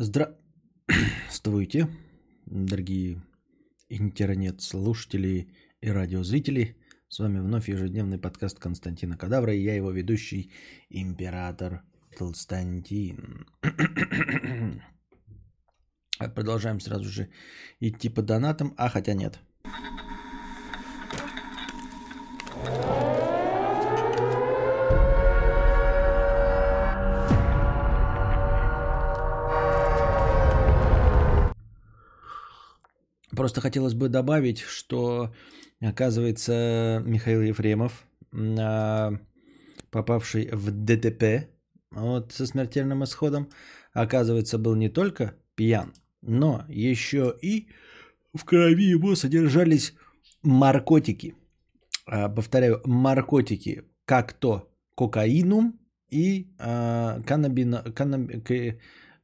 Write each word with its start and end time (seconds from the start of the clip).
Здравствуйте, 1.28 1.86
дорогие 2.46 3.20
интернет-слушатели 3.90 5.52
и 5.82 5.90
радиозрители. 5.90 6.78
С 7.08 7.18
вами 7.18 7.40
вновь 7.40 7.68
ежедневный 7.68 8.16
подкаст 8.16 8.58
Константина 8.58 9.18
Кадавра 9.18 9.52
и 9.54 9.60
я 9.60 9.76
его 9.76 9.90
ведущий 9.90 10.50
император 10.88 11.82
Толстантин. 12.16 13.46
Продолжаем 16.34 16.80
сразу 16.80 17.04
же 17.04 17.28
идти 17.78 18.08
по 18.08 18.22
донатам, 18.22 18.72
а 18.78 18.88
хотя 18.88 19.12
нет. 19.12 19.38
Просто 33.40 33.62
хотелось 33.62 33.94
бы 33.94 34.10
добавить, 34.10 34.60
что, 34.60 35.32
оказывается, 35.80 37.02
Михаил 37.06 37.40
Ефремов, 37.40 38.04
а, 38.34 39.14
попавший 39.90 40.50
в 40.52 40.70
ДТП 40.70 41.48
вот, 41.90 42.32
со 42.32 42.44
смертельным 42.44 43.02
исходом, 43.02 43.48
оказывается, 43.94 44.58
был 44.58 44.74
не 44.74 44.90
только 44.90 45.36
пьян, 45.54 45.94
но 46.20 46.66
еще 46.68 47.34
и 47.40 47.68
в 48.34 48.44
крови 48.44 48.84
его 48.84 49.14
содержались 49.14 49.94
наркотики. 50.42 51.34
А, 52.04 52.28
повторяю, 52.28 52.82
наркотики, 52.84 53.84
как 54.04 54.34
то 54.34 54.70
кокаинум 54.94 55.80
и 56.10 56.52
а, 56.58 57.22
каннабино, 57.26 57.84
каннаб, 57.94 58.32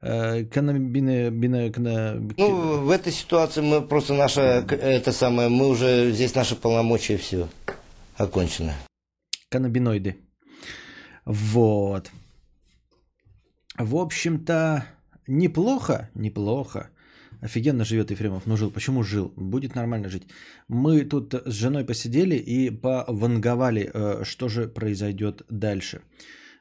Канабина, 0.01 1.31
бина, 1.31 1.73
кана... 1.73 2.15
Ну, 2.37 2.85
в 2.85 2.91
этой 2.91 3.13
ситуации 3.13 3.63
мы 3.63 3.83
просто 3.83 4.15
наша, 4.15 4.43
это 4.69 5.13
самое, 5.13 5.49
мы 5.49 5.69
уже, 5.69 6.13
здесь 6.13 6.35
наши 6.35 6.55
полномочия 6.55 7.17
все 7.17 7.49
окончено. 8.17 8.75
Каннабиноиды. 9.49 10.17
Вот. 11.25 12.11
В 13.79 13.97
общем-то, 13.97 14.87
неплохо, 15.27 16.11
неплохо. 16.15 16.91
Офигенно 17.41 17.85
живет 17.85 18.11
Ефремов. 18.11 18.47
Ну, 18.47 18.57
жил. 18.57 18.71
Почему 18.71 19.03
жил? 19.03 19.33
Будет 19.37 19.75
нормально 19.75 20.09
жить. 20.09 20.27
Мы 20.69 21.05
тут 21.05 21.35
с 21.35 21.53
женой 21.53 21.85
посидели 21.85 22.37
и 22.37 22.71
пованговали, 22.71 23.91
э, 23.93 24.25
что 24.25 24.49
же 24.49 24.69
произойдет 24.69 25.43
дальше. 25.51 26.01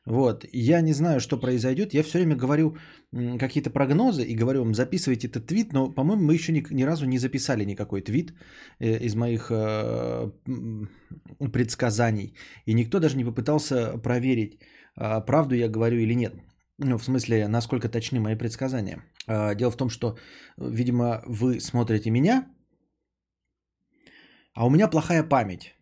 Вот, 0.05 0.45
я 0.53 0.81
не 0.81 0.93
знаю, 0.93 1.19
что 1.19 1.39
произойдет. 1.39 1.93
Я 1.93 2.03
все 2.03 2.19
время 2.19 2.35
говорю 2.35 2.77
какие-то 3.39 3.71
прогнозы 3.71 4.23
и 4.23 4.35
говорю 4.35 4.59
вам, 4.59 4.75
записывайте 4.75 5.27
этот 5.27 5.47
твит, 5.47 5.73
но, 5.73 5.91
по-моему, 5.91 6.23
мы 6.23 6.35
еще 6.35 6.51
ни, 6.51 6.63
ни 6.73 6.83
разу 6.83 7.05
не 7.05 7.17
записали 7.17 7.65
никакой 7.65 8.01
твит 8.01 8.33
э, 8.79 8.99
из 8.99 9.15
моих 9.15 9.49
э, 9.49 10.31
предсказаний. 11.51 12.35
И 12.65 12.73
никто 12.73 12.99
даже 12.99 13.17
не 13.17 13.25
попытался 13.25 13.97
проверить, 13.97 14.59
э, 14.95 15.25
правду 15.25 15.55
я 15.55 15.69
говорю 15.69 15.97
или 15.97 16.13
нет. 16.15 16.33
Ну, 16.77 16.97
в 16.97 17.03
смысле, 17.03 17.47
насколько 17.47 17.89
точны 17.89 18.19
мои 18.19 18.35
предсказания. 18.35 19.03
Э, 19.27 19.55
дело 19.55 19.71
в 19.71 19.77
том, 19.77 19.89
что, 19.89 20.17
видимо, 20.57 21.23
вы 21.25 21.59
смотрите 21.59 22.11
меня, 22.11 22.47
а 24.53 24.67
у 24.67 24.69
меня 24.69 24.87
плохая 24.87 25.23
память. 25.23 25.75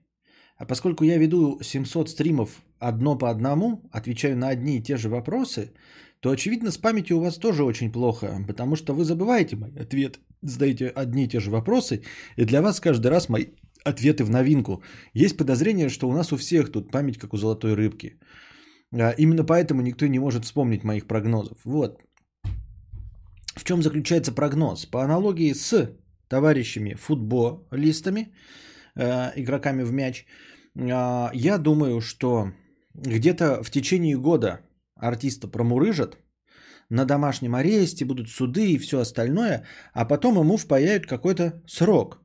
А 0.58 0.66
поскольку 0.66 1.04
я 1.04 1.18
веду 1.18 1.60
700 1.62 2.10
стримов 2.10 2.62
одно 2.88 3.18
по 3.18 3.30
одному, 3.30 3.82
отвечаю 3.92 4.38
на 4.38 4.50
одни 4.50 4.78
и 4.78 4.84
те 4.84 4.98
же 4.98 5.10
вопросы, 5.10 5.74
то, 6.20 6.30
очевидно, 6.32 6.72
с 6.72 6.78
памятью 6.78 7.18
у 7.18 7.22
вас 7.22 7.38
тоже 7.38 7.64
очень 7.64 7.92
плохо, 7.92 8.46
потому 8.48 8.76
что 8.76 8.94
вы 8.94 9.04
забываете 9.04 9.56
мой 9.56 9.72
ответ, 9.80 10.20
задаете 10.42 10.88
одни 10.88 11.24
и 11.24 11.28
те 11.28 11.40
же 11.40 11.52
вопросы, 11.52 12.02
и 12.38 12.46
для 12.46 12.62
вас 12.62 12.80
каждый 12.80 13.12
раз 13.12 13.30
мои 13.30 13.46
ответы 13.86 14.24
в 14.24 14.30
новинку. 14.30 14.84
Есть 15.14 15.38
подозрение, 15.38 15.90
что 15.90 16.10
у 16.10 16.14
нас 16.14 16.32
у 16.32 16.38
всех 16.38 16.72
тут 16.72 16.92
память 16.92 17.18
как 17.18 17.34
у 17.34 17.38
золотой 17.38 17.74
рыбки. 17.74 18.20
А, 18.94 19.14
именно 19.18 19.44
поэтому 19.44 19.82
никто 19.82 20.08
не 20.08 20.20
может 20.20 20.46
вспомнить 20.46 20.84
моих 20.84 21.08
прогнозов. 21.08 21.58
Вот. 21.66 22.00
В 23.56 23.64
чем 23.64 23.84
заключается 23.84 24.32
прогноз? 24.32 24.86
По 24.86 25.04
аналогии 25.04 25.54
с 25.54 25.90
товарищами 26.28 26.96
футболистами, 26.96 28.34
э, 28.96 29.32
игроками 29.36 29.84
в 29.84 29.92
мяч, 29.92 30.26
э, 30.76 31.30
я 31.34 31.58
думаю, 31.58 32.02
что 32.02 32.52
где-то 32.94 33.64
в 33.64 33.72
течение 33.72 34.18
года 34.18 34.60
артиста 34.96 35.48
промурыжат, 35.48 36.18
на 36.90 37.06
домашнем 37.06 37.56
аресте 37.56 38.06
будут 38.06 38.30
суды 38.30 38.72
и 38.72 38.78
все 38.78 39.00
остальное, 39.00 39.66
а 39.94 40.06
потом 40.06 40.38
ему 40.40 40.58
впаяют 40.58 41.08
какой-то 41.08 41.62
срок. 41.68 42.20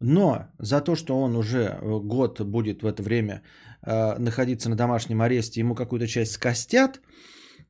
Но 0.00 0.46
за 0.58 0.80
то, 0.80 0.94
что 0.94 1.20
он 1.20 1.36
уже 1.36 1.58
э, 1.58 2.00
год 2.00 2.40
будет 2.40 2.82
в 2.82 2.86
это 2.86 3.02
время 3.02 3.42
э, 3.82 4.18
находиться 4.18 4.70
на 4.70 4.76
домашнем 4.76 5.20
аресте, 5.20 5.60
ему 5.60 5.74
какую-то 5.74 6.06
часть 6.06 6.32
скостят, 6.32 7.00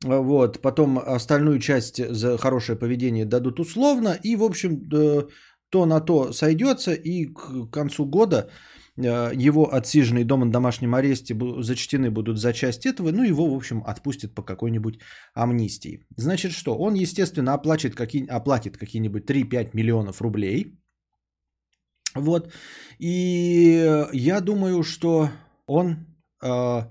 вот, 0.03 0.61
потом 0.61 0.99
остальную 0.99 1.59
часть 1.59 1.97
за 1.97 2.37
хорошее 2.37 2.77
поведение 2.77 3.25
дадут 3.25 3.59
условно, 3.59 4.17
и, 4.23 4.35
в 4.35 4.43
общем, 4.43 4.87
э, 4.93 5.27
то 5.69 5.85
на 5.85 5.99
то 6.01 6.31
сойдется, 6.31 6.93
и 6.93 7.25
к 7.25 7.69
концу 7.71 8.05
года 8.05 8.37
Э, 8.45 8.78
его 8.99 9.73
отсиженный 9.73 10.23
дома 10.23 10.45
на 10.45 10.51
домашнем 10.51 10.93
аресте 10.95 11.35
зачтены 11.61 12.11
будут 12.11 12.37
за 12.37 12.53
часть 12.53 12.85
этого, 12.85 13.11
ну 13.11 13.23
его, 13.23 13.49
в 13.49 13.55
общем, 13.55 13.83
отпустят 13.85 14.35
по 14.35 14.43
какой-нибудь 14.43 14.99
амнистии. 15.33 16.05
Значит 16.17 16.51
что? 16.51 16.77
Он, 16.77 16.95
естественно, 16.95 17.53
оплатит, 17.53 17.95
какие, 17.95 18.27
оплатит 18.27 18.77
какие-нибудь 18.77 19.25
3-5 19.25 19.69
миллионов 19.73 20.21
рублей. 20.21 20.79
Вот. 22.15 22.51
И 22.99 24.05
я 24.13 24.41
думаю, 24.41 24.83
что 24.83 25.29
он, 25.67 26.07
э, 26.43 26.81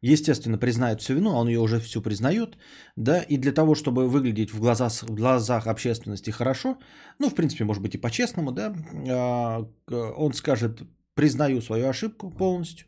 естественно, 0.00 0.58
признает 0.58 1.00
всю 1.00 1.14
вину, 1.14 1.30
он 1.30 1.48
ее 1.48 1.60
уже 1.60 1.78
всю 1.78 2.02
признает, 2.02 2.56
да, 2.96 3.22
и 3.22 3.36
для 3.36 3.52
того, 3.52 3.74
чтобы 3.74 4.08
выглядеть 4.08 4.50
в 4.50 4.60
глазах, 4.60 4.92
в 5.02 5.14
глазах 5.14 5.66
общественности 5.66 6.30
хорошо, 6.30 6.78
ну, 7.18 7.28
в 7.28 7.34
принципе, 7.34 7.64
может 7.64 7.82
быть, 7.82 7.94
и 7.94 7.98
по-честному, 7.98 8.52
да, 8.52 8.74
э, 9.06 9.94
он 10.16 10.32
скажет, 10.32 10.82
признаю 11.14 11.60
свою 11.60 11.88
ошибку 11.88 12.30
полностью. 12.30 12.86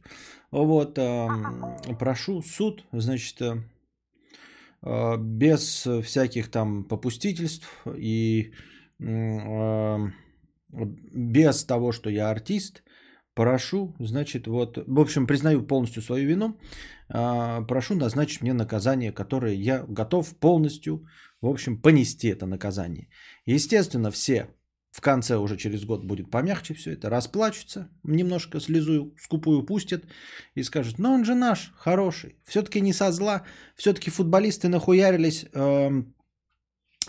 Вот, 0.51 0.95
прошу 1.99 2.43
суд, 2.43 2.85
значит, 2.93 3.43
э, 3.43 3.57
э, 4.83 5.17
без 5.19 5.89
всяких 6.05 6.51
там 6.51 6.85
попустительств 6.85 7.69
и 7.97 8.53
без 10.69 11.65
того, 11.65 11.93
что 11.93 12.11
я 12.11 12.31
артист, 12.31 12.83
прошу, 13.35 13.95
значит, 13.99 14.47
вот, 14.47 14.79
в 14.87 15.01
общем, 15.01 15.27
признаю 15.27 15.67
полностью 15.67 16.03
свою 16.03 16.29
вину, 16.29 16.57
прошу 17.09 17.97
назначить 17.97 18.43
мне 18.43 18.53
наказание, 18.53 19.13
которое 19.13 19.55
я 19.55 19.85
готов 19.89 20.37
полностью, 20.39 21.07
в 21.41 21.49
общем, 21.49 21.83
понести 21.83 22.29
это 22.29 22.47
наказание. 22.47 23.09
Естественно, 23.47 24.11
все 24.13 24.47
в 24.95 25.01
конце 25.01 25.37
уже 25.37 25.57
через 25.57 25.85
год 25.85 26.05
будет 26.05 26.31
помягче 26.31 26.75
все 26.75 26.93
это, 26.93 27.11
расплачутся, 27.11 27.89
немножко 28.05 28.61
слезу 28.61 29.13
скупую 29.19 29.67
пустят 29.67 30.05
и 30.55 30.63
скажут, 30.63 30.99
ну 30.99 31.13
он 31.13 31.25
же 31.25 31.35
наш, 31.35 31.73
хороший, 31.77 32.37
все-таки 32.45 32.81
не 32.81 32.93
со 32.93 33.11
зла, 33.11 33.43
все-таки 33.77 34.11
футболисты 34.11 34.69
нахуярились 34.69 35.47
э, 35.53 36.03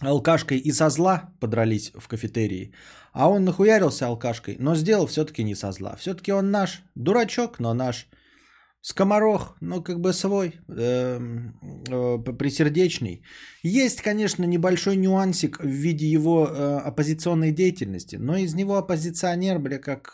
алкашкой 0.01 0.57
и 0.57 0.71
со 0.71 0.89
зла 0.89 1.29
подрались 1.39 1.91
в 1.95 2.07
кафетерии, 2.07 2.73
а 3.13 3.29
он 3.29 3.45
нахуярился 3.45 4.07
алкашкой, 4.07 4.57
но 4.59 4.75
сделал 4.75 5.05
все-таки 5.05 5.43
не 5.43 5.55
со 5.55 5.71
зла, 5.71 5.95
все-таки 5.95 6.33
он 6.33 6.49
наш, 6.49 6.81
дурачок, 6.95 7.59
но 7.59 7.75
наш, 7.75 8.07
Скоморох, 8.87 9.57
ну 9.61 9.81
как 9.83 9.99
бы 9.99 10.13
свой, 10.13 10.53
э, 10.69 11.19
э, 11.89 12.37
присердечный. 12.37 13.23
Есть, 13.63 14.01
конечно, 14.03 14.45
небольшой 14.45 14.95
нюансик 14.95 15.57
в 15.59 15.67
виде 15.67 16.05
его 16.05 16.45
э, 16.45 16.81
оппозиционной 16.87 17.51
деятельности, 17.51 18.17
но 18.17 18.37
из 18.37 18.53
него 18.53 18.75
оппозиционер, 18.75 19.57
бля, 19.57 19.79
как 19.79 20.13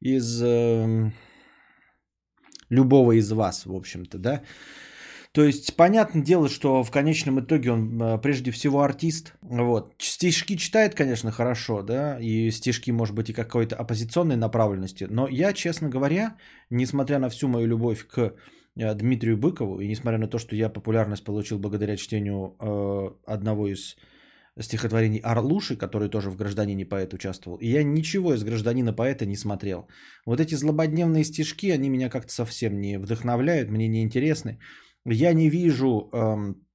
из 0.00 0.42
э, 0.42 1.12
любого 2.70 3.18
из 3.18 3.30
вас, 3.30 3.66
в 3.66 3.74
общем-то, 3.74 4.18
да. 4.18 4.42
То 5.34 5.42
есть, 5.42 5.74
понятное 5.74 6.22
дело, 6.22 6.48
что 6.48 6.84
в 6.84 6.92
конечном 6.92 7.40
итоге 7.40 7.72
он 7.72 8.00
э, 8.00 8.18
прежде 8.18 8.52
всего 8.52 8.82
артист. 8.82 9.34
Вот. 9.42 9.92
Стишки 9.98 10.54
читает, 10.54 10.94
конечно, 10.94 11.32
хорошо, 11.32 11.82
да, 11.82 12.20
и 12.20 12.52
стишки, 12.52 12.92
может 12.92 13.16
быть, 13.16 13.30
и 13.30 13.32
какой-то 13.32 13.74
оппозиционной 13.74 14.36
направленности. 14.36 15.08
Но 15.10 15.26
я, 15.26 15.52
честно 15.52 15.88
говоря, 15.88 16.36
несмотря 16.70 17.18
на 17.18 17.28
всю 17.30 17.48
мою 17.48 17.66
любовь 17.66 18.06
к 18.06 18.34
э, 18.76 18.94
Дмитрию 18.94 19.36
Быкову, 19.36 19.80
и 19.80 19.88
несмотря 19.88 20.18
на 20.18 20.28
то, 20.28 20.38
что 20.38 20.54
я 20.54 20.68
популярность 20.68 21.24
получил 21.24 21.58
благодаря 21.58 21.96
чтению 21.96 22.54
э, 22.60 23.10
одного 23.26 23.66
из 23.66 23.96
стихотворений 24.60 25.18
Орлуши, 25.18 25.76
который 25.76 26.08
тоже 26.08 26.30
в 26.30 26.36
«Гражданине 26.36 26.84
поэт» 26.84 27.12
участвовал. 27.12 27.58
И 27.58 27.66
я 27.66 27.82
ничего 27.82 28.34
из 28.34 28.44
«Гражданина 28.44 28.92
поэта» 28.92 29.26
не 29.26 29.36
смотрел. 29.36 29.88
Вот 30.26 30.38
эти 30.38 30.54
злободневные 30.54 31.24
стишки, 31.24 31.72
они 31.72 31.88
меня 31.88 32.08
как-то 32.08 32.32
совсем 32.32 32.80
не 32.80 33.00
вдохновляют, 33.00 33.68
мне 33.70 33.88
не 33.88 34.02
интересны. 34.02 34.60
Я 35.06 35.34
не 35.34 35.50
вижу 35.50 36.08
эм, 36.12 36.66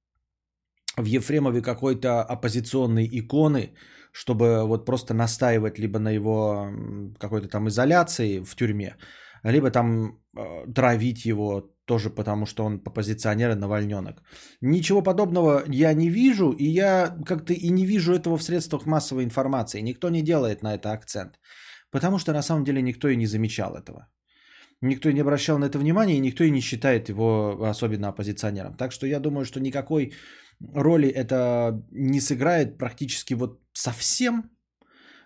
в 0.96 1.04
Ефремове 1.04 1.62
какой-то 1.62 2.22
оппозиционной 2.22 3.08
иконы, 3.12 3.74
чтобы 4.12 4.66
вот 4.66 4.86
просто 4.86 5.14
настаивать 5.14 5.78
либо 5.78 5.98
на 5.98 6.10
его 6.10 6.70
какой-то 7.18 7.48
там 7.48 7.68
изоляции 7.68 8.40
в 8.40 8.54
тюрьме, 8.56 8.96
либо 9.44 9.70
там 9.70 10.20
э, 10.36 10.72
травить 10.74 11.24
его 11.24 11.74
тоже 11.84 12.10
потому, 12.10 12.46
что 12.46 12.64
он 12.64 12.80
оппозиционер 12.86 13.50
и 13.50 13.54
навальненок. 13.54 14.22
Ничего 14.60 15.02
подобного 15.02 15.64
я 15.66 15.94
не 15.94 16.10
вижу, 16.10 16.52
и 16.52 16.64
я 16.64 17.16
как-то 17.26 17.52
и 17.52 17.70
не 17.70 17.84
вижу 17.84 18.12
этого 18.12 18.36
в 18.36 18.42
средствах 18.42 18.86
массовой 18.86 19.24
информации. 19.24 19.82
Никто 19.82 20.08
не 20.10 20.22
делает 20.22 20.62
на 20.62 20.74
это 20.74 20.92
акцент. 20.92 21.40
Потому 21.90 22.18
что 22.18 22.32
на 22.32 22.42
самом 22.42 22.64
деле 22.64 22.82
никто 22.82 23.08
и 23.08 23.16
не 23.16 23.26
замечал 23.26 23.74
этого. 23.74 24.06
Никто 24.82 25.10
не 25.10 25.20
обращал 25.20 25.58
на 25.58 25.66
это 25.66 25.78
внимания, 25.78 26.16
и 26.16 26.20
никто 26.20 26.44
и 26.44 26.50
не 26.50 26.60
считает 26.60 27.08
его 27.08 27.64
особенно 27.64 28.08
оппозиционером. 28.08 28.74
Так 28.74 28.92
что 28.92 29.06
я 29.06 29.20
думаю, 29.20 29.44
что 29.44 29.60
никакой 29.60 30.12
роли 30.74 31.08
это 31.08 31.82
не 31.90 32.20
сыграет 32.20 32.78
практически 32.78 33.34
вот 33.34 33.60
совсем. 33.72 34.50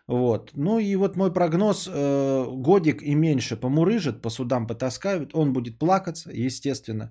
Вот. 0.08 0.50
Ну 0.54 0.78
и 0.78 0.96
вот 0.96 1.16
мой 1.16 1.32
прогноз, 1.32 1.88
э, 1.88 2.46
годик 2.50 3.02
и 3.02 3.14
меньше 3.14 3.56
помурыжит, 3.56 4.22
по 4.22 4.30
судам 4.30 4.66
потаскают, 4.66 5.34
он 5.34 5.52
будет 5.52 5.78
плакаться, 5.78 6.30
естественно, 6.32 7.10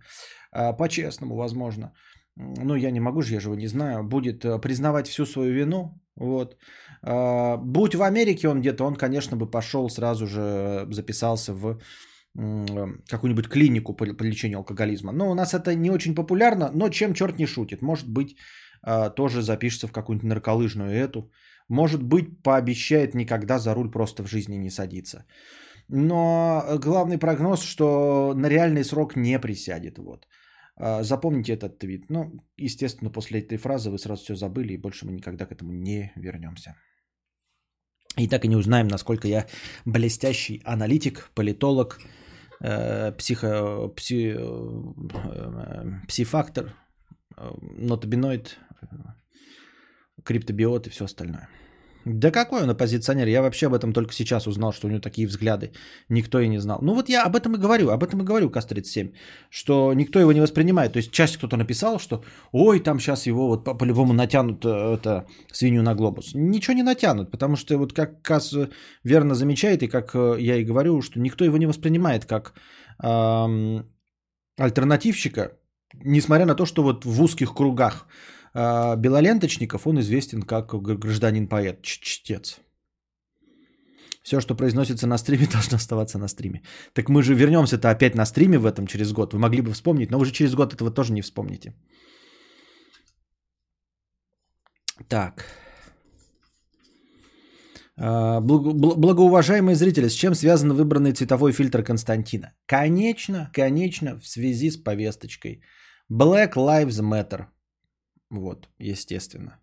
э, 0.51 0.73
по-честному, 0.77 1.35
возможно. 1.35 1.93
Ну, 2.35 2.75
я 2.75 2.91
не 2.91 2.99
могу 2.99 3.21
же, 3.21 3.33
я 3.33 3.39
же 3.39 3.47
его 3.47 3.55
не 3.55 3.67
знаю. 3.67 4.03
Будет 4.03 4.43
э, 4.45 4.59
признавать 4.59 5.07
всю 5.07 5.25
свою 5.25 5.53
вину. 5.53 6.01
Вот. 6.15 6.55
Э, 7.01 7.57
будь 7.57 7.95
в 7.95 8.01
Америке 8.01 8.47
он 8.47 8.59
где-то, 8.59 8.85
он, 8.85 8.95
конечно, 8.95 9.37
бы 9.37 9.49
пошел 9.49 9.89
сразу 9.89 10.27
же, 10.27 10.85
записался 10.91 11.53
в 11.53 11.79
какую-нибудь 12.35 13.47
клинику 13.47 13.93
по, 13.93 14.05
по 14.05 14.23
лечению 14.23 14.57
алкоголизма. 14.57 15.11
Но 15.11 15.31
у 15.31 15.35
нас 15.35 15.53
это 15.53 15.75
не 15.75 15.91
очень 15.91 16.15
популярно, 16.15 16.71
но 16.73 16.89
чем 16.89 17.13
черт 17.13 17.37
не 17.37 17.45
шутит. 17.45 17.81
Может 17.81 18.09
быть, 18.09 18.35
а, 18.81 19.09
тоже 19.09 19.41
запишется 19.41 19.87
в 19.87 19.91
какую-нибудь 19.91 20.29
нарколыжную 20.29 20.91
эту. 20.91 21.31
Может 21.69 22.03
быть, 22.03 22.41
пообещает 22.43 23.15
никогда 23.15 23.59
за 23.59 23.75
руль 23.75 23.91
просто 23.91 24.23
в 24.23 24.27
жизни 24.27 24.55
не 24.55 24.69
садиться. 24.69 25.25
Но 25.89 26.63
главный 26.81 27.17
прогноз, 27.17 27.61
что 27.61 28.33
на 28.35 28.49
реальный 28.49 28.83
срок 28.83 29.15
не 29.15 29.39
присядет. 29.39 29.97
Вот. 29.97 30.25
А, 30.75 31.03
запомните 31.03 31.53
этот 31.53 31.77
твит. 31.77 32.09
Ну, 32.09 32.43
естественно, 32.57 33.11
после 33.11 33.41
этой 33.41 33.57
фразы 33.57 33.91
вы 33.91 33.99
сразу 33.99 34.23
все 34.23 34.35
забыли, 34.35 34.73
и 34.73 34.81
больше 34.81 35.05
мы 35.05 35.11
никогда 35.11 35.45
к 35.45 35.51
этому 35.51 35.71
не 35.71 36.11
вернемся. 36.15 36.75
И 38.17 38.27
так 38.27 38.45
и 38.45 38.47
не 38.47 38.55
узнаем, 38.55 38.87
насколько 38.87 39.27
я 39.27 39.45
блестящий 39.85 40.61
аналитик, 40.65 41.31
политолог, 41.35 41.99
Э, 41.99 42.22
психо, 42.63 43.89
пси, 43.89 44.35
э, 44.37 46.07
псифактор, 46.07 46.73
э, 47.35 47.51
нотобиноид, 47.61 48.57
криптобиот 50.23 50.87
и 50.87 50.89
все 50.89 51.05
остальное. 51.05 51.49
Да 52.05 52.31
какой 52.31 52.63
он 52.63 52.69
оппозиционер? 52.69 53.27
Я 53.27 53.41
вообще 53.41 53.67
об 53.67 53.73
этом 53.73 53.93
только 53.93 54.13
сейчас 54.13 54.47
узнал, 54.47 54.73
что 54.73 54.87
у 54.87 54.89
него 54.89 54.99
такие 54.99 55.27
взгляды. 55.27 55.71
Никто 56.09 56.39
и 56.39 56.47
не 56.47 56.59
знал. 56.59 56.79
Ну 56.81 56.93
вот 56.93 57.09
я 57.09 57.23
об 57.23 57.35
этом 57.35 57.55
и 57.55 57.57
говорю, 57.57 57.89
об 57.89 58.03
этом 58.03 58.21
и 58.21 58.25
говорю, 58.25 58.49
Кас-37, 58.49 59.13
что 59.49 59.93
никто 59.93 60.19
его 60.19 60.33
не 60.33 60.41
воспринимает. 60.41 60.93
То 60.93 60.97
есть 60.97 61.11
часть 61.11 61.37
кто-то 61.37 61.57
написал, 61.57 61.99
что 61.99 62.23
ой, 62.51 62.79
там 62.79 62.99
сейчас 62.99 63.27
его 63.27 63.47
вот 63.47 63.63
по- 63.63 63.77
по-любому 63.77 64.13
натянут 64.13 64.65
это, 64.65 65.25
свинью 65.51 65.83
на 65.83 65.95
глобус. 65.95 66.31
Ничего 66.35 66.73
не 66.73 66.83
натянут, 66.83 67.31
потому 67.31 67.55
что 67.55 67.77
вот 67.77 67.93
как 67.93 68.21
Кас 68.21 68.53
верно 69.03 69.35
замечает, 69.35 69.83
и 69.83 69.87
как 69.87 70.15
э, 70.15 70.35
я 70.39 70.57
и 70.57 70.65
говорю, 70.65 71.01
что 71.01 71.19
никто 71.19 71.45
его 71.45 71.57
не 71.57 71.67
воспринимает 71.67 72.25
как 72.25 72.53
эм, 73.01 73.85
альтернативщика, 74.57 75.51
несмотря 75.93 76.45
на 76.45 76.55
то, 76.55 76.65
что 76.65 76.83
вот 76.83 77.05
в 77.05 77.21
узких 77.21 77.53
кругах 77.53 78.07
Белоленточников, 78.53 79.87
он 79.87 79.99
известен 79.99 80.43
как 80.43 80.73
гражданин-поэт, 80.75 81.81
чтец. 81.81 82.59
Все, 84.23 84.39
что 84.39 84.55
произносится 84.55 85.07
на 85.07 85.17
стриме, 85.17 85.47
должно 85.53 85.75
оставаться 85.75 86.17
на 86.17 86.27
стриме. 86.27 86.61
Так 86.93 87.09
мы 87.09 87.23
же 87.23 87.35
вернемся-то 87.35 87.89
опять 87.89 88.15
на 88.15 88.25
стриме 88.25 88.57
в 88.57 88.65
этом 88.65 88.87
через 88.87 89.11
год. 89.11 89.33
Вы 89.33 89.39
могли 89.39 89.61
бы 89.61 89.73
вспомнить, 89.73 90.11
но 90.11 90.17
вы 90.17 90.25
же 90.25 90.31
через 90.31 90.55
год 90.55 90.73
этого 90.73 90.91
тоже 90.91 91.13
не 91.13 91.21
вспомните. 91.21 91.73
Так. 95.07 95.45
А, 97.97 98.39
благоуважаемые 98.39 99.75
зрители, 99.75 100.07
с 100.07 100.13
чем 100.13 100.35
связан 100.35 100.73
выбранный 100.73 101.13
цветовой 101.13 101.51
фильтр 101.51 101.83
Константина? 101.83 102.53
Конечно, 102.65 103.49
конечно, 103.53 104.19
в 104.19 104.27
связи 104.27 104.71
с 104.71 104.77
повесточкой. 104.77 105.61
Black 106.11 106.53
Lives 106.55 107.01
Matter. 107.01 107.45
Вот, 108.33 108.67
естественно. 108.79 109.59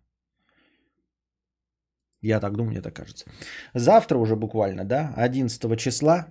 Я 2.23 2.39
так 2.39 2.53
думаю, 2.53 2.71
мне 2.71 2.81
так 2.81 2.93
кажется. 2.93 3.25
Завтра 3.73 4.17
уже 4.17 4.35
буквально, 4.35 4.85
да, 4.85 5.13
11 5.17 5.77
числа, 5.77 6.27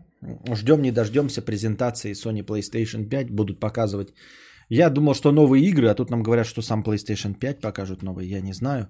ждем 0.55 0.83
не 0.83 0.93
дождемся 0.93 1.43
презентации 1.43 2.13
Sony 2.13 2.43
PlayStation 2.43 3.09
5, 3.09 3.31
будут 3.31 3.61
показывать. 3.61 4.15
Я 4.71 4.91
думал, 4.91 5.15
что 5.15 5.33
новые 5.33 5.69
игры, 5.69 5.89
а 5.89 5.95
тут 5.95 6.11
нам 6.11 6.23
говорят, 6.23 6.47
что 6.47 6.63
сам 6.63 6.83
PlayStation 6.83 7.35
5 7.35 7.61
покажут 7.61 8.03
новые, 8.03 8.31
я 8.31 8.41
не 8.41 8.53
знаю. 8.55 8.89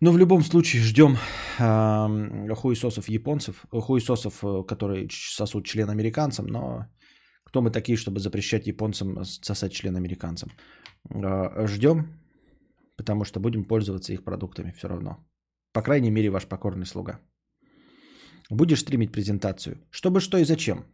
Но 0.00 0.12
в 0.12 0.18
любом 0.18 0.42
случае 0.42 0.82
ждем 0.82 1.16
э, 1.58 2.54
хуесосов 2.54 3.08
японцев, 3.08 3.64
хуесосов, 3.70 4.42
э, 4.44 4.64
которые 4.66 5.08
сосут 5.10 5.66
член 5.66 5.90
американцам, 5.90 6.46
но 6.46 6.86
кто 7.44 7.60
мы 7.60 7.70
такие, 7.70 7.96
чтобы 7.96 8.20
запрещать 8.20 8.66
японцам 8.66 9.24
сосать 9.24 9.72
член 9.72 9.96
американцам? 9.96 10.50
Э, 11.10 11.66
ждем, 11.66 12.21
потому 12.96 13.24
что 13.24 13.40
будем 13.40 13.64
пользоваться 13.64 14.12
их 14.12 14.24
продуктами 14.24 14.72
все 14.76 14.88
равно. 14.88 15.16
По 15.72 15.82
крайней 15.82 16.10
мере, 16.10 16.30
ваш 16.30 16.46
покорный 16.46 16.86
слуга. 16.86 17.20
Будешь 18.50 18.80
стримить 18.80 19.12
презентацию? 19.12 19.76
Чтобы 19.90 20.20
что 20.20 20.38
и 20.38 20.44
зачем? 20.44 20.84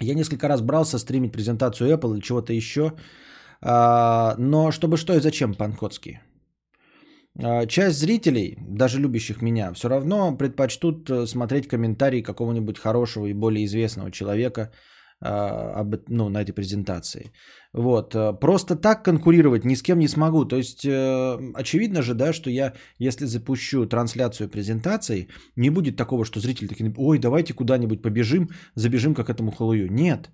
Я 0.00 0.14
несколько 0.14 0.48
раз 0.48 0.60
брался 0.60 0.98
стримить 0.98 1.32
презентацию 1.32 1.90
Apple 1.90 2.14
или 2.14 2.20
чего-то 2.20 2.52
еще, 2.52 2.92
а, 3.60 4.34
но 4.38 4.70
чтобы 4.70 4.96
что 4.96 5.14
и 5.14 5.20
зачем, 5.20 5.54
панкотский? 5.54 6.20
А, 7.42 7.66
часть 7.66 7.98
зрителей, 7.98 8.56
даже 8.60 9.00
любящих 9.00 9.42
меня, 9.42 9.72
все 9.72 9.88
равно 9.88 10.36
предпочтут 10.36 11.10
э, 11.10 11.26
смотреть 11.26 11.68
комментарии 11.68 12.22
какого-нибудь 12.22 12.78
хорошего 12.78 13.26
и 13.26 13.34
более 13.34 13.64
известного 13.64 14.10
человека– 14.10 14.72
об, 15.20 15.96
ну, 16.08 16.28
на 16.28 16.42
этой 16.42 16.52
презентации. 16.52 17.32
Вот. 17.72 18.14
Э, 18.14 18.32
просто 18.32 18.76
так 18.76 19.04
конкурировать 19.04 19.64
ни 19.64 19.74
с 19.74 19.82
кем 19.82 19.98
не 19.98 20.08
смогу. 20.08 20.44
То 20.44 20.56
есть, 20.56 20.84
э, 20.84 21.52
очевидно 21.54 22.02
же, 22.02 22.14
да, 22.14 22.32
что 22.32 22.50
я, 22.50 22.72
если 22.98 23.26
запущу 23.26 23.86
трансляцию 23.86 24.48
презентации, 24.48 25.28
не 25.56 25.70
будет 25.70 25.96
такого, 25.96 26.24
что 26.24 26.40
зрители 26.40 26.68
такие, 26.68 26.94
ой, 26.96 27.18
давайте 27.18 27.54
куда-нибудь 27.54 28.02
побежим, 28.02 28.48
забежим 28.74 29.14
как 29.14 29.28
этому 29.28 29.50
халую. 29.50 29.92
Нет. 29.92 30.30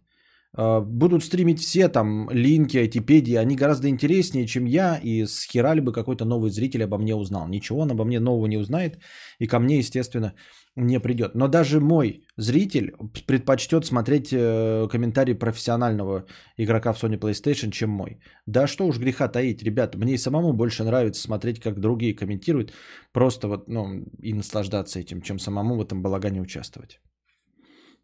Э, 0.57 0.81
будут 0.81 1.25
стримить 1.25 1.61
все 1.61 1.89
там 1.89 2.31
линки, 2.31 2.79
айтипедии, 2.79 3.37
они 3.37 3.57
гораздо 3.57 3.89
интереснее, 3.89 4.47
чем 4.47 4.65
я, 4.65 4.99
и 5.03 5.27
с 5.27 5.45
хера 5.45 5.75
бы 5.81 5.93
какой-то 5.93 6.25
новый 6.25 6.51
зритель 6.51 6.85
обо 6.85 6.99
мне 6.99 7.15
узнал. 7.15 7.49
Ничего 7.49 7.81
он 7.81 7.91
обо 7.91 8.05
мне 8.05 8.21
нового 8.21 8.47
не 8.47 8.59
узнает, 8.59 8.99
и 9.39 9.47
ко 9.47 9.59
мне, 9.59 9.79
естественно, 9.79 10.35
не 10.77 11.01
придет. 11.01 11.35
Но 11.35 11.49
даже 11.49 11.81
мой 11.81 12.23
зритель 12.37 12.93
предпочтет 13.27 13.87
смотреть 13.87 14.33
э, 14.33 14.89
комментарий 14.91 15.35
профессионального 15.35 16.27
игрока 16.59 16.93
в 16.93 17.03
Sony 17.03 17.19
PlayStation, 17.19 17.71
чем 17.71 17.91
мой. 17.91 18.19
Да 18.47 18.67
что 18.67 18.87
уж 18.87 18.99
греха 18.99 19.29
таить, 19.29 19.63
ребята, 19.63 19.99
мне 19.99 20.15
и 20.15 20.19
самому 20.19 20.53
больше 20.53 20.85
нравится 20.85 21.23
смотреть, 21.23 21.61
как 21.61 21.81
другие 21.81 22.15
комментируют, 22.15 22.73
просто 23.13 23.49
вот, 23.49 23.69
ну, 23.69 24.05
и 24.23 24.35
наслаждаться 24.35 25.01
этим, 25.01 25.23
чем 25.23 25.39
самому 25.39 25.77
в 25.77 25.81
этом 25.81 26.03
балагане 26.03 26.41
участвовать. 26.41 27.01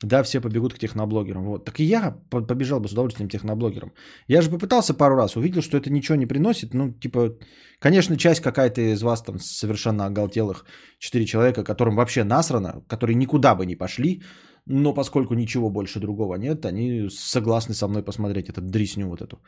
Да, 0.02 0.22
все 0.22 0.40
побегут 0.40 0.74
к 0.74 0.78
техноблогерам. 0.78 1.44
Вот. 1.44 1.64
Так 1.64 1.80
и 1.80 1.84
я 1.84 2.16
побежал 2.30 2.80
бы 2.80 2.88
с 2.88 2.92
удовольствием 2.92 3.28
техноблогерам. 3.28 3.92
Я 4.28 4.42
же 4.42 4.50
попытался 4.50 4.94
пару 4.94 5.16
раз, 5.16 5.36
увидел, 5.36 5.62
что 5.62 5.76
это 5.76 5.90
ничего 5.90 6.16
не 6.16 6.26
приносит. 6.26 6.74
Ну, 6.74 6.92
типа, 6.92 7.38
конечно, 7.78 8.16
часть 8.16 8.40
какая-то 8.40 8.80
из 8.80 9.02
вас 9.02 9.22
там 9.22 9.38
совершенно 9.38 10.06
оголтелых 10.06 10.64
четыре 10.98 11.24
человека, 11.24 11.64
которым 11.64 11.96
вообще 11.96 12.24
насрано, 12.24 12.82
которые 12.88 13.16
никуда 13.16 13.54
бы 13.54 13.66
не 13.66 13.76
пошли, 13.76 14.22
но 14.66 14.94
поскольку 14.94 15.34
ничего 15.34 15.70
больше 15.70 16.00
другого 16.00 16.36
нет, 16.36 16.64
они 16.64 17.08
согласны 17.10 17.74
со 17.74 17.88
мной 17.88 18.02
посмотреть 18.02 18.48
этот 18.48 18.66
дресню 18.66 19.08
вот 19.08 19.20
эту. 19.22 19.40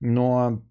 Но 0.00 0.62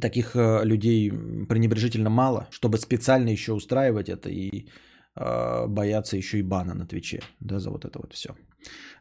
таких 0.00 0.34
э, 0.34 0.64
людей 0.64 1.10
пренебрежительно 1.48 2.10
мало, 2.10 2.46
чтобы 2.50 2.78
специально 2.78 3.30
еще 3.30 3.52
устраивать 3.52 4.08
это 4.08 4.28
и 4.28 4.68
боятся 5.16 6.16
еще 6.16 6.38
и 6.38 6.42
бана 6.42 6.74
на 6.74 6.86
Твиче, 6.86 7.20
да, 7.40 7.58
за 7.58 7.70
вот 7.70 7.84
это 7.84 7.98
вот 7.98 8.12
все. 8.12 8.28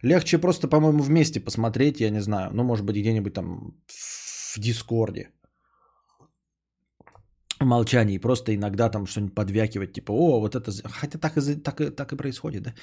Легче 0.02 0.38
просто, 0.38 0.68
по-моему, 0.68 1.04
вместе 1.04 1.40
посмотреть, 1.40 2.02
я 2.02 2.10
не 2.10 2.22
знаю, 2.22 2.52
ну, 2.54 2.64
может 2.64 2.86
быть, 2.86 2.96
где-нибудь 2.96 3.34
там 3.34 3.74
в 3.88 4.60
Дискорде, 4.60 5.30
в 7.60 7.66
молчании, 7.66 8.20
просто 8.20 8.54
иногда 8.54 8.90
там 8.90 9.06
что-нибудь 9.06 9.36
подвякивать, 9.36 9.94
типа, 9.94 10.12
о, 10.12 10.40
вот 10.40 10.56
это, 10.56 10.72
хотя 10.90 11.18
так 11.18 11.38
и, 11.38 11.56
так, 11.56 11.82
и, 11.82 11.90
так 11.90 12.14
и 12.14 12.18
происходит, 12.18 12.64
да. 12.64 12.74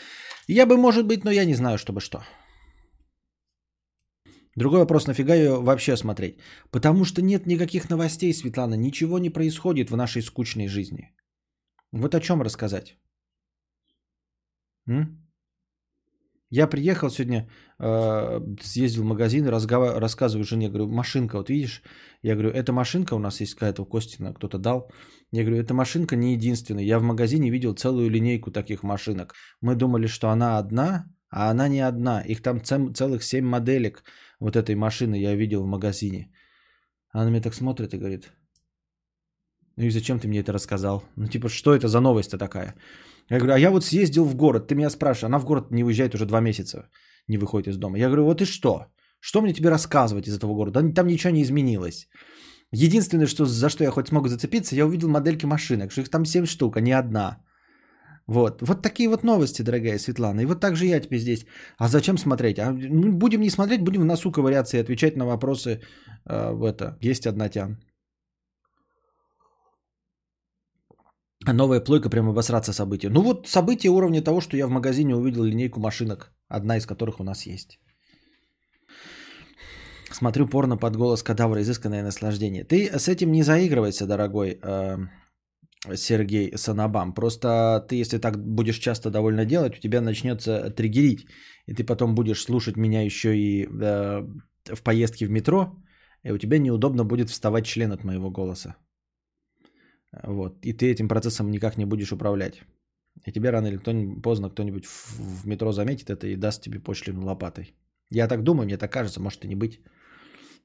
Я 0.48 0.66
бы, 0.66 0.76
может 0.76 1.06
быть, 1.06 1.24
но 1.24 1.30
я 1.30 1.44
не 1.44 1.54
знаю, 1.54 1.78
чтобы 1.78 2.00
что. 2.00 2.22
Другой 4.56 4.80
вопрос, 4.80 5.06
нафига 5.06 5.34
ее 5.34 5.60
вообще 5.62 5.96
смотреть? 5.96 6.38
Потому 6.70 7.04
что 7.04 7.22
нет 7.22 7.46
никаких 7.46 7.88
новостей, 7.88 8.34
Светлана, 8.34 8.74
ничего 8.74 9.18
не 9.18 9.30
происходит 9.30 9.90
в 9.90 9.96
нашей 9.96 10.22
скучной 10.22 10.68
жизни. 10.68 11.14
Вот 11.92 12.14
о 12.14 12.20
чем 12.20 12.42
рассказать. 12.42 12.98
М? 14.88 15.18
Я 16.50 16.66
приехал 16.66 17.08
сегодня, 17.08 17.48
э, 17.78 18.40
съездил 18.60 19.02
в 19.02 19.06
магазин, 19.06 19.46
разгова- 19.46 19.98
рассказываю 19.98 20.44
жене, 20.44 20.68
говорю, 20.68 20.86
машинка, 20.88 21.38
вот 21.38 21.48
видишь, 21.48 21.82
я 22.22 22.34
говорю, 22.34 22.50
эта 22.50 22.72
машинка 22.72 23.14
у 23.14 23.18
нас 23.18 23.40
есть 23.40 23.54
какая-то 23.54 23.82
у 23.82 23.86
Костина, 23.86 24.34
кто-то 24.34 24.58
дал. 24.58 24.90
Я 25.32 25.44
говорю, 25.44 25.62
эта 25.62 25.72
машинка 25.72 26.14
не 26.14 26.34
единственная. 26.34 26.84
Я 26.84 26.98
в 26.98 27.02
магазине 27.02 27.50
видел 27.50 27.74
целую 27.74 28.10
линейку 28.10 28.50
таких 28.50 28.82
машинок. 28.82 29.34
Мы 29.62 29.76
думали, 29.76 30.06
что 30.06 30.28
она 30.28 30.58
одна, 30.58 31.06
а 31.30 31.50
она 31.50 31.68
не 31.68 31.80
одна. 31.80 32.20
Их 32.20 32.42
там 32.42 32.62
целых 32.62 33.22
семь 33.22 33.46
моделек 33.46 34.04
вот 34.38 34.56
этой 34.56 34.74
машины 34.74 35.14
я 35.14 35.34
видел 35.34 35.62
в 35.62 35.66
магазине. 35.66 36.30
Она 37.12 37.24
на 37.24 37.30
меня 37.30 37.42
так 37.42 37.54
смотрит 37.54 37.94
и 37.94 37.98
говорит, 37.98 38.30
ну 39.76 39.84
и 39.84 39.90
зачем 39.90 40.18
ты 40.18 40.28
мне 40.28 40.40
это 40.40 40.52
рассказал? 40.52 41.02
Ну 41.16 41.26
типа, 41.26 41.48
что 41.48 41.74
это 41.74 41.88
за 41.88 42.00
новость-то 42.00 42.38
такая? 42.38 42.74
Я 43.30 43.38
говорю, 43.38 43.54
а 43.54 43.58
я 43.58 43.70
вот 43.70 43.84
съездил 43.84 44.24
в 44.24 44.34
город, 44.34 44.68
ты 44.68 44.74
меня 44.74 44.90
спрашиваешь, 44.90 45.24
она 45.24 45.38
в 45.38 45.44
город 45.44 45.70
не 45.70 45.84
уезжает 45.84 46.14
уже 46.14 46.26
два 46.26 46.40
месяца, 46.40 46.88
не 47.28 47.38
выходит 47.38 47.68
из 47.68 47.76
дома. 47.76 47.98
Я 47.98 48.06
говорю, 48.06 48.24
вот 48.24 48.40
и 48.40 48.44
что? 48.44 48.86
Что 49.20 49.40
мне 49.40 49.52
тебе 49.52 49.70
рассказывать 49.70 50.28
из 50.28 50.36
этого 50.36 50.54
города? 50.54 50.92
Там 50.92 51.06
ничего 51.06 51.32
не 51.32 51.42
изменилось. 51.42 52.08
Единственное, 52.72 53.26
что, 53.26 53.44
за 53.44 53.68
что 53.68 53.84
я 53.84 53.90
хоть 53.90 54.08
смог 54.08 54.28
зацепиться, 54.28 54.74
я 54.74 54.86
увидел 54.86 55.08
модельки 55.08 55.46
машинок, 55.46 55.92
что 55.92 56.00
их 56.00 56.08
там 56.08 56.24
7 56.24 56.46
штук, 56.46 56.76
а 56.76 56.80
не 56.80 56.92
одна. 56.92 57.38
Вот. 58.26 58.62
Вот 58.62 58.82
такие 58.82 59.08
вот 59.08 59.24
новости, 59.24 59.62
дорогая 59.62 59.98
Светлана. 59.98 60.40
И 60.40 60.46
вот 60.46 60.60
так 60.60 60.76
же 60.76 60.86
я 60.86 61.00
тебе 61.00 61.18
здесь. 61.18 61.46
А 61.78 61.88
зачем 61.88 62.18
смотреть? 62.18 62.58
А, 62.58 62.72
ну, 62.72 63.12
будем 63.12 63.40
не 63.40 63.50
смотреть, 63.50 63.82
будем 63.82 64.02
в 64.02 64.04
носу 64.04 64.32
ковыряться 64.32 64.76
и 64.76 64.80
отвечать 64.80 65.16
на 65.16 65.26
вопросы 65.26 65.80
э, 66.24 66.52
в 66.52 66.64
это. 66.64 66.96
Есть 67.00 67.26
одна 67.26 67.48
тян. 67.48 67.76
Новая 71.46 71.80
плойка 71.80 72.10
прям 72.10 72.28
обосраться 72.28 72.72
событие. 72.72 73.10
Ну 73.10 73.22
вот 73.22 73.48
событие 73.48 73.90
уровня 73.90 74.22
того, 74.22 74.40
что 74.40 74.56
я 74.56 74.66
в 74.66 74.70
магазине 74.70 75.14
увидел 75.14 75.44
линейку 75.44 75.80
машинок, 75.80 76.32
одна 76.48 76.76
из 76.76 76.86
которых 76.86 77.20
у 77.20 77.24
нас 77.24 77.46
есть. 77.46 77.78
Смотрю 80.12 80.46
порно 80.46 80.76
под 80.76 80.96
голос 80.96 81.22
кадавра, 81.22 81.60
изысканное 81.60 82.02
наслаждение. 82.02 82.64
Ты 82.64 82.90
с 82.98 83.08
этим 83.08 83.32
не 83.32 83.42
заигрывайся, 83.42 84.06
дорогой 84.06 84.58
э, 84.62 84.98
Сергей 85.94 86.52
Санабам. 86.56 87.14
Просто 87.14 87.84
ты, 87.88 87.96
если 87.96 88.18
так 88.18 88.36
будешь 88.36 88.78
часто 88.78 89.10
довольно 89.10 89.44
делать, 89.44 89.76
у 89.76 89.80
тебя 89.80 90.00
начнется 90.00 90.70
триггерить. 90.70 91.26
И 91.66 91.74
ты 91.74 91.84
потом 91.84 92.14
будешь 92.14 92.42
слушать 92.42 92.76
меня 92.76 93.02
еще 93.04 93.36
и 93.36 93.64
э, 93.64 94.22
в 94.74 94.82
поездке 94.82 95.26
в 95.26 95.30
метро, 95.30 95.76
и 96.22 96.32
у 96.32 96.38
тебя 96.38 96.58
неудобно 96.58 97.04
будет 97.04 97.30
вставать 97.30 97.66
член 97.66 97.92
от 97.92 98.04
моего 98.04 98.30
голоса. 98.30 98.76
Вот. 100.12 100.58
И 100.64 100.72
ты 100.72 100.90
этим 100.90 101.08
процессом 101.08 101.50
никак 101.50 101.76
не 101.76 101.86
будешь 101.86 102.12
управлять. 102.12 102.62
И 103.26 103.32
тебе 103.32 103.50
рано 103.50 103.68
или 103.68 103.76
кто 103.76 103.92
поздно 104.22 104.50
кто-нибудь 104.50 104.86
в, 104.86 105.46
метро 105.46 105.72
заметит 105.72 106.10
это 106.10 106.26
и 106.26 106.36
даст 106.36 106.62
тебе 106.62 106.80
пошлину 106.80 107.24
лопатой. 107.24 107.74
Я 108.10 108.28
так 108.28 108.42
думаю, 108.42 108.64
мне 108.64 108.76
так 108.76 108.92
кажется, 108.92 109.20
может 109.20 109.44
и 109.44 109.48
не 109.48 109.54
быть. 109.54 109.80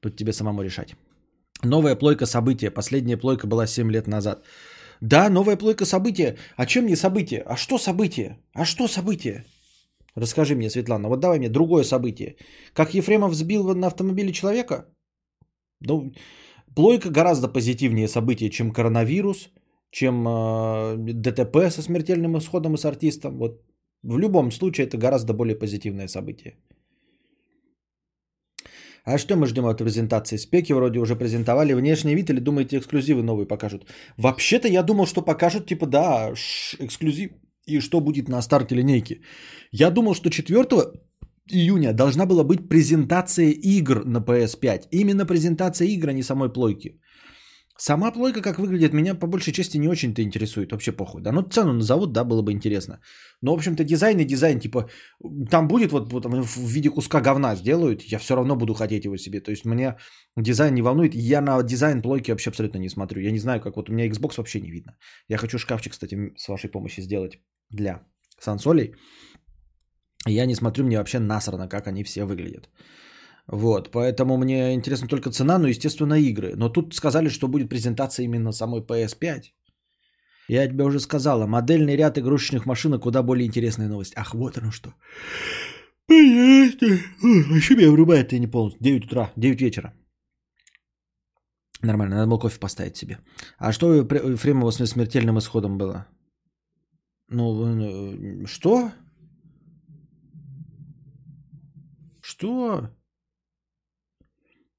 Тут 0.00 0.16
тебе 0.16 0.32
самому 0.32 0.62
решать. 0.62 0.96
Новая 1.64 1.96
плойка 1.96 2.26
события. 2.26 2.70
Последняя 2.70 3.16
плойка 3.16 3.46
была 3.46 3.66
7 3.66 3.90
лет 3.90 4.06
назад. 4.06 4.44
Да, 5.00 5.30
новая 5.30 5.56
плойка 5.56 5.84
события. 5.84 6.36
А 6.56 6.66
чем 6.66 6.86
не 6.86 6.96
событие? 6.96 7.42
А 7.46 7.56
что 7.56 7.78
событие? 7.78 8.38
А 8.54 8.64
что 8.64 8.88
событие? 8.88 9.44
Расскажи 10.14 10.54
мне, 10.54 10.70
Светлана. 10.70 11.08
Вот 11.08 11.20
давай 11.20 11.38
мне 11.38 11.48
другое 11.48 11.84
событие. 11.84 12.36
Как 12.74 12.94
Ефремов 12.94 13.34
сбил 13.34 13.74
на 13.74 13.86
автомобиле 13.86 14.32
человека? 14.32 14.86
Ну, 15.80 16.12
Плойка 16.74 17.10
гораздо 17.10 17.48
позитивнее 17.48 18.08
событие, 18.08 18.50
чем 18.50 18.72
коронавирус, 18.72 19.50
чем 19.90 20.26
э, 20.26 20.96
ДТП 20.96 21.70
со 21.70 21.82
смертельным 21.82 22.36
исходом 22.36 22.74
и 22.74 22.78
с 22.78 22.84
артистом. 22.84 23.38
Вот 23.38 23.62
в 24.02 24.18
любом 24.18 24.50
случае 24.50 24.86
это 24.86 24.96
гораздо 24.96 25.32
более 25.32 25.58
позитивное 25.58 26.08
событие. 26.08 26.56
А 29.04 29.18
что 29.18 29.36
мы 29.36 29.46
ждем 29.46 29.64
от 29.64 29.78
презентации? 29.78 30.36
Спеки 30.36 30.74
вроде 30.74 30.98
уже 30.98 31.16
презентовали 31.16 31.72
внешний 31.72 32.14
вид 32.14 32.30
или 32.30 32.40
думаете 32.40 32.76
эксклюзивы 32.76 33.22
новые 33.22 33.46
покажут? 33.46 33.86
Вообще-то 34.18 34.68
я 34.68 34.82
думал, 34.82 35.06
что 35.06 35.22
покажут 35.22 35.66
типа 35.66 35.86
да, 35.86 36.32
эксклюзив 36.78 37.30
и 37.66 37.80
что 37.80 38.00
будет 38.00 38.28
на 38.28 38.42
старте 38.42 38.74
линейки. 38.74 39.22
Я 39.72 39.90
думал, 39.90 40.14
что 40.14 40.30
4 40.30 40.64
июня 41.52 41.92
должна 41.92 42.26
была 42.26 42.44
быть 42.44 42.68
презентация 42.68 43.50
игр 43.50 44.04
на 44.04 44.18
PS5. 44.18 44.88
Именно 44.90 45.26
презентация 45.26 45.88
игр, 45.88 46.08
а 46.08 46.12
не 46.12 46.22
самой 46.22 46.52
плойки. 46.52 47.00
Сама 47.80 48.10
плойка, 48.10 48.42
как 48.42 48.58
выглядит, 48.58 48.92
меня 48.92 49.14
по 49.14 49.28
большей 49.28 49.52
части 49.52 49.78
не 49.78 49.88
очень-то 49.88 50.20
интересует. 50.20 50.72
Вообще 50.72 50.90
похуй. 50.90 51.22
Да, 51.22 51.32
ну 51.32 51.42
цену 51.42 51.72
назовут, 51.72 52.12
да, 52.12 52.24
было 52.24 52.42
бы 52.42 52.50
интересно. 52.50 53.00
Но, 53.40 53.52
в 53.52 53.54
общем-то, 53.54 53.84
дизайн 53.84 54.18
и 54.18 54.24
дизайн, 54.24 54.58
типа, 54.58 54.88
там 55.48 55.68
будет 55.68 55.92
вот, 55.92 56.12
вот 56.12 56.24
в 56.24 56.68
виде 56.68 56.90
куска 56.90 57.20
говна 57.20 57.54
сделают, 57.54 58.02
я 58.02 58.18
все 58.18 58.34
равно 58.34 58.56
буду 58.56 58.74
хотеть 58.74 59.04
его 59.04 59.16
себе. 59.16 59.40
То 59.40 59.52
есть 59.52 59.64
мне 59.64 59.96
дизайн 60.36 60.74
не 60.74 60.82
волнует. 60.82 61.14
Я 61.14 61.40
на 61.40 61.62
дизайн 61.62 62.02
плойки 62.02 62.32
вообще 62.32 62.50
абсолютно 62.50 62.78
не 62.78 62.88
смотрю. 62.88 63.20
Я 63.20 63.30
не 63.30 63.38
знаю, 63.38 63.60
как 63.60 63.76
вот 63.76 63.88
у 63.88 63.92
меня 63.92 64.08
Xbox 64.08 64.34
вообще 64.38 64.60
не 64.60 64.70
видно. 64.72 64.96
Я 65.28 65.38
хочу 65.38 65.58
шкафчик, 65.58 65.92
кстати, 65.92 66.32
с 66.36 66.48
вашей 66.48 66.70
помощью 66.70 67.04
сделать 67.04 67.38
для 67.70 68.02
консолей. 68.40 68.94
Я 70.26 70.46
не 70.46 70.54
смотрю, 70.54 70.84
мне 70.84 70.98
вообще 70.98 71.18
насрано, 71.18 71.68
как 71.68 71.86
они 71.86 72.04
все 72.04 72.24
выглядят. 72.24 72.68
Вот, 73.46 73.90
поэтому 73.90 74.36
мне 74.36 74.74
интересна 74.74 75.08
только 75.08 75.30
цена, 75.30 75.58
ну, 75.58 75.68
естественно, 75.68 76.14
игры. 76.14 76.54
Но 76.56 76.68
тут 76.68 76.94
сказали, 76.94 77.28
что 77.28 77.48
будет 77.48 77.68
презентация 77.68 78.24
именно 78.24 78.52
самой 78.52 78.82
PS5. 78.82 79.42
Я 80.48 80.68
тебе 80.68 80.84
уже 80.84 81.00
сказала, 81.00 81.46
модельный 81.46 81.96
ряд 81.96 82.18
игрушечных 82.18 82.66
машинок 82.66 83.02
куда 83.02 83.22
более 83.22 83.46
интересная 83.46 83.88
новость. 83.88 84.12
Ах, 84.16 84.34
вот 84.34 84.58
оно 84.58 84.70
что. 84.70 84.92
Понятно. 86.06 86.98
Вообще 87.22 87.76
меня 87.76 87.90
врубает 87.90 88.32
я 88.32 88.38
не 88.38 88.46
полностью. 88.46 88.82
9 88.82 89.04
утра, 89.06 89.32
9 89.36 89.60
вечера. 89.60 89.92
Нормально, 91.82 92.16
надо 92.16 92.28
было 92.28 92.38
кофе 92.38 92.58
поставить 92.58 92.96
себе. 92.96 93.18
А 93.58 93.72
что 93.72 93.88
у 93.88 94.36
Фремова 94.36 94.70
с 94.72 94.86
смертельным 94.86 95.38
исходом 95.38 95.78
было? 95.78 96.06
Ну, 97.28 98.42
э, 98.42 98.46
что? 98.46 98.90
Что? 102.38 102.88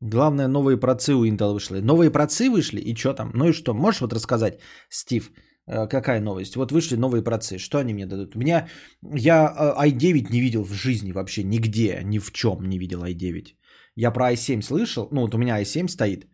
Главное, 0.01 0.47
новые 0.47 0.77
процы 0.77 1.13
у 1.13 1.25
Intel 1.25 1.53
вышли. 1.53 1.81
Новые 1.81 2.09
процы 2.09 2.49
вышли, 2.49 2.79
и 2.79 2.95
что 2.95 3.13
там? 3.13 3.31
Ну 3.33 3.49
и 3.49 3.53
что? 3.53 3.73
Можешь 3.73 4.01
вот 4.01 4.13
рассказать, 4.13 4.59
Стив, 4.89 5.31
э, 5.67 5.87
какая 5.87 6.21
новость? 6.21 6.55
Вот 6.55 6.71
вышли 6.71 6.95
новые 6.95 7.21
процы, 7.21 7.57
что 7.57 7.79
они 7.79 7.93
мне 7.93 8.05
дадут? 8.05 8.35
У 8.35 8.39
меня, 8.39 8.69
я 9.01 9.75
э, 9.77 9.87
i9 9.89 10.31
не 10.31 10.39
видел 10.39 10.63
в 10.63 10.73
жизни 10.73 11.11
вообще, 11.11 11.43
нигде, 11.43 12.01
ни 12.03 12.19
в 12.19 12.31
чем 12.31 12.69
не 12.69 12.79
видел 12.79 13.03
i9. 13.03 13.47
Я 13.95 14.11
про 14.11 14.31
i7 14.31 14.61
слышал, 14.61 15.09
ну 15.11 15.21
вот 15.21 15.35
у 15.35 15.37
меня 15.37 15.61
i7 15.61 15.89
стоит. 15.89 16.27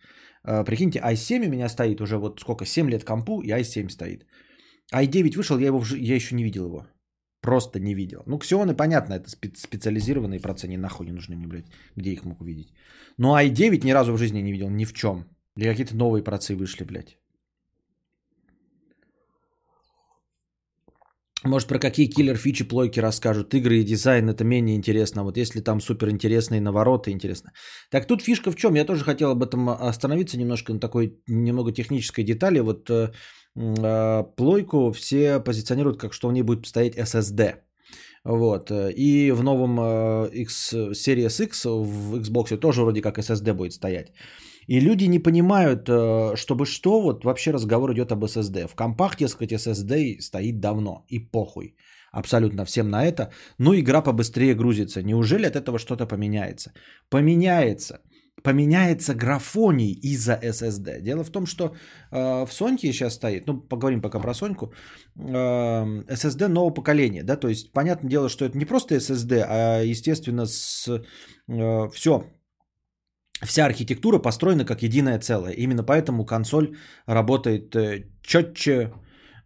Э, 0.43 0.63
прикиньте, 0.63 0.99
i7 0.99 1.47
у 1.47 1.49
меня 1.49 1.69
стоит 1.69 2.01
уже 2.01 2.17
вот 2.17 2.39
сколько, 2.39 2.65
7 2.65 2.87
лет 2.89 3.03
компу, 3.03 3.41
и 3.41 3.49
i7 3.49 3.89
стоит. 3.89 4.27
i9 4.93 5.37
вышел, 5.37 5.57
я, 5.57 5.67
его, 5.67 5.83
я 5.97 6.15
еще 6.15 6.35
не 6.35 6.43
видел 6.43 6.67
его. 6.67 6.85
Просто 7.45 7.79
не 7.79 7.93
видел. 7.93 8.23
Ну, 8.25 8.39
ксионы, 8.39 8.75
понятно, 8.75 9.13
это 9.13 9.29
специализированные 9.29 10.39
процы, 10.39 10.65
они 10.65 10.77
нахуй 10.77 11.05
не 11.05 11.11
нужны 11.11 11.35
мне, 11.35 11.47
блядь, 11.47 11.65
где 11.95 12.11
их 12.11 12.25
мог 12.25 12.41
увидеть. 12.41 12.73
Но 13.17 13.39
i9 13.39 13.85
ни 13.85 13.93
разу 13.93 14.13
в 14.13 14.17
жизни 14.17 14.41
не 14.41 14.51
видел, 14.51 14.69
ни 14.69 14.85
в 14.85 14.93
чем. 14.93 15.25
Или 15.55 15.69
какие-то 15.69 15.95
новые 15.95 16.23
процы 16.23 16.55
вышли, 16.55 16.85
блядь. 16.85 17.19
Может, 21.43 21.67
про 21.67 21.79
какие 21.79 22.07
киллер-фичи 22.07 22.67
плойки 22.67 22.99
расскажут. 22.99 23.53
Игры 23.53 23.75
и 23.75 23.83
дизайн 23.83 24.27
это 24.29 24.43
менее 24.43 24.75
интересно. 24.75 25.23
Вот 25.23 25.37
если 25.37 25.61
там 25.61 25.81
супер 25.81 26.09
интересные 26.09 26.61
навороты, 26.61 27.11
интересно. 27.11 27.51
Так 27.91 28.07
тут 28.07 28.23
фишка 28.23 28.51
в 28.51 28.55
чем? 28.55 28.75
Я 28.75 28.85
тоже 28.85 29.03
хотел 29.03 29.29
об 29.29 29.43
этом 29.43 29.69
остановиться 29.69 30.39
немножко 30.39 30.73
на 30.73 30.79
такой 30.79 31.19
немного 31.27 31.71
технической 31.71 32.23
детали. 32.23 32.61
Вот 32.61 32.89
э, 32.89 33.11
плойку 33.55 34.91
все 34.91 35.39
позиционируют 35.39 35.99
как, 35.99 36.13
что 36.13 36.27
в 36.27 36.33
ней 36.33 36.43
будет 36.43 36.65
стоять 36.65 36.97
SSD. 36.97 37.55
Вот. 38.25 38.71
И 38.71 39.31
в 39.31 39.43
новом 39.43 39.79
э, 39.79 40.29
X, 40.33 40.73
Series 40.73 41.43
X 41.43 41.65
в 41.65 42.15
Xbox 42.15 42.57
тоже 42.57 42.81
вроде 42.81 43.01
как 43.01 43.19
SSD 43.19 43.53
будет 43.53 43.73
стоять. 43.73 44.11
И 44.67 44.79
люди 44.79 45.05
не 45.05 45.19
понимают, 45.19 45.87
э, 45.87 46.35
чтобы 46.35 46.65
что, 46.65 47.01
вот 47.01 47.23
вообще 47.23 47.51
разговор 47.51 47.91
идет 47.93 48.11
об 48.11 48.23
SSD. 48.23 48.67
В 48.67 48.75
компах, 48.75 49.17
дескать, 49.17 49.51
SSD 49.51 50.21
стоит 50.21 50.59
давно 50.59 51.05
и 51.07 51.19
похуй. 51.19 51.75
Абсолютно 52.11 52.65
всем 52.65 52.89
на 52.89 53.05
это. 53.05 53.31
Но 53.59 53.75
игра 53.75 54.01
побыстрее 54.01 54.55
грузится. 54.55 55.03
Неужели 55.03 55.45
от 55.45 55.55
этого 55.55 55.77
что-то 55.77 56.07
поменяется? 56.07 56.71
Поменяется. 57.09 57.99
Поменяется 58.45 59.15
графоний 59.15 59.91
из-за 60.03 60.33
SSD. 60.33 61.01
Дело 61.01 61.23
в 61.23 61.31
том, 61.31 61.45
что 61.45 61.63
э, 61.63 62.45
в 62.45 62.49
Sony 62.51 62.77
сейчас 62.77 63.15
стоит, 63.15 63.47
ну 63.47 63.59
поговорим 63.59 64.01
пока 64.01 64.19
про 64.19 64.33
Соньку, 64.33 64.65
э, 64.65 65.23
SSD 65.23 66.47
нового 66.47 66.73
поколения. 66.73 67.23
Да? 67.23 67.37
То 67.37 67.47
есть 67.47 67.73
понятное 67.73 68.09
дело, 68.09 68.29
что 68.29 68.45
это 68.45 68.57
не 68.57 68.65
просто 68.65 68.95
SSD, 68.95 69.45
а 69.47 69.81
естественно 69.81 70.45
с, 70.45 70.87
э, 71.49 71.89
все 71.93 72.23
вся 73.43 73.65
архитектура 73.65 74.19
построена 74.19 74.65
как 74.65 74.83
единое 74.83 75.19
целое. 75.19 75.53
Именно 75.53 75.83
поэтому 75.83 76.25
консоль 76.25 76.77
работает 77.07 77.75
э, 77.75 78.05
четче, 78.21 78.91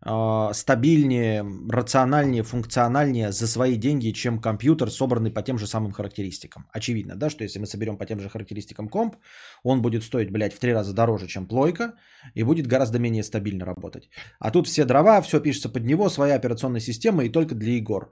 стабильнее, 0.02 1.46
рациональнее, 1.70 2.44
функциональнее 2.44 3.32
за 3.32 3.48
свои 3.48 3.76
деньги, 3.76 4.12
чем 4.12 4.40
компьютер, 4.40 4.90
собранный 4.90 5.32
по 5.32 5.42
тем 5.42 5.58
же 5.58 5.68
самым 5.68 5.92
характеристикам. 5.92 6.68
Очевидно, 6.72 7.16
да, 7.16 7.30
что 7.30 7.44
если 7.44 7.60
мы 7.60 7.66
соберем 7.66 7.98
по 7.98 8.06
тем 8.06 8.20
же 8.20 8.30
характеристикам 8.30 8.88
комп, 8.90 9.16
он 9.64 9.82
будет 9.82 10.04
стоить, 10.04 10.32
блядь, 10.32 10.54
в 10.54 10.60
три 10.60 10.74
раза 10.74 10.94
дороже, 10.94 11.28
чем 11.28 11.48
плойка, 11.48 11.94
и 12.34 12.44
будет 12.44 12.68
гораздо 12.68 13.00
менее 13.00 13.24
стабильно 13.24 13.66
работать. 13.66 14.10
А 14.40 14.52
тут 14.52 14.68
все 14.68 14.86
дрова, 14.86 15.22
все 15.22 15.42
пишется 15.42 15.70
под 15.70 15.84
него, 15.86 16.10
своя 16.10 16.36
операционная 16.36 16.82
система 16.82 17.26
и 17.26 17.30
только 17.30 17.56
для 17.56 17.74
игр. 17.74 18.10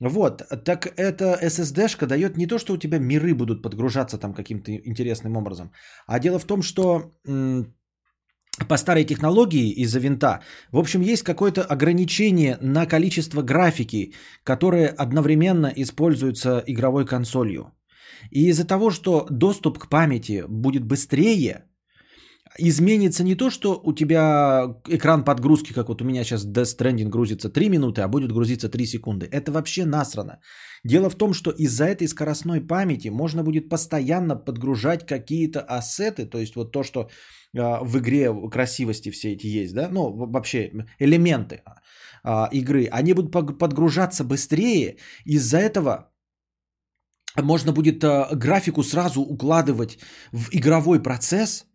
Вот, 0.00 0.42
так 0.64 0.86
эта 0.96 1.38
SSD-шка 1.40 2.06
дает 2.06 2.36
не 2.36 2.46
то, 2.46 2.58
что 2.58 2.72
у 2.74 2.76
тебя 2.76 2.98
миры 2.98 3.34
будут 3.34 3.62
подгружаться 3.62 4.18
там 4.18 4.34
каким-то 4.34 4.72
интересным 4.72 5.36
образом, 5.36 5.72
а 6.06 6.18
дело 6.18 6.38
в 6.40 6.44
том, 6.44 6.62
что 6.62 7.12
м- 7.24 7.72
по 8.68 8.76
старой 8.76 9.04
технологии 9.04 9.70
из-за 9.82 9.98
винта, 9.98 10.40
в 10.70 10.78
общем, 10.78 11.00
есть 11.00 11.22
какое-то 11.22 11.62
ограничение 11.62 12.58
на 12.60 12.86
количество 12.86 13.42
графики, 13.42 14.12
которые 14.44 14.88
одновременно 14.88 15.72
используются 15.76 16.62
игровой 16.66 17.06
консолью. 17.06 17.72
И 18.30 18.48
из-за 18.48 18.64
того, 18.64 18.90
что 18.90 19.26
доступ 19.30 19.78
к 19.78 19.88
памяти 19.88 20.44
будет 20.48 20.84
быстрее, 20.84 21.64
изменится 22.58 23.24
не 23.24 23.34
то, 23.34 23.50
что 23.50 23.80
у 23.84 23.94
тебя 23.94 24.76
экран 24.88 25.24
подгрузки, 25.24 25.72
как 25.72 25.88
вот 25.88 26.02
у 26.02 26.04
меня 26.04 26.24
сейчас 26.24 26.46
Death 26.46 26.76
Stranding 26.76 27.08
грузится 27.08 27.48
3 27.48 27.68
минуты, 27.68 28.02
а 28.02 28.08
будет 28.08 28.32
грузиться 28.32 28.68
3 28.68 28.86
секунды. 28.86 29.28
Это 29.32 29.52
вообще 29.52 29.84
насрано. 29.86 30.40
Дело 30.84 31.08
в 31.08 31.14
том, 31.14 31.32
что 31.32 31.50
из-за 31.50 31.84
этой 31.84 32.08
скоростной 32.08 32.60
памяти 32.60 33.08
можно 33.08 33.42
будет 33.42 33.68
постоянно 33.68 34.36
подгружать 34.36 35.06
какие-то 35.06 35.60
ассеты, 35.60 36.26
то 36.26 36.38
есть 36.38 36.56
вот 36.56 36.72
то, 36.72 36.82
что 36.82 37.08
в 37.52 37.98
игре 37.98 38.32
красивости 38.50 39.10
все 39.10 39.32
эти 39.32 39.46
есть, 39.46 39.74
да, 39.74 39.88
ну 39.90 40.10
вообще 40.26 40.72
элементы 40.98 41.62
а, 42.24 42.48
игры, 42.52 42.88
они 42.90 43.14
будут 43.14 43.58
подгружаться 43.58 44.24
быстрее, 44.24 44.96
из-за 45.26 45.58
этого 45.58 46.12
можно 47.36 47.72
будет 47.72 48.04
а, 48.04 48.28
графику 48.34 48.82
сразу 48.82 49.22
укладывать 49.22 49.98
в 50.32 50.48
игровой 50.52 51.02
процесс, 51.02 51.66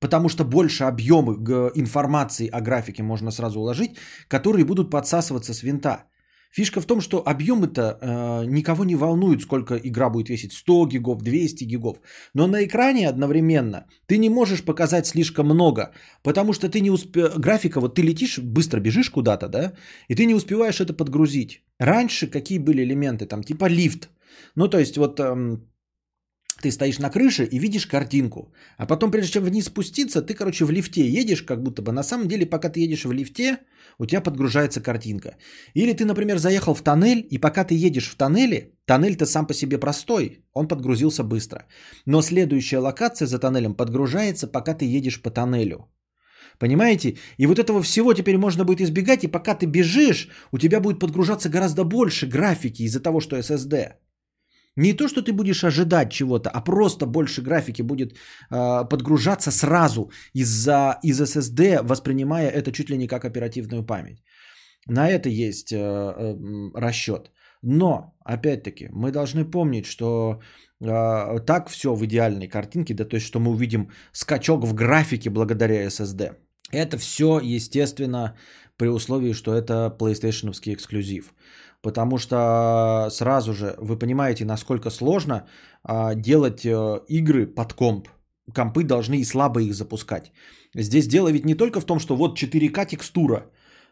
потому 0.00 0.28
что 0.28 0.44
больше 0.44 0.84
объемы 0.84 1.34
информации 1.74 2.48
о 2.48 2.60
графике 2.60 3.02
можно 3.02 3.30
сразу 3.30 3.60
уложить, 3.60 3.98
которые 4.28 4.64
будут 4.64 4.90
подсасываться 4.90 5.54
с 5.54 5.62
винта. 5.62 6.09
Фишка 6.52 6.80
в 6.80 6.86
том, 6.86 7.00
что 7.00 7.22
объемы-то 7.26 7.82
э, 7.82 8.44
никого 8.46 8.84
не 8.84 8.96
волнуют, 8.96 9.42
сколько 9.42 9.76
игра 9.76 10.10
будет 10.10 10.28
весить, 10.28 10.52
100 10.52 10.86
гигов, 10.86 11.22
200 11.22 11.64
гигов. 11.64 11.96
Но 12.34 12.46
на 12.46 12.64
экране 12.64 13.08
одновременно 13.08 13.86
ты 14.06 14.18
не 14.18 14.28
можешь 14.28 14.64
показать 14.64 15.06
слишком 15.06 15.46
много, 15.46 15.92
потому 16.22 16.52
что 16.52 16.68
ты 16.68 16.80
не 16.80 16.90
успе... 16.90 17.28
Графика, 17.38 17.80
вот 17.80 17.94
ты 17.94 18.02
летишь, 18.02 18.38
быстро 18.38 18.80
бежишь 18.80 19.10
куда-то, 19.10 19.48
да, 19.48 19.74
и 20.08 20.14
ты 20.16 20.26
не 20.26 20.34
успеваешь 20.34 20.80
это 20.80 20.92
подгрузить. 20.92 21.62
Раньше 21.78 22.26
какие 22.26 22.58
были 22.58 22.82
элементы, 22.82 23.26
там 23.26 23.44
типа 23.44 23.66
лифт. 23.68 24.08
Ну, 24.56 24.68
то 24.68 24.78
есть 24.78 24.96
вот... 24.96 25.20
Эм, 25.20 25.69
ты 26.62 26.70
стоишь 26.70 26.98
на 26.98 27.10
крыше 27.10 27.44
и 27.44 27.58
видишь 27.58 27.86
картинку. 27.86 28.52
А 28.78 28.86
потом, 28.86 29.10
прежде 29.10 29.32
чем 29.32 29.44
вниз 29.44 29.66
спуститься, 29.66 30.22
ты, 30.22 30.34
короче, 30.34 30.64
в 30.64 30.70
лифте 30.70 31.00
едешь, 31.00 31.42
как 31.42 31.62
будто 31.62 31.82
бы. 31.82 31.92
На 31.92 32.02
самом 32.02 32.28
деле, 32.28 32.46
пока 32.46 32.68
ты 32.68 32.80
едешь 32.80 33.04
в 33.04 33.12
лифте, 33.12 33.58
у 33.98 34.06
тебя 34.06 34.20
подгружается 34.20 34.80
картинка. 34.80 35.36
Или 35.74 35.92
ты, 35.92 36.04
например, 36.04 36.38
заехал 36.38 36.74
в 36.74 36.82
тоннель, 36.82 37.26
и 37.30 37.38
пока 37.38 37.64
ты 37.64 37.74
едешь 37.74 38.08
в 38.08 38.16
тоннеле, 38.16 38.72
тоннель-то 38.86 39.26
сам 39.26 39.46
по 39.46 39.54
себе 39.54 39.78
простой, 39.78 40.44
он 40.52 40.68
подгрузился 40.68 41.24
быстро. 41.24 41.66
Но 42.06 42.22
следующая 42.22 42.78
локация 42.78 43.26
за 43.26 43.38
тоннелем 43.38 43.74
подгружается, 43.74 44.46
пока 44.46 44.74
ты 44.74 44.84
едешь 44.84 45.22
по 45.22 45.30
тоннелю. 45.30 45.88
Понимаете? 46.58 47.16
И 47.38 47.46
вот 47.46 47.58
этого 47.58 47.82
всего 47.82 48.12
теперь 48.14 48.36
можно 48.36 48.64
будет 48.64 48.80
избегать, 48.80 49.24
и 49.24 49.28
пока 49.28 49.54
ты 49.54 49.66
бежишь, 49.66 50.28
у 50.52 50.58
тебя 50.58 50.80
будет 50.80 50.98
подгружаться 50.98 51.48
гораздо 51.48 51.84
больше 51.84 52.26
графики 52.26 52.82
из-за 52.82 53.00
того, 53.00 53.20
что 53.20 53.36
SSD. 53.38 53.94
Не 54.76 54.92
то, 54.92 55.08
что 55.08 55.22
ты 55.22 55.32
будешь 55.32 55.64
ожидать 55.64 56.10
чего-то, 56.12 56.50
а 56.50 56.60
просто 56.60 57.06
больше 57.06 57.42
графики 57.42 57.82
будет 57.82 58.12
э, 58.12 58.88
подгружаться 58.88 59.50
сразу 59.50 60.10
из-за 60.32 60.98
из 61.02 61.20
SSD, 61.20 61.82
воспринимая 61.82 62.48
это 62.48 62.72
чуть 62.72 62.90
ли 62.90 62.96
не 62.96 63.08
как 63.08 63.24
оперативную 63.24 63.84
память. 63.84 64.22
На 64.86 65.08
это 65.08 65.28
есть 65.28 65.72
э, 65.72 65.76
э, 65.76 66.34
расчет. 66.74 67.30
Но, 67.62 68.14
опять-таки, 68.24 68.88
мы 68.92 69.12
должны 69.12 69.44
помнить, 69.44 69.86
что 69.86 70.40
э, 70.80 71.40
так 71.46 71.68
все 71.68 71.94
в 71.94 72.04
идеальной 72.04 72.48
картинке, 72.48 72.94
да, 72.94 73.04
то 73.04 73.16
есть, 73.16 73.26
что 73.26 73.40
мы 73.40 73.50
увидим 73.50 73.90
скачок 74.12 74.64
в 74.64 74.74
графике 74.74 75.30
благодаря 75.30 75.86
SSD. 75.86 76.36
Это 76.72 76.96
все, 76.96 77.40
естественно, 77.40 78.36
при 78.76 78.88
условии, 78.88 79.34
что 79.34 79.54
это 79.54 79.94
PlayStation 79.98 80.52
эксклюзив. 80.52 81.34
Потому 81.82 82.18
что 82.18 83.08
сразу 83.10 83.52
же 83.52 83.74
вы 83.78 83.98
понимаете, 83.98 84.44
насколько 84.44 84.90
сложно 84.90 85.46
а, 85.82 86.14
делать 86.14 86.64
э, 86.64 87.00
игры 87.08 87.46
под 87.46 87.72
комп. 87.72 88.08
Компы 88.54 88.84
должны 88.84 89.20
и 89.20 89.24
слабо 89.24 89.60
их 89.60 89.74
запускать. 89.74 90.32
Здесь 90.74 91.06
дело 91.06 91.28
ведь 91.32 91.46
не 91.46 91.54
только 91.54 91.80
в 91.80 91.84
том, 91.84 91.98
что 91.98 92.16
вот 92.16 92.38
4К 92.38 92.86
текстура, 92.86 93.46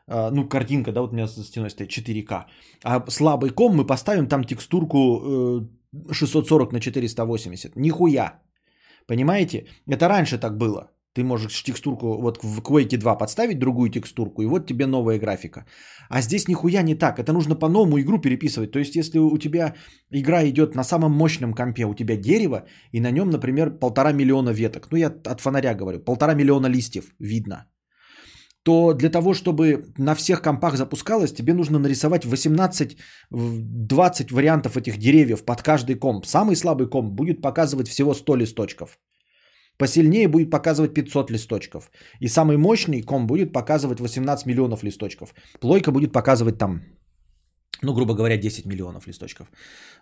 а, 0.07 0.31
ну, 0.31 0.49
картинка, 0.49 0.93
да, 0.93 1.01
вот 1.01 1.13
у 1.13 1.15
меня 1.15 1.27
за 1.27 1.45
стеной 1.45 1.71
стоит 1.71 1.91
4К. 1.91 2.45
А 2.85 3.05
слабый 3.11 3.51
ком 3.51 3.77
мы 3.77 3.87
поставим 3.87 4.29
там 4.29 4.45
текстурку 4.45 5.67
640 6.11 6.71
э, 6.71 6.75
на 6.75 6.81
480. 6.81 7.77
Нихуя. 7.77 8.43
Понимаете? 9.07 9.67
Это 9.87 10.09
раньше 10.09 10.39
так 10.39 10.59
было. 10.59 10.91
Ты 11.15 11.25
можешь 11.25 11.63
текстурку 11.63 12.21
вот 12.21 12.39
в 12.43 12.61
Quake 12.61 12.97
2 12.97 13.19
подставить 13.19 13.59
другую 13.59 13.91
текстурку, 13.91 14.43
и 14.43 14.47
вот 14.47 14.67
тебе 14.67 14.87
новая 14.87 15.19
графика. 15.19 15.65
А 16.09 16.23
здесь 16.23 16.49
нихуя 16.49 16.83
не 16.83 16.95
так. 16.95 17.19
Это 17.19 17.33
нужно 17.33 17.55
по-новому 17.55 17.99
игру 17.99 18.19
переписывать. 18.19 18.71
То 18.71 18.79
есть, 18.79 18.97
если 18.97 19.19
у 19.19 19.39
тебя 19.39 19.75
игра 20.13 20.45
идет 20.45 20.75
на 20.75 20.85
самом 20.85 21.13
мощном 21.13 21.55
компе, 21.55 21.87
у 21.87 21.95
тебя 21.95 22.17
дерево, 22.17 22.65
и 22.93 23.01
на 23.01 23.11
нем, 23.11 23.31
например, 23.31 23.79
полтора 23.79 24.13
миллиона 24.13 24.51
веток. 24.51 24.89
Ну, 24.91 24.99
я 24.99 25.09
от 25.09 25.41
фонаря 25.41 25.75
говорю. 25.75 26.01
Полтора 26.01 26.35
миллиона 26.35 26.67
листьев 26.69 27.05
видно. 27.19 27.67
То 28.63 28.93
для 28.93 29.11
того, 29.11 29.33
чтобы 29.35 29.85
на 29.99 30.15
всех 30.15 30.43
компах 30.43 30.77
запускалось, 30.77 31.33
тебе 31.33 31.55
нужно 31.55 31.79
нарисовать 31.79 32.27
18-20 32.27 32.97
вариантов 34.31 34.77
этих 34.77 34.99
деревьев 34.99 35.45
под 35.45 35.63
каждый 35.63 35.95
комп. 35.95 36.27
Самый 36.27 36.55
слабый 36.55 36.87
комп 36.87 37.13
будет 37.13 37.41
показывать 37.41 37.89
всего 37.89 38.15
100 38.15 38.37
листочков. 38.37 38.99
Посильнее 39.79 40.29
будет 40.29 40.51
показывать 40.51 40.95
500 40.95 41.31
листочков. 41.31 41.91
И 42.21 42.29
самый 42.29 42.57
мощный 42.57 43.03
ком 43.03 43.27
будет 43.27 43.53
показывать 43.53 44.01
18 44.01 44.47
миллионов 44.47 44.83
листочков. 44.83 45.35
Плойка 45.61 45.93
будет 45.93 46.13
показывать 46.13 46.59
там, 46.59 46.83
ну, 47.83 47.95
грубо 47.95 48.15
говоря, 48.15 48.37
10 48.37 48.67
миллионов 48.67 49.07
листочков. 49.07 49.47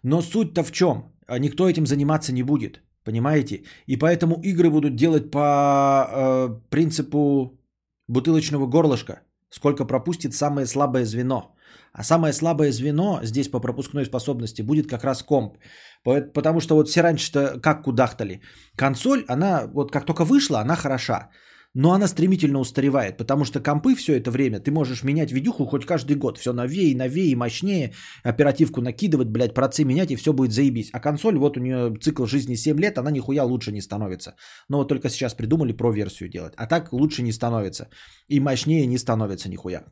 Но 0.03 0.23
суть-то 0.23 0.65
в 0.65 0.73
чем? 0.73 1.13
А 1.27 1.39
никто 1.39 1.69
этим 1.69 1.87
заниматься 1.87 2.33
не 2.33 2.43
будет. 2.43 2.81
Понимаете? 3.05 3.65
И 3.87 3.97
поэтому 3.97 4.41
игры 4.43 4.71
будут 4.71 4.97
делать 4.97 5.31
по 5.31 6.09
э, 6.09 6.49
принципу 6.71 7.61
бутылочного 8.09 8.67
горлышка. 8.67 9.21
Сколько 9.51 9.85
пропустит 9.85 10.35
самое 10.35 10.67
слабое 10.67 11.05
звено. 11.05 11.56
А 11.99 12.05
самое 12.05 12.33
слабое 12.33 12.73
звено 12.73 13.21
здесь 13.23 13.49
по 13.49 13.59
пропускной 13.59 14.05
способности 14.05 14.63
будет 14.63 14.87
как 14.87 15.05
раз 15.05 15.23
комп. 15.23 15.57
Потому 16.05 16.61
что 16.61 16.75
вот 16.75 16.89
все 16.89 17.03
раньше-то 17.03 17.59
как 17.61 17.83
кудахтали. 17.83 18.41
Консоль, 18.77 19.25
она 19.29 19.67
вот 19.67 19.91
как 19.91 20.05
только 20.05 20.25
вышла, 20.25 20.61
она 20.61 20.77
хороша. 20.77 21.31
Но 21.75 21.93
она 21.93 22.09
стремительно 22.09 22.59
устаревает, 22.59 23.17
потому 23.17 23.45
что 23.45 23.61
компы 23.61 23.95
все 23.95 24.17
это 24.17 24.31
время 24.31 24.61
ты 24.61 24.71
можешь 24.71 25.05
менять 25.05 25.33
видюху 25.33 25.65
хоть 25.65 25.87
каждый 25.87 26.17
год. 26.17 26.39
Все 26.39 26.53
новее, 26.53 26.97
новее, 26.97 27.31
и 27.31 27.37
мощнее. 27.37 27.93
Оперативку 28.25 28.81
накидывать, 28.81 29.29
блядь, 29.29 29.55
процы 29.55 29.85
менять, 29.85 30.11
и 30.11 30.17
все 30.17 30.33
будет 30.33 30.53
заебись. 30.53 30.91
А 30.93 31.01
консоль, 31.01 31.39
вот 31.39 31.57
у 31.57 31.61
нее 31.61 31.95
цикл 32.01 32.27
жизни 32.27 32.57
7 32.57 32.79
лет, 32.81 32.99
она 32.99 33.11
нихуя 33.11 33.45
лучше 33.45 33.73
не 33.73 33.81
становится. 33.81 34.37
Но 34.69 34.79
вот 34.79 34.89
только 34.89 35.09
сейчас 35.09 35.35
придумали 35.35 35.73
про 35.73 35.93
версию 35.93 36.29
делать. 36.29 36.55
А 36.57 36.67
так 36.67 36.93
лучше 36.93 37.23
не 37.23 37.33
становится. 37.33 37.89
И 38.29 38.41
мощнее 38.41 38.87
не 38.87 38.99
становится 38.99 39.49
нихуя. 39.49 39.85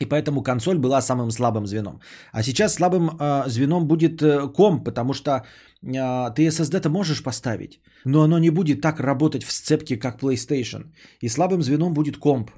И 0.00 0.06
поэтому 0.06 0.42
консоль 0.42 0.78
была 0.78 1.02
самым 1.02 1.30
слабым 1.30 1.66
звеном. 1.66 2.00
А 2.32 2.42
сейчас 2.42 2.74
слабым 2.74 3.10
э, 3.10 3.48
звеном 3.48 3.86
будет 3.88 4.22
э, 4.22 4.52
комп, 4.52 4.84
потому 4.84 5.12
что 5.12 5.30
э, 5.30 6.34
ты 6.34 6.46
SSD-то 6.46 6.88
можешь 6.88 7.22
поставить, 7.22 7.80
но 8.04 8.22
оно 8.22 8.38
не 8.38 8.50
будет 8.50 8.80
так 8.80 9.00
работать 9.00 9.44
в 9.44 9.52
сцепке, 9.52 9.96
как 9.96 10.22
PlayStation. 10.22 10.92
И 11.20 11.28
слабым 11.28 11.62
звеном 11.62 11.94
будет 11.94 12.16
комп. 12.16 12.50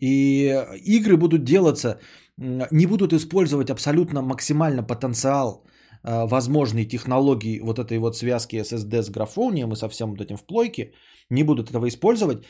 И 0.00 0.48
игры 0.84 1.16
будут 1.16 1.44
делаться, 1.44 1.98
не 2.38 2.86
будут 2.86 3.12
использовать 3.12 3.70
абсолютно 3.70 4.22
максимально 4.22 4.82
потенциал 4.82 5.64
э, 6.04 6.26
возможной 6.26 6.84
технологии 6.84 7.60
вот 7.60 7.78
этой 7.78 7.98
вот 7.98 8.16
связки 8.16 8.56
SSD 8.56 9.02
с 9.02 9.10
графонием 9.10 9.72
и 9.72 9.76
со 9.76 9.88
всем 9.88 10.10
вот 10.10 10.20
этим 10.20 10.36
в 10.36 10.46
плойке, 10.46 10.92
не 11.30 11.44
будут 11.44 11.70
этого 11.70 11.88
использовать, 11.88 12.44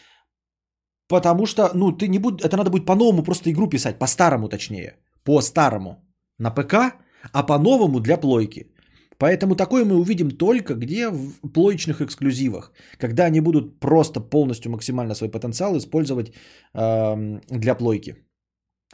Потому 1.12 1.46
что, 1.46 1.70
ну, 1.74 1.92
ты 1.92 2.08
не 2.08 2.18
будь, 2.18 2.40
это 2.40 2.56
надо 2.56 2.70
будет 2.70 2.86
по-новому 2.86 3.22
просто 3.22 3.50
игру 3.50 3.68
писать, 3.68 3.98
по-старому 3.98 4.48
точнее, 4.48 4.94
по-старому 5.24 5.96
на 6.38 6.50
ПК, 6.50 6.74
а 7.32 7.42
по-новому 7.46 8.00
для 8.00 8.16
плойки. 8.16 8.72
Поэтому 9.18 9.54
такое 9.54 9.84
мы 9.84 9.96
увидим 9.96 10.30
только 10.30 10.74
где 10.74 11.10
в 11.10 11.52
плоечных 11.52 12.00
эксклюзивах, 12.00 12.72
когда 12.98 13.26
они 13.26 13.40
будут 13.40 13.78
просто 13.78 14.20
полностью 14.20 14.70
максимально 14.72 15.14
свой 15.14 15.30
потенциал 15.30 15.76
использовать 15.76 16.32
э, 16.74 17.40
для 17.50 17.74
плойки. 17.74 18.16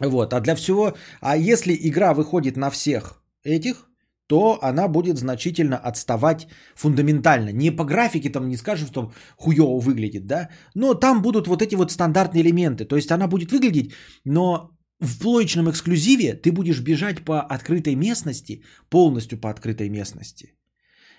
Вот, 0.01 0.33
а 0.33 0.41
для 0.41 0.57
всего, 0.57 0.95
а 1.21 1.37
если 1.37 1.73
игра 1.73 2.15
выходит 2.15 2.57
на 2.57 2.71
всех 2.71 3.23
этих, 3.45 3.89
то 4.29 4.59
она 4.63 4.89
будет 4.89 5.19
значительно 5.19 5.77
отставать 5.77 6.47
фундаментально. 6.77 7.53
Не 7.53 7.77
по 7.77 7.85
графике, 7.85 8.31
там 8.31 8.49
не 8.49 8.57
скажем, 8.57 8.87
что 8.87 9.13
хуево 9.37 9.81
выглядит, 9.81 10.27
да, 10.27 10.49
но 10.75 10.95
там 10.95 11.23
будут 11.23 11.47
вот 11.49 11.63
эти 11.63 11.75
вот 11.77 11.91
стандартные 11.91 12.43
элементы. 12.43 12.85
То 12.85 12.97
есть 12.97 13.11
она 13.11 13.27
будет 13.27 13.51
выглядеть, 13.51 13.93
но 14.25 14.71
в 15.01 15.19
плоечном 15.19 15.71
эксклюзиве 15.71 16.35
ты 16.35 16.53
будешь 16.53 16.81
бежать 16.81 17.25
по 17.25 17.41
открытой 17.41 17.97
местности, 17.97 18.63
полностью 18.91 19.41
по 19.41 19.49
открытой 19.49 19.89
местности. 19.89 20.55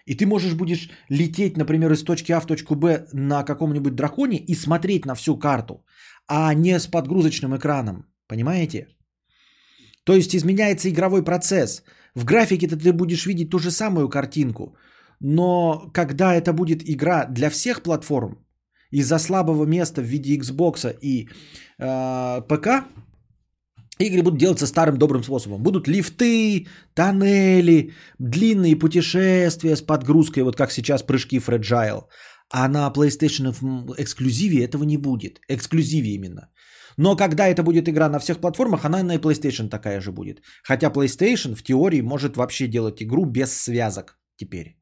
И 0.06 0.16
ты 0.16 0.26
можешь 0.26 0.54
будешь 0.54 0.90
лететь, 1.10 1.58
например, 1.58 1.92
из 1.92 2.04
точки 2.04 2.32
А 2.32 2.40
в 2.40 2.46
точку 2.46 2.76
Б 2.76 3.08
на 3.14 3.44
каком-нибудь 3.44 3.96
драконе 3.96 4.38
и 4.38 4.56
смотреть 4.56 5.06
на 5.06 5.16
всю 5.16 5.38
карту, 5.38 5.84
а 6.28 6.54
не 6.54 6.80
с 6.80 6.88
подгрузочным 6.88 7.56
экраном. 7.56 8.06
Понимаете? 8.28 8.88
То 10.04 10.14
есть 10.16 10.36
изменяется 10.36 10.90
игровой 10.90 11.24
процесс. 11.24 11.84
В 12.16 12.26
графике-то 12.26 12.78
ты 12.78 12.94
будешь 12.94 13.26
видеть 13.26 13.50
ту 13.50 13.60
же 13.60 13.72
самую 13.72 14.10
картинку. 14.10 14.76
Но 15.20 15.90
когда 15.94 16.34
это 16.34 16.54
будет 16.54 16.82
игра 16.90 17.26
для 17.26 17.50
всех 17.50 17.84
платформ, 17.84 18.38
из-за 18.92 19.20
слабого 19.20 19.66
места 19.66 20.02
в 20.02 20.06
виде 20.06 20.38
Xbox 20.38 20.98
и 21.02 21.28
э, 21.80 22.42
ПК, 22.48 22.86
Игры 24.02 24.24
будут 24.24 24.40
делаться 24.40 24.66
старым 24.66 24.98
добрым 24.98 25.24
способом. 25.24 25.62
Будут 25.62 25.88
лифты, 25.88 26.68
тоннели, 26.94 27.92
длинные 28.18 28.80
путешествия 28.80 29.76
с 29.76 29.82
подгрузкой, 29.82 30.44
вот 30.44 30.56
как 30.56 30.72
сейчас 30.72 31.04
прыжки 31.04 31.38
Fragile. 31.40 32.04
А 32.50 32.70
на 32.70 32.90
PlayStation 32.96 33.54
эксклюзиве 33.98 34.64
этого 34.64 34.86
не 34.86 34.98
будет. 34.98 35.42
Эксклюзиве 35.50 36.16
именно. 36.16 36.50
Но 37.02 37.16
когда 37.16 37.48
это 37.48 37.64
будет 37.64 37.88
игра 37.88 38.10
на 38.10 38.20
всех 38.20 38.42
платформах, 38.42 38.84
она 38.84 39.04
на 39.04 39.16
PlayStation 39.16 39.70
такая 39.70 40.02
же 40.02 40.12
будет. 40.12 40.42
Хотя 40.64 40.90
PlayStation 40.90 41.56
в 41.56 41.64
теории 41.64 42.02
может 42.02 42.36
вообще 42.36 42.68
делать 42.68 43.02
игру 43.02 43.26
без 43.26 43.54
связок 43.54 44.20
теперь. 44.36 44.76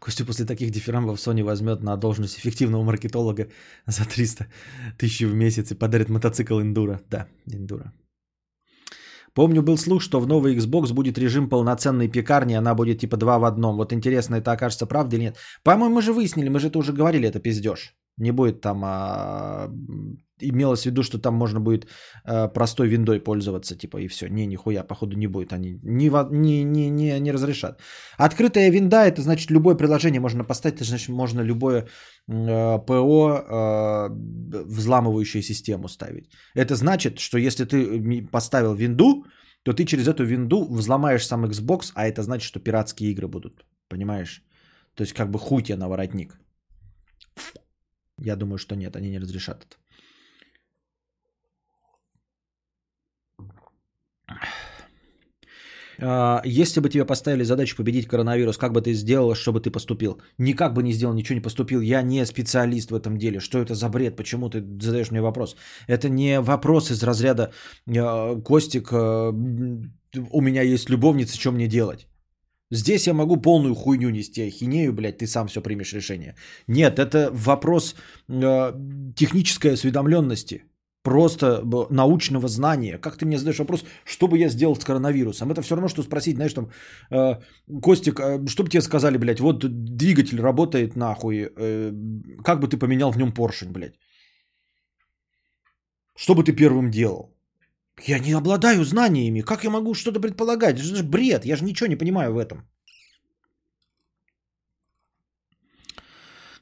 Костя 0.00 0.24
после 0.24 0.46
таких 0.46 0.70
дифирамбов 0.70 1.18
Sony 1.18 1.44
возьмет 1.44 1.82
на 1.82 1.96
должность 1.96 2.38
эффективного 2.38 2.82
маркетолога 2.82 3.48
за 3.86 4.06
300 4.06 4.46
тысяч 4.96 5.20
в 5.26 5.34
месяц 5.34 5.70
и 5.70 5.74
подарит 5.74 6.08
мотоцикл 6.08 6.58
Enduro. 6.60 6.98
Да, 7.10 7.26
Enduro. 7.46 7.90
Помню, 9.38 9.62
был 9.62 9.78
слух, 9.78 10.02
что 10.02 10.18
в 10.18 10.26
новый 10.26 10.56
Xbox 10.56 10.92
будет 10.92 11.16
режим 11.16 11.48
полноценной 11.48 12.08
пекарни, 12.08 12.54
она 12.54 12.74
будет 12.74 12.98
типа 12.98 13.16
два 13.16 13.38
в 13.38 13.44
одном. 13.44 13.76
Вот 13.76 13.92
интересно, 13.92 14.34
это 14.34 14.50
окажется 14.50 14.84
правдой 14.84 15.20
или 15.20 15.26
нет. 15.26 15.36
По-моему, 15.62 15.94
мы 15.94 16.02
же 16.02 16.12
выяснили, 16.12 16.48
мы 16.48 16.58
же 16.58 16.66
это 16.66 16.78
уже 16.80 16.92
говорили, 16.92 17.28
это 17.28 17.38
пиздеж. 17.38 17.94
Не 18.16 18.32
будет 18.32 18.60
там 18.60 18.82
а, 18.84 19.70
имелось 20.40 20.82
в 20.82 20.86
виду, 20.86 21.02
что 21.02 21.18
там 21.18 21.34
можно 21.34 21.60
будет 21.60 21.86
э, 22.24 22.48
простой 22.48 22.88
виндой 22.88 23.20
пользоваться, 23.20 23.76
типа, 23.76 23.98
и 23.98 24.08
все. 24.08 24.28
Не, 24.28 24.46
нихуя, 24.46 24.84
походу, 24.84 25.16
не 25.16 25.26
будет. 25.26 25.52
Они 25.52 25.80
не, 25.82 26.10
не, 26.30 26.64
не, 26.64 26.90
не, 26.90 27.20
не 27.20 27.32
разрешат. 27.32 27.80
Открытая 28.18 28.70
винда, 28.70 29.06
это 29.06 29.22
значит, 29.22 29.50
любое 29.50 29.76
приложение 29.76 30.20
можно 30.20 30.44
поставить, 30.44 30.76
это 30.76 30.84
значит, 30.84 31.08
можно 31.08 31.40
любое 31.40 31.86
э, 32.28 32.78
ПО, 32.86 33.44
э, 33.48 34.08
взламывающую 34.66 35.42
систему 35.42 35.88
ставить. 35.88 36.30
Это 36.54 36.74
значит, 36.74 37.18
что 37.18 37.38
если 37.38 37.64
ты 37.64 38.28
поставил 38.32 38.74
винду, 38.74 39.24
то 39.62 39.72
ты 39.72 39.84
через 39.84 40.08
эту 40.08 40.24
винду 40.24 40.64
взломаешь 40.64 41.26
сам 41.26 41.44
Xbox, 41.44 41.92
а 41.94 42.06
это 42.06 42.22
значит, 42.22 42.46
что 42.46 42.60
пиратские 42.60 43.10
игры 43.10 43.28
будут. 43.28 43.66
Понимаешь? 43.88 44.42
То 44.94 45.02
есть, 45.02 45.12
как 45.12 45.30
бы 45.30 45.38
хуй 45.38 45.62
тебе 45.62 45.76
на 45.76 45.88
воротник. 45.88 46.38
Я 48.20 48.36
думаю, 48.36 48.58
что 48.58 48.76
нет, 48.76 48.96
они 48.96 49.10
не 49.10 49.20
разрешат 49.20 49.64
это. 49.64 49.76
Если 56.44 56.80
бы 56.80 56.88
тебе 56.88 57.04
поставили 57.04 57.44
задачу 57.44 57.76
победить 57.76 58.06
коронавирус, 58.06 58.56
как 58.56 58.72
бы 58.72 58.80
ты 58.80 58.92
сделал, 58.94 59.34
чтобы 59.34 59.60
ты 59.60 59.70
поступил? 59.70 60.20
Никак 60.38 60.74
бы 60.74 60.82
не 60.82 60.92
сделал, 60.92 61.14
ничего 61.14 61.34
не 61.34 61.42
поступил. 61.42 61.80
Я 61.80 62.02
не 62.02 62.24
специалист 62.26 62.90
в 62.90 62.94
этом 62.94 63.18
деле. 63.18 63.40
Что 63.40 63.58
это 63.58 63.74
за 63.74 63.88
бред? 63.88 64.16
Почему 64.16 64.48
ты 64.48 64.62
задаешь 64.80 65.10
мне 65.10 65.20
вопрос? 65.20 65.56
Это 65.88 66.08
не 66.08 66.40
вопрос 66.40 66.90
из 66.90 67.02
разряда 67.02 67.50
а, 67.88 68.40
Костик, 68.40 68.92
а, 68.92 69.32
у 70.30 70.40
меня 70.40 70.62
есть 70.62 70.90
любовница, 70.90 71.36
что 71.36 71.52
мне 71.52 71.66
делать? 71.66 72.06
Здесь 72.70 73.06
я 73.06 73.14
могу 73.14 73.36
полную 73.36 73.74
хуйню 73.74 74.10
нести, 74.10 74.42
ахинею, 74.42 74.92
блядь, 74.92 75.18
ты 75.18 75.26
сам 75.26 75.48
все 75.48 75.62
примешь 75.62 75.94
решение. 75.94 76.34
Нет, 76.66 76.98
это 76.98 77.30
вопрос 77.32 77.94
э, 78.28 78.72
технической 79.16 79.72
осведомленности 79.72 80.64
просто 81.08 81.62
научного 81.90 82.48
знания. 82.48 82.98
Как 82.98 83.16
ты 83.16 83.26
мне 83.26 83.38
задаешь 83.38 83.58
вопрос, 83.58 83.84
что 84.04 84.28
бы 84.28 84.38
я 84.38 84.48
сделал 84.48 84.74
с 84.74 84.84
коронавирусом? 84.84 85.50
Это 85.50 85.62
все 85.62 85.74
равно, 85.74 85.88
что 85.88 86.02
спросить, 86.02 86.36
знаешь, 86.36 86.54
там, 86.54 86.70
э, 87.10 87.36
Костик, 87.82 88.20
э, 88.20 88.46
что 88.46 88.62
бы 88.62 88.68
тебе 88.68 88.82
сказали, 88.82 89.18
блядь, 89.18 89.40
вот 89.40 89.64
двигатель 89.96 90.40
работает 90.40 90.96
нахуй, 90.96 91.36
э, 91.36 91.92
как 92.44 92.60
бы 92.60 92.68
ты 92.68 92.76
поменял 92.76 93.12
в 93.12 93.16
нем 93.16 93.32
поршень, 93.32 93.72
блядь? 93.72 93.94
Что 96.16 96.34
бы 96.34 96.44
ты 96.44 96.52
первым 96.52 96.90
делал? 96.90 97.34
Я 98.06 98.18
не 98.18 98.36
обладаю 98.36 98.84
знаниями, 98.84 99.42
как 99.42 99.64
я 99.64 99.70
могу 99.70 99.94
что-то 99.94 100.20
предполагать? 100.20 100.76
Это 100.76 100.84
же 100.84 101.02
бред, 101.02 101.46
я 101.46 101.56
же 101.56 101.64
ничего 101.64 101.88
не 101.88 101.98
понимаю 101.98 102.34
в 102.34 102.38
этом. 102.38 102.58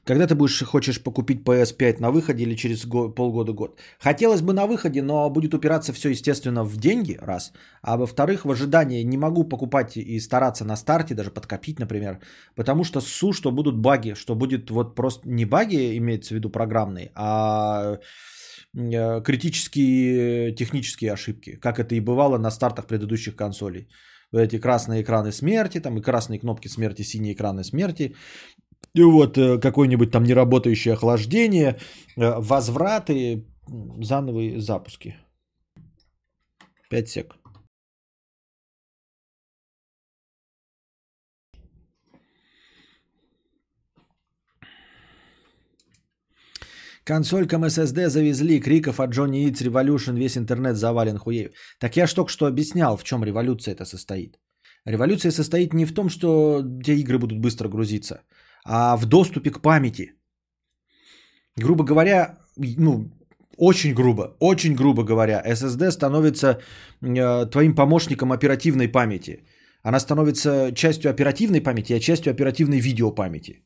Когда 0.07 0.25
ты 0.25 0.35
будешь, 0.35 0.63
хочешь 0.63 1.03
покупить 1.03 1.43
PS5 1.43 1.99
на 1.99 2.11
выходе 2.11 2.43
или 2.43 2.55
через 2.55 2.85
го- 2.85 3.09
полгода-год? 3.09 3.81
Хотелось 3.99 4.41
бы 4.41 4.53
на 4.53 4.65
выходе, 4.65 5.01
но 5.01 5.29
будет 5.29 5.53
упираться 5.53 5.91
все, 5.91 6.09
естественно, 6.09 6.63
в 6.63 6.77
деньги, 6.77 7.17
раз. 7.21 7.51
А 7.81 7.97
во-вторых, 7.97 8.45
в 8.45 8.51
ожидании 8.51 9.03
не 9.03 9.17
могу 9.17 9.43
покупать 9.43 9.97
и 9.97 10.19
стараться 10.21 10.63
на 10.65 10.77
старте, 10.77 11.13
даже 11.13 11.31
подкопить, 11.31 11.79
например, 11.79 12.19
потому 12.55 12.85
что 12.85 13.01
су, 13.01 13.33
что 13.33 13.51
будут 13.51 13.77
баги, 13.77 14.13
что 14.13 14.35
будет 14.35 14.69
вот 14.69 14.95
просто 14.95 15.27
не 15.27 15.45
баги, 15.45 15.97
имеется 15.97 16.33
в 16.33 16.37
виду 16.37 16.49
программные, 16.49 17.11
а 17.13 17.99
э, 18.77 19.21
критические 19.23 20.55
технические 20.55 21.11
ошибки, 21.11 21.59
как 21.61 21.79
это 21.79 21.95
и 21.95 21.99
бывало 21.99 22.37
на 22.37 22.51
стартах 22.51 22.87
предыдущих 22.87 23.35
консолей. 23.35 23.87
Эти 24.33 24.59
красные 24.59 25.03
экраны 25.03 25.31
смерти, 25.31 25.79
там 25.79 25.97
и 25.97 26.01
красные 26.01 26.39
кнопки 26.39 26.67
смерти, 26.67 27.01
синие 27.01 27.33
экраны 27.33 27.63
смерти, 27.63 28.15
и 28.93 29.03
вот 29.03 29.37
э, 29.37 29.59
какое-нибудь 29.59 30.11
там 30.11 30.23
неработающее 30.23 30.93
охлаждение, 30.93 31.77
э, 32.15 32.39
возвраты, 32.39 33.45
зановые 34.01 34.59
запуски. 34.59 35.15
5 36.89 37.09
сек. 37.09 37.35
Консолькам 47.07 47.63
SSD 47.63 48.09
завезли, 48.09 48.59
криков 48.59 48.99
от 48.99 49.11
Johnny 49.11 49.45
Eats 49.45 49.63
Revolution, 49.63 50.17
весь 50.17 50.37
интернет 50.37 50.75
завален 50.75 51.17
хуею. 51.17 51.51
Так 51.79 51.95
я 51.95 52.05
ж 52.05 52.13
только 52.13 52.29
что 52.29 52.47
объяснял, 52.47 52.97
в 52.97 53.03
чем 53.03 53.23
революция 53.23 53.75
это 53.75 53.85
состоит. 53.85 54.37
Революция 54.83 55.31
состоит 55.31 55.73
не 55.73 55.85
в 55.85 55.93
том, 55.93 56.09
что 56.09 56.61
те 56.83 56.95
игры 56.95 57.17
будут 57.17 57.39
быстро 57.39 57.69
грузиться, 57.69 58.23
а 58.67 58.97
в 58.97 59.05
доступе 59.05 59.51
к 59.51 59.61
памяти. 59.61 60.13
Грубо 61.55 61.83
говоря, 61.83 62.37
ну, 62.57 63.11
очень 63.57 63.93
грубо, 63.93 64.35
очень 64.39 64.75
грубо 64.75 65.03
говоря, 65.03 65.41
SSD 65.47 65.91
становится 65.91 66.59
э, 67.01 67.45
твоим 67.51 67.75
помощником 67.75 68.31
оперативной 68.31 68.87
памяти. 68.87 69.43
Она 69.83 69.99
становится 69.99 70.71
частью 70.75 71.09
оперативной 71.09 71.61
памяти, 71.61 71.93
а 71.93 71.99
частью 71.99 72.31
оперативной 72.31 72.79
видеопамяти. 72.79 73.63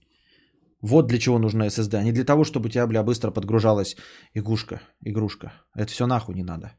Вот 0.82 1.08
для 1.08 1.18
чего 1.18 1.40
нужна 1.40 1.68
SSD, 1.68 1.98
а 1.98 2.04
не 2.04 2.12
для 2.12 2.24
того, 2.24 2.44
чтобы 2.44 2.68
у 2.68 2.70
тебя, 2.70 2.88
бля, 2.88 3.04
быстро 3.04 3.32
подгружалась 3.32 3.98
игрушка, 4.36 4.82
игрушка. 5.06 5.52
Это 5.76 5.92
все 5.92 6.08
нахуй 6.08 6.36
не 6.36 6.44
надо. 6.44 6.72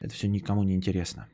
Это 0.00 0.14
все 0.14 0.28
никому 0.28 0.62
не 0.62 0.74
интересно. 0.74 1.26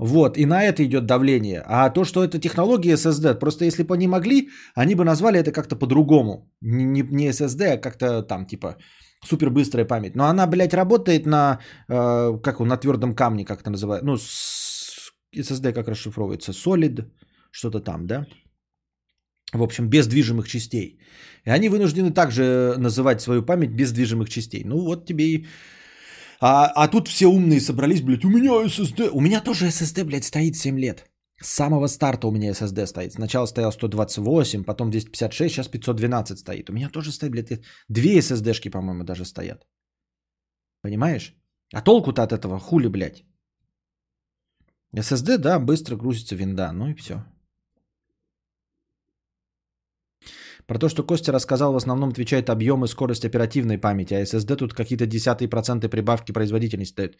Вот, 0.00 0.38
и 0.38 0.46
на 0.46 0.62
это 0.62 0.82
идет 0.82 1.04
давление. 1.04 1.62
А 1.66 1.90
то, 1.90 2.04
что 2.04 2.24
это 2.24 2.38
технология 2.38 2.94
SSD, 2.94 3.38
просто 3.38 3.64
если 3.64 3.82
бы 3.82 3.94
они 3.94 4.08
могли, 4.08 4.48
они 4.74 4.94
бы 4.94 5.04
назвали 5.04 5.38
это 5.38 5.52
как-то 5.52 5.76
по-другому. 5.76 6.50
Не, 6.62 7.02
не 7.02 7.28
SSD, 7.28 7.74
а 7.74 7.76
как-то 7.76 8.22
там 8.22 8.46
типа 8.46 8.76
супер 9.26 9.50
быстрая 9.50 9.84
память. 9.84 10.16
Но 10.16 10.24
она, 10.24 10.46
блядь, 10.46 10.72
работает 10.72 11.26
на, 11.26 11.58
э, 11.88 12.38
как 12.42 12.60
на 12.60 12.78
твердом 12.78 13.14
камне, 13.14 13.44
как 13.44 13.60
это 13.60 13.70
называют. 13.70 14.04
Ну, 14.04 14.16
SSD 15.36 15.74
как 15.74 15.88
расшифровывается? 15.88 16.52
Solid, 16.52 17.04
что-то 17.50 17.80
там, 17.80 18.06
да? 18.06 18.24
В 19.52 19.62
общем, 19.62 19.88
без 19.90 20.06
движимых 20.06 20.48
частей. 20.48 20.98
И 21.44 21.50
они 21.50 21.68
вынуждены 21.68 22.10
также 22.10 22.74
называть 22.78 23.20
свою 23.20 23.42
память 23.42 23.76
без 23.76 23.92
движимых 23.92 24.30
частей. 24.30 24.64
Ну 24.64 24.80
вот 24.80 25.06
тебе 25.06 25.24
и... 25.24 25.46
А, 26.40 26.70
а 26.74 26.88
тут 26.88 27.08
все 27.08 27.26
умные 27.26 27.60
собрались, 27.60 28.02
блядь, 28.02 28.24
у 28.24 28.30
меня 28.30 28.50
SSD. 28.66 29.10
У 29.12 29.20
меня 29.20 29.40
тоже 29.40 29.66
SSD, 29.66 30.04
блядь, 30.04 30.24
стоит 30.24 30.56
7 30.56 30.78
лет. 30.78 31.04
С 31.42 31.48
самого 31.48 31.88
старта 31.88 32.26
у 32.28 32.30
меня 32.30 32.50
SSD 32.50 32.86
стоит. 32.86 33.12
Сначала 33.12 33.46
стоял 33.46 33.72
128, 33.72 34.64
потом 34.64 34.90
256, 34.90 35.54
сейчас 35.54 35.68
512 35.68 36.38
стоит. 36.38 36.70
У 36.70 36.72
меня 36.72 36.88
тоже 36.88 37.12
стоит, 37.12 37.32
блядь, 37.32 37.62
две 37.88 38.18
SSD-шки, 38.18 38.70
по-моему, 38.70 39.04
даже 39.04 39.24
стоят. 39.24 39.66
Понимаешь? 40.82 41.34
А 41.74 41.82
толку-то 41.82 42.22
от 42.22 42.32
этого 42.32 42.58
хули, 42.58 42.88
блядь. 42.88 43.24
SSD, 44.96 45.38
да, 45.38 45.58
быстро 45.58 45.96
грузится 45.96 46.36
винда, 46.36 46.72
ну 46.72 46.88
и 46.88 46.94
все. 46.94 47.24
Про 50.70 50.78
то, 50.78 50.88
что 50.88 51.02
Костя 51.02 51.32
рассказал, 51.32 51.72
в 51.72 51.76
основном 51.76 52.10
отвечает 52.10 52.48
объем 52.48 52.84
и 52.84 52.88
скорость 52.88 53.24
оперативной 53.24 53.76
памяти, 53.76 54.14
а 54.14 54.22
SSD 54.22 54.56
тут 54.56 54.72
какие-то 54.72 55.04
десятые 55.04 55.48
проценты 55.48 55.88
прибавки 55.88 56.32
производительности 56.32 56.94
дают. 56.96 57.16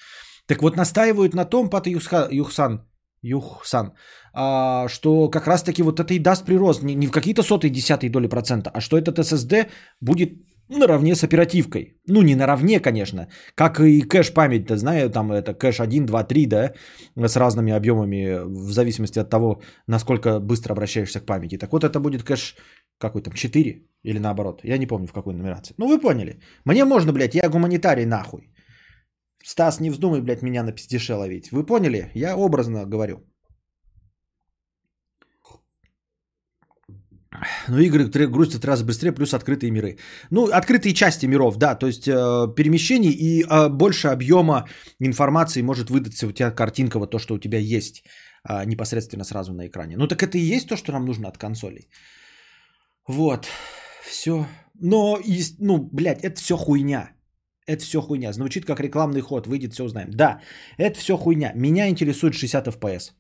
Так 0.46 0.62
вот 0.62 0.76
настаивают 0.76 1.34
на 1.34 1.44
том, 1.44 1.68
Пата 1.68 1.90
Юхсан, 1.90 2.80
Юхсан, 3.22 3.92
а, 4.32 4.86
что 4.88 5.28
как 5.30 5.48
раз-таки 5.48 5.82
вот 5.82 5.98
это 5.98 6.14
и 6.14 6.20
даст 6.20 6.44
прирост 6.44 6.82
не, 6.84 6.94
не 6.94 7.08
в 7.08 7.10
какие-то 7.10 7.42
сотые 7.42 7.72
десятые 7.72 8.08
доли 8.08 8.28
процента, 8.28 8.70
а 8.70 8.80
что 8.80 8.96
этот 8.96 9.18
SSD 9.18 9.66
будет 10.00 10.30
наравне 10.68 11.16
с 11.16 11.24
оперативкой. 11.24 11.96
Ну, 12.06 12.22
не 12.22 12.36
наравне, 12.36 12.78
конечно, 12.78 13.26
как 13.56 13.80
и 13.80 14.02
кэш-память, 14.02 14.68
ты 14.68 14.76
знаю, 14.76 15.10
там 15.10 15.32
это 15.32 15.54
кэш 15.54 15.80
1, 15.80 16.06
2, 16.06 16.22
3, 16.22 16.46
да, 16.46 16.72
с 17.16 17.36
разными 17.36 17.72
объемами 17.72 18.44
в 18.44 18.70
зависимости 18.70 19.18
от 19.18 19.28
того, 19.28 19.60
насколько 19.88 20.38
быстро 20.38 20.72
обращаешься 20.72 21.20
к 21.20 21.26
памяти. 21.26 21.58
Так 21.58 21.72
вот, 21.72 21.82
это 21.82 21.98
будет 21.98 22.22
кэш 22.22 22.54
какой 23.00 23.22
там, 23.22 23.34
4 23.34 23.86
или 24.04 24.18
наоборот, 24.18 24.60
я 24.64 24.78
не 24.78 24.86
помню 24.86 25.06
в 25.06 25.12
какой 25.12 25.34
нумерации. 25.34 25.74
Ну, 25.78 25.88
вы 25.88 26.00
поняли. 26.00 26.40
Мне 26.64 26.84
можно, 26.84 27.12
блядь, 27.12 27.34
я 27.34 27.48
гуманитарий 27.48 28.06
нахуй. 28.06 28.50
Стас, 29.44 29.80
не 29.80 29.90
вздумай, 29.90 30.20
блядь, 30.20 30.42
меня 30.42 30.62
на 30.62 30.72
пиздеше 30.72 31.14
ловить. 31.14 31.50
Вы 31.50 31.66
поняли? 31.66 32.10
Я 32.14 32.36
образно 32.36 32.86
говорю. 32.86 33.16
Но 37.68 37.78
игры 37.78 38.28
грузятся 38.28 38.66
раз 38.66 38.82
быстрее, 38.82 39.12
плюс 39.12 39.34
открытые 39.34 39.70
миры. 39.70 39.98
Ну, 40.30 40.48
открытые 40.48 40.94
части 40.94 41.26
миров, 41.26 41.56
да, 41.56 41.74
то 41.74 41.86
есть 41.86 42.08
э, 42.08 42.54
перемещений 42.56 43.10
и 43.10 43.44
э, 43.44 43.68
больше 43.68 44.08
объема 44.08 44.68
информации 45.00 45.62
может 45.62 45.90
выдаться 45.90 46.26
у 46.26 46.32
тебя 46.32 46.50
картинка, 46.50 46.98
вот 46.98 47.10
то, 47.10 47.18
что 47.18 47.34
у 47.34 47.38
тебя 47.38 47.58
есть 47.58 48.04
э, 48.48 48.64
непосредственно 48.66 49.24
сразу 49.24 49.54
на 49.54 49.66
экране. 49.68 49.96
Ну, 49.96 50.06
так 50.08 50.22
это 50.22 50.38
и 50.38 50.56
есть 50.56 50.68
то, 50.68 50.76
что 50.76 50.92
нам 50.92 51.06
нужно 51.06 51.28
от 51.28 51.38
консолей. 51.38 51.88
Вот, 53.08 53.48
все. 54.04 54.46
Но, 54.74 55.18
ну, 55.58 55.88
блядь, 55.92 56.24
это 56.24 56.40
все 56.40 56.56
хуйня. 56.56 57.10
Это 57.66 57.82
все 57.82 58.00
хуйня. 58.00 58.32
Звучит 58.32 58.64
как 58.64 58.80
рекламный 58.80 59.20
ход, 59.20 59.46
выйдет, 59.46 59.72
все 59.72 59.84
узнаем. 59.84 60.10
Да, 60.10 60.40
это 60.78 60.98
все 60.98 61.16
хуйня. 61.16 61.52
Меня 61.54 61.88
интересует 61.88 62.34
60 62.34 62.68
FPS. 62.68 63.12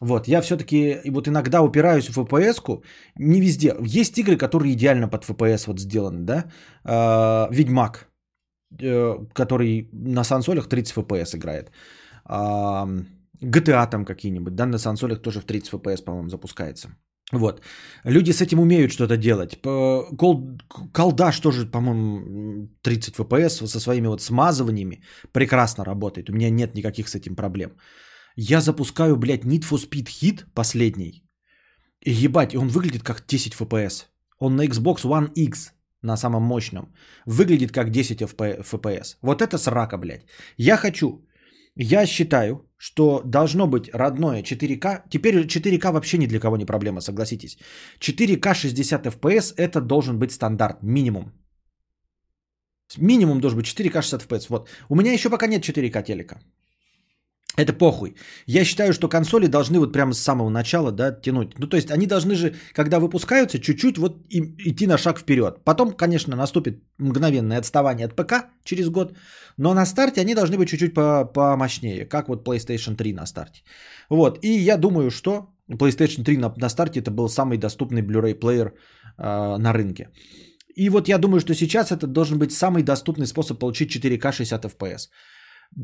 Вот, 0.00 0.28
я 0.28 0.40
все-таки 0.40 1.00
вот 1.10 1.26
иногда 1.26 1.60
упираюсь 1.62 2.08
в 2.08 2.18
FPS-ку, 2.18 2.82
не 3.18 3.40
везде. 3.40 3.74
Есть 4.00 4.18
игры, 4.18 4.36
которые 4.36 4.72
идеально 4.74 5.08
под 5.08 5.24
FPS 5.24 5.66
вот 5.66 5.80
сделаны, 5.80 6.24
да. 6.24 6.44
А, 6.84 7.48
Ведьмак, 7.50 8.08
э, 8.80 9.16
который 9.34 9.88
на 9.92 10.24
сансолях 10.24 10.68
30 10.68 10.96
FPS 10.96 11.36
играет. 11.36 11.72
А, 12.24 12.86
GTA 13.42 13.90
там 13.90 14.04
какие-нибудь, 14.04 14.54
да, 14.54 14.66
на 14.66 14.78
сансолях 14.78 15.20
тоже 15.22 15.40
в 15.40 15.44
30 15.44 15.72
FPS, 15.72 16.04
по-моему, 16.04 16.28
запускается. 16.28 16.88
Вот. 17.32 17.62
Люди 18.04 18.32
с 18.32 18.40
этим 18.40 18.58
умеют 18.60 18.92
что-то 18.92 19.16
делать. 19.16 19.58
Колдаш 20.92 21.40
тоже, 21.40 21.66
по-моему, 21.66 22.68
30 22.82 23.14
FPS 23.16 23.66
со 23.66 23.80
своими 23.80 24.06
вот 24.06 24.22
смазываниями 24.22 25.02
прекрасно 25.32 25.84
работает. 25.84 26.30
У 26.30 26.32
меня 26.32 26.50
нет 26.50 26.74
никаких 26.74 27.08
с 27.08 27.14
этим 27.14 27.36
проблем. 27.36 27.70
Я 28.36 28.60
запускаю, 28.60 29.16
блядь, 29.16 29.44
Need 29.44 29.64
for 29.64 29.78
Speed 29.78 30.06
Hit 30.06 30.44
последний. 30.54 31.22
И 32.00 32.12
ебать, 32.12 32.54
он 32.54 32.68
выглядит 32.68 33.02
как 33.02 33.26
10 33.26 33.54
FPS. 33.54 34.06
Он 34.38 34.56
на 34.56 34.66
Xbox 34.66 35.04
One 35.04 35.32
X, 35.34 35.72
на 36.02 36.16
самом 36.16 36.42
мощном, 36.44 36.94
выглядит 37.26 37.72
как 37.72 37.90
10 37.90 38.22
FPS. 38.22 39.16
Вот 39.22 39.42
это 39.42 39.58
срака, 39.58 39.98
блядь. 39.98 40.24
Я 40.56 40.76
хочу, 40.76 41.27
я 41.78 42.06
считаю, 42.06 42.68
что 42.76 43.22
должно 43.24 43.66
быть 43.66 43.90
родное 43.94 44.42
4К. 44.42 45.02
Теперь 45.10 45.46
4К 45.46 45.92
вообще 45.92 46.18
ни 46.18 46.26
для 46.26 46.40
кого 46.40 46.56
не 46.56 46.66
проблема, 46.66 47.00
согласитесь. 47.00 47.58
4К 48.00 48.54
60 48.54 49.06
FPS 49.06 49.54
это 49.56 49.80
должен 49.80 50.18
быть 50.18 50.32
стандарт, 50.32 50.82
минимум. 50.82 51.32
Минимум 52.96 53.40
должен 53.40 53.58
быть 53.58 53.66
4К 53.66 54.02
60 54.02 54.22
FPS. 54.22 54.46
Вот. 54.48 54.68
У 54.88 54.96
меня 54.96 55.12
еще 55.12 55.30
пока 55.30 55.46
нет 55.46 55.62
4К 55.62 56.02
телека. 56.02 56.40
Это 57.58 57.72
похуй. 57.72 58.14
Я 58.46 58.64
считаю, 58.64 58.92
что 58.92 59.08
консоли 59.08 59.48
должны 59.48 59.80
вот 59.80 59.92
прямо 59.92 60.12
с 60.12 60.20
самого 60.20 60.50
начала 60.50 60.92
да, 60.92 61.10
тянуть. 61.10 61.58
Ну, 61.58 61.66
то 61.66 61.76
есть 61.76 61.90
они 61.90 62.06
должны 62.06 62.34
же, 62.34 62.54
когда 62.72 63.00
выпускаются, 63.00 63.58
чуть-чуть 63.58 63.98
вот 63.98 64.12
идти 64.30 64.86
на 64.86 64.98
шаг 64.98 65.18
вперед. 65.18 65.64
Потом, 65.64 65.92
конечно, 65.92 66.36
наступит 66.36 66.82
мгновенное 66.98 67.58
отставание 67.58 68.06
от 68.06 68.14
ПК 68.14 68.32
через 68.64 68.88
год, 68.88 69.16
но 69.56 69.74
на 69.74 69.86
старте 69.86 70.20
они 70.20 70.34
должны 70.34 70.56
быть 70.56 70.68
чуть-чуть 70.68 70.94
помощнее, 71.34 72.06
как 72.06 72.28
вот 72.28 72.46
PlayStation 72.46 72.94
3 72.94 73.12
на 73.12 73.26
старте. 73.26 73.62
Вот, 74.08 74.38
и 74.44 74.64
я 74.64 74.76
думаю, 74.76 75.10
что 75.10 75.48
PlayStation 75.68 76.24
3 76.24 76.36
на, 76.36 76.54
на 76.56 76.68
старте 76.68 77.00
это 77.00 77.10
был 77.10 77.28
самый 77.28 77.58
доступный 77.58 78.02
Blu-ray 78.02 78.34
плеер 78.34 78.72
э, 79.18 79.56
на 79.58 79.72
рынке. 79.72 80.10
И 80.76 80.90
вот 80.90 81.08
я 81.08 81.18
думаю, 81.18 81.40
что 81.40 81.54
сейчас 81.54 81.90
это 81.90 82.06
должен 82.06 82.38
быть 82.38 82.52
самый 82.52 82.84
доступный 82.84 83.26
способ 83.26 83.58
получить 83.58 83.96
4К 83.96 84.32
60 84.32 84.64
FPS. 84.64 85.08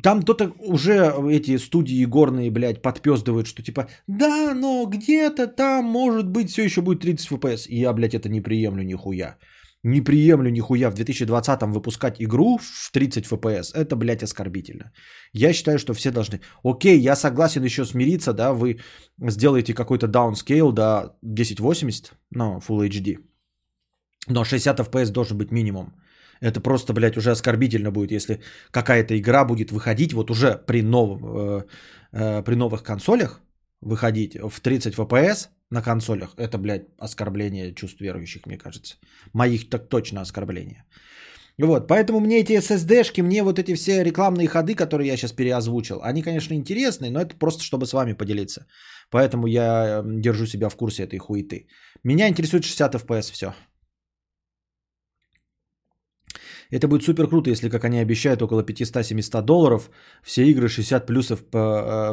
Там 0.03 0.23
кто-то 0.23 0.53
уже 0.59 1.13
эти 1.31 1.59
студии 1.59 2.05
горные, 2.07 2.51
блядь, 2.51 2.83
подпездывают, 2.83 3.47
что 3.47 3.63
типа, 3.63 3.87
да, 4.09 4.55
но 4.55 4.87
где-то 4.87 5.47
там, 5.47 5.85
может 5.85 6.29
быть, 6.29 6.51
все 6.51 6.65
еще 6.65 6.81
будет 6.81 7.01
30 7.01 7.31
FPS. 7.31 7.69
И 7.69 7.81
я, 7.81 7.93
блядь, 7.93 8.15
это 8.15 8.29
не 8.29 8.41
приемлю 8.41 8.83
нихуя. 8.83 9.37
Не 9.85 10.01
приемлю 10.01 10.51
нихуя 10.51 10.91
в 10.91 10.95
2020-м 10.95 11.73
выпускать 11.73 12.17
игру 12.19 12.59
в 12.59 12.91
30 12.93 13.27
FPS. 13.27 13.75
Это, 13.75 13.97
блядь, 13.97 14.23
оскорбительно. 14.23 14.93
Я 15.35 15.53
считаю, 15.53 15.79
что 15.79 15.93
все 15.95 16.11
должны... 16.11 16.41
Окей, 16.65 16.99
я 16.99 17.17
согласен 17.17 17.65
еще 17.65 17.85
смириться, 17.85 18.33
да, 18.33 18.53
вы 18.55 18.81
сделаете 19.31 19.75
какой-то 19.75 20.07
downscale 20.07 20.73
до 20.73 21.15
1080, 21.23 22.15
ну, 22.31 22.59
Full 22.59 22.89
HD. 22.89 23.19
Но 24.29 24.45
60 24.45 24.81
FPS 24.81 25.13
должен 25.13 25.37
быть 25.37 25.53
минимум. 25.53 25.93
Это 26.41 26.61
просто, 26.61 26.93
блядь, 26.93 27.17
уже 27.17 27.31
оскорбительно 27.31 27.91
будет, 27.91 28.13
если 28.13 28.41
какая-то 28.71 29.19
игра 29.19 29.45
будет 29.45 29.73
выходить 29.73 30.13
вот 30.13 30.31
уже 30.31 30.61
при, 30.67 30.83
нов, 30.83 31.21
э, 31.23 31.63
э, 32.13 32.43
при 32.43 32.55
новых 32.55 32.83
консолях, 32.83 33.41
выходить 33.81 34.37
в 34.37 34.61
30 34.61 34.95
FPS 34.95 35.49
на 35.71 35.83
консолях. 35.83 36.35
Это, 36.37 36.59
блядь, 36.59 36.87
оскорбление 36.99 37.75
чувств 37.75 38.01
верующих, 38.01 38.47
мне 38.47 38.59
кажется. 38.59 38.97
Моих 39.33 39.69
так 39.69 39.89
точно 39.89 40.21
оскорбление. 40.21 40.85
Вот, 41.59 41.87
поэтому 41.87 42.21
мне 42.21 42.41
эти 42.41 42.53
SSD-шки, 42.53 43.23
мне 43.23 43.43
вот 43.43 43.59
эти 43.59 43.75
все 43.75 44.03
рекламные 44.03 44.49
ходы, 44.49 44.75
которые 44.75 45.07
я 45.09 45.17
сейчас 45.17 45.33
переозвучил, 45.33 46.01
они, 46.03 46.23
конечно, 46.23 46.55
интересны, 46.55 47.11
но 47.11 47.21
это 47.21 47.37
просто 47.37 47.63
чтобы 47.63 47.87
с 47.87 47.93
вами 47.93 48.13
поделиться. 48.13 48.67
Поэтому 49.11 49.47
я 49.47 50.03
держу 50.05 50.47
себя 50.47 50.69
в 50.69 50.77
курсе 50.77 51.05
этой 51.05 51.19
хуеты. 51.19 51.69
Меня 52.03 52.29
интересует 52.29 52.65
60 52.65 52.95
FPS, 52.95 53.33
все. 53.33 53.55
Это 56.75 56.89
будет 56.89 57.05
супер 57.05 57.29
круто, 57.29 57.51
если, 57.51 57.69
как 57.69 57.85
они 57.85 58.01
обещают, 58.01 58.43
около 58.43 58.63
500-700 58.63 59.43
долларов, 59.43 59.91
все 60.25 60.43
игры 60.43 60.69
60 60.69 61.07
плюсов 61.07 61.45
по 61.45 61.57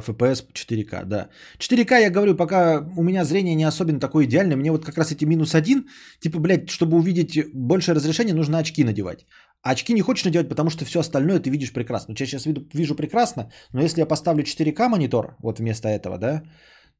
FPS 0.05 0.43
4К, 0.53 1.05
да. 1.05 1.29
4К, 1.57 1.99
я 1.99 2.11
говорю, 2.11 2.35
пока 2.35 2.85
у 2.97 3.03
меня 3.03 3.25
зрение 3.25 3.55
не 3.55 3.67
особенно 3.67 3.99
такое 3.99 4.25
идеальное, 4.25 4.57
мне 4.57 4.71
вот 4.71 4.85
как 4.85 4.97
раз 4.97 5.11
эти 5.11 5.25
минус 5.25 5.55
один, 5.55 5.87
типа, 6.19 6.39
блядь, 6.39 6.69
чтобы 6.69 6.97
увидеть 6.97 7.39
большее 7.53 7.95
разрешение, 7.95 8.35
нужно 8.35 8.59
очки 8.59 8.83
надевать. 8.83 9.25
А 9.63 9.71
очки 9.71 9.93
не 9.93 10.01
хочешь 10.01 10.25
надевать, 10.25 10.49
потому 10.49 10.69
что 10.69 10.85
все 10.85 10.99
остальное 10.99 11.39
ты 11.39 11.49
видишь 11.49 11.73
прекрасно. 11.73 12.13
Я 12.19 12.25
сейчас 12.27 12.45
вижу, 12.45 12.61
вижу 12.73 12.95
прекрасно, 12.95 13.51
но 13.73 13.81
если 13.81 14.01
я 14.01 14.05
поставлю 14.05 14.43
4К 14.43 14.89
монитор, 14.89 15.37
вот 15.39 15.59
вместо 15.59 15.87
этого, 15.87 16.19
да, 16.19 16.43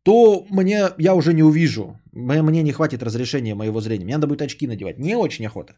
то 0.04 0.48
мне 0.50 0.90
я 0.98 1.14
уже 1.14 1.34
не 1.34 1.44
увижу. 1.44 2.00
Мне 2.12 2.64
не 2.64 2.72
хватит 2.72 3.04
разрешения 3.04 3.54
моего 3.54 3.82
зрения. 3.82 4.06
Мне 4.06 4.16
надо 4.16 4.28
будет 4.28 4.42
очки 4.42 4.68
надевать. 4.68 4.98
Не 4.98 5.16
очень 5.16 5.46
охота 5.46 5.76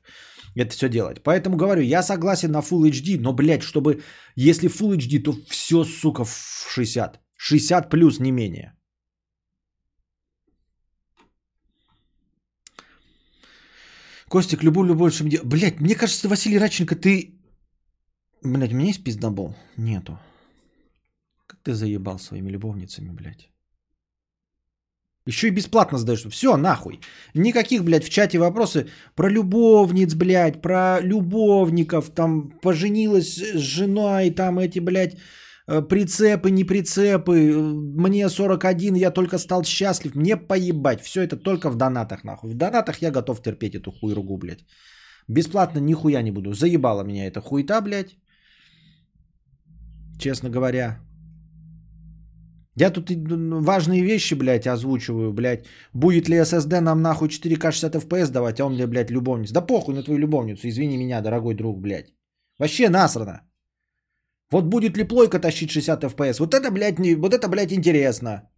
это 0.55 0.73
все 0.73 0.89
делать. 0.89 1.23
Поэтому 1.23 1.57
говорю, 1.57 1.81
я 1.81 2.03
согласен 2.03 2.51
на 2.51 2.61
Full 2.61 2.89
HD, 2.89 3.19
но, 3.19 3.33
блядь, 3.33 3.63
чтобы, 3.63 4.03
если 4.35 4.69
Full 4.69 4.97
HD, 4.97 5.23
то 5.23 5.33
все, 5.49 5.83
сука, 5.83 6.25
в 6.25 6.67
60. 6.69 7.19
60 7.35 7.89
плюс, 7.89 8.19
не 8.19 8.31
менее. 8.31 8.73
Костик, 14.29 14.63
любовь, 14.63 15.13
чем 15.13 15.29
делать. 15.29 15.47
Блядь, 15.47 15.79
мне 15.79 15.95
кажется, 15.95 16.27
Василий 16.27 16.59
Раченко, 16.59 16.95
ты... 16.95 17.39
Блядь, 18.41 18.73
у 18.73 18.75
меня 18.75 18.87
есть 18.87 19.03
пиздобол? 19.03 19.55
Нету. 19.77 20.19
Как 21.47 21.59
ты 21.61 21.73
заебал 21.73 22.19
своими 22.19 22.51
любовницами, 22.51 23.11
блядь. 23.11 23.52
Еще 25.27 25.47
и 25.47 25.51
бесплатно 25.51 25.97
задаешь. 25.97 26.25
Все, 26.29 26.57
нахуй. 26.57 26.99
Никаких, 27.33 27.83
блядь, 27.83 28.03
в 28.03 28.09
чате 28.09 28.37
вопросы 28.37 28.87
про 29.15 29.29
любовниц, 29.29 30.15
блядь, 30.15 30.61
про 30.61 30.99
любовников, 31.01 32.09
там, 32.09 32.51
поженилась 32.61 33.37
с 33.37 33.59
женой, 33.59 34.31
там 34.31 34.59
эти, 34.59 34.79
блядь, 34.79 35.17
э, 35.67 35.81
прицепы, 35.81 36.51
не 36.51 36.65
прицепы, 36.65 37.53
мне 37.97 38.29
41, 38.29 38.95
я 38.95 39.11
только 39.11 39.37
стал 39.37 39.63
счастлив, 39.63 40.15
мне 40.15 40.35
поебать. 40.35 41.01
Все 41.01 41.21
это 41.21 41.37
только 41.37 41.69
в 41.69 41.75
донатах, 41.75 42.25
нахуй. 42.25 42.51
В 42.51 42.57
донатах 42.57 43.01
я 43.01 43.11
готов 43.11 43.41
терпеть 43.41 43.75
эту 43.75 43.91
хуйругу, 43.91 44.37
блядь. 44.37 44.65
Бесплатно 45.29 45.79
нихуя 45.79 46.21
не 46.21 46.31
буду. 46.31 46.53
Заебала 46.53 47.03
меня 47.03 47.27
эта 47.27 47.39
хуета, 47.39 47.81
блядь. 47.81 48.17
Честно 50.19 50.49
говоря. 50.49 50.99
Я 52.75 52.89
тут 52.89 53.09
ну, 53.09 53.61
важные 53.61 54.03
вещи, 54.03 54.33
блядь, 54.35 54.67
озвучиваю, 54.67 55.33
блядь. 55.33 55.65
Будет 55.93 56.29
ли 56.29 56.37
SSD 56.37 56.81
нам 56.81 57.01
нахуй 57.01 57.29
4К 57.29 57.71
60 57.71 57.95
FPS 57.95 58.31
давать, 58.31 58.59
а 58.59 58.65
он 58.65 58.73
мне, 58.73 58.87
блядь, 58.87 59.11
любовница. 59.11 59.53
Да 59.53 59.61
похуй 59.61 59.93
на 59.93 60.03
твою 60.03 60.19
любовницу, 60.19 60.67
извини 60.67 60.97
меня, 60.97 61.21
дорогой 61.21 61.55
друг, 61.55 61.79
блядь. 61.79 62.13
Вообще 62.59 62.89
насрано. 62.89 63.41
Вот 64.51 64.65
будет 64.65 64.97
ли 64.97 65.03
плойка 65.03 65.39
тащить 65.39 65.71
60 65.71 66.03
FPS? 66.03 66.39
Вот 66.39 66.53
это, 66.53 66.71
блядь, 66.71 66.99
не, 66.99 67.15
вот 67.15 67.33
это, 67.33 67.47
блядь, 67.47 67.73
интересно. 67.73 68.49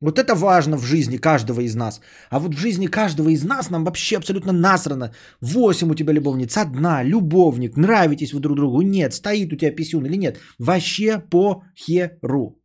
Вот 0.00 0.18
это 0.18 0.34
важно 0.34 0.76
в 0.76 0.84
жизни 0.84 1.16
каждого 1.16 1.60
из 1.60 1.76
нас. 1.76 2.00
А 2.30 2.40
вот 2.40 2.54
в 2.54 2.58
жизни 2.58 2.86
каждого 2.86 3.28
из 3.28 3.44
нас 3.44 3.70
нам 3.70 3.84
вообще 3.84 4.16
абсолютно 4.16 4.52
насрано. 4.52 5.12
Восемь 5.40 5.90
у 5.90 5.94
тебя 5.94 6.12
любовниц, 6.12 6.56
одна, 6.56 7.04
любовник, 7.04 7.76
нравитесь 7.76 8.32
вы 8.32 8.40
друг 8.40 8.56
другу, 8.56 8.82
нет, 8.82 9.14
стоит 9.14 9.52
у 9.52 9.56
тебя 9.56 9.70
писюн 9.70 10.06
или 10.06 10.16
нет. 10.16 10.38
Вообще 10.58 11.20
по 11.20 11.62
херу. 11.76 12.61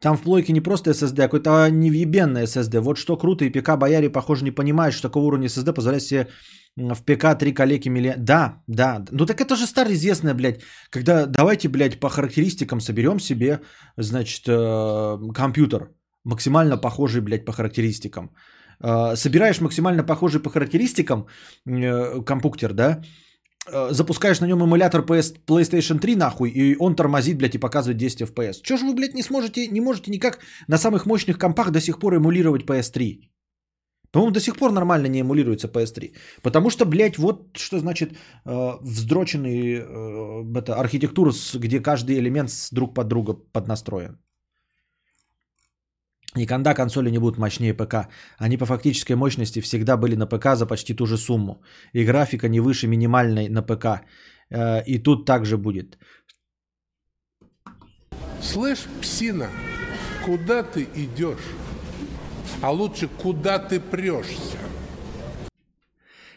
Там 0.00 0.16
в 0.16 0.22
плойке 0.22 0.52
не 0.52 0.60
просто 0.60 0.90
SSD, 0.90 1.22
а 1.22 1.28
какой-то 1.28 1.70
невъебенный 1.70 2.44
SSD. 2.44 2.80
Вот 2.80 2.98
что 2.98 3.16
круто, 3.16 3.44
и 3.44 3.50
ПК 3.50 3.76
Бояре, 3.76 4.10
похоже, 4.10 4.44
не 4.44 4.50
понимают, 4.50 4.94
что 4.94 5.08
такого 5.08 5.24
уровня 5.24 5.48
SSD 5.48 5.72
позволяет 5.72 6.02
себе 6.02 6.28
в 6.76 7.02
ПК 7.02 7.38
три 7.38 7.54
коллеги 7.54 7.88
миллион. 7.88 8.24
Да, 8.24 8.62
да. 8.66 9.04
Ну 9.10 9.26
так 9.26 9.40
это 9.40 9.56
же 9.56 9.66
старое 9.66 9.94
известное, 9.94 10.34
блядь. 10.34 10.60
Когда 10.90 11.26
давайте, 11.26 11.68
блядь, 11.68 12.00
по 12.00 12.08
характеристикам 12.08 12.80
соберем 12.80 13.20
себе, 13.20 13.60
значит, 13.96 14.44
э, 14.46 15.32
компьютер. 15.34 15.90
Максимально 16.24 16.76
похожий, 16.76 17.22
блядь, 17.22 17.44
по 17.44 17.52
характеристикам. 17.52 18.30
Э, 18.82 19.16
собираешь 19.16 19.60
максимально 19.60 20.04
похожий 20.04 20.42
по 20.42 20.50
характеристикам 20.50 21.26
э, 21.66 22.22
компьютер, 22.24 22.74
да? 22.74 23.02
Э, 23.68 23.88
запускаешь 23.92 24.40
на 24.40 24.46
нем 24.46 24.62
эмулятор 24.62 25.02
PS, 25.02 25.36
PlayStation 25.46 25.98
3 25.98 26.16
нахуй, 26.16 26.50
и 26.50 26.76
он 26.78 26.94
тормозит, 26.94 27.36
блядь, 27.38 27.54
и 27.54 27.58
показывает 27.58 27.98
10 27.98 28.22
FPS. 28.22 28.62
Чё 28.62 28.76
же 28.76 28.86
вы, 28.86 28.94
блядь, 28.94 29.14
не 29.14 29.22
сможете, 29.22 29.68
не 29.68 29.80
можете 29.80 30.10
никак 30.10 30.38
на 30.68 30.78
самых 30.78 31.06
мощных 31.06 31.38
компах 31.38 31.70
до 31.70 31.80
сих 31.80 31.98
пор 31.98 32.14
эмулировать 32.14 32.64
PS3? 32.64 33.20
По-моему, 34.12 34.32
до 34.32 34.40
сих 34.40 34.56
пор 34.56 34.72
нормально 34.72 35.08
не 35.08 35.20
эмулируется 35.20 35.68
PS3. 35.68 36.14
Потому 36.42 36.70
что, 36.70 36.86
блядь, 36.86 37.18
вот 37.18 37.56
что 37.56 37.78
значит 37.78 38.12
э, 38.44 38.72
вздроченный 38.80 39.80
э, 39.80 40.58
это, 40.58 40.76
архитектура, 40.76 41.32
где 41.54 41.80
каждый 41.80 42.18
элемент 42.18 42.50
друг 42.72 42.94
под 42.94 43.08
друга 43.08 43.34
поднастроен. 43.34 44.18
Никогда 46.36 46.74
консоли 46.74 47.10
не 47.10 47.18
будут 47.18 47.38
мощнее 47.38 47.74
ПК. 47.74 48.08
Они 48.38 48.56
по 48.58 48.66
фактической 48.66 49.14
мощности 49.14 49.60
всегда 49.60 49.96
были 49.96 50.16
на 50.16 50.26
ПК 50.26 50.54
за 50.54 50.66
почти 50.66 50.94
ту 50.94 51.06
же 51.06 51.16
сумму. 51.16 51.62
И 51.94 52.04
графика 52.04 52.48
не 52.48 52.60
выше 52.60 52.86
минимальной 52.86 53.48
на 53.48 53.62
ПК. 53.62 53.86
Э, 54.50 54.82
и 54.86 54.98
тут 54.98 55.24
также 55.24 55.56
будет. 55.56 55.98
Слышь, 58.42 58.84
псина, 59.00 59.48
куда 60.24 60.62
ты 60.62 60.86
идешь? 60.94 61.46
А 62.62 62.70
лучше, 62.70 63.08
куда 63.08 63.58
ты 63.58 63.80
прешься? 63.80 64.58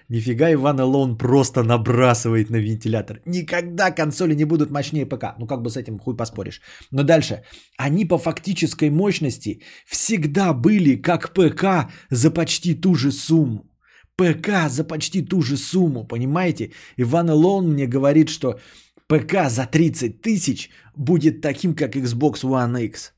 Нифига 0.09 0.51
Иван 0.51 0.79
Элон 0.79 1.17
просто 1.17 1.63
набрасывает 1.63 2.49
на 2.49 2.57
вентилятор. 2.57 3.21
Никогда 3.25 3.91
консоли 3.91 4.35
не 4.35 4.45
будут 4.45 4.71
мощнее 4.71 5.05
ПК. 5.05 5.35
Ну 5.37 5.47
как 5.47 5.61
бы 5.61 5.69
с 5.69 5.77
этим 5.77 5.99
хуй 5.99 6.17
поспоришь. 6.17 6.61
Но 6.91 7.03
дальше. 7.03 7.43
Они 7.77 8.05
по 8.05 8.17
фактической 8.17 8.89
мощности 8.89 9.61
всегда 9.85 10.53
были 10.53 10.95
как 10.95 11.33
ПК 11.33 11.91
за 12.09 12.31
почти 12.31 12.73
ту 12.73 12.95
же 12.95 13.11
сумму. 13.11 13.69
ПК 14.15 14.69
за 14.69 14.83
почти 14.83 15.21
ту 15.21 15.41
же 15.41 15.57
сумму, 15.57 16.07
понимаете? 16.07 16.71
Иван 16.97 17.29
Элон 17.29 17.73
мне 17.73 17.85
говорит, 17.85 18.29
что 18.29 18.59
ПК 19.07 19.49
за 19.49 19.67
30 19.67 20.21
тысяч 20.21 20.69
будет 20.95 21.41
таким, 21.41 21.75
как 21.75 21.95
Xbox 21.95 22.43
One 22.43 22.83
X. 22.85 23.13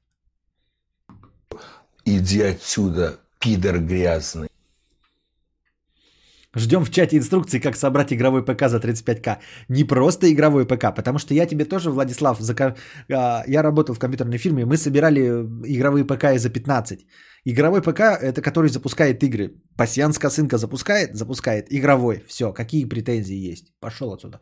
Иди 2.06 2.42
отсюда, 2.42 3.18
пидор 3.40 3.80
грязный. 3.80 4.50
Ждем 6.56 6.84
в 6.84 6.92
чате 6.92 7.18
инструкции, 7.18 7.60
как 7.60 7.76
собрать 7.76 8.12
игровой 8.12 8.44
ПК 8.44 8.68
за 8.68 8.78
35к. 8.78 9.38
Не 9.70 9.86
просто 9.86 10.32
игровой 10.32 10.66
ПК, 10.66 10.94
потому 10.96 11.18
что 11.18 11.34
я 11.34 11.46
тебе 11.46 11.66
тоже, 11.66 11.92
Владислав, 11.92 12.40
за... 12.40 12.76
А, 13.10 13.44
я 13.48 13.64
работал 13.64 13.96
в 13.96 14.00
компьютерной 14.00 14.38
фирме, 14.38 14.66
мы 14.66 14.78
собирали 14.78 15.22
игровые 15.66 16.04
ПК 16.04 16.26
и 16.34 16.38
за 16.38 16.50
15. 16.50 17.06
Игровой 17.46 17.82
ПК– 17.82 18.00
это 18.22 18.42
который 18.42 18.70
запускает 18.70 19.24
игры. 19.24 19.56
Пассианс 19.78 20.20
косынка 20.20 20.58
запускает? 20.58 21.16
Запускает. 21.16 21.68
Игровой. 21.72 22.24
Все, 22.28 22.54
какие 22.54 22.86
претензии 22.86 23.52
есть? 23.52 23.74
Пошел 23.80 24.14
отсюда. 24.14 24.40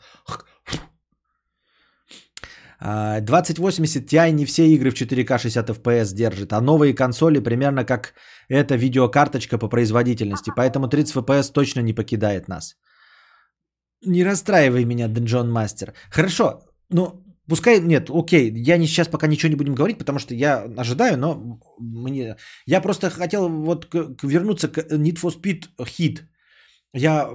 2080 2.82 4.06
Ti 4.06 4.32
не 4.32 4.46
все 4.46 4.68
игры 4.68 4.92
в 4.92 4.94
4К 4.94 5.38
60 5.38 5.70
FPS 5.70 6.14
держит, 6.14 6.54
а 6.54 6.62
новые 6.62 6.94
консоли 6.94 7.40
примерно 7.40 7.84
как 7.84 8.14
эта 8.48 8.76
видеокарточка 8.76 9.58
по 9.58 9.68
производительности, 9.68 10.52
поэтому 10.56 10.88
30 10.88 11.16
FPS 11.16 11.52
точно 11.52 11.82
не 11.82 11.94
покидает 11.94 12.48
нас. 12.48 12.76
Не 14.06 14.24
расстраивай 14.24 14.86
меня, 14.86 15.08
Dungeon 15.08 15.52
Master. 15.52 15.94
Хорошо, 16.10 16.62
ну 16.90 17.22
пускай, 17.50 17.82
нет, 17.82 18.10
окей, 18.10 18.54
я 18.56 18.78
не, 18.78 18.88
сейчас 18.88 19.08
пока 19.08 19.28
ничего 19.28 19.50
не 19.50 19.58
будем 19.58 19.76
говорить, 19.76 19.98
потому 19.98 20.20
что 20.20 20.34
я 20.34 20.64
ожидаю, 20.78 21.18
но 21.18 21.60
мне, 21.80 22.38
я 22.66 22.82
просто 22.82 23.10
хотел 23.10 23.50
вот 23.50 23.88
к, 23.88 24.16
к, 24.16 24.24
вернуться 24.24 24.70
к 24.70 24.78
Need 24.78 25.20
for 25.22 25.34
Speed 25.36 25.66
Hit. 25.80 26.20
Я 26.94 27.30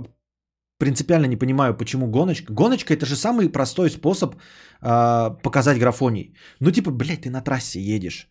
принципиально 0.84 1.26
не 1.26 1.36
понимаю, 1.36 1.74
почему 1.74 2.06
гоночка. 2.06 2.52
Гоночка 2.52 2.92
это 2.92 3.06
же 3.06 3.16
самый 3.16 3.48
простой 3.48 3.90
способ 3.90 4.34
э, 4.34 5.30
показать 5.42 5.78
графоний. 5.78 6.34
Ну 6.60 6.70
типа, 6.70 6.90
блядь, 6.90 7.22
ты 7.22 7.30
на 7.30 7.40
трассе 7.40 7.80
едешь. 7.80 8.28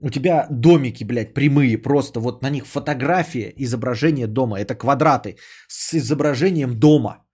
У 0.00 0.10
тебя 0.10 0.46
домики, 0.50 1.04
блядь, 1.04 1.34
прямые, 1.34 1.82
просто 1.82 2.20
вот 2.20 2.42
на 2.42 2.50
них 2.50 2.64
фотография, 2.66 3.52
изображение 3.56 4.26
дома. 4.26 4.58
Это 4.58 4.74
квадраты 4.74 5.36
с 5.68 5.94
изображением 5.94 6.78
дома. 6.78 7.24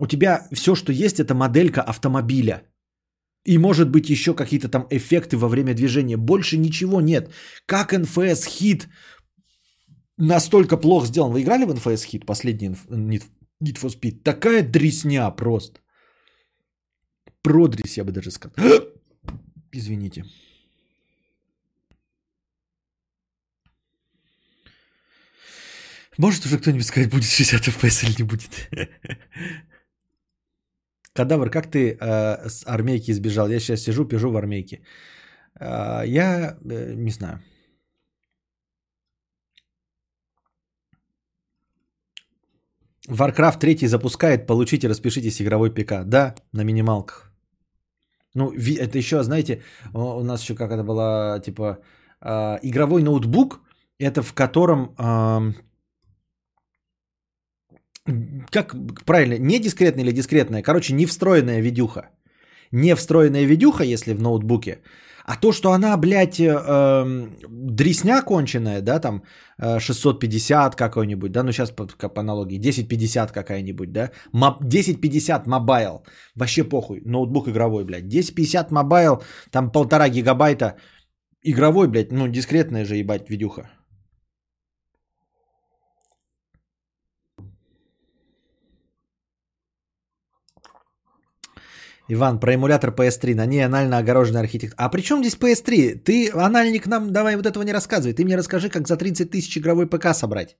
У 0.00 0.06
тебя 0.06 0.48
все, 0.52 0.74
что 0.74 0.92
есть, 0.92 1.20
это 1.20 1.34
моделька 1.34 1.82
автомобиля. 1.82 2.62
И 3.46 3.58
может 3.58 3.90
быть 3.90 4.10
еще 4.10 4.34
какие-то 4.34 4.68
там 4.68 4.86
эффекты 4.90 5.36
во 5.36 5.48
время 5.48 5.74
движения. 5.74 6.16
Больше 6.16 6.58
ничего 6.58 7.00
нет. 7.00 7.30
Как 7.66 7.92
NFS 7.92 8.48
хит 8.48 8.88
настолько 10.18 10.76
плохо 10.76 11.06
сделан. 11.06 11.32
Вы 11.32 11.42
играли 11.42 11.64
в 11.64 11.70
NFS 11.70 12.06
хит, 12.06 12.26
последний 12.26 12.74
Need 12.90 13.22
for 13.62 13.90
Speed. 13.90 14.22
Такая 14.22 14.62
дресня 14.62 15.30
просто. 15.30 15.80
Продресь, 17.42 17.96
я 17.96 18.04
бы 18.04 18.12
даже 18.12 18.30
сказал. 18.30 18.54
Извините. 19.72 20.24
Может 26.18 26.46
уже 26.46 26.58
кто-нибудь 26.58 26.86
сказать, 26.86 27.10
будет 27.10 27.24
60 27.24 27.68
FPS 27.68 28.04
или 28.04 28.14
не 28.18 28.24
будет? 28.24 28.70
Кадавр, 31.12 31.50
как 31.50 31.70
ты 31.70 31.96
э, 32.00 32.48
с 32.48 32.64
армейки 32.66 33.10
избежал? 33.10 33.48
Я 33.48 33.60
сейчас 33.60 33.80
сижу, 33.80 34.04
пижу 34.06 34.30
в 34.30 34.36
армейке. 34.36 34.80
Э, 35.60 36.02
я 36.06 36.56
э, 36.64 36.94
не 36.94 37.10
знаю. 37.10 37.40
Warcraft 43.08 43.58
3 43.58 43.86
запускает, 43.88 44.46
получите, 44.46 44.88
распишитесь 44.88 45.40
игровой 45.40 45.70
ПК. 45.70 46.04
Да, 46.04 46.34
на 46.52 46.64
минималках. 46.64 47.32
Ну, 48.34 48.52
это 48.52 48.98
еще, 48.98 49.22
знаете, 49.22 49.62
у 49.94 50.22
нас 50.22 50.42
еще 50.42 50.54
как 50.54 50.70
это 50.70 50.82
было, 50.84 51.40
типа, 51.44 51.78
э, 52.20 52.58
игровой 52.62 53.02
ноутбук, 53.02 53.60
это 53.98 54.22
в 54.22 54.34
котором, 54.34 54.94
как 58.50 58.74
правильно, 59.04 59.38
не 59.38 59.58
дискретная 59.58 60.04
или 60.04 60.12
дискретная, 60.12 60.62
короче, 60.62 60.94
не 60.94 61.06
встроенная 61.06 61.60
видюха. 61.62 62.10
не 62.72 62.94
встроенная 62.94 63.46
видюха, 63.46 63.84
если 63.84 64.12
в 64.14 64.20
ноутбуке, 64.20 64.80
а 65.26 65.36
то, 65.36 65.52
что 65.52 65.72
она, 65.72 65.96
блядь, 65.96 66.38
э, 66.38 66.46
э, 66.46 67.28
дресня 67.48 68.22
конченая, 68.22 68.80
да, 68.80 69.00
там 69.00 69.22
э, 69.58 69.80
650 69.80 70.76
какой-нибудь, 70.76 71.32
да, 71.32 71.42
ну 71.42 71.52
сейчас 71.52 71.70
по, 71.70 71.86
по 71.86 72.20
аналогии, 72.20 72.60
1050 72.60 73.32
какая-нибудь, 73.32 73.92
да, 73.92 74.10
Мо- 74.32 74.56
1050 74.60 75.46
mobile, 75.46 76.04
вообще 76.36 76.62
похуй, 76.62 77.02
ноутбук 77.04 77.48
игровой, 77.48 77.84
блядь, 77.84 78.04
1050 78.04 78.70
mobile, 78.70 79.22
там 79.50 79.72
полтора 79.72 80.08
гигабайта, 80.08 80.76
игровой, 81.42 81.88
блядь, 81.88 82.12
ну 82.12 82.28
дискретная 82.28 82.84
же, 82.84 82.96
ебать, 82.96 83.28
видюха. 83.28 83.70
Иван, 92.08 92.38
про 92.38 92.54
эмулятор 92.54 92.90
PS3. 92.90 93.34
На 93.34 93.46
ней 93.46 93.64
анально 93.64 93.98
огороженный 93.98 94.40
архитектор. 94.40 94.76
А 94.78 94.88
при 94.88 95.02
чем 95.02 95.20
здесь 95.24 95.36
PS3? 95.36 95.94
Ты, 96.04 96.30
анальник, 96.30 96.86
нам 96.86 97.12
давай 97.12 97.36
вот 97.36 97.46
этого 97.46 97.64
не 97.64 97.72
рассказывай. 97.72 98.14
Ты 98.14 98.24
мне 98.24 98.36
расскажи, 98.36 98.68
как 98.68 98.86
за 98.86 98.96
30 98.96 99.30
тысяч 99.30 99.58
игровой 99.58 99.86
ПК 99.88 100.14
собрать. 100.14 100.56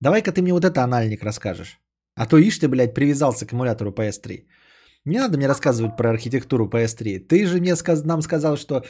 Давай-ка 0.00 0.32
ты 0.32 0.42
мне 0.42 0.52
вот 0.52 0.64
это 0.64 0.82
анальник 0.82 1.22
расскажешь. 1.22 1.80
А 2.14 2.26
то 2.26 2.36
ишь 2.36 2.58
ты, 2.58 2.68
блядь, 2.68 2.94
привязался 2.94 3.46
к 3.46 3.54
эмулятору 3.54 3.90
PS3. 3.90 4.44
Не 5.04 5.18
надо 5.18 5.36
мне 5.36 5.48
рассказывать 5.48 5.96
про 5.96 6.10
архитектуру 6.10 6.68
PS3. 6.68 7.20
Ты 7.20 7.46
же 7.46 7.58
мне 7.58 7.74
сказ- 7.74 8.04
нам 8.04 8.22
сказал, 8.22 8.56
что 8.56 8.84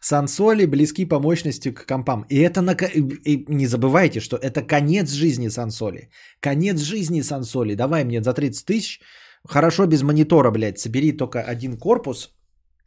сансоли 0.00 0.64
близки 0.66 1.04
по 1.04 1.18
мощности 1.18 1.72
к 1.72 1.84
компам. 1.86 2.24
И 2.30 2.38
это 2.38 2.62
на... 2.62 2.72
и 2.72 3.44
не 3.48 3.66
забывайте, 3.66 4.20
что 4.20 4.36
это 4.36 4.62
конец 4.62 5.10
жизни 5.10 5.48
сансоли. 5.48 6.10
Конец 6.40 6.78
жизни 6.80 7.22
сансоли. 7.22 7.74
Давай 7.74 8.04
мне 8.04 8.22
за 8.22 8.32
30 8.32 8.64
тысяч 8.64 9.00
Хорошо 9.44 9.86
без 9.86 10.02
монитора, 10.02 10.50
блядь. 10.50 10.78
Собери 10.78 11.12
только 11.12 11.42
один 11.42 11.76
корпус, 11.76 12.30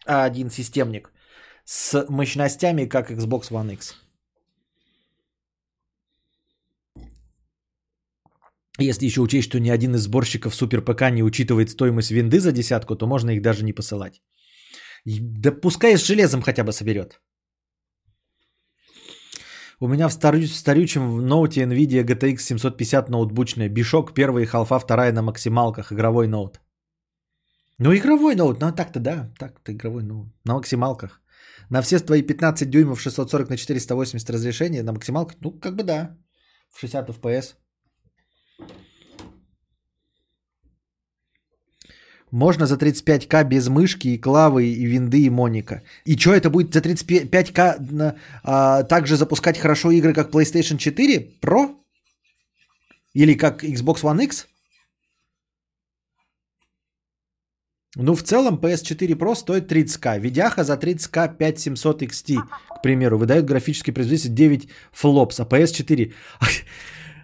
а 0.05 0.25
один 0.25 0.49
системник 0.49 1.11
с 1.65 2.05
мощностями, 2.09 2.85
как 2.85 3.11
Xbox 3.11 3.51
One 3.51 3.73
X. 3.73 3.95
Если 8.79 9.05
еще 9.05 9.21
учесть, 9.21 9.47
что 9.49 9.59
ни 9.59 9.69
один 9.69 9.95
из 9.95 10.01
сборщиков 10.01 10.55
Супер 10.55 10.81
ПК 10.81 11.11
не 11.11 11.23
учитывает 11.23 11.69
стоимость 11.69 12.11
винды 12.11 12.39
за 12.39 12.51
десятку, 12.51 12.95
то 12.95 13.07
можно 13.07 13.31
их 13.31 13.41
даже 13.41 13.63
не 13.63 13.73
посылать. 13.73 14.21
Да 15.05 15.51
пускай 15.51 15.97
с 15.97 16.05
железом 16.05 16.41
хотя 16.41 16.63
бы 16.63 16.71
соберет. 16.71 17.21
У 19.83 19.87
меня 19.87 20.09
в 20.09 20.13
старю, 20.13 20.47
старючем 20.47 21.11
в 21.11 21.21
ноуте 21.21 21.63
NVIDIA 21.63 22.03
GTX 22.05 22.37
750 22.37 23.09
ноутбучная. 23.09 23.67
Бишок 23.67 24.13
первая, 24.13 24.45
халфа 24.45 24.79
вторая 24.79 25.11
на 25.11 25.23
максималках. 25.23 25.91
Игровой 25.91 26.27
ноут. 26.27 26.59
Ну, 27.79 27.91
игровой 27.91 28.35
ноут. 28.35 28.59
Ну, 28.59 28.71
так-то 28.71 28.99
да. 28.99 29.31
Так-то 29.39 29.71
игровой 29.71 30.03
ноут. 30.03 30.27
На 30.45 30.53
максималках. 30.53 31.19
На 31.71 31.81
все 31.81 31.99
твои 31.99 32.21
15 32.21 32.69
дюймов 32.69 33.01
640 33.01 33.49
на 33.49 33.57
480 33.57 34.29
разрешение 34.29 34.83
на 34.83 34.93
максималках. 34.93 35.37
Ну, 35.41 35.59
как 35.59 35.75
бы 35.75 35.83
да. 35.83 36.15
В 36.69 36.79
60 36.79 37.09
FPS. 37.09 37.55
Можно 42.31 42.65
за 42.65 42.75
35к 42.75 43.43
без 43.43 43.67
мышки 43.67 44.07
и 44.07 44.17
клавы, 44.17 44.63
и 44.63 44.85
винды, 44.85 45.23
и 45.23 45.29
моника. 45.29 45.83
И 46.05 46.17
что 46.17 46.33
это 46.33 46.49
будет 46.49 46.73
за 46.73 46.79
35к 46.79 47.91
на, 47.91 48.15
а, 48.43 48.83
также 48.83 49.17
запускать 49.17 49.57
хорошо 49.57 49.91
игры, 49.91 50.13
как 50.13 50.31
PlayStation 50.31 50.77
4 50.77 51.39
Pro? 51.41 51.75
Или 53.13 53.33
как 53.33 53.63
Xbox 53.63 54.03
One 54.03 54.23
X? 54.23 54.47
Ну, 57.97 58.15
в 58.15 58.23
целом 58.23 58.55
PS4 58.55 59.17
Pro 59.17 59.35
стоит 59.35 59.69
30к. 59.69 60.19
Видяха 60.19 60.63
за 60.63 60.75
30к 60.75 61.35
5700 61.37 62.03
XT, 62.03 62.37
к 62.77 62.81
примеру, 62.81 63.17
выдает 63.17 63.43
графический 63.43 63.91
производитель 63.91 64.33
9 64.33 64.69
флопс, 64.93 65.39
а 65.41 65.43
PS4... 65.43 66.13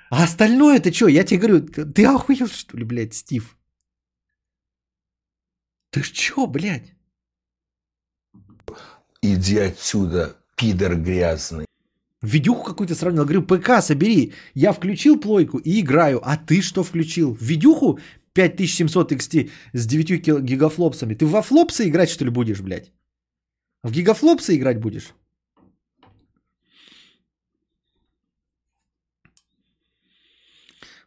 А 0.09 0.23
остальное 0.23 0.77
это 0.77 0.93
что? 0.93 1.07
Я 1.07 1.23
тебе 1.23 1.39
говорю, 1.39 1.61
ты 1.61 2.05
охуел, 2.05 2.47
что 2.47 2.77
ли, 2.77 2.85
блядь, 2.85 3.13
Стив? 3.13 3.56
Ты 5.89 6.01
чё, 6.01 6.47
блядь? 6.47 6.93
Иди 9.21 9.57
отсюда, 9.57 10.35
пидор 10.55 10.95
грязный. 10.95 11.65
Видюху 12.21 12.63
какую-то 12.63 12.95
сравнил. 12.95 13.23
Говорю, 13.23 13.43
ПК 13.43 13.81
собери. 13.81 14.33
Я 14.53 14.73
включил 14.73 15.19
плойку 15.19 15.59
и 15.59 15.79
играю. 15.79 16.19
А 16.23 16.37
ты 16.37 16.61
что 16.61 16.83
включил? 16.83 17.37
Видюху 17.39 17.99
5700 18.33 19.11
XT 19.11 19.49
с 19.73 19.85
9 19.85 20.43
гигафлопсами. 20.43 21.15
Ты 21.15 21.25
во 21.25 21.41
флопсы 21.41 21.87
играть, 21.87 22.09
что 22.09 22.25
ли, 22.25 22.31
будешь, 22.31 22.61
блядь? 22.61 22.91
В 23.83 23.91
гигафлопсы 23.91 24.55
играть 24.55 24.79
будешь? 24.79 25.13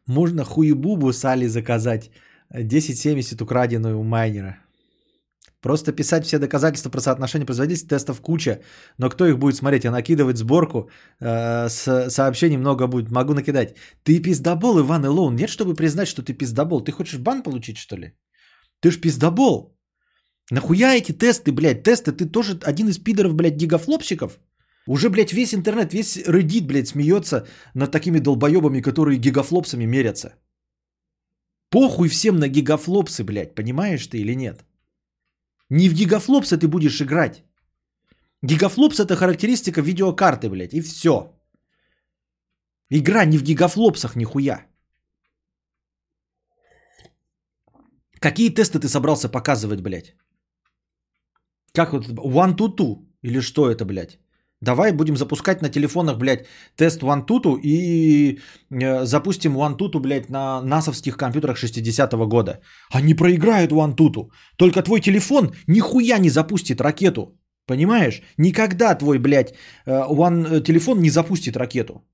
Можно 0.07 0.45
хуебубу 0.45 1.13
с 1.13 1.25
Али 1.25 1.47
заказать. 1.47 2.11
1070 2.51 3.41
украденную 3.43 3.99
у 3.99 4.03
майнера. 4.03 4.59
Просто 5.63 5.93
писать 5.93 6.25
все 6.25 6.39
доказательства 6.39 6.91
про 6.91 7.01
соотношение 7.01 7.47
производительности 7.47 7.89
тестов 7.89 8.21
куча, 8.21 8.61
но 8.99 9.11
кто 9.11 9.27
их 9.27 9.39
будет 9.39 9.57
смотреть? 9.57 9.85
А 9.85 9.91
накидывать 9.91 10.39
сборку 10.39 10.91
э, 11.21 11.69
с 11.69 12.11
сообщений 12.11 12.57
много 12.57 12.87
будет. 12.87 13.11
Могу 13.11 13.35
накидать. 13.35 13.75
Ты 14.03 14.23
пиздобол, 14.23 14.81
Иван 14.81 15.05
Илоун. 15.05 15.37
Нет, 15.37 15.51
чтобы 15.51 15.75
признать, 15.75 16.09
что 16.09 16.23
ты 16.23 16.33
пиздобол. 16.33 16.81
Ты 16.81 16.93
хочешь 16.93 17.19
бан 17.19 17.43
получить, 17.43 17.77
что 17.77 17.97
ли? 17.97 18.13
Ты 18.81 18.91
ж 18.91 19.01
пиздобол. 19.01 19.77
Нахуя 20.51 20.97
эти 20.97 21.13
тесты, 21.13 21.53
блядь? 21.53 21.83
Тесты, 21.83 22.13
ты 22.13 22.25
тоже 22.25 22.59
один 22.65 22.89
из 22.89 22.99
пидоров, 22.99 23.35
блядь, 23.35 23.57
гигафлопщиков? 23.57 24.39
Уже, 24.87 25.11
блядь, 25.11 25.33
весь 25.33 25.53
интернет, 25.53 25.93
весь 25.93 26.17
Reddit, 26.17 26.67
блядь, 26.67 26.89
смеется 26.89 27.47
над 27.75 27.91
такими 27.93 28.19
долбоебами, 28.19 28.81
которые 28.81 29.19
гигафлопсами 29.19 29.85
мерятся. 29.85 30.35
Похуй 31.71 32.09
всем 32.09 32.39
на 32.39 32.49
гигафлопсы, 32.49 33.25
блядь, 33.25 33.55
понимаешь 33.55 34.07
ты 34.07 34.19
или 34.19 34.35
нет? 34.35 34.65
Не 35.71 35.89
в 35.89 35.95
гигафлопсы 35.95 36.59
ты 36.59 36.69
будешь 36.69 37.01
играть. 37.01 37.45
Гигафлопс 38.43 38.99
это 38.99 39.17
характеристика 39.17 39.81
видеокарты, 39.83 40.49
блядь, 40.49 40.75
и 40.75 40.81
все. 40.81 41.33
Игра 42.91 43.25
не 43.25 43.39
в 43.39 43.43
гигафлопсах 43.43 44.17
нихуя. 44.17 44.67
Какие 48.19 48.51
тесты 48.51 48.79
ты 48.81 48.89
собрался 48.89 49.29
показывать, 49.29 49.81
блядь? 49.81 50.17
Как 51.73 51.93
вот 51.93 52.09
One 52.09 52.57
to 52.57 52.77
Two? 52.77 53.07
Или 53.23 53.41
что 53.41 53.71
это, 53.71 53.85
блядь? 53.85 54.19
Давай 54.63 54.93
будем 54.93 55.17
запускать 55.17 55.63
на 55.63 55.71
телефонах, 55.71 56.19
блядь, 56.19 56.47
тест 56.77 57.03
OneTutu 57.03 57.59
и 57.63 58.39
э, 58.71 59.05
запустим 59.05 59.57
OneTutu, 59.57 60.01
блядь, 60.01 60.29
на 60.29 60.61
насовских 60.63 61.17
компьютерах 61.17 61.57
60-го 61.57 62.27
года. 62.27 62.61
Они 62.93 63.15
проиграют 63.15 63.73
OneTutu. 63.73 64.31
Только 64.57 64.83
твой 64.83 65.01
телефон 65.01 65.55
нихуя 65.67 66.19
не 66.19 66.31
запустит 66.31 66.81
ракету. 66.81 67.41
Понимаешь? 67.67 68.23
Никогда 68.37 68.95
твой, 68.95 69.19
блядь, 69.19 69.55
э, 69.87 69.93
one, 70.11 70.47
э, 70.47 70.61
телефон 70.63 71.01
не 71.01 71.11
запустит 71.11 71.57
ракету. 71.57 72.05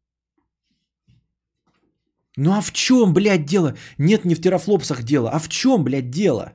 Ну 2.36 2.52
а 2.52 2.60
в 2.60 2.70
чем, 2.72 3.12
блядь, 3.12 3.44
дело? 3.44 3.74
Нет, 3.98 4.24
не 4.24 4.34
в 4.34 4.40
терафлопсах 4.40 5.02
дело. 5.02 5.30
А 5.30 5.40
в 5.40 5.48
чем, 5.48 5.82
блядь, 5.82 6.10
дело? 6.10 6.52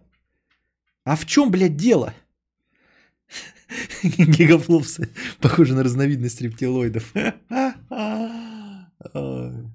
А 1.04 1.18
в 1.18 1.26
чем, 1.26 1.52
блядь, 1.52 1.76
дело? 1.76 2.14
Гигафлопсы 4.04 5.10
похожи 5.40 5.74
на 5.74 5.84
разновидность 5.84 6.42
рептилоидов. 6.42 7.14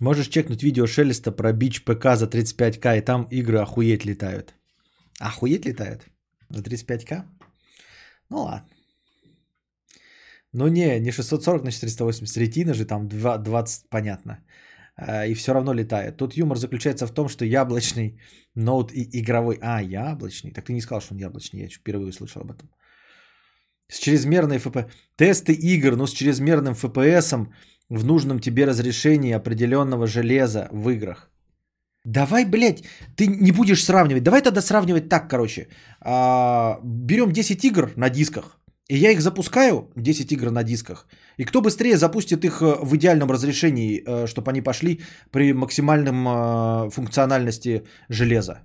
Можешь 0.00 0.28
чекнуть 0.28 0.62
видео 0.62 0.86
Шелеста 0.86 1.32
про 1.32 1.52
бич 1.52 1.84
ПК 1.84 2.14
за 2.14 2.26
35к, 2.26 2.98
и 2.98 3.00
там 3.00 3.26
игры 3.30 3.58
охуеть 3.58 4.04
летают. 4.04 4.54
Охуеть 5.18 5.66
летают? 5.66 6.06
За 6.50 6.62
35к? 6.62 7.24
Ну 8.30 8.42
ладно. 8.42 8.68
Ну 10.52 10.68
не, 10.68 11.00
не 11.00 11.10
640 11.10 11.64
на 11.64 11.72
480, 11.72 12.36
ретина 12.36 12.74
же 12.74 12.84
там 12.84 13.08
20, 13.08 13.88
понятно. 13.88 14.38
А, 14.98 15.26
и 15.26 15.34
все 15.34 15.52
равно 15.52 15.72
летает. 15.72 16.16
Тут 16.16 16.36
юмор 16.36 16.58
заключается 16.58 17.06
в 17.06 17.12
том, 17.12 17.28
что 17.28 17.44
яблочный 17.44 18.20
ноут 18.56 18.92
и 18.92 19.08
игровой... 19.20 19.58
А, 19.62 19.80
яблочный. 19.80 20.50
Так 20.50 20.64
ты 20.64 20.72
не 20.72 20.80
сказал, 20.80 21.00
что 21.00 21.14
он 21.14 21.20
яблочный. 21.20 21.60
Я 21.60 21.68
впервые 21.68 22.08
услышал 22.08 22.42
об 22.42 22.50
этом. 22.50 22.68
С 23.88 23.98
чрезмерной 24.00 24.58
ФП... 24.58 24.90
Тесты 25.16 25.52
игр, 25.52 25.96
но 25.96 26.06
с 26.06 26.12
чрезмерным 26.12 26.74
FPS 26.74 27.46
в 27.88 28.04
нужном 28.04 28.40
тебе 28.40 28.66
разрешении 28.66 29.36
определенного 29.36 30.06
железа 30.06 30.68
в 30.72 30.90
играх. 30.90 31.30
Давай, 32.04 32.44
блядь, 32.44 32.84
ты 33.16 33.26
не 33.26 33.52
будешь 33.52 33.84
сравнивать. 33.84 34.24
Давай 34.24 34.42
тогда 34.42 34.60
сравнивать 34.60 35.08
так, 35.08 35.28
короче. 35.28 35.68
А, 36.00 36.80
берем 36.82 37.32
10 37.32 37.64
игр 37.64 37.92
на 37.96 38.10
дисках 38.10 38.57
И 38.90 38.96
я 38.96 39.10
их 39.12 39.20
запускаю, 39.20 39.90
10 39.96 40.32
игр 40.32 40.50
на 40.50 40.64
дисках. 40.64 41.06
И 41.36 41.44
кто 41.44 41.60
быстрее 41.60 41.96
запустит 41.96 42.44
их 42.44 42.62
э, 42.62 42.76
в 42.82 42.96
идеальном 42.96 43.30
разрешении, 43.30 44.00
э, 44.00 44.26
чтобы 44.26 44.50
они 44.50 44.62
пошли 44.62 45.00
при 45.30 45.52
максимальном 45.52 46.26
э, 46.26 46.90
функциональности 46.90 47.82
железа. 48.08 48.62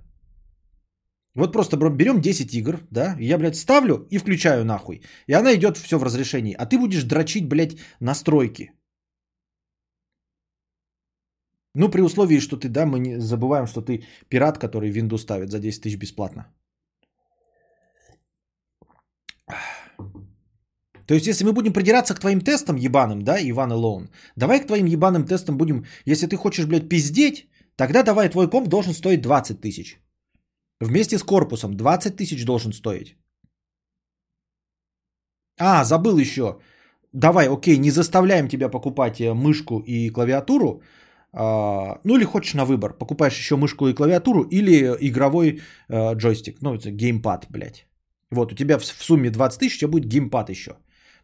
Вот 1.34 1.52
просто 1.52 1.76
берем 1.76 2.20
10 2.20 2.54
игр, 2.54 2.78
да, 2.90 3.16
я, 3.20 3.38
блядь, 3.38 3.56
ставлю 3.56 4.06
и 4.10 4.18
включаю 4.18 4.64
нахуй. 4.64 5.02
И 5.26 5.34
она 5.34 5.54
идет 5.54 5.76
все 5.76 5.98
в 5.98 6.04
разрешении. 6.04 6.54
А 6.58 6.64
ты 6.64 6.78
будешь 6.78 7.04
дрочить, 7.04 7.48
блядь, 7.48 7.76
настройки. 8.00 8.70
Ну, 11.74 11.90
при 11.90 12.02
условии, 12.02 12.38
что 12.38 12.56
ты, 12.56 12.68
да, 12.68 12.86
мы 12.86 12.98
не 13.00 13.20
забываем, 13.20 13.66
что 13.66 13.82
ты 13.82 14.04
пират, 14.28 14.58
который 14.58 14.92
Windows 14.92 15.18
ставит 15.18 15.50
за 15.50 15.58
10 15.58 15.82
тысяч 15.82 15.98
бесплатно. 15.98 16.46
То 21.06 21.14
есть, 21.14 21.26
если 21.26 21.44
мы 21.44 21.52
будем 21.52 21.72
придираться 21.72 22.14
к 22.14 22.20
твоим 22.20 22.40
тестам 22.40 22.76
ебаным, 22.76 23.22
да, 23.22 23.36
Иван 23.38 23.72
Лоун, 23.72 24.08
давай 24.36 24.60
к 24.60 24.66
твоим 24.66 24.86
ебаным 24.86 25.24
тестам 25.26 25.56
будем, 25.56 25.84
если 26.06 26.26
ты 26.26 26.36
хочешь, 26.36 26.66
блядь, 26.66 26.88
пиздеть, 26.88 27.48
тогда 27.76 28.02
давай 28.02 28.28
твой 28.28 28.50
комп 28.50 28.68
должен 28.68 28.94
стоить 28.94 29.22
20 29.22 29.60
тысяч. 29.60 29.98
Вместе 30.80 31.18
с 31.18 31.22
корпусом 31.22 31.76
20 31.76 32.16
тысяч 32.16 32.44
должен 32.44 32.72
стоить. 32.72 33.16
А, 35.58 35.84
забыл 35.84 36.18
еще. 36.18 36.58
Давай, 37.12 37.48
окей, 37.48 37.78
не 37.78 37.90
заставляем 37.90 38.48
тебя 38.48 38.68
покупать 38.68 39.20
э, 39.20 39.32
мышку 39.34 39.78
и 39.78 40.10
клавиатуру. 40.10 40.82
А, 41.32 42.00
ну 42.04 42.16
или 42.16 42.24
хочешь 42.24 42.54
на 42.54 42.64
выбор. 42.64 42.98
Покупаешь 42.98 43.38
еще 43.38 43.56
мышку 43.56 43.86
и 43.86 43.94
клавиатуру 43.94 44.42
или 44.50 44.96
игровой 45.00 45.60
э, 45.88 46.14
джойстик. 46.14 46.60
Ну, 46.60 46.74
это 46.74 46.90
геймпад, 46.90 47.46
блядь. 47.50 47.86
Вот, 48.30 48.52
у 48.52 48.54
тебя 48.56 48.78
в 48.78 48.84
сумме 48.84 49.30
20 49.30 49.60
тысяч, 49.60 49.76
у 49.76 49.78
тебя 49.78 49.90
будет 49.90 50.08
геймпад 50.08 50.50
еще. 50.50 50.76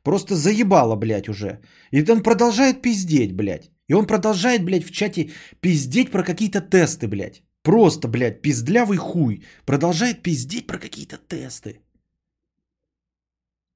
Просто 0.03 0.35
заебало, 0.35 0.97
блядь, 0.97 1.29
уже. 1.29 1.61
И 1.93 2.13
он 2.13 2.23
продолжает 2.23 2.83
пиздеть, 2.83 3.33
блядь. 3.33 3.71
И 3.89 3.95
он 3.95 4.07
продолжает, 4.07 4.65
блядь, 4.65 4.85
в 4.85 4.91
чате 4.91 5.31
пиздеть 5.61 6.11
про 6.11 6.23
какие-то 6.23 6.61
тесты, 6.61 7.07
блядь. 7.09 7.43
Просто, 7.63 8.09
блядь, 8.09 8.43
пиздлявый 8.43 8.97
хуй. 8.99 9.45
Продолжает 9.67 10.23
пиздеть 10.23 10.67
про 10.67 10.79
какие-то 10.79 11.17
тесты. 11.29 11.81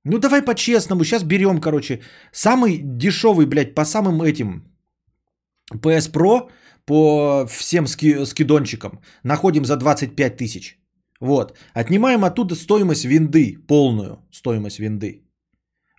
Ну 0.04 0.18
давай 0.18 0.42
по-честному, 0.42 1.04
сейчас 1.04 1.24
берем, 1.24 1.60
короче, 1.60 2.00
самый 2.32 2.80
дешевый, 2.82 3.46
блядь, 3.46 3.74
по 3.74 3.84
самым 3.84 4.22
этим 4.22 4.62
PS 5.72 6.12
Pro, 6.12 6.50
по 6.84 7.46
всем 7.46 7.86
ски- 7.86 8.26
скидончикам, 8.26 9.00
находим 9.22 9.64
за 9.64 9.76
25 9.76 10.36
тысяч. 10.36 10.78
Вот. 11.20 11.56
Отнимаем 11.72 12.24
оттуда 12.24 12.54
стоимость 12.54 13.04
винды, 13.04 13.56
полную 13.66 14.18
стоимость 14.30 14.78
винды. 14.78 15.22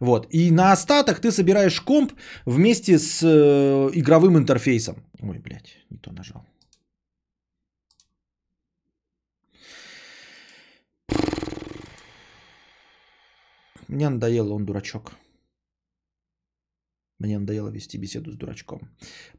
Вот. 0.01 0.27
И 0.31 0.51
на 0.51 0.71
остаток 0.71 1.19
ты 1.19 1.31
собираешь 1.31 1.79
комп 1.81 2.13
вместе 2.45 2.99
с 2.99 3.23
э, 3.23 3.89
игровым 3.93 4.37
интерфейсом. 4.37 4.95
Ой, 5.21 5.39
блядь, 5.39 5.77
не 5.89 5.97
то 5.97 6.11
нажал. 6.11 6.45
Мне 13.87 14.09
надоело, 14.09 14.53
он 14.53 14.65
дурачок. 14.65 15.11
Мне 17.19 17.39
надоело 17.39 17.69
вести 17.69 17.97
беседу 17.97 18.31
с 18.31 18.37
дурачком. 18.37 18.79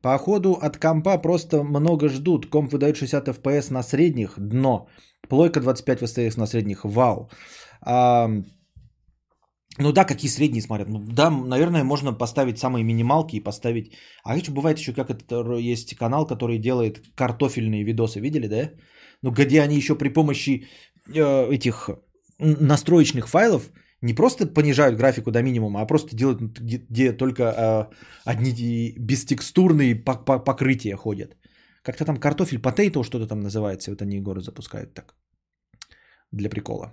Походу 0.01 0.55
от 0.55 0.79
компа 0.79 1.19
просто 1.19 1.63
много 1.63 2.09
ждут. 2.09 2.47
Комп 2.47 2.73
выдает 2.73 2.97
60 2.97 3.29
FPS 3.29 3.73
на 3.73 3.83
средних, 3.83 4.39
дно. 4.39 4.89
Плойка 5.29 5.61
25 5.61 6.03
FPS 6.03 6.39
на 6.39 6.47
средних, 6.47 6.85
вау. 6.85 7.29
А, 7.83 8.31
ну 9.79 9.93
да, 9.93 10.05
какие 10.05 10.31
средние 10.31 10.63
смотрят. 10.63 10.89
Ну 10.89 10.99
да, 10.99 11.31
наверное, 11.31 11.85
можно 11.85 12.13
поставить 12.13 12.59
самые 12.59 12.85
минималки 12.85 13.37
и 13.37 13.45
поставить... 13.45 13.93
А 14.25 14.37
еще 14.37 14.53
бывает 14.53 14.79
еще, 14.79 14.93
как 14.93 15.11
это 15.11 15.59
есть 15.59 15.97
канал, 15.97 16.27
который 16.27 16.59
делает 16.59 17.01
картофельные 17.15 17.85
видосы, 17.85 18.21
видели, 18.21 18.49
да? 18.49 18.71
Ну 19.23 19.31
где 19.31 19.63
они 19.63 19.77
еще 19.77 19.95
при 19.95 20.09
помощи 20.09 20.67
э, 21.15 21.51
этих 21.51 21.91
настроечных 22.39 23.29
файлов 23.29 23.71
не 24.03 24.15
просто 24.15 24.47
понижают 24.47 24.97
графику 24.97 25.31
до 25.31 25.43
минимума, 25.43 25.81
а 25.81 25.87
просто 25.87 26.17
делают, 26.17 26.41
где, 26.41 26.79
где 26.91 27.13
только 27.13 27.43
э, 27.43 27.95
одни 28.25 28.95
бестекстурные 28.99 29.95
покрытия 29.97 30.97
ходят. 30.97 31.37
Как-то 31.83 32.05
там 32.05 32.17
картофель 32.17 32.59
потейто 32.59 33.05
что-то 33.05 33.27
там 33.27 33.41
называется, 33.41 33.91
вот 33.91 34.03
они 34.03 34.21
горы 34.21 34.41
запускают 34.41 34.95
так. 34.95 35.15
Для 36.33 36.51
прикола. 36.51 36.93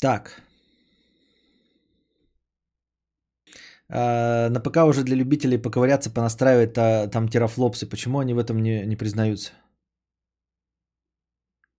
Так. 0.00 0.42
А, 3.90 4.48
на 4.50 4.60
ПК 4.60 4.84
уже 4.84 5.02
для 5.02 5.16
любителей 5.16 5.58
поковыряться, 5.58 6.10
понастраивать 6.10 6.78
а, 6.78 7.08
там 7.08 7.28
терафлопсы. 7.28 7.86
Почему 7.88 8.18
они 8.18 8.34
в 8.34 8.38
этом 8.38 8.62
не, 8.62 8.86
не 8.86 8.96
признаются? 8.96 9.52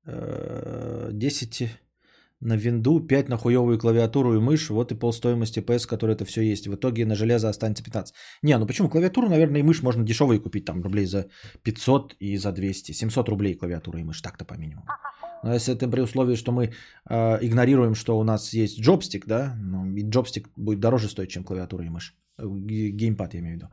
10 0.05 1.61
э, 1.61 1.69
на 2.39 2.55
винду, 2.57 2.99
5 2.99 3.29
на 3.29 3.37
хуевую 3.37 3.77
клавиатуру 3.77 4.35
и 4.35 4.39
мышь, 4.39 4.69
вот 4.69 4.91
и 4.91 4.95
пол 4.95 5.13
стоимости 5.13 5.59
PS, 5.59 5.87
который 5.87 6.15
это 6.15 6.25
все 6.25 6.41
есть. 6.41 6.67
В 6.67 6.75
итоге 6.75 7.05
на 7.05 7.15
железо 7.15 7.49
останется 7.49 7.83
15. 7.83 8.15
Не, 8.41 8.57
ну 8.57 8.65
почему? 8.65 8.89
Клавиатуру, 8.89 9.29
наверное, 9.29 9.59
и 9.59 9.63
мышь 9.63 9.83
можно 9.83 10.03
дешевые 10.03 10.39
купить, 10.39 10.65
там 10.65 10.81
рублей 10.81 11.05
за 11.05 11.27
500 11.63 12.15
и 12.19 12.37
за 12.37 12.51
200. 12.51 12.93
700 12.93 13.29
рублей 13.29 13.55
клавиатура 13.55 13.99
и 13.99 14.03
мышь, 14.03 14.21
так-то 14.21 14.45
по 14.45 14.55
минимуму. 14.55 14.87
Но 15.43 15.53
если 15.53 15.73
это 15.73 15.87
при 15.87 16.01
условии, 16.01 16.35
что 16.35 16.51
мы 16.51 16.71
э, 17.09 17.37
игнорируем, 17.41 17.95
что 17.95 18.19
у 18.19 18.23
нас 18.23 18.53
есть 18.53 18.79
джобстик, 18.79 19.25
да, 19.25 19.55
ну, 19.61 19.85
и 19.95 20.03
джобстик 20.03 20.49
будет 20.55 20.79
дороже 20.79 21.07
стоить, 21.07 21.29
чем 21.29 21.43
клавиатура 21.43 21.85
и 21.85 21.89
мышь. 21.89 22.15
Э, 22.37 22.45
геймпад, 22.45 23.33
я 23.33 23.39
имею 23.39 23.53
в 23.53 23.57
виду. 23.57 23.67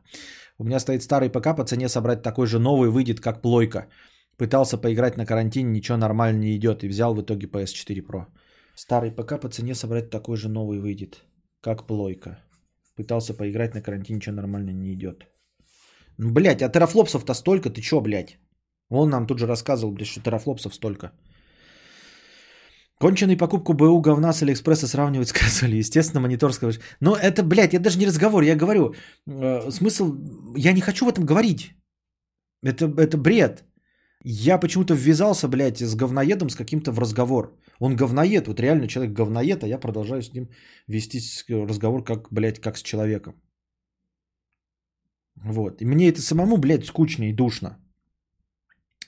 У 0.59 0.63
меня 0.63 0.79
стоит 0.79 1.03
старый 1.03 1.29
ПК, 1.29 1.55
по 1.55 1.63
цене 1.63 1.89
собрать 1.89 2.23
такой 2.23 2.47
же 2.47 2.59
новый 2.59 2.89
выйдет, 2.89 3.19
как 3.19 3.41
плойка. 3.41 3.87
Пытался 4.37 4.77
поиграть 4.77 5.17
на 5.17 5.25
карантине, 5.25 5.71
ничего 5.71 5.97
нормально 5.97 6.39
не 6.39 6.55
идет. 6.55 6.83
И 6.83 6.87
взял 6.87 7.15
в 7.15 7.21
итоге 7.21 7.47
PS4 7.47 8.05
Pro. 8.05 8.25
Старый 8.75 9.11
ПК 9.11 9.39
по 9.41 9.49
цене 9.49 9.75
собрать 9.75 10.09
такой 10.09 10.37
же 10.37 10.49
новый 10.49 10.79
выйдет. 10.79 11.23
Как 11.61 11.87
плойка. 11.87 12.37
Пытался 12.95 13.33
поиграть 13.33 13.73
на 13.73 13.81
карантине, 13.81 14.17
ничего 14.17 14.35
нормально 14.35 14.71
не 14.71 14.93
идет. 14.93 15.25
Ну, 16.17 16.31
блядь, 16.31 16.61
а 16.61 16.69
терафлопсов-то 16.69 17.33
столько, 17.33 17.69
ты 17.69 17.81
чё, 17.81 18.01
блядь? 18.01 18.37
Он 18.89 19.09
нам 19.09 19.27
тут 19.27 19.39
же 19.39 19.47
рассказывал, 19.47 19.93
блядь, 19.93 20.07
что 20.07 20.21
терафлопсов 20.21 20.73
столько. 20.73 21.11
Конченый 22.99 23.37
покупку 23.37 23.73
БУ 23.73 24.01
говна 24.01 24.33
с 24.33 24.41
Алиэкспресса 24.41 24.87
сравнивать 24.87 25.29
с 25.29 25.33
консолью. 25.33 25.79
Естественно, 25.79 26.21
монитор 26.21 26.53
скажешь. 26.53 26.81
Но 26.99 27.15
это, 27.15 27.43
блядь, 27.43 27.73
это 27.73 27.83
даже 27.83 27.99
не 27.99 28.07
разговор. 28.07 28.43
Я 28.43 28.55
говорю, 28.55 28.93
э, 29.27 29.71
смысл, 29.71 30.15
я 30.55 30.73
не 30.73 30.81
хочу 30.81 31.05
в 31.05 31.09
этом 31.09 31.25
говорить. 31.25 31.75
Это, 32.63 32.85
это 32.85 33.17
бред. 33.17 33.63
Я 34.23 34.57
почему-то 34.57 34.95
ввязался, 34.95 35.47
блядь, 35.47 35.79
с 35.79 35.95
говноедом 35.95 36.49
с 36.49 36.55
каким-то 36.55 36.91
в 36.91 36.99
разговор. 36.99 37.55
Он 37.79 37.95
говноед, 37.95 38.47
вот 38.47 38.59
реально 38.59 38.87
человек 38.87 39.13
говноед, 39.13 39.63
а 39.63 39.67
я 39.67 39.77
продолжаю 39.77 40.21
с 40.21 40.33
ним 40.33 40.49
вести 40.87 41.19
разговор 41.49 42.03
как, 42.03 42.27
блядь, 42.31 42.59
как 42.59 42.77
с 42.77 42.81
человеком. 42.81 43.33
Вот. 45.35 45.81
И 45.81 45.85
мне 45.85 46.09
это 46.09 46.21
самому, 46.21 46.57
блядь, 46.57 46.85
скучно 46.85 47.29
и 47.29 47.33
душно. 47.33 47.77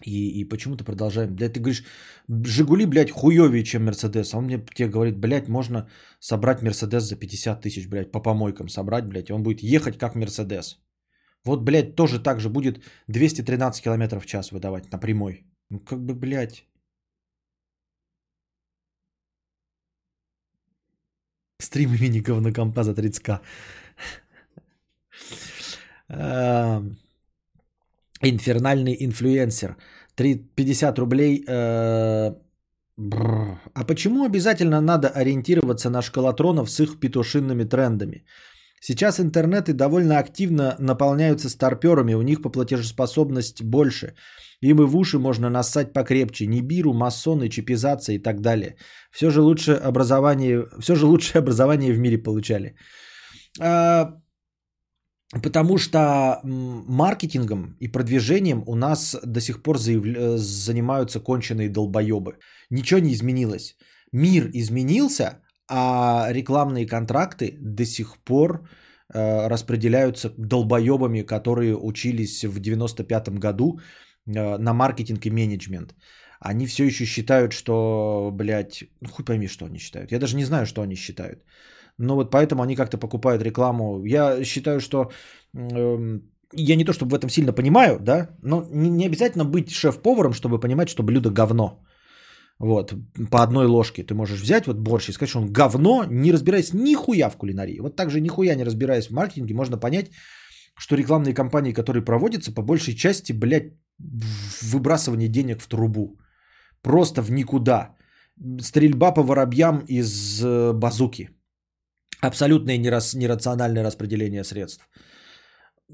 И, 0.05 0.41
и 0.41 0.45
почему-то 0.45 0.83
продолжаем. 0.83 1.35
Блядь, 1.35 1.53
ты 1.53 1.59
говоришь, 1.59 1.83
Жигули, 2.27 2.85
блядь, 2.85 3.11
хуевее, 3.11 3.63
чем 3.63 3.85
Мерседес. 3.85 4.33
А 4.33 4.37
он 4.37 4.45
мне 4.45 4.65
тебе 4.73 4.87
говорит, 4.89 5.17
блядь, 5.19 5.47
можно 5.47 5.89
собрать 6.19 6.61
Мерседес 6.61 7.03
за 7.03 7.15
50 7.15 7.61
тысяч, 7.61 7.87
блядь, 7.89 8.11
по 8.11 8.21
помойкам 8.21 8.69
собрать, 8.69 9.05
блядь, 9.05 9.29
и 9.29 9.33
он 9.33 9.43
будет 9.43 9.63
ехать 9.63 9.97
как 9.97 10.15
Мерседес. 10.15 10.79
Вот, 11.45 11.61
блядь, 11.63 11.95
тоже 11.95 12.19
так 12.23 12.39
же 12.39 12.49
будет 12.49 12.83
213 13.07 13.83
км 13.83 14.19
в 14.19 14.25
час 14.25 14.51
выдавать 14.51 14.91
на 14.91 14.99
прямой. 14.99 15.45
Ну, 15.69 15.79
как 15.79 15.99
бы, 16.05 16.13
блядь. 16.15 16.65
Стрим 21.61 21.93
имени 21.93 22.21
говнокомпа 22.21 22.83
за 22.83 22.93
30к. 22.93 23.41
Инфернальный 28.21 28.95
инфлюенсер. 28.99 29.77
50 30.55 30.99
рублей. 30.99 31.43
Э, 31.47 32.33
а 33.73 33.85
почему 33.85 34.25
обязательно 34.25 34.81
надо 34.81 35.07
ориентироваться 35.07 35.89
на 35.89 36.01
шкалатронов 36.01 36.69
с 36.69 36.79
их 36.79 36.99
петушинными 36.99 37.63
трендами? 37.63 38.25
Сейчас 38.81 39.19
интернеты 39.19 39.73
довольно 39.73 40.19
активно 40.19 40.75
наполняются 40.79 41.49
старперами, 41.49 42.13
у 42.13 42.21
них 42.21 42.41
по 42.41 42.49
платежеспособность 42.49 43.61
больше. 43.63 44.15
Им 44.61 44.81
и 44.81 44.85
в 44.85 44.95
уши 44.95 45.19
можно 45.19 45.49
нассать 45.49 45.93
покрепче. 45.93 46.47
Нибиру, 46.47 46.93
масоны, 46.93 47.49
чипизация 47.49 48.15
и 48.15 48.19
так 48.19 48.41
далее. 48.41 48.75
Все 49.11 49.29
же 49.29 49.41
лучше 49.41 49.71
образование, 49.71 50.65
все 50.79 50.95
же 50.95 51.05
лучшее 51.05 51.39
образование 51.39 51.93
в 51.93 51.99
мире 51.99 52.17
получали. 52.17 52.75
А, 53.59 54.13
Потому 55.31 55.77
что 55.77 56.39
маркетингом 56.43 57.75
и 57.79 57.87
продвижением 57.87 58.63
у 58.65 58.75
нас 58.75 59.15
до 59.23 59.39
сих 59.41 59.61
пор 59.61 59.77
заявля- 59.77 60.17
э, 60.17 60.37
занимаются 60.37 61.19
конченые 61.19 61.69
долбоебы. 61.69 62.37
Ничего 62.71 62.99
не 62.99 63.13
изменилось. 63.13 63.75
Мир 64.11 64.49
изменился, 64.53 65.43
а 65.67 66.29
рекламные 66.31 66.87
контракты 66.87 67.57
до 67.61 67.85
сих 67.85 68.17
пор 68.23 68.67
э, 69.13 69.47
распределяются 69.47 70.33
долбоебами, 70.37 71.21
которые 71.21 71.75
учились 71.75 72.43
в 72.43 72.59
95-м 72.59 73.35
году 73.35 73.79
э, 74.25 74.57
на 74.57 74.73
маркетинг 74.73 75.25
и 75.25 75.29
менеджмент. 75.29 75.93
Они 76.39 76.65
все 76.65 76.85
еще 76.85 77.05
считают, 77.05 77.53
что, 77.53 78.31
блядь, 78.33 78.83
ну 79.01 79.09
хуй 79.09 79.25
пойми, 79.25 79.47
что 79.47 79.65
они 79.65 79.77
считают. 79.77 80.11
Я 80.11 80.19
даже 80.19 80.35
не 80.35 80.45
знаю, 80.45 80.65
что 80.65 80.81
они 80.81 80.95
считают. 80.95 81.43
Но 81.99 82.15
вот 82.15 82.31
поэтому 82.31 82.63
они 82.63 82.75
как-то 82.75 82.97
покупают 82.97 83.43
рекламу. 83.43 84.05
Я 84.05 84.43
считаю, 84.43 84.79
что 84.79 85.11
эм, 85.53 86.21
я 86.53 86.75
не 86.75 86.85
то 86.85 86.93
чтобы 86.93 87.11
в 87.11 87.19
этом 87.19 87.29
сильно 87.29 87.53
понимаю, 87.53 87.99
да, 87.99 88.29
но 88.43 88.65
не, 88.71 88.89
не 88.89 89.05
обязательно 89.05 89.45
быть 89.45 89.71
шеф-поваром, 89.71 90.33
чтобы 90.33 90.59
понимать, 90.59 90.89
что 90.89 91.03
блюдо 91.03 91.29
говно. 91.29 91.83
Вот, 92.59 92.93
по 93.31 93.43
одной 93.43 93.67
ложке 93.67 94.03
ты 94.03 94.13
можешь 94.13 94.41
взять 94.41 94.67
вот 94.67 94.77
борщ 94.77 95.09
и 95.09 95.13
сказать, 95.13 95.29
что 95.29 95.39
он 95.39 95.51
говно, 95.51 96.05
не 96.09 96.31
разбираясь 96.31 96.73
нихуя 96.73 97.29
в 97.29 97.37
кулинарии. 97.37 97.79
Вот 97.79 97.95
так 97.95 98.09
же 98.09 98.21
нихуя 98.21 98.55
не 98.55 98.65
разбираясь 98.65 99.07
в 99.07 99.13
маркетинге, 99.13 99.53
можно 99.53 99.77
понять, 99.77 100.11
что 100.77 100.95
рекламные 100.95 101.33
кампании, 101.33 101.73
которые 101.73 102.03
проводятся, 102.03 102.53
по 102.53 102.61
большей 102.61 102.95
части, 102.95 103.33
блядь, 103.33 103.73
выбрасывание 104.61 105.27
денег 105.27 105.61
в 105.61 105.67
трубу. 105.67 106.17
Просто 106.81 107.21
в 107.21 107.31
никуда. 107.31 107.95
Стрельба 108.61 109.11
по 109.11 109.23
воробьям 109.23 109.83
из 109.87 110.41
э, 110.41 110.73
базуки. 110.73 111.29
Абсолютное 112.21 112.77
нерациональное 112.77 113.83
распределение 113.83 114.43
средств. 114.43 114.89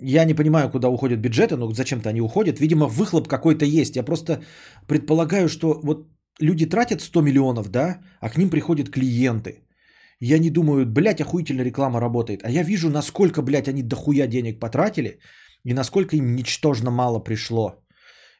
Я 0.01 0.25
не 0.25 0.33
понимаю, 0.33 0.69
куда 0.69 0.89
уходят 0.89 1.19
бюджеты, 1.19 1.55
но 1.55 1.71
зачем-то 1.71 2.09
они 2.09 2.21
уходят. 2.21 2.59
Видимо, 2.59 2.87
выхлоп 2.87 3.27
какой-то 3.27 3.65
есть. 3.65 3.95
Я 3.95 4.03
просто 4.03 4.43
предполагаю, 4.87 5.47
что 5.47 5.79
вот 5.83 6.07
люди 6.39 6.65
тратят 6.65 7.01
100 7.01 7.21
миллионов, 7.21 7.69
да, 7.69 7.99
а 8.19 8.29
к 8.29 8.37
ним 8.37 8.49
приходят 8.49 8.89
клиенты. 8.89 9.63
Я 10.19 10.39
не 10.39 10.49
думаю, 10.49 10.85
блядь, 10.85 11.21
охуительно 11.21 11.63
реклама 11.63 11.99
работает. 11.99 12.43
А 12.43 12.49
я 12.49 12.63
вижу, 12.63 12.89
насколько, 12.89 13.41
блядь, 13.41 13.67
они 13.67 13.83
дохуя 13.83 14.27
денег 14.27 14.59
потратили 14.59 15.19
и 15.63 15.73
насколько 15.73 16.15
им 16.15 16.35
ничтожно 16.35 16.91
мало 16.91 17.19
пришло. 17.19 17.83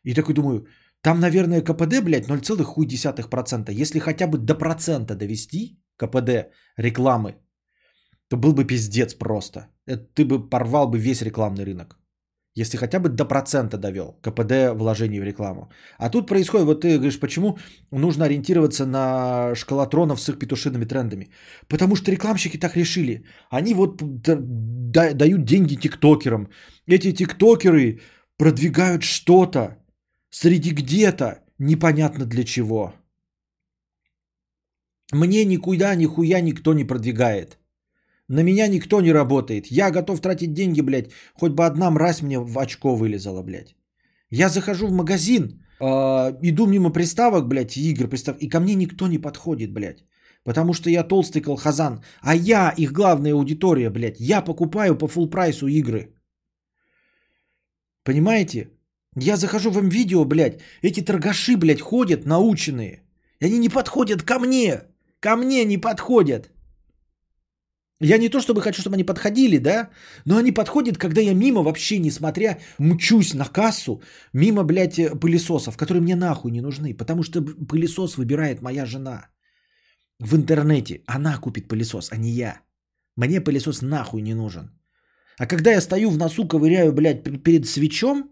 И 0.03 0.13
такой 0.13 0.33
думаю, 0.33 0.67
там, 1.01 1.19
наверное, 1.19 1.61
КПД, 1.61 2.01
блядь, 2.03 2.27
0,1%. 2.27 3.71
Если 3.71 3.99
хотя 3.99 4.27
бы 4.27 4.37
до 4.37 4.55
процента 4.55 5.15
довести 5.15 5.79
КПД 5.97 6.51
рекламы, 6.77 7.35
то 8.29 8.37
был 8.37 8.53
бы 8.53 8.65
пиздец 8.65 9.13
просто. 9.13 9.67
Это 9.85 10.03
ты 10.13 10.25
бы 10.25 10.49
порвал 10.49 10.87
бы 10.89 10.97
весь 10.97 11.21
рекламный 11.21 11.63
рынок. 11.63 11.99
Если 12.57 12.77
хотя 12.77 12.99
бы 12.99 13.09
до 13.09 13.25
процента 13.25 13.77
довел 13.77 14.13
КПД 14.21 14.73
вложений 14.75 15.19
в 15.19 15.25
рекламу. 15.25 15.69
А 15.97 16.09
тут 16.09 16.27
происходит, 16.27 16.65
вот 16.65 16.81
ты 16.81 16.95
говоришь, 16.95 17.19
почему 17.19 17.57
нужно 17.91 18.25
ориентироваться 18.25 18.85
на 18.85 19.55
шкалатронов 19.55 20.21
с 20.21 20.29
их 20.29 20.39
петушиными 20.39 20.85
трендами. 20.85 21.29
Потому 21.67 21.95
что 21.95 22.11
рекламщики 22.11 22.57
так 22.57 22.77
решили. 22.77 23.25
Они 23.49 23.73
вот 23.73 24.01
дают 25.17 25.43
деньги 25.43 25.75
тиктокерам. 25.75 26.49
Эти 26.87 27.11
тиктокеры 27.11 27.99
продвигают 28.37 29.03
что-то 29.03 29.77
среди 30.29 30.71
где-то, 30.71 31.43
непонятно 31.59 32.25
для 32.25 32.45
чего. 32.45 32.93
Мне 35.11 35.45
никуда, 35.45 35.93
нихуя 35.95 36.41
никто 36.41 36.73
не 36.73 36.85
продвигает. 36.85 37.57
На 38.27 38.43
меня 38.43 38.67
никто 38.67 39.01
не 39.01 39.13
работает. 39.13 39.67
Я 39.67 39.91
готов 39.91 40.19
тратить 40.19 40.53
деньги, 40.53 40.81
блядь. 40.81 41.11
Хоть 41.33 41.51
бы 41.51 41.65
одна 41.65 41.91
мразь 41.91 42.21
мне 42.21 42.39
в 42.39 42.57
очко 42.57 42.95
вылезала, 42.95 43.43
блядь. 43.43 43.75
Я 44.31 44.49
захожу 44.49 44.87
в 44.87 44.91
магазин, 44.91 45.63
э, 45.79 45.85
иду 46.41 46.65
мимо 46.65 46.89
приставок, 46.89 47.47
блядь, 47.47 47.77
игр, 47.77 48.07
пристав, 48.07 48.37
и 48.39 48.49
ко 48.49 48.59
мне 48.59 48.75
никто 48.75 49.07
не 49.07 49.19
подходит, 49.19 49.71
блядь. 49.71 50.03
Потому 50.43 50.73
что 50.73 50.89
я 50.89 51.03
толстый 51.03 51.41
колхозан. 51.41 52.03
А 52.21 52.35
я 52.35 52.73
их 52.77 52.91
главная 52.91 53.33
аудитория, 53.33 53.89
блядь. 53.89 54.19
Я 54.19 54.41
покупаю 54.41 54.97
по 54.97 55.07
фул 55.07 55.29
прайсу 55.29 55.67
игры. 55.67 56.13
Понимаете? 58.03 58.69
Я 59.15 59.37
захожу 59.37 59.71
в 59.71 59.79
видео, 59.81 60.25
блядь. 60.25 60.59
Эти 60.81 61.01
торгаши, 61.01 61.57
блядь, 61.57 61.81
ходят 61.81 62.25
наученные. 62.25 63.03
И 63.39 63.45
они 63.45 63.59
не 63.59 63.69
подходят 63.69 64.23
ко 64.23 64.39
мне. 64.39 64.81
Ко 65.19 65.35
мне 65.35 65.65
не 65.65 65.77
подходят. 65.77 66.51
Я 68.05 68.17
не 68.17 68.29
то 68.29 68.39
чтобы 68.39 68.61
хочу, 68.61 68.81
чтобы 68.81 68.95
они 68.95 69.03
подходили, 69.03 69.57
да, 69.57 69.89
но 70.25 70.37
они 70.37 70.51
подходят, 70.51 70.97
когда 70.97 71.21
я 71.21 71.33
мимо 71.33 71.63
вообще, 71.63 71.97
несмотря, 71.99 72.59
мчусь 72.79 73.33
на 73.33 73.45
кассу, 73.45 74.01
мимо, 74.33 74.63
блядь, 74.63 75.19
пылесосов, 75.19 75.77
которые 75.77 76.01
мне 76.01 76.15
нахуй 76.15 76.51
не 76.51 76.61
нужны, 76.61 76.93
потому 76.93 77.23
что 77.23 77.41
пылесос 77.41 78.17
выбирает 78.17 78.61
моя 78.61 78.85
жена 78.85 79.29
в 80.19 80.35
интернете. 80.35 81.01
Она 81.07 81.37
купит 81.41 81.67
пылесос, 81.67 82.11
а 82.11 82.17
не 82.17 82.29
я. 82.29 82.61
Мне 83.17 83.41
пылесос 83.41 83.81
нахуй 83.81 84.21
не 84.21 84.35
нужен. 84.35 84.69
А 85.39 85.47
когда 85.47 85.71
я 85.71 85.81
стою 85.81 86.11
в 86.11 86.17
носу, 86.17 86.47
ковыряю, 86.47 86.93
блядь, 86.93 87.23
пер- 87.23 87.39
перед 87.43 87.65
свечом 87.65 88.31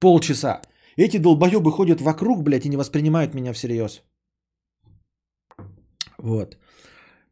полчаса, 0.00 0.62
эти 0.96 1.18
долбоебы 1.18 1.70
ходят 1.70 2.00
вокруг, 2.00 2.42
блядь, 2.42 2.66
и 2.66 2.68
не 2.68 2.76
воспринимают 2.76 3.34
меня 3.34 3.52
всерьез. 3.52 4.02
Вот. 6.18 6.56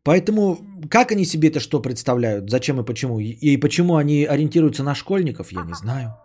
Поэтому 0.04 0.58
как 0.90 1.12
они 1.12 1.24
себе 1.24 1.48
это 1.48 1.60
что 1.60 1.80
представляют? 1.80 2.50
Зачем 2.50 2.80
и 2.80 2.84
почему? 2.84 3.20
И, 3.20 3.56
почему 3.56 3.96
они 3.96 4.24
ориентируются 4.24 4.82
на 4.82 4.94
школьников, 4.94 5.52
я 5.52 5.64
не 5.64 5.74
знаю. 5.74 6.16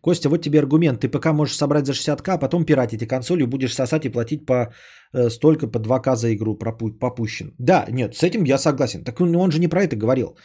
Костя, 0.00 0.28
вот 0.28 0.42
тебе 0.42 0.58
аргумент. 0.58 1.00
Ты 1.00 1.08
ПК 1.08 1.26
можешь 1.26 1.56
собрать 1.56 1.86
за 1.86 1.92
60к, 1.92 2.34
а 2.34 2.38
потом 2.38 2.64
пиратить 2.64 3.02
и 3.02 3.06
консолью 3.06 3.46
будешь 3.46 3.74
сосать 3.74 4.04
и 4.04 4.08
платить 4.08 4.46
по 4.46 4.72
э, 5.12 5.30
столько, 5.30 5.68
по 5.68 5.78
2к 5.78 6.16
за 6.16 6.34
игру 6.34 6.56
пропу- 6.56 6.98
попущен. 6.98 7.54
Да, 7.58 7.86
нет, 7.88 8.16
с 8.16 8.24
этим 8.24 8.42
я 8.44 8.58
согласен. 8.58 9.04
Так 9.04 9.20
он, 9.20 9.36
он 9.36 9.52
же 9.52 9.60
не 9.60 9.68
про 9.68 9.84
это 9.84 9.94
говорил. 9.96 10.36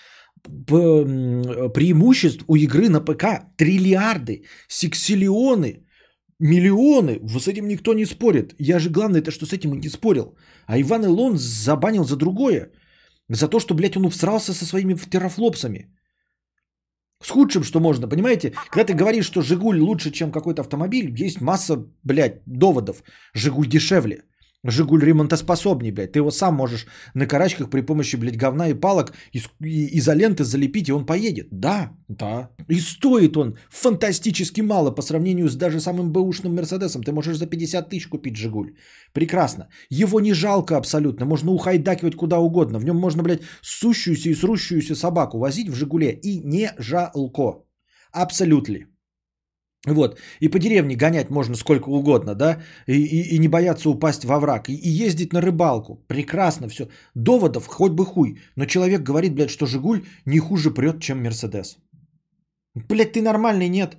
Преимуществ 1.73 2.43
у 2.47 2.55
игры 2.55 2.89
на 2.89 3.01
ПК 3.01 3.25
триллиарды, 3.57 4.43
сексиллионы, 4.67 5.86
миллионы. 6.39 7.19
С 7.39 7.47
этим 7.47 7.67
никто 7.67 7.93
не 7.93 8.05
спорит. 8.05 8.55
Я 8.59 8.79
же 8.79 8.89
главное 8.89 9.21
это, 9.21 9.31
что 9.31 9.45
с 9.45 9.53
этим 9.53 9.73
и 9.73 9.77
не 9.77 9.89
спорил. 9.89 10.35
А 10.65 10.79
Иван 10.79 11.03
Илон 11.03 11.37
забанил 11.37 12.03
за 12.03 12.15
другое. 12.15 12.71
За 13.29 13.47
то, 13.47 13.59
что, 13.59 13.73
блядь, 13.73 13.97
он 13.97 14.09
всрался 14.09 14.53
со 14.53 14.65
своими 14.65 14.95
терафлопсами. 14.95 15.89
С 17.23 17.31
худшим, 17.31 17.63
что 17.63 17.79
можно, 17.79 18.07
понимаете? 18.07 18.53
Когда 18.69 18.85
ты 18.85 18.93
говоришь, 18.93 19.25
что 19.25 19.41
Жигуль 19.41 19.79
лучше, 19.79 20.11
чем 20.11 20.31
какой-то 20.31 20.61
автомобиль, 20.61 21.11
есть 21.19 21.41
масса, 21.41 21.85
блядь, 22.03 22.41
доводов. 22.45 23.03
Жигуль 23.33 23.67
дешевле. 23.67 24.23
Жигуль 24.65 25.03
ремонтоспособнее, 25.03 25.93
блядь. 25.93 26.11
Ты 26.11 26.19
его 26.19 26.31
сам 26.31 26.55
можешь 26.55 26.87
на 27.13 27.27
карачках 27.27 27.69
при 27.69 27.81
помощи, 27.81 28.15
блядь, 28.17 28.37
говна 28.37 28.69
и 28.69 28.73
палок 28.73 29.13
из, 29.31 29.43
и- 29.63 29.97
изоленты 29.97 30.43
залепить, 30.43 30.89
и 30.89 30.91
он 30.91 31.05
поедет. 31.05 31.47
Да, 31.51 31.91
да. 32.07 32.49
И 32.67 32.79
стоит 32.79 33.37
он 33.37 33.57
фантастически 33.69 34.61
мало 34.61 34.91
по 34.91 35.01
сравнению 35.01 35.47
с 35.47 35.55
даже 35.55 35.79
самым 35.79 36.11
бэушным 36.11 36.55
Мерседесом. 36.55 37.03
Ты 37.03 37.11
можешь 37.11 37.37
за 37.37 37.45
50 37.45 37.89
тысяч 37.89 38.07
купить 38.07 38.35
Жигуль. 38.35 38.73
Прекрасно. 39.13 39.69
Его 39.89 40.19
не 40.19 40.33
жалко 40.33 40.75
абсолютно. 40.75 41.25
Можно 41.25 41.51
ухайдакивать 41.51 42.15
куда 42.15 42.39
угодно. 42.39 42.79
В 42.79 42.83
нем 42.83 42.97
можно, 42.97 43.23
блядь, 43.23 43.43
сущуюся 43.61 44.29
и 44.29 44.35
срущуюся 44.35 44.95
собаку 44.95 45.37
возить 45.39 45.69
в 45.69 45.75
Жигуле. 45.75 46.19
И 46.23 46.39
не 46.43 46.71
жалко. 46.79 47.63
Абсолютно. 48.11 48.87
Вот. 49.87 50.19
И 50.41 50.49
по 50.49 50.59
деревне 50.59 50.95
гонять 50.95 51.29
можно 51.29 51.55
сколько 51.55 51.89
угодно, 51.89 52.35
да, 52.35 52.61
и, 52.87 52.93
и- 52.93 53.35
и 53.35 53.39
не 53.39 53.47
бояться 53.47 53.89
упасть 53.89 54.25
во 54.25 54.39
враг, 54.39 54.69
и, 54.69 54.73
и 54.73 54.89
ездить 54.89 55.33
на 55.33 55.41
рыбалку. 55.41 55.95
Прекрасно 56.07 56.67
все. 56.67 56.89
Доводов 57.15 57.67
хоть 57.67 57.93
бы 57.93 58.05
хуй. 58.05 58.39
Но 58.55 58.65
человек 58.65 59.01
говорит, 59.01 59.33
блядь, 59.33 59.49
что 59.49 59.65
Жигуль 59.65 60.03
не 60.25 60.39
хуже 60.39 60.71
прет, 60.71 61.01
чем 61.01 61.23
Мерседес. 61.23 61.77
Блядь, 62.89 63.13
ты 63.13 63.21
нормальный, 63.21 63.69
нет? 63.69 63.97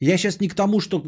Я 0.00 0.18
сейчас 0.18 0.40
не 0.40 0.48
к 0.48 0.54
тому, 0.54 0.80
что 0.80 1.00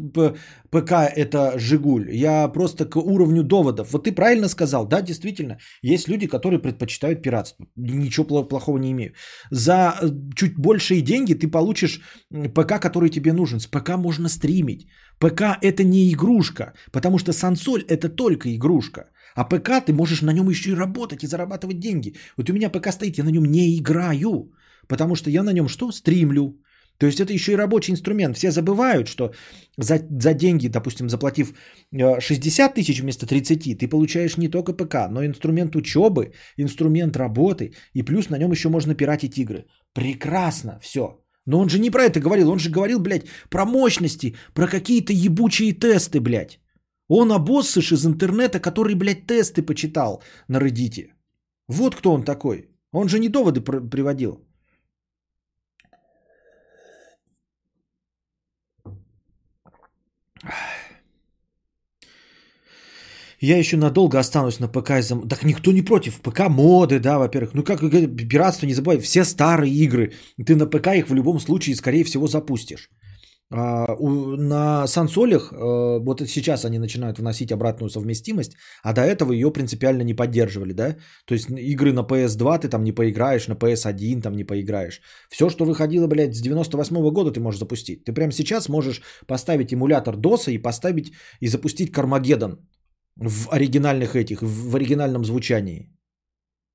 ПК 0.71 0.91
это 1.15 1.59
Жигуль. 1.59 2.09
Я 2.11 2.47
просто 2.47 2.85
к 2.85 2.97
уровню 2.97 3.43
доводов. 3.43 3.91
Вот 3.91 4.05
ты 4.05 4.11
правильно 4.11 4.49
сказал, 4.49 4.87
да, 4.87 5.01
действительно. 5.01 5.57
Есть 5.83 6.07
люди, 6.07 6.27
которые 6.27 6.59
предпочитают 6.59 7.21
пиратство. 7.21 7.67
Ничего 7.75 8.43
плохого 8.43 8.79
не 8.79 8.91
имею. 8.91 9.13
За 9.51 9.95
э, 10.01 10.09
чуть 10.35 10.57
большие 10.57 11.01
деньги 11.01 11.35
ты 11.35 11.47
получишь 11.47 12.01
ПК, 12.31 12.79
который 12.79 13.09
тебе 13.09 13.31
нужен. 13.31 13.59
С 13.59 13.67
ПК 13.67 13.89
можно 13.97 14.27
стримить. 14.27 14.87
ПК 15.19 15.41
это 15.61 15.83
не 15.83 16.11
игрушка, 16.11 16.73
потому 16.91 17.19
что 17.19 17.31
сансоль 17.31 17.83
это 17.87 18.09
только 18.09 18.55
игрушка. 18.55 19.11
А 19.35 19.43
ПК 19.43 19.85
ты 19.85 19.93
можешь 19.93 20.21
на 20.21 20.33
нем 20.33 20.49
еще 20.49 20.71
и 20.71 20.75
работать 20.75 21.23
и 21.23 21.27
зарабатывать 21.27 21.79
деньги. 21.79 22.15
Вот 22.37 22.49
у 22.49 22.53
меня 22.53 22.69
ПК 22.69 22.91
стоит, 22.91 23.17
я 23.17 23.23
на 23.23 23.29
нем 23.29 23.45
не 23.45 23.77
играю, 23.77 24.51
потому 24.87 25.15
что 25.15 25.29
я 25.29 25.43
на 25.43 25.53
нем 25.53 25.67
что? 25.67 25.91
Стримлю. 25.91 26.55
То 26.99 27.05
есть 27.07 27.19
это 27.19 27.33
еще 27.33 27.53
и 27.53 27.57
рабочий 27.57 27.93
инструмент. 27.93 28.35
Все 28.35 28.51
забывают, 28.51 29.07
что 29.07 29.31
за, 29.77 29.99
за 30.19 30.33
деньги, 30.33 30.67
допустим, 30.67 31.09
заплатив 31.09 31.53
э, 31.93 32.19
60 32.19 32.75
тысяч 32.75 33.01
вместо 33.01 33.25
30, 33.25 33.79
ты 33.79 33.87
получаешь 33.87 34.37
не 34.37 34.49
только 34.49 34.73
ПК, 34.73 34.95
но 35.09 35.25
инструмент 35.25 35.75
учебы, 35.75 36.33
инструмент 36.57 37.15
работы, 37.15 37.73
и 37.93 38.03
плюс 38.03 38.29
на 38.29 38.37
нем 38.37 38.51
еще 38.51 38.69
можно 38.69 38.95
пиратить 38.95 39.37
игры. 39.37 39.65
Прекрасно, 39.93 40.79
все. 40.81 41.23
Но 41.45 41.59
он 41.59 41.69
же 41.69 41.79
не 41.79 41.89
про 41.89 42.03
это 42.03 42.19
говорил, 42.19 42.51
он 42.51 42.59
же 42.59 42.69
говорил, 42.69 42.99
блядь, 42.99 43.25
про 43.49 43.65
мощности, 43.65 44.35
про 44.53 44.67
какие-то 44.67 45.13
ебучие 45.13 45.73
тесты, 45.73 46.19
блядь. 46.19 46.59
Он 47.07 47.31
обоссыш 47.31 47.91
из 47.91 48.05
интернета, 48.05 48.59
который, 48.59 48.95
блядь, 48.95 49.25
тесты 49.25 49.63
почитал 49.63 50.21
на 50.49 50.59
Reddit. 50.59 51.07
Вот 51.67 51.95
кто 51.95 52.13
он 52.13 52.23
такой. 52.23 52.69
Он 52.91 53.07
же 53.07 53.19
не 53.19 53.29
доводы 53.29 53.61
пр- 53.61 53.89
приводил. 53.89 54.48
Я 63.41 63.57
еще 63.57 63.77
надолго 63.77 64.19
останусь 64.19 64.59
на 64.59 64.67
ПК 64.67 64.91
из-за... 64.99 65.15
Так 65.15 65.43
никто 65.43 65.71
не 65.71 65.81
против. 65.81 66.19
ПК 66.21 66.49
моды, 66.49 66.99
да, 66.99 67.17
во-первых. 67.17 67.53
Ну 67.53 67.63
как 67.63 67.79
пиратство, 67.79 68.65
не 68.65 68.73
забывай. 68.73 68.99
Все 68.99 69.23
старые 69.23 69.73
игры. 69.73 70.13
Ты 70.45 70.55
на 70.55 70.65
ПК 70.65 70.87
их 70.87 71.09
в 71.09 71.13
любом 71.13 71.39
случае, 71.39 71.75
скорее 71.75 72.03
всего, 72.03 72.27
запустишь. 72.27 72.89
А, 73.51 73.95
на 74.37 74.87
сансолях, 74.87 75.51
а, 75.51 75.99
вот 75.99 76.21
сейчас 76.21 76.65
они 76.65 76.77
начинают 76.79 77.17
вносить 77.17 77.51
обратную 77.51 77.89
совместимость, 77.89 78.55
а 78.83 78.93
до 78.93 79.01
этого 79.01 79.33
ее 79.33 79.51
принципиально 79.51 80.03
не 80.03 80.13
поддерживали, 80.13 80.73
да? 80.73 80.97
То 81.25 81.33
есть 81.33 81.49
игры 81.49 81.91
на 81.91 82.01
PS2 82.01 82.59
ты 82.59 82.69
там 82.69 82.83
не 82.83 82.91
поиграешь, 82.91 83.47
на 83.47 83.55
PS1 83.55 84.21
там 84.21 84.35
не 84.35 84.43
поиграешь. 84.43 85.01
Все, 85.29 85.49
что 85.49 85.65
выходило, 85.65 86.07
блядь, 86.07 86.35
с 86.35 86.41
98 86.41 86.95
-го 86.97 87.11
года 87.11 87.31
ты 87.31 87.39
можешь 87.39 87.59
запустить. 87.59 88.03
Ты 88.03 88.13
прямо 88.13 88.31
сейчас 88.31 88.69
можешь 88.69 89.01
поставить 89.25 89.73
эмулятор 89.73 90.15
DOS 90.15 90.51
и 90.53 90.61
поставить 90.61 91.11
и 91.39 91.47
запустить 91.47 91.91
Кармагеддон 91.91 92.59
в 93.15 93.49
оригинальных 93.49 94.15
этих, 94.15 94.41
в 94.41 94.75
оригинальном 94.75 95.25
звучании 95.25 95.89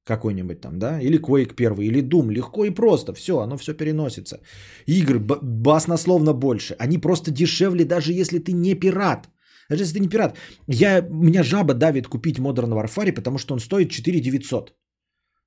какой-нибудь 0.04 0.60
там, 0.60 0.78
да, 0.78 1.00
или 1.00 1.18
Quake 1.18 1.54
1, 1.54 1.80
или 1.80 2.02
Doom, 2.02 2.32
легко 2.32 2.64
и 2.64 2.70
просто, 2.70 3.12
все, 3.14 3.32
оно 3.40 3.56
все 3.56 3.74
переносится. 3.74 4.40
Игры 4.86 5.18
б- 5.18 5.38
баснословно 5.42 6.32
больше, 6.34 6.76
они 6.78 6.98
просто 6.98 7.30
дешевле, 7.30 7.84
даже 7.84 8.12
если 8.12 8.38
ты 8.38 8.52
не 8.52 8.74
пират. 8.74 9.28
Даже 9.70 9.82
если 9.82 9.94
ты 9.94 10.00
не 10.00 10.08
пират. 10.08 10.36
Я, 10.68 11.00
меня 11.10 11.42
жаба 11.42 11.74
давит 11.74 12.06
купить 12.06 12.38
Modern 12.38 12.72
Warfare, 12.72 13.12
потому 13.12 13.38
что 13.38 13.54
он 13.54 13.60
стоит 13.60 13.90
4900 13.90 14.74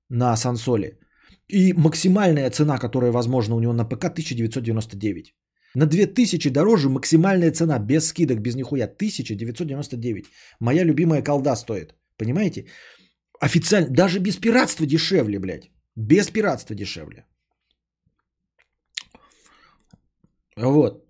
на 0.10 0.36
сансоле. 0.36 0.98
И 1.48 1.74
максимальная 1.74 2.50
цена, 2.50 2.78
которая 2.80 3.12
возможна 3.12 3.56
у 3.56 3.60
него 3.60 3.74
на 3.74 3.86
ПК, 3.86 4.06
1999. 4.06 5.36
На 5.76 5.86
2000 5.86 6.50
дороже 6.50 6.90
максимальная 6.90 7.52
цена, 7.52 7.80
без 7.80 8.08
скидок, 8.08 8.40
без 8.40 8.56
нихуя, 8.56 8.86
1999. 8.86 10.26
Моя 10.60 10.84
любимая 10.84 11.22
колда 11.22 11.56
стоит. 11.56 11.94
Понимаете? 12.18 12.66
Официально, 13.40 13.90
даже 13.90 14.20
без 14.20 14.38
пиратства 14.38 14.86
дешевле, 14.86 15.40
блядь. 15.40 15.72
Без 15.96 16.30
пиратства 16.30 16.76
дешевле. 16.76 17.26
Вот. 20.58 21.06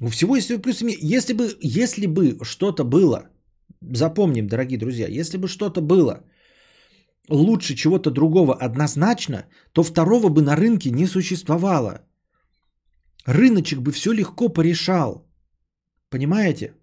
У 0.00 0.08
всего 0.08 0.36
есть 0.36 0.46
свои 0.46 0.58
плюсы. 0.58 0.86
Если 1.00 1.34
бы, 1.34 1.56
если 1.60 2.06
бы 2.06 2.38
что-то 2.44 2.84
было, 2.84 3.28
запомним, 3.80 4.46
дорогие 4.46 4.78
друзья, 4.78 5.06
если 5.08 5.36
бы 5.38 5.48
что-то 5.48 5.80
было 5.82 6.24
лучше 7.28 7.74
чего-то 7.74 8.10
другого 8.10 8.54
однозначно, 8.54 9.46
то 9.72 9.82
второго 9.82 10.28
бы 10.28 10.42
на 10.42 10.56
рынке 10.56 10.90
не 10.90 11.06
существовало. 11.06 12.00
Рыночек 13.26 13.80
бы 13.80 13.92
все 13.92 14.12
легко 14.12 14.48
порешал. 14.48 15.26
Понимаете? 16.08 16.74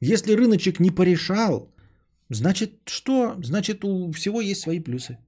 Если 0.00 0.36
рыночек 0.36 0.80
не 0.80 0.90
порешал, 0.90 1.72
значит 2.30 2.70
что? 2.86 3.36
Значит 3.42 3.84
у 3.84 4.12
всего 4.12 4.40
есть 4.40 4.60
свои 4.60 4.80
плюсы. 4.80 5.18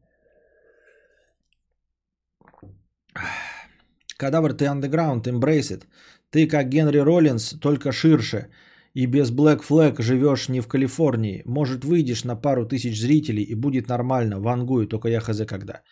Кадавр, 4.16 4.52
ты 4.54 4.66
underground, 4.66 5.22
embrace 5.22 5.70
it. 5.70 5.84
Ты 6.30 6.46
как 6.46 6.68
Генри 6.68 6.98
Роллинс, 6.98 7.54
только 7.60 7.92
ширше. 7.92 8.48
И 8.94 9.06
без 9.06 9.30
Black 9.30 9.62
Flag 9.68 10.02
живешь 10.02 10.48
не 10.48 10.60
в 10.60 10.68
Калифорнии. 10.68 11.42
Может, 11.46 11.84
выйдешь 11.84 12.24
на 12.24 12.36
пару 12.36 12.66
тысяч 12.66 13.00
зрителей 13.00 13.42
и 13.42 13.54
будет 13.54 13.88
нормально. 13.88 14.40
Вангую, 14.40 14.86
только 14.86 15.08
я 15.08 15.20
хз 15.20 15.46
когда. 15.46 15.82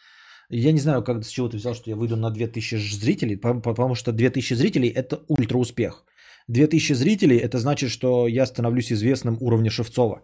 Я 0.51 0.73
не 0.73 0.81
знаю, 0.81 1.03
как, 1.05 1.25
с 1.25 1.29
чего 1.29 1.49
ты 1.49 1.57
взял, 1.57 1.75
что 1.75 1.91
я 1.91 1.97
выйду 1.97 2.17
на 2.17 2.31
2000 2.31 2.77
зрителей, 3.01 3.37
по- 3.37 3.61
потому 3.61 3.95
что 3.95 4.13
2000 4.13 4.55
зрителей– 4.55 4.89
это 4.97 5.21
ультра 5.29 5.59
успех. 5.59 6.05
2000 6.49 6.95
зрителей– 6.95 7.37
это 7.43 7.59
значит, 7.59 7.91
что 7.91 8.27
я 8.27 8.47
становлюсь 8.47 8.91
известным 8.91 9.37
уровня 9.41 9.71
Шевцова. 9.71 10.23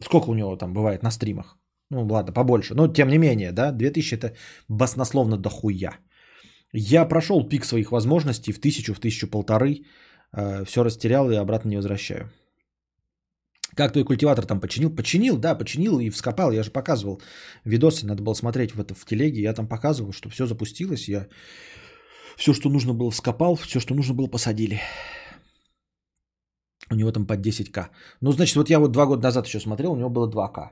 Сколько 0.00 0.30
у 0.30 0.34
него 0.34 0.56
там 0.56 0.72
бывает 0.72 1.02
на 1.02 1.10
стримах? 1.10 1.58
Ну, 1.90 2.06
ладно, 2.06 2.32
побольше. 2.32 2.74
Но, 2.74 2.88
тем 2.88 3.08
не 3.08 3.18
менее, 3.18 3.52
да, 3.52 3.72
2000– 3.72 4.14
это 4.16 4.34
баснословно 4.68 5.36
дохуя. 5.36 5.98
Я 6.72 7.08
прошел 7.08 7.48
пик 7.48 7.64
своих 7.64 7.92
возможностей 7.92 8.52
в 8.52 8.60
тысячу, 8.60 8.94
в 8.94 9.00
тысячу 9.00 9.28
полторы. 9.28 9.84
все 10.64 10.82
растерял 10.82 11.30
и 11.30 11.36
обратно 11.36 11.68
не 11.68 11.76
возвращаю. 11.76 12.30
Как 13.76 13.92
твой 13.92 14.04
культиватор 14.04 14.46
там 14.46 14.60
починил? 14.60 14.94
Починил, 14.94 15.38
да, 15.38 15.54
починил 15.54 15.98
и 15.98 16.10
вскопал. 16.10 16.52
Я 16.52 16.62
же 16.62 16.70
показывал 16.70 17.22
видосы, 17.64 18.06
надо 18.06 18.22
было 18.22 18.34
смотреть 18.34 18.74
в 18.74 18.80
это 18.80 18.94
в 18.94 19.04
телеге. 19.04 19.42
Я 19.42 19.54
там 19.54 19.66
показывал, 19.66 20.12
что 20.12 20.28
все 20.28 20.46
запустилось. 20.46 21.08
Я 21.08 21.26
все, 22.36 22.52
что 22.54 22.70
нужно 22.70 22.94
было, 22.94 23.10
вскопал, 23.10 23.56
все, 23.56 23.80
что 23.80 23.94
нужно 23.94 24.14
было, 24.14 24.26
посадили. 24.26 24.80
У 26.92 26.94
него 26.94 27.12
там 27.12 27.26
под 27.26 27.40
10к. 27.40 27.88
Ну, 28.20 28.32
значит, 28.32 28.56
вот 28.56 28.70
я 28.70 28.78
вот 28.78 28.92
два 28.92 29.06
года 29.06 29.22
назад 29.22 29.46
еще 29.46 29.60
смотрел, 29.60 29.92
у 29.92 29.96
него 29.96 30.10
было 30.10 30.30
2к. 30.30 30.70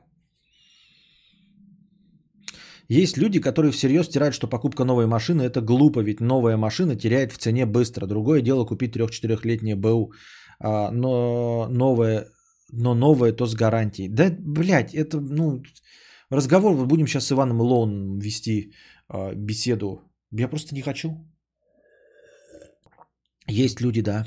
Есть 2.88 3.16
люди, 3.16 3.40
которые 3.40 3.72
всерьез 3.72 4.06
стирают, 4.06 4.34
что 4.34 4.48
покупка 4.48 4.84
новой 4.84 5.06
машины 5.06 5.42
это 5.42 5.60
глупо, 5.60 6.02
ведь 6.02 6.20
новая 6.20 6.56
машина 6.56 6.96
теряет 6.96 7.32
в 7.32 7.38
цене 7.38 7.66
быстро. 7.66 8.06
Другое 8.06 8.42
дело 8.42 8.66
купить 8.66 8.96
3-4-летнее 8.96 9.76
БУ, 9.76 10.12
а, 10.58 10.90
но 10.90 11.68
новое, 11.70 12.26
но 12.72 12.94
новое 12.94 13.32
то 13.32 13.46
с 13.46 13.54
гарантией. 13.54 14.08
Да, 14.08 14.34
блядь, 14.38 14.94
это, 14.94 15.20
ну, 15.20 15.62
разговор, 16.30 16.74
вот 16.74 16.88
будем 16.88 17.06
сейчас 17.06 17.26
с 17.26 17.32
Иваном 17.32 17.60
Лоуном 17.60 18.18
вести 18.18 18.72
а, 19.08 19.34
беседу. 19.34 20.00
Я 20.32 20.48
просто 20.48 20.74
не 20.74 20.82
хочу. 20.82 21.10
Есть 23.46 23.80
люди, 23.80 24.02
да. 24.02 24.24
А, 24.24 24.26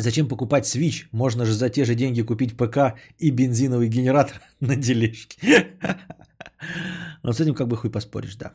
Зачем 0.00 0.28
покупать 0.28 0.64
Switch? 0.64 1.08
Можно 1.12 1.44
же 1.44 1.52
за 1.52 1.68
те 1.68 1.84
же 1.84 1.94
деньги 1.94 2.22
купить 2.22 2.56
ПК 2.56 2.98
и 3.18 3.30
бензиновый 3.30 3.88
генератор 3.88 4.40
на 4.60 4.76
дележке. 4.76 5.38
Но 7.22 7.32
с 7.32 7.40
этим 7.40 7.54
как 7.54 7.68
бы 7.68 7.76
хуй 7.76 7.90
поспоришь, 7.90 8.36
да. 8.36 8.54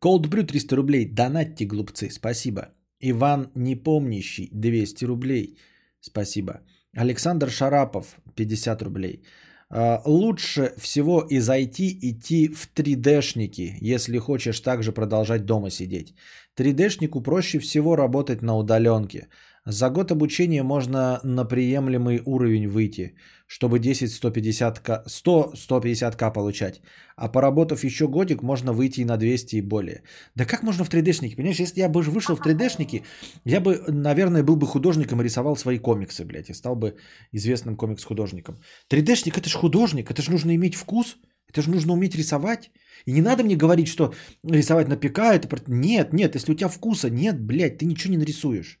Cold 0.00 0.28
Brew 0.28 0.44
300 0.44 0.76
рублей. 0.76 1.04
Донатьте, 1.06 1.64
глупцы. 1.64 2.10
Спасибо. 2.10 2.68
Иван 3.00 3.50
Непомнящий 3.54 4.48
200 4.52 5.04
рублей. 5.04 5.58
Спасибо. 6.00 6.60
Александр 6.96 7.50
Шарапов 7.50 8.16
50 8.36 8.82
рублей. 8.82 9.22
А, 9.70 10.00
Лучше 10.06 10.72
всего 10.78 11.20
из 11.20 11.48
IT 11.48 11.98
идти 12.00 12.48
в 12.48 12.70
3D-шники, 12.74 13.76
если 13.80 14.18
хочешь 14.18 14.60
также 14.60 14.92
продолжать 14.92 15.44
дома 15.44 15.70
сидеть. 15.70 16.14
3D-шнику 16.56 17.22
проще 17.22 17.58
всего 17.58 17.96
работать 17.96 18.42
на 18.42 18.56
удаленке. 18.56 19.28
За 19.66 19.90
год 19.90 20.10
обучения 20.10 20.62
можно 20.62 21.20
на 21.22 21.44
приемлемый 21.44 22.22
уровень 22.24 22.68
выйти, 22.68 23.14
чтобы 23.48 23.78
10-150к, 23.78 25.06
100-150к 25.06 26.32
получать. 26.32 26.82
А 27.16 27.28
поработав 27.28 27.84
еще 27.84 28.06
годик, 28.06 28.42
можно 28.42 28.72
выйти 28.72 29.00
и 29.00 29.04
на 29.04 29.16
200 29.16 29.56
и 29.56 29.62
более. 29.62 30.02
Да 30.36 30.44
как 30.44 30.62
можно 30.62 30.84
в 30.84 30.90
3D-шнике? 30.90 31.36
Понимаешь, 31.36 31.60
если 31.60 31.80
я 31.80 31.88
бы 31.88 32.02
вышел 32.02 32.36
в 32.36 32.40
3D-шники, 32.40 33.02
я 33.44 33.60
бы, 33.60 33.82
наверное, 33.88 34.42
был 34.42 34.56
бы 34.56 34.66
художником 34.66 35.20
и 35.20 35.24
рисовал 35.24 35.56
свои 35.56 35.78
комиксы, 35.78 36.24
блядь, 36.24 36.50
и 36.50 36.54
стал 36.54 36.76
бы 36.76 36.96
известным 37.32 37.76
комикс-художником. 37.76 38.60
3D-шник 38.90 39.38
это 39.38 39.48
же 39.48 39.58
художник, 39.58 40.10
это 40.10 40.22
же 40.22 40.30
нужно 40.30 40.54
иметь 40.54 40.74
вкус, 40.74 41.16
это 41.48 41.62
же 41.62 41.70
нужно 41.70 41.94
уметь 41.94 42.14
рисовать. 42.14 42.70
И 43.06 43.12
не 43.12 43.22
надо 43.22 43.44
мне 43.44 43.56
говорить, 43.56 43.88
что 43.88 44.12
рисовать 44.44 44.88
на 44.88 44.96
ПК 44.98 45.20
это... 45.20 45.48
Нет, 45.68 46.12
нет, 46.12 46.34
если 46.34 46.52
у 46.52 46.54
тебя 46.54 46.68
вкуса 46.68 47.08
нет, 47.08 47.40
блядь, 47.40 47.78
ты 47.78 47.86
ничего 47.86 48.12
не 48.12 48.18
нарисуешь. 48.18 48.78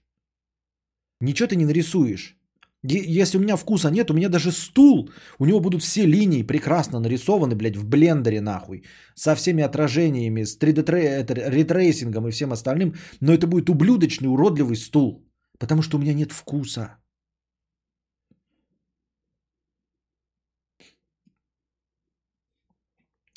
Ничего 1.20 1.48
ты 1.48 1.56
не 1.56 1.64
нарисуешь. 1.64 2.37
Если 2.84 3.38
у 3.38 3.40
меня 3.40 3.56
вкуса 3.56 3.90
нет, 3.90 4.10
у 4.10 4.14
меня 4.14 4.28
даже 4.28 4.52
стул, 4.52 5.10
у 5.38 5.46
него 5.46 5.60
будут 5.60 5.82
все 5.82 6.06
линии 6.06 6.44
прекрасно 6.44 7.00
нарисованы, 7.00 7.56
блядь, 7.56 7.76
в 7.76 7.84
блендере 7.84 8.40
нахуй, 8.40 8.84
со 9.16 9.34
всеми 9.34 9.64
отражениями, 9.64 10.44
с 10.44 10.56
3D 10.58 11.26
рейтрейсингом 11.50 12.28
и 12.28 12.30
всем 12.30 12.52
остальным, 12.52 12.94
но 13.20 13.32
это 13.32 13.48
будет 13.48 13.68
ублюдочный, 13.68 14.28
уродливый 14.28 14.76
стул, 14.76 15.28
потому 15.58 15.82
что 15.82 15.96
у 15.96 16.00
меня 16.00 16.14
нет 16.14 16.30
вкуса. 16.30 16.98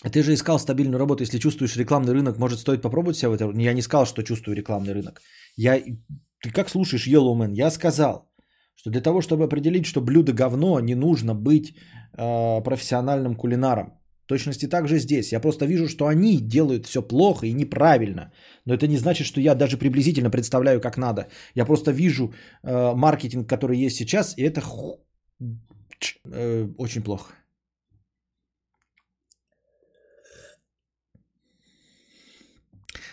А 0.03 0.09
ты 0.09 0.23
же 0.23 0.33
искал 0.33 0.59
стабильную 0.59 0.99
работу. 0.99 1.23
Если 1.23 1.39
чувствуешь 1.39 1.77
рекламный 1.77 2.13
рынок, 2.13 2.37
может, 2.37 2.59
стоит 2.59 2.81
попробовать 2.81 3.17
себя 3.17 3.29
в 3.29 3.33
этом? 3.33 3.57
Я 3.57 3.73
не 3.73 3.83
сказал, 3.83 4.05
что 4.05 4.23
чувствую 4.23 4.55
рекламный 4.55 4.93
рынок. 4.93 5.21
Я... 5.55 5.79
Ты 6.43 6.49
как 6.51 6.69
слушаешь 6.69 7.07
Yellow 7.07 7.35
Man? 7.35 7.53
Я 7.53 7.69
сказал– 7.71 8.27
что 8.81 8.89
для 8.89 9.01
того, 9.01 9.21
чтобы 9.21 9.43
определить, 9.43 9.85
что 9.85 10.01
блюдо 10.01 10.33
говно, 10.33 10.79
не 10.79 10.95
нужно 10.95 11.35
быть 11.35 11.75
э, 12.17 12.61
профессиональным 12.63 13.35
кулинаром. 13.35 13.93
В 14.25 14.27
точности 14.27 14.69
так 14.69 14.87
же 14.87 14.97
здесь. 14.97 15.31
Я 15.31 15.39
просто 15.39 15.65
вижу, 15.67 15.87
что 15.87 16.07
они 16.07 16.37
делают 16.37 16.85
все 16.85 17.01
плохо 17.01 17.45
и 17.45 17.53
неправильно. 17.53 18.31
Но 18.65 18.73
это 18.73 18.87
не 18.87 18.97
значит, 18.97 19.27
что 19.27 19.39
я 19.39 19.53
даже 19.55 19.77
приблизительно 19.77 20.31
представляю, 20.31 20.81
как 20.81 20.97
надо. 20.97 21.27
Я 21.55 21.65
просто 21.65 21.91
вижу 21.91 22.33
э, 22.63 22.95
маркетинг, 22.95 23.47
который 23.47 23.85
есть 23.85 23.97
сейчас, 23.97 24.35
и 24.37 24.41
это 24.41 24.61
ху- 24.61 25.05
э, 26.33 26.67
очень 26.77 27.03
плохо. 27.03 27.35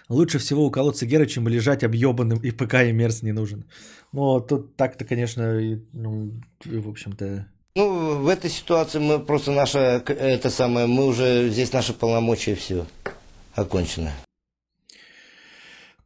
Лучше 0.09 0.39
всего 0.39 0.67
уколоться 0.67 1.07
Гера, 1.07 1.27
чем 1.27 1.49
лежать 1.49 1.85
объебанным, 1.85 2.39
и 2.43 2.51
ПК 2.51 2.75
и 2.87 2.93
мерз 2.93 3.23
не 3.23 3.33
нужен. 3.33 3.65
Ну, 4.13 4.41
тут 4.41 4.77
так-то, 4.77 5.05
конечно, 5.05 5.59
и, 5.59 5.77
ну, 5.93 6.33
и, 6.65 6.79
в 6.79 6.89
общем-то... 6.89 7.47
Ну, 7.75 8.23
в 8.23 8.29
этой 8.29 8.51
ситуации 8.51 8.99
мы 9.01 9.19
просто 9.19 9.53
наша, 9.53 10.03
это 10.07 10.51
самое, 10.51 10.87
мы 10.87 11.05
уже, 11.05 11.51
здесь 11.51 11.73
наши 11.73 11.93
полномочия 11.93 12.55
все 12.55 12.87
окончено. 13.55 14.11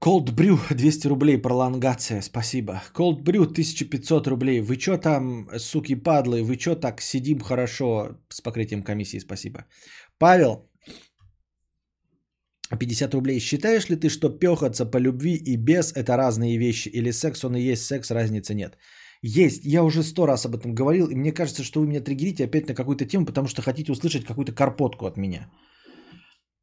Cold 0.05 0.34
Brew 0.34 0.59
200 0.74 1.07
рублей, 1.07 1.38
пролонгация, 1.38 2.22
спасибо. 2.22 2.82
Cold 2.92 3.22
Brew 3.22 3.44
1500 3.44 4.26
рублей. 4.26 4.61
Вы 4.61 4.76
чё 4.76 4.98
там, 4.98 5.48
суки 5.59 5.94
падлы, 5.94 6.42
вы 6.42 6.57
чё 6.57 6.74
так 6.74 7.00
сидим 7.00 7.38
хорошо 7.38 8.18
с 8.28 8.40
покрытием 8.40 8.82
комиссии, 8.82 9.20
спасибо. 9.20 9.64
Павел, 10.18 10.68
50 12.76 13.14
рублей. 13.14 13.40
Считаешь 13.40 13.88
ли 13.88 13.96
ты, 13.96 14.08
что 14.08 14.28
пёхаться 14.28 14.86
по 14.86 14.98
любви 14.98 15.34
и 15.34 15.56
без 15.56 15.92
это 15.92 16.16
разные 16.16 16.58
вещи? 16.58 16.88
Или 16.88 17.12
секс 17.12 17.44
он 17.44 17.56
и 17.56 17.72
есть 17.72 17.84
секс, 17.84 18.10
разницы 18.10 18.54
нет? 18.54 18.78
Есть. 19.22 19.64
Я 19.64 19.84
уже 19.84 20.02
сто 20.02 20.26
раз 20.26 20.46
об 20.46 20.56
этом 20.56 20.74
говорил, 20.74 21.06
и 21.06 21.14
мне 21.14 21.32
кажется, 21.32 21.62
что 21.62 21.80
вы 21.80 21.86
меня 21.86 22.00
триггерите 22.00 22.44
опять 22.44 22.68
на 22.68 22.74
какую-то 22.74 23.06
тему, 23.06 23.26
потому 23.26 23.48
что 23.48 23.62
хотите 23.62 23.92
услышать 23.92 24.24
какую-то 24.24 24.52
карпотку 24.52 25.06
от 25.06 25.16
меня. 25.16 25.48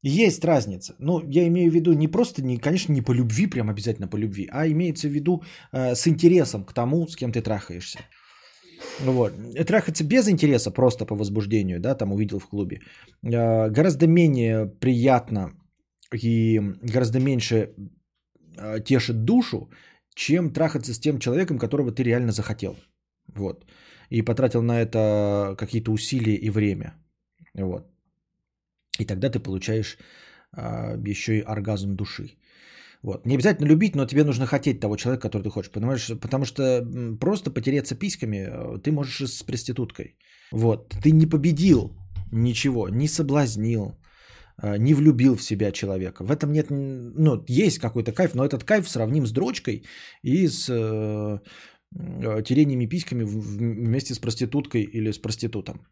Есть 0.02 0.46
разница. 0.46 0.96
Ну, 1.00 1.22
я 1.28 1.48
имею 1.48 1.72
в 1.72 1.76
виду 1.76 1.94
не 1.94 2.08
просто, 2.08 2.42
не, 2.42 2.58
конечно, 2.58 2.94
не 2.94 3.02
по 3.02 3.12
любви, 3.12 3.48
прям 3.48 3.70
обязательно 3.70 4.08
по 4.08 4.18
любви, 4.18 4.48
а 4.52 4.68
имеется 4.68 5.08
в 5.08 5.12
виду 5.12 5.44
э, 5.74 5.96
с 5.96 6.08
интересом 6.08 6.64
к 6.64 6.74
тому, 6.74 7.08
с 7.08 7.16
кем 7.16 7.32
ты 7.32 7.42
трахаешься. 7.42 8.00
Вот. 9.00 9.34
Трахаться 9.68 10.06
без 10.06 10.30
интереса, 10.30 10.72
просто 10.72 11.06
по 11.06 11.16
возбуждению, 11.16 11.80
да, 11.80 11.96
там 11.96 12.14
увидел 12.14 12.40
в 12.40 12.48
клубе, 12.48 12.80
э, 13.24 13.70
гораздо 13.70 14.08
менее 14.08 14.68
приятно 14.80 15.52
и 16.14 16.60
гораздо 16.82 17.20
меньше 17.20 17.74
э, 18.58 18.80
тешит 18.86 19.26
душу, 19.26 19.70
чем 20.16 20.54
трахаться 20.54 20.94
с 20.94 21.00
тем 21.00 21.20
человеком, 21.20 21.60
которого 21.60 21.92
ты 21.92 22.04
реально 22.04 22.32
захотел. 22.32 22.76
Вот. 23.36 23.66
И 24.10 24.22
потратил 24.22 24.62
на 24.62 24.82
это 24.82 25.56
какие-то 25.58 25.92
усилия 25.92 26.36
и 26.36 26.50
время. 26.50 26.94
Вот. 27.54 27.88
И 29.00 29.06
тогда 29.06 29.30
ты 29.30 29.40
получаешь 29.40 29.98
а, 30.52 30.98
еще 31.08 31.38
и 31.38 31.44
оргазм 31.46 31.96
души. 31.96 32.38
Вот. 33.04 33.26
Не 33.26 33.36
обязательно 33.36 33.68
любить, 33.68 33.96
но 33.96 34.06
тебе 34.06 34.24
нужно 34.24 34.46
хотеть 34.46 34.80
того 34.80 34.98
человека, 34.98 35.30
который 35.30 35.44
ты 35.44 35.50
хочешь. 35.50 35.72
Понимаешь? 35.72 36.08
Потому 36.22 36.46
что 36.46 36.86
просто 37.20 37.52
потереться 37.52 37.96
письками 37.96 38.38
э, 38.38 38.82
ты 38.84 38.92
можешь 38.92 39.30
с 39.30 39.44
проституткой. 39.44 40.18
Вот. 40.52 40.96
Ты 41.02 41.12
не 41.12 41.26
победил 41.26 41.96
ничего, 42.32 42.90
не 42.90 43.08
соблазнил, 43.08 43.96
не 44.62 44.94
влюбил 44.94 45.36
в 45.36 45.44
себя 45.44 45.72
человека. 45.72 46.24
В 46.24 46.32
этом 46.32 46.52
нет, 46.52 46.68
ну, 46.70 47.44
есть 47.48 47.80
какой-то 47.80 48.12
кайф, 48.12 48.36
но 48.36 48.46
этот 48.46 48.64
кайф 48.64 48.90
сравним 48.90 49.26
с 49.26 49.32
дрочкой 49.32 49.84
и 50.24 50.48
с 50.48 50.70
э, 50.70 51.40
э, 51.96 52.44
терениями 52.44 52.86
письками 52.86 53.24
вместе 53.24 54.14
с 54.14 54.20
проституткой 54.20 54.84
или 54.84 55.12
с 55.12 55.18
проститутом. 55.18 55.88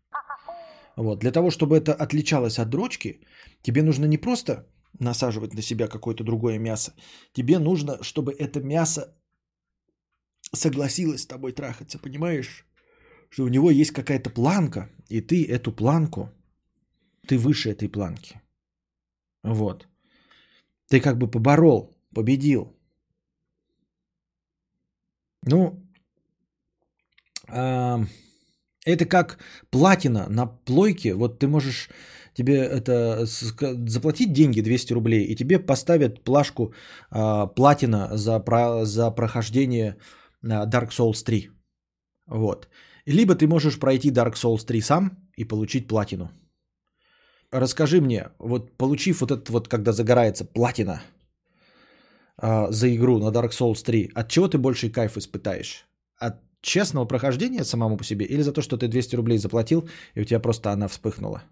Вот. 0.98 1.20
Для 1.20 1.32
того, 1.32 1.52
чтобы 1.52 1.78
это 1.78 1.94
отличалось 1.94 2.60
от 2.60 2.70
дрочки, 2.70 3.22
тебе 3.62 3.84
нужно 3.84 4.06
не 4.06 4.18
просто 4.18 4.68
насаживать 5.00 5.54
на 5.54 5.62
себя 5.62 5.88
какое-то 5.88 6.24
другое 6.24 6.60
мясо. 6.60 6.94
Тебе 7.34 7.60
нужно, 7.60 8.04
чтобы 8.04 8.34
это 8.34 8.62
мясо 8.62 9.16
согласилось 10.54 11.22
с 11.22 11.28
тобой 11.28 11.52
трахаться, 11.52 12.00
понимаешь? 12.00 12.66
Что 13.30 13.44
у 13.44 13.50
него 13.50 13.72
есть 13.72 13.92
какая-то 13.92 14.30
планка, 14.30 14.90
и 15.10 15.22
ты 15.22 15.46
эту 15.46 15.72
планку, 15.72 16.32
ты 17.28 17.38
выше 17.38 17.70
этой 17.70 17.90
планки. 17.90 18.42
Вот. 19.48 19.88
Ты 20.90 21.00
как 21.02 21.18
бы 21.18 21.32
поборол, 21.32 21.98
победил. 22.14 22.74
Ну, 25.46 25.80
а, 27.50 28.00
это 28.86 29.06
как 29.06 29.38
платина 29.70 30.28
на 30.30 30.48
плойке. 30.48 31.14
Вот 31.14 31.40
ты 31.40 31.48
можешь 31.48 31.90
тебе 32.34 32.56
это 32.56 33.26
заплатить 33.26 34.34
деньги 34.34 34.62
200 34.62 34.94
рублей, 34.94 35.24
и 35.26 35.36
тебе 35.36 35.60
поставят 35.60 36.24
плашку 36.24 36.74
а, 37.10 37.48
платина 37.48 38.18
за, 38.18 38.40
про- 38.40 38.86
за 38.86 39.12
прохождение 39.12 39.98
а, 40.44 40.66
Dark 40.68 40.90
Souls 40.90 41.24
3. 41.24 41.50
Вот. 42.28 42.68
Либо 43.06 43.36
ты 43.36 43.48
можешь 43.48 43.80
пройти 43.80 44.12
Dark 44.12 44.34
Souls 44.34 44.66
3 44.66 44.82
сам 44.82 45.12
и 45.38 45.46
получить 45.46 45.88
платину. 45.88 46.30
Расскажи 47.52 48.02
мне, 48.02 48.30
вот 48.40 48.78
получив 48.78 49.22
вот 49.22 49.32
этот 49.32 49.50
вот, 49.50 49.68
когда 49.68 49.94
загорается 49.94 50.46
платина 50.46 51.02
а, 52.38 52.72
за 52.72 52.94
игру 52.94 53.20
на 53.20 53.32
Dark 53.32 53.52
Souls 53.52 53.84
3, 53.84 54.12
от 54.16 54.30
чего 54.30 54.48
ты 54.48 54.58
больший 54.58 54.90
кайф 54.90 55.18
испытаешь? 55.18 55.88
От 56.18 56.42
честного 56.62 57.06
прохождения 57.06 57.64
самому 57.64 57.98
по 57.98 58.04
себе 58.04 58.26
или 58.26 58.42
за 58.42 58.52
то, 58.52 58.62
что 58.62 58.78
ты 58.78 58.88
200 58.88 59.16
рублей 59.16 59.38
заплатил 59.38 59.90
и 60.16 60.22
у 60.22 60.26
тебя 60.26 60.40
просто 60.40 60.72
она 60.72 60.88
вспыхнула? 60.88 61.44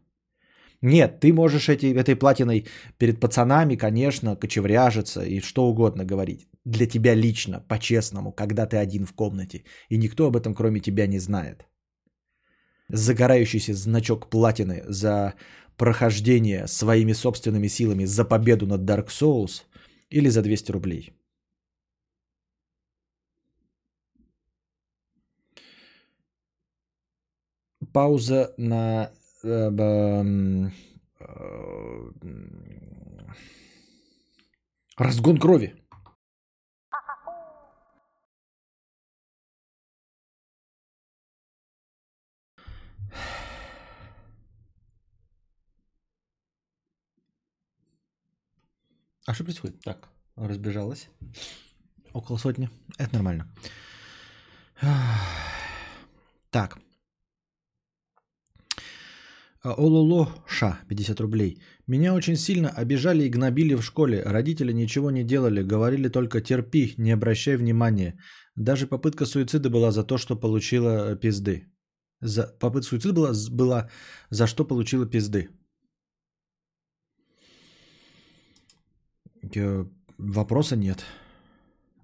Нет, 0.82 1.20
ты 1.22 1.34
можешь 1.34 1.70
эти, 1.70 1.93
этой 1.93 2.16
платиной 2.16 2.68
перед 2.98 3.20
пацанами, 3.20 3.78
конечно, 3.78 4.36
кочевряжиться 4.36 5.24
и 5.24 5.39
что 5.39 5.66
угодно 5.66 6.04
говорить. 6.04 6.48
Для 6.66 6.86
тебя 6.86 7.16
лично, 7.16 7.64
по-честному, 7.70 8.34
когда 8.34 8.66
ты 8.66 8.78
один 8.78 9.06
в 9.06 9.14
комнате. 9.14 9.64
И 9.89 9.98
никто 9.98 10.28
об 10.28 10.36
этом 10.36 10.54
кроме 10.54 10.82
тебя 10.82 11.08
не 11.08 11.20
знает. 11.20 11.66
Загорающийся 12.89 13.74
значок 13.74 14.30
платины 14.30 14.84
за 14.88 15.34
прохождение 15.78 16.67
своими 16.67 17.13
собственными 17.13 17.67
силами 17.67 18.05
за 18.05 18.26
победу 18.26 18.67
над 18.67 18.82
Dark 18.82 19.07
Souls 19.07 19.63
или 20.09 20.30
за 20.30 20.41
200 20.41 20.71
рублей. 20.71 21.13
Пауза 27.93 28.53
на 28.57 29.11
э, 29.43 29.69
б- 29.69 29.84
м, 29.84 30.71
э, 31.19 32.11
разгон 34.97 35.38
крови. 35.38 35.73
А 49.26 49.34
что 49.34 49.43
происходит? 49.43 49.80
Так, 49.84 50.07
разбежалась. 50.36 51.09
Около 52.13 52.38
сотни. 52.38 52.69
Это 52.97 53.13
нормально. 53.13 53.45
Так. 56.51 56.78
А, 59.63 59.73
Ололо 59.78 60.28
Ша, 60.47 60.80
50 60.89 61.19
рублей. 61.19 61.57
Меня 61.88 62.13
очень 62.13 62.36
сильно 62.36 62.69
обижали 62.69 63.23
и 63.23 63.30
гнобили 63.30 63.76
в 63.76 63.82
школе. 63.82 64.21
Родители 64.23 64.73
ничего 64.73 65.11
не 65.11 65.23
делали, 65.23 65.63
говорили 65.63 66.07
только 66.09 66.41
терпи, 66.41 66.93
не 66.97 67.11
обращай 67.11 67.57
внимания. 67.57 68.19
Даже 68.55 68.88
попытка 68.88 69.26
суицида 69.26 69.69
была 69.69 69.91
за 69.91 70.03
то, 70.03 70.17
что 70.17 70.39
получила 70.39 71.15
пизды. 71.15 71.65
За, 72.21 72.43
попытка 72.59 72.89
суицида 72.89 73.13
была, 73.13 73.34
была 73.51 73.89
за 74.30 74.47
что 74.47 74.65
получила 74.65 75.05
пизды. 75.07 75.49
Вопроса 80.18 80.76
нет. 80.76 81.06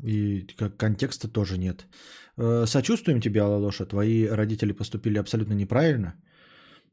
И 0.04 0.48
как 0.58 0.78
контекста 0.78 1.28
тоже 1.28 1.58
нет. 1.58 1.86
Э, 2.38 2.66
Сочувствуем 2.66 3.22
тебе, 3.22 3.42
Алалоша. 3.42 3.86
Твои 3.86 4.26
родители 4.26 4.74
поступили 4.74 5.20
абсолютно 5.20 5.54
неправильно. 5.54 6.16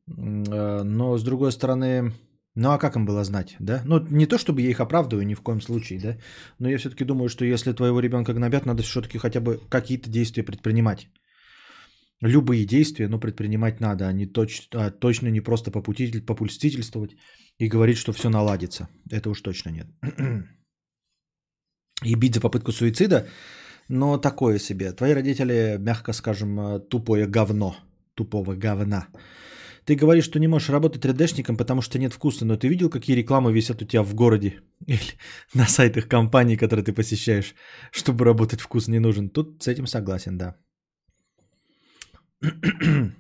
Э, 0.07 0.83
Но 0.85 1.19
с 1.19 1.23
другой 1.23 1.53
стороны, 1.53 2.13
ну 2.55 2.71
а 2.71 2.79
как 2.79 2.97
им 2.97 3.07
было 3.07 3.25
знать, 3.25 3.57
да? 3.61 3.83
Ну 3.87 4.07
не 4.11 4.27
то 4.27 4.37
чтобы 4.39 4.61
я 4.63 4.71
их 4.71 4.81
оправдываю 4.81 5.27
ни 5.27 5.35
в 5.35 5.41
коем 5.41 5.61
случае, 5.61 6.01
да? 6.01 6.17
Но 6.59 6.69
я 6.69 6.79
все-таки 6.79 7.05
думаю, 7.05 7.29
что 7.29 7.45
если 7.45 7.73
твоего 7.73 8.01
ребенка 8.01 8.35
гнобят, 8.35 8.67
надо 8.67 8.83
все-таки 8.83 9.19
хотя 9.19 9.41
бы 9.41 9.61
какие-то 9.69 10.11
действия 10.11 10.43
предпринимать. 10.45 11.09
Любые 12.23 12.65
действия, 12.67 13.09
ну, 13.09 13.21
предпринимать 13.21 13.81
надо, 13.81 14.09
а, 14.09 14.13
не 14.13 14.27
точ, 14.27 14.69
а 14.75 14.91
точно 14.91 15.29
не 15.29 15.41
просто 15.41 15.71
попутитель, 15.71 16.25
попульстительствовать 16.25 17.17
и 17.59 17.69
говорить, 17.69 17.99
что 17.99 18.13
все 18.13 18.29
наладится. 18.29 18.89
Это 19.11 19.31
уж 19.31 19.41
точно 19.41 19.71
нет. 19.71 19.87
И 22.05 22.15
бить 22.15 22.35
за 22.35 22.41
попытку 22.41 22.73
суицида, 22.73 23.27
но 23.89 24.19
такое 24.19 24.59
себе. 24.59 24.93
Твои 24.93 25.15
родители, 25.15 25.77
мягко 25.79 26.13
скажем, 26.13 26.61
э, 26.61 26.81
тупое 26.89 27.27
говно, 27.27 27.77
тупого 28.15 28.55
говна. 28.55 29.09
Ты 29.85 29.97
говоришь, 29.97 30.25
что 30.25 30.39
не 30.39 30.49
можешь 30.49 30.71
работать 30.71 31.05
3D-шником, 31.05 31.57
потому 31.57 31.83
что 31.83 31.99
нет 31.99 32.13
вкуса, 32.13 32.45
но 32.45 32.57
ты 32.57 32.69
видел, 32.69 32.91
какие 32.91 33.17
рекламы 33.17 33.53
висят 33.53 33.83
у 33.83 33.87
тебя 33.87 34.03
в 34.03 34.15
городе 34.15 34.61
или 34.87 35.19
на 35.55 35.67
сайтах 35.67 36.09
компаний, 36.09 36.57
которые 36.57 36.85
ты 36.85 36.93
посещаешь, 36.93 37.55
чтобы 37.91 38.25
работать 38.25 38.61
вкус 38.61 38.89
не 38.89 39.01
нужен? 39.01 39.31
Тут 39.31 39.63
с 39.63 39.69
этим 39.69 39.87
согласен, 39.87 40.39
да. 40.39 40.55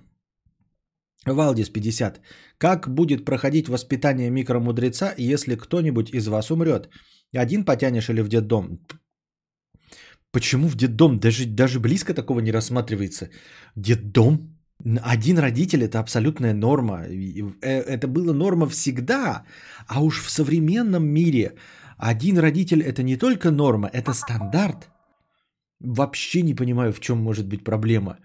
Валдис 1.26 1.70
50. 1.70 2.20
Как 2.58 2.88
будет 2.88 3.24
проходить 3.24 3.68
воспитание 3.68 4.30
микромудреца, 4.30 5.14
если 5.18 5.56
кто-нибудь 5.56 6.10
из 6.14 6.28
вас 6.28 6.50
умрет? 6.50 6.88
Один 7.36 7.64
потянешь 7.64 8.08
или 8.10 8.22
в 8.22 8.28
детдом? 8.28 8.80
Почему 10.30 10.68
в 10.68 10.76
детдом? 10.76 11.18
Даже, 11.18 11.46
даже 11.46 11.80
близко 11.80 12.14
такого 12.14 12.40
не 12.40 12.52
рассматривается. 12.52 13.30
Детдом? 13.76 14.58
Один 15.02 15.38
родитель 15.38 15.82
это 15.82 15.98
абсолютная 15.98 16.54
норма. 16.54 17.04
Э, 17.04 17.80
это 17.80 18.06
было 18.06 18.32
норма 18.32 18.68
всегда. 18.68 19.44
А 19.88 20.00
уж 20.00 20.22
в 20.22 20.30
современном 20.30 21.06
мире 21.08 21.54
один 21.96 22.38
родитель 22.38 22.82
это 22.82 23.02
не 23.02 23.16
только 23.16 23.50
норма, 23.50 23.88
это 23.92 24.12
стандарт. 24.12 24.88
Вообще 25.80 26.42
не 26.42 26.54
понимаю, 26.54 26.92
в 26.92 27.00
чем 27.00 27.18
может 27.18 27.46
быть 27.46 27.64
проблема. 27.64 28.18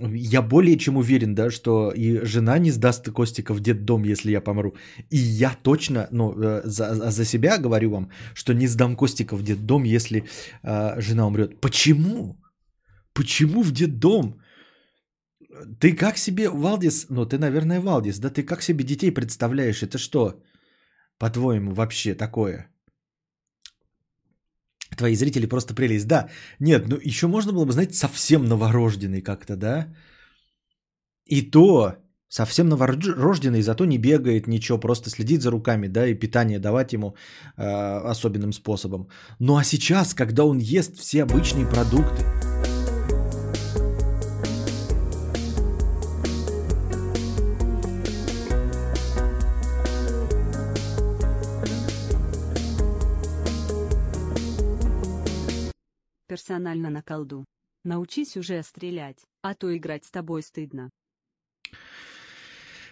Я 0.00 0.42
более 0.42 0.78
чем 0.78 0.96
уверен, 0.96 1.34
да, 1.34 1.50
что 1.50 1.90
и 1.90 2.24
жена 2.24 2.58
не 2.58 2.70
сдаст 2.70 3.10
Костика 3.10 3.54
в 3.54 3.60
детдом, 3.60 4.04
если 4.04 4.30
я 4.30 4.40
помру. 4.40 4.76
И 5.10 5.16
я 5.16 5.56
точно, 5.62 6.08
ну, 6.12 6.32
э, 6.32 6.62
за, 6.64 7.10
за 7.10 7.24
себя 7.24 7.58
говорю 7.58 7.90
вам, 7.90 8.10
что 8.34 8.54
не 8.54 8.68
сдам 8.68 8.96
Костика 8.96 9.36
в 9.36 9.42
детдом, 9.42 9.84
если 9.84 10.24
э, 10.62 11.00
жена 11.00 11.26
умрет. 11.26 11.60
Почему? 11.60 12.36
Почему 13.12 13.62
в 13.62 13.72
детдом? 13.72 14.40
Ты 15.80 15.96
как 15.96 16.18
себе, 16.18 16.48
Валдис, 16.48 17.06
ну 17.10 17.26
ты, 17.26 17.38
наверное, 17.38 17.80
Валдис, 17.80 18.18
да 18.18 18.30
ты 18.30 18.44
как 18.44 18.62
себе 18.62 18.84
детей 18.84 19.10
представляешь? 19.10 19.82
Это 19.82 19.98
что, 19.98 20.40
по-твоему, 21.18 21.72
вообще 21.72 22.14
такое? 22.14 22.68
Твои 24.96 25.14
зрители 25.14 25.46
просто 25.46 25.74
прелесть. 25.74 26.06
Да, 26.06 26.28
нет, 26.60 26.88
ну 26.88 26.96
еще 27.04 27.26
можно 27.26 27.52
было 27.52 27.64
бы, 27.64 27.72
знаете, 27.72 27.94
совсем 27.94 28.44
новорожденный 28.44 29.22
как-то, 29.22 29.56
да? 29.56 29.94
И 31.26 31.42
то 31.42 31.96
совсем 32.28 32.68
новорожденный, 32.68 33.62
зато 33.62 33.84
не 33.84 33.98
бегает 33.98 34.46
ничего, 34.46 34.78
просто 34.78 35.10
следит 35.10 35.42
за 35.42 35.50
руками, 35.50 35.88
да, 35.88 36.06
и 36.06 36.14
питание 36.14 36.58
давать 36.58 36.92
ему 36.92 37.14
э, 37.56 38.10
особенным 38.10 38.52
способом. 38.52 39.08
Ну 39.38 39.56
а 39.56 39.64
сейчас, 39.64 40.14
когда 40.14 40.44
он 40.44 40.58
ест 40.58 40.96
все 40.98 41.22
обычные 41.22 41.66
продукты, 41.66 42.24
персонально 56.48 56.90
на 56.90 57.02
колду. 57.02 57.44
Научись 57.84 58.36
уже 58.36 58.62
стрелять, 58.62 59.18
а 59.42 59.54
то 59.54 59.76
играть 59.76 60.04
с 60.04 60.10
тобой 60.10 60.42
стыдно. 60.42 60.90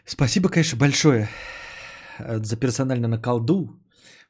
Спасибо, 0.05 0.49
конечно, 0.49 0.79
большое 0.79 1.29
э, 2.19 2.45
за 2.45 2.57
персонально 2.57 3.09
на 3.09 3.19
колду, 3.19 3.69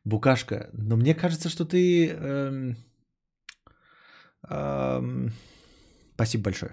Букашка. 0.04 0.70
Но 0.72 0.96
мне 0.96 1.14
кажется, 1.14 1.48
что 1.48 1.64
ты... 1.64 2.08
Эм, 2.08 2.76
эм, 4.48 5.32
спасибо 6.14 6.44
большое. 6.44 6.72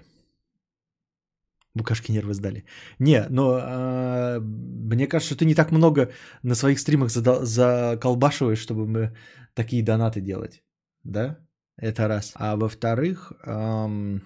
Букашки 1.74 2.12
нервы 2.12 2.34
сдали. 2.34 2.64
Не, 3.00 3.26
но 3.30 3.58
э, 3.58 4.40
мне 4.40 5.08
кажется, 5.08 5.34
что 5.34 5.38
ты 5.38 5.44
не 5.44 5.54
так 5.54 5.72
много 5.72 6.12
на 6.42 6.54
своих 6.54 6.78
стримах 6.78 7.10
заколбашиваешь, 7.10 8.62
чтобы 8.62 8.86
мы 8.86 9.16
такие 9.54 9.82
донаты 9.82 10.20
делать. 10.20 10.62
Да? 11.04 11.38
Это 11.76 12.08
раз. 12.08 12.32
А 12.36 12.56
во-вторых, 12.56 13.32
эм, 13.44 14.22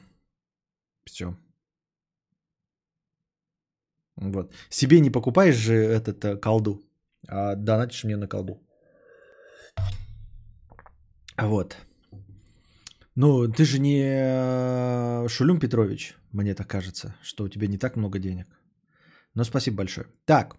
все. 1.04 1.36
Вот. 4.16 4.52
Себе 4.70 5.00
не 5.00 5.10
покупаешь 5.10 5.56
же 5.56 5.74
этот 5.74 6.24
э, 6.24 6.36
колду, 6.36 6.82
а 7.28 7.54
донатишь 7.54 8.04
мне 8.04 8.16
на 8.16 8.28
колду. 8.28 8.60
Вот. 11.36 11.76
Ну, 13.14 13.48
ты 13.48 13.64
же 13.64 13.78
не 13.78 14.02
э, 14.02 15.28
Шулюм 15.28 15.58
Петрович, 15.58 16.16
мне 16.32 16.54
так 16.54 16.68
кажется, 16.68 17.16
что 17.22 17.44
у 17.44 17.48
тебя 17.48 17.66
не 17.66 17.78
так 17.78 17.96
много 17.96 18.18
денег. 18.18 18.46
Но 19.34 19.44
спасибо 19.44 19.78
большое. 19.78 20.06
Так, 20.24 20.56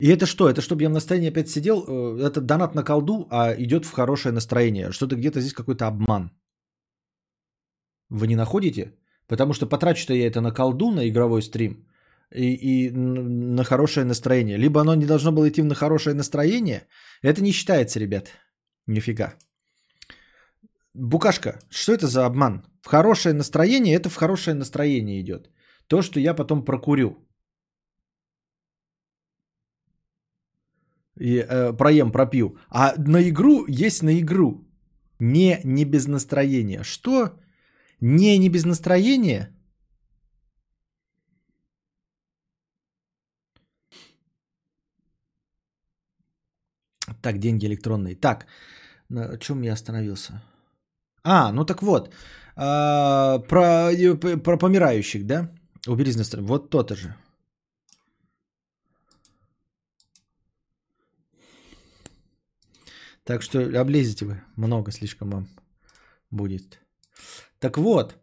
и 0.00 0.08
это 0.08 0.26
что? 0.26 0.48
Это 0.48 0.60
чтобы 0.60 0.82
я 0.82 0.88
в 0.88 0.92
настроении 0.92 1.30
опять 1.30 1.50
сидел? 1.50 1.84
Э, 1.86 2.28
это 2.28 2.40
донат 2.40 2.74
на 2.74 2.82
колду, 2.84 3.26
а 3.30 3.54
идет 3.58 3.84
в 3.84 3.92
хорошее 3.92 4.32
настроение. 4.32 4.92
Что-то 4.92 5.16
где-то 5.16 5.40
здесь 5.40 5.54
какой-то 5.54 5.86
обман. 5.86 6.30
Вы 8.08 8.26
не 8.26 8.36
находите? 8.36 8.94
Потому 9.26 9.52
что 9.52 9.66
потрачу-то 9.66 10.14
я 10.14 10.26
это 10.26 10.40
на 10.40 10.52
колду, 10.52 10.90
на 10.90 11.08
игровой 11.08 11.42
стрим 11.42 11.86
и, 12.34 12.54
и 12.54 12.90
на 12.90 13.64
хорошее 13.64 14.04
настроение. 14.04 14.58
Либо 14.58 14.80
оно 14.80 14.94
не 14.94 15.06
должно 15.06 15.32
было 15.32 15.48
идти 15.48 15.62
на 15.62 15.74
хорошее 15.74 16.14
настроение. 16.14 16.86
Это 17.22 17.42
не 17.42 17.52
считается, 17.52 18.00
ребят. 18.00 18.28
Нифига. 18.86 19.34
Букашка, 20.94 21.60
что 21.70 21.92
это 21.92 22.06
за 22.06 22.26
обман? 22.26 22.64
В 22.82 22.88
хорошее 22.88 23.34
настроение, 23.34 23.94
это 23.94 24.08
в 24.08 24.16
хорошее 24.16 24.54
настроение 24.54 25.20
идет. 25.20 25.50
То, 25.86 26.02
что 26.02 26.20
я 26.20 26.34
потом 26.34 26.64
прокурю. 26.64 27.16
И 31.20 31.38
э, 31.38 31.76
проем, 31.76 32.12
пропью. 32.12 32.56
А 32.70 32.94
на 32.98 33.22
игру 33.28 33.66
есть 33.68 34.02
на 34.02 34.18
игру. 34.20 34.64
Не, 35.20 35.60
не 35.64 35.84
без 35.84 36.06
настроения. 36.06 36.82
Что? 36.82 37.30
Не, 38.00 38.38
не 38.38 38.48
без 38.48 38.64
настроения? 38.64 39.50
Так, 47.22 47.38
деньги 47.38 47.66
электронные. 47.66 48.16
Так, 48.16 48.46
на 49.08 49.38
чем 49.38 49.62
я 49.62 49.72
остановился? 49.72 50.42
А, 51.22 51.52
ну 51.52 51.64
так 51.64 51.82
вот. 51.82 52.14
А, 52.56 53.38
про, 53.40 53.90
про 54.38 54.56
помирающих, 54.56 55.26
да? 55.26 55.50
Убери 55.86 56.12
настроение. 56.16 56.46
Вот 56.46 56.70
то-то 56.70 56.94
же. 56.94 57.14
Так 63.30 63.42
что 63.42 63.58
облезете 63.80 64.24
вы. 64.24 64.42
Много 64.56 64.90
слишком 64.90 65.30
вам 65.30 65.46
будет. 66.32 66.80
Так 67.60 67.78
вот. 67.78 68.16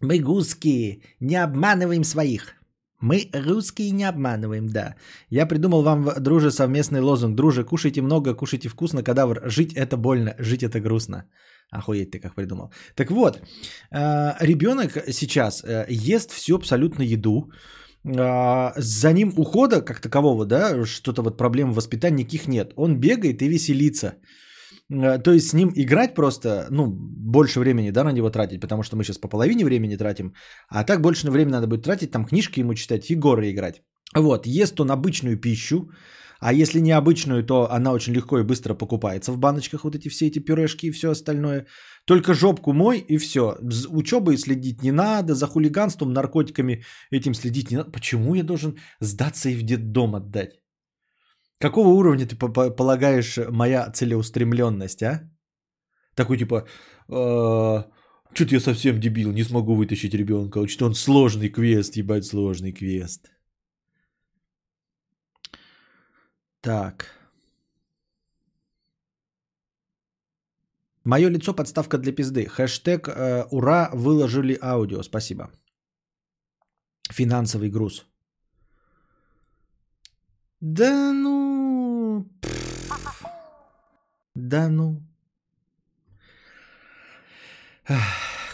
Мы 0.00 0.22
русские, 0.22 1.02
не 1.20 1.36
обманываем 1.36 2.04
своих. 2.04 2.54
Мы 3.00 3.28
русские 3.34 3.90
не 3.90 4.08
обманываем, 4.08 4.68
да. 4.68 4.94
Я 5.30 5.46
придумал 5.46 5.82
вам, 5.82 6.08
друже, 6.20 6.50
совместный 6.50 7.00
лозунг. 7.00 7.36
Друже, 7.36 7.64
кушайте 7.64 8.00
много, 8.00 8.34
кушайте 8.34 8.68
вкусно, 8.68 9.02
кадавр. 9.02 9.42
Жить 9.44 9.74
это 9.74 9.98
больно, 9.98 10.34
жить 10.38 10.62
это 10.62 10.80
грустно. 10.80 11.24
Охуеть 11.70 12.10
ты 12.12 12.18
как 12.18 12.34
придумал. 12.34 12.72
Так 12.94 13.10
вот, 13.10 13.36
э, 13.90 14.32
ребенок 14.40 15.12
сейчас 15.12 15.62
э, 15.64 15.86
ест 15.90 16.30
всю 16.30 16.56
абсолютно 16.56 17.02
еду, 17.02 17.50
за 18.06 19.12
ним 19.12 19.32
ухода 19.36 19.82
как 19.82 20.00
такового, 20.00 20.46
да, 20.46 20.84
что-то 20.86 21.22
вот 21.22 21.36
проблем 21.36 21.72
в 21.72 21.76
воспитании 21.76 22.22
никаких 22.22 22.48
нет. 22.48 22.72
Он 22.76 23.00
бегает 23.00 23.42
и 23.42 23.48
веселится. 23.48 24.14
А, 24.92 25.18
то 25.18 25.32
есть 25.32 25.48
с 25.48 25.54
ним 25.54 25.72
играть 25.74 26.14
просто, 26.14 26.66
ну, 26.70 26.86
больше 26.86 27.60
времени, 27.60 27.90
да, 27.90 28.04
на 28.04 28.12
него 28.12 28.30
тратить, 28.30 28.60
потому 28.60 28.82
что 28.82 28.96
мы 28.96 29.04
сейчас 29.04 29.18
по 29.18 29.28
половине 29.28 29.64
времени 29.64 29.96
тратим, 29.96 30.34
а 30.68 30.84
так 30.84 31.00
больше 31.00 31.30
времени 31.30 31.52
надо 31.52 31.66
будет 31.66 31.84
тратить, 31.84 32.10
там 32.10 32.24
книжки 32.24 32.60
ему 32.60 32.74
читать 32.74 33.10
и 33.10 33.16
горы 33.16 33.50
играть. 33.50 33.82
Вот, 34.14 34.46
ест 34.46 34.80
он 34.80 34.90
обычную 34.90 35.40
пищу, 35.40 35.90
а 36.40 36.52
если 36.52 36.80
не 36.80 36.92
обычную, 36.92 37.44
то 37.44 37.70
она 37.70 37.92
очень 37.92 38.14
легко 38.14 38.38
и 38.38 38.44
быстро 38.44 38.74
покупается 38.74 39.32
в 39.32 39.38
баночках, 39.38 39.84
вот 39.84 39.94
эти 39.94 40.08
все 40.08 40.26
эти 40.26 40.38
пюрешки 40.38 40.86
и 40.86 40.92
все 40.92 41.10
остальное. 41.10 41.66
Только 42.06 42.34
жопку 42.34 42.72
мой 42.72 42.98
и 42.98 43.18
все. 43.18 43.56
Учебой 43.88 44.36
следить 44.36 44.82
не 44.82 44.92
надо, 44.92 45.34
за 45.34 45.46
хулиганством, 45.46 46.12
наркотиками 46.12 46.84
этим 47.10 47.34
следить 47.34 47.70
не 47.70 47.76
надо. 47.76 47.90
Почему 47.90 48.34
я 48.34 48.42
должен 48.42 48.78
сдаться 49.00 49.48
и 49.48 49.56
в 49.56 49.62
детдом 49.62 50.14
отдать? 50.14 50.60
Какого 51.58 51.88
уровня 51.88 52.26
ты 52.26 52.36
полагаешь 52.36 53.38
моя 53.50 53.90
целеустремленность, 53.90 55.02
а? 55.02 55.30
Такой 56.14 56.38
типа, 56.38 56.66
э, 57.08 57.84
Что-то 58.34 58.54
я 58.54 58.60
совсем 58.60 59.00
дебил, 59.00 59.32
не 59.32 59.44
смогу 59.44 59.74
вытащить 59.74 60.14
ребенка. 60.14 60.68
Что 60.68 60.86
он 60.86 60.94
сложный 60.94 61.48
квест, 61.48 61.96
ебать, 61.96 62.26
сложный 62.26 62.72
квест. 62.72 63.30
Так. 66.66 67.06
Мое 71.04 71.28
лицо 71.30 71.54
подставка 71.54 71.98
для 71.98 72.12
пизды. 72.12 72.46
Хэштег 72.46 73.08
э, 73.08 73.44
ура, 73.52 73.90
выложили 73.94 74.58
аудио. 74.60 75.02
Спасибо. 75.02 75.50
Финансовый 77.12 77.70
груз. 77.70 78.06
Да 80.60 81.12
ну... 81.12 82.26
Да 84.34 84.68
ну... 84.68 85.00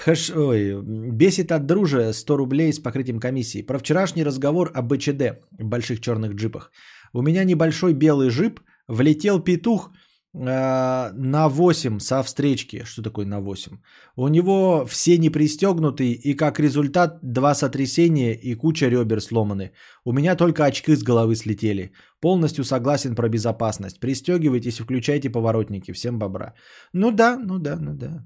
Хэш... 0.04 0.30
Ой, 0.36 0.82
бесит 1.12 1.50
от 1.52 1.66
дружи 1.66 2.12
100 2.12 2.36
рублей 2.36 2.72
с 2.72 2.78
покрытием 2.78 3.20
комиссии. 3.20 3.62
Про 3.62 3.78
вчерашний 3.78 4.24
разговор 4.24 4.70
о 4.74 4.82
БЧД, 4.82 5.40
больших 5.52 6.00
черных 6.00 6.34
джипах. 6.34 6.70
У 7.12 7.22
меня 7.22 7.44
небольшой 7.44 7.94
белый 7.94 8.28
джип, 8.28 8.60
влетел 8.88 9.40
петух 9.40 9.90
э, 10.34 11.10
на 11.12 11.48
8 11.48 11.98
со 12.00 12.22
встречки. 12.22 12.84
Что 12.84 13.02
такое 13.02 13.26
на 13.26 13.40
8? 13.40 13.78
У 14.16 14.28
него 14.28 14.86
все 14.86 15.18
не 15.18 15.30
пристегнуты 15.30 16.12
и 16.12 16.34
как 16.34 16.60
результат 16.60 17.18
два 17.22 17.54
сотрясения 17.54 18.34
и 18.34 18.54
куча 18.54 18.88
ребер 18.88 19.20
сломаны. 19.20 19.72
У 20.04 20.12
меня 20.12 20.36
только 20.36 20.64
очки 20.64 20.96
с 20.96 21.02
головы 21.02 21.36
слетели. 21.36 21.92
Полностью 22.20 22.64
согласен 22.64 23.14
про 23.14 23.28
безопасность. 23.28 24.00
Пристегивайтесь 24.00 24.80
и 24.80 24.82
включайте 24.82 25.30
поворотники. 25.30 25.92
Всем 25.92 26.18
бобра. 26.18 26.54
Ну 26.92 27.10
да, 27.10 27.38
ну 27.38 27.58
да, 27.58 27.76
ну 27.76 27.94
да. 27.94 28.24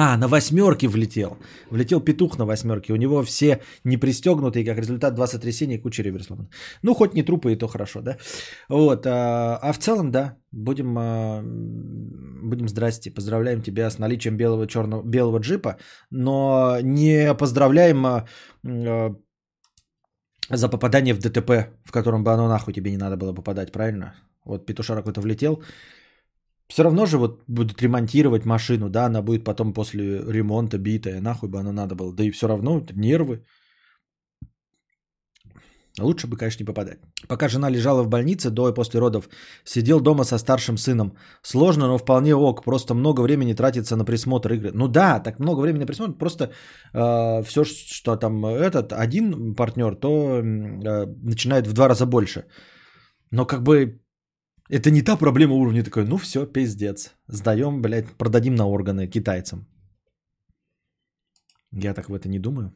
А, 0.00 0.16
на 0.16 0.28
восьмерке 0.28 0.86
влетел. 0.86 1.38
Влетел 1.70 2.00
петух 2.00 2.38
на 2.38 2.46
восьмерке. 2.46 2.92
У 2.92 2.96
него 2.96 3.24
все 3.24 3.60
не 3.84 3.96
пристегнутые, 3.96 4.64
как 4.64 4.78
результат 4.78 5.14
два 5.14 5.26
сотрясения 5.26 5.74
и 5.74 5.82
куча 5.82 6.04
ребер 6.04 6.22
сломаны. 6.22 6.48
Ну, 6.82 6.94
хоть 6.94 7.14
не 7.14 7.24
трупы, 7.24 7.52
и 7.52 7.56
то 7.56 7.66
хорошо, 7.66 8.00
да? 8.00 8.16
Вот. 8.68 9.06
А, 9.06 9.58
а 9.60 9.72
в 9.72 9.78
целом, 9.78 10.12
да, 10.12 10.36
будем, 10.52 10.96
а, 10.98 11.42
будем 11.42 12.68
здрасте. 12.68 13.10
Поздравляем 13.10 13.60
тебя 13.60 13.90
с 13.90 13.98
наличием 13.98 14.36
белого, 14.36 14.68
черного, 14.68 15.02
белого 15.02 15.40
джипа, 15.40 15.78
но 16.10 16.78
не 16.80 17.34
поздравляем 17.34 18.06
а, 18.06 18.24
а, 18.64 19.16
за 20.48 20.68
попадание 20.68 21.14
в 21.14 21.18
ДТП, 21.18 21.50
в 21.84 21.90
котором 21.90 22.22
бы 22.22 22.32
оно 22.32 22.48
нахуй 22.48 22.72
тебе 22.72 22.92
не 22.92 22.98
надо 22.98 23.16
было 23.16 23.34
попадать, 23.34 23.72
правильно? 23.72 24.14
Вот 24.44 24.64
петушара 24.64 24.98
какой-то 24.98 25.20
влетел, 25.20 25.60
все 26.68 26.82
равно 26.82 27.06
же 27.06 27.18
вот 27.18 27.42
будут 27.48 27.82
ремонтировать 27.82 28.44
машину, 28.44 28.88
да, 28.90 29.06
она 29.06 29.22
будет 29.22 29.44
потом 29.44 29.72
после 29.72 30.18
ремонта 30.32 30.78
битая, 30.78 31.20
нахуй 31.20 31.48
бы 31.48 31.58
она 31.58 31.72
надо 31.72 31.94
было. 31.94 32.14
Да 32.14 32.24
и 32.24 32.30
все 32.30 32.46
равно 32.46 32.84
нервы. 32.94 33.44
Лучше 36.00 36.26
бы, 36.26 36.36
конечно, 36.36 36.62
не 36.62 36.66
попадать. 36.66 36.98
Пока 37.28 37.48
жена 37.48 37.70
лежала 37.70 38.02
в 38.02 38.08
больнице 38.08 38.50
до 38.50 38.68
и 38.68 38.74
после 38.74 39.00
родов, 39.00 39.28
сидел 39.64 40.00
дома 40.00 40.24
со 40.24 40.38
старшим 40.38 40.76
сыном. 40.76 41.16
Сложно, 41.42 41.86
но 41.86 41.98
вполне 41.98 42.34
ок. 42.34 42.64
Просто 42.64 42.94
много 42.94 43.22
времени 43.22 43.54
тратится 43.54 43.96
на 43.96 44.04
присмотр 44.04 44.52
игры. 44.52 44.70
Ну 44.74 44.88
да, 44.88 45.20
так 45.20 45.40
много 45.40 45.60
времени 45.60 45.80
на 45.80 45.86
присмотр. 45.86 46.18
Просто 46.18 46.52
э, 46.94 47.42
все, 47.42 47.64
что 47.64 48.16
там 48.16 48.46
этот 48.46 48.92
один 48.92 49.54
партнер, 49.54 49.96
то 49.96 50.08
э, 50.08 51.06
начинает 51.22 51.66
в 51.66 51.72
два 51.72 51.88
раза 51.88 52.06
больше. 52.06 52.44
Но 53.32 53.46
как 53.46 53.62
бы 53.62 54.00
это 54.68 54.90
не 54.90 55.02
та 55.02 55.16
проблема 55.16 55.54
уровня 55.54 55.82
такой, 55.84 56.04
ну 56.04 56.16
все, 56.16 56.46
пиздец. 56.46 57.14
Сдаем, 57.26 57.82
блядь, 57.82 58.12
продадим 58.16 58.54
на 58.54 58.66
органы 58.66 59.06
китайцам. 59.06 59.66
Я 61.72 61.94
так 61.94 62.08
в 62.08 62.14
это 62.14 62.28
не 62.28 62.38
думаю. 62.38 62.72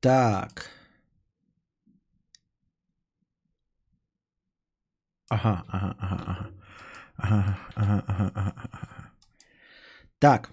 Так. 0.00 0.70
Ага, 5.30 5.64
ага, 5.68 5.96
ага, 5.98 6.24
ага. 6.26 6.50
Ага, 7.16 7.58
ага, 7.74 8.32
ага. 8.34 9.12
Так. 10.18 10.50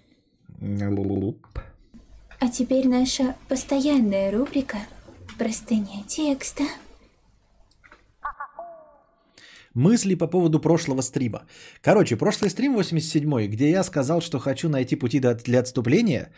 А 2.39 2.49
теперь 2.49 2.87
наша 2.87 3.35
постоянная 3.47 4.31
рубрика 4.31 4.77
«Простыня 5.37 6.03
текста». 6.07 6.63
Мысли 9.75 10.15
по 10.15 10.27
поводу 10.27 10.59
прошлого 10.59 11.01
стрима. 11.01 11.39
Короче, 11.81 12.15
прошлый 12.15 12.49
стрим 12.49 12.73
87 12.73 13.47
где 13.47 13.69
я 13.69 13.83
сказал, 13.83 14.21
что 14.21 14.39
хочу 14.39 14.69
найти 14.69 14.95
пути 14.95 15.19
для 15.19 15.59
отступления, 15.59 16.31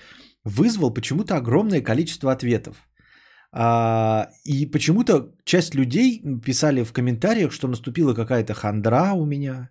вызвал 0.44 0.94
почему-то 0.94 1.36
огромное 1.36 1.82
количество 1.82 2.32
ответов. 2.32 2.76
А, 3.52 4.30
и 4.44 4.66
почему-то 4.66 5.36
часть 5.44 5.76
людей 5.76 6.22
писали 6.44 6.84
в 6.84 6.92
комментариях, 6.92 7.52
что 7.52 7.68
наступила 7.68 8.16
какая-то 8.16 8.54
хандра 8.54 9.14
у 9.14 9.26
меня, 9.26 9.70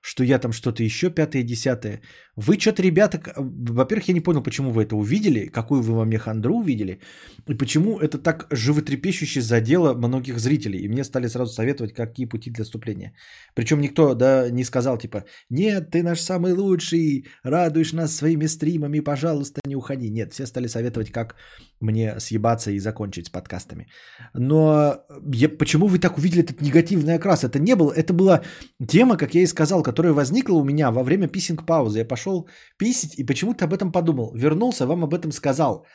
что 0.00 0.24
я 0.24 0.38
там 0.38 0.52
что-то 0.52 0.82
еще 0.82 1.10
пятое, 1.10 1.42
десятое. 1.42 2.00
Вы 2.36 2.58
что-то, 2.58 2.82
ребята, 2.82 3.20
во-первых, 3.36 4.08
я 4.08 4.14
не 4.14 4.20
понял, 4.20 4.42
почему 4.42 4.70
вы 4.70 4.84
это 4.84 4.96
увидели, 4.96 5.46
какую 5.46 5.82
вы 5.82 5.94
во 5.94 6.04
мне 6.04 6.18
хандру 6.18 6.54
увидели, 6.54 7.00
и 7.48 7.54
почему 7.54 7.98
это 7.98 8.18
так 8.18 8.46
животрепещуще 8.50 9.40
задело 9.40 9.94
многих 9.94 10.38
зрителей. 10.38 10.78
И 10.78 10.88
мне 10.88 11.04
стали 11.04 11.28
сразу 11.28 11.52
советовать, 11.52 11.94
какие 11.94 12.26
пути 12.26 12.50
для 12.50 12.62
отступления. 12.62 13.12
Причем 13.54 13.80
никто 13.80 14.14
да, 14.14 14.50
не 14.50 14.64
сказал, 14.64 14.98
типа, 14.98 15.24
нет, 15.50 15.90
ты 15.90 16.02
наш 16.02 16.20
самый 16.20 16.52
лучший, 16.52 17.26
радуешь 17.42 17.92
нас 17.92 18.14
своими 18.14 18.46
стримами, 18.46 19.00
пожалуйста, 19.00 19.60
не 19.66 19.76
уходи. 19.76 20.10
Нет, 20.10 20.32
все 20.32 20.46
стали 20.46 20.68
советовать, 20.68 21.10
как 21.10 21.34
мне 21.80 22.20
съебаться 22.20 22.70
и 22.70 22.78
закончить 22.78 23.26
с 23.26 23.30
подкастами. 23.30 23.88
Но 24.34 24.94
я, 25.34 25.48
почему 25.48 25.86
вы 25.88 25.98
так 25.98 26.18
увидели 26.18 26.42
этот 26.42 26.60
негативный 26.60 27.14
окрас? 27.14 27.44
Это 27.44 27.58
не 27.58 27.74
было, 27.74 27.92
это 27.92 28.12
была 28.12 28.42
тема, 28.86 29.16
как 29.16 29.34
я 29.34 29.42
и 29.42 29.46
сказал, 29.46 29.82
которая 29.88 30.12
возникла 30.12 30.58
у 30.58 30.64
меня 30.64 30.90
во 30.90 31.02
время 31.02 31.28
писинг-паузы. 31.28 31.98
Я 31.98 32.08
пошел 32.08 32.48
писить 32.78 33.18
и 33.18 33.24
почему-то 33.24 33.64
об 33.64 33.72
этом 33.72 33.90
подумал. 33.90 34.34
Вернулся, 34.34 34.86
вам 34.86 35.02
об 35.02 35.14
этом 35.14 35.32
сказал. 35.32 35.86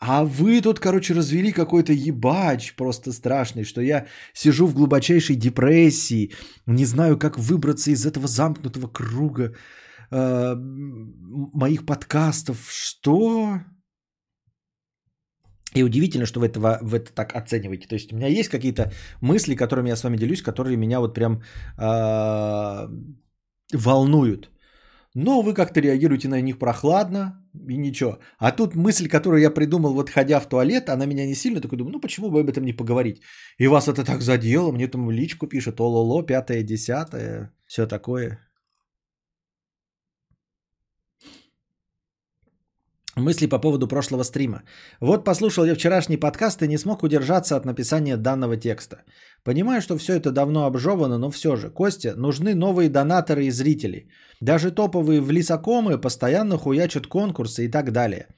А 0.00 0.24
вы 0.24 0.60
тут, 0.62 0.80
короче, 0.80 1.14
развели 1.14 1.52
какой-то 1.52 1.92
ебач 1.92 2.74
просто 2.76 3.12
страшный, 3.12 3.64
что 3.64 3.80
я 3.80 4.06
сижу 4.34 4.66
в 4.66 4.74
глубочайшей 4.74 5.36
депрессии, 5.36 6.32
не 6.66 6.84
знаю, 6.84 7.18
как 7.18 7.38
выбраться 7.38 7.90
из 7.90 8.06
этого 8.06 8.26
замкнутого 8.26 8.88
круга 8.88 9.54
э, 10.10 10.54
моих 11.54 11.86
подкастов. 11.86 12.68
Что? 12.70 13.60
И 15.74 15.82
удивительно, 15.82 16.26
что 16.26 16.40
вы, 16.40 16.46
этого, 16.46 16.78
вы 16.82 16.98
это 16.98 17.12
так 17.12 17.34
оцениваете. 17.34 17.88
То 17.88 17.94
есть 17.94 18.12
у 18.12 18.16
меня 18.16 18.28
есть 18.28 18.48
какие-то 18.48 18.92
мысли, 19.20 19.56
которыми 19.56 19.90
я 19.90 19.96
с 19.96 20.04
вами 20.04 20.16
делюсь, 20.16 20.42
которые 20.42 20.76
меня 20.76 21.00
вот 21.00 21.14
прям 21.14 21.42
э, 21.78 22.88
волнуют. 23.72 24.50
Но 25.14 25.42
вы 25.42 25.54
как-то 25.54 25.80
реагируете 25.80 26.28
на 26.28 26.40
них 26.40 26.58
прохладно 26.58 27.42
и 27.68 27.76
ничего. 27.76 28.18
А 28.38 28.52
тут 28.52 28.74
мысль, 28.76 29.08
которую 29.08 29.42
я 29.42 29.50
придумал, 29.50 29.94
вот 29.94 30.10
ходя 30.10 30.38
в 30.38 30.48
туалет, 30.48 30.88
она 30.88 31.06
меня 31.06 31.26
не 31.26 31.34
сильно 31.34 31.60
такой 31.60 31.78
думаю, 31.78 31.94
ну 31.94 32.00
почему 32.00 32.30
бы 32.30 32.40
об 32.40 32.48
этом 32.48 32.64
не 32.64 32.72
поговорить? 32.72 33.20
И 33.58 33.66
вас 33.66 33.88
это 33.88 34.04
так 34.04 34.20
задело, 34.22 34.70
мне 34.70 34.86
там 34.86 35.10
личку 35.10 35.46
пишет, 35.46 35.80
ололо, 35.80 36.22
пятое, 36.22 36.62
десятое, 36.62 37.52
все 37.66 37.86
такое. 37.86 38.47
Мысли 43.18 43.48
по 43.48 43.58
поводу 43.58 43.88
прошлого 43.88 44.22
стрима. 44.22 44.62
Вот 45.00 45.24
послушал 45.24 45.64
я 45.64 45.74
вчерашний 45.74 46.16
подкаст 46.16 46.62
и 46.62 46.68
не 46.68 46.78
смог 46.78 47.02
удержаться 47.02 47.56
от 47.56 47.64
написания 47.64 48.16
данного 48.16 48.56
текста. 48.56 48.96
Понимаю, 49.44 49.82
что 49.82 49.98
все 49.98 50.12
это 50.12 50.30
давно 50.30 50.66
обжевано, 50.66 51.18
но 51.18 51.30
все 51.30 51.56
же, 51.56 51.70
Костя, 51.70 52.14
нужны 52.16 52.54
новые 52.54 52.88
донаторы 52.88 53.46
и 53.46 53.50
зрители. 53.50 54.08
Даже 54.40 54.70
топовые 54.70 55.20
влисокомы 55.20 55.98
постоянно 55.98 56.58
хуячат 56.58 57.06
конкурсы 57.08 57.64
и 57.64 57.68
так 57.68 57.90
далее. 57.90 58.28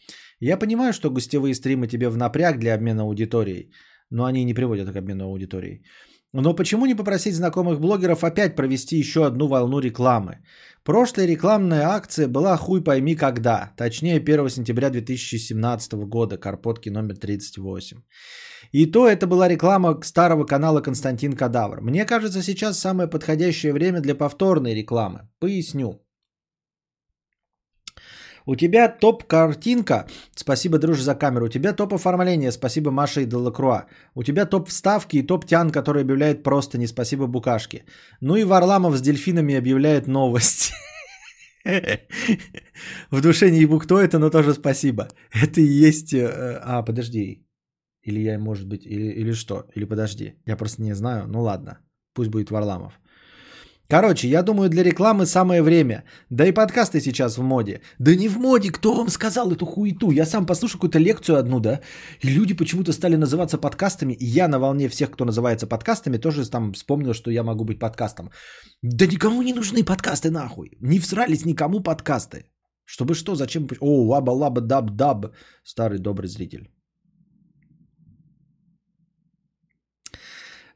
Я 0.40 0.56
понимаю, 0.56 0.92
что 0.92 1.10
гостевые 1.10 1.54
стримы 1.54 1.86
тебе 1.86 2.08
в 2.08 2.16
напряг 2.16 2.58
для 2.58 2.74
обмена 2.74 3.02
аудиторией, 3.02 3.70
но 4.10 4.24
они 4.24 4.44
не 4.44 4.54
приводят 4.54 4.90
к 4.90 4.96
обмену 4.96 5.24
аудиторией. 5.24 5.84
Но 6.32 6.54
почему 6.54 6.86
не 6.86 6.94
попросить 6.94 7.34
знакомых 7.34 7.80
блогеров 7.80 8.22
опять 8.22 8.54
провести 8.54 8.96
еще 8.96 9.26
одну 9.26 9.48
волну 9.48 9.80
рекламы? 9.80 10.38
Прошлая 10.84 11.26
рекламная 11.26 11.88
акция 11.88 12.28
была 12.28 12.56
хуй 12.56 12.84
пойми 12.84 13.16
когда, 13.16 13.72
точнее 13.76 14.16
1 14.18 14.48
сентября 14.48 14.90
2017 14.90 15.92
года, 16.06 16.38
Карпотки 16.38 16.88
номер 16.88 17.16
38. 17.16 18.02
И 18.72 18.86
то 18.86 19.08
это 19.08 19.26
была 19.26 19.48
реклама 19.48 20.00
старого 20.04 20.44
канала 20.44 20.80
Константин 20.80 21.32
Кадавр. 21.32 21.80
Мне 21.80 22.04
кажется, 22.04 22.42
сейчас 22.42 22.78
самое 22.78 23.08
подходящее 23.08 23.72
время 23.72 24.00
для 24.00 24.14
повторной 24.14 24.74
рекламы. 24.74 25.28
Поясню. 25.40 26.00
У 28.50 28.56
тебя 28.56 28.88
топ-картинка, 28.88 30.06
спасибо, 30.34 30.78
друже, 30.78 31.02
за 31.02 31.14
камеру. 31.14 31.46
У 31.46 31.48
тебя 31.48 31.72
топ-оформление, 31.72 32.50
спасибо, 32.50 32.90
Маша 32.90 33.20
и 33.20 33.26
Делакруа. 33.26 33.86
У 34.16 34.24
тебя 34.24 34.44
топ-вставки 34.44 35.18
и 35.18 35.26
топ-тян, 35.26 35.70
который 35.70 36.02
объявляет 36.02 36.42
просто 36.42 36.78
не 36.78 36.88
спасибо, 36.88 37.26
Букашки. 37.28 37.84
Ну 38.20 38.36
и 38.36 38.44
Варламов 38.44 38.96
с 38.96 39.00
дельфинами 39.00 39.54
объявляет 39.54 40.08
новости. 40.08 40.72
В 43.10 43.20
душе 43.20 43.50
не 43.50 43.60
ебу, 43.60 43.78
кто 43.78 44.00
это, 44.00 44.18
но 44.18 44.30
тоже 44.30 44.54
спасибо. 44.54 45.06
Это 45.42 45.60
и 45.60 45.88
есть... 45.88 46.12
э, 46.12 46.60
А, 46.64 46.82
подожди. 46.82 47.46
Или 48.02 48.20
я, 48.20 48.38
может 48.38 48.66
быть, 48.66 48.84
или, 48.84 49.12
или 49.20 49.32
что? 49.32 49.64
Или 49.76 49.86
подожди. 49.86 50.34
Я 50.46 50.56
просто 50.56 50.82
не 50.82 50.94
знаю. 50.94 51.28
Ну 51.28 51.42
ладно. 51.42 51.78
Пусть 52.14 52.30
будет 52.30 52.50
Варламов. 52.50 53.00
Короче, 53.90 54.28
я 54.28 54.42
думаю, 54.42 54.68
для 54.68 54.84
рекламы 54.84 55.26
самое 55.26 55.62
время. 55.62 56.04
Да 56.30 56.46
и 56.46 56.52
подкасты 56.52 57.00
сейчас 57.00 57.38
в 57.38 57.42
моде. 57.42 57.80
Да 57.98 58.14
не 58.14 58.28
в 58.28 58.38
моде, 58.38 58.70
кто 58.70 58.94
вам 58.94 59.08
сказал 59.08 59.50
эту 59.50 59.66
хуету? 59.66 60.12
Я 60.12 60.26
сам 60.26 60.46
послушал 60.46 60.78
какую-то 60.78 61.00
лекцию 61.00 61.38
одну, 61.38 61.60
да? 61.60 61.80
И 62.22 62.28
люди 62.28 62.54
почему-то 62.54 62.92
стали 62.92 63.16
называться 63.16 63.58
подкастами. 63.58 64.12
И 64.12 64.26
я 64.26 64.48
на 64.48 64.58
волне 64.58 64.88
всех, 64.88 65.10
кто 65.10 65.24
называется 65.24 65.66
подкастами, 65.66 66.18
тоже 66.18 66.48
там 66.50 66.72
вспомнил, 66.72 67.14
что 67.14 67.30
я 67.30 67.42
могу 67.42 67.64
быть 67.64 67.80
подкастом. 67.80 68.30
Да 68.82 69.06
никому 69.06 69.42
не 69.42 69.52
нужны 69.52 69.82
подкасты 69.84 70.30
нахуй. 70.30 70.70
Не 70.80 71.00
всрались 71.00 71.44
никому 71.44 71.80
подкасты. 71.80 72.44
Чтобы 72.84 73.14
что, 73.14 73.34
зачем? 73.34 73.66
О, 73.80 74.06
лаба 74.06 74.30
лаба 74.30 74.60
dub 74.60 74.90
dub. 74.90 75.34
Старый 75.64 75.98
добрый 75.98 76.28
зритель. 76.28 76.70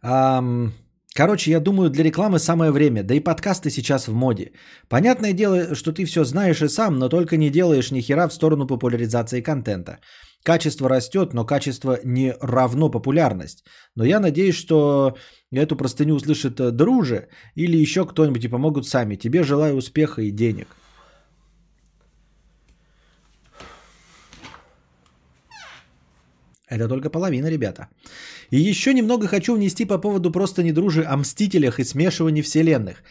Ам, 0.03 0.73
Короче, 1.17 1.51
я 1.53 1.61
думаю, 1.61 1.91
для 1.91 2.05
рекламы 2.05 2.39
самое 2.39 2.73
время, 2.73 3.05
да 3.05 3.15
и 3.15 3.21
подкасты 3.21 3.71
сейчас 3.71 4.09
в 4.09 4.15
моде. 4.15 4.51
Понятное 4.89 5.33
дело, 5.33 5.75
что 5.75 5.93
ты 5.93 6.05
все 6.07 6.25
знаешь 6.25 6.61
и 6.61 6.69
сам, 6.69 6.99
но 6.99 7.09
только 7.09 7.37
не 7.37 7.51
делаешь 7.51 7.93
ни 7.93 8.01
хера 8.01 8.29
в 8.29 8.33
сторону 8.33 8.67
популяризации 8.67 9.41
контента. 9.41 9.99
Качество 10.43 10.89
растет, 10.89 11.33
но 11.33 11.47
качество 11.47 11.99
не 12.05 12.35
равно 12.41 12.91
популярность. 12.91 13.65
Но 13.95 14.05
я 14.05 14.19
надеюсь, 14.19 14.57
что 14.57 15.17
эту 15.53 15.77
простыню 15.77 16.17
услышит 16.17 16.59
э, 16.61 16.71
друже 16.73 17.29
или 17.55 17.77
еще 17.77 18.05
кто-нибудь 18.05 18.45
и 18.45 18.49
помогут 18.49 18.87
сами. 18.87 19.15
Тебе 19.17 19.45
желаю 19.45 19.77
успеха 19.77 20.21
и 20.21 20.33
денег. 20.33 20.67
Это 26.69 26.89
только 26.89 27.11
половина, 27.11 27.51
ребята. 27.51 27.89
И 28.51 28.57
еще 28.57 28.95
немного 28.95 29.27
хочу 29.27 29.55
внести 29.55 29.85
по 29.85 29.99
поводу 29.99 30.31
просто 30.31 30.63
не 30.63 30.73
дружи 30.73 31.05
о 31.05 31.17
мстителях 31.17 31.79
и 31.79 31.85
смешивании 31.85 32.43
вселенных. 32.43 33.03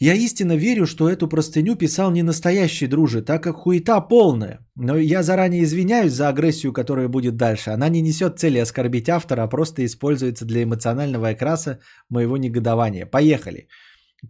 Я 0.00 0.14
истинно 0.14 0.56
верю, 0.56 0.86
что 0.86 1.10
эту 1.10 1.28
простыню 1.28 1.76
писал 1.76 2.10
не 2.10 2.22
настоящий 2.22 2.86
дружи, 2.86 3.20
так 3.20 3.42
как 3.42 3.56
хуета 3.56 4.00
полная. 4.00 4.66
Но 4.74 4.96
я 4.96 5.22
заранее 5.22 5.62
извиняюсь 5.62 6.12
за 6.12 6.28
агрессию, 6.28 6.72
которая 6.72 7.08
будет 7.08 7.36
дальше. 7.36 7.70
Она 7.70 7.90
не 7.90 8.00
несет 8.00 8.38
цели 8.38 8.56
оскорбить 8.56 9.10
автора, 9.10 9.42
а 9.42 9.48
просто 9.48 9.84
используется 9.84 10.46
для 10.46 10.62
эмоционального 10.62 11.28
окраса 11.28 11.80
моего 12.08 12.38
негодования. 12.38 13.04
Поехали. 13.04 13.68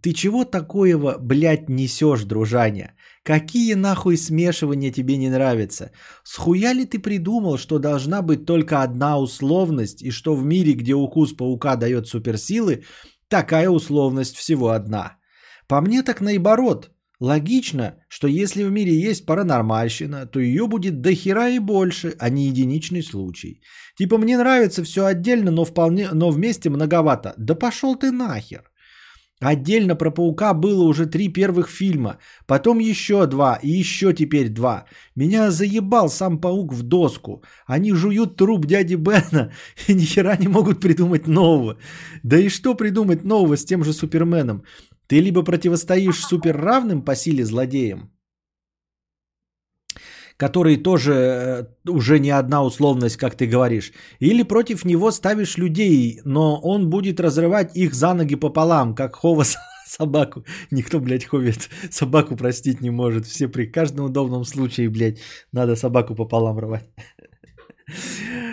Ты 0.01 0.13
чего 0.13 0.45
такого, 0.45 1.17
блядь, 1.19 1.69
несешь, 1.69 2.23
дружаня? 2.23 2.95
Какие 3.23 3.73
нахуй 3.73 4.17
смешивания 4.17 4.91
тебе 4.91 5.17
не 5.17 5.29
нравятся? 5.29 5.91
Схуя 6.23 6.73
ли 6.73 6.85
ты 6.85 6.99
придумал, 6.99 7.57
что 7.57 7.77
должна 7.77 8.21
быть 8.21 8.45
только 8.45 8.83
одна 8.83 9.19
условность, 9.19 10.01
и 10.01 10.11
что 10.11 10.35
в 10.35 10.45
мире, 10.45 10.73
где 10.73 10.93
укус 10.93 11.33
паука 11.33 11.75
дает 11.75 12.07
суперсилы, 12.07 12.83
такая 13.27 13.69
условность 13.69 14.37
всего 14.37 14.69
одна? 14.69 15.17
По 15.67 15.81
мне 15.81 16.03
так 16.03 16.21
наоборот. 16.21 16.91
Логично, 17.19 17.97
что 18.07 18.27
если 18.27 18.63
в 18.63 18.71
мире 18.71 18.99
есть 18.99 19.27
паранормальщина, 19.27 20.25
то 20.25 20.39
ее 20.39 20.67
будет 20.67 21.01
до 21.01 21.13
хера 21.13 21.49
и 21.49 21.59
больше, 21.59 22.15
а 22.17 22.29
не 22.29 22.47
единичный 22.47 23.03
случай. 23.03 23.61
Типа 23.95 24.17
мне 24.17 24.37
нравится 24.37 24.83
все 24.83 25.05
отдельно, 25.05 25.51
но, 25.51 25.63
вполне, 25.63 26.09
но 26.13 26.31
вместе 26.31 26.71
многовато. 26.71 27.35
Да 27.37 27.53
пошел 27.53 27.95
ты 27.95 28.11
нахер. 28.11 28.70
Отдельно 29.41 29.95
про 29.95 30.11
паука 30.11 30.53
было 30.53 30.83
уже 30.83 31.07
три 31.07 31.27
первых 31.27 31.67
фильма, 31.67 32.17
потом 32.45 32.77
еще 32.77 33.25
два 33.25 33.59
и 33.63 33.69
еще 33.69 34.13
теперь 34.13 34.49
два. 34.49 34.85
Меня 35.15 35.49
заебал 35.49 36.09
сам 36.09 36.37
паук 36.39 36.73
в 36.73 36.83
доску. 36.83 37.43
Они 37.65 37.91
жуют 37.91 38.37
труп 38.37 38.67
дяди 38.67 38.95
Бена 38.95 39.51
и 39.87 39.95
ни 39.95 40.05
хера 40.05 40.37
не 40.37 40.47
могут 40.47 40.79
придумать 40.79 41.27
нового. 41.27 41.77
Да 42.23 42.37
и 42.37 42.49
что 42.49 42.75
придумать 42.75 43.23
нового 43.23 43.57
с 43.57 43.65
тем 43.65 43.83
же 43.83 43.93
Суперменом? 43.93 44.63
Ты 45.07 45.19
либо 45.19 45.41
противостоишь 45.41 46.23
суперравным 46.23 47.01
по 47.01 47.15
силе 47.15 47.43
злодеям, 47.43 48.11
который 50.41 50.77
тоже 50.77 51.13
э, 51.13 51.65
уже 51.87 52.17
не 52.17 52.31
одна 52.31 52.63
условность, 52.63 53.15
как 53.17 53.35
ты 53.35 53.45
говоришь. 53.45 53.91
Или 54.19 54.41
против 54.41 54.85
него 54.85 55.11
ставишь 55.11 55.57
людей, 55.57 56.19
но 56.25 56.59
он 56.59 56.89
будет 56.89 57.19
разрывать 57.19 57.77
их 57.77 57.93
за 57.93 58.15
ноги 58.15 58.35
пополам, 58.35 58.95
как 58.95 59.17
Хова 59.17 59.45
собаку. 59.85 60.43
Никто, 60.71 60.99
блядь, 60.99 61.25
Ховит 61.25 61.69
собаку 61.91 62.35
простить 62.35 62.81
не 62.81 62.89
может. 62.89 63.27
Все 63.27 63.47
при 63.47 63.67
каждом 63.67 64.05
удобном 64.05 64.43
случае, 64.43 64.89
блядь, 64.89 65.19
надо 65.51 65.75
собаку 65.75 66.15
пополам 66.15 66.57
рвать. 66.57 66.89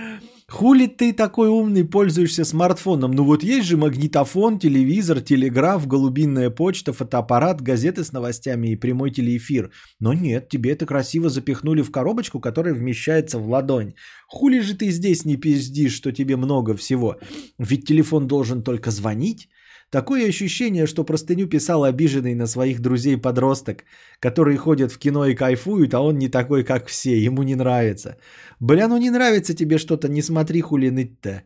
Хули 0.51 0.87
ты 0.87 1.13
такой 1.13 1.51
умный 1.51 1.85
пользуешься 1.85 2.43
смартфоном? 2.43 3.11
Ну 3.11 3.23
вот 3.25 3.43
есть 3.43 3.67
же 3.67 3.77
магнитофон, 3.77 4.59
телевизор, 4.59 5.21
телеграф, 5.21 5.87
голубинная 5.87 6.49
почта, 6.49 6.95
фотоаппарат, 6.95 7.61
газеты 7.61 8.03
с 8.03 8.13
новостями 8.13 8.69
и 8.69 8.77
прямой 8.77 9.11
телеэфир. 9.11 9.71
Но 10.01 10.15
нет, 10.15 10.49
тебе 10.49 10.73
это 10.73 10.87
красиво 10.87 11.29
запихнули 11.29 11.83
в 11.83 11.91
коробочку, 11.91 12.41
которая 12.41 12.73
вмещается 12.73 13.39
в 13.39 13.47
ладонь. 13.47 13.93
Хули 14.27 14.61
же 14.61 14.75
ты 14.75 14.89
здесь 14.91 15.27
не 15.27 15.37
пиздишь, 15.37 15.93
что 15.93 16.13
тебе 16.13 16.37
много 16.37 16.75
всего? 16.75 17.19
Ведь 17.59 17.87
телефон 17.87 18.27
должен 18.27 18.63
только 18.63 18.91
звонить. 18.91 19.51
Такое 19.91 20.29
ощущение, 20.29 20.87
что 20.87 21.05
простыню 21.05 21.47
писал 21.49 21.85
обиженный 21.85 22.35
на 22.35 22.47
своих 22.47 22.81
друзей 22.81 23.17
подросток, 23.17 23.85
которые 24.21 24.59
ходят 24.59 24.93
в 24.93 24.99
кино 24.99 25.25
и 25.27 25.35
кайфуют, 25.35 25.95
а 25.95 26.01
он 26.01 26.19
не 26.19 26.29
такой, 26.29 26.63
как 26.65 26.89
все, 26.89 27.17
ему 27.17 27.43
не 27.43 27.55
нравится. 27.55 28.17
Бля, 28.61 28.89
ну 28.89 28.99
не 28.99 29.11
нравится 29.11 29.55
тебе 29.55 29.79
что-то, 29.79 30.09
не 30.09 30.21
смотри 30.23 30.61
хули 30.61 30.91
ныть-то. 30.91 31.43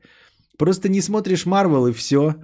Просто 0.59 0.89
не 0.89 1.01
смотришь 1.01 1.47
Марвел 1.47 1.86
и 1.86 1.93
все. 1.93 2.35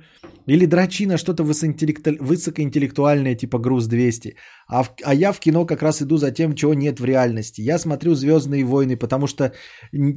Или 0.47 0.67
дрочина, 0.67 1.19
что-то 1.19 1.43
высокоинтеллектуальное, 1.45 3.35
типа 3.35 3.59
Груз 3.59 3.87
200. 3.87 4.37
А, 4.69 4.83
в- 4.83 4.95
а 5.05 5.15
я 5.15 5.33
в 5.33 5.41
кино 5.41 5.67
как 5.67 5.83
раз 5.83 6.01
иду 6.01 6.17
за 6.17 6.31
тем, 6.31 6.55
чего 6.55 6.75
нет 6.75 7.01
в 7.01 7.05
реальности. 7.05 7.61
Я 7.61 7.79
смотрю 7.79 8.15
Звездные 8.15 8.65
войны, 8.65 8.97
потому 8.97 9.27
что 9.27 9.53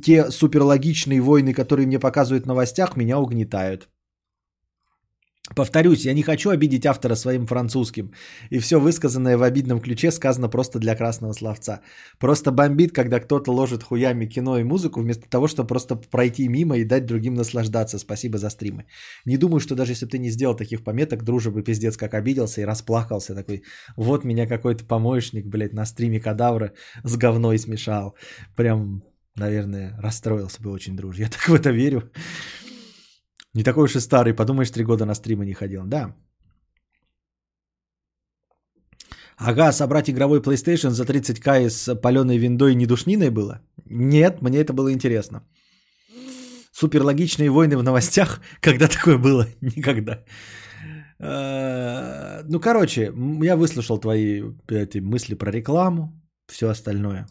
те 0.06 0.32
суперлогичные 0.32 1.22
войны, 1.22 1.54
которые 1.54 1.86
мне 1.88 2.00
показывают 2.00 2.46
в 2.46 2.48
новостях, 2.48 2.96
меня 2.98 3.20
угнетают. 3.20 3.90
Повторюсь, 5.56 6.06
я 6.06 6.14
не 6.14 6.22
хочу 6.22 6.50
обидеть 6.52 6.86
автора 6.86 7.16
своим 7.16 7.48
французским. 7.48 8.12
И 8.52 8.60
все 8.60 8.80
высказанное 8.80 9.38
в 9.38 9.44
обидном 9.44 9.82
ключе 9.82 10.12
сказано 10.12 10.50
просто 10.50 10.80
для 10.80 10.96
красного 10.96 11.34
словца. 11.34 11.82
Просто 12.20 12.52
бомбит, 12.52 12.94
когда 12.94 13.20
кто-то 13.20 13.52
ложит 13.52 13.84
хуями 13.84 14.28
кино 14.28 14.60
и 14.60 14.64
музыку, 14.64 15.02
вместо 15.02 15.28
того, 15.30 15.48
чтобы 15.48 15.68
просто 15.68 15.96
пройти 15.96 16.48
мимо 16.48 16.78
и 16.78 16.86
дать 16.86 17.06
другим 17.06 17.34
наслаждаться. 17.34 17.98
Спасибо 17.98 18.38
за 18.38 18.50
стримы. 18.50 18.86
Не 19.26 19.38
думаю, 19.38 19.60
что 19.60 19.76
даже 19.76 19.94
если 19.94 20.06
бы 20.06 20.12
ты 20.12 20.20
не 20.20 20.30
сделал 20.30 20.56
таких 20.56 20.84
пометок, 20.84 21.24
дружа 21.24 21.50
бы 21.50 21.64
пиздец 21.64 21.98
как 21.98 22.14
обиделся 22.14 22.62
и 22.62 22.66
расплакался. 22.66 23.36
Такой, 23.36 23.64
вот 23.98 24.24
меня 24.24 24.48
какой-то 24.48 24.86
помощник, 24.86 25.48
блядь, 25.48 25.74
на 25.74 25.86
стриме 25.86 26.20
кадавра 26.20 26.74
с 27.04 27.18
говной 27.18 27.58
смешал. 27.58 28.16
Прям, 28.56 29.04
наверное, 29.36 29.98
расстроился 30.00 30.62
бы 30.62 30.72
очень 30.72 30.96
друж. 30.96 31.18
Я 31.18 31.30
так 31.30 31.50
в 31.50 31.54
это 31.54 31.72
верю. 31.72 32.12
Не 33.54 33.64
такой 33.64 33.84
уж 33.84 33.96
и 33.96 34.00
старый, 34.00 34.34
подумаешь, 34.34 34.72
три 34.72 34.84
года 34.84 35.06
на 35.06 35.16
стримы 35.16 35.46
не 35.46 35.54
ходил. 35.54 35.84
Да. 35.86 36.16
Ага, 39.38 39.72
собрать 39.72 40.10
игровой 40.10 40.40
PlayStation 40.40 40.92
за 40.92 41.04
30к 41.04 41.70
с 41.70 41.96
паленой 41.96 42.38
виндой 42.38 42.76
не 42.76 42.86
душниной 42.86 43.30
было? 43.30 43.60
Нет, 43.86 44.42
мне 44.42 44.60
это 44.60 44.72
было 44.74 44.94
интересно. 44.94 45.42
Суперлогичные 46.72 47.50
войны 47.50 47.78
в 47.78 47.84
новостях. 47.84 48.40
Когда 48.62 48.88
такое 48.88 49.18
было? 49.18 49.48
Никогда. 49.62 50.24
Э, 51.20 52.44
Ну, 52.48 52.60
короче, 52.60 53.12
я 53.44 53.56
выслушал 53.56 54.00
твои 54.00 54.44
эти 54.70 55.00
мысли 55.00 55.36
про 55.36 55.52
рекламу, 55.52 56.12
все 56.48 56.70
остальное. 56.70 57.28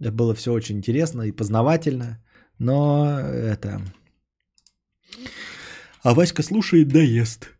Это 0.00 0.12
было 0.12 0.34
все 0.34 0.52
очень 0.52 0.78
интересно 0.78 1.22
и 1.22 1.32
познавательно, 1.32 2.18
но 2.58 3.20
это... 3.20 3.80
А 6.02 6.14
Васька 6.14 6.42
слушает, 6.42 6.88
да 6.88 7.00
ест. 7.00 7.50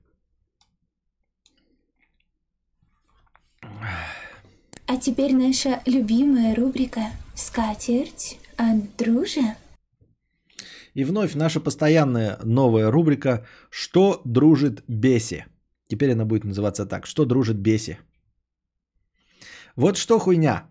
А 4.87 4.97
теперь 4.97 5.35
наша 5.35 5.83
любимая 5.87 6.55
рубрика 6.55 7.01
«Скатерть 7.35 8.39
от 8.57 8.97
дружи». 8.97 9.57
И 10.95 11.05
вновь 11.05 11.35
наша 11.35 11.61
постоянная 11.61 12.39
новая 12.43 12.91
рубрика 12.91 13.47
«Что 13.71 14.21
дружит 14.25 14.83
Беси?». 14.89 15.45
Теперь 15.87 16.13
она 16.13 16.25
будет 16.25 16.45
называться 16.45 16.87
так. 16.87 17.07
«Что 17.07 17.25
дружит 17.25 17.59
Беси?». 17.59 17.99
Вот 19.77 19.97
что 19.97 20.19
хуйня. 20.19 20.69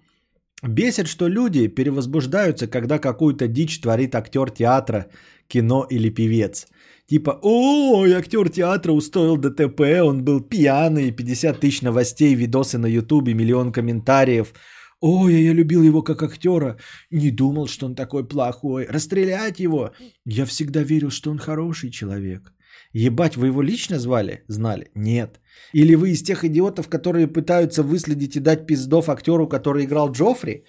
Бесит, 0.63 1.07
что 1.07 1.29
люди 1.29 1.67
перевозбуждаются, 1.67 2.67
когда 2.67 2.99
какую-то 2.99 3.47
дичь 3.47 3.79
творит 3.79 4.15
актер 4.15 4.49
театра, 4.49 5.05
кино 5.47 5.85
или 5.89 6.09
певец. 6.09 6.67
Типа, 7.10 7.40
ой, 7.41 8.14
актер 8.14 8.49
театра 8.49 8.91
устроил 8.91 9.38
ДТП, 9.38 9.81
он 10.03 10.23
был 10.23 10.41
пьяный, 10.41 11.11
50 11.11 11.60
тысяч 11.60 11.81
новостей, 11.81 12.36
видосы 12.36 12.77
на 12.77 12.86
ютубе, 12.88 13.34
миллион 13.34 13.72
комментариев. 13.72 14.53
Ой, 15.02 15.34
я 15.34 15.53
любил 15.53 15.81
его 15.81 16.03
как 16.03 16.22
актера, 16.22 16.77
не 17.10 17.31
думал, 17.31 17.68
что 17.68 17.88
он 17.88 17.95
такой 17.95 18.27
плохой. 18.27 18.86
Расстрелять 18.86 19.60
его? 19.60 19.90
Я 20.26 20.45
всегда 20.45 20.84
верил, 20.84 21.10
что 21.10 21.31
он 21.31 21.40
хороший 21.40 21.90
человек. 21.90 22.53
Ебать, 22.94 23.38
вы 23.38 23.48
его 23.48 23.64
лично 23.64 23.98
звали? 23.98 24.44
Знали? 24.48 24.91
Нет. 24.95 25.40
Или 25.73 25.95
вы 25.95 26.11
из 26.11 26.22
тех 26.22 26.44
идиотов, 26.44 26.90
которые 26.90 27.27
пытаются 27.27 27.81
выследить 27.81 28.36
и 28.36 28.40
дать 28.40 28.68
пиздов 28.68 29.10
актеру, 29.10 29.48
который 29.48 29.86
играл 29.86 30.11
Джоффри? 30.11 30.64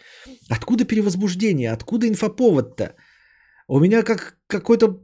Откуда 0.49 0.87
перевозбуждение? 0.87 1.73
Откуда 1.73 2.09
инфоповод-то? 2.09 2.95
У 3.69 3.79
меня 3.79 4.03
как 4.03 4.37
какой-то 4.47 5.01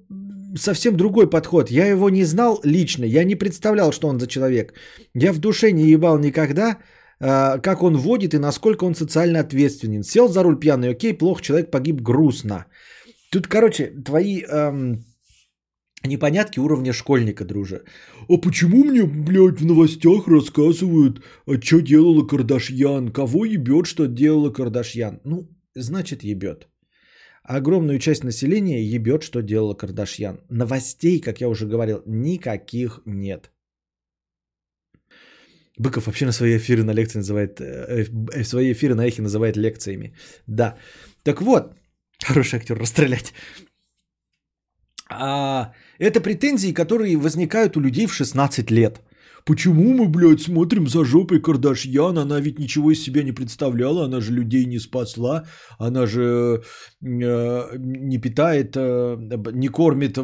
совсем 0.57 0.97
другой 0.97 1.31
подход. 1.31 1.71
Я 1.71 1.87
его 1.87 2.11
не 2.11 2.25
знал 2.25 2.61
лично, 2.65 3.05
я 3.05 3.25
не 3.25 3.37
представлял, 3.37 3.93
что 3.93 4.09
он 4.09 4.21
за 4.21 4.27
человек. 4.27 4.75
Я 5.15 5.33
в 5.33 5.39
душе 5.39 5.73
не 5.73 5.91
ебал 5.91 6.19
никогда, 6.19 6.79
а, 7.21 7.59
как 7.59 7.83
он 7.83 7.97
водит 7.97 8.35
и 8.35 8.39
насколько 8.39 8.85
он 8.85 8.95
социально 8.95 9.41
ответственен. 9.41 10.03
Сел 10.03 10.29
за 10.29 10.43
руль 10.43 10.59
пьяный, 10.59 10.91
окей, 10.91 11.15
плохо, 11.15 11.43
человек 11.43 11.71
погиб 11.71 12.01
грустно. 12.01 12.67
Тут, 13.31 13.47
короче, 13.47 13.93
твои 14.05 14.43
эм, 14.43 15.05
непонятки 16.05 16.61
уровня 16.61 16.93
школьника, 16.93 17.45
друже. 17.45 17.85
А 18.29 18.37
почему 18.39 18.85
мне, 18.85 19.05
блядь, 19.05 19.61
в 19.61 19.67
новостях 19.67 20.29
рассказывают, 20.29 21.23
а 21.47 21.61
что 21.61 21.81
делала 21.81 22.27
Кардашьян? 22.27 23.13
Кого 23.13 23.45
ебет, 23.45 23.87
что 23.87 24.07
делала 24.07 24.51
Кардашьян? 24.51 25.21
Ну, 25.25 25.49
значит, 25.75 26.23
ебет. 26.23 26.69
Огромную 27.49 27.99
часть 28.01 28.25
населения 28.25 28.83
ебет, 28.83 29.23
что 29.23 29.41
делала 29.41 29.75
Кардашьян. 29.75 30.41
Новостей, 30.51 31.21
как 31.21 31.41
я 31.41 31.49
уже 31.49 31.67
говорил, 31.67 32.03
никаких 32.07 33.01
нет. 33.07 33.51
Быков 35.79 36.07
вообще 36.07 36.27
на 36.27 36.33
свои 36.33 36.57
эфиры 36.57 36.83
на 36.83 36.95
лекции 36.95 37.19
называет, 37.19 37.61
э, 37.61 38.07
э, 38.33 38.45
свои 38.45 38.73
эфиры 38.73 38.95
на 38.95 39.07
эхе 39.07 39.23
называет 39.23 39.57
лекциями. 39.57 40.15
Да. 40.47 40.77
Так 41.23 41.41
вот, 41.41 41.75
хороший 42.25 42.59
актер 42.59 42.79
расстрелять. 42.79 43.33
А, 45.09 45.73
это 45.99 46.21
претензии, 46.21 46.73
которые 46.73 47.17
возникают 47.17 47.77
у 47.77 47.81
людей 47.81 48.07
в 48.07 48.15
16 48.15 48.71
лет. 48.73 49.03
Почему 49.47 49.93
мы, 49.93 50.09
блядь, 50.09 50.43
смотрим 50.43 50.89
за 50.89 51.05
жопой 51.05 51.41
Кардашьян? 51.41 52.19
Она 52.19 52.41
ведь 52.41 52.59
ничего 52.59 52.91
из 52.91 53.01
себя 53.05 53.23
не 53.23 53.31
представляла, 53.31 54.05
она 54.05 54.21
же 54.21 54.33
людей 54.33 54.65
не 54.67 54.81
спасла, 54.81 55.45
она 55.79 56.07
же 56.07 56.65
э, 57.01 57.79
не 57.79 58.19
питает, 58.19 58.77
э, 58.77 59.17
не 59.53 59.69
кормит 59.69 60.19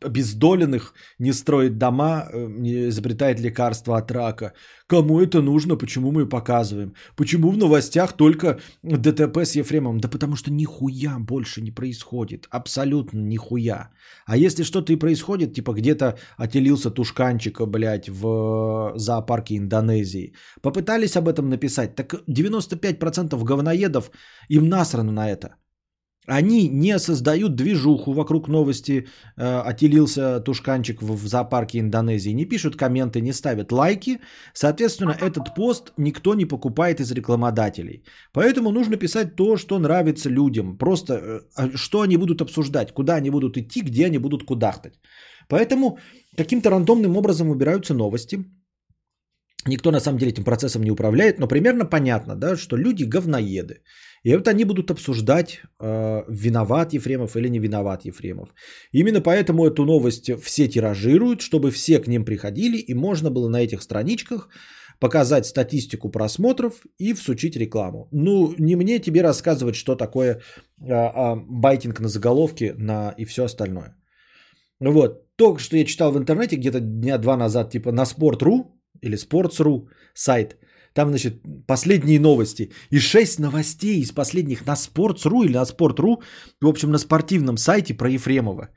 обездоленных, 0.00 0.94
не 1.18 1.32
строит 1.32 1.78
дома, 1.78 2.28
э, 2.32 2.46
не 2.48 2.88
изобретает 2.88 3.40
лекарства 3.40 3.98
от 3.98 4.10
рака. 4.10 4.52
Кому 4.86 5.20
это 5.20 5.40
нужно? 5.40 5.76
Почему 5.76 6.12
мы 6.12 6.28
показываем? 6.28 6.94
Почему 7.16 7.50
в 7.50 7.56
новостях 7.56 8.12
только 8.12 8.58
ДТП 8.82 9.38
с 9.38 9.56
Ефремом? 9.56 9.98
Да 9.98 10.08
потому 10.08 10.36
что 10.36 10.52
нихуя 10.52 11.18
больше 11.18 11.62
не 11.62 11.70
происходит. 11.70 12.46
Абсолютно 12.50 13.18
нихуя. 13.18 13.90
А 14.26 14.36
если 14.36 14.62
что-то 14.62 14.92
и 14.92 14.96
происходит, 14.96 15.54
типа 15.54 15.72
где-то 15.72 16.18
отелился 16.36 16.90
тушканчик, 16.90 17.60
блядь, 17.66 18.08
в 18.08 18.92
зоопарке 18.96 19.56
Индонезии. 19.56 20.34
Попытались 20.62 21.16
об 21.16 21.28
этом 21.28 21.48
написать. 21.48 21.94
Так 21.94 22.14
95% 22.28 23.42
говноедов 23.44 24.10
им 24.48 24.68
насрано 24.68 25.12
на 25.12 25.30
это. 25.30 25.56
Они 26.26 26.68
не 26.68 26.98
создают 26.98 27.54
движуху 27.54 28.12
вокруг 28.12 28.48
новости, 28.48 29.06
э, 29.36 29.70
отелился 29.70 30.40
тушканчик 30.40 31.02
в, 31.02 31.12
в 31.12 31.26
зоопарке 31.26 31.78
Индонезии, 31.78 32.34
не 32.34 32.46
пишут 32.46 32.76
комменты, 32.76 33.20
не 33.20 33.32
ставят 33.32 33.72
лайки. 33.72 34.20
Соответственно, 34.54 35.14
этот 35.20 35.54
пост 35.54 35.92
никто 35.98 36.34
не 36.34 36.46
покупает 36.46 37.00
из 37.00 37.12
рекламодателей. 37.12 38.04
Поэтому 38.32 38.70
нужно 38.70 38.96
писать 38.96 39.36
то, 39.36 39.56
что 39.56 39.78
нравится 39.78 40.30
людям. 40.30 40.78
Просто 40.78 41.12
э, 41.14 41.40
а 41.56 41.76
что 41.76 42.00
они 42.00 42.16
будут 42.16 42.40
обсуждать, 42.40 42.92
куда 42.92 43.16
они 43.16 43.30
будут 43.30 43.56
идти, 43.58 43.82
где 43.82 44.06
они 44.06 44.18
будут 44.18 44.44
кудахтать. 44.44 44.94
Поэтому 45.48 45.98
каким-то 46.36 46.70
рандомным 46.70 47.16
образом 47.16 47.50
убираются 47.50 47.92
новости. 47.92 48.44
Никто 49.66 49.90
на 49.90 50.00
самом 50.00 50.18
деле 50.18 50.32
этим 50.32 50.44
процессом 50.44 50.82
не 50.82 50.90
управляет, 50.90 51.38
но 51.38 51.48
примерно 51.48 51.84
понятно, 51.84 52.34
да, 52.36 52.56
что 52.56 52.76
люди 52.76 53.04
говноеды. 53.04 53.82
И 54.24 54.34
вот 54.34 54.48
они 54.48 54.64
будут 54.64 54.90
обсуждать, 54.90 55.60
э, 55.80 56.22
виноват 56.28 56.94
Ефремов 56.94 57.36
или 57.36 57.48
не 57.48 57.58
виноват 57.58 58.06
Ефремов. 58.06 58.48
Именно 58.92 59.20
поэтому 59.20 59.66
эту 59.66 59.84
новость 59.84 60.30
все 60.42 60.68
тиражируют, 60.68 61.40
чтобы 61.42 61.70
все 61.70 61.98
к 61.98 62.08
ним 62.08 62.24
приходили, 62.24 62.78
и 62.78 62.94
можно 62.94 63.30
было 63.30 63.48
на 63.48 63.60
этих 63.60 63.82
страничках 63.82 64.48
показать 64.98 65.46
статистику 65.46 66.10
просмотров 66.10 66.72
и 66.98 67.12
всучить 67.12 67.56
рекламу. 67.56 68.08
Ну, 68.12 68.54
не 68.58 68.76
мне 68.76 68.98
тебе 68.98 69.22
рассказывать, 69.22 69.74
что 69.74 69.94
такое 69.94 70.40
а, 70.80 71.10
а, 71.14 71.36
байтинг 71.36 72.00
на 72.00 72.08
заголовке 72.08 72.74
на, 72.78 73.14
и 73.18 73.26
все 73.26 73.44
остальное. 73.44 73.94
Вот. 74.80 75.36
Только 75.36 75.60
что 75.60 75.76
я 75.76 75.84
читал 75.84 76.12
в 76.12 76.16
интернете 76.16 76.56
где-то 76.56 76.80
дня 76.80 77.18
два 77.18 77.36
назад, 77.36 77.70
типа 77.70 77.92
на 77.92 78.04
Sport.ru 78.04 78.70
или 79.02 79.18
Sports.ru 79.18 79.88
сайт– 80.14 80.56
там, 80.94 81.08
значит, 81.08 81.42
последние 81.66 82.20
новости. 82.20 82.70
И 82.90 82.98
6 82.98 83.40
новостей 83.40 84.00
из 84.00 84.12
последних 84.12 84.66
на 84.66 84.76
Sports.ru 84.76 85.44
или 85.44 85.56
на 85.56 85.64
Sport.ru, 85.64 86.22
в 86.60 86.66
общем, 86.66 86.90
на 86.90 86.98
спортивном 86.98 87.56
сайте 87.56 87.94
про 87.94 88.08
Ефремова. 88.08 88.68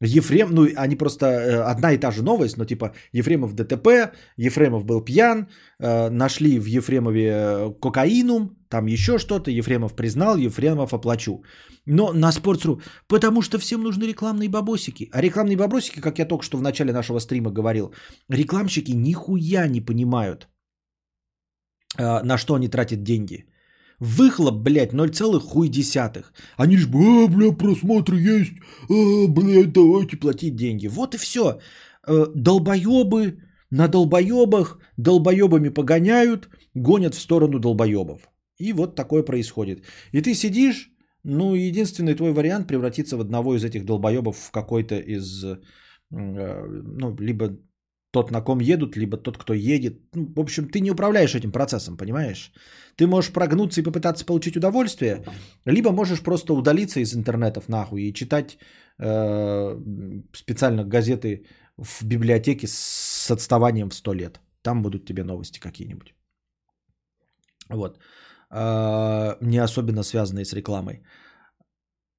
Ефрем, 0.00 0.48
ну, 0.50 0.66
они 0.76 0.96
просто 0.96 1.26
э, 1.26 1.62
одна 1.62 1.92
и 1.92 1.98
та 1.98 2.10
же 2.10 2.22
новость, 2.22 2.58
но 2.58 2.64
типа 2.64 2.92
Ефремов 3.12 3.54
ДТП, 3.54 4.12
Ефремов 4.36 4.84
был 4.84 5.00
пьян, 5.00 5.48
э, 5.80 6.10
нашли 6.10 6.58
в 6.58 6.66
Ефремове 6.66 7.30
э, 7.30 7.72
кокаинум, 7.80 8.50
там 8.68 8.86
еще 8.86 9.18
что-то, 9.18 9.50
Ефремов 9.50 9.94
признал, 9.94 10.36
Ефремов 10.36 10.92
оплачу. 10.92 11.44
Но 11.86 12.12
на 12.12 12.30
Sports.ru, 12.30 12.82
потому 13.06 13.40
что 13.40 13.58
всем 13.58 13.82
нужны 13.82 14.04
рекламные 14.04 14.48
бабосики. 14.48 15.08
А 15.12 15.22
рекламные 15.22 15.56
бабосики, 15.56 16.00
как 16.00 16.18
я 16.18 16.26
только 16.26 16.44
что 16.44 16.58
в 16.58 16.62
начале 16.62 16.92
нашего 16.92 17.20
стрима 17.20 17.50
говорил, 17.50 17.94
рекламщики 18.28 18.92
нихуя 18.92 19.68
не 19.68 19.80
понимают– 19.80 20.48
на 21.98 22.38
что 22.38 22.54
они 22.54 22.68
тратят 22.68 23.02
деньги. 23.02 23.46
Выхлоп, 24.00 24.54
блядь, 24.54 24.92
0, 24.92 25.40
хуй 25.40 25.68
десятых. 25.68 26.32
Они 26.56 26.76
же, 26.76 26.88
а, 26.88 27.28
бля, 27.28 27.52
просмотры 27.52 28.16
есть, 28.16 28.52
а, 28.90 29.28
блядь, 29.28 29.72
давайте 29.72 30.16
платить 30.16 30.56
деньги. 30.56 30.88
Вот 30.88 31.14
и 31.14 31.18
все. 31.18 31.58
Э, 32.06 32.26
долбоебы 32.34 33.38
на 33.70 33.88
долбоебах, 33.88 34.78
долбоебами 34.98 35.70
погоняют, 35.70 36.48
гонят 36.74 37.14
в 37.14 37.20
сторону 37.20 37.58
долбоебов. 37.58 38.28
И 38.58 38.72
вот 38.72 38.94
такое 38.94 39.22
происходит. 39.22 39.84
И 40.12 40.20
ты 40.20 40.34
сидишь, 40.34 40.90
ну, 41.24 41.54
единственный 41.54 42.14
твой 42.14 42.32
вариант 42.32 42.68
превратиться 42.68 43.16
в 43.16 43.20
одного 43.20 43.56
из 43.56 43.64
этих 43.64 43.84
долбоебов 43.84 44.36
в 44.36 44.50
какой-то 44.50 44.96
из, 44.96 45.44
э, 45.44 45.56
ну, 46.10 47.16
либо 47.18 47.56
тот, 48.14 48.30
на 48.30 48.40
ком 48.40 48.60
едут, 48.60 48.96
либо 48.96 49.16
тот, 49.16 49.36
кто 49.38 49.54
едет. 49.54 49.94
Ну, 50.14 50.32
в 50.36 50.40
общем, 50.40 50.68
ты 50.68 50.80
не 50.80 50.90
управляешь 50.90 51.34
этим 51.34 51.52
процессом, 51.52 51.96
понимаешь? 51.96 52.52
Ты 52.96 53.06
можешь 53.06 53.32
прогнуться 53.32 53.80
и 53.80 53.84
попытаться 53.84 54.24
получить 54.24 54.56
удовольствие, 54.56 55.24
либо 55.66 55.90
можешь 55.90 56.20
просто 56.20 56.54
удалиться 56.54 57.00
из 57.00 57.14
интернетов 57.14 57.68
нахуй 57.68 58.02
и 58.02 58.14
читать 58.14 58.58
э, 58.98 59.80
специально 60.32 60.84
газеты 60.84 61.44
в 61.76 62.04
библиотеке 62.04 62.66
с 62.68 63.30
отставанием 63.30 63.90
в 63.90 63.94
100 63.94 64.14
лет. 64.14 64.40
Там 64.62 64.82
будут 64.82 65.06
тебе 65.06 65.24
новости 65.24 65.60
какие-нибудь. 65.60 66.14
Вот. 67.68 67.98
Э, 68.50 69.36
не 69.40 69.58
особенно 69.64 70.02
связанные 70.04 70.44
с 70.44 70.54
рекламой. 70.54 71.02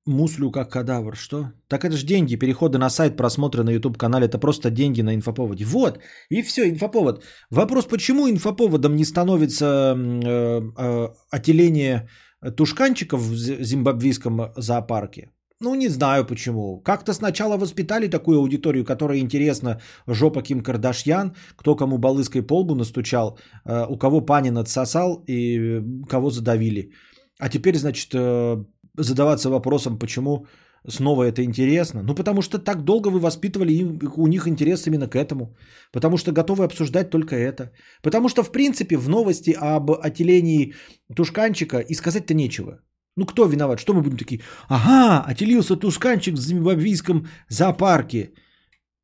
Муслю 0.07 0.51
как 0.51 0.71
кадавр, 0.71 1.15
что? 1.15 1.51
Так 1.67 1.83
это 1.83 1.97
же 1.97 2.05
деньги, 2.05 2.35
переходы 2.35 2.77
на 2.77 2.89
сайт, 2.89 3.17
просмотры 3.17 3.63
на 3.63 3.71
YouTube 3.71 3.97
канале, 3.97 4.25
это 4.25 4.37
просто 4.37 4.69
деньги 4.69 5.01
на 5.01 5.15
инфоповоде. 5.15 5.65
Вот, 5.65 5.99
и 6.29 6.43
все, 6.43 6.69
инфоповод. 6.69 7.23
Вопрос, 7.49 7.85
почему 7.85 8.29
инфоповодом 8.29 8.95
не 8.95 9.05
становится 9.05 9.65
э, 9.65 10.61
э, 10.77 11.09
отеление 11.31 12.07
тушканчиков 12.55 13.19
в 13.19 13.35
зимбабвийском 13.35 14.53
зоопарке? 14.57 15.31
Ну, 15.61 15.73
не 15.75 15.89
знаю 15.89 16.25
почему. 16.25 16.81
Как-то 16.81 17.13
сначала 17.13 17.57
воспитали 17.57 18.07
такую 18.07 18.37
аудиторию, 18.37 18.85
которая 18.85 19.19
интересна 19.19 19.81
жопа 20.07 20.41
Ким 20.41 20.61
Кардашьян, 20.61 21.35
кто 21.55 21.75
кому 21.75 21.97
балыской 21.97 22.43
полбу 22.43 22.75
настучал, 22.75 23.39
э, 23.65 23.85
у 23.89 23.97
кого 23.97 24.21
Панин 24.21 24.57
отсосал 24.57 25.23
и 25.27 25.81
кого 26.07 26.29
задавили. 26.29 26.91
А 27.39 27.49
теперь, 27.49 27.75
значит, 27.77 28.11
э, 28.13 28.63
задаваться 28.97 29.49
вопросом, 29.49 29.99
почему 29.99 30.45
снова 30.87 31.23
это 31.23 31.43
интересно? 31.43 32.03
Ну, 32.03 32.15
потому 32.15 32.41
что 32.41 32.59
так 32.59 32.83
долго 32.83 33.09
вы 33.09 33.19
воспитывали 33.19 33.73
им, 33.73 33.99
у 34.17 34.27
них 34.27 34.47
интерес 34.47 34.87
именно 34.87 35.07
к 35.07 35.15
этому. 35.15 35.55
Потому 35.91 36.17
что 36.17 36.31
готовы 36.31 36.63
обсуждать 36.63 37.09
только 37.09 37.35
это. 37.35 37.71
Потому 38.01 38.29
что, 38.29 38.43
в 38.43 38.51
принципе, 38.51 38.97
в 38.97 39.09
новости 39.09 39.55
об 39.57 39.91
отелении 39.91 40.73
тушканчика 41.15 41.79
и 41.79 41.93
сказать-то 41.93 42.33
нечего. 42.33 42.79
Ну, 43.17 43.25
кто 43.25 43.45
виноват? 43.45 43.79
Что 43.79 43.93
мы 43.93 44.01
будем 44.01 44.17
такие? 44.17 44.41
Ага, 44.67 45.23
отелился 45.31 45.77
тушканчик 45.77 46.35
в 46.35 46.41
зимбабвийском 46.41 47.27
зоопарке. 47.49 48.31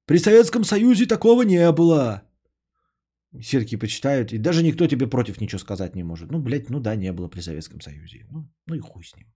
При 0.05 0.17
Советском 0.17 0.63
Союзе 0.63 1.05
такого 1.05 1.43
не 1.43 1.71
было. 1.71 2.23
Все 3.39 3.77
почитают, 3.77 4.33
и 4.33 4.37
даже 4.37 4.61
никто 4.61 4.87
тебе 4.87 5.07
против 5.07 5.39
ничего 5.39 5.59
сказать 5.59 5.95
не 5.95 6.03
может. 6.03 6.31
Ну, 6.31 6.39
блядь, 6.39 6.69
ну 6.69 6.79
да, 6.79 6.95
не 6.95 7.13
было 7.13 7.29
при 7.29 7.41
Советском 7.41 7.79
Союзе. 7.79 8.25
Ну, 8.29 8.49
ну 8.67 8.75
и 8.75 8.79
хуй 8.79 9.03
с 9.05 9.15
ним. 9.15 9.27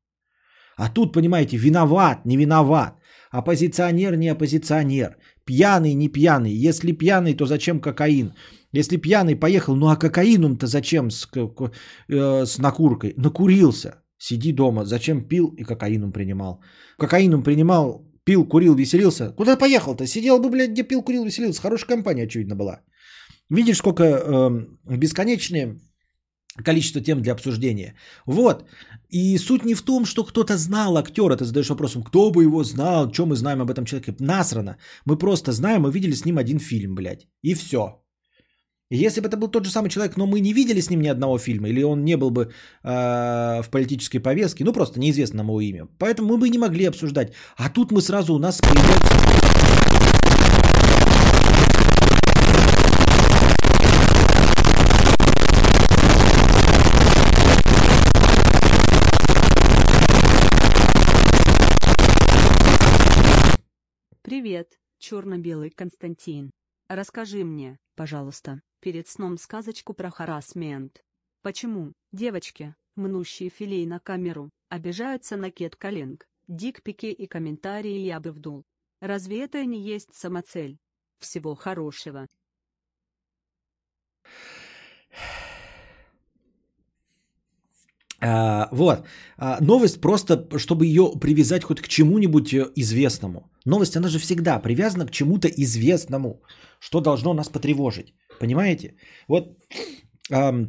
А 0.77 0.89
тут, 0.89 1.13
понимаете, 1.13 1.57
виноват, 1.57 2.25
не 2.25 2.37
виноват. 2.37 2.93
Оппозиционер, 3.31 4.15
не 4.15 4.29
оппозиционер. 4.29 5.17
Пьяный, 5.45 5.93
не 5.93 6.09
пьяный. 6.09 6.51
Если 6.51 6.91
пьяный, 6.91 7.33
то 7.33 7.45
зачем 7.45 7.79
кокаин? 7.79 8.33
Если 8.73 8.97
пьяный 8.97 9.35
поехал, 9.35 9.75
ну 9.75 9.87
а 9.87 9.95
кокаином-то 9.95 10.67
зачем 10.67 11.09
с, 11.11 11.27
э, 12.09 12.45
с 12.45 12.57
накуркой? 12.57 13.13
Накурился. 13.17 14.01
Сиди 14.17 14.51
дома. 14.51 14.85
Зачем 14.85 15.27
пил 15.27 15.53
и 15.57 15.63
кокаином 15.63 16.11
принимал? 16.11 16.61
Кокаином 16.97 17.43
принимал, 17.43 18.05
пил, 18.25 18.45
курил, 18.45 18.75
веселился. 18.75 19.31
Куда 19.37 19.57
поехал-то? 19.57 20.05
Сидел 20.05 20.39
бы, 20.39 20.49
блядь, 20.49 20.71
где 20.71 20.83
пил, 20.83 21.03
курил, 21.03 21.25
веселился. 21.25 21.61
Хорошая 21.61 21.87
компания, 21.87 22.23
очевидно, 22.23 22.55
была. 22.55 22.81
Видишь, 23.49 23.77
сколько 23.77 24.03
э, 24.03 24.97
бесконечные 24.97 25.79
количество 26.63 27.01
тем 27.01 27.21
для 27.21 27.33
обсуждения. 27.33 27.95
Вот. 28.25 28.65
И 29.09 29.37
суть 29.37 29.65
не 29.65 29.75
в 29.75 29.81
том, 29.81 30.05
что 30.05 30.23
кто-то 30.23 30.57
знал 30.57 30.97
актера. 30.97 31.35
Ты 31.35 31.45
задаешь 31.45 31.69
вопросом, 31.69 32.03
кто 32.03 32.31
бы 32.31 32.43
его 32.43 32.63
знал, 32.63 33.11
что 33.13 33.25
мы 33.25 33.35
знаем 33.35 33.61
об 33.61 33.71
этом 33.71 33.85
человеке. 33.85 34.15
Насрано. 34.19 34.77
Мы 35.05 35.17
просто 35.17 35.51
знаем, 35.51 35.81
мы 35.81 35.91
видели 35.91 36.13
с 36.13 36.25
ним 36.25 36.37
один 36.37 36.59
фильм, 36.59 36.95
блядь. 36.95 37.27
И 37.43 37.53
все. 37.53 38.01
Если 38.91 39.19
бы 39.19 39.27
это 39.27 39.37
был 39.37 39.47
тот 39.47 39.65
же 39.65 39.71
самый 39.71 39.89
человек, 39.89 40.15
но 40.17 40.27
мы 40.27 40.39
не 40.39 40.53
видели 40.53 40.79
с 40.79 40.89
ним 40.89 41.01
ни 41.01 41.07
одного 41.07 41.39
фильма, 41.39 41.69
или 41.69 41.83
он 41.83 42.05
не 42.05 42.17
был 42.17 42.29
бы 42.29 42.51
э, 42.83 43.61
в 43.63 43.69
политической 43.71 44.19
повестке, 44.19 44.63
ну 44.63 44.73
просто 44.73 44.99
неизвестно 44.99 45.41
его 45.41 45.59
имя. 45.59 45.87
Поэтому 45.97 46.29
мы 46.29 46.37
бы 46.37 46.49
не 46.49 46.59
могли 46.59 46.85
обсуждать. 46.85 47.33
А 47.57 47.69
тут 47.69 47.91
мы 47.91 48.01
сразу 48.01 48.35
у 48.35 48.39
нас 48.39 48.61
появляется 48.61 49.84
Привет, 64.25 64.79
черно-белый 64.97 65.69
Константин. 65.69 66.49
Расскажи 66.87 67.43
мне, 67.43 67.77
пожалуйста, 67.93 68.63
перед 68.79 69.07
сном 69.07 69.37
сказочку 69.37 69.93
про 69.93 70.09
харасмент. 70.09 71.03
Почему 71.43 71.93
девочки, 72.11 72.73
мнущие 72.95 73.51
филей 73.51 73.85
на 73.85 73.99
камеру, 73.99 74.49
обижаются 74.67 75.37
на 75.37 75.51
кеткалинг, 75.51 76.25
дикпики 76.47 77.05
и 77.05 77.27
комментарии 77.27 77.99
я 77.99 78.19
бы 78.19 78.31
вдул? 78.31 78.63
Разве 78.99 79.43
это 79.43 79.63
не 79.63 79.79
есть 79.79 80.15
самоцель? 80.15 80.79
Всего 81.19 81.53
хорошего. 81.53 82.25
А, 88.21 88.67
вот. 88.71 89.05
А, 89.37 89.57
новость 89.61 90.01
просто, 90.01 90.47
чтобы 90.57 90.85
ее 90.85 91.11
привязать 91.19 91.63
хоть 91.63 91.81
к 91.81 91.87
чему-нибудь 91.87 92.53
э, 92.53 92.71
известному. 92.75 93.51
Новость, 93.65 93.95
она 93.95 94.07
же 94.07 94.19
всегда 94.19 94.59
привязана 94.59 95.05
к 95.05 95.11
чему-то 95.11 95.47
известному, 95.47 96.41
что 96.79 97.01
должно 97.01 97.33
нас 97.33 97.49
потревожить. 97.49 98.13
Понимаете? 98.39 98.95
Вот 99.27 99.57
ам, 100.31 100.67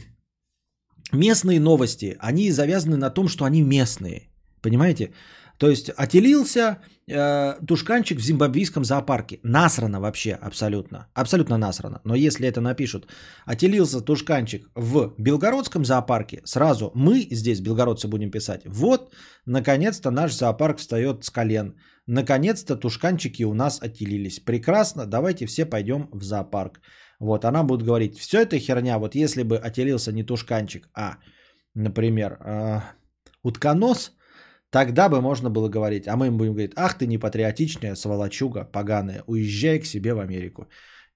местные 1.12 1.60
новости, 1.60 2.16
они 2.18 2.50
завязаны 2.50 2.96
на 2.96 3.10
том, 3.10 3.28
что 3.28 3.44
они 3.44 3.62
местные. 3.62 4.28
Понимаете? 4.62 5.12
То 5.58 5.70
есть 5.70 5.90
отелился 5.90 6.78
э, 7.08 7.54
тушканчик 7.66 8.18
в 8.18 8.22
зимбабвийском 8.22 8.84
зоопарке. 8.84 9.38
Насрано 9.42 10.00
вообще 10.00 10.32
абсолютно. 10.32 11.06
Абсолютно 11.14 11.58
насрано. 11.58 12.00
Но 12.04 12.14
если 12.14 12.46
это 12.46 12.60
напишут, 12.60 13.06
отелился 13.46 14.00
тушканчик 14.00 14.68
в 14.74 15.14
белгородском 15.18 15.84
зоопарке, 15.84 16.42
сразу 16.44 16.90
мы 16.94 17.28
здесь, 17.30 17.60
белгородцы, 17.60 18.08
будем 18.08 18.30
писать. 18.30 18.62
Вот, 18.66 19.14
наконец-то 19.46 20.10
наш 20.10 20.32
зоопарк 20.32 20.78
встает 20.78 21.24
с 21.24 21.30
колен. 21.30 21.74
Наконец-то 22.06 22.76
тушканчики 22.76 23.44
у 23.44 23.54
нас 23.54 23.80
отелились. 23.82 24.40
Прекрасно, 24.40 25.06
давайте 25.06 25.46
все 25.46 25.64
пойдем 25.64 26.08
в 26.12 26.22
зоопарк. 26.22 26.80
Вот, 27.18 27.44
она 27.44 27.62
будет 27.62 27.82
говорить, 27.82 28.18
все 28.18 28.42
это 28.42 28.58
херня, 28.58 28.98
вот 28.98 29.14
если 29.14 29.42
бы 29.42 29.56
отелился 29.56 30.12
не 30.12 30.22
тушканчик, 30.22 30.88
а, 30.94 31.16
например, 31.74 32.38
э, 32.44 32.80
утконос, 33.42 34.12
Тогда 34.70 35.08
бы 35.08 35.20
можно 35.20 35.50
было 35.50 35.68
говорить, 35.68 36.08
а 36.08 36.16
мы 36.16 36.26
им 36.26 36.36
будем 36.36 36.52
говорить, 36.52 36.72
ах 36.76 36.98
ты 36.98 37.06
непатриотичная 37.06 37.94
сволочуга 37.94 38.64
поганая, 38.64 39.22
уезжай 39.26 39.78
к 39.78 39.86
себе 39.86 40.12
в 40.12 40.18
Америку. 40.18 40.68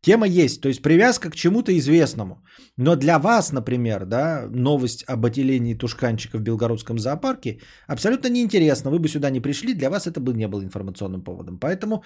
Тема 0.02 0.26
есть, 0.26 0.62
то 0.62 0.68
есть 0.68 0.82
привязка 0.82 1.30
к 1.30 1.36
чему-то 1.36 1.72
известному. 1.72 2.42
Но 2.78 2.96
для 2.96 3.18
вас, 3.18 3.52
например, 3.52 4.06
да, 4.06 4.46
новость 4.50 5.04
об 5.06 5.26
отелении 5.26 5.74
тушканчика 5.74 6.38
в 6.38 6.42
Белгородском 6.42 6.98
зоопарке 6.98 7.60
абсолютно 7.86 8.28
неинтересна. 8.28 8.90
Вы 8.90 8.98
бы 8.98 9.08
сюда 9.08 9.30
не 9.30 9.40
пришли, 9.40 9.74
для 9.74 9.90
вас 9.90 10.06
это 10.06 10.20
бы 10.20 10.32
не 10.32 10.48
было 10.48 10.62
информационным 10.62 11.22
поводом. 11.22 11.58
Поэтому 11.58 12.02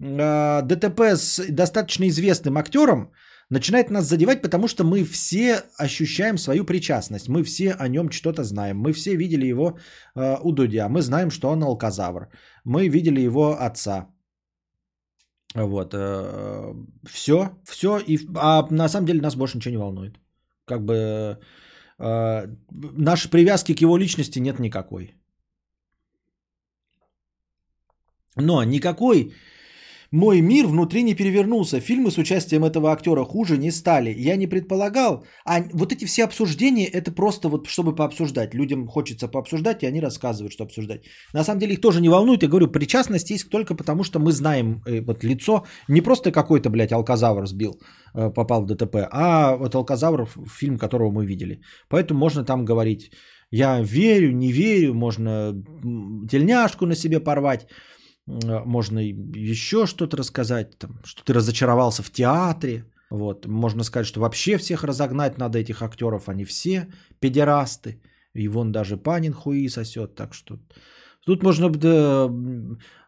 э, 0.00 0.62
ДТП 0.62 1.00
с 1.16 1.42
достаточно 1.48 2.06
известным 2.08 2.58
актером 2.58 3.12
начинает 3.50 3.90
нас 3.90 4.06
задевать, 4.06 4.42
потому 4.42 4.68
что 4.68 4.84
мы 4.84 5.04
все 5.04 5.62
ощущаем 5.76 6.38
свою 6.38 6.64
причастность, 6.64 7.28
мы 7.28 7.42
все 7.42 7.72
о 7.72 7.88
нем 7.88 8.10
что-то 8.10 8.44
знаем, 8.44 8.78
мы 8.78 8.92
все 8.92 9.16
видели 9.16 9.46
его 9.46 9.78
э, 10.14 10.36
у 10.42 10.52
Дудя, 10.52 10.88
мы 10.88 11.00
знаем, 11.02 11.30
что 11.30 11.48
он 11.48 11.62
алказавр, 11.62 12.28
мы 12.64 12.88
видели 12.88 13.20
его 13.20 13.56
отца. 13.60 14.08
Вот, 15.54 15.94
э, 15.94 16.74
все, 17.08 17.50
все, 17.64 17.98
и, 17.98 18.18
а 18.36 18.66
на 18.70 18.88
самом 18.88 19.06
деле 19.06 19.20
нас 19.20 19.36
больше 19.36 19.56
ничего 19.56 19.72
не 19.72 19.78
волнует. 19.78 20.20
Как 20.66 20.84
бы 20.84 20.94
э, 21.98 22.46
нашей 22.70 23.30
привязки 23.30 23.74
к 23.74 23.80
его 23.80 23.96
личности 23.96 24.40
нет 24.40 24.58
никакой. 24.58 25.14
Но 28.36 28.62
никакой 28.62 29.32
мой 30.10 30.40
мир 30.40 30.66
внутри 30.66 31.02
не 31.02 31.14
перевернулся. 31.14 31.80
Фильмы 31.80 32.10
с 32.10 32.18
участием 32.18 32.64
этого 32.64 32.92
актера 32.92 33.24
хуже 33.24 33.58
не 33.58 33.70
стали. 33.70 34.14
Я 34.28 34.36
не 34.36 34.46
предполагал. 34.46 35.24
А 35.44 35.62
вот 35.72 35.92
эти 35.92 36.06
все 36.06 36.24
обсуждения, 36.24 36.86
это 36.86 37.12
просто 37.12 37.48
вот 37.48 37.66
чтобы 37.66 37.94
пообсуждать. 37.94 38.54
Людям 38.54 38.86
хочется 38.86 39.28
пообсуждать, 39.28 39.82
и 39.82 39.86
они 39.86 40.00
рассказывают, 40.00 40.52
что 40.52 40.64
обсуждать. 40.64 41.04
На 41.34 41.44
самом 41.44 41.60
деле 41.60 41.72
их 41.74 41.80
тоже 41.80 42.00
не 42.00 42.08
волнует. 42.08 42.42
Я 42.42 42.48
говорю, 42.48 42.68
причастность 42.68 43.30
есть 43.30 43.50
только 43.50 43.74
потому, 43.74 44.02
что 44.02 44.18
мы 44.18 44.32
знаем 44.32 44.82
э, 44.86 45.02
вот 45.02 45.24
лицо. 45.24 45.66
Не 45.88 46.00
просто 46.00 46.32
какой-то, 46.32 46.70
блядь, 46.70 46.92
алказавр 46.92 47.46
сбил, 47.46 47.78
э, 48.14 48.30
попал 48.30 48.62
в 48.62 48.66
ДТП, 48.66 49.08
а 49.12 49.56
вот 49.56 49.74
алказавр, 49.74 50.26
фильм 50.46 50.78
которого 50.78 51.10
мы 51.10 51.26
видели. 51.26 51.60
Поэтому 51.88 52.20
можно 52.20 52.44
там 52.44 52.64
говорить. 52.64 53.10
Я 53.50 53.80
верю, 53.80 54.32
не 54.32 54.52
верю, 54.52 54.94
можно 54.94 55.54
тельняшку 56.30 56.86
на 56.86 56.94
себе 56.94 57.20
порвать. 57.20 57.66
Э, 58.28 58.62
можно 58.64 58.98
еще 58.98 59.86
что-то 59.86 60.16
рассказать, 60.16 60.78
там, 60.78 61.00
что 61.04 61.24
ты 61.24 61.32
разочаровался 61.32 62.02
в 62.02 62.10
театре. 62.10 62.84
Вот. 63.10 63.46
Можно 63.46 63.84
сказать, 63.84 64.06
что 64.06 64.20
вообще 64.20 64.58
всех 64.58 64.84
разогнать 64.84 65.38
надо 65.38 65.58
этих 65.58 65.82
актеров, 65.82 66.28
они 66.28 66.44
все 66.44 66.88
педерасты. 67.20 68.00
И 68.34 68.48
вон 68.48 68.72
даже 68.72 68.96
Панин 68.96 69.32
хуи 69.32 69.68
сосет. 69.68 70.14
Так 70.14 70.34
что 70.34 70.58
тут 71.24 71.42
можно 71.42 71.70
да, 71.70 72.30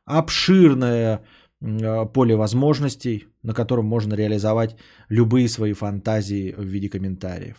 обширное 0.04 1.24
э, 1.60 2.06
поле 2.06 2.36
возможностей, 2.36 3.26
на 3.42 3.54
котором 3.54 3.84
можно 3.86 4.14
реализовать 4.14 4.76
любые 5.08 5.48
свои 5.48 5.74
фантазии 5.74 6.54
в 6.56 6.64
виде 6.64 6.88
комментариев. 6.88 7.56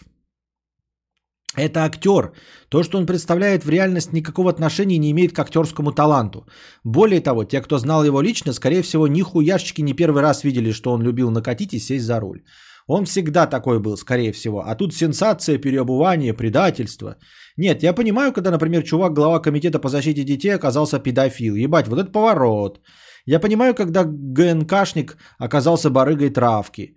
Это 1.57 1.83
актер. 1.83 2.31
То, 2.69 2.83
что 2.83 2.97
он 2.97 3.05
представляет 3.05 3.65
в 3.65 3.69
реальность, 3.69 4.13
никакого 4.13 4.49
отношения 4.49 4.97
не 4.97 5.11
имеет 5.11 5.33
к 5.33 5.39
актерскому 5.39 5.91
таланту. 5.91 6.45
Более 6.85 7.19
того, 7.19 7.43
те, 7.43 7.61
кто 7.61 7.77
знал 7.77 8.05
его 8.05 8.21
лично, 8.21 8.53
скорее 8.53 8.81
всего, 8.81 9.07
нихуяшечки 9.07 9.81
не 9.81 9.93
первый 9.93 10.21
раз 10.21 10.43
видели, 10.43 10.71
что 10.71 10.91
он 10.91 11.01
любил 11.01 11.29
накатить 11.29 11.73
и 11.73 11.79
сесть 11.79 12.05
за 12.05 12.19
руль. 12.19 12.43
Он 12.87 13.05
всегда 13.05 13.47
такой 13.47 13.79
был, 13.79 13.97
скорее 13.97 14.31
всего. 14.31 14.63
А 14.65 14.75
тут 14.75 14.93
сенсация, 14.93 15.57
переобувание, 15.57 16.33
предательство. 16.33 17.17
Нет, 17.57 17.83
я 17.83 17.93
понимаю, 17.93 18.31
когда, 18.31 18.51
например, 18.51 18.83
чувак, 18.83 19.13
глава 19.13 19.39
комитета 19.39 19.79
по 19.79 19.89
защите 19.89 20.23
детей, 20.23 20.55
оказался 20.55 20.99
педофил. 20.99 21.55
Ебать, 21.55 21.87
вот 21.87 21.99
это 21.99 22.11
поворот. 22.11 22.79
Я 23.25 23.39
понимаю, 23.39 23.75
когда 23.75 24.05
ГНКшник 24.05 25.17
оказался 25.37 25.89
барыгой 25.89 26.29
травки. 26.29 26.95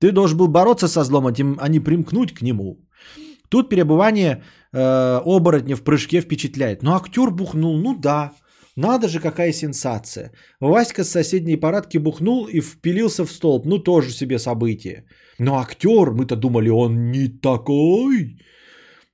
Ты 0.00 0.12
должен 0.12 0.38
был 0.38 0.48
бороться 0.48 0.88
со 0.88 1.04
злом, 1.04 1.26
а 1.26 1.68
не 1.68 1.80
примкнуть 1.80 2.34
к 2.34 2.42
нему. 2.42 2.78
Тут 3.52 3.68
перебывание 3.68 4.42
э, 4.72 5.20
оборотня 5.24 5.76
в 5.76 5.82
прыжке 5.82 6.22
впечатляет. 6.22 6.82
Но 6.82 6.94
актер 6.94 7.30
бухнул, 7.30 7.76
ну 7.76 7.94
да. 8.00 8.32
Надо 8.76 9.08
же, 9.08 9.20
какая 9.20 9.52
сенсация. 9.52 10.30
Васька 10.60 11.04
с 11.04 11.10
соседней 11.10 11.60
парадки 11.60 11.98
бухнул 11.98 12.46
и 12.46 12.60
впилился 12.60 13.26
в 13.26 13.30
столб. 13.30 13.66
Ну, 13.66 13.78
тоже 13.78 14.10
себе 14.10 14.38
событие. 14.38 15.04
Но 15.38 15.58
актер, 15.58 16.12
мы-то 16.12 16.36
думали, 16.36 16.70
он 16.70 17.10
не 17.10 17.28
такой. 17.28 18.38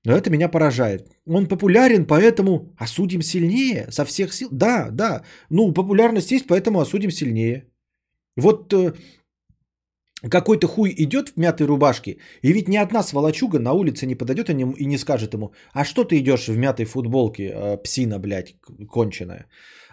Но 0.05 0.13
это 0.13 0.31
меня 0.31 0.49
поражает. 0.49 1.09
Он 1.27 1.47
популярен, 1.47 2.07
поэтому 2.07 2.73
осудим 2.79 3.23
сильнее, 3.23 3.87
со 3.91 4.05
всех 4.05 4.33
сил. 4.33 4.49
Да, 4.53 4.89
да. 4.93 5.23
Ну, 5.51 5.73
популярность 5.73 6.31
есть, 6.31 6.47
поэтому 6.47 6.79
осудим 6.79 7.11
сильнее. 7.11 7.65
Вот 8.37 8.73
э, 8.73 8.93
какой-то 10.23 10.67
хуй 10.67 10.95
идет 10.97 11.29
в 11.29 11.37
мятой 11.37 11.67
рубашке, 11.67 12.19
и 12.43 12.53
ведь 12.53 12.69
ни 12.69 12.77
одна 12.77 13.03
сволочуга 13.03 13.59
на 13.59 13.73
улице 13.73 14.07
не 14.07 14.15
подойдет 14.15 14.51
и 14.51 14.87
не, 14.87 14.99
скажет 14.99 15.35
ему, 15.35 15.53
а 15.73 15.85
что 15.85 16.05
ты 16.05 16.19
идешь 16.19 16.49
в 16.49 16.57
мятой 16.57 16.87
футболке, 16.87 17.43
э, 17.43 17.77
псина, 17.83 18.19
блядь, 18.19 18.57
конченая. 18.89 19.47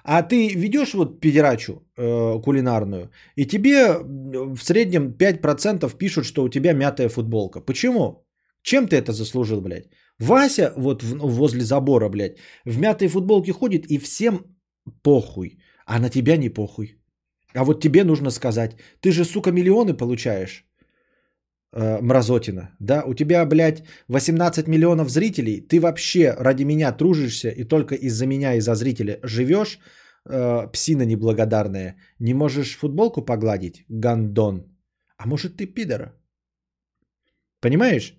А 0.03 0.21
ты 0.21 0.55
ведешь 0.55 0.93
вот 0.93 1.19
педерачу 1.19 1.73
э, 1.97 2.41
кулинарную, 2.43 3.11
и 3.35 3.45
тебе 3.45 3.97
в 4.03 4.57
среднем 4.63 5.15
5% 5.17 5.97
пишут, 5.97 6.25
что 6.25 6.43
у 6.43 6.49
тебя 6.49 6.73
мятая 6.73 7.09
футболка. 7.09 7.61
Почему? 7.61 8.25
Чем 8.61 8.87
ты 8.87 8.95
это 8.95 9.11
заслужил, 9.11 9.61
блядь? 9.61 9.89
Вася 10.19 10.73
вот 10.75 11.03
в, 11.03 11.17
возле 11.17 11.61
забора, 11.61 12.09
блядь, 12.09 12.37
в 12.65 12.79
мятой 12.79 13.07
футболке 13.07 13.51
ходит, 13.51 13.85
и 13.91 13.99
всем 13.99 14.39
похуй, 15.03 15.59
а 15.85 15.99
на 15.99 16.09
тебя 16.09 16.37
не 16.37 16.49
похуй. 16.49 16.97
А 17.55 17.63
вот 17.63 17.81
тебе 17.81 18.03
нужно 18.03 18.31
сказать, 18.31 18.75
ты 19.01 19.11
же, 19.11 19.25
сука, 19.25 19.51
миллионы 19.51 19.93
получаешь, 19.93 20.65
э, 21.73 22.01
мразотина, 22.01 22.69
да? 22.79 23.03
У 23.05 23.13
тебя, 23.13 23.45
блядь, 23.45 23.83
18 24.09 24.67
миллионов 24.67 25.09
зрителей, 25.09 25.61
ты 25.61 25.79
вообще 25.79 26.35
ради 26.37 26.65
меня 26.65 26.91
тружишься 26.91 27.49
и 27.49 27.63
только 27.63 27.95
из-за 27.95 28.25
меня, 28.27 28.55
из-за 28.55 28.75
зрителя 28.75 29.19
живешь, 29.23 29.79
э, 30.25 30.67
псина 30.73 31.05
неблагодарная, 31.05 31.95
не 32.19 32.33
можешь 32.33 32.77
футболку 32.77 33.21
погладить, 33.21 33.85
гандон. 33.89 34.65
А 35.17 35.27
может 35.27 35.57
ты 35.57 35.65
пидора? 35.65 36.13
Понимаешь? 37.61 38.13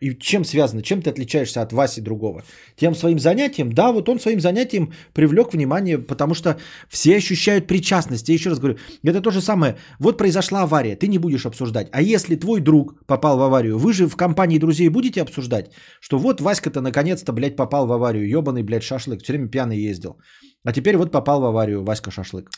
И 0.00 0.14
чем 0.14 0.44
связано? 0.44 0.82
Чем 0.82 1.02
ты 1.02 1.10
отличаешься 1.10 1.62
от 1.62 1.72
Васи 1.72 2.00
другого? 2.00 2.44
Тем 2.76 2.94
своим 2.94 3.18
занятием? 3.18 3.72
Да, 3.72 3.92
вот 3.92 4.08
он 4.08 4.20
своим 4.20 4.40
занятием 4.40 4.92
привлек 5.14 5.52
внимание, 5.52 5.98
потому 5.98 6.34
что 6.34 6.58
все 6.88 7.16
ощущают 7.16 7.66
причастность. 7.66 8.28
Я 8.28 8.34
еще 8.34 8.50
раз 8.50 8.58
говорю, 8.58 8.78
это 9.02 9.20
то 9.20 9.30
же 9.30 9.40
самое. 9.40 9.76
Вот 9.98 10.18
произошла 10.18 10.62
авария, 10.62 10.96
ты 10.96 11.08
не 11.08 11.18
будешь 11.18 11.46
обсуждать. 11.46 11.88
А 11.92 12.02
если 12.02 12.36
твой 12.36 12.60
друг 12.60 13.04
попал 13.06 13.38
в 13.38 13.42
аварию, 13.42 13.78
вы 13.78 13.92
же 13.92 14.06
в 14.08 14.16
компании 14.16 14.58
друзей 14.58 14.88
будете 14.88 15.22
обсуждать, 15.22 15.70
что 16.00 16.18
вот 16.18 16.40
Васька-то 16.40 16.80
наконец-то, 16.80 17.32
блядь, 17.32 17.56
попал 17.56 17.86
в 17.86 17.92
аварию. 17.92 18.28
Ебаный, 18.28 18.62
блядь, 18.62 18.82
шашлык, 18.82 19.22
все 19.22 19.32
время 19.32 19.48
пьяный 19.48 19.78
ездил. 19.78 20.18
А 20.66 20.72
теперь 20.72 20.96
вот 20.96 21.12
попал 21.12 21.40
в 21.40 21.44
аварию 21.44 21.84
Васька 21.84 22.10
Шашлык. 22.10 22.50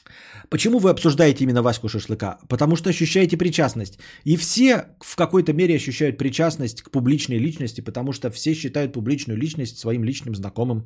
Почему 0.49 0.79
вы 0.79 0.89
обсуждаете 0.89 1.45
именно 1.45 1.63
Ваську 1.63 1.89
Шашлыка? 1.89 2.39
Потому 2.49 2.75
что 2.75 2.89
ощущаете 2.89 3.37
причастность. 3.37 3.99
И 4.25 4.37
все 4.37 4.87
в 5.05 5.15
какой-то 5.15 5.53
мере 5.53 5.75
ощущают 5.75 6.17
причастность 6.17 6.83
к 6.83 6.91
публичной 6.91 7.39
личности, 7.39 7.83
потому 7.83 8.13
что 8.13 8.31
все 8.31 8.55
считают 8.55 8.95
публичную 8.95 9.37
личность 9.39 9.79
своим 9.79 10.05
личным 10.05 10.35
знакомым. 10.35 10.85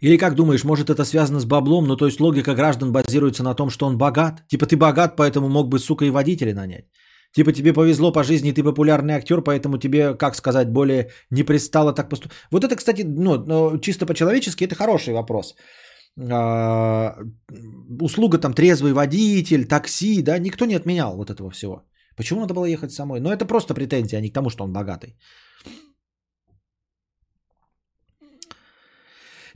Или 0.00 0.16
как 0.16 0.34
думаешь, 0.34 0.64
может 0.64 0.90
это 0.90 1.04
связано 1.04 1.38
с 1.38 1.44
баблом, 1.44 1.86
ну 1.86 1.96
то 1.96 2.06
есть 2.06 2.20
логика 2.20 2.54
граждан 2.54 2.90
базируется 2.90 3.44
на 3.44 3.54
том, 3.54 3.70
что 3.70 3.86
он 3.86 3.96
богат? 3.96 4.42
Типа 4.48 4.66
ты 4.66 4.76
богат, 4.76 5.14
поэтому 5.16 5.48
мог 5.48 5.68
бы, 5.68 5.78
сука, 5.78 6.04
и 6.04 6.10
водителя 6.10 6.52
нанять. 6.52 6.86
Типа 7.36 7.52
тебе 7.52 7.72
повезло 7.72 8.12
по 8.12 8.24
жизни, 8.24 8.52
ты 8.52 8.62
популярный 8.62 9.14
актер, 9.14 9.40
поэтому 9.42 9.78
тебе, 9.78 10.14
как 10.14 10.34
сказать, 10.34 10.68
более 10.68 11.10
не 11.30 11.44
пристало 11.44 11.92
так 11.92 12.08
поступать. 12.08 12.36
Вот 12.50 12.64
это, 12.64 12.76
кстати, 12.76 13.02
ну, 13.02 13.38
ну 13.46 13.78
чисто 13.78 14.06
по-человечески, 14.06 14.64
это 14.64 14.74
хороший 14.74 15.14
вопрос. 15.14 15.54
А, 16.30 17.16
услуга 18.00 18.38
там 18.38 18.52
трезвый 18.52 18.92
водитель, 18.92 19.66
такси, 19.66 20.22
да, 20.22 20.38
никто 20.38 20.64
не 20.64 20.74
отменял 20.74 21.16
вот 21.16 21.30
этого 21.30 21.50
всего. 21.50 21.84
Почему 22.16 22.40
надо 22.40 22.54
было 22.54 22.64
ехать 22.64 22.92
самой? 22.92 23.20
Но 23.20 23.32
это 23.32 23.46
просто 23.46 23.74
претензия, 23.74 24.18
а 24.18 24.20
не 24.20 24.30
к 24.30 24.34
тому, 24.34 24.50
что 24.50 24.64
он 24.64 24.72
богатый. 24.72 25.16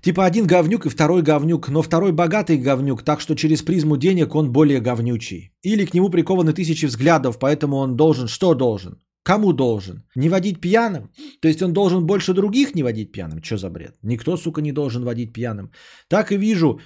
Типа 0.04 0.26
один 0.26 0.46
говнюк 0.46 0.84
и 0.84 0.90
второй 0.90 1.22
говнюк, 1.22 1.70
но 1.70 1.82
второй 1.82 2.12
богатый 2.12 2.58
говнюк, 2.58 3.02
так 3.02 3.20
что 3.20 3.34
через 3.34 3.62
призму 3.62 3.96
денег 3.96 4.34
он 4.34 4.52
более 4.52 4.80
говнючий. 4.80 5.50
Или 5.62 5.86
к 5.86 5.94
нему 5.94 6.10
прикованы 6.10 6.52
тысячи 6.52 6.86
взглядов, 6.86 7.38
поэтому 7.38 7.76
он 7.76 7.96
должен, 7.96 8.28
что 8.28 8.54
должен? 8.54 8.98
Кому 9.22 9.54
должен? 9.54 10.02
Не 10.14 10.28
водить 10.28 10.60
пьяным? 10.60 11.10
То 11.40 11.48
есть 11.48 11.62
он 11.62 11.72
должен 11.72 12.04
больше 12.04 12.34
других 12.34 12.74
не 12.74 12.82
водить 12.82 13.12
пьяным? 13.12 13.42
Что 13.42 13.56
за 13.56 13.70
бред? 13.70 13.94
Никто, 14.02 14.36
сука, 14.36 14.60
не 14.60 14.72
должен 14.72 15.04
водить 15.04 15.32
пьяным. 15.32 15.70
Так 16.08 16.32
и 16.32 16.36
вижу, 16.36 16.80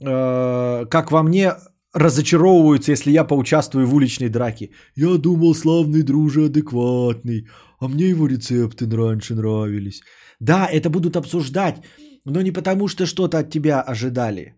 э, 0.00 0.86
как 0.88 1.10
во 1.10 1.22
мне 1.24 1.54
разочаровываются, 1.92 2.92
если 2.92 3.10
я 3.10 3.24
поучаствую 3.24 3.86
в 3.86 3.94
уличной 3.94 4.28
драке. 4.28 4.70
Я 4.94 5.18
думал, 5.18 5.54
славный 5.54 6.02
друже 6.04 6.44
адекватный, 6.44 7.48
а 7.80 7.88
мне 7.88 8.10
его 8.10 8.28
рецепты 8.28 8.88
раньше 8.88 9.34
нравились. 9.34 10.02
Да, 10.38 10.68
это 10.72 10.90
будут 10.90 11.16
обсуждать, 11.16 11.82
но 12.24 12.42
не 12.42 12.52
потому, 12.52 12.88
что 12.88 13.06
что-то 13.06 13.38
от 13.38 13.50
тебя 13.50 13.80
ожидали, 13.80 14.54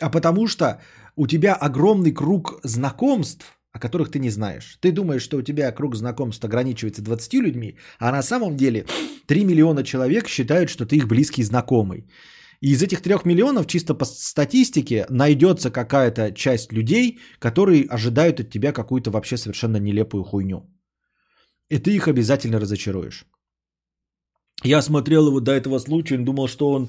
а 0.00 0.10
потому 0.10 0.46
что 0.46 0.80
у 1.16 1.26
тебя 1.26 1.54
огромный 1.54 2.12
круг 2.12 2.60
знакомств, 2.64 3.44
о 3.72 3.78
которых 3.78 4.10
ты 4.10 4.18
не 4.18 4.30
знаешь. 4.30 4.78
Ты 4.80 4.92
думаешь, 4.92 5.22
что 5.22 5.36
у 5.36 5.42
тебя 5.42 5.72
круг 5.72 5.94
знакомств 5.94 6.44
ограничивается 6.44 7.02
20 7.02 7.34
людьми, 7.34 7.76
а 7.98 8.10
на 8.10 8.22
самом 8.22 8.56
деле 8.56 8.86
3 9.26 9.44
миллиона 9.44 9.84
человек 9.84 10.28
считают, 10.28 10.70
что 10.70 10.86
ты 10.86 10.96
их 10.96 11.06
близкий 11.06 11.44
знакомый. 11.44 12.06
И 12.60 12.72
из 12.72 12.82
этих 12.82 13.00
трех 13.00 13.24
миллионов, 13.24 13.66
чисто 13.66 13.94
по 13.94 14.04
статистике, 14.04 15.06
найдется 15.08 15.70
какая-то 15.70 16.32
часть 16.32 16.72
людей, 16.72 17.18
которые 17.38 17.86
ожидают 17.88 18.40
от 18.40 18.50
тебя 18.50 18.72
какую-то 18.72 19.10
вообще 19.10 19.36
совершенно 19.36 19.78
нелепую 19.78 20.24
хуйню. 20.24 20.68
И 21.70 21.78
ты 21.78 21.94
их 21.94 22.08
обязательно 22.08 22.60
разочаруешь. 22.60 23.24
Я 24.64 24.82
смотрел 24.82 25.28
его 25.28 25.40
до 25.40 25.52
этого 25.52 25.78
случая, 25.78 26.18
думал, 26.18 26.48
что 26.48 26.70
он 26.70 26.88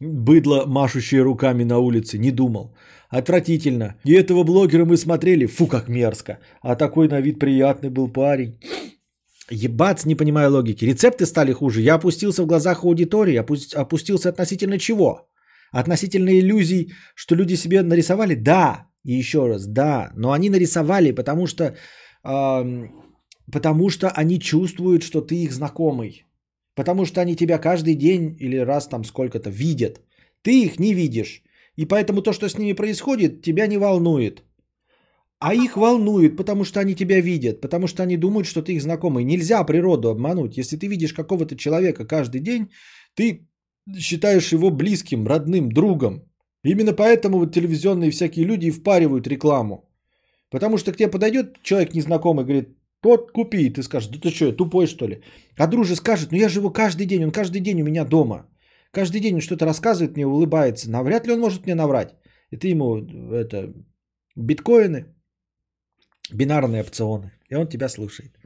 быдло, 0.00 0.64
машущее 0.66 1.22
руками 1.22 1.64
на 1.64 1.78
улице. 1.78 2.18
Не 2.18 2.30
думал. 2.30 2.74
Отвратительно. 3.10 3.94
И 4.04 4.12
этого 4.12 4.44
блогера 4.44 4.84
мы 4.84 4.96
смотрели. 4.96 5.46
Фу, 5.46 5.66
как 5.66 5.88
мерзко. 5.88 6.38
А 6.62 6.76
такой 6.76 7.08
на 7.08 7.20
вид 7.20 7.38
приятный 7.38 7.90
был 7.90 8.08
парень. 8.08 8.58
Ебац, 9.50 10.06
не 10.06 10.14
понимаю 10.14 10.50
логики. 10.50 10.84
Рецепты 10.84 11.26
стали 11.26 11.52
хуже. 11.52 11.80
Я 11.82 11.94
опустился 11.94 12.42
в 12.42 12.46
глазах 12.46 12.84
аудитории. 12.84 13.36
Опустился 13.76 14.28
относительно 14.28 14.78
чего? 14.78 15.28
Относительно 15.72 16.30
иллюзий, 16.30 16.92
что 17.14 17.36
люди 17.36 17.56
себе 17.56 17.82
нарисовали? 17.82 18.34
Да. 18.34 18.86
И 19.04 19.12
еще 19.12 19.46
раз, 19.46 19.66
да. 19.66 20.10
Но 20.16 20.32
они 20.32 20.50
нарисовали, 20.50 21.12
потому 21.12 21.46
что, 21.46 21.74
э, 22.24 22.88
потому 23.52 23.90
что 23.90 24.10
они 24.10 24.38
чувствуют, 24.38 25.02
что 25.02 25.20
ты 25.20 25.34
их 25.34 25.52
знакомый. 25.52 26.24
Потому 26.80 27.04
что 27.04 27.20
они 27.20 27.36
тебя 27.36 27.58
каждый 27.58 27.94
день 27.94 28.36
или 28.40 28.64
раз 28.64 28.88
там 28.88 29.04
сколько-то 29.04 29.50
видят. 29.50 30.00
Ты 30.42 30.50
их 30.62 30.80
не 30.80 30.94
видишь. 30.94 31.42
И 31.76 31.84
поэтому 31.84 32.22
то, 32.22 32.32
что 32.32 32.48
с 32.48 32.56
ними 32.58 32.72
происходит, 32.72 33.42
тебя 33.42 33.66
не 33.66 33.78
волнует. 33.78 34.42
А 35.40 35.54
их 35.54 35.76
волнует, 35.76 36.36
потому 36.38 36.64
что 36.64 36.80
они 36.80 36.94
тебя 36.94 37.20
видят, 37.20 37.60
потому 37.60 37.86
что 37.86 38.02
они 38.02 38.16
думают, 38.16 38.46
что 38.46 38.62
ты 38.62 38.72
их 38.72 38.80
знакомый. 38.82 39.24
Нельзя 39.24 39.62
природу 39.64 40.08
обмануть. 40.08 40.56
Если 40.56 40.78
ты 40.78 40.88
видишь 40.88 41.12
какого-то 41.12 41.54
человека 41.54 42.06
каждый 42.06 42.40
день, 42.40 42.70
ты 43.14 43.46
считаешь 43.98 44.52
его 44.52 44.70
близким, 44.70 45.26
родным, 45.26 45.68
другом. 45.68 46.22
Именно 46.64 46.94
поэтому 46.94 47.38
вот 47.38 47.52
телевизионные 47.52 48.10
всякие 48.10 48.46
люди 48.46 48.70
впаривают 48.70 49.26
рекламу. 49.26 49.84
Потому 50.50 50.78
что 50.78 50.92
к 50.92 50.96
тебе 50.96 51.10
подойдет 51.10 51.62
человек 51.62 51.94
незнакомый 51.94 52.44
и 52.44 52.46
говорит, 52.46 52.68
тот 53.02 53.32
купи, 53.32 53.70
ты 53.70 53.82
скажешь, 53.82 54.10
да 54.10 54.18
ты 54.18 54.30
что, 54.30 54.52
тупой 54.52 54.86
что 54.86 55.06
ли? 55.06 55.22
А 55.56 55.66
друже 55.66 55.96
скажет, 55.96 56.32
ну 56.32 56.38
я 56.38 56.48
живу 56.48 56.70
каждый 56.70 57.06
день, 57.06 57.24
он 57.24 57.32
каждый 57.32 57.60
день 57.60 57.80
у 57.80 57.84
меня 57.84 58.04
дома. 58.04 58.46
Каждый 58.92 59.20
день 59.20 59.34
он 59.34 59.40
что-то 59.40 59.66
рассказывает 59.66 60.16
мне, 60.16 60.26
улыбается. 60.26 60.90
Навряд 60.90 61.26
ли 61.26 61.32
он 61.32 61.40
может 61.40 61.64
мне 61.64 61.74
наврать. 61.74 62.14
И 62.50 62.56
ты 62.56 62.68
ему 62.68 62.96
это 63.32 63.72
биткоины, 64.36 65.06
бинарные 66.32 66.82
опционы. 66.82 67.32
И 67.48 67.54
он 67.54 67.68
тебя 67.68 67.88
слушает. 67.88 68.39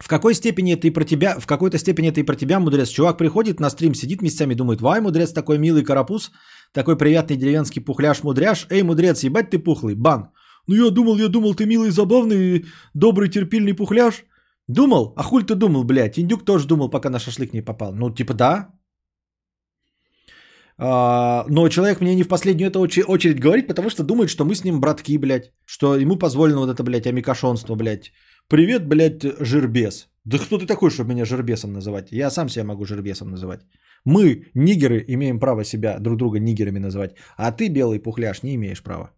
В 0.00 0.08
какой 0.08 0.34
степени 0.34 0.72
это 0.72 0.86
и 0.86 0.90
про 0.90 1.04
тебя, 1.04 1.38
в 1.38 1.46
какой-то 1.46 1.78
степени 1.78 2.08
это 2.08 2.20
и 2.20 2.24
про 2.24 2.34
тебя, 2.34 2.58
мудрец. 2.58 2.88
Чувак 2.88 3.18
приходит 3.18 3.60
на 3.60 3.70
стрим, 3.70 3.94
сидит 3.94 4.22
месяцами, 4.22 4.54
думает, 4.54 4.80
вай, 4.80 5.00
мудрец 5.00 5.32
такой 5.32 5.58
милый 5.58 5.84
карапуз, 5.84 6.30
такой 6.72 6.96
приятный 6.96 7.36
деревенский 7.36 7.82
пухляш-мудряш. 7.82 8.66
Эй, 8.70 8.82
мудрец, 8.82 9.24
ебать 9.24 9.50
ты 9.50 9.58
пухлый, 9.58 9.94
бан. 9.94 10.30
Ну 10.66 10.74
я 10.74 10.90
думал, 10.90 11.18
я 11.18 11.28
думал, 11.28 11.54
ты 11.54 11.66
милый, 11.66 11.90
забавный, 11.90 12.64
добрый, 12.94 13.28
терпильный 13.28 13.74
пухляш. 13.74 14.24
Думал? 14.68 15.14
А 15.16 15.22
хуль 15.22 15.44
ты 15.44 15.54
думал, 15.54 15.84
блядь? 15.84 16.18
Индюк 16.18 16.44
тоже 16.44 16.66
думал, 16.66 16.90
пока 16.90 17.10
на 17.10 17.18
шашлык 17.18 17.52
не 17.52 17.62
попал. 17.62 17.92
Ну, 17.94 18.10
типа 18.14 18.34
да. 18.34 18.68
А, 20.78 21.44
но 21.48 21.68
человек 21.68 22.00
мне 22.00 22.14
не 22.14 22.22
в 22.22 22.28
последнюю 22.28 22.70
это 22.70 22.78
оче- 22.78 23.04
очередь 23.04 23.40
говорит, 23.40 23.66
потому 23.66 23.90
что 23.90 24.02
думает, 24.02 24.30
что 24.30 24.44
мы 24.44 24.54
с 24.54 24.64
ним 24.64 24.80
братки, 24.80 25.18
блядь. 25.18 25.52
Что 25.66 25.96
ему 25.96 26.16
позволено 26.16 26.60
вот 26.60 26.70
это, 26.70 26.82
блядь, 26.82 27.06
амикошонство, 27.06 27.74
блядь. 27.74 28.12
Привет, 28.50 28.88
блядь, 28.88 29.22
жирбес. 29.40 30.08
Да 30.24 30.38
кто 30.38 30.58
ты 30.58 30.66
такой, 30.66 30.90
чтобы 30.90 31.10
меня 31.10 31.24
жирбесом 31.24 31.72
называть? 31.72 32.08
Я 32.10 32.30
сам 32.30 32.48
себя 32.48 32.64
могу 32.64 32.84
жирбесом 32.84 33.30
называть. 33.30 33.60
Мы, 34.04 34.50
нигеры, 34.54 35.04
имеем 35.08 35.38
право 35.38 35.64
себя 35.64 35.98
друг 36.00 36.16
друга 36.16 36.40
нигерами 36.40 36.80
называть. 36.80 37.14
А 37.36 37.52
ты, 37.52 37.68
белый 37.68 38.00
пухляш, 38.00 38.42
не 38.42 38.54
имеешь 38.56 38.82
права. 38.82 39.10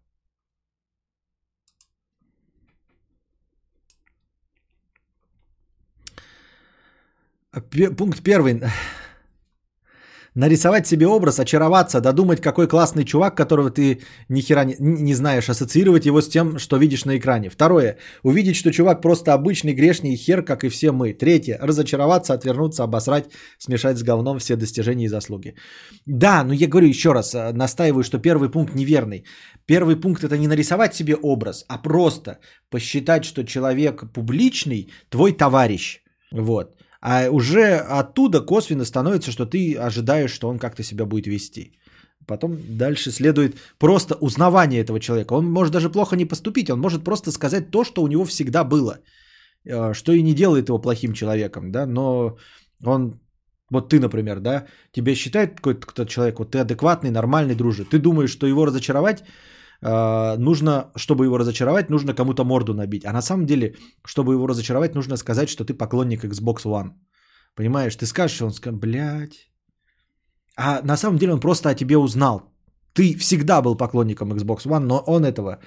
Пе- 7.71 7.95
Пункт 7.95 8.21
первый. 8.23 8.61
Нарисовать 10.35 10.87
себе 10.87 11.05
образ, 11.05 11.39
очароваться, 11.39 12.01
додумать, 12.01 12.41
какой 12.41 12.67
классный 12.67 13.05
чувак, 13.05 13.37
которого 13.37 13.69
ты 13.69 14.01
ни 14.29 14.41
хера 14.41 14.65
не, 14.65 14.75
не 14.79 15.13
знаешь, 15.13 15.49
ассоциировать 15.49 16.05
его 16.05 16.21
с 16.21 16.27
тем, 16.27 16.57
что 16.57 16.77
видишь 16.77 17.05
на 17.05 17.17
экране. 17.17 17.49
Второе. 17.49 17.97
Увидеть, 18.23 18.55
что 18.55 18.71
чувак 18.71 19.01
просто 19.01 19.33
обычный 19.33 19.73
грешный 19.73 20.15
хер, 20.15 20.43
как 20.43 20.63
и 20.63 20.69
все 20.69 20.91
мы. 20.91 21.13
Третье. 21.13 21.59
Разочароваться, 21.61 22.33
отвернуться, 22.33 22.83
обосрать, 22.83 23.25
смешать 23.59 23.97
с 23.97 24.03
говном 24.03 24.39
все 24.39 24.55
достижения 24.55 25.05
и 25.05 25.09
заслуги. 25.09 25.55
Да, 26.07 26.43
но 26.43 26.53
я 26.53 26.67
говорю 26.67 26.87
еще 26.87 27.13
раз, 27.13 27.35
э, 27.35 27.51
настаиваю, 27.53 28.03
что 28.03 28.17
первый 28.17 28.49
пункт 28.49 28.73
неверный. 28.73 29.25
Первый 29.67 29.95
пункт 29.95 30.23
это 30.23 30.37
не 30.37 30.47
нарисовать 30.47 30.95
себе 30.95 31.15
образ, 31.15 31.63
а 31.67 31.77
просто 31.77 32.39
посчитать, 32.71 33.23
что 33.23 33.43
человек 33.43 34.11
публичный, 34.13 34.91
твой 35.09 35.31
товарищ. 35.31 36.01
Вот. 36.31 36.82
А 37.05 37.29
уже 37.29 37.75
оттуда 37.99 38.45
косвенно 38.45 38.85
становится, 38.85 39.31
что 39.31 39.45
ты 39.45 39.75
ожидаешь, 39.75 40.31
что 40.31 40.47
он 40.47 40.57
как-то 40.57 40.83
себя 40.83 41.05
будет 41.05 41.27
вести. 41.27 41.77
Потом 42.27 42.57
дальше 42.77 43.11
следует 43.11 43.55
просто 43.77 44.15
узнавание 44.15 44.81
этого 44.81 44.99
человека. 44.99 45.33
Он 45.33 45.51
может 45.51 45.73
даже 45.73 45.89
плохо 45.89 46.15
не 46.15 46.25
поступить, 46.25 46.69
он 46.69 46.79
может 46.79 47.03
просто 47.03 47.31
сказать 47.31 47.71
то, 47.71 47.83
что 47.83 48.03
у 48.03 48.07
него 48.07 48.23
всегда 48.23 48.63
было, 48.63 48.99
э, 49.65 49.93
что 49.93 50.13
и 50.13 50.23
не 50.23 50.33
делает 50.33 50.69
его 50.69 50.79
плохим 50.79 51.13
человеком, 51.13 51.71
да, 51.71 51.85
но 51.85 52.37
он, 52.85 53.19
вот 53.69 53.89
ты, 53.89 53.99
например, 53.99 54.39
да, 54.39 54.65
тебя 54.93 55.15
считает 55.15 55.55
какой-то 55.55 56.05
человек, 56.05 56.39
вот 56.39 56.51
ты 56.51 56.59
адекватный, 56.59 57.11
нормальный, 57.11 57.55
дружи, 57.55 57.83
ты 57.83 57.99
думаешь, 57.99 58.31
что 58.31 58.47
его 58.47 58.65
разочаровать, 58.65 59.23
э, 59.83 60.37
нужно, 60.37 60.91
чтобы 60.95 61.25
его 61.25 61.37
разочаровать, 61.37 61.89
нужно 61.89 62.13
кому-то 62.13 62.43
морду 62.43 62.73
набить. 62.73 63.05
А 63.05 63.13
на 63.13 63.21
самом 63.21 63.45
деле, 63.45 63.75
чтобы 64.05 64.33
его 64.33 64.47
разочаровать, 64.47 64.95
нужно 64.95 65.17
сказать, 65.17 65.49
что 65.49 65.65
ты 65.65 65.73
поклонник 65.73 66.23
Xbox 66.25 66.65
One. 66.65 66.93
Понимаешь, 67.55 67.95
ты 67.95 68.05
скажешь, 68.05 68.41
он 68.41 68.53
скажет, 68.53 68.79
блядь. 68.79 69.49
А 70.55 70.81
на 70.83 70.97
самом 70.97 71.17
деле 71.17 71.33
он 71.33 71.39
просто 71.39 71.69
о 71.69 71.75
тебе 71.75 71.97
узнал. 71.97 72.41
Ты 72.93 73.17
всегда 73.17 73.61
был 73.61 73.75
поклонником 73.75 74.33
Xbox 74.33 74.65
One, 74.65 74.85
но 74.85 75.03
он 75.07 75.25
этого 75.25 75.59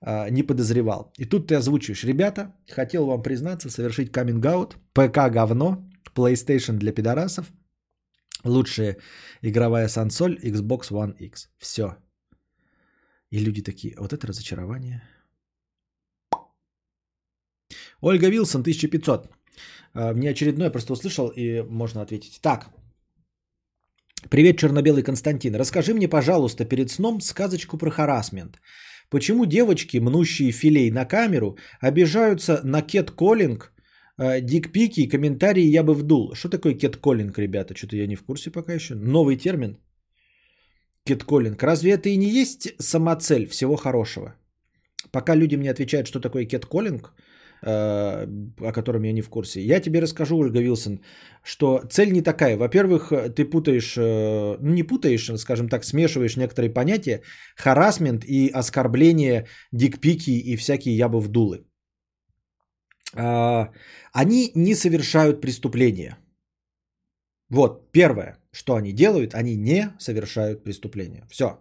а, 0.00 0.30
не 0.30 0.42
подозревал. 0.42 1.12
И 1.18 1.24
тут 1.24 1.48
ты 1.48 1.56
озвучиваешь, 1.56 2.04
ребята, 2.04 2.54
хотел 2.70 3.06
вам 3.06 3.22
признаться, 3.22 3.70
совершить 3.70 4.12
каминг-аут, 4.12 4.76
ПК 4.92 5.30
говно, 5.30 5.84
PlayStation 6.14 6.72
для 6.78 6.92
пидорасов, 6.92 7.52
лучшая 8.44 8.96
игровая 9.42 9.88
сансоль 9.88 10.38
Xbox 10.42 10.90
One 10.90 11.16
X. 11.18 11.50
Все. 11.58 11.96
И 13.32 13.38
люди 13.38 13.62
такие, 13.62 13.94
вот 13.98 14.12
это 14.12 14.26
разочарование. 14.26 15.02
Ольга 18.02 18.28
Вилсон, 18.28 18.60
1500. 18.60 19.26
А, 19.94 20.12
Мне 20.12 20.30
очередное 20.30 20.70
просто 20.70 20.92
услышал 20.92 21.28
и 21.28 21.62
можно 21.62 22.02
ответить. 22.02 22.40
Так. 22.42 22.70
Привет, 24.28 24.58
черно-белый 24.58 25.02
Константин. 25.02 25.54
Расскажи 25.54 25.94
мне, 25.94 26.08
пожалуйста, 26.08 26.66
перед 26.66 26.90
сном 26.90 27.20
сказочку 27.20 27.78
про 27.78 27.90
харасмент. 27.90 28.60
Почему 29.08 29.46
девочки, 29.46 30.00
мнущие 30.00 30.52
филей 30.52 30.90
на 30.90 31.06
камеру, 31.06 31.56
обижаются 31.80 32.60
на 32.64 32.82
кет-коллинг, 32.82 33.72
э, 34.18 34.40
дикпики 34.40 35.00
и 35.00 35.08
комментарии 35.08 35.74
я 35.74 35.82
бы 35.82 35.94
вдул? 35.94 36.34
Что 36.34 36.50
такое 36.50 36.74
кет-коллинг, 36.74 37.38
ребята? 37.38 37.74
Что-то 37.74 37.96
я 37.96 38.06
не 38.06 38.16
в 38.16 38.24
курсе 38.24 38.50
пока 38.50 38.74
еще. 38.74 38.94
Новый 38.94 39.36
термин. 39.36 39.78
Кет-коллинг. 41.04 41.62
Разве 41.62 41.92
это 41.92 42.08
и 42.08 42.16
не 42.16 42.28
есть 42.28 42.74
самоцель 42.78 43.46
всего 43.48 43.76
хорошего? 43.76 44.34
Пока 45.10 45.34
люди 45.34 45.56
мне 45.56 45.70
отвечают, 45.70 46.06
что 46.06 46.20
такое 46.20 46.46
кет-коллинг, 46.46 47.12
э, 47.62 48.26
о 48.60 48.72
котором 48.72 49.02
я 49.02 49.12
не 49.12 49.22
в 49.22 49.28
курсе. 49.28 49.60
Я 49.60 49.80
тебе 49.80 50.00
расскажу, 50.00 50.36
Ольга 50.38 50.60
Вилсон, 50.60 51.00
что 51.42 51.82
цель 51.90 52.12
не 52.12 52.22
такая. 52.22 52.56
Во-первых, 52.56 53.12
ты 53.34 53.44
путаешь, 53.44 53.96
э, 53.96 54.56
ну 54.60 54.72
не 54.72 54.84
путаешь, 54.84 55.30
скажем 55.38 55.68
так, 55.68 55.84
смешиваешь 55.84 56.36
некоторые 56.36 56.72
понятия. 56.72 57.22
Харасмент 57.56 58.24
и 58.24 58.48
оскорбление, 58.48 59.46
дикпики 59.72 60.30
и 60.30 60.56
всякие 60.56 60.96
ябы 60.96 61.20
вдулы. 61.20 61.64
А, 63.14 63.70
Они 64.12 64.52
не 64.54 64.74
совершают 64.74 65.40
преступления. 65.40 66.16
Вот, 67.50 67.92
первое, 67.92 68.41
что 68.52 68.74
они 68.74 68.92
делают, 68.92 69.34
они 69.34 69.56
не 69.56 69.92
совершают 69.98 70.62
преступления. 70.64 71.26
Все. 71.30 71.58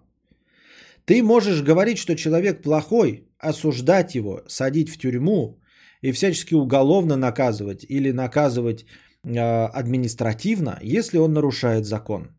Ты 1.06 1.24
можешь 1.24 1.64
говорить, 1.64 1.98
что 1.98 2.16
человек 2.16 2.62
плохой, 2.62 3.28
осуждать 3.40 4.16
его, 4.16 4.44
садить 4.48 4.90
в 4.90 4.98
тюрьму 4.98 5.60
и 6.02 6.12
всячески 6.12 6.54
уголовно 6.54 7.16
наказывать 7.16 7.86
или 7.90 8.12
наказывать 8.12 8.86
э, 9.24 9.40
административно, 9.40 10.80
если 10.82 11.18
он 11.18 11.34
нарушает 11.34 11.86
закон. 11.86 12.30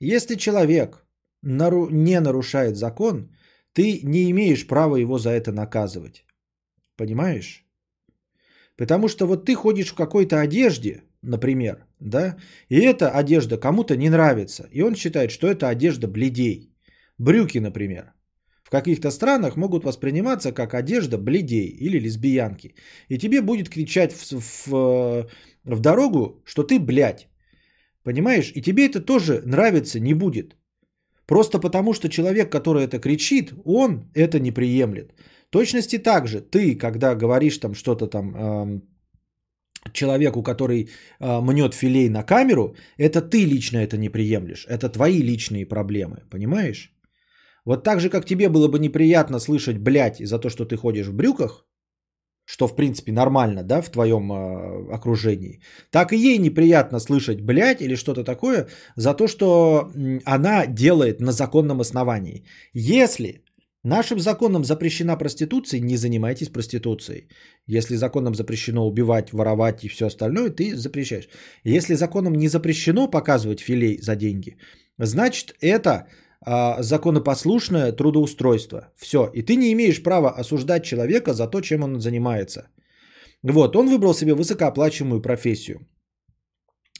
Если 0.00 0.34
человек 0.34 1.06
нару- 1.42 1.90
не 1.90 2.20
нарушает 2.20 2.76
закон, 2.76 3.30
ты 3.72 4.00
не 4.04 4.30
имеешь 4.30 4.66
права 4.66 4.96
его 4.96 5.18
за 5.18 5.30
это 5.30 5.52
наказывать. 5.52 6.24
Понимаешь? 6.96 7.64
Потому 8.76 9.08
что 9.08 9.26
вот 9.26 9.44
ты 9.44 9.54
ходишь 9.54 9.92
в 9.92 9.94
какой-то 9.94 10.40
одежде, 10.40 11.04
например, 11.22 11.86
да, 12.04 12.36
и 12.68 12.76
эта 12.76 13.10
одежда 13.10 13.56
кому-то 13.56 13.96
не 13.96 14.10
нравится, 14.10 14.68
и 14.72 14.82
он 14.82 14.94
считает, 14.94 15.30
что 15.30 15.46
это 15.46 15.68
одежда 15.68 16.06
бледей. 16.08 16.70
Брюки, 17.18 17.58
например, 17.60 18.12
в 18.62 18.70
каких-то 18.70 19.10
странах 19.10 19.56
могут 19.56 19.84
восприниматься 19.84 20.52
как 20.52 20.74
одежда 20.74 21.18
бледей 21.18 21.68
или 21.68 21.98
лесбиянки. 21.98 22.74
И 23.08 23.18
тебе 23.18 23.40
будет 23.40 23.68
кричать 23.68 24.12
в, 24.12 24.40
в, 24.66 25.28
в 25.64 25.80
дорогу, 25.80 26.42
что 26.44 26.62
ты 26.62 26.78
блядь. 26.78 27.28
Понимаешь? 28.02 28.52
И 28.54 28.62
тебе 28.62 28.86
это 28.86 29.00
тоже 29.00 29.42
нравиться 29.46 30.00
не 30.00 30.14
будет. 30.14 30.56
Просто 31.26 31.58
потому, 31.58 31.94
что 31.94 32.08
человек, 32.08 32.50
который 32.50 32.84
это 32.84 32.98
кричит, 32.98 33.52
он 33.64 34.10
это 34.14 34.40
не 34.40 34.50
приемлет. 34.50 35.14
Точности 35.50 35.98
так 35.98 36.26
же, 36.26 36.40
ты, 36.40 36.74
когда 36.74 37.14
говоришь 37.14 37.58
там 37.58 37.74
что-то 37.74 38.06
там 38.06 38.34
эм, 38.34 38.82
человеку, 39.92 40.42
который 40.42 40.88
э, 41.20 41.40
мнет 41.40 41.74
филей 41.74 42.08
на 42.08 42.22
камеру, 42.22 42.76
это 42.96 43.20
ты 43.20 43.44
лично 43.44 43.78
это 43.78 43.96
не 43.96 44.08
приемлешь. 44.08 44.66
Это 44.68 44.88
твои 44.88 45.22
личные 45.22 45.66
проблемы, 45.66 46.22
понимаешь? 46.30 46.92
Вот 47.64 47.84
так 47.84 48.00
же, 48.00 48.10
как 48.10 48.26
тебе 48.26 48.48
было 48.48 48.68
бы 48.68 48.78
неприятно 48.78 49.38
слышать 49.38 49.78
блядь 49.78 50.18
за 50.18 50.38
то, 50.38 50.50
что 50.50 50.64
ты 50.64 50.76
ходишь 50.76 51.06
в 51.06 51.14
брюках, 51.14 51.66
что 52.44 52.68
в 52.68 52.76
принципе 52.76 53.12
нормально, 53.12 53.62
да, 53.62 53.80
в 53.80 53.90
твоем 53.90 54.30
э, 54.32 54.94
окружении, 54.94 55.60
так 55.90 56.12
и 56.12 56.16
ей 56.16 56.38
неприятно 56.38 57.00
слышать 57.00 57.40
блядь 57.40 57.80
или 57.80 57.96
что-то 57.96 58.24
такое 58.24 58.68
за 58.96 59.14
то, 59.14 59.28
что 59.28 59.90
она 60.24 60.66
делает 60.66 61.20
на 61.20 61.32
законном 61.32 61.80
основании. 61.80 62.44
Если 62.74 63.43
нашим 63.84 64.18
законом 64.18 64.64
запрещена 64.64 65.16
проституция, 65.16 65.80
не 65.80 65.96
занимайтесь 65.96 66.48
проституцией. 66.48 67.28
Если 67.66 67.96
законом 67.96 68.34
запрещено 68.34 68.86
убивать, 68.86 69.32
воровать 69.32 69.84
и 69.84 69.88
все 69.88 70.06
остальное, 70.06 70.50
ты 70.50 70.76
запрещаешь. 70.76 71.28
Если 71.64 71.94
законом 71.94 72.34
не 72.34 72.48
запрещено 72.48 73.10
показывать 73.10 73.60
филей 73.60 73.98
за 74.00 74.16
деньги, 74.16 74.56
значит 74.98 75.54
это 75.60 76.06
а, 76.46 76.82
законопослушное 76.82 77.92
трудоустройство. 77.92 78.88
Все. 78.96 79.30
И 79.34 79.42
ты 79.42 79.56
не 79.56 79.72
имеешь 79.72 80.02
права 80.02 80.30
осуждать 80.30 80.84
человека 80.84 81.32
за 81.32 81.46
то, 81.46 81.60
чем 81.60 81.82
он 81.84 82.00
занимается. 82.00 82.68
Вот, 83.42 83.76
он 83.76 83.88
выбрал 83.88 84.14
себе 84.14 84.34
высокооплачиваемую 84.34 85.22
профессию. 85.22 85.86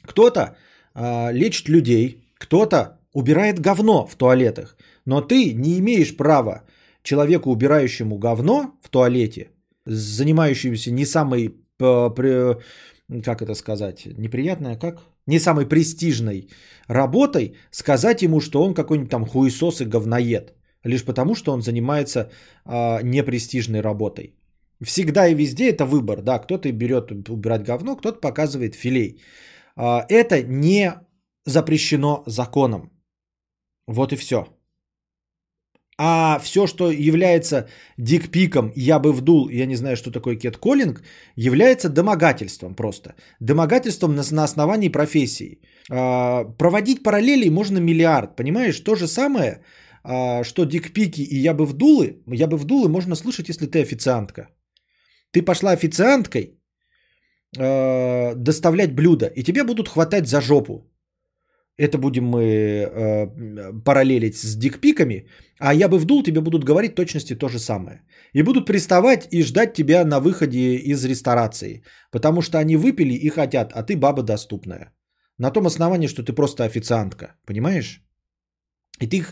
Кто-то 0.03 0.55
а, 0.93 1.31
лечит 1.31 1.69
людей, 1.69 2.23
кто-то 2.39 2.99
убирает 3.13 3.59
говно 3.59 4.07
в 4.07 4.15
туалетах. 4.15 4.77
Но 5.05 5.21
ты 5.21 5.53
не 5.53 5.77
имеешь 5.79 6.17
права 6.17 6.63
человеку, 7.05 7.49
убирающему 7.49 8.17
говно 8.17 8.77
в 8.81 8.89
туалете, 8.89 9.51
занимающемуся 9.85 10.91
не 10.91 11.05
самой, 11.05 11.49
при- 11.77 12.57
как 13.23 13.41
это 13.41 13.55
сказать, 13.55 14.05
неприятная, 14.17 14.77
как? 14.77 15.01
Не 15.27 15.39
самой 15.39 15.65
престижной 15.65 16.49
работой, 16.87 17.55
сказать 17.71 18.21
ему, 18.21 18.41
что 18.41 18.63
он 18.63 18.73
какой-нибудь 18.73 19.11
там 19.11 19.25
хуесос 19.25 19.81
и 19.81 19.85
говноед. 19.85 20.53
Лишь 20.83 21.03
потому, 21.03 21.35
что 21.35 21.53
он 21.53 21.61
занимается 21.61 22.29
а, 22.65 23.01
непрестижной 23.03 23.81
работой. 23.81 24.35
Всегда 24.83 25.27
и 25.27 25.35
везде 25.35 25.71
это 25.71 25.85
выбор, 25.85 26.21
да, 26.21 26.39
кто-то 26.39 26.71
берет 26.71 27.11
убирать 27.29 27.63
говно, 27.63 27.95
кто-то 27.95 28.19
показывает 28.19 28.75
филей. 28.75 29.21
А, 29.75 30.05
это 30.09 30.43
не 30.43 30.93
запрещено 31.45 32.23
законом. 32.27 32.91
Вот 33.87 34.13
и 34.13 34.15
все. 34.15 34.45
А 35.97 36.39
все, 36.39 36.67
что 36.67 36.91
является 36.91 37.69
дикпиком, 37.97 38.73
я 38.75 38.99
бы 38.99 39.13
вдул, 39.13 39.49
я 39.49 39.65
не 39.65 39.75
знаю, 39.75 39.95
что 39.95 40.11
такое 40.11 40.35
кетколлинг, 40.35 41.01
является 41.37 41.89
домогательством 41.89 42.75
просто. 42.75 43.15
Домогательством 43.39 44.15
на, 44.15 44.23
на 44.31 44.43
основании 44.43 44.89
профессии. 44.89 45.61
А, 45.89 46.43
проводить 46.57 47.03
параллели 47.03 47.49
можно 47.49 47.79
миллиард, 47.79 48.35
понимаешь? 48.35 48.79
То 48.79 48.95
же 48.95 49.07
самое, 49.07 49.61
а, 50.03 50.43
что 50.43 50.65
дикпики 50.65 51.21
и 51.21 51.37
я 51.37 51.53
бы 51.53 51.65
вдулы, 51.65 52.21
я 52.27 52.47
бы 52.47 52.57
вдулы 52.57 52.89
можно 52.89 53.15
слышать, 53.15 53.47
если 53.47 53.65
ты 53.65 53.81
официантка. 53.81 54.49
Ты 55.31 55.41
пошла 55.41 55.71
официанткой 55.71 56.59
а, 57.57 58.33
доставлять 58.35 58.93
блюдо, 58.93 59.27
и 59.27 59.43
тебе 59.43 59.63
будут 59.63 59.87
хватать 59.87 60.27
за 60.27 60.41
жопу. 60.41 60.91
Это 61.77 61.97
будем 61.97 62.25
мы 62.25 62.41
э, 62.41 63.83
параллелить 63.83 64.37
с 64.37 64.55
дикпиками, 64.55 65.27
а 65.59 65.73
я 65.73 65.89
бы 65.89 65.97
вдул, 65.97 66.23
тебе 66.23 66.39
будут 66.39 66.63
говорить 66.63 66.95
точности 66.95 67.35
то 67.35 67.49
же 67.49 67.59
самое. 67.59 68.01
И 68.33 68.43
будут 68.43 68.65
приставать 68.65 69.27
и 69.31 69.43
ждать 69.43 69.73
тебя 69.73 70.05
на 70.05 70.19
выходе 70.19 70.75
из 70.75 71.03
ресторации, 71.05 71.83
потому 72.11 72.41
что 72.41 72.59
они 72.59 72.77
выпили 72.77 73.13
и 73.13 73.29
хотят, 73.29 73.73
а 73.73 73.83
ты 73.83 73.97
баба 73.97 74.23
доступная. 74.23 74.93
На 75.37 75.51
том 75.51 75.65
основании, 75.65 76.07
что 76.07 76.23
ты 76.23 76.31
просто 76.31 76.63
официантка, 76.63 77.35
понимаешь? 77.45 78.01
И 79.01 79.07
ты, 79.07 79.25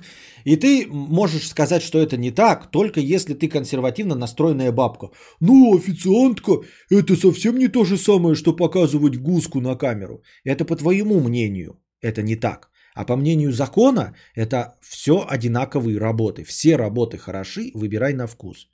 и 0.44 0.58
ты 0.58 0.88
можешь 0.92 1.48
сказать, 1.48 1.82
что 1.82 1.98
это 1.98 2.18
не 2.18 2.32
так, 2.32 2.72
только 2.72 3.00
если 3.00 3.34
ты 3.34 3.48
консервативно 3.48 4.16
настроенная 4.16 4.74
бабка. 4.74 5.12
Ну, 5.40 5.78
официантка, 5.78 6.52
это 6.90 7.16
совсем 7.16 7.58
не 7.58 7.70
то 7.70 7.86
же 7.86 7.98
самое, 7.98 8.36
что 8.36 8.54
показывать 8.54 9.16
гуску 9.16 9.62
на 9.62 9.78
камеру. 9.78 10.22
Это 10.44 10.66
по 10.66 10.76
твоему 10.76 11.22
мнению 11.22 11.80
это 12.04 12.22
не 12.22 12.36
так. 12.36 12.70
А 12.96 13.06
по 13.06 13.16
мнению 13.16 13.52
закона, 13.52 14.14
это 14.36 14.76
все 14.82 15.26
одинаковые 15.30 16.00
работы. 16.00 16.44
Все 16.44 16.78
работы 16.78 17.18
хороши, 17.18 17.72
выбирай 17.74 18.14
на 18.14 18.28
вкус. 18.28 18.68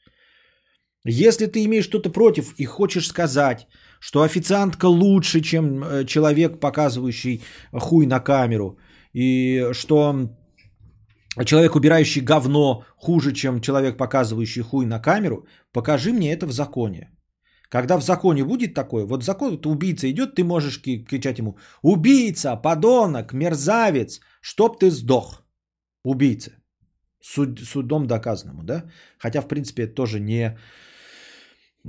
Если 1.05 1.45
ты 1.45 1.63
имеешь 1.63 1.85
что-то 1.85 2.09
против 2.09 2.53
и 2.57 2.65
хочешь 2.65 3.07
сказать, 3.07 3.67
что 4.01 4.21
официантка 4.21 4.85
лучше, 4.85 5.41
чем 5.41 5.83
э, 5.83 6.05
человек, 6.05 6.59
показывающий 6.59 7.41
хуй 7.71 8.05
на 8.05 8.19
камеру, 8.19 8.77
и 9.13 9.69
что 9.73 10.29
человек, 11.45 11.75
убирающий 11.75 12.21
говно, 12.21 12.83
хуже, 12.97 13.31
чем 13.31 13.61
человек, 13.61 13.97
показывающий 13.97 14.61
хуй 14.61 14.85
на 14.85 14.99
камеру, 14.99 15.47
покажи 15.71 16.11
мне 16.11 16.33
это 16.33 16.45
в 16.45 16.51
законе. 16.51 17.09
Когда 17.69 17.97
в 17.97 18.03
законе 18.03 18.43
будет 18.43 18.73
такое, 18.73 19.05
вот 19.05 19.23
закон, 19.23 19.51
вот 19.51 19.65
убийца 19.65 20.09
идет, 20.09 20.35
ты 20.35 20.43
можешь 20.43 20.81
кричать 20.81 21.39
ему, 21.39 21.57
убийца, 21.83 22.55
подонок, 22.55 23.33
мерзавец, 23.33 24.19
чтоб 24.41 24.79
ты 24.79 24.89
сдох. 24.89 25.43
Убийца. 26.03 26.51
Суд, 27.21 27.59
судом 27.59 28.07
доказанному, 28.07 28.63
да? 28.63 28.83
Хотя, 29.19 29.41
в 29.41 29.47
принципе, 29.47 29.83
это 29.83 29.93
тоже 29.93 30.19
не, 30.19 30.57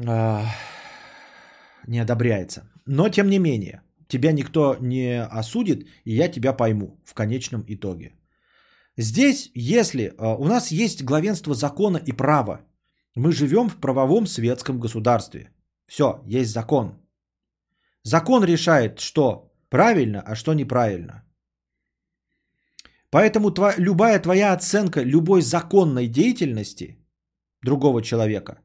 а, 0.06 0.44
не 1.86 2.00
одобряется. 2.00 2.68
Но, 2.86 3.08
тем 3.08 3.30
не 3.30 3.38
менее, 3.38 3.80
тебя 4.08 4.32
никто 4.32 4.76
не 4.80 5.22
осудит, 5.22 5.86
и 6.04 6.12
я 6.12 6.28
тебя 6.28 6.52
пойму 6.52 7.00
в 7.04 7.14
конечном 7.14 7.64
итоге. 7.68 8.12
Здесь, 8.98 9.50
если 9.54 10.12
а, 10.18 10.34
у 10.34 10.44
нас 10.44 10.72
есть 10.72 11.04
главенство 11.04 11.54
закона 11.54 12.00
и 12.06 12.12
права, 12.12 12.60
мы 13.14 13.32
живем 13.32 13.68
в 13.70 13.76
правовом 13.76 14.26
светском 14.26 14.78
государстве– 14.78 15.50
все, 15.90 16.22
есть 16.40 16.52
закон. 16.52 16.92
Закон 18.04 18.44
решает, 18.44 19.00
что 19.00 19.52
правильно, 19.70 20.22
а 20.26 20.36
что 20.36 20.54
неправильно. 20.54 21.24
Поэтому 23.10 23.50
тва, 23.50 23.74
любая 23.76 24.20
твоя 24.20 24.52
оценка 24.52 25.02
любой 25.02 25.42
законной 25.42 26.06
деятельности 26.06 26.96
другого 27.62 28.02
человека, 28.02 28.60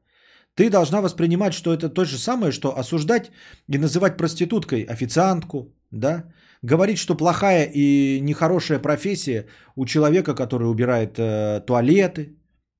ты 0.54 0.70
должна 0.70 1.00
воспринимать, 1.00 1.52
что 1.52 1.74
это 1.74 1.88
то 1.88 2.04
же 2.04 2.16
самое, 2.16 2.52
что 2.52 2.78
осуждать 2.78 3.32
и 3.72 3.78
называть 3.78 4.16
проституткой 4.16 4.84
официантку, 4.84 5.74
да, 5.90 6.32
говорить, 6.62 6.98
что 6.98 7.16
плохая 7.16 7.68
и 7.74 8.20
нехорошая 8.20 8.78
профессия 8.78 9.46
у 9.74 9.84
человека, 9.84 10.34
который 10.34 10.70
убирает 10.70 11.18
э, 11.18 11.60
туалеты, 11.66 12.36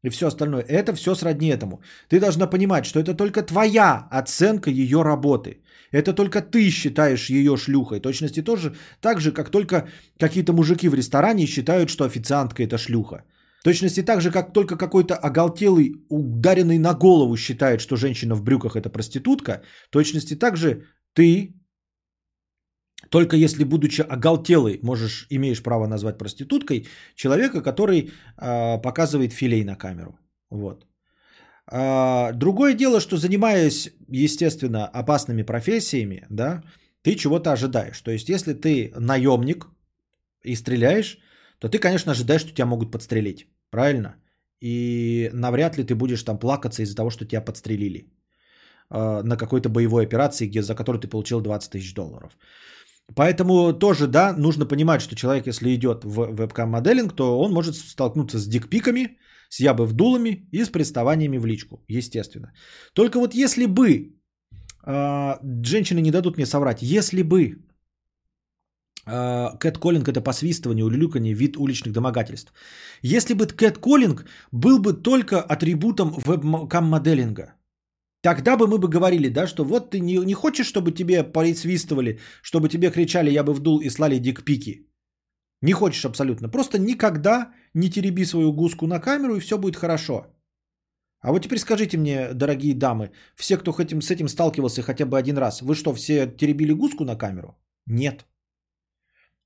и 0.06 0.10
все 0.10 0.26
остальное. 0.26 0.62
Это 0.62 0.94
все 0.94 1.14
сродни 1.14 1.48
этому. 1.48 1.80
Ты 2.08 2.20
должна 2.20 2.46
понимать, 2.46 2.86
что 2.86 3.00
это 3.00 3.14
только 3.14 3.42
твоя 3.42 4.08
оценка 4.10 4.70
ее 4.70 5.02
работы. 5.02 5.60
Это 5.92 6.12
только 6.12 6.40
ты 6.40 6.70
считаешь 6.70 7.30
ее 7.30 7.56
шлюхой. 7.56 8.00
Точности 8.00 8.42
тоже 8.42 8.74
так 9.00 9.20
же, 9.20 9.32
как 9.32 9.50
только 9.50 9.88
какие-то 10.18 10.52
мужики 10.52 10.88
в 10.88 10.94
ресторане 10.94 11.46
считают, 11.46 11.90
что 11.90 12.04
официантка 12.04 12.62
это 12.62 12.78
шлюха. 12.78 13.24
Точности 13.64 14.02
так 14.02 14.20
же, 14.20 14.30
как 14.30 14.52
только 14.52 14.76
какой-то 14.76 15.14
оголтелый, 15.14 15.96
ударенный 16.08 16.78
на 16.78 16.94
голову 16.94 17.36
считает, 17.36 17.80
что 17.80 17.96
женщина 17.96 18.34
в 18.34 18.42
брюках 18.42 18.76
это 18.76 18.90
проститутка. 18.90 19.62
Точности 19.90 20.34
так 20.34 20.56
же 20.56 20.84
ты 21.14 21.55
только 23.10 23.36
если, 23.36 23.64
будучи 23.64 24.02
оголтелой, 24.02 24.80
можешь, 24.82 25.26
имеешь 25.30 25.62
право 25.62 25.86
назвать 25.86 26.18
проституткой 26.18 26.86
человека, 27.14 27.62
который 27.62 28.00
э, 28.00 28.78
показывает 28.82 29.32
филей 29.32 29.64
на 29.64 29.76
камеру. 29.76 30.18
Вот. 30.50 30.86
А, 31.68 32.32
другое 32.32 32.74
дело, 32.74 33.00
что 33.00 33.16
занимаясь, 33.16 33.90
естественно, 34.08 34.86
опасными 34.86 35.42
профессиями, 35.42 36.26
да, 36.30 36.62
ты 37.02 37.14
чего-то 37.14 37.52
ожидаешь. 37.52 38.00
То 38.00 38.10
есть, 38.10 38.28
если 38.28 38.54
ты 38.54 38.92
наемник 38.96 39.66
и 40.44 40.56
стреляешь, 40.56 41.18
то 41.58 41.68
ты, 41.68 41.78
конечно, 41.78 42.12
ожидаешь, 42.12 42.40
что 42.42 42.52
тебя 42.52 42.66
могут 42.66 42.92
подстрелить. 42.92 43.46
Правильно? 43.70 44.16
И 44.60 45.30
навряд 45.32 45.76
ли 45.76 45.84
ты 45.84 45.94
будешь 45.94 46.22
там 46.22 46.38
плакаться 46.38 46.82
из-за 46.82 46.96
того, 46.96 47.10
что 47.10 47.26
тебя 47.26 47.40
подстрелили 47.40 48.06
э, 48.90 49.22
на 49.22 49.36
какой-то 49.36 49.68
боевой 49.68 50.04
операции, 50.04 50.46
где, 50.46 50.62
за 50.62 50.74
которую 50.74 51.00
ты 51.00 51.08
получил 51.08 51.40
20 51.40 51.70
тысяч 51.70 51.94
долларов. 51.94 52.36
Поэтому 53.14 53.72
тоже, 53.72 54.06
да, 54.06 54.34
нужно 54.36 54.66
понимать, 54.66 55.00
что 55.00 55.14
человек, 55.14 55.46
если 55.46 55.74
идет 55.74 56.04
в 56.04 56.34
вебкам-моделинг, 56.34 57.14
то 57.14 57.38
он 57.38 57.52
может 57.52 57.76
столкнуться 57.76 58.38
с 58.38 58.46
дикпиками, 58.48 59.18
с 59.48 59.60
ябы-вдулами 59.60 60.48
и 60.52 60.64
с 60.64 60.68
приставаниями 60.68 61.38
в 61.38 61.46
личку, 61.46 61.84
естественно. 61.88 62.52
Только 62.94 63.18
вот 63.18 63.34
если 63.34 63.66
бы, 63.66 64.14
э, 64.86 65.34
женщины 65.62 66.00
не 66.00 66.10
дадут 66.10 66.36
мне 66.36 66.46
соврать, 66.46 66.82
если 66.82 67.22
бы 67.22 67.62
кэт-коллинг 69.06 70.08
это 70.08 70.20
посвистывание, 70.20 70.84
улюлюканье, 70.84 71.32
вид 71.32 71.56
уличных 71.56 71.92
домогательств. 71.92 72.52
Если 73.02 73.34
бы 73.34 73.46
кэт-коллинг 73.46 74.24
был 74.50 74.80
бы 74.80 74.94
только 74.94 75.40
атрибутом 75.40 76.14
вебкам-моделинга, 76.18 77.54
Тогда 78.26 78.56
бы 78.56 78.66
мы 78.66 78.78
бы 78.78 78.88
говорили, 78.88 79.28
да, 79.28 79.46
что 79.46 79.64
вот 79.64 79.90
ты 79.90 80.00
не, 80.00 80.16
не 80.18 80.34
хочешь, 80.34 80.66
чтобы 80.66 80.90
тебе 80.90 81.22
присвистывали, 81.22 82.18
чтобы 82.42 82.68
тебе 82.68 82.90
кричали, 82.90 83.30
я 83.30 83.44
бы 83.44 83.54
вдул 83.54 83.78
и 83.78 83.90
слали 83.90 84.18
дикпики. 84.18 84.88
Не 85.62 85.72
хочешь 85.72 86.04
абсолютно. 86.04 86.48
Просто 86.48 86.78
никогда 86.78 87.52
не 87.74 87.88
тереби 87.88 88.24
свою 88.24 88.52
гуску 88.52 88.86
на 88.86 88.98
камеру, 88.98 89.36
и 89.36 89.40
все 89.40 89.58
будет 89.58 89.76
хорошо. 89.76 90.26
А 91.20 91.30
вот 91.30 91.42
теперь 91.42 91.58
скажите 91.58 91.98
мне, 91.98 92.34
дорогие 92.34 92.74
дамы, 92.74 93.12
все, 93.36 93.56
кто 93.56 93.70
этим, 93.70 94.02
с 94.02 94.10
этим 94.10 94.28
сталкивался 94.28 94.82
хотя 94.82 95.06
бы 95.06 95.16
один 95.16 95.38
раз, 95.38 95.62
вы 95.62 95.76
что, 95.76 95.94
все 95.94 96.26
теребили 96.26 96.72
гуску 96.72 97.04
на 97.04 97.16
камеру? 97.16 97.54
Нет. 97.86 98.26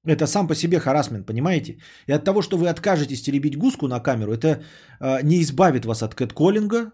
Это 0.07 0.27
сам 0.27 0.49
по 0.49 0.55
себе 0.55 0.81
харасмент, 0.81 1.27
понимаете? 1.27 1.81
И 2.07 2.13
от 2.13 2.25
того, 2.25 2.41
что 2.41 2.57
вы 2.57 2.71
откажетесь 2.71 3.21
теребить 3.21 3.59
гуску 3.59 3.89
на 3.89 4.01
камеру, 4.01 4.33
это 4.33 4.63
э, 5.01 5.23
не 5.23 5.43
избавит 5.43 5.85
вас 5.85 6.03
от 6.03 6.15
кэтколлинга, 6.15 6.93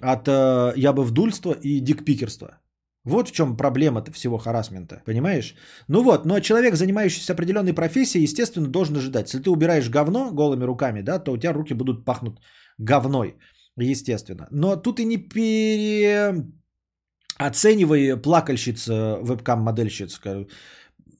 от 0.00 0.28
э, 0.28 0.72
ябовдульства 0.76 1.56
и 1.62 1.80
дикпикерства. 1.80 2.58
Вот 3.04 3.28
в 3.28 3.32
чем 3.32 3.56
проблема-то 3.56 4.12
всего 4.12 4.38
харасмента, 4.38 5.02
понимаешь? 5.04 5.54
Ну 5.88 6.02
вот, 6.02 6.26
но 6.26 6.40
человек, 6.40 6.74
занимающийся 6.74 7.34
определенной 7.34 7.72
профессией, 7.72 8.24
естественно, 8.24 8.66
должен 8.66 8.96
ожидать. 8.96 9.28
Если 9.28 9.42
ты 9.42 9.50
убираешь 9.50 9.88
говно 9.88 10.32
голыми 10.32 10.64
руками, 10.64 11.02
да, 11.02 11.20
то 11.20 11.32
у 11.32 11.38
тебя 11.38 11.52
руки 11.52 11.74
будут 11.74 12.04
пахнуть 12.04 12.38
говной, 12.78 13.36
естественно. 13.78 14.48
Но 14.50 14.76
тут 14.76 14.98
и 14.98 15.04
не 15.04 15.18
переоценивай 15.18 18.16
плакальщиц, 18.16 18.88
вебкам-модельщиц. 18.88 20.20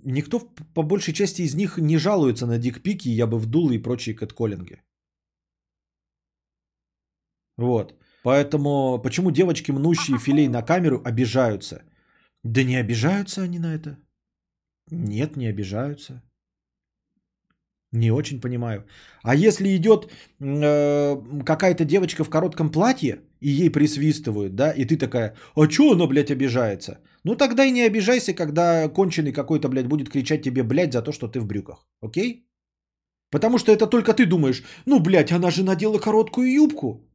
Никто 0.04 0.40
по 0.74 0.82
большей 0.82 1.14
части 1.14 1.42
из 1.42 1.54
них 1.54 1.78
не 1.78 1.98
жалуется 1.98 2.46
на 2.46 2.58
дикпики, 2.58 3.08
я 3.08 3.28
бы 3.28 3.38
вдул 3.38 3.70
и 3.70 3.78
прочие 3.78 4.16
кэтколлинги. 4.16 4.82
Вот. 7.56 7.94
Поэтому 8.26 9.00
почему 9.02 9.30
девочки, 9.30 9.70
мнущие 9.72 10.18
филей 10.18 10.48
на 10.48 10.62
камеру, 10.62 11.00
обижаются? 11.04 11.82
Да 12.42 12.64
не 12.64 12.74
обижаются 12.74 13.42
они 13.42 13.58
на 13.60 13.74
это. 13.76 13.98
Нет, 14.90 15.36
не 15.36 15.46
обижаются. 15.46 16.22
Не 17.92 18.10
очень 18.10 18.40
понимаю. 18.40 18.84
А 19.22 19.36
если 19.36 19.76
идет 19.76 20.10
э, 20.40 21.16
какая-то 21.44 21.84
девочка 21.84 22.24
в 22.24 22.28
коротком 22.28 22.72
платье, 22.72 23.20
и 23.38 23.48
ей 23.48 23.70
присвистывают, 23.70 24.56
да, 24.56 24.72
и 24.72 24.84
ты 24.84 24.96
такая, 24.96 25.36
а 25.54 25.68
чё 25.68 25.92
она, 25.92 26.06
блядь, 26.08 26.32
обижается? 26.32 26.98
Ну 27.22 27.36
тогда 27.36 27.64
и 27.64 27.70
не 27.70 27.86
обижайся, 27.86 28.34
когда 28.34 28.88
конченый 28.88 29.32
какой-то, 29.32 29.68
блядь, 29.68 29.86
будет 29.86 30.08
кричать 30.08 30.42
тебе, 30.42 30.64
блядь, 30.64 30.92
за 30.92 31.02
то, 31.02 31.12
что 31.12 31.28
ты 31.28 31.38
в 31.38 31.46
брюках. 31.46 31.86
Окей? 32.02 32.44
Потому 33.30 33.58
что 33.58 33.70
это 33.70 33.86
только 33.86 34.14
ты 34.14 34.26
думаешь, 34.26 34.64
ну, 34.84 34.98
блядь, 34.98 35.30
она 35.30 35.52
же 35.52 35.62
надела 35.62 35.98
короткую 35.98 36.50
юбку. 36.52 37.06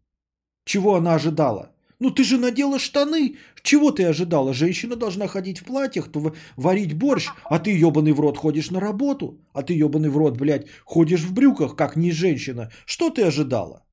Чего 0.65 0.95
она 0.95 1.15
ожидала? 1.15 1.71
Ну, 1.99 2.09
ты 2.09 2.23
же 2.23 2.37
надела 2.37 2.79
штаны. 2.79 3.37
Чего 3.61 3.91
ты 3.91 4.09
ожидала? 4.09 4.53
Женщина 4.53 4.95
должна 4.95 5.27
ходить 5.27 5.59
в 5.59 5.65
платьях, 5.65 6.09
варить 6.57 6.93
борщ, 6.93 7.29
а 7.45 7.59
ты 7.59 7.71
ебаный 7.71 8.13
в 8.13 8.19
рот 8.19 8.37
ходишь 8.37 8.71
на 8.71 8.79
работу. 8.79 9.39
А 9.53 9.61
ты 9.61 9.73
ебаный 9.73 10.09
в 10.09 10.17
рот, 10.17 10.37
блядь, 10.37 10.67
ходишь 10.83 11.23
в 11.23 11.33
брюках, 11.33 11.75
как 11.75 11.95
не 11.95 12.11
женщина. 12.11 12.71
Что 12.85 13.09
ты 13.11 13.23
ожидала? 13.23 13.83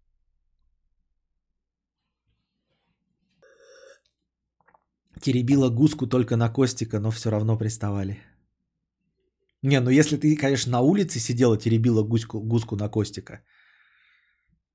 Теребила 5.20 5.68
гуску 5.68 6.06
только 6.06 6.36
на 6.36 6.48
Костика, 6.48 7.00
но 7.00 7.10
все 7.10 7.30
равно 7.30 7.58
приставали. 7.58 8.22
Не, 9.62 9.80
ну 9.80 9.90
если 9.90 10.16
ты, 10.16 10.36
конечно, 10.36 10.72
на 10.72 10.80
улице 10.80 11.18
сидела, 11.18 11.58
теребила 11.58 12.02
гуську, 12.02 12.40
гуску 12.40 12.76
на 12.76 12.88
Костика, 12.88 13.42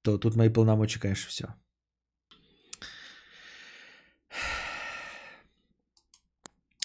то 0.01 0.17
тут 0.17 0.35
мои 0.35 0.49
полномочия, 0.49 0.99
конечно, 0.99 1.29
все. 1.29 1.45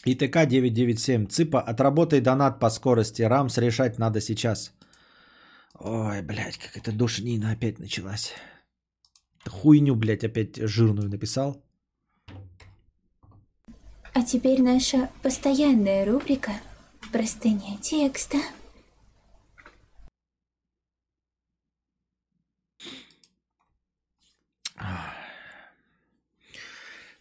ИТК 0.05 0.47
997. 0.47 1.27
Цыпа, 1.29 1.61
отработай 1.61 2.20
донат 2.20 2.61
по 2.61 2.70
скорости. 2.70 3.23
Рамс 3.23 3.59
решать 3.59 3.99
надо 3.99 4.20
сейчас. 4.20 4.73
Ой, 5.75 6.23
блядь, 6.23 6.59
как 6.59 6.77
эта 6.77 6.93
душнина 6.93 7.53
опять 7.53 7.79
началась. 7.79 8.33
Хуйню, 9.47 9.95
блядь, 9.95 10.25
опять 10.25 10.57
жирную 10.57 11.09
написал. 11.09 11.62
А 14.15 14.23
теперь 14.23 14.62
наша 14.62 15.11
постоянная 15.23 16.05
рубрика 16.05 16.53
«Простыня 17.12 17.77
текста». 17.81 18.39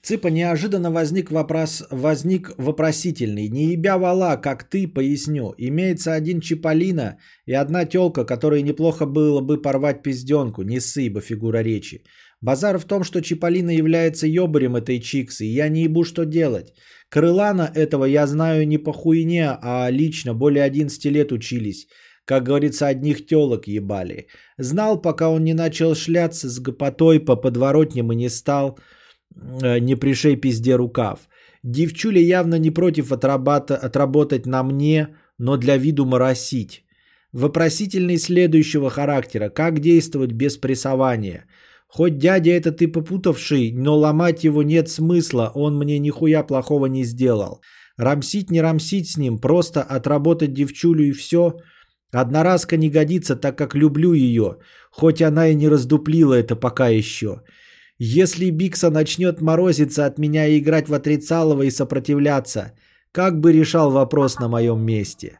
Цыпа, 0.08 0.30
неожиданно 0.30 0.90
возник 0.90 1.32
вопрос, 1.32 1.84
возник 1.92 2.52
вопросительный. 2.58 3.50
Не 3.50 3.74
ебя 3.74 3.98
вала, 3.98 4.38
как 4.38 4.64
ты, 4.64 4.88
поясню. 4.88 5.54
Имеется 5.58 6.14
один 6.14 6.40
Чиполлино 6.40 7.18
и 7.46 7.52
одна 7.52 7.84
тёлка, 7.84 8.24
которой 8.24 8.62
неплохо 8.64 9.06
было 9.06 9.42
бы 9.42 9.62
порвать 9.62 10.04
пизденку. 10.04 10.62
Не 10.62 10.80
ссы, 10.80 11.10
фигура 11.20 11.58
речи. 11.58 12.06
Базар 12.40 12.80
в 12.80 12.86
том, 12.86 13.04
что 13.04 13.22
Чиполлино 13.22 13.72
является 13.72 14.28
ёбарем 14.28 14.78
этой 14.78 15.02
чиксы, 15.02 15.46
и 15.46 15.54
я 15.54 15.68
не 15.68 15.84
ебу, 15.84 16.06
что 16.06 16.24
делать. 16.24 16.74
Крылана 17.10 17.70
этого 17.76 18.06
я 18.06 18.28
знаю 18.28 18.66
не 18.66 18.78
по 18.78 18.94
хуйне, 18.94 19.58
а 19.62 19.92
лично 19.92 20.34
более 20.34 20.64
11 20.64 21.06
лет 21.12 21.34
учились. 21.34 21.88
Как 22.24 22.44
говорится, 22.44 22.88
одних 22.88 23.26
тёлок 23.26 23.68
ебали. 23.68 24.28
Знал, 24.58 25.02
пока 25.02 25.30
он 25.30 25.44
не 25.44 25.54
начал 25.54 25.96
шляться 25.96 26.48
с 26.50 26.60
гопотой 26.62 27.20
по 27.20 27.36
подворотням 27.36 28.14
и 28.14 28.16
не 28.16 28.30
стал 28.30 28.80
не 29.36 29.95
пришей 29.95 30.36
пизде 30.36 30.76
рукав. 30.76 31.28
Девчуля 31.64 32.22
явно 32.22 32.60
не 32.60 32.72
против 32.72 33.12
отрабата- 33.12 33.76
отработать 33.76 34.45
на 34.45 34.64
мне, 34.64 35.08
но 35.38 35.58
для 35.58 35.78
виду 35.78 36.06
моросить. 36.06 36.84
Вопросительный 37.34 38.18
следующего 38.18 38.90
характера. 38.90 39.49
Как 39.49 39.80
действовать 39.80 40.32
без 40.32 40.58
прессования? 40.58 41.45
Хоть 41.88 42.18
дядя 42.18 42.52
это 42.52 42.72
ты 42.72 42.88
попутавший, 42.88 43.72
но 43.72 43.98
ломать 43.98 44.44
его 44.44 44.64
нет 44.64 44.90
смысла, 44.90 45.52
он 45.56 45.78
мне 45.78 45.99
нихуя 45.99 46.44
плохого 46.44 46.88
не 46.88 47.04
сделал. 47.06 47.62
Рамсить 47.98 48.52
не 48.52 48.62
рамсить 48.62 49.10
с 49.10 49.18
ним, 49.18 49.40
просто 49.40 49.82
отработать 49.82 50.54
девчулю 50.54 51.06
и 51.06 51.12
все. 51.12 51.54
Одноразка 52.12 52.78
не 52.78 52.90
годится, 52.90 53.36
так 53.36 53.58
как 53.58 53.76
люблю 53.76 54.14
ее, 54.14 54.58
хоть 54.91 55.22
она 55.22 55.48
и 55.49 55.56
не 55.56 55.68
раздуплила 55.68 56.34
это 56.34 56.56
пока 56.56 56.88
еще. 56.88 57.41
Если 57.98 58.52
Бикса 58.52 58.91
начнет 58.91 59.41
морозиться 59.41 60.06
от 60.06 60.19
меня 60.19 60.45
и 60.45 60.60
играть 60.60 60.88
в 60.88 60.94
отрицалово 60.94 61.64
и 61.64 61.72
сопротивляться, 61.72 62.74
как 63.11 63.40
бы 63.40 63.52
решал 63.52 63.90
вопрос 63.90 64.38
на 64.38 64.48
моем 64.48 64.86
месте? 64.86 65.40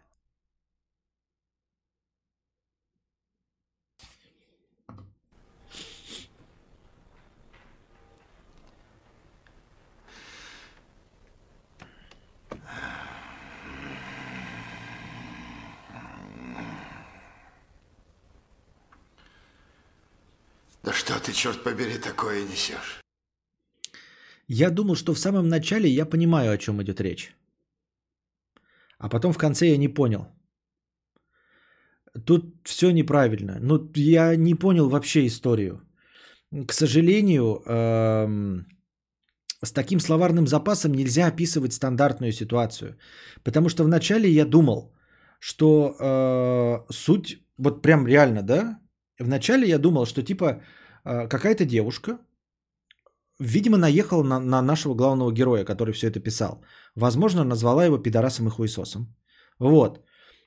Да 20.88 20.94
что 20.94 21.20
ты, 21.20 21.34
черт 21.34 21.64
побери, 21.64 21.98
такое 21.98 22.46
несешь? 22.46 23.02
Я 24.48 24.70
думал, 24.70 24.96
что 24.96 25.14
в 25.14 25.20
самом 25.20 25.50
начале 25.50 25.90
я 25.90 26.06
понимаю, 26.06 26.52
о 26.52 26.58
чем 26.58 26.82
идет 26.82 27.02
речь. 27.02 27.36
А 28.98 29.10
потом 29.10 29.34
в 29.34 29.38
конце 29.38 29.68
я 29.68 29.78
не 29.78 29.90
понял. 29.90 30.28
Тут 32.26 32.46
все 32.64 32.92
неправильно. 32.92 33.58
Ну, 33.60 33.92
я 33.96 34.38
не 34.38 34.56
понял 34.56 34.88
вообще 34.90 35.26
историю. 35.26 35.82
К 36.68 36.72
сожалению, 36.72 37.62
эм, 37.66 38.66
с 39.62 39.74
таким 39.74 40.00
словарным 40.00 40.48
запасом 40.48 40.94
нельзя 40.94 41.28
описывать 41.28 41.74
стандартную 41.74 42.32
ситуацию. 42.32 42.98
Потому 43.44 43.68
что 43.68 43.84
вначале 43.84 44.30
я 44.30 44.46
думал, 44.46 44.96
что 45.40 45.98
э, 46.00 46.94
суть, 46.94 47.42
вот 47.58 47.82
прям 47.82 48.08
реально, 48.08 48.42
да? 48.42 48.80
Вначале 49.20 49.68
я 49.68 49.80
думал, 49.80 50.06
что 50.06 50.24
типа 50.24 50.62
какая-то 51.30 51.66
девушка, 51.66 52.18
видимо, 53.40 53.78
наехала 53.78 54.24
на, 54.24 54.40
на 54.40 54.62
нашего 54.62 54.96
главного 54.96 55.32
героя, 55.32 55.66
который 55.66 55.94
все 55.94 56.08
это 56.08 56.20
писал. 56.20 56.62
Возможно, 56.96 57.44
назвала 57.44 57.86
его 57.86 57.98
пидорасом 57.98 58.48
и 58.48 58.52
хуесосом. 58.52 59.16
Вот. 59.60 60.04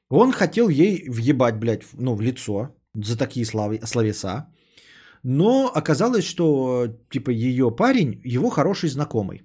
Он 0.08 0.32
хотел 0.32 0.68
ей 0.68 1.08
въебать, 1.08 1.58
блядь, 1.58 1.84
ну, 1.92 2.14
в 2.14 2.20
лицо 2.20 2.68
за 2.94 3.16
такие 3.16 3.46
славы, 3.46 3.80
словеса. 3.84 4.46
Но 5.22 5.70
оказалось, 5.74 6.24
что, 6.24 6.88
типа, 7.10 7.30
ее 7.30 7.70
парень, 7.70 8.20
его 8.24 8.50
хороший 8.50 8.88
знакомый. 8.88 9.42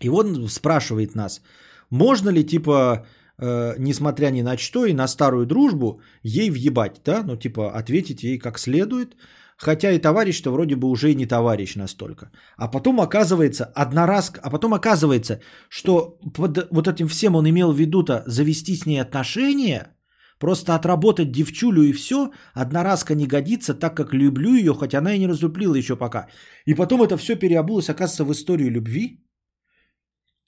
И 0.00 0.08
он 0.08 0.48
спрашивает 0.48 1.14
нас, 1.14 1.42
можно 1.90 2.30
ли, 2.30 2.44
типа, 2.44 3.06
э, 3.38 3.74
несмотря 3.78 4.30
ни 4.30 4.42
на 4.42 4.56
что 4.56 4.86
и 4.86 4.94
на 4.94 5.08
старую 5.08 5.46
дружбу, 5.46 6.00
ей 6.22 6.50
въебать, 6.50 7.00
да? 7.04 7.22
Ну, 7.22 7.36
типа, 7.36 7.70
ответить 7.70 8.22
ей 8.22 8.38
как 8.38 8.58
следует. 8.58 9.16
Хотя 9.62 9.92
и 9.92 10.00
товарищ-то 10.00 10.50
вроде 10.50 10.74
бы 10.74 10.88
уже 10.88 11.12
и 11.12 11.14
не 11.14 11.26
товарищ 11.26 11.76
настолько. 11.76 12.30
А 12.56 12.68
потом 12.68 13.00
оказывается, 13.00 13.64
одноразка, 13.64 14.40
а 14.42 14.50
потом 14.50 14.74
оказывается, 14.74 15.40
что 15.68 16.18
под 16.34 16.66
вот 16.72 16.88
этим 16.88 17.06
всем 17.06 17.36
он 17.36 17.46
имел 17.46 17.72
в 17.72 17.78
виду-то 17.78 18.24
завести 18.26 18.74
с 18.74 18.86
ней 18.86 19.00
отношения, 19.00 19.96
просто 20.40 20.74
отработать 20.74 21.30
девчулю 21.30 21.82
и 21.82 21.92
все, 21.92 22.32
одноразка 22.54 23.14
не 23.14 23.26
годится, 23.26 23.74
так 23.74 23.96
как 23.96 24.12
люблю 24.12 24.54
ее, 24.54 24.74
хоть 24.74 24.94
она 24.94 25.14
и 25.14 25.18
не 25.18 25.28
разлюблила 25.28 25.76
еще 25.76 25.96
пока. 25.96 26.26
И 26.66 26.74
потом 26.74 27.02
это 27.02 27.16
все 27.16 27.36
переобулось, 27.36 27.88
оказывается, 27.88 28.24
в 28.24 28.32
историю 28.32 28.70
любви. 28.70 29.20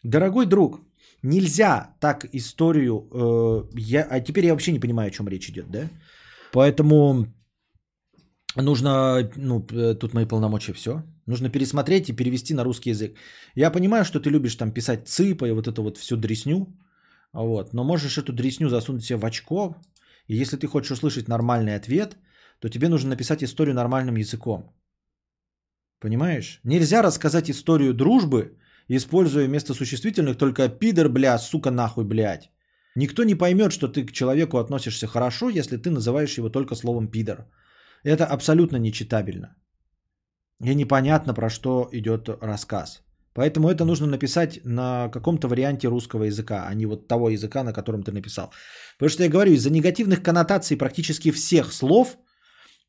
Дорогой 0.03 0.47
друг, 0.47 0.81
нельзя 1.23 1.97
так 2.01 2.27
историю... 2.33 3.09
э, 3.13 3.63
я, 3.79 4.09
а 4.11 4.21
теперь 4.21 4.47
я 4.47 4.53
вообще 4.53 4.73
не 4.73 4.81
понимаю, 4.81 5.07
о 5.07 5.13
чем 5.13 5.29
речь 5.29 5.49
идет, 5.49 5.71
да? 5.71 5.89
Поэтому 6.53 7.27
нужно, 8.63 9.31
ну, 9.37 9.67
э, 9.73 9.95
тут 9.95 10.15
мои 10.15 10.27
полномочия 10.27 10.73
все. 10.73 11.03
Нужно 11.27 11.49
пересмотреть 11.49 12.09
и 12.09 12.17
перевести 12.17 12.55
на 12.55 12.65
русский 12.65 12.91
язык. 12.91 13.17
Я 13.57 13.71
понимаю, 13.71 14.05
что 14.05 14.21
ты 14.21 14.31
любишь 14.31 14.57
там 14.57 14.73
писать 14.73 15.09
цыпа 15.09 15.47
и 15.47 15.53
вот 15.53 15.67
это 15.67 15.83
вот 15.83 15.99
всю 15.99 16.17
дресню. 16.17 16.67
Вот, 17.33 17.73
но 17.75 17.85
можешь 17.85 18.19
эту 18.19 18.33
дресню 18.33 18.69
засунуть 18.69 19.05
себе 19.05 19.19
в 19.19 19.25
очко. 19.25 19.77
И 20.29 20.37
если 20.37 20.57
ты 20.57 20.67
хочешь 20.67 20.93
услышать 20.93 21.29
нормальный 21.29 21.75
ответ, 21.75 22.17
то 22.61 22.69
тебе 22.69 22.89
нужно 22.89 23.11
написать 23.11 23.43
историю 23.43 23.75
нормальным 23.75 24.17
языком. 24.17 24.73
Понимаешь? 26.01 26.61
Нельзя 26.65 27.03
рассказать 27.03 27.51
историю 27.51 27.95
дружбы, 27.95 28.57
используя 28.89 29.47
вместо 29.47 29.75
существительных 29.75 30.37
только 30.37 30.69
пидор, 30.69 31.09
бля, 31.09 31.39
сука, 31.39 31.71
нахуй, 31.71 32.05
блядь. 32.05 32.51
Никто 32.97 33.25
не 33.25 33.35
поймет, 33.35 33.73
что 33.73 33.89
ты 33.89 34.07
к 34.07 34.13
человеку 34.13 34.59
относишься 34.59 35.07
хорошо, 35.07 35.49
если 35.49 35.77
ты 35.77 35.91
называешь 35.91 36.39
его 36.39 36.49
только 36.49 36.75
словом 36.75 37.09
пидор. 37.09 37.47
Это 38.05 38.27
абсолютно 38.27 38.77
нечитабельно. 38.77 39.57
И 40.63 40.75
непонятно, 40.75 41.35
про 41.35 41.51
что 41.51 41.89
идет 41.93 42.29
рассказ. 42.41 43.03
Поэтому 43.35 43.69
это 43.69 43.85
нужно 43.85 44.07
написать 44.07 44.61
на 44.65 45.09
каком-то 45.09 45.49
варианте 45.49 45.89
русского 45.89 46.25
языка, 46.25 46.67
а 46.69 46.75
не 46.75 46.87
вот 46.87 47.09
того 47.09 47.31
языка, 47.31 47.65
на 47.65 47.73
котором 47.73 48.03
ты 48.03 48.13
написал. 48.13 48.53
Потому 48.99 49.11
что 49.11 49.23
я 49.23 49.29
говорю, 49.29 49.53
из-за 49.53 49.71
негативных 49.71 50.23
коннотаций 50.23 50.77
практически 50.77 51.33
всех 51.33 51.73
слов, 51.73 52.17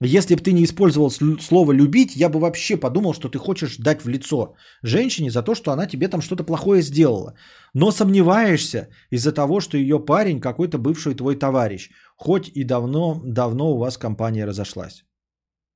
если 0.02 0.36
бы 0.36 0.42
ты 0.42 0.52
не 0.52 0.64
использовал 0.64 1.10
слово 1.10 1.72
«любить», 1.72 2.16
я 2.16 2.30
бы 2.30 2.40
вообще 2.40 2.78
подумал, 2.78 3.14
что 3.14 3.30
ты 3.30 3.40
хочешь 3.40 3.78
дать 3.78 4.04
в 4.04 4.10
лицо 4.10 4.56
женщине 4.84 5.32
за 5.32 5.42
то, 5.42 5.56
что 5.56 5.72
она 5.72 5.88
тебе 5.88 6.08
там 6.10 6.22
что-то 6.22 6.44
плохое 6.44 6.82
сделала. 6.82 7.34
Но 7.74 7.92
сомневаешься 7.92 8.90
из-за 9.10 9.32
того, 9.32 9.62
что 9.62 9.78
ее 9.78 10.00
парень 10.06 10.42
какой-то 10.42 10.78
бывший 10.78 11.16
твой 11.16 11.36
товарищ. 11.36 11.90
Хоть 12.16 12.52
и 12.56 12.64
давно, 12.64 13.22
давно 13.26 13.72
у 13.72 13.78
вас 13.78 13.98
компания 13.98 14.46
разошлась. 14.46 15.06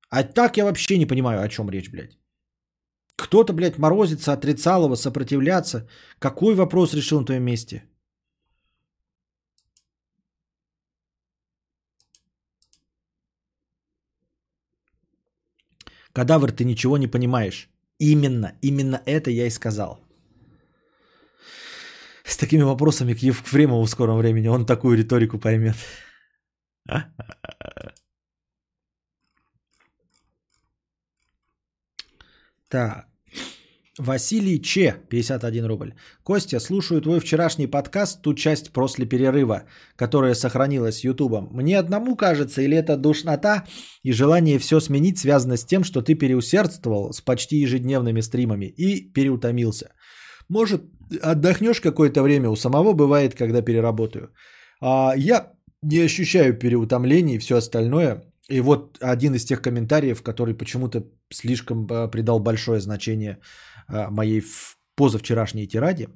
А 0.10 0.24
так 0.24 0.58
я 0.58 0.66
вообще 0.66 0.98
не 0.98 1.06
понимаю, 1.06 1.42
о 1.42 1.50
чем 1.50 1.70
речь, 1.70 1.92
блядь. 1.92 2.18
Кто-то, 3.16 3.54
блядь, 3.54 3.78
морозится, 3.78 4.34
отрицал 4.34 4.86
его, 4.86 4.96
сопротивляться. 4.96 5.88
Какой 6.20 6.56
вопрос 6.56 6.94
решил 6.94 7.20
на 7.20 7.26
твоем 7.26 7.44
месте? 7.44 7.84
Кадавр, 16.14 16.52
ты 16.52 16.66
ничего 16.66 16.98
не 16.98 17.08
понимаешь. 17.08 17.70
Именно, 18.00 18.54
именно 18.62 19.02
это 19.06 19.30
я 19.30 19.46
и 19.46 19.52
сказал. 19.52 20.00
С 22.24 22.38
такими 22.38 22.64
вопросами 22.64 23.14
к 23.14 23.20
Евфремову 23.20 23.84
в 23.84 23.90
скором 23.90 24.18
времени 24.18 24.48
он 24.48 24.66
такую 24.66 24.98
риторику 24.98 25.40
поймет. 25.40 25.76
Так. 32.70 33.10
Василий 34.00 34.62
Че, 34.62 34.96
51 35.10 35.66
рубль. 35.66 35.94
Костя, 36.24 36.60
слушаю 36.60 37.02
твой 37.02 37.20
вчерашний 37.20 37.68
подкаст, 37.68 38.22
ту 38.22 38.34
часть 38.34 38.72
после 38.72 39.06
перерыва, 39.06 39.64
которая 39.98 40.36
сохранилась 40.36 41.04
Ютубом. 41.04 41.50
Мне 41.52 41.78
одному 41.78 42.16
кажется, 42.16 42.62
или 42.62 42.78
это 42.78 42.96
душнота 42.96 43.66
и 44.04 44.14
желание 44.14 44.58
все 44.58 44.80
сменить 44.80 45.20
связано 45.20 45.58
с 45.58 45.66
тем, 45.66 45.84
что 45.84 46.02
ты 46.02 46.16
переусердствовал 46.16 47.12
с 47.12 47.20
почти 47.22 47.58
ежедневными 47.58 48.22
стримами 48.22 48.74
и 48.78 49.12
переутомился. 49.14 49.92
Может, 50.48 50.82
отдохнешь 51.22 51.82
какое-то 51.82 52.24
время, 52.24 52.50
у 52.50 52.56
самого 52.56 52.94
бывает, 52.94 53.36
когда 53.36 53.62
переработаю. 53.62 54.30
А 54.82 55.14
я 55.18 55.52
не 55.82 56.00
ощущаю 56.00 56.58
переутомления 56.58 57.36
и 57.36 57.40
все 57.40 57.56
остальное. 57.58 58.24
И 58.50 58.62
вот 58.62 58.98
один 59.02 59.36
из 59.36 59.46
тех 59.46 59.62
комментариев, 59.62 60.22
который 60.24 60.56
почему-то 60.56 61.04
слишком 61.32 61.88
а, 61.92 62.08
придал 62.08 62.40
большое 62.40 62.80
значение 62.80 63.38
а, 63.88 64.10
моей 64.10 64.44
позавчерашней 64.96 65.68
тираде. 65.68 66.10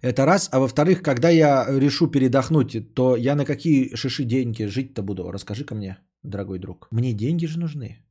Это 0.00 0.26
раз. 0.26 0.48
А 0.52 0.58
во-вторых, 0.58 1.02
когда 1.02 1.30
я 1.30 1.66
решу 1.68 2.10
передохнуть, 2.10 2.94
то 2.94 3.16
я 3.16 3.34
на 3.34 3.44
какие 3.44 3.94
шиши 3.94 4.24
деньги 4.24 4.64
жить-то 4.64 5.02
буду? 5.02 5.30
Расскажи-ка 5.30 5.74
мне, 5.74 5.98
дорогой 6.22 6.58
друг. 6.58 6.88
Мне 6.90 7.12
деньги 7.12 7.46
же 7.46 7.58
нужны. 7.58 8.04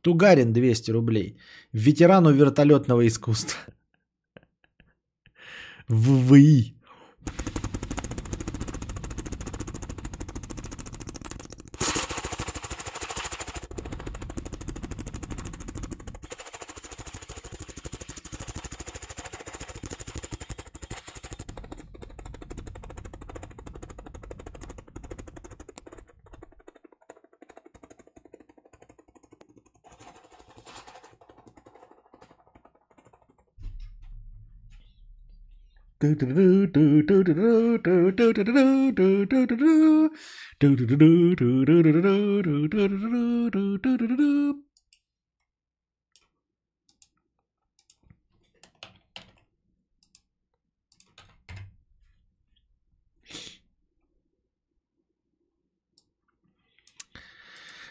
Тугарин 0.00 0.52
200 0.52 0.90
рублей. 0.90 1.38
Ветерану 1.72 2.32
вертолетного 2.32 3.06
искусства. 3.06 3.60
ВВИ. 5.92 6.74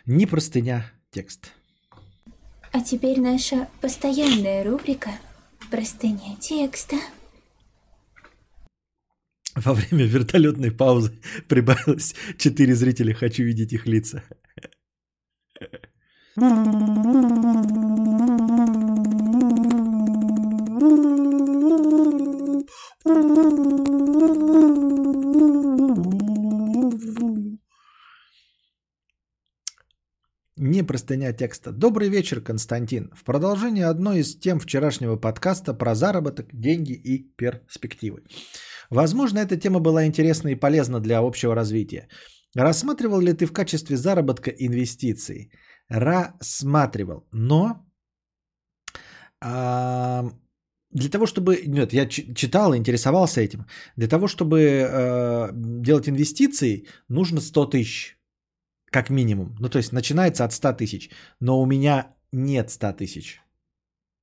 Не 0.06 0.26
простыня, 0.26 0.92
текст. 1.12 1.54
А 2.74 2.82
теперь 2.82 3.22
наша 3.22 3.70
постоянная 3.80 4.66
рубрика 4.66 5.12
«Простыня 5.70 6.36
текста». 6.42 6.98
Во 9.56 9.74
время 9.74 10.06
вертолетной 10.06 10.72
паузы 10.72 11.20
прибавилось 11.48 12.16
4 12.38 12.76
зрителя. 12.76 13.14
Хочу 13.14 13.44
видеть 13.44 13.74
их 13.74 13.86
лица. 13.86 14.24
Не 30.56 30.84
простыня 30.84 31.34
текста. 31.34 31.72
Добрый 31.72 32.08
вечер, 32.08 32.40
Константин. 32.40 33.12
В 33.14 33.24
продолжение 33.26 33.88
одной 33.88 34.20
из 34.20 34.38
тем 34.38 34.60
вчерашнего 34.60 35.18
подкаста 35.18 35.74
про 35.74 35.96
заработок, 35.96 36.48
деньги 36.54 36.94
и 36.94 37.18
перспективы. 37.18 38.24
Возможно, 38.92 39.40
эта 39.40 39.58
тема 39.58 39.80
была 39.80 40.06
интересна 40.06 40.50
и 40.50 40.60
полезна 40.60 41.00
для 41.00 41.20
общего 41.20 41.56
развития. 41.56 42.08
Рассматривал 42.56 43.22
ли 43.22 43.34
ты 43.34 43.46
в 43.46 43.54
качестве 43.54 43.96
заработка 43.96 44.52
инвестиции? 44.52 45.50
Рассматривал. 45.90 47.26
Но 47.32 47.86
а, 49.42 50.30
для 50.92 51.10
того, 51.10 51.26
чтобы... 51.26 51.64
Нет, 51.68 51.94
я 51.94 52.06
читал, 52.08 52.76
интересовался 52.76 53.42
этим. 53.42 53.66
Для 53.96 54.08
того, 54.08 54.28
чтобы 54.28 54.60
э, 54.60 55.50
делать 55.54 56.10
инвестиции, 56.10 56.86
нужно 57.10 57.40
100 57.40 57.66
тысяч. 57.68 58.18
Как 58.92 59.10
минимум. 59.10 59.56
Ну, 59.60 59.70
то 59.70 59.78
есть 59.78 59.94
начинается 59.94 60.44
от 60.44 60.52
100 60.52 60.74
тысяч. 60.74 61.10
Но 61.40 61.62
у 61.62 61.66
меня 61.66 62.14
нет 62.34 62.70
100 62.70 62.94
тысяч. 62.94 63.42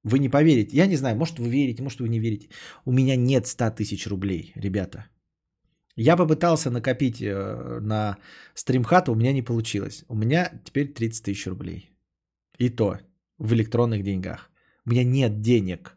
Вы 0.05 0.19
не 0.19 0.29
поверите. 0.29 0.77
Я 0.77 0.87
не 0.87 0.97
знаю, 0.97 1.17
может 1.17 1.39
вы 1.39 1.49
верите, 1.49 1.83
может 1.83 2.01
вы 2.01 2.09
не 2.09 2.21
верите. 2.21 2.49
У 2.85 2.93
меня 2.93 3.17
нет 3.17 3.47
100 3.47 3.71
тысяч 3.71 4.07
рублей, 4.07 4.53
ребята. 4.57 5.07
Я 5.97 6.17
попытался 6.17 6.71
накопить 6.71 7.21
э, 7.21 7.81
на 7.81 8.19
стримхат, 8.55 9.09
у 9.09 9.15
меня 9.15 9.33
не 9.33 9.43
получилось. 9.43 10.05
У 10.09 10.15
меня 10.15 10.53
теперь 10.65 10.95
30 10.95 11.25
тысяч 11.25 11.47
рублей. 11.47 11.91
И 12.59 12.71
то 12.71 12.99
в 13.39 13.53
электронных 13.53 14.03
деньгах. 14.03 14.51
У 14.87 14.91
меня 14.91 15.05
нет 15.05 15.41
денег. 15.41 15.97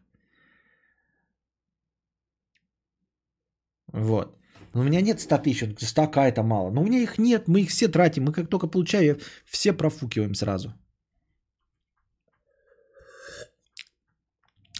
Вот. 3.92 4.36
Но 4.74 4.80
у 4.80 4.84
меня 4.84 5.00
нет 5.00 5.20
100 5.20 5.38
тысяч, 5.38 5.78
100 5.78 6.08
к 6.08 6.16
это 6.16 6.42
мало. 6.42 6.70
Но 6.70 6.82
у 6.82 6.84
меня 6.84 6.98
их 6.98 7.18
нет, 7.18 7.48
мы 7.48 7.60
их 7.60 7.70
все 7.70 7.88
тратим. 7.88 8.24
Мы 8.24 8.32
как 8.32 8.48
только 8.48 8.66
получаем, 8.66 9.18
все 9.44 9.72
профукиваем 9.72 10.34
сразу. 10.34 10.72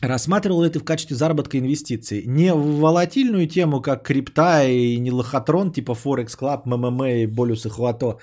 Рассматривал 0.03 0.69
ты 0.69 0.81
в 0.81 0.85
качестве 0.85 1.17
заработка 1.17 1.59
инвестиций? 1.61 2.25
Не 2.27 2.53
в 2.53 2.81
волатильную 2.81 3.47
тему, 3.47 3.81
как 3.81 4.03
крипта 4.03 4.65
и 4.65 4.99
не 4.99 5.13
лохотрон 5.13 5.73
типа 5.73 5.93
Forex 5.93 6.37
Club, 6.37 6.63
МММ 6.65 7.05
и 7.05 7.27
Болюс 7.27 7.67
и 7.67 7.69
Хвато, 7.69 8.19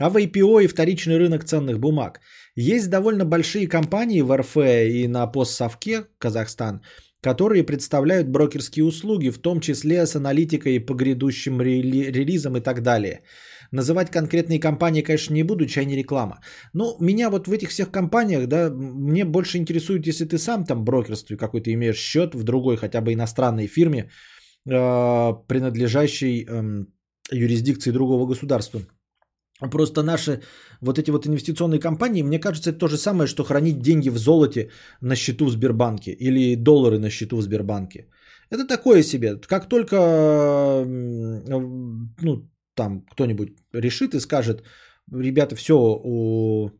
а 0.00 0.10
в 0.10 0.16
IPO 0.16 0.64
и 0.64 0.66
вторичный 0.66 1.18
рынок 1.18 1.44
ценных 1.44 1.78
бумаг. 1.78 2.20
Есть 2.56 2.90
довольно 2.90 3.24
большие 3.24 3.68
компании 3.68 4.22
в 4.22 4.36
РФ 4.36 4.56
и 4.56 5.06
на 5.06 5.28
постсовке 5.28 6.06
Казахстан, 6.18 6.82
которые 7.22 7.62
представляют 7.62 8.28
брокерские 8.28 8.84
услуги, 8.84 9.30
в 9.30 9.38
том 9.38 9.60
числе 9.60 10.06
с 10.06 10.16
аналитикой 10.16 10.80
по 10.80 10.94
грядущим 10.94 11.60
релизам 11.60 12.56
и 12.56 12.60
так 12.60 12.82
далее. 12.82 13.22
Называть 13.72 14.10
конкретные 14.10 14.58
компании, 14.58 15.02
конечно, 15.02 15.34
не 15.34 15.44
буду, 15.44 15.66
чай 15.66 15.86
не 15.86 15.96
реклама. 15.96 16.40
Но 16.74 16.96
меня 17.00 17.30
вот 17.30 17.46
в 17.46 17.52
этих 17.52 17.70
всех 17.70 17.90
компаниях, 17.90 18.46
да, 18.46 18.70
мне 18.70 19.24
больше 19.24 19.58
интересует, 19.58 20.06
если 20.06 20.24
ты 20.24 20.38
сам 20.38 20.64
там 20.64 20.84
брокерстве 20.84 21.36
какой-то 21.36 21.72
имеешь 21.72 21.98
счет 21.98 22.34
в 22.34 22.42
другой 22.42 22.76
хотя 22.76 23.00
бы 23.00 23.12
иностранной 23.12 23.68
фирме, 23.68 24.10
э, 24.68 25.34
принадлежащей 25.46 26.46
э, 26.48 26.84
юрисдикции 27.32 27.92
другого 27.92 28.26
государства. 28.26 28.80
Просто 29.70 30.02
наши 30.02 30.40
вот 30.80 30.98
эти 30.98 31.10
вот 31.10 31.26
инвестиционные 31.26 31.80
компании, 31.80 32.22
мне 32.22 32.38
кажется, 32.38 32.70
это 32.70 32.78
то 32.78 32.88
же 32.88 32.96
самое, 32.96 33.26
что 33.26 33.44
хранить 33.44 33.80
деньги 33.80 34.10
в 34.10 34.18
золоте 34.18 34.70
на 35.02 35.16
счету 35.16 35.46
в 35.46 35.50
Сбербанке 35.50 36.12
или 36.12 36.56
доллары 36.56 36.98
на 36.98 37.10
счету 37.10 37.36
в 37.36 37.42
Сбербанке. 37.42 38.08
Это 38.50 38.66
такое 38.66 39.02
себе. 39.02 39.36
Как 39.36 39.68
только 39.68 40.84
ну, 40.86 42.48
там 42.74 43.04
кто-нибудь 43.10 43.50
решит 43.72 44.14
и 44.14 44.20
скажет, 44.20 44.62
ребята, 45.12 45.56
все, 45.56 45.74
у 45.74 46.70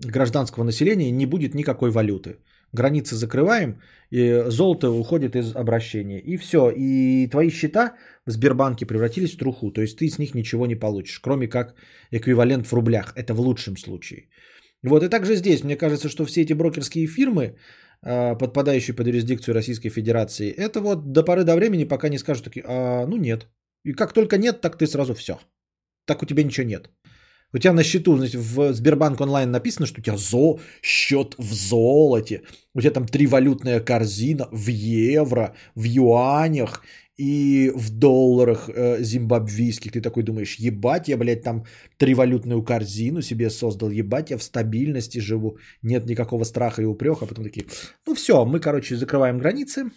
гражданского 0.00 0.64
населения 0.64 1.10
не 1.10 1.26
будет 1.26 1.54
никакой 1.54 1.90
валюты. 1.90 2.38
границы 2.72 3.16
закрываем, 3.16 3.80
и 4.10 4.44
золото 4.48 4.90
уходит 4.90 5.34
из 5.36 5.56
обращения. 5.56 6.20
И 6.20 6.36
все. 6.36 6.70
И 6.70 7.28
твои 7.30 7.50
счета 7.50 7.94
в 8.26 8.30
Сбербанке 8.30 8.86
превратились 8.86 9.34
в 9.34 9.38
труху. 9.38 9.72
То 9.72 9.80
есть 9.80 9.98
ты 9.98 10.08
с 10.08 10.18
них 10.18 10.34
ничего 10.34 10.66
не 10.66 10.76
получишь, 10.76 11.20
кроме 11.20 11.48
как 11.48 11.74
эквивалент 12.12 12.66
в 12.66 12.72
рублях. 12.72 13.12
Это 13.16 13.34
в 13.34 13.40
лучшем 13.40 13.76
случае. 13.76 14.28
Вот 14.82 15.02
и 15.02 15.08
также 15.08 15.36
здесь, 15.36 15.64
мне 15.64 15.76
кажется, 15.76 16.08
что 16.08 16.24
все 16.24 16.42
эти 16.42 16.54
брокерские 16.54 17.06
фирмы, 17.06 17.56
а, 18.02 18.34
подпадающие 18.34 18.94
под 18.96 19.06
юрисдикцию 19.06 19.54
Российской 19.54 19.90
Федерации, 19.90 20.50
это 20.50 20.80
вот 20.80 21.12
до 21.12 21.22
поры 21.22 21.44
до 21.44 21.56
времени, 21.56 21.84
пока 21.84 22.08
не 22.08 22.18
скажут 22.18 22.44
такие, 22.44 22.64
а, 22.66 23.06
ну 23.06 23.16
нет. 23.16 23.48
И 23.84 23.92
как 23.92 24.12
только 24.12 24.38
нет, 24.38 24.60
так 24.60 24.76
ты 24.76 24.86
сразу 24.86 25.14
все. 25.14 25.38
Так 26.04 26.22
у 26.22 26.26
тебя 26.26 26.42
ничего 26.42 26.66
нет. 26.66 26.90
У 27.52 27.58
тебя 27.58 27.72
на 27.72 27.82
счету, 27.82 28.16
значит, 28.16 28.40
в 28.40 28.72
Сбербанк 28.72 29.20
онлайн 29.20 29.50
написано, 29.50 29.86
что 29.86 30.00
у 30.00 30.02
тебя 30.02 30.16
зо, 30.16 30.60
счет 30.82 31.34
в 31.38 31.52
золоте, 31.52 32.42
у 32.74 32.80
тебя 32.80 32.92
там 32.92 33.06
три 33.06 33.26
валютная 33.26 33.80
корзина 33.80 34.48
в 34.52 34.68
евро, 34.68 35.54
в 35.74 35.84
юанях 35.84 36.84
и 37.16 37.72
в 37.74 37.90
долларах 37.90 38.68
э, 38.68 39.02
зимбабвийских. 39.02 39.92
Ты 39.92 40.00
такой 40.00 40.22
думаешь, 40.22 40.60
ебать, 40.60 41.08
я, 41.08 41.16
блядь, 41.16 41.42
там 41.42 41.64
тривалютную 41.98 42.62
корзину 42.62 43.22
себе 43.22 43.50
создал, 43.50 43.90
ебать, 43.90 44.30
я 44.30 44.38
в 44.38 44.42
стабильности 44.42 45.18
живу, 45.18 45.58
нет 45.82 46.06
никакого 46.06 46.44
страха 46.44 46.82
и 46.82 46.86
упреха. 46.86 47.24
А 47.24 47.28
потом 47.28 47.44
такие, 47.44 47.66
ну 48.06 48.14
все, 48.14 48.44
мы, 48.44 48.60
короче, 48.60 48.96
закрываем 48.96 49.38
границы. 49.38 49.90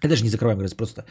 Это 0.00 0.08
даже 0.08 0.24
не 0.24 0.30
закрываем 0.30 0.58
границы, 0.58 0.76
просто 0.76 1.06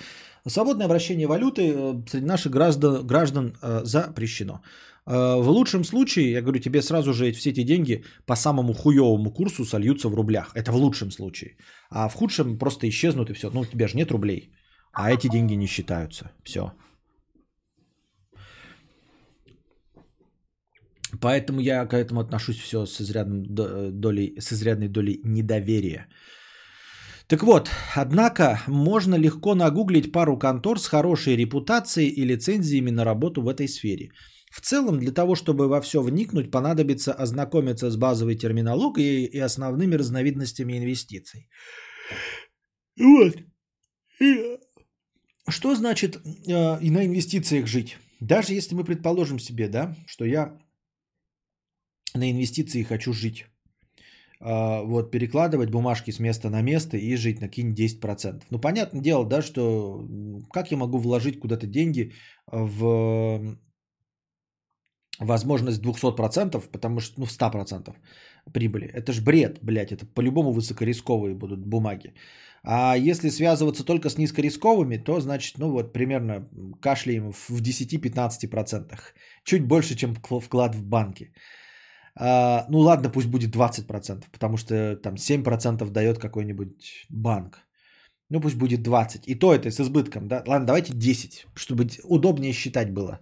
свободное 0.50 0.86
обращение 0.86 1.28
валюты 1.28 1.62
э, 1.62 2.04
среди 2.10 2.26
наших 2.26 2.52
граждан, 2.52 3.06
граждан 3.08 3.58
э, 3.62 3.82
запрещено. 3.84 4.62
Э, 5.08 5.42
в 5.42 5.50
лучшем 5.50 5.84
случае, 5.84 6.32
я 6.32 6.42
говорю, 6.42 6.60
тебе 6.60 6.82
сразу 6.82 7.14
же 7.14 7.32
все 7.32 7.50
эти 7.50 7.64
деньги 7.64 8.04
по 8.26 8.36
самому 8.36 8.74
хуевому 8.74 9.32
курсу 9.32 9.66
сольются 9.66 10.10
в 10.10 10.16
рублях. 10.16 10.52
Это 10.56 10.72
в 10.72 10.76
лучшем 10.76 11.12
случае. 11.12 11.58
А 11.90 12.10
в 12.10 12.14
худшем 12.14 12.58
просто 12.58 12.88
исчезнут 12.88 13.30
и 13.30 13.34
все. 13.34 13.50
Ну, 13.50 13.62
у 13.62 13.66
тебя 13.66 13.88
же 13.88 13.98
нет 13.98 14.12
рублей. 14.12 14.52
А 14.94 15.12
эти 15.12 15.28
деньги 15.28 15.56
не 15.56 15.68
считаются. 15.68 16.32
Все. 16.44 16.72
Поэтому 21.22 21.60
я 21.60 21.86
к 21.86 21.94
этому 21.94 22.20
отношусь 22.20 22.60
все 22.60 22.86
с, 22.86 23.02
изрядным 23.02 23.44
долей, 24.00 24.36
с 24.40 24.54
изрядной 24.54 24.88
долей 24.88 25.22
недоверия. 25.24 26.08
Так 27.28 27.44
вот, 27.44 27.70
однако 27.96 28.62
можно 28.68 29.16
легко 29.16 29.56
нагуглить 29.56 30.12
пару 30.12 30.38
контор 30.38 30.80
с 30.80 30.88
хорошей 30.88 31.36
репутацией 31.36 32.10
и 32.10 32.24
лицензиями 32.24 32.92
на 32.92 33.04
работу 33.04 33.42
в 33.42 33.48
этой 33.48 33.68
сфере. 33.68 34.12
В 34.52 34.62
целом, 34.62 35.00
для 35.00 35.12
того, 35.12 35.36
чтобы 35.36 35.68
во 35.68 35.82
все 35.82 36.02
вникнуть, 36.02 36.52
понадобится 36.52 37.14
ознакомиться 37.14 37.90
с 37.90 37.98
базовой 37.98 38.36
терминологией 38.36 39.26
и 39.26 39.40
основными 39.40 39.96
разновидностями 39.96 40.78
инвестиций. 40.78 41.50
Вот. 42.98 43.38
Что 45.50 45.76
значит 45.76 46.16
э, 46.16 46.80
и 46.82 46.90
на 46.90 47.06
инвестициях 47.06 47.68
жить? 47.68 47.98
Даже 48.20 48.54
если 48.54 48.76
мы 48.76 48.84
предположим 48.84 49.40
себе, 49.40 49.68
да, 49.68 49.96
что 50.08 50.26
я 50.26 50.58
на 52.14 52.32
инвестиции 52.32 52.84
хочу 52.84 53.14
жить. 53.14 53.46
Э, 54.42 54.82
вот 54.84 55.12
перекладывать 55.12 55.72
бумажки 55.72 56.12
с 56.12 56.20
места 56.20 56.50
на 56.50 56.62
место 56.62 56.98
и 56.98 57.16
жить 57.16 57.42
на 57.42 57.48
какие-нибудь 57.48 57.78
10%. 57.78 58.44
Ну, 58.50 58.60
понятное 58.60 59.02
дело, 59.02 59.26
да, 59.26 59.42
что 59.42 60.08
как 60.54 60.72
я 60.72 60.78
могу 60.78 60.98
вложить 60.98 61.40
куда-то 61.40 61.68
деньги 61.68 62.14
в 62.52 63.58
возможность 65.20 65.82
200%, 65.82 66.70
потому 66.72 67.00
что, 67.00 67.20
ну, 67.20 67.26
в 67.26 67.32
100% 67.32 67.96
прибыли. 68.54 68.88
Это 68.88 69.14
ж 69.14 69.22
бред, 69.22 69.60
блядь, 69.64 69.92
это 69.92 70.06
по-любому 70.06 70.52
высокорисковые 70.52 71.36
будут 71.36 71.66
бумаги. 71.66 72.14
А 72.64 72.98
если 72.98 73.30
связываться 73.30 73.86
только 73.86 74.10
с 74.10 74.18
низкорисковыми, 74.18 74.98
то 74.98 75.20
значит, 75.20 75.58
ну 75.58 75.72
вот 75.72 75.94
примерно 75.94 76.50
кашляем 76.82 77.32
в 77.32 77.62
10-15%. 77.62 79.14
Чуть 79.44 79.68
больше, 79.68 79.96
чем 79.96 80.16
вклад 80.16 80.76
в 80.76 80.84
банке. 80.84 81.32
А, 82.18 82.66
ну 82.70 82.80
ладно, 82.80 83.10
пусть 83.10 83.28
будет 83.28 83.56
20%, 83.56 84.24
потому 84.32 84.58
что 84.58 84.96
там 84.96 85.16
7% 85.16 85.90
дает 85.92 86.20
какой-нибудь 86.20 87.08
банк. 87.10 87.60
Ну 88.30 88.42
пусть 88.42 88.56
будет 88.56 88.82
20. 88.82 89.28
И 89.28 89.36
то 89.36 89.54
это 89.54 89.70
с 89.70 89.80
избытком, 89.80 90.28
да? 90.28 90.44
Ладно, 90.48 90.66
давайте 90.66 90.94
10, 90.94 91.48
чтобы 91.56 91.88
удобнее 92.04 92.54
считать 92.54 92.92
было. 92.92 93.20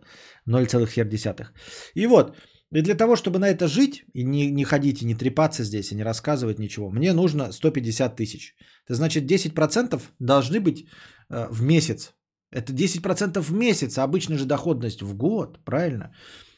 0,1. 0.47 1.47
И 1.95 2.07
вот, 2.07 2.35
и 2.71 2.81
для 2.81 2.95
того, 2.95 3.15
чтобы 3.15 3.39
на 3.39 3.49
это 3.49 3.67
жить, 3.67 4.05
и 4.13 4.23
не, 4.23 4.51
не 4.51 4.63
ходить, 4.63 5.01
и 5.01 5.05
не 5.05 5.15
трепаться 5.15 5.63
здесь, 5.63 5.91
и 5.91 5.95
не 5.95 6.03
рассказывать 6.03 6.59
ничего, 6.59 6.89
мне 6.89 7.13
нужно 7.13 7.51
150 7.51 8.15
тысяч. 8.15 8.55
Это 8.87 8.95
значит 8.95 9.31
10% 9.31 10.01
должны 10.19 10.59
быть 10.59 10.85
э, 11.29 11.47
в 11.51 11.61
месяц. 11.61 12.13
Это 12.51 12.73
10% 12.73 13.41
в 13.41 13.51
месяц, 13.51 13.97
а 13.97 14.03
обычно 14.03 14.37
же 14.37 14.45
доходность 14.45 15.01
в 15.01 15.15
год, 15.15 15.59
правильно? 15.65 16.15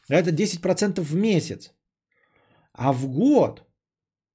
Это 0.10 0.32
10% 0.32 1.02
в 1.02 1.16
месяц. 1.16 1.74
А 2.78 2.92
в 2.92 3.08
год 3.08 3.64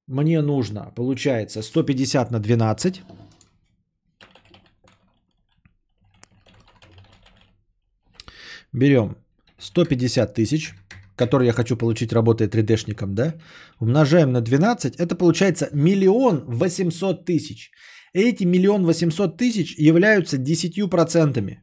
мне 0.06 0.42
нужно, 0.42 0.92
получается, 0.96 1.62
150 1.62 2.30
на 2.30 2.38
12. 2.40 3.02
Берем 8.72 9.16
150 9.58 10.34
тысяч 10.34 10.74
который 11.20 11.46
я 11.46 11.52
хочу 11.52 11.76
получить, 11.76 12.12
работая 12.12 12.48
3D-шником, 12.48 13.12
да, 13.14 13.34
умножаем 13.78 14.32
на 14.32 14.40
12, 14.40 14.96
это 14.96 15.14
получается 15.14 15.68
миллион 15.72 16.44
восемьсот 16.46 17.26
тысяч. 17.26 17.70
Эти 18.14 18.44
миллион 18.44 18.86
восемьсот 18.86 19.36
тысяч 19.36 19.76
являются 19.78 20.38
10%. 20.38 21.58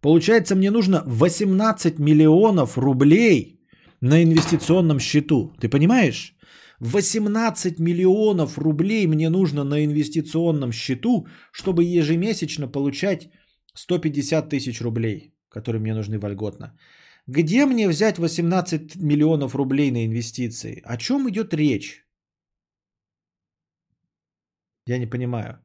Получается, 0.00 0.56
мне 0.56 0.70
нужно 0.72 1.04
18 1.06 2.00
миллионов 2.00 2.76
рублей 2.76 3.59
на 4.00 4.22
инвестиционном 4.22 4.98
счету. 4.98 5.52
Ты 5.60 5.68
понимаешь? 5.68 6.34
18 6.80 7.78
миллионов 7.78 8.58
рублей 8.58 9.06
мне 9.06 9.28
нужно 9.28 9.64
на 9.64 9.84
инвестиционном 9.84 10.72
счету, 10.72 11.26
чтобы 11.52 11.84
ежемесячно 11.84 12.68
получать 12.68 13.28
150 13.74 14.48
тысяч 14.48 14.80
рублей, 14.80 15.34
которые 15.50 15.80
мне 15.80 15.94
нужны 15.94 16.18
вольготно. 16.18 16.78
Где 17.26 17.66
мне 17.66 17.88
взять 17.88 18.18
18 18.18 18.96
миллионов 18.96 19.54
рублей 19.54 19.90
на 19.90 20.06
инвестиции? 20.06 20.82
О 20.84 20.96
чем 20.96 21.28
идет 21.28 21.54
речь? 21.54 22.06
Я 24.86 24.98
не 24.98 25.06
понимаю. 25.06 25.58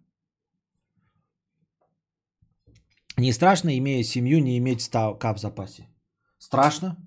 Не 3.17 3.31
страшно, 3.31 3.77
имея 3.77 4.03
семью, 4.03 4.39
не 4.41 4.57
иметь 4.57 4.81
100к 4.81 5.33
в 5.33 5.39
запасе? 5.39 5.87
Страшно? 6.37 6.97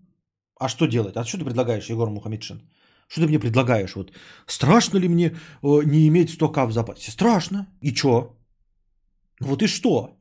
А 0.58 0.68
что 0.68 0.86
делать? 0.86 1.16
А 1.16 1.24
что 1.24 1.38
ты 1.38 1.44
предлагаешь, 1.44 1.90
Егор 1.90 2.10
Мухаммедшин? 2.10 2.60
Что 3.08 3.20
ты 3.20 3.26
мне 3.28 3.38
предлагаешь? 3.38 3.94
Вот 3.94 4.12
страшно 4.46 4.98
ли 4.98 5.08
мне 5.08 5.26
э, 5.62 5.84
не 5.84 6.06
иметь 6.08 6.30
100к 6.30 6.66
в 6.66 6.72
запасе? 6.72 7.10
Страшно. 7.10 7.66
И 7.82 7.94
что? 7.94 8.36
Вот 9.40 9.62
и 9.62 9.66
что? 9.66 10.18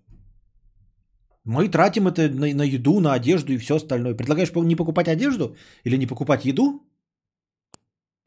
Мы 1.43 1.69
тратим 1.69 2.07
это 2.07 2.29
на, 2.29 2.53
на 2.53 2.63
еду, 2.63 2.99
на 2.99 3.13
одежду 3.13 3.53
и 3.53 3.57
все 3.57 3.75
остальное. 3.75 4.13
Предлагаешь 4.13 4.51
не 4.55 4.75
покупать 4.75 5.07
одежду 5.07 5.55
или 5.85 5.97
не 5.97 6.07
покупать 6.07 6.45
еду? 6.45 6.81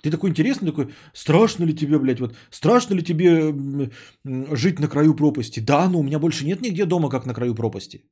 Ты 0.03 0.11
такой 0.11 0.31
интересный, 0.31 0.71
такой, 0.71 0.95
страшно 1.13 1.65
ли 1.65 1.75
тебе, 1.75 1.99
блядь, 1.99 2.21
вот, 2.21 2.35
страшно 2.51 2.95
ли 2.95 3.03
тебе 3.03 3.53
жить 4.57 4.81
на 4.81 4.89
краю 4.89 5.15
пропасти? 5.15 5.61
Да, 5.61 5.89
но 5.89 6.01
у 6.01 6.03
меня 6.03 6.19
больше 6.19 6.47
нет 6.47 6.63
нигде 6.63 6.87
дома, 6.87 7.11
как 7.11 7.27
на 7.27 7.35
краю 7.35 7.55
пропасти. 7.55 8.05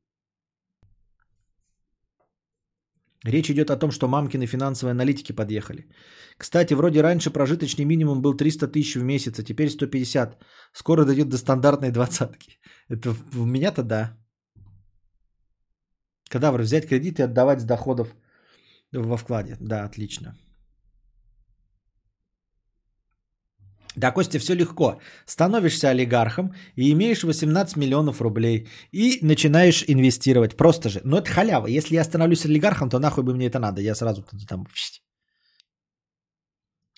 Речь 3.24 3.50
идет 3.50 3.70
о 3.70 3.76
том, 3.76 3.90
что 3.90 4.08
мамкины 4.08 4.46
финансовые 4.46 4.92
аналитики 4.92 5.32
подъехали. 5.32 5.88
Кстати, 6.36 6.74
вроде 6.74 7.02
раньше 7.02 7.30
прожиточный 7.30 7.84
минимум 7.84 8.22
был 8.22 8.36
300 8.36 8.68
тысяч 8.68 8.96
в 8.96 9.02
месяц, 9.02 9.38
а 9.38 9.42
теперь 9.42 9.70
150. 9.70 10.38
Скоро 10.72 11.04
дойдет 11.04 11.28
до 11.28 11.36
стандартной 11.36 11.90
двадцатки. 11.90 12.58
Это 12.88 13.10
в 13.10 13.46
меня-то 13.46 13.82
да. 13.82 14.16
Кадавр, 16.30 16.62
взять 16.62 16.86
кредит 16.86 17.18
и 17.18 17.22
отдавать 17.22 17.60
с 17.60 17.64
доходов 17.64 18.14
во 18.92 19.16
вкладе. 19.16 19.56
Да, 19.60 19.84
отлично. 19.84 20.36
Да, 23.98 24.12
Костя, 24.12 24.38
все 24.38 24.54
легко. 24.54 25.00
Становишься 25.26 25.90
олигархом 25.90 26.54
и 26.76 26.92
имеешь 26.92 27.24
18 27.24 27.76
миллионов 27.76 28.20
рублей. 28.20 28.68
И 28.92 29.18
начинаешь 29.22 29.84
инвестировать. 29.88 30.56
Просто 30.56 30.88
же. 30.88 31.00
Но 31.04 31.18
это 31.18 31.30
халява. 31.30 31.66
Если 31.66 31.96
я 31.96 32.04
становлюсь 32.04 32.44
олигархом, 32.44 32.88
то 32.90 32.98
нахуй 32.98 33.24
бы 33.24 33.34
мне 33.34 33.46
это 33.46 33.58
надо. 33.58 33.80
Я 33.80 33.94
сразу 33.94 34.24
там... 34.48 34.66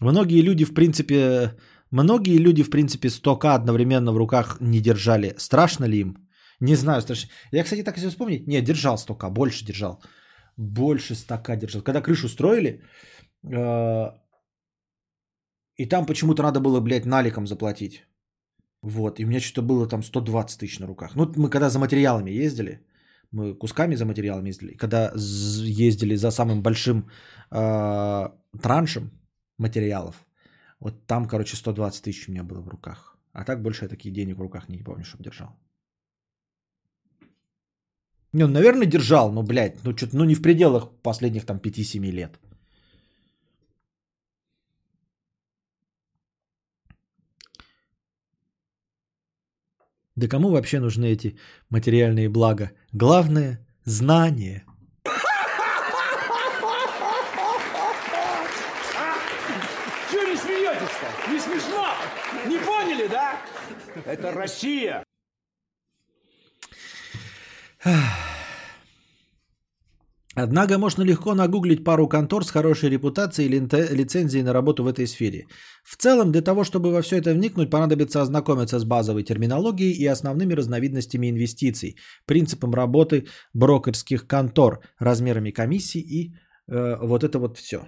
Многие 0.01 0.43
люди, 0.43 0.65
в 0.65 0.75
принципе... 0.75 1.57
Многие 1.93 2.39
люди, 2.39 2.63
в 2.63 2.71
принципе, 2.71 3.09
100к 3.09 3.55
одновременно 3.55 4.13
в 4.13 4.19
руках 4.19 4.59
не 4.61 4.81
держали. 4.81 5.35
Страшно 5.39 5.87
ли 5.87 6.01
им? 6.01 6.17
Не 6.61 6.77
знаю, 6.77 7.01
страшно. 7.01 7.31
Я, 7.53 7.65
кстати, 7.65 7.83
так 7.83 7.97
если 7.97 8.11
вспомнить, 8.11 8.47
нет, 8.47 8.65
держал 8.65 8.99
столько, 8.99 9.31
больше 9.31 9.65
держал. 9.65 10.03
Больше 10.57 11.15
стака 11.15 11.57
держал. 11.57 11.83
Когда 11.83 12.03
крышу 12.03 12.29
строили, 12.29 12.83
э, 13.43 14.11
И 15.81 15.87
там 15.87 16.07
почему-то 16.07 16.43
надо 16.43 16.61
было, 16.61 16.81
блядь, 16.81 17.07
наликом 17.07 17.47
заплатить. 17.47 18.07
Вот, 18.83 19.19
и 19.19 19.25
у 19.25 19.29
меня 19.29 19.41
что-то 19.41 19.63
было 19.63 19.89
там 19.89 20.03
120 20.03 20.61
тысяч 20.61 20.79
на 20.81 20.87
руках. 20.87 21.17
Ну, 21.17 21.33
мы 21.37 21.51
когда 21.51 21.71
за 21.71 21.79
материалами 21.79 22.45
ездили, 22.45 22.81
мы 23.33 23.59
кусками 23.59 23.97
за 23.97 24.05
материалами 24.05 24.49
ездили, 24.49 24.77
когда 24.77 25.13
ездили 25.17 26.17
за 26.17 26.31
самым 26.31 26.63
большим 26.63 27.09
э, 27.51 28.29
траншем 28.63 29.11
материалов, 29.59 30.27
вот 30.81 31.07
там, 31.07 31.27
короче, 31.27 31.57
120 31.57 32.03
тысяч 32.03 32.29
у 32.29 32.33
меня 32.33 32.45
было 32.45 32.61
в 32.61 32.69
руках. 32.69 33.17
А 33.33 33.45
так 33.45 33.63
больше 33.63 33.85
я 33.85 33.89
таких 33.89 34.13
денег 34.13 34.37
в 34.37 34.43
руках 34.43 34.69
не 34.69 34.85
помню, 34.85 35.05
чтобы 35.05 35.25
держал. 35.25 35.49
Не, 38.33 38.47
ну, 38.47 38.53
наверное, 38.53 38.87
держал, 38.87 39.33
но, 39.33 39.43
блядь, 39.43 39.85
ну, 39.85 39.97
что-то, 39.97 40.17
ну, 40.17 40.25
не 40.25 40.35
в 40.35 40.43
пределах 40.43 40.91
последних 41.03 41.47
там 41.47 41.57
5-7 41.57 42.11
лет. 42.11 42.39
Да 50.21 50.29
кому 50.29 50.51
вообще 50.51 50.81
нужны 50.81 51.07
эти 51.07 51.39
материальные 51.71 52.29
блага? 52.29 52.73
Главное– 52.93 53.67
знание. 53.85 54.67
Чего 60.13 60.23
не 60.25 60.37
смеетесь-то? 60.37 61.33
Не 61.33 61.41
смешно? 61.41 61.87
Не 62.45 62.59
поняли, 62.59 63.07
да? 63.07 63.41
Это 64.05 64.31
Россия. 64.33 65.03
Однако 70.37 70.79
можно 70.79 71.03
легко 71.03 71.35
нагуглить 71.35 71.85
пару 71.85 72.09
контор 72.09 72.45
с 72.45 72.51
хорошей 72.51 72.89
репутацией 72.89 73.49
или 73.49 73.95
лицензией 73.95 74.45
на 74.45 74.53
работу 74.53 74.85
в 74.85 74.87
этой 74.87 75.07
сфере. 75.09 75.47
В 75.83 75.97
целом, 75.97 76.31
для 76.31 76.41
того, 76.41 76.63
чтобы 76.63 76.93
во 76.93 77.03
все 77.03 77.17
это 77.17 77.35
вникнуть, 77.35 77.71
понадобится 77.71 78.23
ознакомиться 78.23 78.79
с 78.79 78.85
базовой 78.85 79.25
терминологией 79.25 79.93
и 79.93 80.07
основными 80.07 80.55
разновидностями 80.55 81.31
инвестиций, 81.31 81.97
принципом 82.27 82.73
работы 82.75 83.27
брокерских 83.55 84.29
контор, 84.29 84.81
размерами 85.01 85.51
комиссий 85.51 86.01
и 86.01 86.33
э, 86.69 86.97
вот 87.03 87.25
это 87.25 87.41
вот 87.41 87.59
все. 87.59 87.81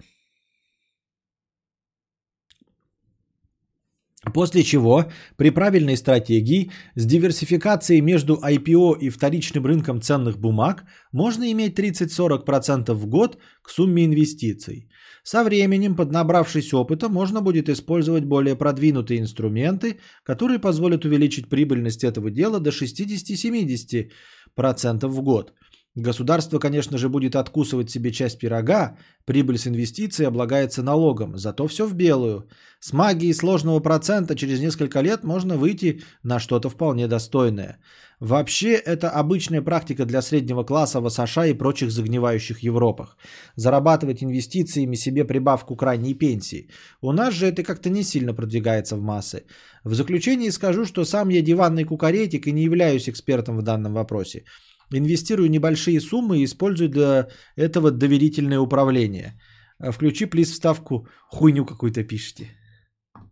После 4.30 4.62
чего 4.62 5.06
при 5.36 5.50
правильной 5.50 5.96
стратегии 5.96 6.70
с 6.94 7.04
диверсификацией 7.04 8.00
между 8.00 8.36
IPO 8.36 8.98
и 9.00 9.10
вторичным 9.10 9.66
рынком 9.66 10.00
ценных 10.00 10.38
бумаг 10.38 10.84
можно 11.10 11.50
иметь 11.50 11.76
30-40% 11.76 12.94
в 12.94 13.06
год 13.06 13.38
к 13.62 13.70
сумме 13.70 14.04
инвестиций. 14.04 14.88
Со 15.24 15.42
временем, 15.42 15.96
поднабравшись 15.96 16.72
опыта, 16.72 17.08
можно 17.08 17.40
будет 17.40 17.68
использовать 17.68 18.24
более 18.24 18.54
продвинутые 18.54 19.18
инструменты, 19.20 19.98
которые 20.24 20.60
позволят 20.60 21.04
увеличить 21.04 21.48
прибыльность 21.48 22.04
этого 22.04 22.30
дела 22.30 22.60
до 22.60 22.70
60-70% 22.70 25.08
в 25.08 25.22
год. 25.22 25.52
Государство, 25.94 26.58
конечно 26.58 26.96
же, 26.96 27.08
будет 27.08 27.36
откусывать 27.36 27.90
себе 27.90 28.12
часть 28.12 28.38
пирога, 28.38 28.96
прибыль 29.26 29.58
с 29.58 29.66
инвестиций 29.66 30.26
облагается 30.26 30.82
налогом, 30.82 31.36
зато 31.36 31.66
все 31.68 31.86
в 31.86 31.94
белую. 31.94 32.48
С 32.80 32.94
магией 32.94 33.34
сложного 33.34 33.80
процента 33.80 34.34
через 34.34 34.60
несколько 34.60 35.02
лет 35.02 35.22
можно 35.22 35.58
выйти 35.58 36.00
на 36.22 36.40
что-то 36.40 36.70
вполне 36.70 37.08
достойное. 37.08 37.78
Вообще, 38.20 38.74
это 38.74 39.10
обычная 39.10 39.62
практика 39.62 40.06
для 40.06 40.22
среднего 40.22 40.64
класса 40.64 41.00
в 41.00 41.10
США 41.10 41.46
и 41.46 41.58
прочих 41.58 41.90
загнивающих 41.90 42.62
Европах. 42.62 43.18
Зарабатывать 43.56 44.22
инвестициями 44.22 44.96
себе 44.96 45.24
прибавку 45.24 45.76
к 45.76 45.82
ранней 45.82 46.14
пенсии. 46.14 46.68
У 47.02 47.12
нас 47.12 47.34
же 47.34 47.46
это 47.46 47.62
как-то 47.64 47.90
не 47.90 48.02
сильно 48.02 48.32
продвигается 48.32 48.96
в 48.96 49.02
массы. 49.02 49.44
В 49.84 49.94
заключение 49.94 50.52
скажу, 50.52 50.86
что 50.86 51.04
сам 51.04 51.28
я 51.30 51.42
диванный 51.42 51.84
кукаретик 51.84 52.46
и 52.46 52.52
не 52.52 52.62
являюсь 52.62 53.08
экспертом 53.08 53.58
в 53.58 53.62
данном 53.62 53.94
вопросе. 53.94 54.44
Инвестирую 54.92 55.50
небольшие 55.50 56.00
суммы 56.00 56.38
и 56.38 56.44
использую 56.44 56.88
для 56.88 57.28
этого 57.56 57.90
доверительное 57.90 58.60
управление. 58.60 59.40
А 59.78 59.90
Включи, 59.90 60.26
плиз, 60.26 60.50
вставку 60.52 61.08
хуйню 61.28 61.64
какую-то 61.64 62.04
пишите. 62.04 62.48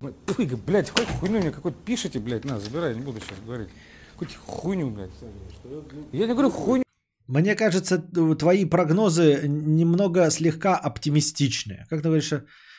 Фу, 0.01 0.47
блядь, 0.67 0.91
хоть 0.91 1.09
хуйню 1.21 1.41
мне 1.41 1.51
какой-то 1.51 1.77
пишите, 1.85 2.19
блядь, 2.19 2.45
на, 2.45 2.59
забирай, 2.59 2.95
не 2.95 3.03
буду 3.03 3.21
сейчас 3.21 3.39
говорить. 3.47 3.69
Хоть 4.17 4.35
хуйню, 4.47 4.91
блядь. 4.91 5.11
Я 6.13 6.27
не 6.27 6.33
говорю 6.33 6.51
хуйню. 6.51 6.85
Мне 7.27 7.55
кажется, 7.55 7.99
твои 8.39 8.65
прогнозы 8.65 9.43
немного 9.47 10.31
слегка 10.31 10.77
оптимистичные. 10.77 11.87
Как 11.89 12.03
ты 12.03 12.09
говоришь, 12.09 12.33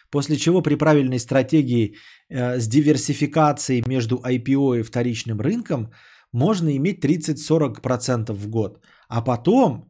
после 0.09 0.35
чего 0.35 0.61
при 0.61 0.75
правильной 0.75 1.19
стратегии 1.19 1.95
э, 2.29 2.59
с 2.59 2.67
диверсификацией 2.67 3.83
между 3.87 4.17
IPO 4.17 4.79
и 4.79 4.83
вторичным 4.83 5.39
рынком 5.39 5.91
можно 6.33 6.75
иметь 6.77 7.03
30-40% 7.03 8.33
в 8.33 8.49
год. 8.49 8.79
А 9.07 9.21
потом, 9.21 9.85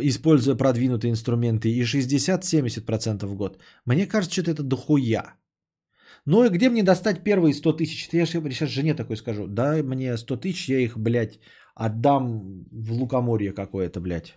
используя 0.00 0.56
продвинутые 0.56 1.10
инструменты, 1.10 1.68
и 1.68 1.82
60-70% 1.82 3.26
в 3.26 3.34
год. 3.34 3.58
Мне 3.86 4.06
кажется, 4.06 4.42
что 4.42 4.50
это 4.50 4.62
дохуя. 4.62 5.36
Ну 6.26 6.44
и 6.44 6.50
где 6.50 6.70
мне 6.70 6.82
достать 6.82 7.24
первые 7.24 7.54
100 7.54 7.72
тысяч? 7.72 8.08
Я 8.12 8.26
сейчас 8.26 8.70
жене 8.70 8.94
такой 8.94 9.16
скажу. 9.16 9.46
Дай 9.46 9.82
мне 9.82 10.16
100 10.16 10.36
тысяч, 10.36 10.68
я 10.68 10.78
их, 10.78 10.96
блядь, 10.96 11.40
отдам 11.74 12.64
в 12.70 12.92
лукоморье 12.92 13.52
какое-то, 13.52 14.00
блядь. 14.00 14.36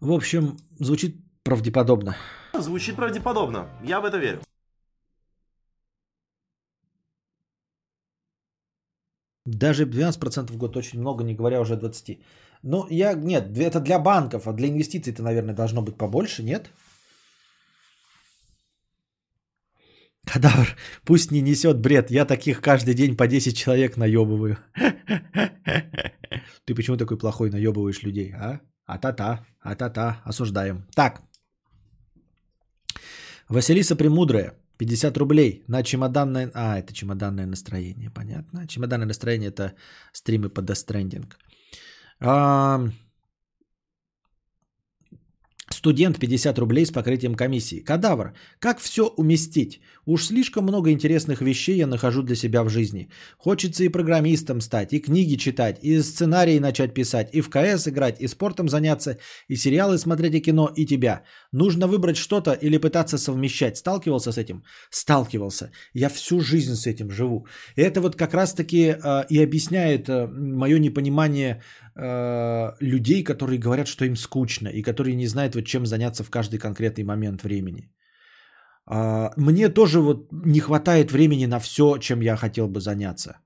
В 0.00 0.12
общем, 0.12 0.58
звучит 0.78 1.16
правдеподобно. 1.42 2.14
Звучит 2.58 2.96
правдеподобно. 2.96 3.68
Я 3.82 4.00
в 4.00 4.04
это 4.04 4.18
верю. 4.18 4.40
Даже 9.46 9.84
12% 9.84 10.52
в 10.52 10.56
год 10.56 10.76
очень 10.76 11.00
много, 11.00 11.24
не 11.24 11.34
говоря 11.34 11.60
уже 11.60 11.74
о 11.74 11.76
20%. 11.76 12.18
Ну, 12.62 12.86
я, 12.88 13.12
нет, 13.12 13.58
это 13.58 13.80
для 13.80 13.98
банков, 13.98 14.46
а 14.46 14.52
для 14.52 14.68
инвестиций-то, 14.68 15.22
наверное, 15.22 15.54
должно 15.54 15.82
быть 15.82 15.98
побольше, 15.98 16.42
нет? 16.42 16.70
Кадавр, 20.24 20.76
пусть 21.04 21.30
не 21.30 21.42
несет 21.42 21.78
бред, 21.80 22.10
я 22.10 22.24
таких 22.24 22.62
каждый 22.62 22.94
день 22.94 23.16
по 23.16 23.26
10 23.26 23.56
человек 23.56 23.98
наебываю. 23.98 24.56
Ты 26.64 26.74
почему 26.74 26.96
такой 26.96 27.18
плохой 27.18 27.50
наебываешь 27.50 28.02
людей, 28.02 28.32
а? 28.32 28.60
А-та-та, 28.86 29.44
а-та-та, 29.60 30.22
осуждаем. 30.24 30.86
Так. 30.94 31.20
Василиса 33.48 33.96
Премудрая, 33.96 34.54
50 34.78 35.16
рублей 35.16 35.64
на 35.68 35.82
чемоданное... 35.82 36.50
А, 36.54 36.78
это 36.78 36.92
чемоданное 36.92 37.46
настроение, 37.46 38.10
понятно. 38.10 38.66
Чемоданное 38.66 39.06
настроение– 39.06 39.48
это 39.50 39.72
стримы 40.12 40.48
по 40.48 40.60
Death 40.60 40.86
Stranding. 40.86 41.26
Студент 45.84 46.18
50 46.18 46.58
рублей 46.58 46.86
с 46.86 46.90
покрытием 46.90 47.34
комиссии. 47.34 47.84
Кадавр. 47.84 48.32
Как 48.58 48.80
все 48.80 49.02
уместить? 49.18 49.80
Уж 50.06 50.24
слишком 50.26 50.64
много 50.64 50.90
интересных 50.90 51.42
вещей 51.42 51.76
я 51.76 51.86
нахожу 51.86 52.22
для 52.22 52.36
себя 52.36 52.62
в 52.64 52.70
жизни. 52.70 53.10
Хочется 53.36 53.84
и 53.84 53.90
программистом 53.90 54.62
стать, 54.62 54.92
и 54.92 55.00
книги 55.00 55.36
читать, 55.36 55.78
и 55.82 56.02
сценарии 56.02 56.58
начать 56.58 56.94
писать, 56.94 57.34
и 57.34 57.42
в 57.42 57.50
КС 57.50 57.86
играть, 57.86 58.20
и 58.20 58.28
спортом 58.28 58.68
заняться, 58.68 59.18
и 59.48 59.56
сериалы 59.56 59.98
смотреть, 59.98 60.34
и 60.34 60.40
кино, 60.40 60.70
и 60.74 60.86
тебя. 60.86 61.22
Нужно 61.52 61.86
выбрать 61.86 62.16
что-то 62.16 62.52
или 62.52 62.78
пытаться 62.78 63.18
совмещать. 63.18 63.76
Сталкивался 63.76 64.32
с 64.32 64.38
этим? 64.38 64.62
Сталкивался. 64.90 65.70
Я 65.94 66.08
всю 66.08 66.40
жизнь 66.40 66.74
с 66.76 66.86
этим 66.86 67.10
живу. 67.10 67.46
И 67.76 67.82
это 67.82 68.00
вот 68.00 68.16
как 68.16 68.32
раз-таки 68.32 68.96
э, 69.02 69.24
и 69.28 69.42
объясняет 69.42 70.08
э, 70.08 70.26
мое 70.28 70.78
непонимание 70.78 71.62
э, 71.96 72.70
людей, 72.80 73.24
которые 73.24 73.58
говорят, 73.58 73.88
что 73.88 74.04
им 74.04 74.16
скучно, 74.16 74.68
и 74.68 74.82
которые 74.82 75.14
не 75.16 75.26
знают, 75.26 75.54
вот 75.54 75.64
чем 75.64 75.86
заняться 75.86 76.24
в 76.24 76.30
каждый 76.30 76.58
конкретный 76.58 77.04
момент 77.04 77.42
времени. 77.42 77.90
А, 78.86 79.32
мне 79.36 79.68
тоже 79.68 80.00
вот 80.00 80.28
не 80.32 80.60
хватает 80.60 81.10
времени 81.10 81.46
на 81.46 81.58
все, 81.58 81.98
чем 81.98 82.20
я 82.20 82.36
хотел 82.36 82.68
бы 82.68 82.80
заняться. 82.80 83.38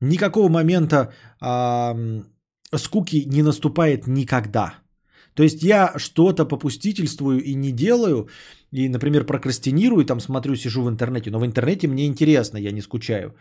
Никакого 0.00 0.48
момента 0.48 1.12
а, 1.40 1.96
скуки 2.76 3.24
не 3.26 3.42
наступает 3.42 4.06
никогда. 4.06 4.74
То 5.34 5.42
есть 5.42 5.62
я 5.62 5.94
что-то 5.96 6.44
попустительствую 6.44 7.42
и 7.42 7.54
не 7.54 7.72
делаю, 7.72 8.28
и, 8.70 8.88
например, 8.88 9.24
прокрастинирую, 9.24 10.04
там 10.04 10.20
смотрю, 10.20 10.56
сижу 10.56 10.82
в 10.82 10.88
интернете, 10.88 11.30
но 11.30 11.38
в 11.38 11.46
интернете 11.46 11.88
мне 11.88 12.06
интересно, 12.06 12.58
я 12.58 12.72
не 12.72 12.82
скучаю. 12.82 13.34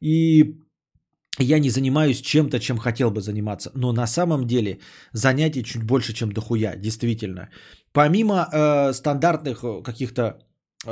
И 0.00 0.56
я 1.38 1.58
не 1.58 1.70
занимаюсь 1.70 2.20
чем-то, 2.20 2.58
чем 2.58 2.78
хотел 2.78 3.10
бы 3.10 3.20
заниматься. 3.20 3.70
Но 3.74 3.92
на 3.92 4.06
самом 4.06 4.46
деле 4.46 4.78
занятий 5.12 5.64
чуть 5.64 5.82
больше, 5.82 6.12
чем 6.12 6.32
дохуя, 6.32 6.76
действительно. 6.76 7.48
Помимо 7.92 8.48
э, 8.52 8.92
стандартных 8.92 9.64
каких-то 9.84 10.38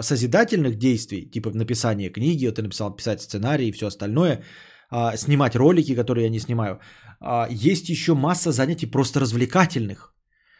созидательных 0.00 0.76
действий, 0.76 1.30
типа 1.30 1.50
написания 1.50 2.10
книги, 2.10 2.46
вот 2.46 2.56
ты 2.56 2.62
написал 2.62 2.96
писать 2.96 3.20
сценарий 3.22 3.68
и 3.68 3.72
все 3.72 3.86
остальное, 3.86 4.42
э, 4.90 5.16
снимать 5.16 5.56
ролики, 5.56 5.94
которые 5.94 6.24
я 6.24 6.30
не 6.30 6.40
снимаю, 6.40 6.80
а, 7.20 7.48
есть 7.50 7.88
еще 7.88 8.14
масса 8.14 8.52
занятий 8.52 8.86
просто 8.86 9.20
развлекательных, 9.20 10.14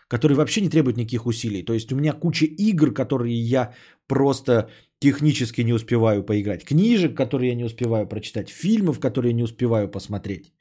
которые 0.08 0.36
вообще 0.36 0.60
не 0.60 0.70
требуют 0.70 0.96
никаких 0.96 1.26
усилий. 1.26 1.62
То 1.62 1.74
есть 1.74 1.92
у 1.92 1.96
меня 1.96 2.12
куча 2.12 2.46
игр, 2.46 2.92
которые 2.92 3.34
я 3.34 3.74
просто 4.06 4.70
технически 5.04 5.64
не 5.64 5.74
успеваю 5.74 6.22
поиграть, 6.22 6.64
книжек, 6.64 7.16
которые 7.16 7.50
я 7.50 7.56
не 7.56 7.64
успеваю 7.64 8.08
прочитать, 8.08 8.50
фильмов, 8.50 9.00
которые 9.00 9.30
я 9.30 9.36
не 9.36 9.44
успеваю 9.44 9.90
посмотреть 9.90 10.52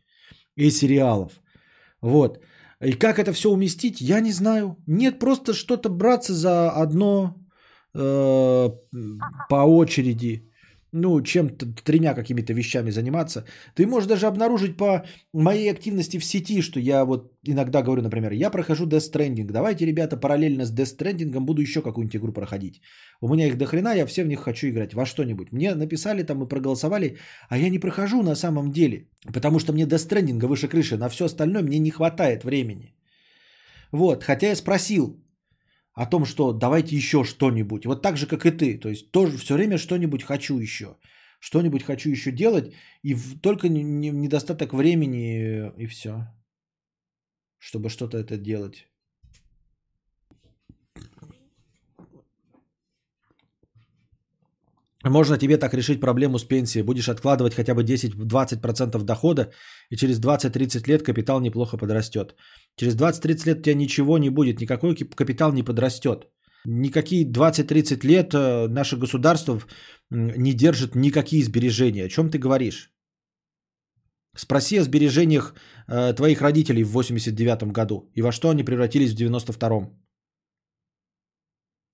и 0.57 0.71
сериалов. 0.71 1.31
Вот. 2.01 2.39
И 2.81 2.93
как 2.93 3.19
это 3.19 3.31
все 3.33 3.49
уместить, 3.49 4.01
я 4.01 4.21
не 4.21 4.31
знаю. 4.31 4.75
Нет, 4.87 5.19
просто 5.19 5.53
что-то 5.53 5.89
браться 5.89 6.33
за 6.33 6.71
одно 6.71 7.35
э, 7.95 8.69
по 9.49 9.65
очереди 9.65 10.49
ну, 10.93 11.21
чем-то, 11.21 11.65
тремя 11.83 12.13
какими-то 12.13 12.53
вещами 12.53 12.91
заниматься. 12.91 13.45
Ты 13.75 13.85
можешь 13.87 14.07
даже 14.07 14.27
обнаружить 14.27 14.77
по 14.77 15.03
моей 15.33 15.71
активности 15.71 16.19
в 16.19 16.23
сети, 16.23 16.61
что 16.61 16.79
я 16.79 17.03
вот 17.03 17.33
иногда 17.43 17.81
говорю, 17.81 18.01
например, 18.01 18.31
я 18.31 18.51
прохожу 18.51 18.85
Death 18.85 19.11
Stranding. 19.11 19.51
Давайте, 19.51 19.85
ребята, 19.85 20.17
параллельно 20.17 20.65
с 20.65 20.71
Death 20.71 20.97
Stranding 20.97 21.39
буду 21.39 21.61
еще 21.61 21.81
какую-нибудь 21.81 22.15
игру 22.15 22.33
проходить. 22.33 22.81
У 23.21 23.27
меня 23.27 23.47
их 23.47 23.57
до 23.57 23.65
хрена, 23.65 23.95
я 23.95 24.05
все 24.05 24.23
в 24.23 24.27
них 24.27 24.39
хочу 24.39 24.67
играть, 24.67 24.93
во 24.93 25.05
что-нибудь. 25.05 25.51
Мне 25.51 25.75
написали 25.75 26.23
там 26.23 26.43
и 26.43 26.47
проголосовали, 26.47 27.17
а 27.49 27.57
я 27.57 27.69
не 27.69 27.79
прохожу 27.79 28.21
на 28.21 28.35
самом 28.35 28.71
деле, 28.71 29.07
потому 29.33 29.59
что 29.59 29.73
мне 29.73 29.85
Death 29.85 30.07
Stranding 30.07 30.47
выше 30.47 30.67
крыши, 30.67 30.97
на 30.97 31.09
все 31.09 31.25
остальное 31.25 31.63
мне 31.63 31.79
не 31.79 31.91
хватает 31.91 32.43
времени. 32.43 32.95
Вот, 33.91 34.23
хотя 34.23 34.47
я 34.47 34.55
спросил, 34.55 35.22
о 35.93 36.05
том, 36.05 36.25
что 36.25 36.53
давайте 36.53 36.95
еще 36.95 37.23
что-нибудь. 37.23 37.85
Вот 37.85 38.01
так 38.01 38.17
же, 38.17 38.27
как 38.27 38.45
и 38.45 38.51
ты. 38.51 38.79
То 38.79 38.89
есть 38.89 39.11
тоже 39.11 39.37
все 39.37 39.53
время 39.53 39.77
что-нибудь 39.77 40.23
хочу 40.23 40.59
еще. 40.59 40.97
Что-нибудь 41.39 41.83
хочу 41.83 42.09
еще 42.09 42.31
делать, 42.31 42.73
и 43.03 43.15
только 43.41 43.67
не, 43.67 43.83
не, 43.83 44.11
недостаток 44.11 44.73
времени, 44.73 45.71
и 45.77 45.87
все. 45.87 46.27
Чтобы 47.59 47.89
что-то 47.89 48.17
это 48.17 48.37
делать. 48.37 48.87
Можно 55.03 55.37
тебе 55.37 55.57
так 55.57 55.73
решить 55.73 55.99
проблему 55.99 56.39
с 56.39 56.45
пенсией. 56.45 56.85
Будешь 56.85 57.09
откладывать 57.09 57.53
хотя 57.53 57.75
бы 57.75 57.83
10-20% 57.83 59.03
дохода, 59.03 59.51
и 59.89 59.97
через 59.97 60.19
20-30 60.21 60.87
лет 60.87 61.03
капитал 61.03 61.41
неплохо 61.41 61.77
подрастет. 61.77 62.35
Через 62.75 62.95
20-30 62.95 63.45
лет 63.47 63.59
у 63.59 63.61
тебя 63.61 63.75
ничего 63.75 64.17
не 64.17 64.29
будет, 64.29 64.61
никакой 64.61 64.95
капитал 64.95 65.53
не 65.53 65.63
подрастет. 65.63 66.27
Никакие 66.65 67.25
20-30 67.25 68.05
лет 68.07 68.33
э, 68.33 68.67
наше 68.67 68.97
государство 68.97 69.61
не 70.09 70.53
держит 70.53 70.95
никакие 70.95 71.43
сбережения. 71.43 72.05
О 72.05 72.09
чем 72.09 72.29
ты 72.29 72.37
говоришь? 72.37 72.89
Спроси 74.35 74.77
о 74.79 74.83
сбережениях 74.83 75.53
э, 75.87 76.13
твоих 76.13 76.41
родителей 76.41 76.83
в 76.83 76.91
89 76.91 77.71
году 77.71 78.09
и 78.15 78.21
во 78.21 78.31
что 78.31 78.49
они 78.49 78.63
превратились 78.63 79.13
в 79.13 79.17
92-м. 79.17 80.03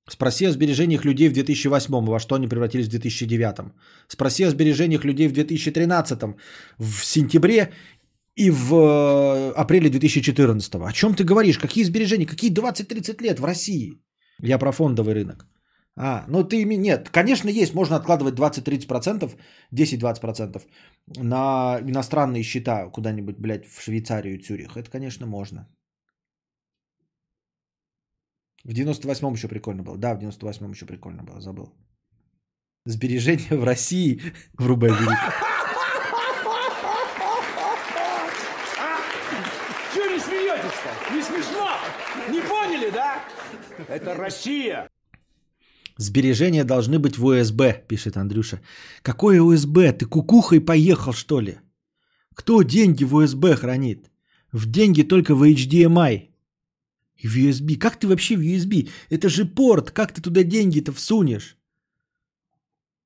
Спроси 0.10 0.46
о 0.46 0.52
сбережениях 0.52 1.06
людей 1.06 1.30
в 1.30 1.34
2008, 1.34 2.06
во 2.06 2.20
что 2.20 2.36
они 2.36 2.48
превратились 2.48 2.88
в 2.88 2.92
2009. 2.92 3.74
Спроси 4.08 4.44
о 4.44 4.50
сбережениях 4.50 5.06
людей 5.06 5.28
в 5.28 5.34
2013, 5.34 6.36
в 6.80 7.06
сентябре 7.06 7.74
и 8.40 8.52
в 8.52 8.74
э, 8.74 9.62
апреле 9.62 9.90
2014. 9.90 10.76
О 10.76 10.92
чем 10.92 11.14
ты 11.14 11.24
говоришь? 11.26 11.60
Какие 11.60 11.84
сбережения? 11.84 12.26
Какие 12.26 12.52
20-30 12.52 13.22
лет 13.24 13.40
в 13.40 13.46
России? 13.46 14.02
Я 14.42 14.58
про 14.58 14.72
фондовый 14.72 15.14
рынок. 15.14 15.46
А, 15.98 16.24
ну 16.30 16.44
ты... 16.44 16.64
Нет, 16.64 17.10
конечно, 17.10 17.50
есть. 17.50 17.74
Можно 17.74 17.98
откладывать 17.98 18.36
20-30%, 18.36 19.38
10-20% 19.76 20.62
на 21.18 21.80
иностранные 21.82 22.44
счета 22.44 22.90
куда-нибудь, 22.90 23.40
блядь, 23.40 23.66
в 23.66 23.82
Швейцарию, 23.82 24.40
Цюрих. 24.40 24.78
Это, 24.78 24.90
конечно, 24.90 25.28
можно. 25.28 25.68
В 28.64 28.72
98-м 28.72 29.34
еще 29.34 29.48
прикольно 29.50 29.84
было. 29.84 29.98
Да, 29.98 30.16
в 30.16 30.20
98-м 30.20 30.72
еще 30.72 30.86
прикольно 30.86 31.24
было, 31.24 31.42
забыл. 31.42 31.74
Сбережения 32.86 33.58
в 33.58 33.66
России 33.66 34.22
врубай 34.58 34.92
велико. 34.92 35.50
Чего 39.94 40.06
не 40.06 40.20
смеетесь-то? 40.20 41.14
Не 41.16 41.22
смешно? 41.24 41.70
Не 42.30 42.42
поняли, 42.42 42.92
да? 42.92 43.24
Это 43.90 44.14
Россия. 44.14 44.88
Сбережения 45.98 46.64
должны 46.64 47.00
быть 47.00 47.18
в 47.18 47.26
УСБ, 47.26 47.88
пишет 47.88 48.18
Андрюша. 48.18 48.62
Какое 49.02 49.42
УСБ? 49.42 49.94
Ты 49.94 50.06
кукухой 50.06 50.62
поехал, 50.62 51.14
что 51.14 51.42
ли? 51.42 51.58
Кто 52.36 52.62
деньги 52.62 53.04
в 53.04 53.16
УСБ 53.16 53.56
хранит? 53.56 54.12
В 54.52 54.66
деньги 54.66 55.02
только 55.02 55.34
в 55.36 55.44
HDMI. 55.44 56.30
В 57.24 57.36
USB. 57.36 57.78
Как 57.78 58.00
ты 58.00 58.08
вообще 58.08 58.38
в 58.38 58.42
USB? 58.42 58.90
Это 59.10 59.28
же 59.28 59.46
порт. 59.46 59.92
Как 59.92 60.14
ты 60.14 60.22
туда 60.22 60.44
деньги-то 60.44 60.94
всунешь? 60.94 61.58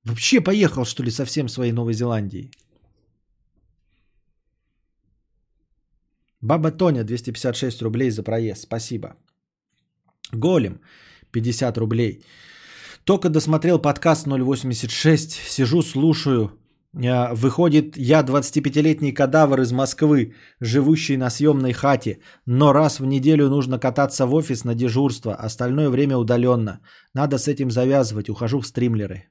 Вообще 0.04 0.42
поехал, 0.42 0.86
что 0.86 1.04
ли, 1.04 1.12
совсем 1.12 1.50
своей 1.50 1.72
Новой 1.72 1.94
Зеландии? 1.94 2.52
Баба 6.42 6.72
Тоня, 6.72 7.04
256 7.04 7.82
рублей 7.82 8.12
за 8.12 8.22
проезд. 8.22 8.64
Спасибо. 8.64 9.16
Голем, 10.32 10.80
50 11.32 11.78
рублей. 11.78 12.26
Только 13.04 13.30
досмотрел 13.30 13.80
подкаст 13.80 14.28
086. 14.28 15.32
Сижу, 15.32 15.82
слушаю. 15.82 16.52
Э, 16.96 17.34
выходит, 17.34 17.98
я 17.98 18.22
25-летний 18.22 19.14
кадавр 19.14 19.62
из 19.62 19.72
Москвы, 19.72 20.36
живущий 20.62 21.18
на 21.18 21.30
съемной 21.30 21.74
хате, 21.74 22.20
но 22.46 22.74
раз 22.74 23.00
в 23.00 23.06
неделю 23.06 23.50
нужно 23.50 23.80
кататься 23.80 24.26
в 24.26 24.34
офис 24.34 24.64
на 24.64 24.76
дежурство, 24.76 25.36
остальное 25.36 25.90
время 25.90 26.18
удаленно. 26.18 26.80
Надо 27.14 27.38
с 27.38 27.48
этим 27.48 27.72
завязывать, 27.72 28.30
ухожу 28.30 28.60
в 28.60 28.68
стримлеры. 28.68 29.30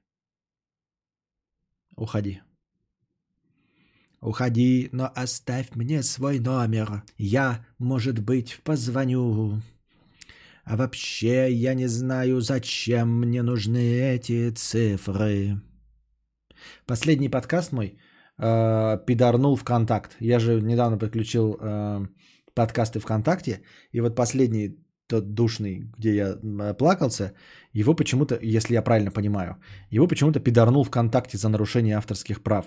Уходи. 1.97 2.41
Уходи, 4.21 4.89
но 4.93 5.11
оставь 5.15 5.75
мне 5.75 6.03
свой 6.03 6.39
номер. 6.39 7.03
Я, 7.19 7.65
может 7.79 8.21
быть, 8.21 8.61
позвоню. 8.65 9.61
А 10.65 10.77
вообще 10.77 11.53
я 11.53 11.75
не 11.75 11.89
знаю, 11.89 12.41
зачем 12.41 13.21
мне 13.21 13.43
нужны 13.43 13.79
эти 13.79 14.51
цифры. 14.51 15.61
Последний 16.87 17.29
подкаст 17.29 17.73
мой 17.73 17.99
э, 18.39 18.99
пидорнул 19.07 19.57
ВКонтакт. 19.57 20.17
Я 20.21 20.39
же 20.39 20.61
недавно 20.63 20.99
подключил 20.99 21.57
э, 21.61 22.07
подкасты 22.55 23.01
ВКонтакте. 23.01 23.63
И 23.93 24.01
вот 24.01 24.15
последний 24.15 24.79
тот 25.09 25.35
душный, 25.35 25.91
где 25.99 26.15
я 26.15 26.75
плакался, 26.79 27.33
его 27.73 27.95
почему-то, 27.95 28.39
если 28.41 28.75
я 28.75 28.83
правильно 28.83 29.11
понимаю, 29.11 29.57
его 29.91 30.07
почему-то 30.07 30.41
пидорнул 30.41 30.85
ВКонтакте 30.85 31.39
за 31.39 31.49
нарушение 31.49 31.97
авторских 31.97 32.43
прав. 32.43 32.67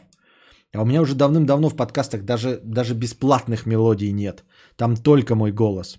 А 0.73 0.81
у 0.81 0.85
меня 0.85 1.01
уже 1.01 1.15
давным-давно 1.15 1.69
в 1.69 1.75
подкастах 1.75 2.23
даже, 2.23 2.59
даже 2.63 2.93
бесплатных 2.93 3.65
мелодий 3.65 4.11
нет. 4.11 4.43
Там 4.75 4.97
только 4.97 5.35
мой 5.35 5.53
голос. 5.53 5.97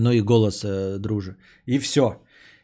Ну 0.00 0.12
и 0.12 0.20
голос 0.20 0.64
э, 0.64 0.98
дружи. 0.98 1.36
И 1.66 1.78
все. 1.78 2.22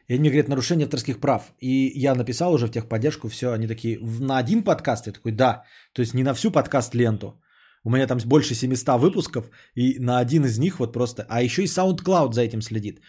И 0.09 0.15
они 0.15 0.20
мне 0.20 0.31
говорят, 0.31 0.48
нарушение 0.48 0.85
авторских 0.85 1.20
прав. 1.20 1.52
И 1.61 1.93
я 1.94 2.15
написал 2.15 2.52
уже 2.52 2.66
в 2.66 2.70
техподдержку, 2.70 3.28
все, 3.28 3.52
они 3.52 3.66
такие, 3.66 3.98
на 4.20 4.39
один 4.39 4.62
подкаст? 4.62 5.06
Я 5.06 5.12
такой, 5.12 5.32
да. 5.32 5.65
То 5.93 6.02
есть 6.02 6.15
не 6.15 6.23
на 6.23 6.35
всю 6.35 6.51
подкаст-ленту. 6.51 7.40
У 7.85 7.90
меня 7.90 8.06
там 8.06 8.19
больше 8.24 8.55
700 8.55 9.01
выпусков, 9.01 9.51
и 9.74 9.98
на 9.98 10.19
один 10.19 10.44
из 10.44 10.59
них 10.59 10.78
вот 10.78 10.93
просто... 10.93 11.27
А 11.28 11.43
еще 11.43 11.62
и 11.62 11.66
SoundCloud 11.66 12.32
за 12.32 12.43
этим 12.43 12.62
следит. 12.62 13.01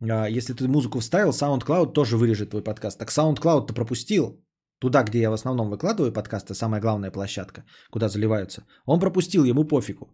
А, 0.00 0.28
если 0.28 0.54
ты 0.54 0.68
музыку 0.68 1.00
вставил, 1.00 1.30
SoundCloud 1.30 1.92
тоже 1.92 2.16
вырежет 2.16 2.50
твой 2.50 2.62
подкаст. 2.62 2.98
Так 2.98 3.10
SoundCloud 3.10 3.66
ты 3.66 3.74
пропустил. 3.74 4.40
Туда, 4.80 5.02
где 5.02 5.20
я 5.20 5.30
в 5.30 5.34
основном 5.34 5.70
выкладываю 5.70 6.12
подкасты, 6.12 6.54
самая 6.54 6.80
главная 6.80 7.10
площадка, 7.10 7.64
куда 7.90 8.08
заливаются. 8.08 8.64
Он 8.86 9.00
пропустил, 9.00 9.44
ему 9.44 9.64
пофигу. 9.64 10.06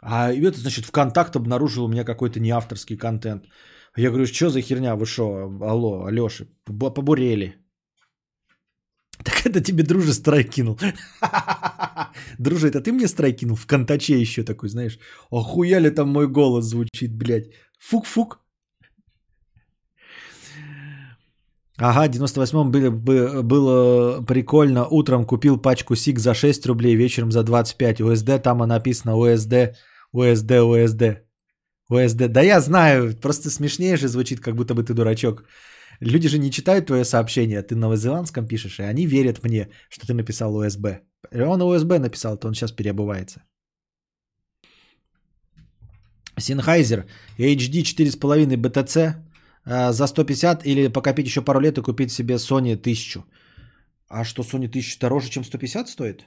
А 0.00 0.32
это, 0.32 0.58
значит, 0.58 0.84
ВКонтакт 0.86 1.36
обнаружил 1.36 1.84
у 1.84 1.88
меня 1.88 2.04
какой-то 2.04 2.40
неавторский 2.40 2.96
контент. 2.96 3.44
Я 3.96 4.10
говорю, 4.10 4.26
что 4.26 4.50
за 4.50 4.60
херня, 4.60 4.94
вы 4.94 5.06
что, 5.06 5.50
алло, 5.62 6.04
Алёша, 6.04 6.46
побурели. 6.66 7.54
Так 9.24 9.46
это 9.46 9.60
тебе 9.60 9.82
друже 9.82 10.12
страйк 10.12 10.50
кинул. 10.50 10.78
Друже, 12.38 12.68
это 12.68 12.80
ты 12.80 12.92
мне 12.92 13.08
страйк 13.08 13.38
кинул 13.38 13.56
в 13.56 13.66
контаче 13.66 14.20
еще 14.20 14.44
такой, 14.44 14.68
знаешь. 14.68 14.98
Охуя 15.30 15.80
ли 15.80 15.90
там 15.90 16.08
мой 16.08 16.28
голос 16.28 16.64
звучит, 16.64 17.16
блядь. 17.16 17.50
Фук-фук. 17.78 18.38
Ага, 21.78 22.10
в 22.10 22.16
98-м 22.16 22.70
было, 22.70 23.42
было 23.42 24.22
прикольно. 24.22 24.86
Утром 24.86 25.26
купил 25.26 25.58
пачку 25.58 25.94
СИГ 25.94 26.18
за 26.18 26.34
6 26.34 26.66
рублей, 26.66 26.96
вечером 26.96 27.30
за 27.30 27.42
25. 27.42 28.00
УСД, 28.00 28.42
там 28.42 28.58
написано 28.58 29.16
УСД, 29.16 29.76
УСД, 30.12 30.50
УСД. 30.52 31.02
УСД. 31.90 32.28
Да 32.28 32.40
я 32.40 32.60
знаю, 32.60 33.14
просто 33.20 33.50
смешнее 33.50 33.96
же 33.96 34.08
звучит, 34.08 34.40
как 34.40 34.54
будто 34.54 34.74
бы 34.74 34.82
ты 34.82 34.94
дурачок. 34.94 35.44
Люди 36.00 36.28
же 36.28 36.38
не 36.38 36.50
читают 36.50 36.86
твое 36.86 37.04
сообщение, 37.04 37.62
ты 37.62 37.74
на 37.74 37.82
новозеландском 37.82 38.46
пишешь, 38.46 38.80
и 38.80 38.82
они 38.82 39.06
верят 39.06 39.44
мне, 39.44 39.68
что 39.90 40.06
ты 40.06 40.14
написал 40.14 40.56
УСБ. 40.56 41.00
Он 41.32 41.62
УСБ 41.62 41.98
написал, 41.98 42.38
то 42.38 42.48
он 42.48 42.54
сейчас 42.54 42.72
переобувается. 42.72 43.42
Sennheiser 46.38 47.04
HD 47.38 47.82
4,5 47.82 48.56
BTC 48.56 49.14
за 49.66 50.06
150 50.06 50.64
или 50.64 50.88
покопить 50.88 51.26
еще 51.26 51.42
пару 51.42 51.60
лет 51.60 51.78
и 51.78 51.82
купить 51.82 52.12
себе 52.12 52.36
Sony 52.36 52.74
1000. 52.74 53.24
А 54.08 54.24
что, 54.24 54.42
Sony 54.42 54.68
1000 54.68 55.00
дороже, 55.00 55.30
чем 55.30 55.44
150 55.44 55.88
стоит? 55.88 56.26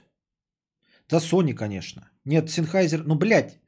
Да 1.08 1.18
Sony, 1.18 1.54
конечно. 1.54 2.10
Нет, 2.24 2.48
Sennheiser, 2.48 3.02
ну, 3.04 3.16
блядь, 3.16 3.58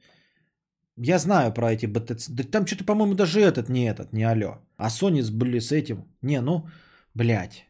я 0.95 1.19
знаю 1.19 1.53
про 1.53 1.71
эти 1.71 1.87
BTC. 1.87 2.27
Да 2.29 2.43
там 2.43 2.67
что-то, 2.67 2.85
по-моему, 2.85 3.15
даже 3.15 3.39
этот 3.39 3.69
не 3.69 3.89
этот, 3.89 4.13
не 4.13 4.23
алло. 4.23 4.59
А 4.77 4.89
Sony 4.89 5.21
с, 5.21 5.29
были 5.29 5.59
с 5.59 5.71
этим. 5.71 6.05
Не, 6.21 6.41
ну, 6.41 6.67
блядь. 7.15 7.65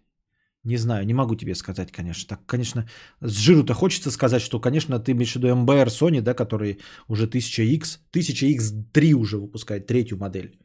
Не 0.63 0.77
знаю, 0.77 1.05
не 1.05 1.13
могу 1.13 1.35
тебе 1.35 1.55
сказать, 1.55 1.91
конечно. 1.91 2.27
Так, 2.27 2.45
конечно, 2.45 2.87
с 3.21 3.31
жиру-то 3.31 3.73
хочется 3.73 4.11
сказать, 4.11 4.41
что, 4.41 4.59
конечно, 4.59 4.99
ты 4.99 5.11
имеешь 5.11 5.33
в 5.33 5.35
виду 5.35 5.49
MBR 5.49 5.87
Sony, 5.87 6.21
да, 6.21 6.33
который 6.33 6.79
уже 7.07 7.27
1000X, 7.27 7.99
1000X3 8.13 9.13
уже 9.13 9.37
выпускает, 9.37 9.87
третью 9.87 10.17
модель. 10.17 10.57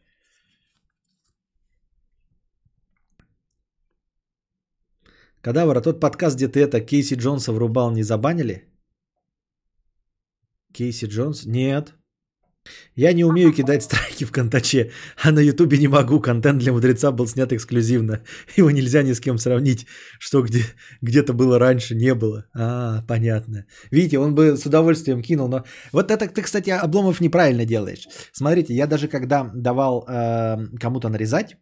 Кадавр, 5.43 5.77
а 5.79 5.81
тот 5.81 6.01
подкаст, 6.01 6.37
где 6.37 6.49
ты 6.49 6.61
это 6.61 6.81
Кейси 6.81 7.15
Джонса 7.15 7.53
врубал, 7.53 7.93
не 7.93 8.03
забанили? 8.03 8.65
Кейси 10.73 11.07
Джонс? 11.07 11.47
Нет. 11.47 11.95
Я 12.97 13.13
не 13.13 13.25
умею 13.25 13.53
кидать 13.57 13.83
страйки 13.83 14.25
в 14.25 14.33
контаче, 14.33 14.91
а 15.23 15.31
на 15.31 15.41
ютубе 15.41 15.79
не 15.79 15.89
могу. 15.89 16.21
Контент 16.21 16.59
для 16.59 16.73
мудреца 16.73 17.13
был 17.13 17.27
снят 17.27 17.53
эксклюзивно. 17.53 18.21
Его 18.57 18.71
нельзя 18.71 19.03
ни 19.03 19.13
с 19.13 19.21
кем 19.21 19.39
сравнить, 19.39 19.87
что 20.19 20.43
где, 20.43 20.65
где-то 21.03 21.33
было 21.33 21.59
раньше, 21.59 21.95
не 21.95 22.15
было. 22.15 22.45
А, 22.55 23.03
понятно. 23.07 23.65
Видите, 23.91 24.19
он 24.19 24.35
бы 24.35 24.57
с 24.57 24.67
удовольствием 24.67 25.23
кинул, 25.23 25.49
но... 25.49 25.65
Вот 25.93 26.11
это 26.11 26.27
ты, 26.29 26.43
кстати, 26.43 26.71
Обломов 26.71 27.21
неправильно 27.21 27.65
делаешь. 27.65 28.09
Смотрите, 28.33 28.75
я 28.75 28.87
даже 28.87 29.09
когда 29.09 29.51
давал 29.55 30.05
э, 30.09 30.57
кому-то 30.81 31.09
нарезать, 31.09 31.57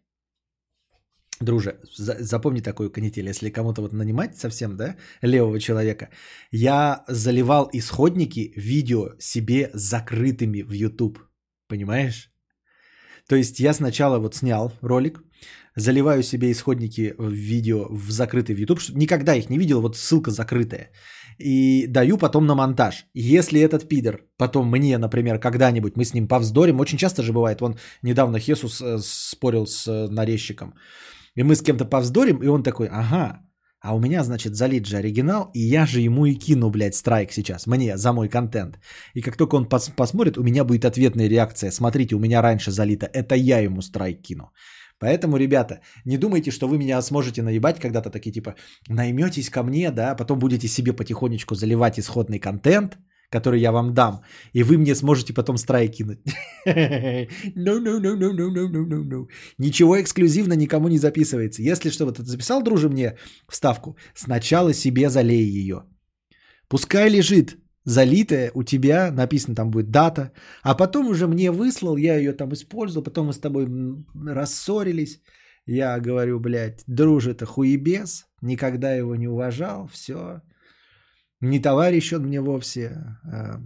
Друже, 1.39 1.79
запомни 1.97 2.61
такую 2.61 2.89
канитель, 2.89 3.27
если 3.27 3.51
кому-то 3.51 3.81
вот 3.81 3.93
нанимать 3.93 4.37
совсем, 4.37 4.75
да, 4.75 4.95
левого 5.21 5.59
человека, 5.59 6.09
я 6.51 7.03
заливал 7.07 7.69
исходники 7.73 8.53
видео 8.55 9.09
себе 9.19 9.69
закрытыми 9.73 10.63
в 10.63 10.71
YouTube, 10.71 11.19
понимаешь? 11.67 12.31
То 13.29 13.35
есть 13.35 13.59
я 13.59 13.73
сначала 13.73 14.19
вот 14.19 14.35
снял 14.35 14.71
ролик, 14.81 15.21
заливаю 15.75 16.23
себе 16.23 16.51
исходники 16.51 17.13
в 17.17 17.31
видео 17.31 17.87
в 17.89 18.09
закрытый 18.09 18.55
в 18.55 18.59
YouTube, 18.59 18.81
никогда 18.95 19.35
их 19.35 19.49
не 19.49 19.59
видел, 19.59 19.81
вот 19.81 19.95
ссылка 19.95 20.31
закрытая, 20.31 20.89
и 21.37 21.85
даю 21.87 22.17
потом 22.17 22.47
на 22.47 22.55
монтаж. 22.55 23.05
Если 23.13 23.61
этот 23.61 23.87
пидор 23.87 24.21
потом 24.37 24.71
мне, 24.71 24.97
например, 24.97 25.39
когда-нибудь 25.39 25.95
мы 25.95 26.03
с 26.03 26.13
ним 26.13 26.27
повздорим, 26.27 26.79
очень 26.79 26.97
часто 26.97 27.21
же 27.21 27.31
бывает, 27.31 27.61
он 27.61 27.75
недавно 28.01 28.39
Хесус 28.39 28.81
э, 28.81 28.97
спорил 29.01 29.67
с 29.67 29.87
э, 29.87 30.07
нарезчиком, 30.07 30.73
и 31.37 31.43
мы 31.43 31.55
с 31.55 31.61
кем-то 31.61 31.85
повздорим, 31.85 32.37
и 32.43 32.47
он 32.47 32.63
такой, 32.63 32.87
ага, 32.87 33.41
а 33.79 33.95
у 33.95 33.99
меня, 33.99 34.23
значит, 34.23 34.55
залит 34.55 34.87
же 34.87 34.97
оригинал, 34.97 35.51
и 35.53 35.59
я 35.59 35.85
же 35.85 36.01
ему 36.01 36.25
и 36.25 36.35
кину, 36.35 36.69
блядь, 36.69 36.95
страйк 36.95 37.31
сейчас, 37.31 37.67
мне, 37.67 37.97
за 37.97 38.11
мой 38.11 38.27
контент. 38.27 38.79
И 39.13 39.21
как 39.21 39.37
только 39.37 39.55
он 39.55 39.65
пос- 39.65 39.95
посмотрит, 39.95 40.37
у 40.37 40.43
меня 40.43 40.63
будет 40.63 40.83
ответная 40.83 41.29
реакция. 41.29 41.71
Смотрите, 41.71 42.15
у 42.15 42.19
меня 42.19 42.41
раньше 42.41 42.71
залито, 42.71 43.05
это 43.05 43.35
я 43.35 43.59
ему 43.59 43.81
страйк 43.81 44.21
кину. 44.21 44.51
Поэтому, 44.99 45.37
ребята, 45.37 45.81
не 46.05 46.17
думайте, 46.17 46.51
что 46.51 46.67
вы 46.67 46.77
меня 46.79 47.01
сможете 47.01 47.43
наебать 47.43 47.79
когда-то 47.79 48.09
такие 48.09 48.31
типа, 48.31 48.55
найметесь 48.89 49.49
ко 49.49 49.63
мне, 49.63 49.91
да, 49.91 50.15
потом 50.15 50.39
будете 50.39 50.67
себе 50.67 50.93
потихонечку 50.93 51.53
заливать 51.53 51.99
исходный 51.99 52.39
контент, 52.39 52.97
который 53.29 53.59
я 53.59 53.71
вам 53.71 53.93
дам, 53.93 54.21
и 54.53 54.63
вы 54.63 54.77
мне 54.77 54.95
сможете 54.95 55.33
потом 55.33 55.57
страйк 55.57 55.93
кинуть. 55.95 56.19
No, 57.55 57.79
no, 57.79 57.99
no, 57.99 58.15
no, 58.15 58.31
no, 58.31 58.49
no, 58.49 58.67
no, 58.67 58.85
no, 58.85 59.03
no. 59.03 59.27
Ничего 59.57 59.99
эксклюзивно 60.01 60.53
никому 60.53 60.89
не 60.89 60.97
записывается. 60.97 61.61
Если 61.61 61.89
что, 61.89 62.05
вот 62.05 62.19
это 62.19 62.27
записал, 62.27 62.63
друже, 62.63 62.89
мне 62.89 63.17
вставку, 63.49 63.97
сначала 64.15 64.73
себе 64.73 65.09
залей 65.09 65.45
ее. 65.45 65.83
Пускай 66.67 67.09
лежит 67.09 67.57
залитая 67.87 68.51
у 68.53 68.63
тебя, 68.63 69.11
написано 69.11 69.55
там 69.55 69.71
будет 69.71 69.91
дата, 69.91 70.31
а 70.61 70.75
потом 70.75 71.07
уже 71.07 71.25
мне 71.25 71.51
выслал, 71.51 71.97
я 71.97 72.17
ее 72.17 72.33
там 72.33 72.53
использовал, 72.53 73.03
потом 73.03 73.27
мы 73.27 73.33
с 73.33 73.39
тобой 73.39 73.67
рассорились, 74.25 75.21
я 75.65 75.99
говорю, 75.99 76.39
блядь, 76.39 76.83
друже, 76.87 77.31
это 77.31 77.45
хуебес, 77.45 78.25
никогда 78.41 78.93
его 78.93 79.15
не 79.15 79.29
уважал, 79.29 79.87
все, 79.87 80.41
не 81.41 81.59
товарищ 81.59 82.13
он 82.13 82.23
мне 82.23 82.41
вовсе, 82.41 82.91
а, 83.23 83.61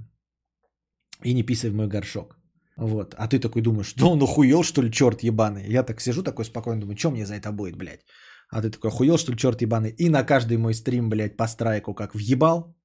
и 1.23 1.33
не 1.33 1.43
писай 1.43 1.69
в 1.69 1.75
мой 1.75 1.87
горшок. 1.87 2.37
Вот. 2.77 3.15
А 3.17 3.27
ты 3.27 3.39
такой 3.39 3.61
думаешь, 3.61 3.93
да 3.93 4.05
он 4.05 4.21
охуел, 4.21 4.63
что 4.63 4.81
ли, 4.81 4.91
черт 4.91 5.23
ебаный. 5.23 5.69
Я 5.69 5.83
так 5.83 6.01
сижу 6.01 6.23
такой 6.23 6.45
спокойно, 6.45 6.81
думаю, 6.81 6.97
что 6.97 7.11
мне 7.11 7.25
за 7.25 7.35
это 7.35 7.51
будет, 7.51 7.77
блядь. 7.77 8.05
А 8.49 8.61
ты 8.61 8.69
такой, 8.69 8.89
охуел, 8.89 9.17
что 9.17 9.31
ли, 9.31 9.37
черт 9.37 9.61
ебаный. 9.61 9.95
И 9.97 10.09
на 10.09 10.23
каждый 10.23 10.57
мой 10.57 10.73
стрим, 10.73 11.09
блядь, 11.09 11.37
по 11.37 11.47
страйку 11.47 11.93
как 11.93 12.15
въебал. 12.15 12.75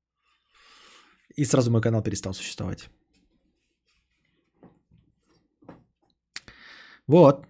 И 1.36 1.44
сразу 1.44 1.70
мой 1.70 1.80
канал 1.80 2.02
перестал 2.02 2.34
существовать. 2.34 2.88
Вот. 7.06 7.46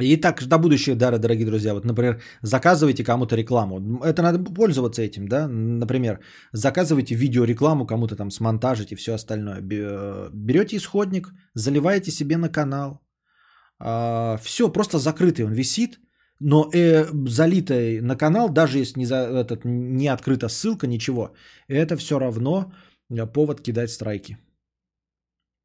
И 0.00 0.16
так 0.16 0.46
на 0.50 0.58
будущее, 0.58 0.96
да, 0.96 1.18
дорогие 1.18 1.46
друзья, 1.46 1.74
вот, 1.74 1.84
например, 1.84 2.20
заказывайте 2.42 3.04
кому-то 3.04 3.36
рекламу. 3.36 4.00
Это 4.02 4.22
надо 4.22 4.38
пользоваться 4.54 5.02
этим, 5.02 5.28
да, 5.28 5.48
например, 5.48 6.18
заказывайте 6.52 7.14
видеорекламу 7.14 7.86
кому-то 7.86 8.16
там 8.16 8.30
смонтажить 8.30 8.92
и 8.92 8.96
все 8.96 9.14
остальное. 9.14 9.60
Берете 9.60 10.76
исходник, 10.76 11.32
заливаете 11.54 12.10
себе 12.10 12.36
на 12.36 12.48
канал. 12.48 13.00
А, 13.78 14.36
все, 14.42 14.72
просто 14.72 14.98
закрытый 14.98 15.44
он 15.44 15.52
висит, 15.52 16.00
но 16.40 16.68
э, 16.72 17.06
залитый 17.28 18.00
на 18.00 18.16
канал, 18.16 18.48
даже 18.48 18.78
если 18.78 19.00
не, 19.00 19.06
за, 19.06 19.16
этот, 19.16 19.64
не 19.64 20.08
открыта 20.08 20.48
ссылка, 20.48 20.86
ничего, 20.86 21.34
это 21.68 21.96
все 21.96 22.18
равно 22.18 22.72
повод 23.32 23.60
кидать 23.60 23.90
страйки. 23.90 24.38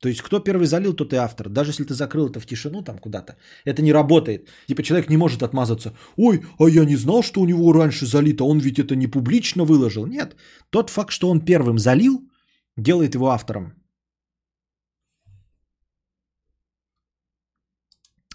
То 0.01 0.09
есть, 0.09 0.21
кто 0.21 0.39
первый 0.39 0.65
залил, 0.65 0.93
тот 0.93 1.13
и 1.13 1.17
автор. 1.17 1.49
Даже 1.49 1.71
если 1.71 1.83
ты 1.83 1.93
закрыл 1.93 2.29
это 2.29 2.39
в 2.39 2.45
тишину 2.45 2.81
там 2.81 2.97
куда-то, 2.97 3.35
это 3.65 3.81
не 3.81 3.93
работает. 3.93 4.49
Типа 4.67 4.83
человек 4.83 5.09
не 5.09 5.17
может 5.17 5.43
отмазаться. 5.43 5.93
Ой, 6.15 6.41
а 6.57 6.69
я 6.69 6.85
не 6.85 6.95
знал, 6.95 7.21
что 7.21 7.41
у 7.41 7.45
него 7.45 7.73
раньше 7.73 8.05
залито, 8.05 8.45
он 8.45 8.59
ведь 8.59 8.79
это 8.79 8.95
не 8.95 9.07
публично 9.07 9.65
выложил. 9.65 10.07
Нет, 10.07 10.35
тот 10.69 10.89
факт, 10.89 11.11
что 11.11 11.29
он 11.29 11.41
первым 11.41 11.77
залил, 11.77 12.29
делает 12.77 13.15
его 13.15 13.29
автором. 13.29 13.73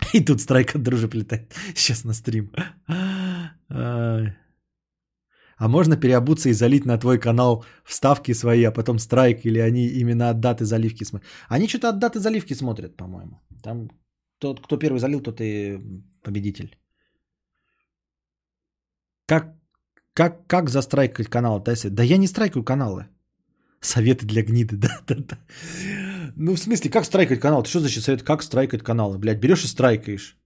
И 0.12 0.20
тут 0.20 0.40
страйк 0.40 0.74
от 0.74 0.82
дружи 0.82 1.08
прилетает. 1.08 1.54
Сейчас 1.74 2.04
на 2.04 2.12
стрим. 2.12 2.50
А 5.64 5.68
можно 5.68 5.96
переобуться 5.96 6.50
и 6.50 6.52
залить 6.52 6.84
на 6.84 6.98
твой 6.98 7.18
канал 7.18 7.64
вставки 7.84 8.34
свои, 8.34 8.64
а 8.64 8.72
потом 8.72 8.98
страйк, 8.98 9.46
или 9.46 9.60
они 9.60 9.86
именно 9.86 10.28
от 10.28 10.40
даты 10.40 10.64
заливки 10.64 11.04
смотрят? 11.04 11.30
Они 11.48 11.68
что-то 11.68 11.88
от 11.88 11.98
даты 11.98 12.18
заливки 12.18 12.54
смотрят, 12.54 12.96
по-моему. 12.96 13.40
Там 13.62 13.88
тот, 14.38 14.60
кто 14.60 14.76
первый 14.76 14.98
залил, 14.98 15.22
тот 15.22 15.40
и 15.40 15.80
победитель. 16.22 16.76
Как, 19.26 19.54
как, 20.12 20.46
как 20.46 20.68
застрайкать 20.68 21.28
канал? 21.28 21.64
Да 21.90 22.02
я 22.02 22.18
не 22.18 22.26
страйкаю 22.26 22.62
каналы. 22.62 23.06
Советы 23.80 24.26
для 24.26 24.42
гниды, 24.42 24.76
да, 24.82 25.00
да, 25.06 25.14
да. 25.14 25.38
Ну, 26.36 26.54
в 26.54 26.58
смысле, 26.58 26.90
как 26.90 27.04
страйкать 27.06 27.40
канал? 27.40 27.62
Ты 27.62 27.70
что 27.70 27.80
значит 27.80 28.04
совет, 28.04 28.22
как 28.22 28.42
страйкать 28.42 28.82
каналы? 28.82 29.16
Блядь, 29.18 29.40
берешь 29.40 29.64
и 29.64 29.68
страйкаешь. 29.68 30.36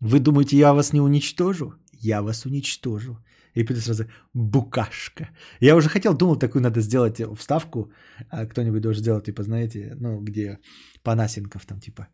Вы 0.00 0.20
думаете, 0.20 0.56
я 0.56 0.72
вас 0.72 0.92
не 0.94 1.02
уничтожу? 1.02 1.74
Я 2.00 2.22
вас 2.22 2.46
уничтожу. 2.46 3.18
И 3.54 3.64
Питер 3.64 3.82
сразу 3.82 4.04
букашка. 4.34 5.28
Я 5.60 5.76
уже 5.76 5.88
хотел, 5.88 6.14
думал, 6.14 6.36
такую 6.36 6.62
надо 6.62 6.80
сделать 6.80 7.20
вставку. 7.36 7.92
А 8.30 8.46
кто-нибудь 8.46 8.80
должен 8.80 9.02
сделать, 9.02 9.24
типа, 9.24 9.42
знаете, 9.42 9.96
ну, 10.00 10.20
где 10.20 10.58
Панасенков 11.02 11.66
там, 11.66 11.80
типа, 11.80 12.08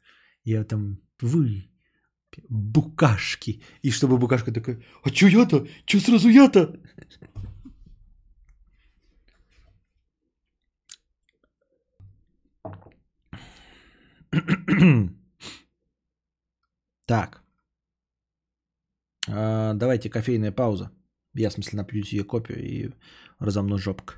я 0.45 0.65
там, 0.65 0.99
вы, 1.21 1.71
букашки. 2.49 3.63
И 3.83 3.91
чтобы 3.91 4.19
букашка 4.19 4.53
такая, 4.53 4.83
а 5.05 5.11
чё 5.11 5.29
я-то? 5.29 5.67
Чё 5.87 6.01
сразу 6.01 6.29
я-то? 6.29 6.81
Так. 17.07 17.43
А, 19.31 19.75
давайте 19.75 20.11
кофейная 20.11 20.53
пауза. 20.53 20.91
Я, 21.39 21.51
в 21.51 21.53
смысле, 21.53 21.79
напью 21.79 22.05
себе 22.05 22.25
копию 22.25 22.63
и 22.63 22.91
разомну 23.39 23.79
жопку. 23.79 24.15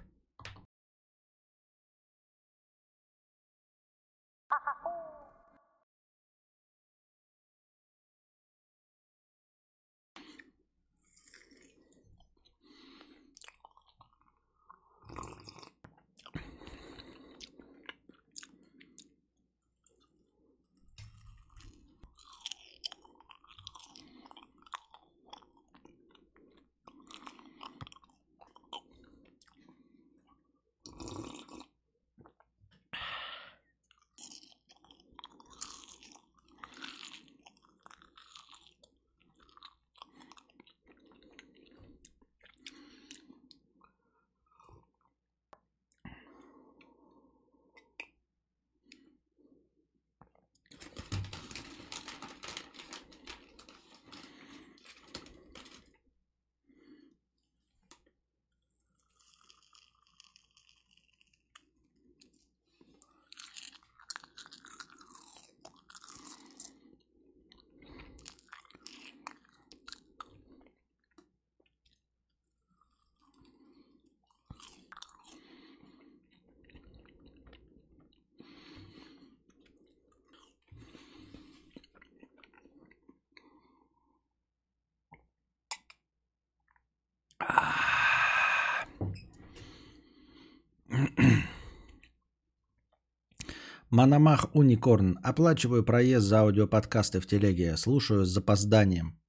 Мономах 94.00 94.48
Уникорн. 94.54 95.18
Оплачиваю 95.22 95.84
проезд 95.84 96.26
за 96.26 96.40
аудиоподкасты 96.40 97.20
в 97.20 97.26
телеге. 97.26 97.76
Слушаю 97.76 98.24
с 98.24 98.28
запозданием. 98.28 99.20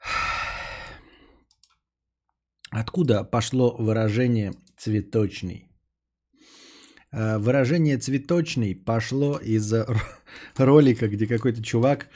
Откуда 2.70 3.24
пошло 3.24 3.76
выражение 3.78 4.54
«цветочный»? 4.78 5.70
Э, 7.12 7.38
Выражение 7.38 7.98
«цветочный» 7.98 8.74
пошло 8.74 9.38
из 9.38 9.70
ро- 9.74 9.98
ролика, 10.56 11.08
где 11.08 11.26
какой-то 11.26 11.62
чувак 11.62 12.08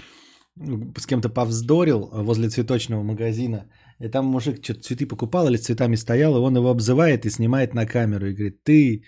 с 0.99 1.07
кем-то 1.07 1.29
повздорил 1.29 2.09
возле 2.13 2.49
цветочного 2.49 3.03
магазина. 3.03 3.71
И 4.01 4.09
там 4.09 4.25
мужик 4.25 4.65
что-то 4.65 4.81
цветы 4.81 5.07
покупал 5.07 5.49
или 5.49 5.59
с 5.59 5.65
цветами 5.65 5.97
стоял, 5.97 6.35
и 6.35 6.41
он 6.41 6.57
его 6.57 6.71
обзывает 6.71 7.27
и 7.27 7.31
снимает 7.31 7.75
на 7.75 7.87
камеру. 7.87 8.27
И 8.27 8.35
говорит, 8.35 8.65
ты 8.65 9.05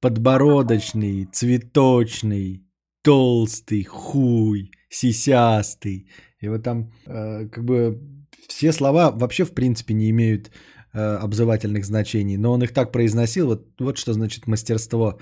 подбородочный, 0.00 1.26
цветочный, 1.32 2.66
толстый, 3.02 3.84
хуй, 3.84 4.70
сисястый. 4.88 6.08
И 6.40 6.48
вот 6.48 6.62
там 6.62 6.92
э, 7.06 7.48
как 7.48 7.64
бы 7.64 8.00
все 8.48 8.72
слова 8.72 9.10
вообще 9.10 9.44
в 9.44 9.52
принципе 9.52 9.94
не 9.94 10.10
имеют 10.10 10.50
э, 10.92 11.00
обзывательных 11.00 11.84
значений, 11.84 12.36
но 12.36 12.52
он 12.52 12.62
их 12.62 12.72
так 12.72 12.92
произносил, 12.92 13.46
вот, 13.46 13.66
вот 13.78 13.98
что 13.98 14.12
значит 14.12 14.46
мастерство, 14.46 15.18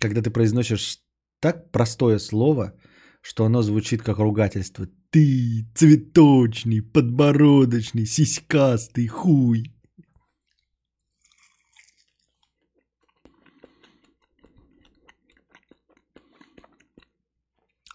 когда 0.00 0.22
ты 0.22 0.30
произносишь 0.30 0.98
так 1.40 1.70
простое 1.70 2.18
слово, 2.18 2.72
что 3.20 3.44
оно 3.44 3.62
звучит 3.62 4.02
как 4.02 4.18
ругательство. 4.18 4.86
Ты 5.10 5.66
цветочный, 5.74 6.82
подбородочный, 6.82 8.06
сиськастый, 8.06 9.06
хуй. 9.06 9.73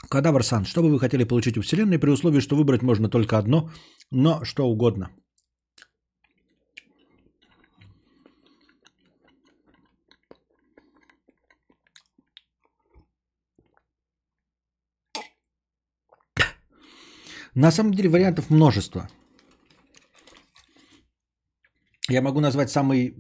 Кадавр 0.10 0.44
Сан, 0.44 0.66
что 0.66 0.82
бы 0.82 0.90
вы 0.90 1.00
хотели 1.00 1.24
получить 1.24 1.58
у 1.58 1.62
Вселенной 1.62 2.00
при 2.00 2.10
условии, 2.10 2.42
что 2.42 2.56
выбрать 2.56 2.82
можно 2.82 3.10
только 3.10 3.38
одно, 3.38 3.70
но 4.12 4.44
что 4.44 4.64
угодно? 4.64 5.10
На 17.56 17.72
самом 17.72 17.94
деле 17.94 18.10
вариантов 18.10 18.50
множество. 18.50 19.10
Я 22.10 22.22
могу 22.22 22.40
назвать 22.40 22.72
самый 22.72 23.14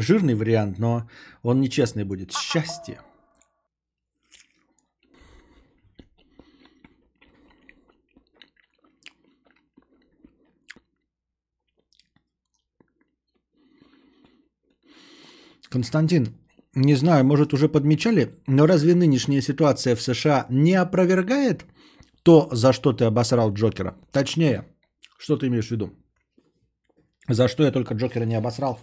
жирный 0.00 0.34
вариант, 0.34 0.78
но 0.78 1.08
он 1.42 1.60
нечестный 1.60 2.04
будет. 2.04 2.32
Счастье. 2.32 3.00
Константин, 15.74 16.26
не 16.76 16.94
знаю, 16.94 17.24
может 17.24 17.52
уже 17.52 17.68
подмечали, 17.68 18.28
но 18.46 18.66
разве 18.66 18.94
нынешняя 18.94 19.42
ситуация 19.42 19.96
в 19.96 20.00
США 20.00 20.46
не 20.48 20.74
опровергает 20.74 21.64
то, 22.22 22.48
за 22.52 22.72
что 22.72 22.92
ты 22.92 23.06
обосрал 23.06 23.52
Джокера? 23.52 23.96
Точнее, 24.12 24.64
что 25.18 25.36
ты 25.36 25.48
имеешь 25.48 25.66
в 25.66 25.70
виду? 25.72 25.90
За 27.28 27.48
что 27.48 27.64
я 27.64 27.72
только 27.72 27.94
Джокера 27.94 28.24
не 28.24 28.36
обосрал? 28.36 28.78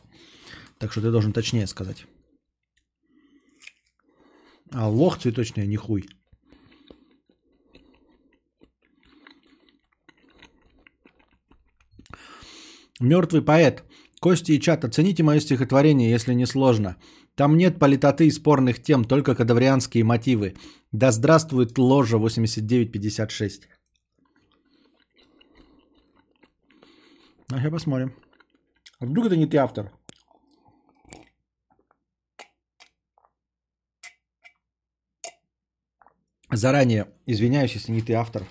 Так 0.79 0.91
что 0.91 1.01
ты 1.01 1.11
должен 1.11 1.31
точнее 1.31 1.65
сказать. 1.65 2.05
А 4.71 4.89
лох 4.89 5.17
цветочный, 5.17 5.63
а 5.63 5.67
не 5.67 5.77
хуй. 5.77 6.09
Мертвый 12.99 13.41
поэт. 13.41 13.83
Кости 14.21 14.51
и 14.51 14.59
чат, 14.59 14.85
оцените 14.85 15.23
мое 15.23 15.39
стихотворение, 15.39 16.11
если 16.11 16.35
не 16.35 16.45
сложно. 16.45 16.95
Там 17.33 17.57
нет 17.57 17.79
политоты 17.79 18.27
и 18.27 18.31
спорных 18.31 18.79
тем, 18.83 19.03
только 19.03 19.33
кадаврианские 19.33 20.03
мотивы. 20.03 20.55
Да 20.91 21.11
здравствует 21.11 21.75
ложа 21.79 22.19
8956. 22.19 23.67
А 27.51 27.57
сейчас 27.57 27.71
посмотрим. 27.71 28.13
А 28.99 29.05
вдруг 29.07 29.25
это 29.25 29.37
не 29.37 29.47
ты 29.47 29.57
автор? 29.57 29.91
Заранее 36.51 37.07
извиняюсь, 37.25 37.73
если 37.73 37.91
не 37.91 38.03
ты 38.03 38.13
автор. 38.13 38.45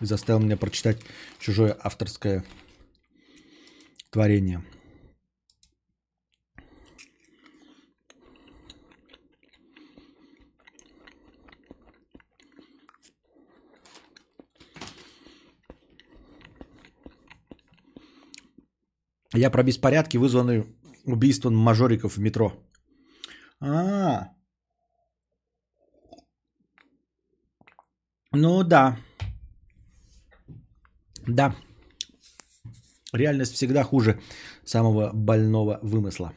Заставил 0.00 0.40
меня 0.40 0.58
прочитать 0.58 0.98
чужое 1.38 1.74
авторское 1.82 2.44
творение. 4.10 4.62
Я 19.34 19.50
про 19.50 19.62
беспорядки, 19.62 20.18
вызванные 20.18 20.66
убийством 21.04 21.56
мажориков 21.56 22.16
в 22.16 22.20
метро. 22.20 22.52
А, 23.60 24.28
ну 28.32 28.62
да. 28.64 28.96
Да. 31.26 31.54
Реальность 33.12 33.54
всегда 33.54 33.84
хуже 33.84 34.20
самого 34.64 35.10
больного 35.12 35.78
вымысла. 35.82 36.32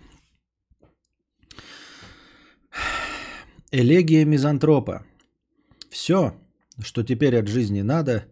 Элегия 3.72 4.26
мизантропа. 4.26 5.06
Все, 5.90 6.34
что 6.80 7.04
теперь 7.04 7.38
от 7.38 7.48
жизни 7.48 7.82
надо, 7.82 8.26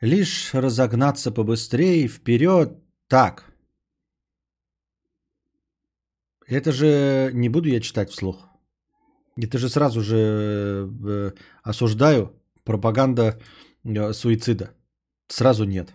лишь 0.00 0.54
разогнаться 0.54 1.32
побыстрее, 1.32 2.08
вперед, 2.08 2.78
так. 3.08 3.53
Это 6.46 6.72
же 6.72 7.30
не 7.34 7.48
буду 7.48 7.68
я 7.68 7.80
читать 7.80 8.10
вслух. 8.10 8.48
Это 9.36 9.58
же 9.58 9.68
сразу 9.68 10.00
же 10.00 10.16
э, 10.16 11.32
осуждаю 11.62 12.32
пропаганда 12.64 13.40
э, 13.84 14.12
суицида. 14.12 14.74
Сразу 15.28 15.64
нет. 15.64 15.92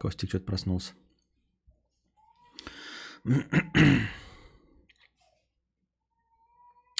Костик 0.00 0.28
что-то 0.28 0.44
проснулся. 0.44 0.92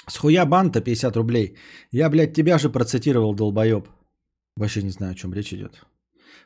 С 0.07 0.17
хуя 0.17 0.45
банта 0.45 0.81
50 0.81 1.15
рублей. 1.15 1.57
Я, 1.91 2.09
блядь, 2.09 2.33
тебя 2.33 2.57
же 2.59 2.69
процитировал, 2.69 3.33
долбоеб. 3.33 3.87
Вообще 4.55 4.83
не 4.83 4.91
знаю, 4.91 5.11
о 5.11 5.15
чем 5.15 5.33
речь 5.33 5.53
идет. 5.53 5.85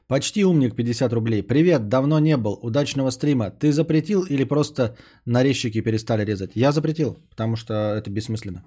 Почти 0.07 0.43
умник 0.43 0.75
50 0.75 1.13
рублей. 1.13 1.43
Привет, 1.43 1.87
давно 1.87 2.19
не 2.19 2.37
был. 2.37 2.59
Удачного 2.61 3.11
стрима. 3.11 3.51
Ты 3.51 3.71
запретил 3.71 4.23
или 4.23 4.43
просто 4.43 4.95
нарезчики 5.25 5.81
перестали 5.81 6.25
резать? 6.25 6.51
Я 6.55 6.71
запретил, 6.71 7.19
потому 7.29 7.55
что 7.55 7.73
это 7.73 8.09
бессмысленно. 8.09 8.63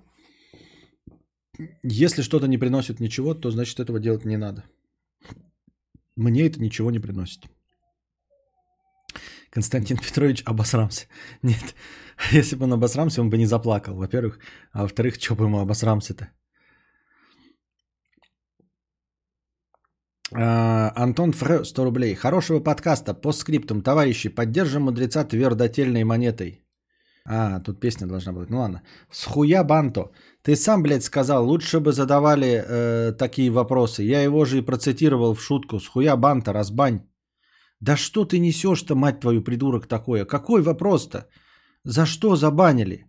Если 1.82 2.22
что-то 2.22 2.46
не 2.46 2.58
приносит 2.58 3.00
ничего, 3.00 3.34
то 3.34 3.50
значит 3.50 3.80
этого 3.80 3.98
делать 3.98 4.24
не 4.24 4.36
надо. 4.36 4.64
Мне 6.16 6.46
это 6.46 6.60
ничего 6.60 6.90
не 6.90 7.00
приносит. 7.00 7.44
Константин 9.50 9.98
Петрович 9.98 10.42
обосрамся. 10.46 11.06
Нет, 11.42 11.74
если 12.32 12.56
бы 12.56 12.64
он 12.64 12.72
обосрамся, 12.72 13.20
он 13.20 13.30
бы 13.30 13.36
не 13.36 13.46
заплакал, 13.46 13.94
во-первых. 13.94 14.38
А 14.72 14.82
во-вторых, 14.82 15.16
что 15.20 15.34
бы 15.34 15.44
ему 15.44 15.58
обосрамся-то? 15.58 16.30
Антон 20.34 21.32
Фре, 21.32 21.64
100 21.64 21.84
рублей. 21.84 22.14
Хорошего 22.14 22.60
подкаста. 22.60 23.14
По 23.14 23.32
скриптум. 23.32 23.82
Товарищи, 23.82 24.28
поддержим 24.28 24.82
мудреца 24.82 25.24
твердотельной 25.24 26.04
монетой. 26.04 26.62
А, 27.24 27.60
тут 27.60 27.80
песня 27.80 28.06
должна 28.06 28.32
быть. 28.32 28.50
Ну 28.50 28.58
ладно. 28.58 28.82
С 29.10 29.24
хуя 29.24 29.64
банто. 29.64 30.10
Ты 30.42 30.56
сам, 30.56 30.82
блядь, 30.82 31.04
сказал, 31.04 31.46
лучше 31.46 31.80
бы 31.80 31.92
задавали 31.92 32.64
э, 32.66 33.12
такие 33.12 33.50
вопросы. 33.50 34.02
Я 34.02 34.22
его 34.22 34.44
же 34.44 34.58
и 34.58 34.62
процитировал 34.62 35.34
в 35.34 35.42
шутку. 35.42 35.78
С 35.78 35.86
хуя 35.86 36.16
банта, 36.16 36.52
разбань. 36.52 37.00
Да 37.80 37.96
что 37.96 38.24
ты 38.24 38.38
несешь-то, 38.38 38.94
мать 38.94 39.20
твою, 39.20 39.42
придурок 39.42 39.86
такое? 39.86 40.24
Какой 40.24 40.62
вопрос-то? 40.62 41.28
За 41.84 42.06
что 42.06 42.36
забанили? 42.36 43.06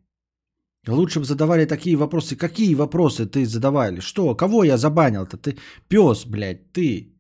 Лучше 0.87 1.19
бы 1.19 1.25
задавали 1.25 1.65
такие 1.65 1.95
вопросы. 1.95 2.35
Какие 2.35 2.75
вопросы 2.75 3.25
ты 3.25 3.45
задавали? 3.45 3.99
Что? 4.01 4.35
Кого 4.35 4.63
я 4.63 4.77
забанил-то? 4.77 5.37
Ты 5.37 5.57
пес, 5.87 6.25
блядь, 6.25 6.73
ты. 6.73 7.12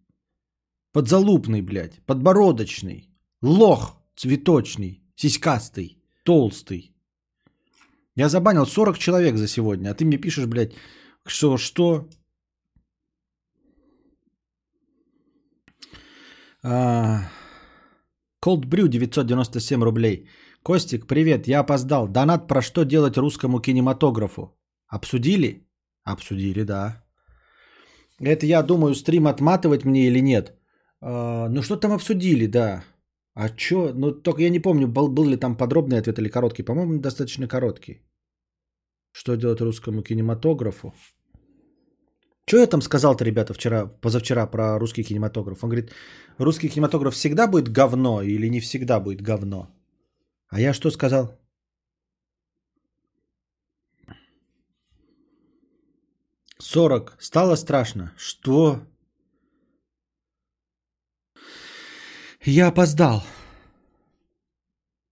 Подзалупный, 0.93 1.61
блядь, 1.61 1.99
подбородочный, 2.05 3.09
лох 3.41 3.97
цветочный, 4.15 5.01
сиськастый, 5.15 5.97
толстый. 6.23 6.95
Я 8.15 8.29
забанил 8.29 8.65
40 8.65 8.97
человек 8.99 9.37
за 9.37 9.47
сегодня, 9.47 9.89
а 9.89 9.95
ты 9.95 10.05
мне 10.05 10.17
пишешь, 10.17 10.45
блядь, 10.45 10.73
что, 11.25 11.57
что? 11.57 12.07
А, 16.61 17.27
Cold 18.45 18.65
Brew 18.65 18.87
997 18.87 19.83
рублей. 19.83 20.29
Костик, 20.61 21.07
привет, 21.07 21.47
я 21.47 21.61
опоздал. 21.61 22.07
Донат 22.07 22.47
про 22.47 22.61
что 22.61 22.85
делать 22.85 23.17
русскому 23.17 23.59
кинематографу? 23.59 24.55
Обсудили? 24.87 25.67
Обсудили, 26.03 26.63
да. 26.63 27.03
Это 28.19 28.45
я 28.45 28.61
думаю, 28.61 28.93
стрим 28.93 29.25
отматывать 29.27 29.85
мне 29.85 30.07
или 30.07 30.21
нет. 30.21 30.53
А, 31.05 31.49
ну 31.49 31.61
что 31.61 31.75
там 31.75 31.91
обсудили, 31.91 32.47
да. 32.47 32.83
А 33.35 33.49
чё? 33.49 33.93
Ну 33.93 34.11
только 34.11 34.41
я 34.41 34.49
не 34.49 34.61
помню, 34.61 34.87
был, 34.87 35.09
был 35.09 35.25
ли 35.29 35.37
там 35.37 35.57
подробный 35.57 35.99
ответ 35.99 36.19
или 36.19 36.29
короткий. 36.29 36.63
По-моему, 36.63 36.99
достаточно 37.01 37.47
короткий. 37.47 38.01
Что 39.11 39.35
делать 39.35 39.61
русскому 39.61 40.01
кинематографу? 40.01 40.93
Что 42.47 42.57
я 42.57 42.67
там 42.67 42.81
сказал-то, 42.81 43.25
ребята, 43.25 43.53
вчера, 43.53 43.87
позавчера 44.01 44.47
про 44.47 44.79
русский 44.79 45.03
кинематограф? 45.03 45.63
Он 45.63 45.69
говорит, 45.69 45.91
русский 46.37 46.69
кинематограф 46.69 47.13
всегда 47.13 47.47
будет 47.47 47.69
говно 47.69 48.21
или 48.21 48.49
не 48.49 48.59
всегда 48.59 48.99
будет 48.99 49.21
говно? 49.21 49.67
А 50.49 50.59
я 50.59 50.73
что 50.73 50.91
сказал? 50.91 51.37
Сорок. 56.59 57.17
Стало 57.19 57.55
страшно. 57.55 58.13
Что? 58.17 58.79
Я 62.45 62.67
опоздал. 62.67 63.23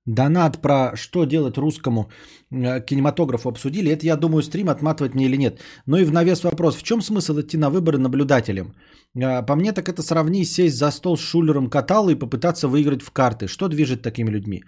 Донат 0.05 0.61
про 0.61 0.95
что 0.95 1.25
делать 1.25 1.57
русскому 1.57 2.11
э, 2.51 2.81
кинематографу 2.85 3.49
обсудили. 3.49 3.91
Это, 3.91 4.05
я 4.05 4.17
думаю, 4.17 4.41
стрим 4.41 4.69
отматывать 4.69 5.15
мне 5.15 5.25
или 5.25 5.37
нет. 5.37 5.59
Ну 5.85 5.97
и 5.97 6.05
в 6.05 6.11
навес 6.11 6.43
вопрос. 6.43 6.75
В 6.75 6.83
чем 6.83 7.01
смысл 7.01 7.39
идти 7.39 7.57
на 7.57 7.69
выборы 7.69 7.97
наблюдателем? 7.99 8.73
Э, 9.15 9.45
По 9.45 9.55
мне 9.55 9.71
так 9.73 9.87
это 9.87 10.01
сравни 10.01 10.43
сесть 10.43 10.77
за 10.77 10.91
стол 10.91 11.17
с 11.17 11.21
шулером 11.21 11.69
катала 11.69 12.09
и 12.09 12.19
попытаться 12.19 12.67
выиграть 12.67 13.03
в 13.03 13.11
карты. 13.11 13.47
Что 13.47 13.67
движет 13.67 14.01
такими 14.01 14.31
людьми? 14.31 14.63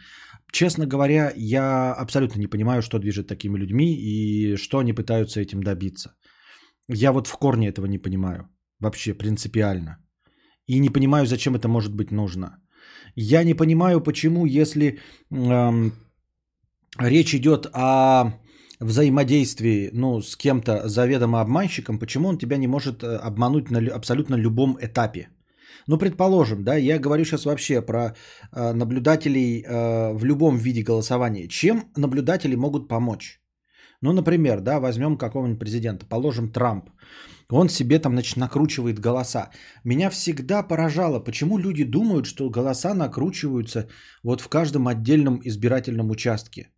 Честно 0.51 0.85
говоря, 0.85 1.33
я 1.35 1.93
абсолютно 1.93 2.39
не 2.39 2.47
понимаю, 2.47 2.81
что 2.81 2.99
движет 2.99 3.27
такими 3.27 3.57
людьми 3.57 3.95
и 3.95 4.55
что 4.55 4.77
они 4.77 4.93
пытаются 4.93 5.41
этим 5.41 5.63
добиться. 5.63 6.13
Я 6.87 7.11
вот 7.11 7.27
в 7.27 7.37
корне 7.37 7.69
этого 7.69 7.87
не 7.87 7.97
понимаю. 7.97 8.47
Вообще 8.79 9.13
принципиально. 9.15 10.02
И 10.67 10.79
не 10.79 10.89
понимаю, 10.89 11.25
зачем 11.25 11.55
это 11.55 11.67
может 11.67 11.93
быть 11.93 12.11
нужно. 12.11 12.59
Я 13.15 13.43
не 13.43 13.53
понимаю, 13.53 14.01
почему, 14.01 14.45
если 14.45 14.99
эм, 15.31 15.91
речь 16.99 17.35
идет 17.35 17.67
о 17.73 18.33
взаимодействии 18.79 19.89
ну, 19.93 20.21
с 20.21 20.35
кем-то 20.35 20.87
заведомо 20.87 21.41
обманщиком, 21.41 21.99
почему 21.99 22.29
он 22.29 22.37
тебя 22.37 22.57
не 22.57 22.67
может 22.67 23.03
э, 23.03 23.17
обмануть 23.17 23.71
на 23.71 23.79
лю- 23.79 23.93
абсолютно 23.93 24.35
любом 24.35 24.77
этапе. 24.81 25.29
Ну, 25.87 25.97
предположим, 25.97 26.63
да, 26.63 26.75
я 26.75 26.99
говорю 26.99 27.25
сейчас 27.25 27.45
вообще 27.45 27.81
про 27.81 28.15
э, 28.51 28.73
наблюдателей 28.73 29.63
э, 29.63 30.13
в 30.13 30.25
любом 30.25 30.57
виде 30.57 30.83
голосования. 30.83 31.47
Чем 31.47 31.91
наблюдатели 31.97 32.55
могут 32.55 32.87
помочь? 32.87 33.41
Ну, 34.01 34.13
например, 34.13 34.61
да, 34.61 34.79
возьмем 34.79 35.17
какого-нибудь 35.17 35.59
президента, 35.59 36.05
положим 36.05 36.51
Трамп. 36.51 36.89
Он 37.49 37.69
себе 37.69 37.99
там, 37.99 38.13
значит, 38.13 38.37
накручивает 38.37 38.99
голоса. 38.99 39.49
Меня 39.83 40.09
всегда 40.09 40.63
поражало, 40.63 41.19
почему 41.19 41.57
люди 41.57 41.83
думают, 41.83 42.25
что 42.25 42.49
голоса 42.49 42.93
накручиваются 42.93 43.87
вот 44.23 44.41
в 44.41 44.47
каждом 44.47 44.87
отдельном 44.87 45.39
избирательном 45.43 46.09
участке. 46.09 46.69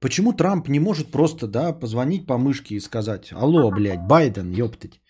Почему 0.00 0.32
Трамп 0.32 0.68
не 0.68 0.80
может 0.80 1.10
просто, 1.10 1.46
да, 1.46 1.72
позвонить 1.72 2.26
по 2.26 2.38
мышке 2.38 2.74
и 2.74 2.80
сказать, 2.80 3.32
алло, 3.32 3.70
блядь, 3.70 4.06
Байден, 4.06 4.50
ёптать, 4.50 5.00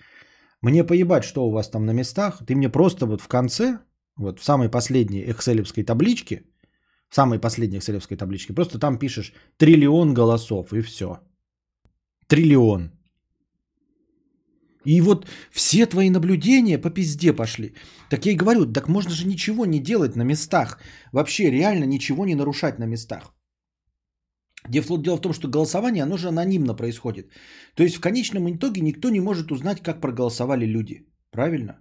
мне 0.63 0.85
поебать, 0.85 1.25
что 1.25 1.47
у 1.47 1.51
вас 1.51 1.71
там 1.71 1.87
на 1.87 1.93
местах, 1.93 2.43
ты 2.47 2.55
мне 2.55 2.69
просто 2.69 3.07
вот 3.07 3.21
в 3.21 3.29
конце, 3.29 3.79
вот 4.17 4.41
в 4.41 4.45
самой 4.45 4.69
последней 4.69 5.25
экселевской 5.31 5.85
табличке, 5.85 6.43
в 7.09 7.15
самой 7.15 7.39
последней 7.39 7.79
экселевской 7.79 8.17
табличке, 8.17 8.53
просто 8.53 8.79
там 8.79 8.99
пишешь 8.99 9.33
триллион 9.57 10.15
голосов 10.15 10.73
и 10.73 10.83
все. 10.83 11.21
Триллион. 12.27 12.91
И 14.85 15.01
вот 15.01 15.27
все 15.51 15.87
твои 15.87 16.11
наблюдения 16.11 16.79
по 16.79 16.91
пизде 16.91 17.33
пошли. 17.33 17.75
Так 18.09 18.27
я 18.27 18.33
и 18.33 18.37
говорю, 18.37 18.73
так 18.73 18.89
можно 18.89 19.11
же 19.11 19.27
ничего 19.27 19.67
не 19.67 19.79
делать 19.79 20.17
на 20.17 20.23
местах. 20.23 20.81
Вообще 21.13 21.51
реально 21.51 21.85
ничего 21.85 22.25
не 22.25 22.35
нарушать 22.35 22.79
на 22.79 22.87
местах. 22.87 23.35
Дело 24.69 25.17
в 25.17 25.21
том, 25.21 25.33
что 25.33 25.49
голосование, 25.49 26.03
оно 26.03 26.17
же 26.17 26.29
анонимно 26.29 26.75
происходит. 26.75 27.31
То 27.75 27.83
есть 27.83 27.97
в 27.97 28.01
конечном 28.01 28.49
итоге 28.51 28.81
никто 28.81 29.11
не 29.11 29.21
может 29.21 29.53
узнать, 29.53 29.83
как 29.83 30.01
проголосовали 30.01 30.67
люди. 30.67 31.07
Правильно? 31.31 31.81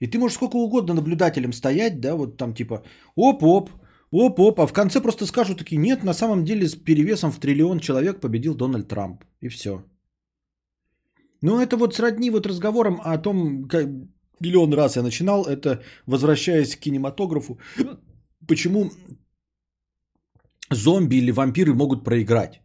И 0.00 0.06
ты 0.06 0.18
можешь 0.18 0.36
сколько 0.36 0.56
угодно 0.56 0.94
наблюдателем 0.94 1.52
стоять, 1.52 2.00
да, 2.00 2.14
вот 2.14 2.36
там 2.36 2.54
типа 2.54 2.82
оп-оп, 3.16 3.70
оп-оп, 4.10 4.60
а 4.60 4.66
в 4.66 4.72
конце 4.72 5.00
просто 5.00 5.26
скажут 5.26 5.58
такие, 5.58 5.76
нет, 5.76 6.04
на 6.04 6.14
самом 6.14 6.44
деле 6.44 6.68
с 6.68 6.74
перевесом 6.74 7.30
в 7.30 7.38
триллион 7.38 7.80
человек 7.80 8.20
победил 8.20 8.54
Дональд 8.54 8.88
Трамп. 8.88 9.24
И 9.42 9.48
все. 9.48 9.84
Ну, 11.42 11.60
это 11.60 11.76
вот 11.76 11.94
сродни 11.94 12.30
вот 12.30 12.46
разговорам 12.46 13.00
о 13.04 13.18
том, 13.18 13.68
как 13.68 13.86
миллион 14.40 14.74
раз 14.74 14.96
я 14.96 15.02
начинал, 15.02 15.44
это 15.44 15.82
возвращаясь 16.06 16.76
к 16.76 16.80
кинематографу, 16.80 17.58
почему 18.46 18.90
зомби 20.70 21.16
или 21.16 21.32
вампиры 21.32 21.74
могут 21.74 22.04
проиграть. 22.04 22.60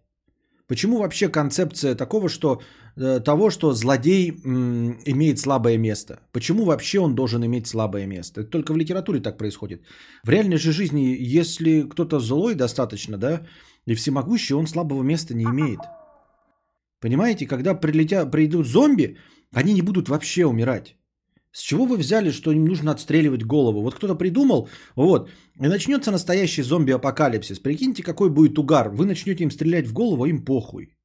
Почему 0.67 0.97
вообще 0.97 1.29
концепция 1.29 1.95
такого, 1.95 2.27
что, 2.27 2.59
э, 2.97 3.19
того, 3.19 3.51
что 3.51 3.73
злодей 3.73 4.31
м, 4.31 4.97
имеет 5.05 5.37
слабое 5.37 5.77
место? 5.77 6.19
Почему 6.31 6.65
вообще 6.65 6.99
он 6.99 7.13
должен 7.15 7.43
иметь 7.45 7.67
слабое 7.67 8.07
место? 8.07 8.41
Это 8.41 8.49
только 8.49 8.73
в 8.73 8.77
литературе 8.77 9.19
так 9.19 9.37
происходит. 9.37 9.83
В 10.23 10.29
реальной 10.29 10.57
же 10.57 10.71
жизни, 10.71 11.15
если 11.37 11.81
кто-то 11.83 12.19
злой 12.19 12.55
достаточно, 12.55 13.17
да, 13.17 13.45
и 13.85 13.93
всемогущий, 13.93 14.55
он 14.55 14.65
слабого 14.67 15.03
места 15.03 15.35
не 15.35 15.43
имеет. 15.43 15.79
Понимаете, 17.05 17.45
когда 17.45 17.75
прилетят, 17.75 18.31
придут 18.31 18.65
зомби, 18.65 19.17
они 19.53 19.73
не 19.73 19.83
будут 19.83 20.09
вообще 20.09 20.45
умирать. 20.45 20.95
С 21.51 21.61
чего 21.61 21.85
вы 21.85 21.97
взяли, 21.97 22.31
что 22.31 22.51
им 22.51 22.65
нужно 22.65 22.91
отстреливать 22.91 23.43
голову? 23.43 23.81
Вот 23.81 23.93
кто-то 23.93 24.15
придумал, 24.15 24.69
вот, 24.95 25.29
и 25.61 25.67
начнется 25.67 26.11
настоящий 26.11 26.63
зомби-апокалипсис. 26.63 27.59
Прикиньте, 27.59 28.01
какой 28.01 28.29
будет 28.31 28.57
угар. 28.57 28.89
Вы 28.89 29.05
начнете 29.05 29.43
им 29.43 29.51
стрелять 29.51 29.87
в 29.87 29.93
голову, 29.93 30.23
а 30.23 30.27
им 30.27 30.45
похуй. 30.45 30.97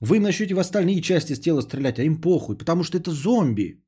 Вы 0.00 0.16
им 0.16 0.22
начнете 0.24 0.54
в 0.54 0.58
остальные 0.58 1.00
части 1.00 1.40
тела 1.40 1.62
стрелять, 1.62 1.98
а 1.98 2.02
им 2.02 2.20
похуй, 2.20 2.58
потому 2.58 2.84
что 2.84 2.98
это 2.98 3.10
зомби. 3.12 3.82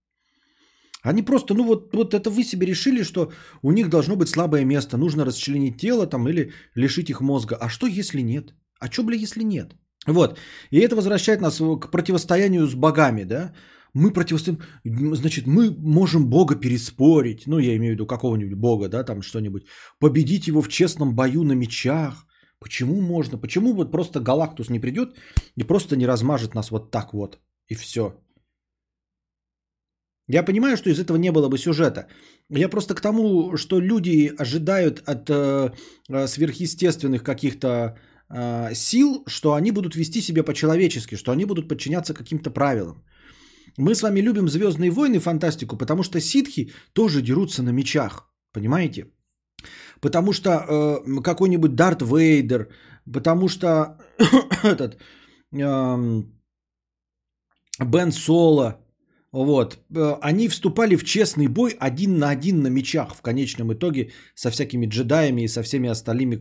Они 1.02 1.22
просто, 1.22 1.54
ну 1.54 1.64
вот, 1.64 1.94
вот 1.94 2.14
это 2.14 2.30
вы 2.30 2.44
себе 2.44 2.66
решили, 2.66 3.04
что 3.04 3.30
у 3.62 3.72
них 3.72 3.90
должно 3.90 4.16
быть 4.16 4.30
слабое 4.30 4.64
место, 4.64 4.96
нужно 4.96 5.26
расчленить 5.26 5.76
тело 5.78 6.06
там 6.06 6.26
или 6.28 6.52
лишить 6.74 7.10
их 7.10 7.20
мозга. 7.20 7.56
А 7.60 7.68
что 7.68 7.86
если 7.86 8.22
нет? 8.22 8.54
А 8.80 8.90
что, 8.90 9.02
бля, 9.02 9.16
если 9.16 9.44
нет? 9.44 9.74
Вот. 10.06 10.38
И 10.70 10.78
это 10.78 10.96
возвращает 10.96 11.40
нас 11.40 11.58
к 11.58 11.90
противостоянию 11.90 12.66
с 12.66 12.74
богами, 12.74 13.24
да? 13.24 13.52
Мы 13.94 14.12
противостоим, 14.12 14.58
значит, 15.16 15.46
мы 15.46 15.70
можем 15.70 16.28
Бога 16.28 16.56
переспорить, 16.56 17.46
ну, 17.46 17.58
я 17.58 17.76
имею 17.76 17.92
в 17.92 17.94
виду 17.94 18.06
какого-нибудь 18.06 18.58
Бога, 18.58 18.88
да, 18.88 19.04
там 19.04 19.22
что-нибудь, 19.22 19.66
победить 20.00 20.48
его 20.48 20.62
в 20.62 20.68
честном 20.68 21.14
бою 21.14 21.44
на 21.44 21.52
мечах. 21.52 22.26
Почему 22.58 23.00
можно? 23.00 23.38
Почему 23.38 23.72
вот 23.72 23.92
просто 23.92 24.20
Галактус 24.20 24.68
не 24.68 24.80
придет 24.80 25.14
и 25.56 25.62
просто 25.64 25.96
не 25.96 26.06
размажет 26.06 26.54
нас 26.54 26.70
вот 26.70 26.90
так 26.90 27.14
вот, 27.14 27.38
и 27.68 27.74
все? 27.74 28.14
Я 30.28 30.42
понимаю, 30.42 30.76
что 30.76 30.90
из 30.90 30.98
этого 30.98 31.18
не 31.18 31.30
было 31.30 31.48
бы 31.48 31.58
сюжета. 31.58 32.08
Я 32.48 32.68
просто 32.68 32.94
к 32.94 33.00
тому, 33.00 33.56
что 33.56 33.78
люди 33.78 34.32
ожидают 34.38 35.02
от 35.06 35.28
э, 35.28 35.70
сверхъестественных 36.26 37.22
каких-то 37.22 37.68
э, 37.68 37.94
сил, 38.74 39.24
что 39.26 39.52
они 39.52 39.70
будут 39.70 39.96
вести 39.96 40.20
себя 40.20 40.42
по-человечески, 40.42 41.16
что 41.16 41.32
они 41.32 41.44
будут 41.44 41.68
подчиняться 41.68 42.14
каким-то 42.14 42.50
правилам. 42.50 43.04
Мы 43.76 43.94
с 43.94 44.02
вами 44.02 44.20
любим 44.20 44.48
Звездные 44.48 44.90
войны, 44.90 45.18
фантастику, 45.20 45.76
потому 45.76 46.02
что 46.02 46.20
ситхи 46.20 46.72
тоже 46.92 47.22
дерутся 47.22 47.62
на 47.62 47.70
мечах. 47.70 48.30
Понимаете? 48.52 49.06
Потому 50.00 50.32
что 50.32 50.50
э, 50.50 51.22
какой-нибудь 51.22 51.74
Дарт 51.74 52.02
Вейдер, 52.02 52.68
потому 53.12 53.48
что 53.48 53.98
этот 54.62 54.96
э, 55.52 56.22
Бен 57.80 58.12
Соло, 58.12 58.83
вот, 59.42 59.78
э, 59.96 60.16
они 60.20 60.48
вступали 60.48 60.94
в 60.94 61.04
честный 61.04 61.48
бой 61.48 61.76
один 61.80 62.18
на 62.18 62.30
один 62.30 62.62
на 62.62 62.68
мечах 62.68 63.16
в 63.16 63.20
конечном 63.20 63.72
итоге 63.72 64.12
со 64.36 64.50
всякими 64.50 64.86
джедаями 64.86 65.42
и 65.42 65.48
со 65.48 65.62
всеми 65.62 65.88
остальными, 65.88 66.36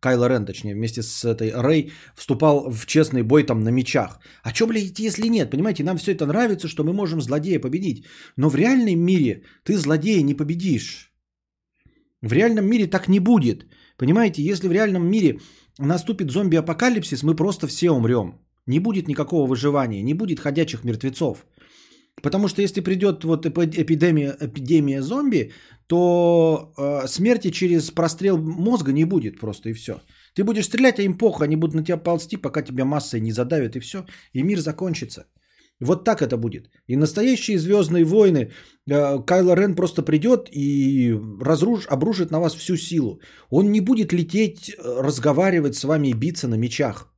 Кайло 0.00 0.28
Рен, 0.28 0.44
точнее, 0.44 0.74
вместе 0.74 1.02
с 1.02 1.24
этой 1.24 1.52
Рэй 1.52 1.92
вступал 2.16 2.70
в 2.72 2.86
честный 2.86 3.22
бой 3.22 3.44
там 3.44 3.60
на 3.60 3.68
мечах. 3.70 4.18
А 4.42 4.52
что, 4.52 4.66
блядь, 4.66 4.98
если 4.98 5.28
нет? 5.28 5.50
Понимаете, 5.50 5.84
нам 5.84 5.96
все 5.96 6.12
это 6.12 6.26
нравится, 6.26 6.66
что 6.66 6.82
мы 6.82 6.92
можем 6.92 7.20
злодея 7.20 7.60
победить. 7.60 8.04
Но 8.36 8.48
в 8.48 8.56
реальном 8.56 8.98
мире 8.98 9.42
ты 9.62 9.76
злодея 9.76 10.22
не 10.22 10.34
победишь. 10.34 11.12
В 12.20 12.32
реальном 12.32 12.66
мире 12.66 12.88
так 12.88 13.08
не 13.08 13.20
будет. 13.20 13.66
Понимаете, 13.96 14.42
если 14.42 14.66
в 14.66 14.72
реальном 14.72 15.08
мире 15.08 15.38
наступит 15.78 16.32
зомби-апокалипсис, 16.32 17.22
мы 17.22 17.36
просто 17.36 17.68
все 17.68 17.92
умрем. 17.92 18.40
Не 18.66 18.80
будет 18.80 19.08
никакого 19.08 19.46
выживания, 19.46 20.02
не 20.02 20.14
будет 20.14 20.40
ходячих 20.40 20.84
мертвецов. 20.84 21.46
Потому 22.22 22.48
что 22.48 22.62
если 22.62 22.80
придет 22.80 23.24
вот 23.24 23.46
эпи- 23.46 23.82
эпидемия, 23.82 24.36
эпидемия 24.40 25.02
зомби, 25.02 25.52
то 25.86 26.72
э, 26.76 27.06
смерти 27.08 27.50
через 27.50 27.90
прострел 27.90 28.38
мозга 28.38 28.92
не 28.92 29.04
будет 29.04 29.40
просто 29.40 29.68
и 29.68 29.72
все. 29.72 30.00
Ты 30.34 30.44
будешь 30.44 30.66
стрелять, 30.66 30.98
а 30.98 31.02
им 31.02 31.18
похуй, 31.18 31.46
они 31.46 31.56
будут 31.56 31.74
на 31.74 31.84
тебя 31.84 31.96
ползти, 31.96 32.36
пока 32.36 32.62
тебя 32.62 32.84
массой 32.84 33.20
не 33.20 33.32
задавят 33.32 33.76
и 33.76 33.80
все, 33.80 34.04
и 34.32 34.42
мир 34.42 34.60
закончится. 34.60 35.26
Вот 35.80 36.04
так 36.04 36.22
это 36.22 36.36
будет. 36.36 36.70
И 36.88 36.96
настоящие 36.96 37.58
звездные 37.58 38.04
войны, 38.04 38.50
э, 38.90 39.24
Кайло 39.26 39.54
Рен 39.54 39.74
просто 39.74 40.02
придет 40.02 40.48
и 40.52 41.14
разруш, 41.40 41.86
обрушит 41.88 42.30
на 42.30 42.40
вас 42.40 42.54
всю 42.54 42.76
силу. 42.76 43.20
Он 43.50 43.70
не 43.70 43.80
будет 43.80 44.12
лететь, 44.12 44.70
э, 44.70 45.02
разговаривать 45.02 45.76
с 45.76 45.84
вами 45.84 46.08
и 46.08 46.14
биться 46.14 46.48
на 46.48 46.56
мечах. 46.56 47.14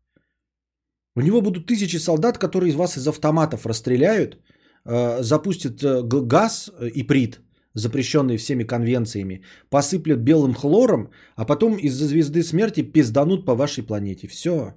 У 1.17 1.23
него 1.23 1.41
будут 1.41 1.67
тысячи 1.67 1.97
солдат, 1.97 2.39
которые 2.39 2.71
из 2.71 2.77
вас 2.77 2.97
из 2.97 3.09
автоматов 3.09 3.67
расстреляют, 3.67 4.39
э, 4.85 5.23
запустят 5.23 5.83
э, 5.83 6.03
газ 6.03 6.71
э, 6.71 6.89
и 6.89 7.03
прит, 7.03 7.41
запрещенный 7.75 8.37
всеми 8.37 8.65
конвенциями, 8.65 9.43
посыплят 9.71 10.19
белым 10.19 10.55
хлором, 10.55 11.11
а 11.37 11.45
потом 11.45 11.77
из-за 11.77 12.07
звезды 12.07 12.43
смерти 12.43 12.83
пизданут 12.83 13.45
по 13.45 13.55
вашей 13.55 13.83
планете. 13.83 14.29
Все. 14.29 14.75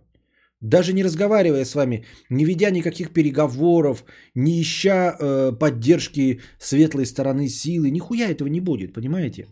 Даже 0.61 0.93
не 0.93 1.03
разговаривая 1.03 1.65
с 1.65 1.75
вами, 1.75 2.05
не 2.29 2.45
ведя 2.45 2.71
никаких 2.71 3.11
переговоров, 3.11 4.05
не 4.35 4.61
ища 4.61 5.15
э, 5.19 5.51
поддержки 5.59 6.39
светлой 6.59 7.05
стороны 7.05 7.49
силы, 7.49 7.91
нихуя 7.91 8.29
этого 8.29 8.47
не 8.47 8.61
будет, 8.61 8.93
понимаете? 8.93 9.47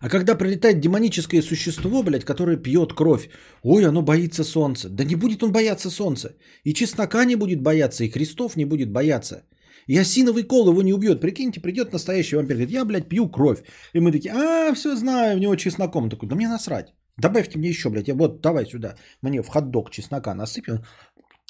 А 0.00 0.08
когда 0.08 0.34
прилетает 0.34 0.80
демоническое 0.80 1.42
существо, 1.42 2.02
блядь, 2.02 2.24
которое 2.24 2.56
пьет 2.56 2.92
кровь, 2.92 3.28
ой, 3.62 3.84
оно 3.84 4.02
боится 4.02 4.44
солнца. 4.44 4.88
Да 4.88 5.04
не 5.04 5.16
будет 5.16 5.42
он 5.42 5.52
бояться 5.52 5.90
солнца. 5.90 6.36
И 6.64 6.72
чеснока 6.72 7.24
не 7.24 7.36
будет 7.36 7.60
бояться, 7.60 8.04
и 8.04 8.08
Христов 8.08 8.56
не 8.56 8.64
будет 8.64 8.90
бояться. 8.90 9.42
И 9.90 9.98
осиновый 9.98 10.44
кол 10.44 10.68
его 10.70 10.82
не 10.82 10.92
убьет. 10.92 11.20
Прикиньте, 11.20 11.60
придет 11.60 11.92
настоящий 11.92 12.36
вампир, 12.36 12.56
говорит, 12.56 12.70
я, 12.70 12.84
блядь, 12.84 13.08
пью 13.08 13.28
кровь. 13.28 13.58
И 13.94 14.00
мы 14.00 14.12
такие, 14.12 14.32
а, 14.32 14.72
все 14.74 14.94
знаю, 14.96 15.36
в 15.36 15.40
него 15.40 15.56
чесноком. 15.56 16.04
Он 16.04 16.10
такой, 16.10 16.28
да 16.28 16.36
мне 16.36 16.48
насрать. 16.48 16.94
Добавьте 17.16 17.58
мне 17.58 17.68
еще, 17.68 17.90
блядь, 17.90 18.06
я 18.08 18.14
вот 18.14 18.40
давай 18.40 18.66
сюда. 18.66 18.94
Мне 19.22 19.42
в 19.42 19.48
хот-дог 19.48 19.90
чеснока 19.90 20.34
насыпь. 20.34 20.68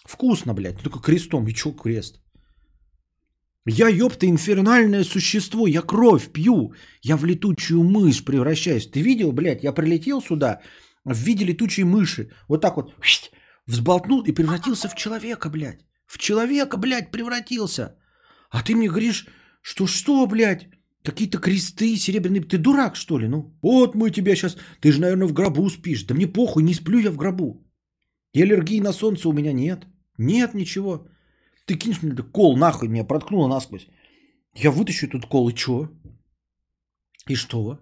Вкусно, 0.07 0.55
блядь. 0.55 0.77
Ну, 0.77 0.83
только 0.83 1.01
крестом. 1.01 1.47
И 1.49 1.53
чё 1.53 1.73
крест? 1.73 2.21
Я, 3.67 3.89
ёпта, 3.89 4.27
инфернальное 4.27 5.05
существо, 5.05 5.67
я 5.67 5.83
кровь 5.83 6.33
пью, 6.33 6.73
я 7.03 7.17
в 7.19 7.27
летучую 7.27 7.83
мышь 7.83 8.25
превращаюсь. 8.25 8.91
Ты 8.91 9.03
видел, 9.03 9.33
блядь, 9.33 9.65
я 9.65 9.75
прилетел 9.75 10.23
сюда 10.23 10.61
в 11.05 11.15
виде 11.15 11.45
летучей 11.45 11.85
мыши, 11.85 12.31
вот 12.49 12.63
так 12.63 12.77
вот 12.77 12.95
взболтнул 13.67 14.23
и 14.23 14.33
превратился 14.33 14.89
в 14.89 14.95
человека, 14.95 15.51
блядь. 15.51 15.85
В 16.07 16.17
человека, 16.17 16.79
блядь, 16.79 17.11
превратился. 17.11 18.00
А 18.51 18.63
ты 18.63 18.75
мне 18.75 18.89
говоришь, 18.89 19.27
что 19.63 19.87
что, 19.87 20.27
блядь, 20.27 20.69
какие-то 21.03 21.39
кресты 21.39 21.97
серебряные. 21.97 22.43
Ты 22.43 22.59
дурак, 22.59 22.97
что 22.97 23.19
ли? 23.19 23.29
Ну, 23.29 23.55
вот 23.63 23.95
мы 23.95 24.11
тебя 24.11 24.35
сейчас... 24.37 24.57
Ты 24.81 24.93
же, 24.93 25.01
наверное, 25.01 25.29
в 25.29 25.33
гробу 25.33 25.71
спишь. 25.71 26.05
Да 26.05 26.15
мне 26.15 26.27
похуй, 26.27 26.63
не 26.63 26.75
сплю 26.75 26.99
я 26.99 27.11
в 27.11 27.17
гробу. 27.17 27.65
И 28.35 28.43
аллергии 28.43 28.81
на 28.81 28.93
солнце 28.93 29.29
у 29.29 29.33
меня 29.33 29.53
нет. 29.53 29.87
Нет 30.19 30.55
ничего. 30.55 31.07
Ты 31.67 31.77
кинешь 31.77 32.03
мне 32.03 32.17
кол, 32.17 32.57
нахуй, 32.57 32.89
меня 32.89 33.05
проткнуло 33.05 33.49
насквозь. 33.49 33.87
Я 34.55 34.71
вытащу 34.71 35.07
этот 35.07 35.27
кол, 35.27 35.49
и 35.49 35.55
чё? 35.55 35.89
И 37.29 37.37
что? 37.37 37.79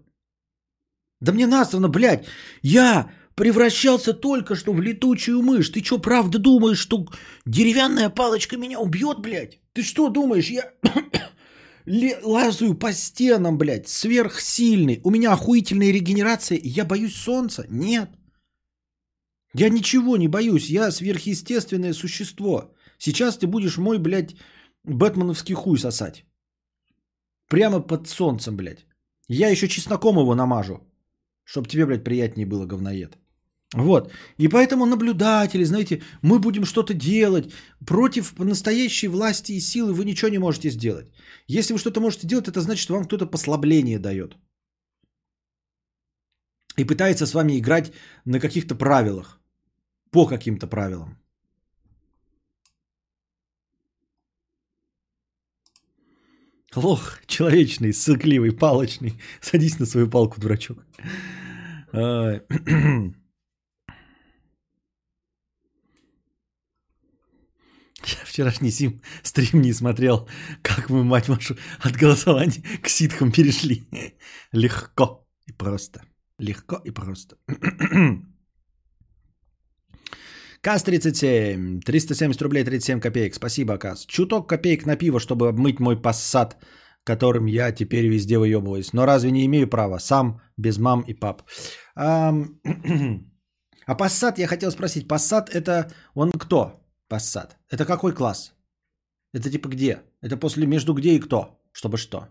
Да 1.20 1.32
мне 1.32 1.46
насрано, 1.46 1.88
блядь. 1.88 2.26
Я 2.62 3.10
превращался 3.38 4.12
только 4.12 4.56
что 4.56 4.72
в 4.72 4.80
летучую 4.80 5.42
мышь. 5.42 5.70
Ты 5.70 5.84
что, 5.84 5.98
правда 5.98 6.38
думаешь, 6.38 6.80
что 6.80 7.06
деревянная 7.46 8.10
палочка 8.10 8.56
меня 8.56 8.80
убьет, 8.80 9.20
блядь? 9.20 9.60
Ты 9.72 9.82
что 9.82 10.08
думаешь, 10.08 10.50
я 10.50 10.72
лазаю 12.24 12.74
по 12.74 12.92
стенам, 12.92 13.56
блядь, 13.56 13.88
сверхсильный. 13.88 15.00
У 15.04 15.10
меня 15.10 15.32
охуительная 15.32 15.92
регенерация, 15.92 16.60
я 16.64 16.84
боюсь 16.84 17.14
солнца? 17.14 17.64
Нет. 17.70 18.10
Я 19.54 19.70
ничего 19.70 20.16
не 20.16 20.28
боюсь, 20.28 20.70
я 20.70 20.90
сверхъестественное 20.90 21.94
существо. 21.94 22.74
Сейчас 22.98 23.38
ты 23.38 23.46
будешь 23.46 23.78
мой, 23.78 23.98
блядь, 23.98 24.34
бэтменовский 24.84 25.54
хуй 25.54 25.78
сосать. 25.78 26.24
Прямо 27.48 27.80
под 27.80 28.08
солнцем, 28.08 28.56
блядь. 28.56 28.84
Я 29.28 29.50
еще 29.50 29.68
чесноком 29.68 30.18
его 30.18 30.34
намажу. 30.34 30.80
Чтоб 31.44 31.68
тебе, 31.68 31.86
блядь, 31.86 32.04
приятнее 32.04 32.46
было, 32.46 32.66
говноед. 32.66 33.16
Вот. 33.74 34.12
И 34.38 34.48
поэтому 34.48 34.86
наблюдатели, 34.86 35.64
знаете, 35.64 36.02
мы 36.22 36.38
будем 36.38 36.64
что-то 36.64 36.94
делать. 36.94 37.52
Против 37.86 38.38
настоящей 38.38 39.08
власти 39.08 39.52
и 39.52 39.60
силы 39.60 39.92
вы 39.92 40.04
ничего 40.04 40.30
не 40.30 40.38
можете 40.38 40.70
сделать. 40.70 41.06
Если 41.46 41.74
вы 41.74 41.78
что-то 41.78 42.00
можете 42.00 42.26
делать, 42.26 42.48
это 42.48 42.60
значит, 42.60 42.88
вам 42.90 43.04
кто-то 43.04 43.26
послабление 43.26 43.98
дает. 43.98 44.36
И 46.78 46.84
пытается 46.84 47.26
с 47.26 47.34
вами 47.34 47.58
играть 47.58 47.92
на 48.24 48.40
каких-то 48.40 48.74
правилах. 48.74 49.38
По 50.10 50.26
каким-то 50.26 50.66
правилам. 50.66 51.18
Лох 56.74 57.18
человечный, 57.26 57.92
сыкливый, 57.92 58.52
палочный. 58.52 59.20
Садись 59.40 59.78
на 59.78 59.86
свою 59.86 60.08
палку, 60.08 60.40
дурачок. 60.40 60.78
Я 68.04 68.24
вчерашний 68.24 68.70
сим 68.70 69.00
стрим 69.22 69.62
не 69.62 69.72
смотрел, 69.72 70.28
как 70.62 70.90
мы, 70.90 71.04
мать 71.04 71.28
вашу, 71.28 71.56
от 71.80 71.96
голосования 71.96 72.62
к 72.82 72.88
ситхам 72.88 73.32
перешли. 73.32 73.88
Легко 74.52 75.26
и 75.46 75.52
просто. 75.52 76.00
Легко 76.38 76.80
и 76.84 76.90
просто. 76.90 77.36
КАС 80.60 80.82
37, 80.82 81.80
370 81.80 82.42
рублей 82.42 82.64
37 82.64 83.00
копеек. 83.00 83.34
Спасибо, 83.34 83.78
КАС. 83.78 84.06
Чуток 84.06 84.48
копеек 84.48 84.86
на 84.86 84.96
пиво, 84.96 85.20
чтобы 85.20 85.48
обмыть 85.48 85.80
мой 85.80 86.00
пассат, 86.00 86.56
которым 87.04 87.46
я 87.46 87.72
теперь 87.72 88.06
везде 88.06 88.38
выебываюсь. 88.38 88.92
Но 88.92 89.06
разве 89.06 89.30
не 89.30 89.44
имею 89.46 89.68
права? 89.68 89.98
Сам, 89.98 90.40
без 90.56 90.78
мам 90.78 91.04
и 91.06 91.14
пап. 91.14 91.42
Ам, 91.94 92.60
А 93.88 93.94
пассат, 93.94 94.38
я 94.38 94.46
хотел 94.46 94.70
спросить, 94.70 95.08
пассат 95.08 95.48
это 95.48 95.90
он 96.14 96.30
кто? 96.32 96.72
Пассат. 97.08 97.56
Это 97.70 97.84
какой 97.84 98.14
класс? 98.14 98.54
Это 99.34 99.50
типа 99.50 99.68
где? 99.68 100.02
Это 100.22 100.36
после 100.36 100.66
между 100.66 100.94
где 100.94 101.14
и 101.14 101.20
кто? 101.20 101.58
Чтобы 101.72 101.96
что? 101.96 102.28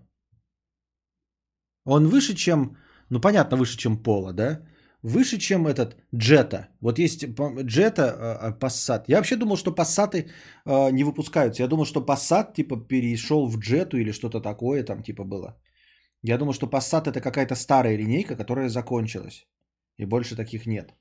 Он 1.85 2.07
выше, 2.07 2.35
чем, 2.35 2.77
ну 3.09 3.21
понятно, 3.21 3.57
выше, 3.57 3.77
чем 3.77 4.03
Пола, 4.03 4.33
да? 4.33 4.61
Выше, 5.03 5.37
чем 5.37 5.67
этот 5.67 5.95
Джета. 6.15 6.67
Вот 6.81 6.99
есть 6.99 7.25
Джета, 7.63 8.03
а, 8.03 8.47
а, 8.47 8.51
Пассат. 8.51 9.09
Я 9.09 9.17
вообще 9.17 9.35
думал, 9.35 9.57
что 9.57 9.75
Пассаты 9.75 10.29
а, 10.65 10.91
не 10.91 11.03
выпускаются. 11.03 11.63
Я 11.63 11.69
думал, 11.69 11.85
что 11.85 12.05
Пассат 12.05 12.53
типа 12.55 12.77
перешел 12.87 13.47
в 13.47 13.59
Джету 13.59 13.97
или 13.97 14.11
что-то 14.11 14.41
такое 14.41 14.83
там 14.83 15.03
типа 15.03 15.23
было. 15.23 15.55
Я 16.23 16.37
думал, 16.37 16.53
что 16.53 16.67
Passat 16.67 17.07
это 17.07 17.21
какая-то 17.21 17.55
старая 17.55 17.97
линейка, 17.97 18.35
которая 18.35 18.69
закончилась. 18.69 19.47
И 19.97 20.05
больше 20.05 20.35
таких 20.35 20.65
нет. 20.65 20.93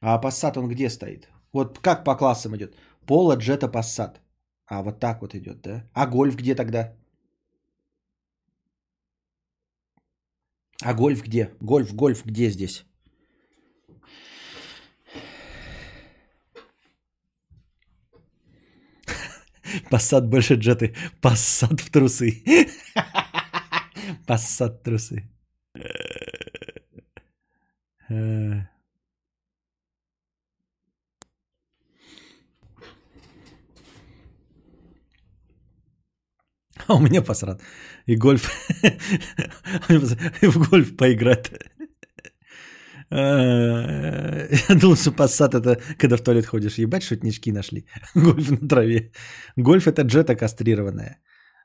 А 0.00 0.20
Passat 0.20 0.58
он 0.58 0.68
где 0.68 0.90
стоит? 0.90 1.28
Вот 1.52 1.78
как 1.78 2.04
по 2.04 2.16
классам 2.16 2.56
идет? 2.56 2.76
Пола, 3.06 3.36
Джета, 3.36 3.66
Passat. 3.66 4.20
А 4.66 4.82
вот 4.82 4.98
так 5.00 5.20
вот 5.20 5.34
идет, 5.34 5.60
да? 5.62 5.84
А 5.92 6.06
гольф 6.06 6.36
где 6.36 6.54
тогда? 6.54 6.96
А 10.82 10.94
гольф 10.94 11.22
где? 11.22 11.50
Гольф, 11.60 11.94
гольф 11.94 12.24
где 12.24 12.50
здесь? 12.50 12.84
Пассат 19.90 20.28
больше 20.28 20.54
джеты. 20.54 20.94
Пассат 21.20 21.80
в 21.80 21.90
трусы. 21.90 22.42
Пассат 24.26 24.82
трусы. 24.82 25.22
А 36.88 36.94
у 36.94 37.00
меня 37.00 37.22
посрат. 37.22 37.62
И 38.06 38.16
гольф. 38.16 38.50
В 40.42 40.70
гольф 40.70 40.96
поиграть. 40.96 41.50
Э, 43.10 44.48
Я 44.68 44.74
думал, 44.74 44.96
что 44.96 45.12
пассат 45.12 45.54
это 45.54 45.80
когда 45.98 46.16
в 46.16 46.22
туалет 46.22 46.46
ходишь. 46.46 46.78
Ебать, 46.78 47.02
шутнички 47.02 47.52
нашли. 47.52 47.86
Гольф 48.14 48.50
на 48.50 48.68
траве. 48.68 49.12
Гольф 49.56 49.86
это 49.86 50.02
джета 50.02 50.34
кастрированная. 50.36 51.20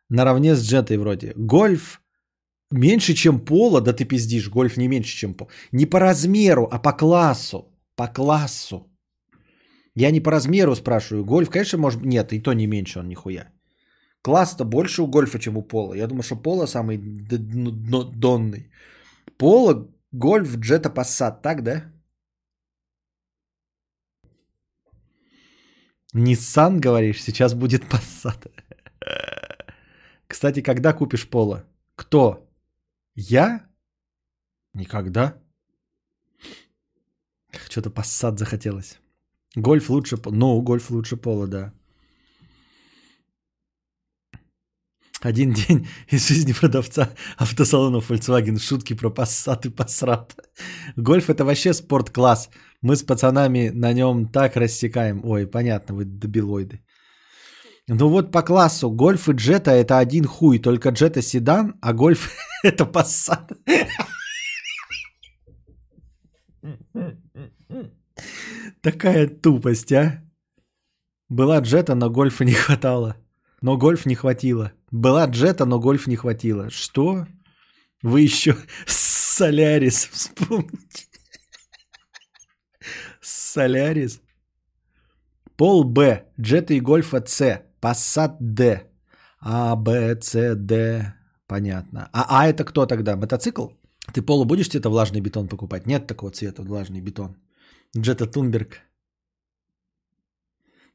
Наравне 0.09 0.55
с 0.55 0.63
джетой 0.63 0.97
вроде. 0.97 1.33
Гольф 1.35 2.01
меньше, 2.71 3.13
чем 3.13 3.39
пола. 3.45 3.81
Да 3.81 3.93
ты 3.93 4.05
пиздишь. 4.05 4.49
Гольф 4.49 4.77
не 4.77 4.87
меньше, 4.87 5.17
чем 5.17 5.33
пол. 5.33 5.49
Не 5.71 5.85
по 5.85 5.99
размеру, 5.99 6.67
а 6.71 6.79
по 6.79 6.93
классу. 6.93 7.57
по 7.95 8.07
классу. 8.07 8.85
Я 9.95 10.11
не 10.11 10.21
по 10.21 10.31
размеру 10.31 10.75
спрашиваю. 10.75 11.25
Гольф, 11.25 11.49
конечно, 11.49 11.77
может... 11.79 12.01
Нет, 12.05 12.31
и 12.33 12.39
то 12.39 12.53
не 12.53 12.67
меньше 12.67 12.99
он 12.99 13.07
нихуя. 13.07 13.51
Класс-то 14.21 14.65
больше 14.65 15.01
у 15.01 15.07
гольфа, 15.07 15.39
чем 15.39 15.57
у 15.57 15.61
пола. 15.61 15.93
Я 15.93 16.07
думаю, 16.07 16.23
что 16.23 16.35
пола 16.35 16.67
самый 16.67 16.97
дно- 16.97 18.03
донный. 18.03 18.71
Пола, 19.37 19.87
гольф, 20.11 20.57
джета, 20.57 20.89
пассат, 20.89 21.41
так, 21.41 21.63
да? 21.63 21.83
Nissan, 26.13 26.79
говоришь, 26.79 27.21
сейчас 27.23 27.53
будет 27.53 27.83
Passat. 27.83 28.51
Кстати, 30.27 30.61
когда 30.61 30.93
купишь 30.93 31.29
Пола? 31.29 31.65
Кто? 31.95 32.49
Я? 33.15 33.69
Никогда. 34.73 35.37
Что-то 37.69 37.89
Passat 37.89 38.37
захотелось. 38.37 38.99
Гольф 39.55 39.89
лучше, 39.89 40.17
ну, 40.25 40.61
гольф 40.61 40.89
лучше 40.89 41.15
Пола, 41.15 41.47
да. 41.47 41.73
Один 45.21 45.53
день 45.53 45.87
из 46.11 46.27
жизни 46.27 46.53
продавца 46.53 47.09
автосалонов 47.37 48.09
Volkswagen. 48.09 48.59
Шутки 48.59 48.93
про 48.95 49.09
Passat 49.09 49.67
и 49.67 49.69
Passat. 49.69 50.31
Гольф 50.95 51.29
это 51.29 51.43
вообще 51.43 51.73
спорт-класс. 51.73 52.49
Мы 52.81 52.95
с 52.95 53.03
пацанами 53.03 53.69
на 53.73 53.93
нем 53.93 54.27
так 54.27 54.55
рассекаем. 54.55 55.21
Ой, 55.25 55.45
понятно, 55.45 55.95
вы 55.95 56.05
дебилоиды. 56.05 56.81
Ну 57.87 58.07
вот 58.09 58.31
по 58.31 58.43
классу 58.43 58.91
гольф 58.91 59.27
и 59.29 59.33
джета 59.33 59.71
это 59.71 59.97
один 59.97 60.25
хуй, 60.25 60.59
только 60.59 60.89
джета 60.89 61.21
седан, 61.21 61.73
а 61.81 61.93
гольф 61.93 62.31
это 62.63 62.85
Passat. 62.85 63.57
Такая 68.81 69.27
тупость, 69.27 69.91
а? 69.91 70.23
Была 71.27 71.59
джета, 71.59 71.95
но 71.95 72.09
гольфа 72.09 72.45
не 72.45 72.53
хватало. 72.53 73.15
Но 73.61 73.77
гольф 73.77 74.05
не 74.05 74.15
хватило. 74.15 74.71
Была 74.91 75.25
джета, 75.27 75.65
но 75.65 75.79
гольф 75.79 76.07
не 76.07 76.15
хватило. 76.15 76.69
Что? 76.69 77.25
Вы 78.01 78.21
еще 78.21 78.55
Солярис 78.85 80.09
вспомните. 80.11 81.07
Солярис. 83.21 84.21
Пол 85.55 85.83
Б. 85.83 86.25
Джета 86.39 86.73
и 86.73 86.79
гольфа 86.79 87.23
С. 87.25 87.61
Пассат 87.81 88.37
Д. 88.39 88.83
А, 89.39 89.75
Б, 89.75 90.17
С, 90.21 90.55
Д. 90.55 91.13
Понятно. 91.47 92.09
А 92.13 92.25
А 92.29 92.47
это 92.47 92.63
кто 92.63 92.85
тогда? 92.85 93.15
Мотоцикл? 93.15 93.67
Ты 94.13 94.21
Полу 94.21 94.45
будешь 94.45 94.69
цвета 94.69 94.89
влажный 94.89 95.21
бетон 95.21 95.47
покупать? 95.47 95.85
Нет 95.85 96.07
такого 96.07 96.31
цвета 96.31 96.63
влажный 96.63 97.01
бетон. 97.01 97.35
Джета 97.97 98.25
Тунберг. 98.25 98.81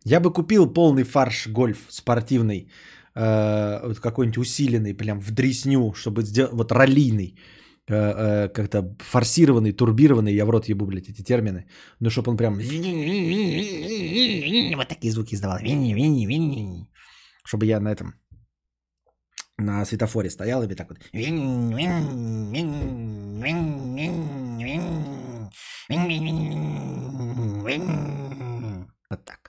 Я 0.05 0.21
бы 0.21 0.33
купил 0.33 0.73
полный 0.73 1.05
фарш 1.05 1.47
гольф 1.47 1.87
спортивный, 1.89 2.71
э, 3.15 3.81
вот 3.87 4.01
какой-нибудь 4.01 4.39
усиленный, 4.39 4.95
прям 4.95 5.21
в 5.21 5.31
дресню, 5.31 5.93
чтобы 5.95 6.23
сделать, 6.23 6.53
вот 6.53 6.73
раллийный, 6.73 7.39
э, 7.89 7.95
э, 7.95 8.49
как-то 8.49 8.97
форсированный, 9.01 9.73
турбированный, 9.73 10.35
я 10.35 10.45
в 10.47 10.51
рот 10.51 10.69
ебу, 10.69 10.87
блядь, 10.87 11.09
эти 11.09 11.23
термины, 11.23 11.67
но 12.01 12.11
чтобы 12.11 12.31
он 12.31 12.37
прям 12.37 12.55
вот 14.77 14.89
такие 14.89 15.13
звуки 15.13 15.35
издавал, 15.35 15.59
чтобы 17.45 17.67
я 17.67 17.81
на 17.81 17.93
этом, 17.93 18.15
на 19.59 19.85
светофоре 19.85 20.31
стоял 20.31 20.63
и 20.63 20.75
так 20.75 20.89
вот. 20.89 20.99
Вот 29.11 29.25
так. 29.25 29.44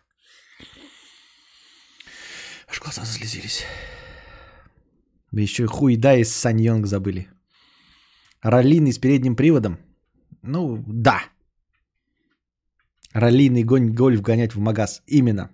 Глаза 2.86 3.04
заслезились. 3.04 3.66
Еще 5.32 5.64
и 5.64 5.68
хуйда 5.68 6.18
из 6.18 6.32
Саньонг 6.32 6.86
забыли. 6.86 7.28
Раллийный 8.44 8.94
с 8.94 9.00
передним 9.00 9.36
приводом? 9.36 9.80
Ну, 10.44 10.84
да. 10.88 11.24
Раллийный 13.12 13.64
гонь 13.64 13.96
гольф 13.96 14.22
гонять 14.22 14.54
в 14.54 14.60
магаз. 14.60 15.02
Именно. 15.08 15.50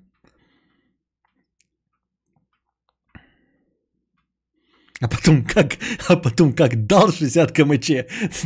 А 5.00 5.08
потом 5.08 5.45
как, 5.45 5.77
а 6.10 6.18
потом 6.18 6.53
как 6.53 6.85
дал 6.85 7.14
60 7.14 7.51
кмч. 7.53 7.92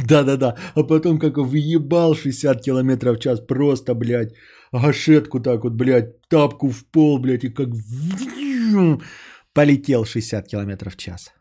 Да-да-да. 0.08 0.58
А 0.76 0.84
потом 0.84 1.18
как 1.18 1.38
въебал 1.38 2.14
60 2.14 2.62
километров 2.62 3.18
в 3.18 3.20
час. 3.20 3.40
Просто, 3.40 3.96
блядь, 3.96 4.36
гашетку 4.72 5.40
так 5.40 5.64
вот, 5.64 5.74
блядь, 5.74 6.22
тапку 6.30 6.70
в 6.70 6.86
пол, 6.86 7.18
блядь, 7.18 7.46
и 7.46 7.50
как 7.50 7.70
полетел 9.54 10.06
60 10.06 10.48
километров 10.48 10.94
в 10.94 10.98
час. 10.98 11.32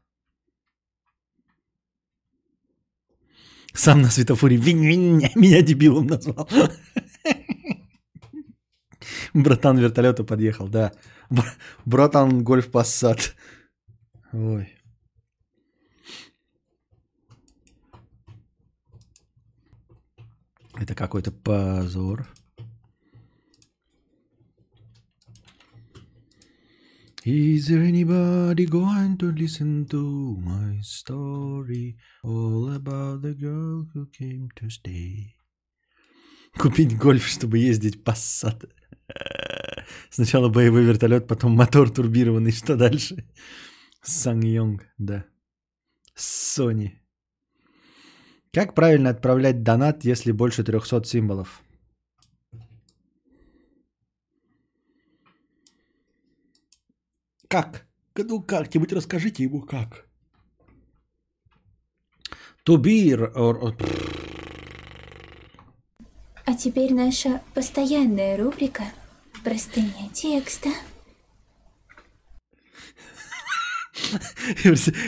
Сам 3.75 4.03
на 4.03 4.11
светофоре 4.11 4.57
винь-винь, 4.57 5.31
меня 5.35 5.63
дебилом 5.63 6.07
назвал. 6.07 6.49
Братан 9.35 9.79
вертолета 9.79 10.25
подъехал, 10.25 10.69
да. 10.69 10.93
Бр- 11.31 11.57
Братан 11.85 12.45
гольф 12.45 12.71
пассат. 12.71 13.35
Ой. 14.33 14.69
Это 20.81 20.95
какой-то 20.95 21.33
позор. 21.33 22.27
Is 27.27 27.69
there 27.69 27.83
anybody 27.83 28.67
going 28.67 29.17
to 29.17 29.33
listen 29.33 29.87
to 29.87 30.37
my 30.45 30.79
story? 30.83 31.97
All 32.23 32.71
about 32.75 33.23
the 33.23 33.33
girl 33.33 33.87
who 33.95 34.05
came 34.13 34.51
to 34.57 34.69
stay. 34.69 35.35
Купить 36.59 36.99
гольф, 36.99 37.27
чтобы 37.27 37.57
ездить 37.57 38.05
Passat. 38.05 38.69
Сначала 40.11 40.51
боевой 40.51 40.85
вертолет, 40.85 41.27
потом 41.27 41.53
мотор 41.53 41.89
турбированный. 41.89 42.53
Что 42.53 42.77
дальше? 42.77 43.25
Сан 44.03 44.43
Йонг, 44.43 44.83
да. 44.99 45.25
Sony. 46.15 46.91
Как 48.53 48.75
правильно 48.75 49.09
отправлять 49.09 49.63
донат, 49.63 50.05
если 50.05 50.31
больше 50.31 50.63
300 50.63 51.05
символов? 51.05 51.64
Как? 57.55 57.87
Ну 58.17 58.43
как-нибудь 58.43 58.93
расскажите 58.93 59.45
ему 59.45 59.61
как. 59.61 60.09
To 62.67 62.77
be 62.77 63.13
or... 63.13 63.33
or- 63.37 63.77
А 66.47 66.55
теперь 66.55 66.93
наша 66.93 67.41
постоянная 67.55 68.37
рубрика 68.37 68.83
«Простыня 69.45 70.09
текста». 70.13 70.71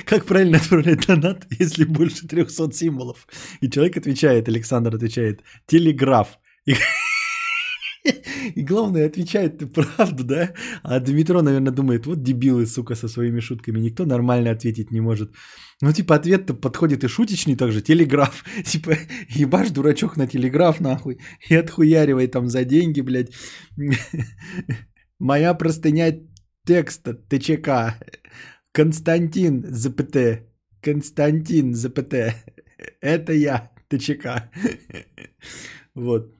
Как 0.04 0.24
правильно 0.26 0.58
отправлять 0.58 1.04
донат, 1.04 1.48
если 1.58 1.82
больше 1.82 2.28
300 2.28 2.70
символов? 2.72 3.26
И 3.60 3.68
человек 3.68 3.96
отвечает, 3.96 4.48
Александр 4.48 4.94
отвечает, 4.94 5.42
телеграф. 5.66 6.38
И, 6.64 6.76
и 8.54 8.62
главное, 8.62 9.06
отвечает 9.06 9.58
ты 9.58 9.66
правду, 9.66 10.24
да? 10.24 10.52
А 10.82 11.00
Дмитро, 11.00 11.42
наверное, 11.42 11.72
думает, 11.72 12.06
вот 12.06 12.22
дебилы, 12.22 12.66
сука, 12.66 12.94
со 12.94 13.08
своими 13.08 13.40
шутками. 13.40 13.80
Никто 13.80 14.04
нормально 14.04 14.50
ответить 14.50 14.92
не 14.92 15.00
может. 15.00 15.30
Ну, 15.82 15.92
типа, 15.92 16.14
ответ-то 16.14 16.54
подходит 16.54 17.04
и 17.04 17.08
шуточный 17.08 17.56
также, 17.56 17.82
телеграф. 17.82 18.44
Типа, 18.64 18.96
ебашь, 19.28 19.70
дурачок, 19.70 20.16
на 20.16 20.26
телеграф, 20.26 20.80
нахуй. 20.80 21.18
И 21.50 21.54
отхуяривай 21.54 22.28
там 22.28 22.48
за 22.48 22.64
деньги, 22.64 23.02
блядь. 23.02 23.32
Моя 25.18 25.54
простыня 25.54 26.12
текста, 26.64 27.14
ТЧК. 27.14 27.98
Константин 28.72 29.64
ЗПТ. 29.68 30.46
Константин 30.82 31.74
ЗПТ. 31.74 32.14
Это 33.00 33.32
я, 33.32 33.70
ТЧК. 33.88 34.50
Вот. 35.94 36.35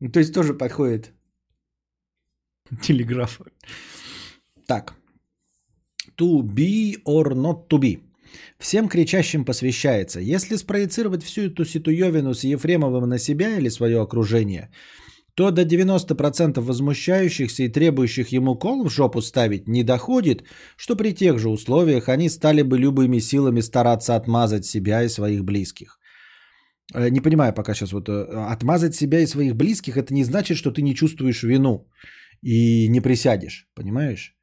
Ну, 0.00 0.10
То 0.10 0.20
есть 0.20 0.34
тоже 0.34 0.54
подходит 0.54 1.12
телеграф. 2.82 3.40
Так. 4.66 4.94
To 6.16 6.42
be 6.42 6.96
or 7.04 7.34
not 7.34 7.68
to 7.68 7.78
be. 7.78 8.00
Всем 8.58 8.88
кричащим 8.88 9.44
посвящается. 9.44 10.20
Если 10.20 10.56
спроецировать 10.56 11.22
всю 11.22 11.42
эту 11.42 11.64
ситуевину 11.64 12.34
с 12.34 12.44
Ефремовым 12.44 13.08
на 13.08 13.18
себя 13.18 13.56
или 13.56 13.68
свое 13.68 14.00
окружение, 14.00 14.70
то 15.34 15.50
до 15.50 15.62
90% 15.62 16.60
возмущающихся 16.60 17.62
и 17.62 17.68
требующих 17.68 18.28
ему 18.28 18.56
кол 18.56 18.84
в 18.84 18.90
жопу 18.90 19.22
ставить 19.22 19.68
не 19.68 19.82
доходит, 19.82 20.44
что 20.76 20.96
при 20.96 21.12
тех 21.12 21.38
же 21.38 21.48
условиях 21.48 22.08
они 22.08 22.28
стали 22.28 22.62
бы 22.62 22.78
любыми 22.78 23.18
силами 23.20 23.60
стараться 23.60 24.16
отмазать 24.16 24.66
себя 24.66 25.02
и 25.02 25.08
своих 25.08 25.44
близких. 25.44 25.99
Э, 26.94 27.10
Не 27.10 27.20
понимаю 27.20 27.52
пока 27.54 27.74
сейчас 27.74 27.92
вот 27.92 28.08
э, 28.08 28.12
отмазать 28.52 28.94
себя 28.94 29.20
и 29.20 29.26
своих 29.26 29.54
близких 29.54 29.96
это 29.96 30.14
не 30.14 30.24
значит, 30.24 30.56
что 30.56 30.70
ты 30.70 30.82
не 30.82 30.94
чувствуешь 30.94 31.42
вину 31.42 31.86
и 32.42 32.88
не 32.88 33.00
присядешь, 33.00 33.68
понимаешь? 33.74 34.36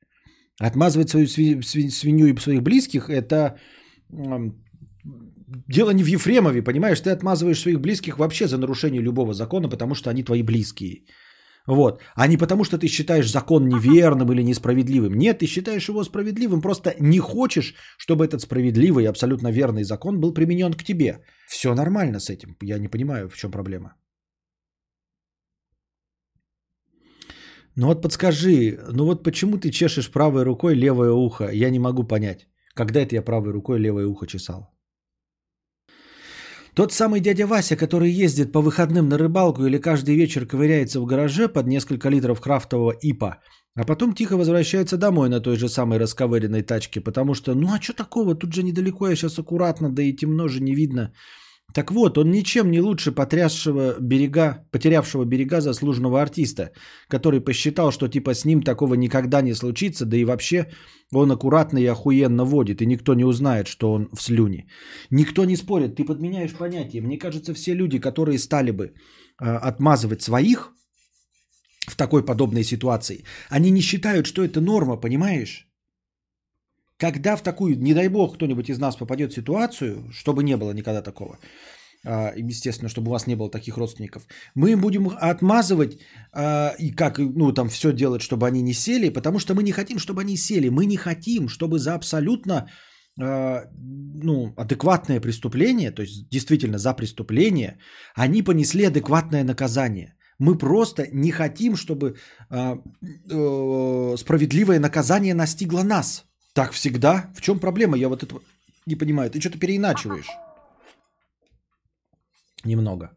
Отмазывать 0.59 1.09
свою 1.09 1.25
сви- 1.25 1.59
сви- 1.61 1.89
свинью 1.89 2.27
и 2.27 2.39
своих 2.39 2.61
близких 2.61 3.09
это 3.09 3.57
дело 5.67 5.91
не 5.91 6.03
в 6.03 6.07
Ефремове, 6.07 6.61
понимаешь? 6.63 7.01
Ты 7.01 7.11
отмазываешь 7.11 7.59
своих 7.59 7.79
близких 7.79 8.17
вообще 8.17 8.47
за 8.47 8.57
нарушение 8.57 9.01
любого 9.01 9.33
закона, 9.33 9.69
потому 9.69 9.95
что 9.95 10.09
они 10.09 10.23
твои 10.23 10.43
близкие. 10.43 11.03
Вот. 11.67 12.01
А 12.15 12.27
не 12.27 12.37
потому, 12.37 12.63
что 12.63 12.77
ты 12.77 12.87
считаешь 12.87 13.29
закон 13.29 13.67
неверным 13.67 14.31
или 14.31 14.41
несправедливым. 14.43 15.13
Нет, 15.13 15.39
ты 15.39 15.47
считаешь 15.47 15.89
его 15.89 16.03
справедливым, 16.03 16.61
просто 16.61 16.95
не 16.99 17.19
хочешь, 17.19 17.75
чтобы 17.97 18.25
этот 18.25 18.41
справедливый 18.41 19.03
и 19.03 19.09
абсолютно 19.09 19.51
верный 19.51 19.83
закон 19.83 20.19
был 20.19 20.33
применен 20.33 20.73
к 20.73 20.83
тебе. 20.83 21.19
Все 21.47 21.75
нормально 21.75 22.19
с 22.19 22.29
этим. 22.29 22.55
Я 22.61 22.79
не 22.79 22.87
понимаю, 22.87 23.29
в 23.29 23.35
чем 23.35 23.51
проблема. 23.51 23.95
Ну 27.75 27.87
вот 27.87 28.01
подскажи, 28.01 28.79
ну 28.93 29.05
вот 29.05 29.23
почему 29.23 29.57
ты 29.57 29.69
чешешь 29.69 30.11
правой 30.11 30.43
рукой 30.43 30.73
левое 30.73 31.11
ухо? 31.11 31.51
Я 31.51 31.69
не 31.69 31.79
могу 31.79 32.03
понять. 32.07 32.47
Когда 32.73 33.01
это 33.01 33.15
я 33.15 33.21
правой 33.21 33.51
рукой 33.51 33.79
левое 33.79 34.07
ухо 34.07 34.25
чесал? 34.25 34.76
Тот 36.77 36.93
самый 36.93 37.21
дядя 37.21 37.47
Вася, 37.47 37.75
который 37.75 38.11
ездит 38.11 38.51
по 38.51 38.61
выходным 38.61 39.09
на 39.09 39.17
рыбалку 39.17 39.65
или 39.65 39.79
каждый 39.79 40.15
вечер 40.15 40.45
ковыряется 40.45 41.01
в 41.01 41.07
гараже 41.07 41.47
под 41.49 41.65
несколько 41.65 42.07
литров 42.09 42.39
крафтового 42.39 42.91
ипа, 42.91 43.37
а 43.73 43.83
потом 43.83 44.13
тихо 44.13 44.37
возвращается 44.37 44.95
домой 44.95 45.27
на 45.27 45.39
той 45.39 45.57
же 45.57 45.69
самой 45.69 45.97
расковыренной 45.97 46.61
тачке, 46.61 47.01
потому 47.01 47.33
что, 47.33 47.55
ну 47.55 47.73
а 47.73 47.81
что 47.81 47.93
такого, 47.93 48.35
тут 48.35 48.53
же 48.53 48.61
недалеко, 48.61 49.09
я 49.09 49.15
сейчас 49.15 49.39
аккуратно, 49.39 49.89
да 49.89 50.03
и 50.03 50.13
темно 50.13 50.47
же 50.47 50.61
не 50.61 50.75
видно. 50.75 51.13
Так 51.73 51.91
вот, 51.91 52.17
он 52.17 52.31
ничем 52.31 52.71
не 52.71 52.79
лучше 52.79 53.11
потрясшего 53.11 53.97
берега, 53.99 54.65
потерявшего 54.71 55.25
берега 55.25 55.61
заслуженного 55.61 56.21
артиста, 56.21 56.71
который 57.09 57.41
посчитал, 57.41 57.91
что 57.91 58.07
типа 58.07 58.33
с 58.33 58.45
ним 58.45 58.61
такого 58.61 58.95
никогда 58.95 59.41
не 59.41 59.53
случится, 59.53 60.05
да 60.05 60.17
и 60.17 60.25
вообще 60.25 60.67
он 61.13 61.31
аккуратно 61.31 61.77
и 61.77 61.85
охуенно 61.85 62.45
водит, 62.45 62.81
и 62.81 62.85
никто 62.85 63.13
не 63.13 63.25
узнает, 63.25 63.67
что 63.67 63.91
он 63.91 64.09
в 64.13 64.21
слюне. 64.21 64.67
Никто 65.11 65.45
не 65.45 65.57
спорит, 65.57 65.95
ты 65.95 66.05
подменяешь 66.05 66.53
понятие. 66.53 67.01
Мне 67.01 67.17
кажется, 67.17 67.53
все 67.53 67.75
люди, 67.75 67.99
которые 67.99 68.39
стали 68.39 68.71
бы 68.71 68.85
э, 68.85 69.45
отмазывать 69.45 70.21
своих 70.21 70.71
в 71.87 71.95
такой 71.95 72.25
подобной 72.25 72.63
ситуации, 72.63 73.23
они 73.49 73.71
не 73.71 73.81
считают, 73.81 74.25
что 74.25 74.43
это 74.43 74.61
норма, 74.61 74.97
понимаешь? 74.97 75.66
Когда 76.97 77.35
в 77.35 77.43
такую, 77.43 77.77
не 77.79 77.93
дай 77.93 78.09
бог, 78.09 78.35
кто-нибудь 78.35 78.69
из 78.69 78.79
нас 78.79 78.95
попадет 78.95 79.31
в 79.31 79.35
ситуацию, 79.35 80.11
чтобы 80.11 80.43
не 80.43 80.57
было 80.57 80.71
никогда 80.73 81.01
такого, 81.01 81.37
а, 82.05 82.33
естественно, 82.35 82.89
чтобы 82.89 83.09
у 83.09 83.11
вас 83.11 83.27
не 83.27 83.35
было 83.35 83.51
таких 83.51 83.77
родственников, 83.77 84.27
мы 84.55 84.71
им 84.71 84.81
будем 84.81 85.09
отмазывать 85.09 85.99
а, 86.33 86.73
и 86.79 86.91
как, 86.91 87.19
ну, 87.19 87.53
там 87.53 87.69
все 87.69 87.91
делать, 87.91 88.21
чтобы 88.21 88.47
они 88.47 88.61
не 88.61 88.73
сели, 88.73 89.09
потому 89.09 89.39
что 89.39 89.53
мы 89.53 89.63
не 89.63 89.71
хотим, 89.71 89.99
чтобы 89.99 90.21
они 90.21 90.37
сели. 90.37 90.69
Мы 90.69 90.85
не 90.85 90.97
хотим, 90.97 91.49
чтобы 91.49 91.77
за 91.77 91.93
абсолютно 91.93 92.67
а, 93.19 93.65
ну, 94.23 94.53
адекватное 94.57 95.21
преступление, 95.21 95.91
то 95.91 96.01
есть 96.01 96.29
действительно 96.29 96.77
за 96.77 96.93
преступление, 96.93 97.77
они 98.15 98.41
понесли 98.41 98.85
адекватное 98.85 99.43
наказание. 99.43 100.15
Мы 100.39 100.57
просто 100.57 101.07
не 101.11 101.31
хотим, 101.31 101.75
чтобы 101.75 102.15
э, 102.51 102.75
справедливое 104.17 104.79
наказание 104.79 105.33
настигло 105.33 105.81
нас. 105.81 106.27
Так 106.57 106.71
всегда? 106.71 107.29
В 107.35 107.41
чем 107.41 107.59
проблема? 107.59 107.97
Я 107.97 108.09
вот 108.09 108.23
это 108.23 108.35
не 108.87 108.95
понимаю. 108.95 109.29
Ты 109.29 109.39
что-то 109.39 109.59
переиначиваешь. 109.59 110.27
Немного. 112.65 113.11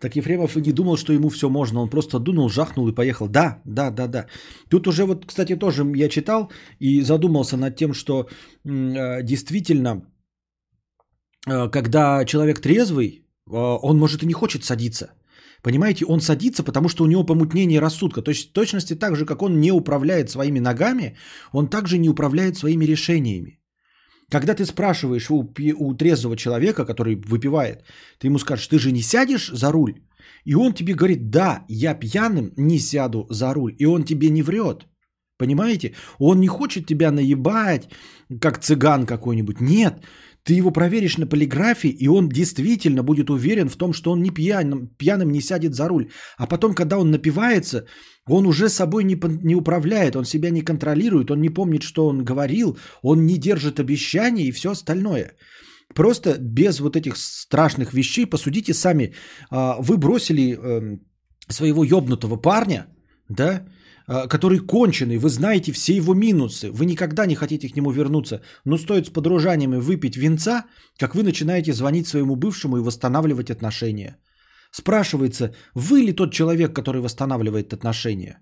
Так 0.00 0.16
Ефремов 0.16 0.56
и 0.56 0.62
не 0.62 0.72
думал, 0.72 0.96
что 0.96 1.12
ему 1.12 1.28
все 1.28 1.50
можно. 1.50 1.82
Он 1.82 1.90
просто 1.90 2.18
дунул, 2.18 2.48
жахнул 2.48 2.88
и 2.88 2.94
поехал. 2.94 3.28
Да, 3.28 3.60
да, 3.66 3.90
да, 3.90 4.06
да. 4.06 4.26
Тут 4.70 4.86
уже 4.86 5.04
вот, 5.04 5.26
кстати, 5.26 5.56
тоже 5.56 5.84
я 5.94 6.08
читал 6.08 6.50
и 6.80 7.02
задумался 7.02 7.58
над 7.58 7.76
тем, 7.76 7.92
что 7.92 8.28
э, 8.64 9.22
действительно, 9.22 10.10
э, 11.46 11.68
когда 11.68 12.24
человек 12.24 12.60
трезвый, 12.60 13.21
он 13.50 13.98
может 13.98 14.22
и 14.22 14.26
не 14.26 14.32
хочет 14.32 14.64
садиться. 14.64 15.06
Понимаете, 15.62 16.04
он 16.04 16.20
садится, 16.20 16.64
потому 16.64 16.88
что 16.88 17.04
у 17.04 17.06
него 17.06 17.24
помутнение 17.24 17.80
рассудка. 17.80 18.22
То 18.22 18.30
есть 18.30 18.50
в 18.50 18.52
точности 18.52 18.94
так 18.94 19.16
же, 19.16 19.24
как 19.24 19.42
он 19.42 19.60
не 19.60 19.72
управляет 19.72 20.28
своими 20.28 20.60
ногами, 20.60 21.16
он 21.52 21.68
также 21.68 21.98
не 21.98 22.08
управляет 22.08 22.56
своими 22.56 22.84
решениями. 22.84 23.60
Когда 24.30 24.54
ты 24.54 24.64
спрашиваешь 24.64 25.30
у, 25.30 25.54
у 25.78 25.94
трезвого 25.94 26.36
человека, 26.36 26.84
который 26.84 27.16
выпивает, 27.16 27.84
ты 28.18 28.28
ему 28.28 28.38
скажешь, 28.38 28.66
ты 28.66 28.78
же 28.78 28.90
не 28.90 29.02
сядешь 29.02 29.50
за 29.52 29.70
руль? 29.70 29.94
И 30.44 30.54
он 30.54 30.72
тебе 30.72 30.94
говорит, 30.94 31.30
да, 31.30 31.64
я 31.68 31.94
пьяным 31.94 32.52
не 32.56 32.78
сяду 32.78 33.26
за 33.30 33.54
руль. 33.54 33.74
И 33.78 33.86
он 33.86 34.04
тебе 34.04 34.30
не 34.30 34.42
врет. 34.42 34.86
Понимаете? 35.38 35.94
Он 36.18 36.40
не 36.40 36.48
хочет 36.48 36.86
тебя 36.86 37.10
наебать, 37.10 37.88
как 38.40 38.58
цыган 38.58 39.06
какой-нибудь. 39.06 39.60
Нет, 39.60 40.02
ты 40.44 40.54
его 40.54 40.72
проверишь 40.72 41.18
на 41.18 41.26
полиграфе, 41.26 41.88
и 41.88 42.08
он 42.08 42.28
действительно 42.28 43.02
будет 43.02 43.30
уверен 43.30 43.68
в 43.68 43.76
том, 43.76 43.92
что 43.92 44.10
он 44.10 44.22
не 44.22 44.30
пьяным, 44.30 44.88
пьяным 44.98 45.30
не 45.30 45.40
сядет 45.40 45.74
за 45.74 45.88
руль. 45.88 46.10
А 46.36 46.46
потом, 46.46 46.74
когда 46.74 46.98
он 46.98 47.10
напивается, 47.10 47.86
он 48.28 48.46
уже 48.46 48.68
собой 48.68 49.04
не, 49.04 49.18
не 49.44 49.54
управляет, 49.54 50.16
он 50.16 50.24
себя 50.24 50.50
не 50.50 50.62
контролирует, 50.62 51.30
он 51.30 51.40
не 51.40 51.50
помнит, 51.50 51.82
что 51.82 52.06
он 52.06 52.24
говорил, 52.24 52.76
он 53.02 53.26
не 53.26 53.38
держит 53.38 53.78
обещаний 53.78 54.48
и 54.48 54.52
все 54.52 54.70
остальное. 54.70 55.36
Просто 55.94 56.38
без 56.40 56.80
вот 56.80 56.96
этих 56.96 57.16
страшных 57.16 57.92
вещей 57.92 58.26
посудите 58.26 58.74
сами. 58.74 59.14
А, 59.50 59.76
Вы 59.80 59.96
бросили 59.96 60.56
эм, 60.56 61.00
своего 61.48 61.84
ёбнутого 61.84 62.36
парня, 62.36 62.86
да, 63.28 63.64
который 64.06 64.58
конченый, 64.58 65.18
вы 65.18 65.28
знаете 65.28 65.72
все 65.72 65.96
его 65.96 66.14
минусы, 66.14 66.70
вы 66.70 66.86
никогда 66.86 67.26
не 67.26 67.34
хотите 67.34 67.68
к 67.68 67.76
нему 67.76 67.90
вернуться, 67.90 68.42
но 68.64 68.78
стоит 68.78 69.06
с 69.06 69.10
подружаниями 69.10 69.76
выпить 69.76 70.16
винца, 70.16 70.64
как 70.98 71.14
вы 71.14 71.22
начинаете 71.22 71.72
звонить 71.72 72.06
своему 72.06 72.36
бывшему 72.36 72.76
и 72.76 72.80
восстанавливать 72.80 73.50
отношения. 73.50 74.16
Спрашивается, 74.70 75.54
вы 75.74 76.00
ли 76.00 76.12
тот 76.12 76.32
человек, 76.32 76.74
который 76.74 77.02
восстанавливает 77.02 77.72
отношения? 77.72 78.38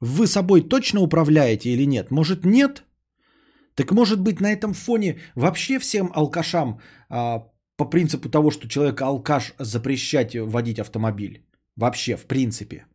Вы 0.00 0.26
собой 0.26 0.62
точно 0.62 1.00
управляете 1.00 1.70
или 1.70 1.86
нет? 1.86 2.10
Может 2.10 2.44
нет? 2.44 2.84
Так 3.74 3.92
может 3.92 4.20
быть 4.20 4.40
на 4.40 4.52
этом 4.52 4.74
фоне 4.74 5.20
вообще 5.34 5.78
всем 5.78 6.10
алкашам 6.14 6.80
а, 7.08 7.46
по 7.76 7.84
принципу 7.90 8.28
того, 8.28 8.50
что 8.50 8.68
человек 8.68 9.00
алкаш 9.02 9.54
запрещать 9.58 10.36
водить 10.36 10.78
автомобиль? 10.78 11.46
Вообще, 11.76 12.16
в 12.16 12.26
принципе. 12.26 12.86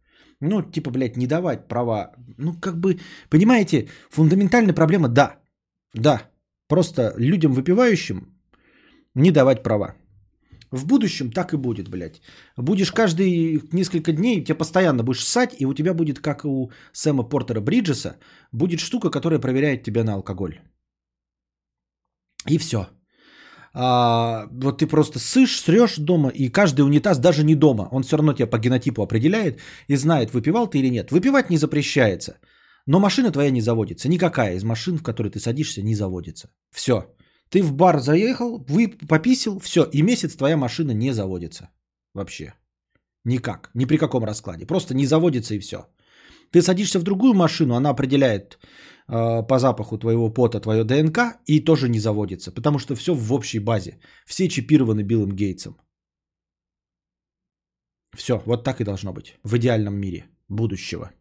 Ну, 0.42 0.62
типа, 0.62 0.92
блядь, 0.92 1.18
не 1.18 1.28
давать 1.28 1.68
права. 1.68 2.12
Ну, 2.38 2.54
как 2.54 2.78
бы, 2.78 3.00
понимаете, 3.30 3.88
фундаментальная 4.10 4.76
проблема, 4.76 5.08
да. 5.08 5.38
Да. 5.94 6.22
Просто 6.68 7.14
людям 7.18 7.54
выпивающим 7.54 8.36
не 9.16 9.32
давать 9.32 9.64
права. 9.64 9.96
В 10.72 10.86
будущем 10.86 11.32
так 11.32 11.54
и 11.54 11.58
будет, 11.58 11.90
блядь. 11.90 12.22
Будешь 12.58 12.92
каждые 12.92 13.62
несколько 13.72 14.12
дней, 14.12 14.44
тебя 14.44 14.58
постоянно 14.58 15.04
будешь 15.04 15.24
ссать, 15.24 15.56
и 15.60 15.66
у 15.66 15.74
тебя 15.74 15.94
будет, 15.94 16.20
как 16.20 16.46
у 16.46 16.72
Сэма 16.92 17.24
Портера 17.24 17.62
Бриджеса, 17.62 18.18
будет 18.52 18.80
штука, 18.80 19.10
которая 19.10 19.40
проверяет 19.40 19.84
тебя 19.84 20.04
на 20.04 20.14
алкоголь. 20.14 20.60
И 22.50 22.58
все. 22.58 22.88
А, 23.78 24.48
вот 24.52 24.78
ты 24.78 24.88
просто 24.88 25.20
сышь, 25.20 25.60
срешь 25.60 25.98
дома, 25.98 26.30
и 26.30 26.48
каждый 26.50 26.82
унитаз 26.82 27.20
даже 27.20 27.44
не 27.44 27.56
дома. 27.56 27.90
Он 27.92 28.04
все 28.04 28.16
равно 28.16 28.34
тебя 28.34 28.48
по 28.48 28.58
генотипу 28.58 29.02
определяет 29.02 29.60
и 29.90 29.98
знает, 29.98 30.34
выпивал 30.34 30.68
ты 30.68 30.80
или 30.80 30.90
нет. 30.90 31.12
Выпивать 31.12 31.50
не 31.50 31.58
запрещается. 31.58 32.40
Но 32.88 33.00
машина 33.00 33.32
твоя 33.32 33.52
не 33.52 33.62
заводится. 33.62 34.08
Никакая 34.08 34.56
из 34.56 34.64
машин, 34.64 34.98
в 34.98 35.04
которые 35.04 35.32
ты 35.32 35.40
садишься, 35.40 35.82
не 35.82 35.96
заводится. 35.96 36.50
Все. 36.72 36.94
Ты 37.50 37.62
в 37.62 37.74
бар 37.74 38.00
заехал, 38.00 38.64
вы 38.70 38.88
пописил, 39.10 39.60
все. 39.60 39.84
И 39.92 40.02
месяц 40.02 40.36
твоя 40.36 40.56
машина 40.56 40.92
не 40.92 41.14
заводится. 41.14 41.70
Вообще. 42.14 42.54
Никак. 43.26 43.72
Ни 43.74 43.86
при 43.86 43.98
каком 43.98 44.24
раскладе. 44.24 44.66
Просто 44.66 44.94
не 44.94 45.06
заводится 45.06 45.54
и 45.54 45.60
все. 45.60 45.78
Ты 46.52 46.62
садишься 46.62 47.00
в 47.00 47.04
другую 47.04 47.34
машину, 47.34 47.76
она 47.76 47.90
определяет 47.90 48.58
по 49.08 49.60
запаху 49.60 49.98
твоего 49.98 50.34
пота 50.34 50.60
твое 50.60 50.84
ДНК 50.84 51.38
и 51.46 51.60
тоже 51.60 51.90
не 51.90 52.00
заводится. 52.00 52.52
Потому 52.52 52.80
что 52.80 52.96
все 52.96 53.14
в 53.14 53.34
общей 53.34 53.60
базе. 53.60 54.00
Все 54.26 54.48
чипированы 54.48 55.04
Биллом 55.04 55.32
Гейтсом. 55.32 55.78
Все, 58.16 58.42
вот 58.46 58.64
так 58.64 58.82
и 58.82 58.84
должно 58.84 59.14
быть. 59.14 59.38
В 59.44 59.58
идеальном 59.58 59.96
мире 59.96 60.26
будущего. 60.50 61.12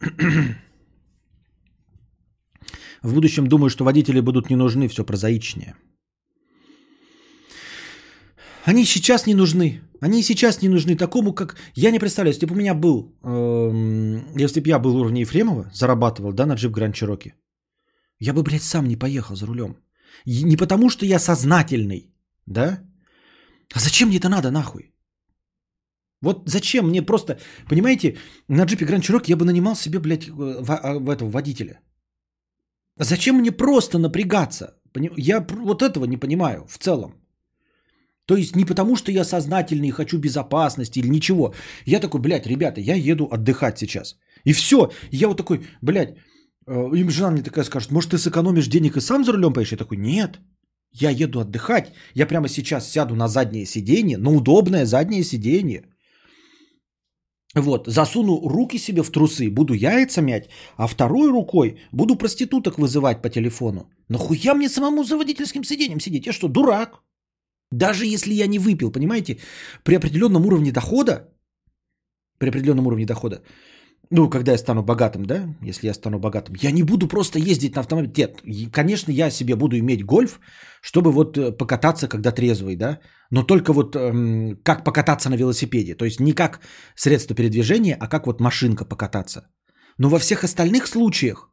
В 3.02 3.14
будущем 3.14 3.46
думаю, 3.46 3.70
что 3.70 3.84
водители 3.84 4.20
будут 4.20 4.50
не 4.50 4.56
нужны, 4.56 4.88
все 4.88 5.04
прозаичнее. 5.04 5.74
Они 8.70 8.84
сейчас 8.84 9.26
не 9.26 9.34
нужны. 9.34 9.80
Они 10.00 10.22
сейчас 10.22 10.62
не 10.62 10.68
нужны 10.68 10.96
такому, 10.96 11.32
как... 11.32 11.56
Я 11.74 11.90
не 11.90 11.98
представляю, 11.98 12.34
если 12.34 12.46
бы 12.46 12.54
у 12.54 12.58
меня 12.58 12.74
был... 12.74 13.12
эм, 13.24 14.36
если 14.38 14.60
бы 14.60 14.68
я 14.68 14.78
был 14.78 14.96
уровня 14.96 15.20
Ефремова, 15.20 15.70
зарабатывал, 15.72 16.32
да, 16.32 16.46
на 16.46 16.54
джип 16.54 16.72
Гранд 16.72 16.94
Чироки, 16.94 17.34
я 18.20 18.32
бы, 18.32 18.42
блядь, 18.42 18.62
сам 18.62 18.86
не 18.86 18.96
поехал 18.96 19.34
за 19.34 19.46
рулем. 19.46 19.76
И 20.24 20.44
не 20.44 20.56
потому, 20.56 20.88
что 20.88 21.04
я 21.04 21.18
сознательный, 21.18 22.14
да? 22.46 22.78
А 23.74 23.80
зачем 23.80 24.08
мне 24.08 24.18
это 24.18 24.28
надо, 24.28 24.50
нахуй? 24.50 24.94
Вот 26.22 26.48
зачем 26.48 26.88
мне 26.88 27.02
просто... 27.02 27.40
Понимаете, 27.68 28.18
на 28.48 28.66
джипе 28.66 28.84
Гранд 28.84 29.04
Чироки 29.04 29.32
я 29.32 29.36
бы 29.36 29.44
нанимал 29.44 29.74
себе, 29.74 29.98
блядь, 29.98 30.28
э, 30.28 30.62
в, 30.62 30.70
а, 30.70 30.98
в 30.98 31.10
этого 31.10 31.30
водителя. 31.30 31.80
Зачем 33.00 33.34
мне 33.34 33.50
просто 33.50 33.98
напрягаться? 33.98 34.80
Я 35.16 35.40
вот 35.40 35.82
этого 35.82 36.04
не 36.04 36.20
понимаю 36.20 36.66
в 36.68 36.78
целом. 36.78 37.20
То 38.30 38.36
есть 38.36 38.56
не 38.56 38.64
потому, 38.64 38.96
что 38.96 39.10
я 39.10 39.24
сознательный 39.24 39.88
и 39.88 39.90
хочу 39.90 40.18
безопасности 40.18 41.00
или 41.00 41.08
ничего. 41.10 41.52
Я 41.84 42.00
такой, 42.00 42.20
блядь, 42.20 42.46
ребята, 42.46 42.80
я 42.80 42.94
еду 42.94 43.28
отдыхать 43.32 43.78
сейчас. 43.78 44.16
И 44.46 44.52
все. 44.52 44.76
Я 45.10 45.26
вот 45.26 45.36
такой, 45.36 45.60
блядь, 45.82 46.14
э, 46.68 46.90
им 46.94 47.10
жена 47.10 47.30
мне 47.30 47.42
такая 47.42 47.64
скажет, 47.64 47.90
может 47.90 48.10
ты 48.10 48.18
сэкономишь 48.18 48.68
денег 48.68 48.96
и 48.96 49.00
сам 49.00 49.24
за 49.24 49.32
рулем 49.32 49.52
поедешь? 49.52 49.72
Я 49.72 49.78
такой, 49.78 49.96
нет, 49.96 50.38
я 50.92 51.10
еду 51.10 51.40
отдыхать. 51.40 51.92
Я 52.14 52.26
прямо 52.26 52.48
сейчас 52.48 52.88
сяду 52.88 53.16
на 53.16 53.26
заднее 53.26 53.66
сиденье, 53.66 54.16
на 54.16 54.30
удобное 54.30 54.86
заднее 54.86 55.24
сиденье. 55.24 55.82
Вот, 57.56 57.88
засуну 57.88 58.48
руки 58.48 58.78
себе 58.78 59.02
в 59.02 59.10
трусы, 59.10 59.50
буду 59.50 59.74
яйца 59.74 60.22
мять, 60.22 60.48
а 60.76 60.86
второй 60.86 61.30
рукой 61.30 61.80
буду 61.92 62.14
проституток 62.14 62.78
вызывать 62.78 63.22
по 63.22 63.28
телефону. 63.28 63.90
Нахуя 64.08 64.54
мне 64.54 64.68
самому 64.68 65.02
за 65.02 65.16
водительским 65.16 65.64
сиденьем 65.64 66.00
сидеть? 66.00 66.26
Я 66.26 66.32
что, 66.32 66.46
дурак? 66.46 67.02
Даже 67.72 68.04
если 68.04 68.34
я 68.34 68.46
не 68.46 68.58
выпил, 68.58 68.90
понимаете, 68.92 69.38
при 69.84 69.96
определенном 69.96 70.46
уровне 70.46 70.72
дохода, 70.72 71.28
при 72.38 72.48
определенном 72.48 72.86
уровне 72.86 73.06
дохода, 73.06 73.42
ну, 74.12 74.28
когда 74.28 74.52
я 74.52 74.58
стану 74.58 74.82
богатым, 74.82 75.24
да, 75.24 75.56
если 75.62 75.86
я 75.86 75.94
стану 75.94 76.18
богатым, 76.18 76.56
я 76.60 76.72
не 76.72 76.82
буду 76.82 77.06
просто 77.06 77.38
ездить 77.38 77.76
на 77.76 77.80
автомобиле. 77.80 78.12
Нет, 78.16 78.72
конечно, 78.72 79.12
я 79.12 79.30
себе 79.30 79.54
буду 79.54 79.76
иметь 79.78 80.04
гольф, 80.04 80.40
чтобы 80.82 81.12
вот 81.12 81.38
э, 81.38 81.52
покататься, 81.52 82.08
когда 82.08 82.32
трезвый, 82.32 82.76
да, 82.76 82.98
но 83.30 83.44
только 83.44 83.72
вот 83.72 83.94
эм, 83.94 84.56
как 84.64 84.84
покататься 84.84 85.30
на 85.30 85.36
велосипеде. 85.36 85.94
То 85.94 86.04
есть 86.04 86.20
не 86.20 86.32
как 86.32 86.60
средство 86.96 87.36
передвижения, 87.36 87.96
а 88.00 88.08
как 88.08 88.26
вот 88.26 88.40
машинка 88.40 88.84
покататься. 88.84 89.48
Но 89.98 90.08
во 90.08 90.18
всех 90.18 90.42
остальных 90.42 90.88
случаях 90.88 91.49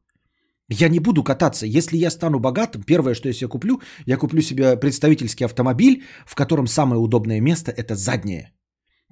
я 0.69 0.89
не 0.89 0.99
буду 0.99 1.23
кататься. 1.23 1.65
Если 1.65 1.97
я 1.97 2.09
стану 2.09 2.39
богатым, 2.39 2.83
первое, 2.83 3.15
что 3.15 3.29
я 3.29 3.33
себе 3.33 3.47
куплю, 3.47 3.81
я 4.05 4.17
куплю 4.17 4.41
себе 4.41 4.77
представительский 4.77 5.45
автомобиль, 5.45 6.03
в 6.25 6.35
котором 6.35 6.67
самое 6.67 6.99
удобное 6.99 7.41
место– 7.41 7.71
это 7.77 7.95
заднее. 7.95 8.51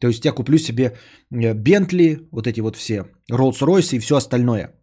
То 0.02 0.08
есть 0.08 0.26
я 0.26 0.34
куплю 0.34 0.58
себе 0.58 0.98
э, 1.32 1.54
Бентли, 1.54 2.28
вот 2.32 2.48
эти 2.48 2.62
вот 2.62 2.76
все, 2.76 3.06
Роллс-Ройсы 3.32 3.96
и 3.96 4.00
все 4.00 4.16
остальное, 4.16 4.76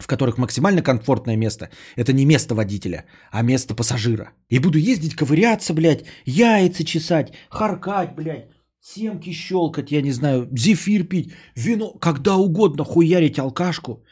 в 0.00 0.06
которых 0.06 0.38
максимально 0.38 0.82
комфортное 0.82 1.36
место– 1.36 1.68
это 1.96 2.12
не 2.14 2.24
место 2.24 2.54
водителя, 2.54 3.04
а 3.30 3.42
место 3.42 3.74
пассажира. 3.74 4.32
И 4.48 4.58
буду 4.58 4.78
ездить, 4.78 5.14
ковыряться, 5.14 5.74
блядь, 5.74 6.04
яйца 6.24 6.84
чесать, 6.84 7.32
харкать, 7.50 8.14
блядь, 8.14 8.48
семки 8.80 9.32
щелкать, 9.32 9.92
я 9.92 10.00
не 10.00 10.12
знаю, 10.12 10.48
зефир 10.52 11.04
пить, 11.04 11.34
вино, 11.54 11.92
когда 12.00 12.36
угодно 12.36 12.84
хуярить 12.84 13.38
алкашку, 13.38 14.02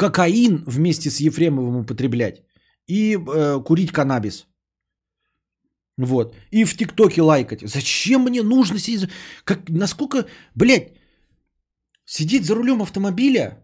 кокаин 0.00 0.64
вместе 0.66 1.10
с 1.10 1.20
Ефремовым 1.20 1.76
употреблять 1.76 2.42
и 2.88 3.16
э, 3.16 3.64
курить 3.64 3.92
каннабис. 3.92 4.46
Вот. 5.98 6.34
И 6.52 6.64
в 6.64 6.76
ТикТоке 6.76 7.22
лайкать. 7.22 7.60
Зачем 7.60 8.22
мне 8.22 8.42
нужно 8.42 8.78
сидеть? 8.78 9.10
Как, 9.44 9.68
насколько, 9.68 10.24
блядь, 10.54 10.92
сидеть 12.06 12.44
за 12.44 12.54
рулем 12.54 12.80
автомобиля, 12.80 13.62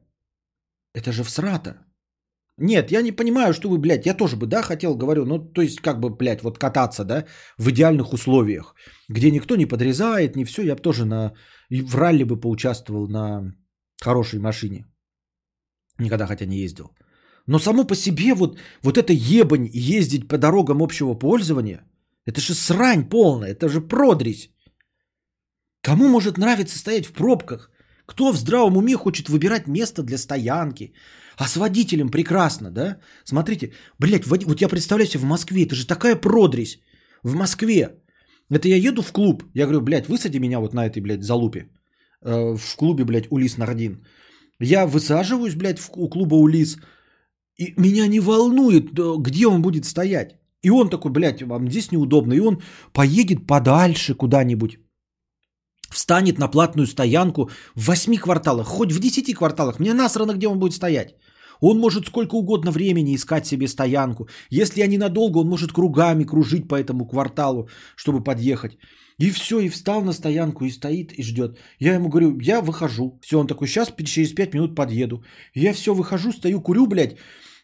это 0.95 1.13
же 1.13 1.23
всрато. 1.23 1.71
Нет, 2.59 2.93
я 2.93 3.03
не 3.03 3.13
понимаю, 3.13 3.53
что 3.55 3.69
вы, 3.69 3.79
блядь, 3.79 4.07
я 4.07 4.17
тоже 4.17 4.37
бы, 4.37 4.47
да, 4.47 4.63
хотел, 4.63 4.95
говорю, 4.95 5.25
ну, 5.25 5.39
то 5.39 5.63
есть, 5.63 5.81
как 5.81 6.01
бы, 6.01 6.11
блядь, 6.11 6.43
вот 6.43 6.59
кататься, 6.59 7.05
да, 7.05 7.25
в 7.59 7.69
идеальных 7.71 8.13
условиях, 8.13 8.75
где 9.09 9.31
никто 9.31 9.57
не 9.57 9.67
подрезает, 9.67 10.37
не 10.37 10.45
все, 10.45 10.63
я 10.63 10.75
бы 10.75 10.83
тоже 10.83 11.05
на, 11.05 11.33
в 11.71 11.95
ралли 11.95 12.25
бы 12.25 12.41
поучаствовал 12.41 13.09
на 13.09 13.55
хорошей 14.03 14.39
машине. 14.39 14.87
Никогда 15.99 16.27
хотя 16.27 16.47
не 16.47 16.59
ездил. 16.59 16.91
Но 17.47 17.59
само 17.59 17.85
по 17.85 17.95
себе 17.95 18.35
вот, 18.35 18.59
вот 18.83 18.99
это 18.99 19.13
ебань 19.13 19.71
ездить 19.73 20.29
по 20.29 20.39
дорогам 20.39 20.83
общего 20.83 21.15
пользования, 21.15 21.85
это 22.27 22.41
же 22.41 22.55
срань 22.55 23.09
полная, 23.09 23.51
это 23.53 23.69
же 23.69 23.81
продрись. 23.81 24.51
Кому 25.83 26.09
может 26.09 26.39
нравиться 26.39 26.79
стоять 26.79 27.07
в 27.07 27.13
пробках? 27.13 27.71
Кто 28.07 28.33
в 28.33 28.37
здравом 28.37 28.77
уме 28.77 28.97
хочет 28.97 29.29
выбирать 29.29 29.69
место 29.69 30.03
для 30.03 30.19
стоянки? 30.19 30.93
А 31.37 31.49
с 31.49 31.57
водителем 31.57 32.09
прекрасно, 32.09 32.71
да? 32.71 32.99
Смотрите, 33.25 33.73
блядь, 33.99 34.27
води- 34.27 34.47
вот 34.47 34.61
я 34.61 34.69
представляю 34.69 35.09
себе 35.09 35.21
в 35.21 35.27
Москве, 35.27 35.63
это 35.65 35.75
же 35.75 35.87
такая 35.87 36.17
продрись. 36.17 36.81
В 37.23 37.35
Москве. 37.35 37.91
Это 38.51 38.69
я 38.69 38.77
еду 38.77 39.03
в 39.03 39.13
клуб, 39.13 39.45
я 39.55 39.67
говорю, 39.67 39.83
блядь, 39.83 40.09
высади 40.09 40.39
меня 40.39 40.61
вот 40.61 40.75
на 40.75 40.87
этой, 40.87 41.03
блядь, 41.03 41.23
залупе. 41.23 41.69
Э, 42.23 42.57
в 42.57 42.77
клубе, 42.77 43.05
блядь, 43.05 43.31
Улис 43.31 43.57
Нардин. 43.59 44.05
Я 44.61 44.87
высаживаюсь, 44.87 45.55
блядь, 45.55 45.81
у 45.97 46.09
клуба 46.09 46.35
Улис, 46.37 46.79
и 47.59 47.75
меня 47.77 48.07
не 48.07 48.21
волнует, 48.21 48.95
да, 48.95 49.17
где 49.19 49.47
он 49.47 49.63
будет 49.63 49.85
стоять. 49.85 50.37
И 50.63 50.71
он 50.71 50.91
такой, 50.91 51.11
блядь, 51.11 51.43
вам 51.43 51.71
здесь 51.71 51.93
неудобно. 51.93 52.35
И 52.35 52.41
он 52.41 52.63
поедет 52.93 53.47
подальше 53.47 54.15
куда-нибудь. 54.15 54.79
Встанет 55.91 56.39
на 56.39 56.49
платную 56.49 56.87
стоянку 56.87 57.51
в 57.75 57.87
8 57.87 58.17
кварталах, 58.17 58.67
хоть 58.67 58.93
в 58.93 58.99
10 58.99 59.35
кварталах. 59.35 59.79
Мне 59.79 59.95
насрано, 59.95 60.35
где 60.35 60.49
он 60.49 60.59
будет 60.59 60.75
стоять. 60.75 61.15
Он 61.61 61.79
может 61.79 62.07
сколько 62.07 62.35
угодно 62.35 62.71
времени 62.71 63.15
искать 63.15 63.47
себе 63.47 63.69
стоянку. 63.69 64.29
Если 64.51 64.81
я 64.81 64.87
ненадолго, 64.87 65.39
он 65.39 65.49
может 65.49 65.73
кругами 65.73 66.25
кружить 66.25 66.69
по 66.69 66.75
этому 66.75 67.07
кварталу, 67.07 67.69
чтобы 67.97 68.25
подъехать. 68.25 68.79
И 69.19 69.31
все, 69.31 69.61
и 69.61 69.69
встал 69.71 70.03
на 70.03 70.13
стоянку, 70.13 70.65
и 70.65 70.71
стоит, 70.71 71.13
и 71.13 71.23
ждет. 71.23 71.59
Я 71.81 71.95
ему 71.95 72.09
говорю, 72.09 72.39
я 72.41 72.61
выхожу. 72.61 73.19
Все, 73.23 73.39
он 73.39 73.47
такой, 73.47 73.67
сейчас 73.67 73.93
через 74.05 74.35
5 74.35 74.55
минут 74.55 74.75
подъеду. 74.75 75.25
Я 75.55 75.73
все, 75.73 75.95
выхожу, 75.95 76.33
стою, 76.33 76.61
курю, 76.61 76.87
блядь. 76.87 77.17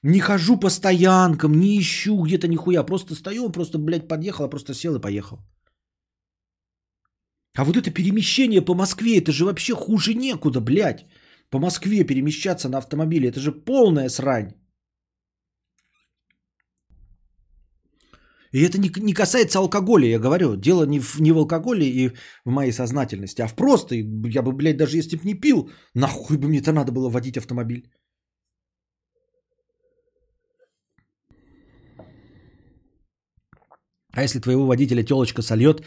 Не 0.03 0.21
хожу 0.21 0.57
по 0.57 0.71
стоянкам, 0.71 1.53
не 1.53 1.79
ищу 1.79 2.23
где-то 2.23 2.49
нихуя. 2.49 2.83
Просто 2.85 3.15
стою, 3.15 3.45
он 3.45 3.53
просто, 3.53 3.79
блядь, 3.79 4.09
подъехал, 4.09 4.45
а 4.45 4.49
просто 4.49 4.75
сел 4.75 4.97
и 4.97 5.01
поехал. 5.01 5.39
А 7.55 7.65
вот 7.65 7.77
это 7.77 7.91
перемещение 7.91 8.63
по 8.63 8.75
Москве, 8.75 9.19
это 9.19 9.31
же 9.31 9.45
вообще 9.45 9.75
хуже 9.75 10.15
некуда, 10.15 10.61
блядь. 10.61 11.07
По 11.51 11.59
Москве 11.59 12.05
перемещаться 12.05 12.69
на 12.69 12.79
автомобиле, 12.79 13.29
это 13.29 13.41
же 13.41 13.53
полная 13.53 14.09
срань. 14.09 14.55
И 18.53 18.61
это 18.63 18.79
не, 18.79 18.91
не 18.97 19.15
касается 19.15 19.59
алкоголя, 19.59 20.07
я 20.07 20.19
говорю. 20.19 20.57
Дело 20.57 20.87
не 20.87 21.01
в, 21.01 21.21
не 21.21 21.33
в 21.33 21.39
алкоголе 21.39 21.87
и 21.87 22.09
в 22.45 22.51
моей 22.51 22.73
сознательности, 22.73 23.43
а 23.43 23.49
в 23.49 23.55
просто. 23.55 23.95
Я 23.95 24.43
бы, 24.43 24.53
блядь, 24.53 24.77
даже 24.77 24.99
если 24.99 25.17
бы 25.17 25.23
не 25.25 25.35
пил, 25.35 25.71
нахуй 25.95 26.37
бы 26.37 26.49
мне 26.49 26.59
это 26.59 26.73
надо 26.73 26.93
было 26.93 27.09
водить 27.09 27.39
автомобиль. 27.39 27.91
А 34.15 34.23
если 34.23 34.41
твоего 34.41 34.67
водителя 34.67 35.03
телочка 35.03 35.43
сольет 35.43 35.83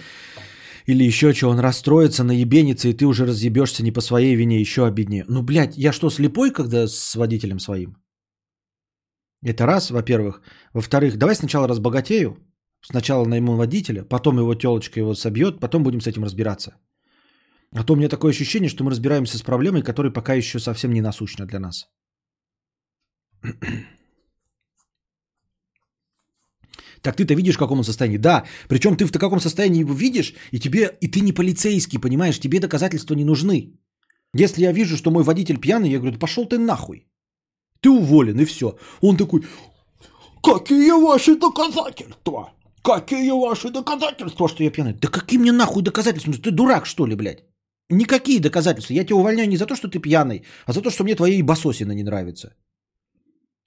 или 0.87 1.03
еще 1.03 1.33
что, 1.33 1.49
он 1.49 1.59
расстроится, 1.59 2.23
наебенится, 2.23 2.87
и 2.87 2.93
ты 2.93 3.05
уже 3.05 3.25
разъебешься 3.25 3.83
не 3.83 3.91
по 3.91 4.01
своей 4.01 4.35
вине, 4.35 4.59
еще 4.59 4.87
обиднее. 4.87 5.25
Ну, 5.27 5.43
блядь, 5.43 5.77
я 5.77 5.91
что, 5.91 6.09
слепой, 6.09 6.51
когда 6.51 6.87
с 6.87 7.15
водителем 7.15 7.59
своим? 7.59 7.97
Это 9.43 9.67
раз, 9.67 9.91
во-первых. 9.91 10.41
Во-вторых, 10.73 11.17
давай 11.17 11.35
сначала 11.35 11.67
разбогатею, 11.67 12.37
сначала 12.89 13.25
найму 13.25 13.55
водителя, 13.55 14.03
потом 14.03 14.37
его 14.37 14.55
телочка 14.55 14.99
его 14.99 15.15
собьет, 15.15 15.59
потом 15.59 15.83
будем 15.83 16.01
с 16.01 16.07
этим 16.07 16.23
разбираться. 16.23 16.75
А 17.75 17.83
то 17.83 17.93
у 17.93 17.95
меня 17.95 18.09
такое 18.09 18.31
ощущение, 18.31 18.69
что 18.69 18.83
мы 18.83 18.91
разбираемся 18.91 19.37
с 19.37 19.41
проблемой, 19.41 19.81
которая 19.81 20.13
пока 20.13 20.33
еще 20.33 20.59
совсем 20.59 20.93
не 20.93 21.01
насущна 21.01 21.45
для 21.45 21.59
нас. 21.59 21.89
Так 27.01 27.15
ты-то 27.17 27.35
видишь, 27.35 27.55
в 27.55 27.59
каком 27.59 27.77
он 27.77 27.83
состоянии. 27.83 28.17
Да, 28.17 28.45
причем 28.67 28.95
ты 28.97 29.05
в 29.05 29.11
каком 29.11 29.39
состоянии 29.39 29.81
его 29.81 29.93
видишь, 29.93 30.33
и 30.51 30.59
тебе, 30.59 30.97
и 31.01 31.07
ты 31.07 31.21
не 31.21 31.33
полицейский, 31.33 31.99
понимаешь, 31.99 32.39
тебе 32.39 32.59
доказательства 32.59 33.13
не 33.13 33.23
нужны. 33.23 33.79
Если 34.33 34.63
я 34.63 34.73
вижу, 34.73 34.97
что 34.97 35.11
мой 35.11 35.23
водитель 35.23 35.59
пьяный, 35.59 35.91
я 35.91 35.99
говорю, 35.99 36.13
да 36.13 36.19
пошел 36.19 36.45
ты 36.47 36.57
нахуй. 36.57 37.07
Ты 37.79 37.91
уволен, 37.91 38.39
и 38.39 38.45
все. 38.45 38.79
Он 39.01 39.17
такой, 39.17 39.43
какие 40.41 40.99
ваши 40.99 41.35
доказательства? 41.35 42.55
Какие 42.85 43.31
ваши 43.31 43.71
доказательства, 43.71 44.47
что 44.47 44.63
я 44.63 44.71
пьяный? 44.71 44.93
Да 44.93 45.07
какие 45.07 45.39
мне 45.39 45.51
нахуй 45.51 45.83
доказательства? 45.83 46.33
Ты 46.33 46.51
дурак, 46.51 46.85
что 46.85 47.07
ли, 47.07 47.15
блядь? 47.15 47.43
Никакие 47.89 48.39
доказательства. 48.39 48.93
Я 48.93 49.03
тебя 49.03 49.15
увольняю 49.15 49.49
не 49.49 49.57
за 49.57 49.65
то, 49.65 49.75
что 49.75 49.87
ты 49.87 49.99
пьяный, 49.99 50.43
а 50.67 50.73
за 50.73 50.81
то, 50.81 50.91
что 50.91 51.03
мне 51.03 51.15
твои 51.15 51.41
басосины 51.41 51.95
не 51.95 52.03
нравятся. 52.03 52.53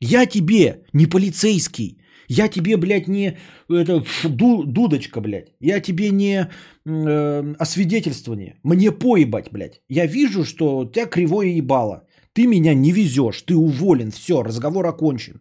Я 0.00 0.26
тебе 0.26 0.84
не 0.92 1.06
полицейский. 1.06 2.00
Я 2.28 2.48
тебе, 2.48 2.76
блядь, 2.76 3.08
не 3.08 3.38
это, 3.68 4.04
ду- 4.24 4.64
дудочка, 4.64 5.20
блядь. 5.20 5.48
Я 5.60 5.80
тебе 5.80 6.10
не 6.10 6.48
э, 6.86 7.54
освидетельствование. 7.58 8.60
Мне 8.62 8.92
поебать, 8.92 9.50
блядь. 9.50 9.80
Я 9.88 10.06
вижу, 10.06 10.44
что 10.44 10.78
у 10.78 10.90
тебя 10.92 11.06
кривое 11.06 11.58
ебало. 11.58 12.06
Ты 12.34 12.46
меня 12.46 12.74
не 12.74 12.92
везешь, 12.92 13.42
ты 13.42 13.56
уволен, 13.56 14.10
все, 14.10 14.44
разговор 14.44 14.86
окончен. 14.86 15.40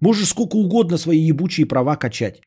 Можешь 0.00 0.28
сколько 0.28 0.56
угодно 0.56 0.98
свои 0.98 1.18
ебучие 1.30 1.66
права 1.66 1.96
качать. 1.96 2.40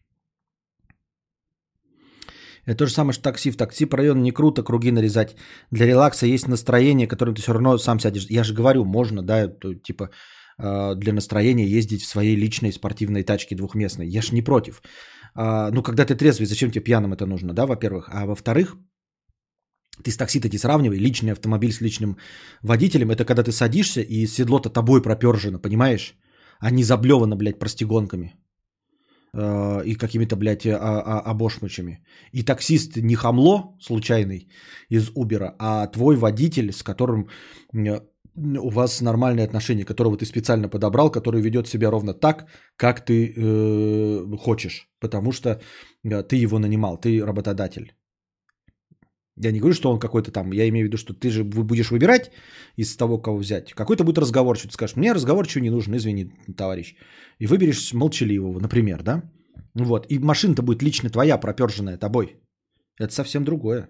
Это 2.67 2.79
то 2.79 2.85
же 2.85 2.93
самое, 2.93 3.13
что 3.13 3.23
такси. 3.23 3.51
В 3.51 3.57
такси 3.57 3.85
по 3.85 3.97
району 3.97 4.21
не 4.21 4.31
круто 4.31 4.63
круги 4.63 4.91
нарезать. 4.91 5.35
Для 5.71 5.85
релакса 5.85 6.27
есть 6.27 6.47
настроение, 6.47 7.07
которым 7.07 7.33
ты 7.33 7.41
все 7.41 7.53
равно 7.53 7.77
сам 7.77 7.99
сядешь. 7.99 8.27
Я 8.29 8.43
же 8.43 8.53
говорю, 8.53 8.85
можно, 8.85 9.21
да, 9.21 9.47
типа 9.83 10.09
э, 10.59 10.95
для 10.95 11.13
настроения 11.13 11.65
ездить 11.65 12.01
в 12.01 12.07
своей 12.07 12.35
личной 12.35 12.73
спортивной 12.73 13.23
тачке 13.23 13.55
двухместной. 13.55 14.07
Я 14.09 14.21
же 14.21 14.33
не 14.33 14.41
против. 14.41 14.81
А, 15.33 15.71
ну, 15.71 15.81
когда 15.81 16.03
ты 16.03 16.15
трезвый, 16.15 16.45
зачем 16.45 16.69
тебе 16.71 16.83
пьяным 16.83 17.13
это 17.13 17.25
нужно, 17.25 17.53
да, 17.53 17.65
во-первых. 17.65 18.09
А 18.11 18.25
во-вторых, 18.25 18.75
ты 20.03 20.11
с 20.11 20.17
такси-то 20.17 20.49
не 20.49 20.57
сравнивай. 20.57 20.99
Личный 20.99 21.31
автомобиль 21.31 21.71
с 21.71 21.81
личным 21.81 22.17
водителем. 22.63 23.11
Это 23.11 23.23
когда 23.23 23.43
ты 23.43 23.51
садишься 23.53 24.01
и 24.01 24.27
седло-то 24.27 24.69
тобой 24.69 25.01
пропержено, 25.01 25.59
понимаешь? 25.59 26.15
А 26.59 26.69
не 26.71 26.83
заблевано, 26.83 27.37
блядь, 27.37 27.59
простигонками 27.59 28.35
э, 29.33 29.83
и 29.85 29.95
какими-то, 29.95 30.35
блядь, 30.35 30.65
а, 30.65 30.77
а, 30.77 31.31
обошмычами. 31.31 31.99
И 32.31 32.43
таксист 32.43 32.97
не 32.97 33.15
хамло 33.15 33.75
случайный 33.79 34.49
из 34.89 35.11
Убера, 35.15 35.55
а 35.59 35.87
твой 35.87 36.15
водитель, 36.15 36.71
с 36.71 36.83
которым 36.83 37.29
э, 37.73 37.99
у 38.37 38.69
вас 38.69 39.01
нормальные 39.01 39.45
отношения, 39.45 39.85
которого 39.85 40.17
ты 40.17 40.25
специально 40.25 40.69
подобрал, 40.69 41.11
который 41.11 41.41
ведет 41.41 41.67
себя 41.67 41.91
ровно 41.91 42.13
так, 42.13 42.47
как 42.75 43.05
ты 43.05 43.33
э, 43.35 44.37
хочешь, 44.37 44.87
потому 44.99 45.31
что 45.31 45.49
э, 46.03 46.23
ты 46.23 46.35
его 46.35 46.59
нанимал, 46.59 46.97
ты 46.97 47.25
работодатель. 47.25 47.96
Я 49.37 49.51
не 49.51 49.59
говорю, 49.59 49.75
что 49.75 49.91
он 49.91 49.99
какой-то 49.99 50.31
там, 50.31 50.51
я 50.51 50.67
имею 50.69 50.85
в 50.85 50.87
виду, 50.87 50.97
что 50.97 51.13
ты 51.13 51.29
же 51.29 51.43
будешь 51.43 51.91
выбирать 51.91 52.31
из 52.75 52.95
того, 52.95 53.19
кого 53.19 53.37
взять. 53.37 53.73
Какой-то 53.73 54.03
будет 54.03 54.17
разговор, 54.17 54.57
что 54.57 54.67
ты 54.67 54.73
скажешь, 54.73 54.95
мне 54.95 55.13
разговорчивый 55.13 55.61
не 55.63 55.69
нужен, 55.69 55.95
извини, 55.95 56.31
товарищ. 56.57 56.95
И 57.39 57.45
выберешь 57.45 57.93
молчаливого, 57.93 58.59
например, 58.59 59.03
да? 59.03 59.23
Вот, 59.75 60.07
и 60.09 60.19
машина-то 60.19 60.63
будет 60.63 60.81
лично 60.81 61.09
твоя, 61.09 61.37
проперженная 61.37 61.97
тобой. 61.97 62.37
Это 62.99 63.13
совсем 63.13 63.43
другое. 63.43 63.89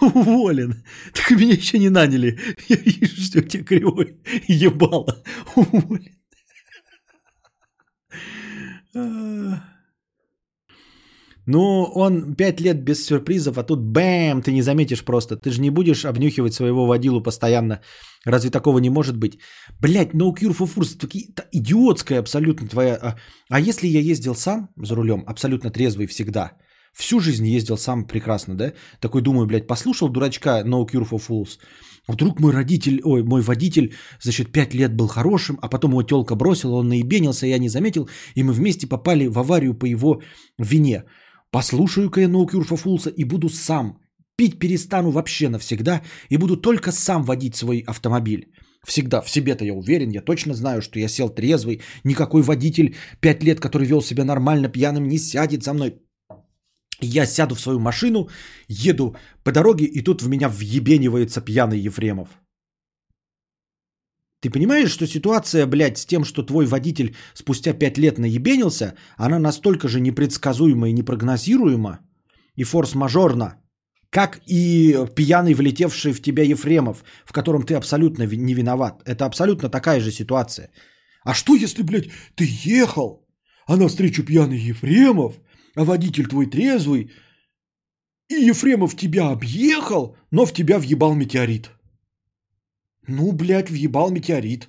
Уволен. 0.00 0.84
Так 1.12 1.30
меня 1.30 1.54
еще 1.54 1.78
не 1.78 1.90
наняли. 1.90 2.38
Я 2.68 2.76
вижу, 2.76 3.20
что 3.20 3.38
у 3.40 3.42
тебя 3.42 3.64
кривой 3.64 4.16
ебало. 4.48 5.22
Уволен. 5.54 6.14
Ну, 11.48 11.84
он 11.94 12.34
пять 12.34 12.60
лет 12.60 12.84
без 12.84 13.06
сюрпризов, 13.06 13.56
а 13.56 13.62
тут 13.62 13.80
бэм, 13.80 14.42
ты 14.42 14.52
не 14.52 14.62
заметишь 14.62 15.02
просто. 15.02 15.36
Ты 15.36 15.50
же 15.50 15.62
не 15.62 15.70
будешь 15.70 16.04
обнюхивать 16.04 16.52
своего 16.52 16.86
водилу 16.86 17.22
постоянно. 17.22 17.80
Разве 18.26 18.50
такого 18.50 18.80
не 18.80 18.90
может 18.90 19.16
быть? 19.16 19.38
Блять, 19.80 20.14
no 20.14 20.34
cure 20.34 20.54
for 20.54 20.68
та, 21.34 21.44
идиотская 21.52 22.18
абсолютно 22.18 22.68
твоя... 22.68 22.98
А, 23.00 23.16
а 23.48 23.60
если 23.60 23.88
я 23.88 24.00
ездил 24.00 24.34
сам 24.34 24.68
за 24.76 24.94
рулем, 24.94 25.24
абсолютно 25.26 25.70
трезвый 25.70 26.06
всегда, 26.06 26.52
всю 26.92 27.18
жизнь 27.20 27.46
ездил 27.46 27.78
сам 27.78 28.06
прекрасно, 28.06 28.54
да? 28.54 28.72
Такой 29.00 29.22
думаю, 29.22 29.46
блядь, 29.46 29.66
послушал 29.66 30.10
дурачка 30.10 30.62
No 30.66 30.86
Cure 30.86 31.08
for 31.08 31.18
Fools. 31.28 31.58
Вдруг 32.08 32.40
мой 32.40 32.52
родитель, 32.52 33.00
ой, 33.04 33.22
мой 33.22 33.40
водитель, 33.40 33.94
значит, 34.20 34.52
пять 34.52 34.74
лет 34.74 34.94
был 34.94 35.08
хорошим, 35.08 35.58
а 35.62 35.68
потом 35.68 35.92
его 35.92 36.02
телка 36.02 36.34
бросила, 36.34 36.76
он 36.76 36.88
наебенился, 36.88 37.46
я 37.46 37.58
не 37.58 37.70
заметил, 37.70 38.06
и 38.34 38.42
мы 38.42 38.52
вместе 38.52 38.86
попали 38.86 39.28
в 39.28 39.38
аварию 39.38 39.72
по 39.72 39.86
его 39.86 40.20
вине. 40.58 41.04
Послушаю-ка 41.50 42.20
я 42.20 42.28
for 42.28 42.76
Fools 42.76 43.10
и 43.16 43.24
буду 43.24 43.48
сам. 43.48 43.98
Пить 44.36 44.58
перестану 44.58 45.10
вообще 45.10 45.48
навсегда 45.48 46.02
и 46.30 46.36
буду 46.36 46.56
только 46.56 46.92
сам 46.92 47.24
водить 47.24 47.56
свой 47.56 47.84
автомобиль. 47.86 48.52
Всегда, 48.86 49.20
в 49.20 49.28
себе-то 49.28 49.64
я 49.64 49.74
уверен, 49.74 50.10
я 50.10 50.22
точно 50.22 50.54
знаю, 50.54 50.82
что 50.82 50.98
я 50.98 51.08
сел 51.08 51.28
трезвый, 51.28 51.80
никакой 52.04 52.42
водитель 52.42 52.94
пять 53.20 53.42
лет, 53.42 53.60
который 53.60 53.86
вел 53.86 54.02
себя 54.02 54.24
нормально 54.24 54.68
пьяным, 54.68 55.08
не 55.08 55.18
сядет 55.18 55.64
за 55.64 55.72
мной. 55.72 55.94
Я 57.00 57.26
сяду 57.26 57.54
в 57.54 57.60
свою 57.60 57.80
машину, 57.80 58.28
еду 58.68 59.16
по 59.44 59.52
дороге, 59.52 59.84
и 59.84 60.02
тут 60.02 60.22
в 60.22 60.28
меня 60.28 60.48
въебенивается 60.48 61.40
пьяный 61.40 61.78
Ефремов. 61.78 62.28
Ты 64.40 64.50
понимаешь, 64.50 64.90
что 64.90 65.06
ситуация, 65.06 65.66
блядь, 65.66 65.98
с 65.98 66.06
тем, 66.06 66.24
что 66.24 66.42
твой 66.42 66.66
водитель 66.66 67.16
спустя 67.34 67.72
5 67.72 67.98
лет 67.98 68.18
наебенился, 68.18 68.94
она 69.16 69.38
настолько 69.38 69.88
же 69.88 70.00
непредсказуема 70.00 70.88
и 70.88 70.92
непрогнозируема 70.92 71.98
и 72.54 72.64
форс-мажорна, 72.64 73.56
как 74.10 74.40
и 74.46 74.96
пьяный 75.16 75.54
влетевший 75.54 76.12
в 76.12 76.22
тебя 76.22 76.44
Ефремов, 76.44 77.04
в 77.24 77.32
котором 77.32 77.64
ты 77.64 77.74
абсолютно 77.74 78.26
не 78.26 78.54
виноват. 78.54 79.02
Это 79.04 79.26
абсолютно 79.26 79.68
такая 79.68 80.00
же 80.00 80.12
ситуация. 80.12 80.70
А 81.24 81.34
что 81.34 81.56
если, 81.56 81.82
блядь, 81.82 82.08
ты 82.36 82.48
ехал, 82.64 83.26
а 83.66 83.76
навстречу 83.76 84.24
пьяный 84.24 84.58
Ефремов, 84.58 85.34
а 85.74 85.84
водитель 85.84 86.26
твой 86.28 86.46
трезвый, 86.46 87.10
и 88.28 88.34
Ефремов 88.34 88.96
тебя 88.96 89.30
объехал, 89.30 90.16
но 90.30 90.46
в 90.46 90.52
тебя 90.52 90.78
въебал 90.78 91.14
метеорит? 91.14 91.70
Ну, 93.08 93.32
блядь, 93.32 93.70
въебал 93.70 94.10
метеорит. 94.10 94.68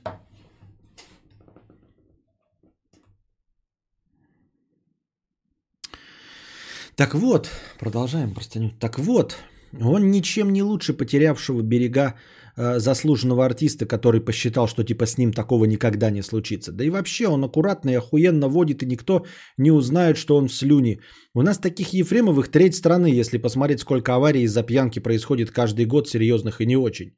Так 6.95 7.14
вот, 7.16 7.50
продолжаем 7.80 8.34
простыню. 8.34 8.72
Так 8.80 8.98
вот, 8.98 9.35
он 9.82 10.11
ничем 10.11 10.53
не 10.53 10.64
лучше 10.64 10.93
потерявшего 10.93 11.61
берега 11.61 12.16
э, 12.56 12.80
заслуженного 12.80 13.45
артиста, 13.45 13.85
который 13.85 14.22
посчитал, 14.22 14.68
что 14.68 14.84
типа 14.85 15.06
с 15.06 15.18
ним 15.18 15.34
такого 15.34 15.66
никогда 15.66 16.09
не 16.09 16.22
случится. 16.22 16.72
Да 16.72 16.85
и 16.85 16.90
вообще 16.90 17.27
он 17.27 17.43
аккуратно 17.43 17.90
и 17.90 17.98
охуенно 17.98 18.48
водит, 18.48 18.84
и 18.84 18.85
никто 18.85 19.26
не 19.58 19.72
узнает, 19.72 20.18
что 20.18 20.38
он 20.38 20.48
в 20.48 20.53
слюне. 20.53 21.00
У 21.34 21.42
нас 21.42 21.58
таких 21.58 21.93
Ефремовых 21.93 22.50
треть 22.50 22.76
страны, 22.76 23.08
если 23.08 23.38
посмотреть, 23.38 23.82
сколько 23.82 24.16
аварий 24.16 24.43
из-за 24.43 24.64
пьянки 24.64 25.00
происходит 25.00 25.51
каждый 25.51 25.85
год, 25.85 26.08
серьезных 26.08 26.61
и 26.61 26.66
не 26.66 26.77
очень. 26.77 27.16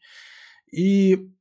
И 0.71 1.31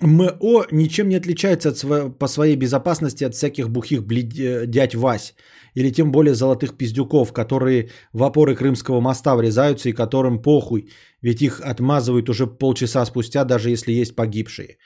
МО 0.00 0.66
ничем 0.70 1.08
не 1.08 1.16
отличается 1.16 1.68
от 1.68 1.76
сво- 1.76 2.10
по 2.10 2.28
своей 2.28 2.56
безопасности 2.56 3.24
от 3.24 3.34
всяких 3.34 3.68
бухих 3.68 4.02
блед- 4.02 4.38
э, 4.38 4.66
дядь 4.66 4.94
Вась. 4.94 5.34
Или 5.74 5.90
тем 5.92 6.10
более 6.10 6.34
золотых 6.34 6.76
пиздюков, 6.76 7.32
которые 7.32 7.90
в 8.12 8.22
опоры 8.22 8.56
Крымского 8.56 9.00
моста 9.00 9.36
врезаются 9.36 9.88
и 9.88 9.92
которым 9.92 10.42
похуй. 10.42 10.90
Ведь 11.22 11.42
их 11.42 11.60
отмазывают 11.60 12.28
уже 12.28 12.46
полчаса 12.46 13.04
спустя, 13.06 13.44
даже 13.44 13.70
если 13.70 13.92
есть 13.92 14.16
погибшие. 14.16 14.78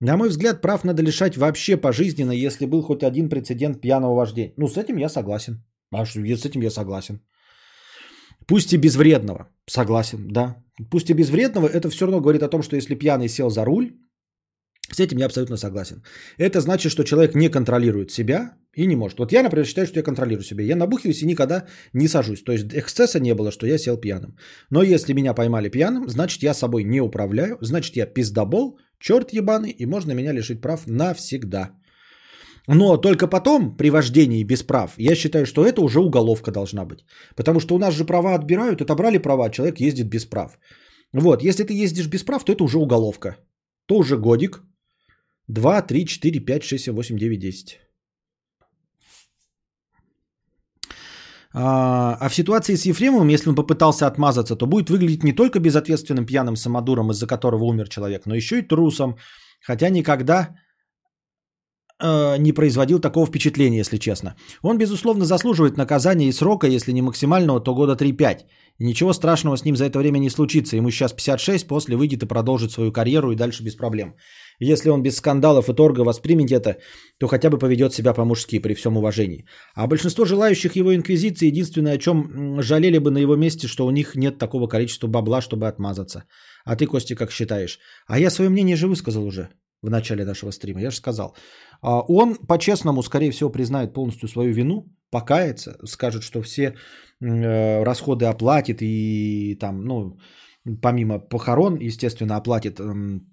На 0.00 0.16
мой 0.16 0.30
взгляд, 0.30 0.62
прав 0.62 0.84
надо 0.84 1.02
лишать 1.02 1.36
вообще 1.36 1.76
пожизненно, 1.76 2.32
если 2.32 2.66
был 2.66 2.82
хоть 2.82 3.02
один 3.02 3.28
прецедент 3.28 3.80
пьяного 3.80 4.14
вождения. 4.14 4.54
Ну, 4.56 4.68
с 4.68 4.76
этим 4.76 4.96
я 4.96 5.08
согласен. 5.08 5.64
А 5.92 6.06
с 6.06 6.16
этим 6.16 6.62
я 6.62 6.70
согласен. 6.70 7.20
Пусть 8.46 8.72
и 8.72 8.78
безвредного. 8.78 9.48
Согласен, 9.66 10.28
да. 10.28 10.56
Пусть 10.90 11.10
и 11.10 11.14
безвредного, 11.14 11.68
это 11.68 11.90
все 11.90 12.06
равно 12.06 12.20
говорит 12.20 12.42
о 12.42 12.48
том, 12.48 12.62
что 12.62 12.76
если 12.76 12.94
пьяный 12.94 13.28
сел 13.28 13.50
за 13.50 13.64
руль, 13.64 13.92
с 14.90 15.00
этим 15.00 15.18
я 15.18 15.26
абсолютно 15.26 15.56
согласен. 15.56 16.02
Это 16.38 16.60
значит, 16.60 16.92
что 16.92 17.04
человек 17.04 17.34
не 17.34 17.48
контролирует 17.48 18.10
себя 18.10 18.56
и 18.74 18.86
не 18.86 18.96
может. 18.96 19.18
Вот 19.18 19.32
я, 19.32 19.42
например, 19.42 19.66
считаю, 19.66 19.86
что 19.86 19.98
я 19.98 20.02
контролирую 20.02 20.44
себя. 20.44 20.64
Я 20.64 20.76
набухиваюсь 20.76 21.22
и 21.22 21.26
никогда 21.26 21.66
не 21.94 22.08
сажусь. 22.08 22.42
То 22.42 22.52
есть 22.52 22.66
эксцесса 22.74 23.20
не 23.20 23.34
было, 23.34 23.50
что 23.50 23.66
я 23.66 23.78
сел 23.78 23.96
пьяным. 23.96 24.36
Но 24.70 24.82
если 24.82 25.14
меня 25.14 25.34
поймали 25.34 25.70
пьяным, 25.70 26.08
значит, 26.08 26.42
я 26.42 26.54
собой 26.54 26.84
не 26.84 27.00
управляю, 27.00 27.56
значит, 27.60 27.96
я 27.96 28.06
пиздобол, 28.06 28.78
черт 28.98 29.32
ебаный, 29.32 29.70
и 29.70 29.86
можно 29.86 30.12
меня 30.12 30.32
лишить 30.32 30.60
прав 30.60 30.86
навсегда. 30.86 31.70
Но 32.68 32.96
только 32.96 33.26
потом, 33.26 33.76
при 33.76 33.90
вождении 33.90 34.44
без 34.44 34.62
прав, 34.62 34.94
я 34.98 35.14
считаю, 35.14 35.46
что 35.46 35.64
это 35.64 35.80
уже 35.80 36.00
уголовка 36.00 36.52
должна 36.52 36.84
быть. 36.84 37.04
Потому 37.34 37.60
что 37.60 37.74
у 37.74 37.78
нас 37.78 37.94
же 37.94 38.04
права 38.04 38.34
отбирают, 38.34 38.80
отобрали 38.80 39.18
права, 39.18 39.50
человек 39.50 39.80
ездит 39.80 40.08
без 40.08 40.24
прав. 40.24 40.58
Вот, 41.12 41.42
если 41.42 41.64
ты 41.64 41.84
ездишь 41.84 42.06
без 42.06 42.22
прав, 42.22 42.44
то 42.44 42.52
это 42.52 42.64
уже 42.64 42.78
уголовка. 42.78 43.36
То 43.86 43.98
уже 43.98 44.16
годик, 44.16 44.62
2, 45.48 45.82
3, 45.82 46.06
4, 46.06 46.40
5, 46.40 46.62
6, 46.62 46.84
7, 46.84 46.94
8, 46.94 47.18
9, 47.18 47.40
10. 47.40 47.78
А, 51.54 52.28
в 52.28 52.34
ситуации 52.34 52.76
с 52.76 52.86
Ефремовым, 52.86 53.28
если 53.28 53.50
он 53.50 53.54
попытался 53.54 54.06
отмазаться, 54.06 54.56
то 54.56 54.66
будет 54.66 54.88
выглядеть 54.88 55.24
не 55.24 55.32
только 55.32 55.58
безответственным 55.58 56.26
пьяным 56.26 56.56
самодуром, 56.56 57.10
из-за 57.10 57.26
которого 57.26 57.64
умер 57.64 57.88
человек, 57.88 58.26
но 58.26 58.34
еще 58.34 58.58
и 58.58 58.68
трусом, 58.68 59.16
хотя 59.60 59.90
никогда 59.90 60.56
э, 62.02 62.38
не 62.38 62.52
производил 62.52 62.98
такого 63.00 63.26
впечатления, 63.26 63.78
если 63.78 63.98
честно. 63.98 64.34
Он, 64.62 64.78
безусловно, 64.78 65.24
заслуживает 65.24 65.76
наказания 65.76 66.28
и 66.28 66.32
срока, 66.32 66.66
если 66.66 66.92
не 66.92 67.02
максимального, 67.02 67.60
то 67.60 67.74
года 67.74 67.94
3-5. 67.94 68.40
И 68.78 68.84
ничего 68.84 69.12
страшного 69.12 69.56
с 69.56 69.64
ним 69.64 69.76
за 69.76 69.84
это 69.84 69.98
время 69.98 70.18
не 70.18 70.30
случится. 70.30 70.76
Ему 70.76 70.90
сейчас 70.90 71.12
56, 71.12 71.66
после 71.66 71.96
выйдет 71.96 72.22
и 72.22 72.26
продолжит 72.26 72.72
свою 72.72 72.92
карьеру 72.92 73.32
и 73.32 73.36
дальше 73.36 73.62
без 73.62 73.76
проблем. 73.76 74.14
Если 74.58 74.90
он 74.90 75.02
без 75.02 75.16
скандалов 75.16 75.68
и 75.68 75.74
торга 75.74 76.04
воспримет 76.04 76.50
это, 76.52 76.76
то 77.18 77.28
хотя 77.28 77.50
бы 77.50 77.58
поведет 77.58 77.92
себя 77.92 78.14
по-мужски 78.14 78.58
при 78.58 78.74
всем 78.74 78.96
уважении. 78.96 79.46
А 79.74 79.86
большинство 79.86 80.24
желающих 80.24 80.76
его 80.76 80.94
инквизиции 80.94 81.46
единственное, 81.46 81.94
о 81.94 81.98
чем 81.98 82.62
жалели 82.62 82.98
бы 82.98 83.10
на 83.10 83.18
его 83.18 83.36
месте, 83.36 83.68
что 83.68 83.86
у 83.86 83.90
них 83.90 84.14
нет 84.16 84.38
такого 84.38 84.68
количества 84.68 85.08
бабла, 85.08 85.40
чтобы 85.40 85.68
отмазаться. 85.68 86.24
А 86.64 86.76
ты, 86.76 86.86
Костя, 86.86 87.14
как 87.14 87.30
считаешь? 87.30 87.78
А 88.06 88.18
я 88.18 88.30
свое 88.30 88.50
мнение 88.50 88.76
же 88.76 88.88
высказал 88.88 89.24
уже 89.24 89.48
в 89.82 89.90
начале 89.90 90.24
нашего 90.24 90.52
стрима. 90.52 90.80
Я 90.80 90.90
же 90.90 90.96
сказал. 90.96 91.36
А, 91.82 92.00
Он 92.08 92.36
по-честному, 92.36 93.02
скорее 93.02 93.30
всего, 93.30 93.50
признает 93.50 93.92
полностью 93.92 94.28
свою 94.28 94.52
вину, 94.52 94.86
покается, 95.10 95.76
скажет, 95.84 96.22
что 96.22 96.42
все 96.42 96.74
э, 97.20 97.84
расходы 97.84 98.26
оплатит 98.26 98.78
и 98.80 99.56
там, 99.60 99.84
ну, 99.84 100.18
помимо 100.80 101.18
похорон, 101.18 101.76
естественно, 101.80 102.36
оплатит 102.36 102.80
эм, 102.80 103.26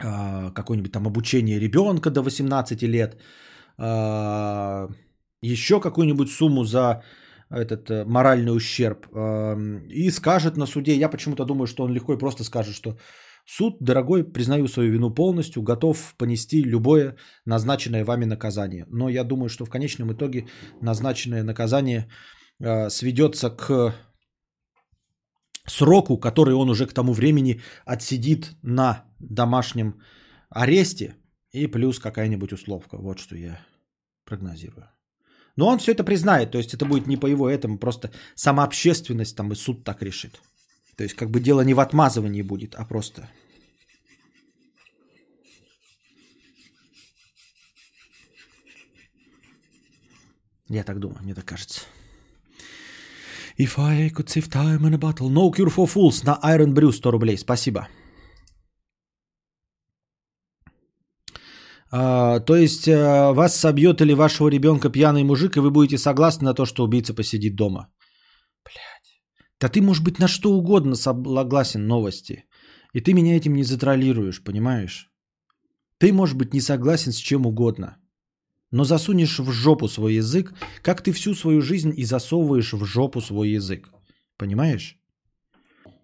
а, 0.00 0.50
какое-нибудь 0.50 0.92
там 0.92 1.06
обучение 1.06 1.60
ребенка 1.60 2.10
до 2.10 2.22
18 2.22 2.82
лет, 2.82 3.16
а, 3.78 4.88
еще 5.42 5.80
какую-нибудь 5.80 6.30
сумму 6.30 6.64
за 6.64 7.02
этот 7.50 7.90
э, 7.90 8.04
моральный 8.06 8.56
ущерб 8.56 9.06
и 9.90 10.10
скажет 10.10 10.56
на 10.56 10.66
суде, 10.66 10.96
я 10.96 11.10
почему-то 11.10 11.44
думаю, 11.44 11.66
что 11.66 11.84
он 11.84 11.92
легко 11.92 12.14
и 12.14 12.18
просто 12.18 12.42
скажет, 12.42 12.74
что 12.74 12.96
суд, 13.44 13.76
дорогой, 13.80 14.24
признаю 14.24 14.68
свою 14.68 14.92
вину 14.92 15.14
полностью, 15.14 15.62
готов 15.62 16.14
понести 16.16 16.62
любое 16.62 17.16
назначенное 17.46 18.04
вами 18.04 18.24
наказание. 18.24 18.86
Но 18.88 19.08
я 19.08 19.24
думаю, 19.24 19.48
что 19.48 19.64
в 19.64 19.70
конечном 19.70 20.12
итоге 20.12 20.46
назначенное 20.80 21.42
наказание 21.42 22.08
э, 22.60 22.90
сведется 22.90 23.50
к 23.50 23.94
сроку, 25.66 26.18
который 26.18 26.54
он 26.54 26.70
уже 26.70 26.86
к 26.86 26.92
тому 26.92 27.12
времени 27.12 27.60
отсидит 27.84 28.50
на 28.62 29.04
домашнем 29.18 30.00
аресте 30.50 31.14
и 31.52 31.66
плюс 31.66 31.98
какая-нибудь 31.98 32.52
условка. 32.52 32.98
Вот 32.98 33.18
что 33.18 33.36
я 33.36 33.60
прогнозирую. 34.24 34.88
Но 35.56 35.68
он 35.68 35.78
все 35.78 35.92
это 35.92 36.04
признает, 36.04 36.50
то 36.50 36.58
есть 36.58 36.74
это 36.74 36.84
будет 36.84 37.06
не 37.06 37.16
по 37.16 37.26
его 37.26 37.48
этому, 37.48 37.78
просто 37.78 38.10
сама 38.34 38.64
общественность 38.64 39.36
там 39.36 39.52
и 39.52 39.54
суд 39.54 39.84
так 39.84 40.02
решит. 40.02 40.40
То 40.96 41.04
есть 41.04 41.14
как 41.14 41.30
бы 41.30 41.40
дело 41.40 41.62
не 41.62 41.74
в 41.74 41.80
отмазывании 41.80 42.42
будет, 42.42 42.74
а 42.74 42.84
просто... 42.84 43.28
Я 50.68 50.82
так 50.82 50.98
думаю, 50.98 51.22
мне 51.22 51.34
так 51.34 51.44
кажется. 51.44 51.80
If 53.58 53.78
I 53.78 54.08
could 54.08 54.26
save 54.26 54.48
time 54.48 54.80
in 54.80 54.94
a 54.94 54.98
battle. 54.98 55.30
No 55.30 55.50
cure 55.50 55.70
for 55.70 55.86
fools 55.86 56.24
на 56.24 56.38
Iron 56.42 56.74
Brew 56.74 56.90
100 56.90 57.10
рублей. 57.10 57.36
Спасибо. 57.38 57.86
А, 61.92 62.40
то 62.40 62.56
есть 62.56 62.88
а, 62.88 63.32
вас 63.32 63.56
собьет 63.56 64.00
или 64.00 64.14
вашего 64.14 64.48
ребенка 64.48 64.90
пьяный 64.90 65.22
мужик, 65.22 65.56
и 65.56 65.60
вы 65.60 65.70
будете 65.70 65.98
согласны 65.98 66.46
на 66.46 66.54
то, 66.54 66.64
что 66.64 66.82
убийца 66.82 67.14
посидит 67.14 67.54
дома. 67.54 67.88
Блять. 68.64 68.93
Да 69.60 69.68
ты, 69.68 69.80
может 69.80 70.04
быть, 70.04 70.18
на 70.18 70.28
что 70.28 70.52
угодно 70.52 70.94
согласен 70.94 71.86
новости. 71.86 72.44
И 72.92 73.00
ты 73.00 73.12
меня 73.12 73.36
этим 73.36 73.54
не 73.54 73.64
затроллируешь, 73.64 74.42
понимаешь? 74.42 75.10
Ты, 75.98 76.12
может 76.12 76.36
быть, 76.36 76.54
не 76.54 76.60
согласен 76.60 77.12
с 77.12 77.16
чем 77.16 77.46
угодно. 77.46 77.96
Но 78.70 78.84
засунешь 78.84 79.38
в 79.38 79.52
жопу 79.52 79.88
свой 79.88 80.14
язык, 80.14 80.52
как 80.82 81.02
ты 81.02 81.12
всю 81.12 81.34
свою 81.34 81.62
жизнь 81.62 81.92
и 81.96 82.04
засовываешь 82.04 82.72
в 82.72 82.84
жопу 82.84 83.20
свой 83.20 83.50
язык. 83.50 83.88
Понимаешь? 84.36 84.98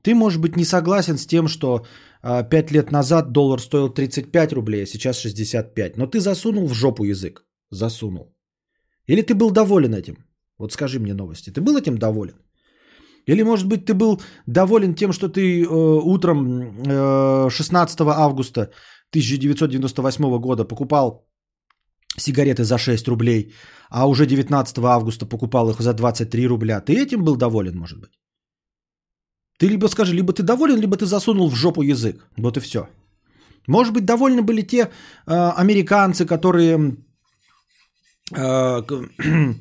Ты, 0.03 0.15
может 0.15 0.41
быть, 0.41 0.57
не 0.57 0.65
согласен 0.65 1.19
с 1.19 1.27
тем, 1.27 1.49
что 1.49 1.85
а, 2.23 2.43
5 2.43 2.71
лет 2.71 2.93
назад 2.93 3.33
доллар 3.33 3.61
стоил 3.61 3.91
35 3.91 4.53
рублей, 4.53 4.85
а 4.85 4.87
сейчас 4.87 5.19
65. 5.19 5.97
Но 5.97 6.07
ты 6.07 6.21
засунул 6.21 6.67
в 6.69 6.75
жопу 6.75 7.05
язык. 7.05 7.45
Засунул. 7.71 8.35
Или 9.07 9.23
ты 9.23 9.35
был 9.35 9.51
доволен 9.51 9.95
этим? 9.95 10.17
Вот 10.59 10.73
скажи 10.73 10.99
мне 11.01 11.15
новости. 11.15 11.51
Ты 11.51 11.61
был 11.61 11.77
этим 11.77 11.99
доволен? 11.99 12.35
Или, 13.27 13.43
может 13.43 13.67
быть, 13.67 13.87
ты 13.87 13.95
был 13.95 14.21
доволен 14.47 14.95
тем, 14.95 15.13
что 15.13 15.29
ты 15.29 15.63
э, 15.63 15.67
утром 15.67 16.63
э, 16.87 17.51
16 17.51 18.01
августа 18.01 18.71
1998 19.13 20.39
года 20.39 20.65
покупал 20.65 21.27
сигареты 22.17 22.65
за 22.65 22.79
6 22.79 23.09
рублей, 23.09 23.53
а 23.91 24.07
уже 24.07 24.27
19 24.27 24.79
августа 24.79 25.27
покупал 25.27 25.71
их 25.71 25.81
за 25.81 25.93
23 25.93 26.47
рубля. 26.47 26.81
Ты 26.81 26.93
этим 26.93 27.25
был 27.25 27.37
доволен, 27.37 27.79
может 27.79 28.01
быть? 28.01 28.11
Ты 29.59 29.69
либо 29.69 29.89
скажи, 29.89 30.15
либо 30.15 30.33
ты 30.33 30.43
доволен, 30.43 30.81
либо 30.81 30.97
ты 30.97 31.07
засунул 31.07 31.51
в 31.51 31.55
жопу 31.55 31.83
язык. 31.83 32.27
Вот 32.39 32.57
и 32.57 32.61
все. 32.61 32.89
Может 33.67 33.93
быть, 33.93 34.05
довольны 34.05 34.43
были 34.43 34.63
те 34.63 34.79
э, 34.79 34.89
американцы, 35.27 36.27
которые 36.27 36.97
э, 38.35 38.37
э, 38.41 39.55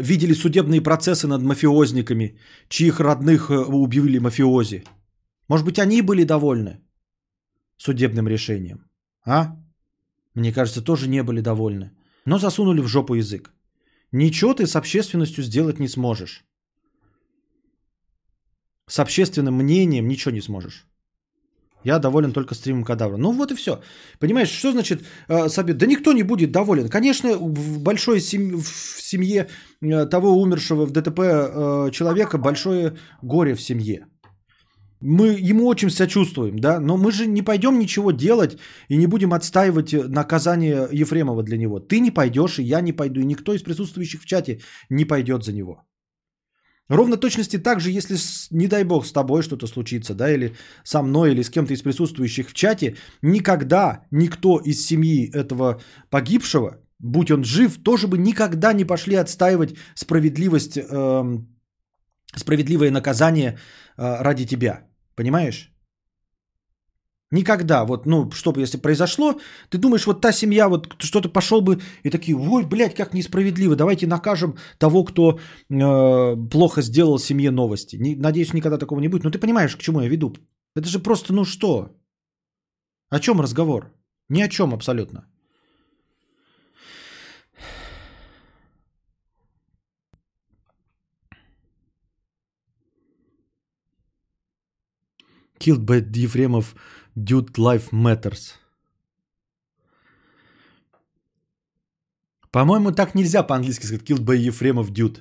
видели 0.00 0.34
судебные 0.34 0.80
процессы 0.80 1.26
над 1.26 1.42
мафиозниками, 1.42 2.38
чьих 2.68 3.00
родных 3.00 3.50
э, 3.50 3.56
убили 3.56 4.18
мафиози. 4.18 4.84
Может 5.48 5.66
быть, 5.66 5.78
они 5.78 6.02
были 6.02 6.24
довольны 6.24 6.80
судебным 7.76 8.28
решением. 8.28 8.78
А? 9.26 9.56
Мне 10.34 10.52
кажется, 10.52 10.82
тоже 10.82 11.08
не 11.08 11.22
были 11.22 11.40
довольны. 11.40 11.90
Но 12.24 12.38
засунули 12.38 12.80
в 12.80 12.88
жопу 12.88 13.14
язык. 13.14 13.52
Ничего 14.12 14.54
ты 14.54 14.66
с 14.66 14.76
общественностью 14.76 15.44
сделать 15.44 15.80
не 15.80 15.88
сможешь. 15.88 16.44
С 18.86 18.98
общественным 18.98 19.54
мнением 19.54 20.08
ничего 20.08 20.34
не 20.34 20.40
сможешь. 20.40 20.86
Я 21.84 21.98
доволен 21.98 22.32
только 22.32 22.54
стримом 22.54 22.84
кадавра. 22.84 23.16
Ну 23.16 23.32
вот 23.32 23.52
и 23.52 23.54
все. 23.54 23.80
Понимаешь, 24.18 24.48
что 24.48 24.72
значит 24.72 25.02
э, 25.28 25.48
собе? 25.48 25.74
Да 25.74 25.86
никто 25.86 26.12
не 26.12 26.22
будет 26.22 26.50
доволен. 26.50 26.88
Конечно, 26.88 27.36
в 27.36 27.78
большой 27.82 28.20
сем... 28.20 28.60
в 28.60 29.00
семье 29.02 29.48
э, 29.82 30.06
того 30.06 30.40
умершего 30.40 30.86
в 30.86 30.90
ДТП 30.90 31.20
э, 31.20 31.90
человека 31.92 32.38
большое 32.38 32.96
горе 33.22 33.54
в 33.54 33.60
семье. 33.60 34.06
Мы 35.00 35.50
ему 35.50 35.66
очень 35.66 35.90
сочувствуем, 35.90 36.58
да, 36.58 36.80
но 36.80 36.96
мы 36.96 37.12
же 37.12 37.26
не 37.26 37.42
пойдем 37.42 37.78
ничего 37.78 38.10
делать 38.10 38.56
и 38.88 38.96
не 38.96 39.06
будем 39.06 39.34
отстаивать 39.34 39.92
наказание 39.92 40.88
Ефремова 40.90 41.42
для 41.42 41.58
него. 41.58 41.78
Ты 41.78 42.00
не 42.00 42.10
пойдешь, 42.10 42.58
и 42.58 42.62
я 42.62 42.80
не 42.80 42.92
пойду, 42.94 43.20
и 43.20 43.26
никто 43.26 43.52
из 43.52 43.62
присутствующих 43.62 44.22
в 44.22 44.24
чате 44.24 44.60
не 44.88 45.04
пойдет 45.04 45.44
за 45.44 45.52
него. 45.52 45.84
Ровно 46.88 47.16
точности 47.16 47.58
так 47.58 47.80
же, 47.80 47.90
если, 47.90 48.16
не 48.50 48.66
дай 48.66 48.84
бог, 48.84 49.06
с 49.06 49.12
тобой 49.12 49.42
что-то 49.42 49.66
случится, 49.66 50.14
да, 50.14 50.34
или 50.34 50.54
со 50.84 51.02
мной, 51.02 51.30
или 51.30 51.42
с 51.42 51.50
кем-то 51.50 51.72
из 51.72 51.82
присутствующих 51.82 52.50
в 52.50 52.54
чате, 52.54 52.96
никогда 53.22 54.04
никто 54.10 54.58
из 54.58 54.86
семьи 54.86 55.30
этого 55.32 55.80
погибшего, 56.10 56.78
будь 56.98 57.30
он 57.30 57.44
жив, 57.44 57.82
тоже 57.82 58.06
бы 58.06 58.18
никогда 58.18 58.72
не 58.74 58.84
пошли 58.84 59.16
отстаивать 59.16 59.74
справедливость, 59.94 60.76
эм, 60.76 61.48
справедливое 62.36 62.90
наказание 62.90 63.58
э, 63.96 64.22
ради 64.22 64.46
тебя. 64.46 64.80
Понимаешь? 65.14 65.73
Никогда. 67.30 67.84
Вот, 67.84 68.06
ну, 68.06 68.30
что 68.30 68.52
бы 68.52 68.60
если 68.60 68.78
произошло, 68.78 69.40
ты 69.68 69.78
думаешь, 69.78 70.06
вот 70.06 70.20
та 70.20 70.32
семья, 70.32 70.68
вот 70.68 70.94
что-то 70.98 71.28
пошел 71.28 71.60
бы 71.60 71.80
и 72.04 72.10
такие, 72.10 72.36
ой, 72.36 72.64
блядь, 72.64 72.94
как 72.94 73.14
несправедливо, 73.14 73.76
давайте 73.76 74.06
накажем 74.06 74.56
того, 74.78 75.04
кто 75.04 75.38
э, 75.70 76.36
плохо 76.50 76.82
сделал 76.82 77.18
семье 77.18 77.50
новости. 77.50 77.96
Не- 77.96 78.16
надеюсь, 78.16 78.54
никогда 78.54 78.78
такого 78.78 79.00
не 79.00 79.08
будет. 79.08 79.24
Но 79.24 79.30
ты 79.30 79.38
понимаешь, 79.38 79.76
к 79.76 79.82
чему 79.82 80.00
я 80.00 80.08
веду. 80.08 80.34
Это 80.76 80.88
же 80.88 80.98
просто, 80.98 81.32
ну 81.32 81.44
что? 81.44 81.88
О 83.10 83.18
чем 83.20 83.40
разговор? 83.40 83.92
Ни 84.28 84.42
о 84.42 84.48
чем 84.48 84.72
абсолютно. 84.72 85.24
Killed 95.58 95.84
by 95.84 96.02
Ефремов 96.24 96.74
Dude 97.16 97.52
Life 97.58 97.90
Matters. 97.92 98.54
По-моему, 102.50 102.92
так 102.92 103.14
нельзя 103.14 103.42
по-английски 103.42 103.86
сказать. 103.86 104.02
Killed 104.08 104.24
by 104.24 104.36
Ефремов 104.36 104.90
Dude. 104.90 105.18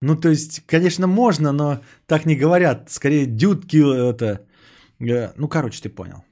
Ну, 0.00 0.16
то 0.16 0.28
есть, 0.28 0.60
конечно, 0.66 1.06
можно, 1.06 1.52
но 1.52 1.80
так 2.06 2.26
не 2.26 2.36
говорят. 2.36 2.90
Скорее, 2.90 3.26
Dude 3.26 3.66
kill 3.66 3.94
это... 3.94 4.46
э, 5.00 5.32
Ну, 5.36 5.48
короче, 5.48 5.80
ты 5.82 5.88
понял. 5.88 6.24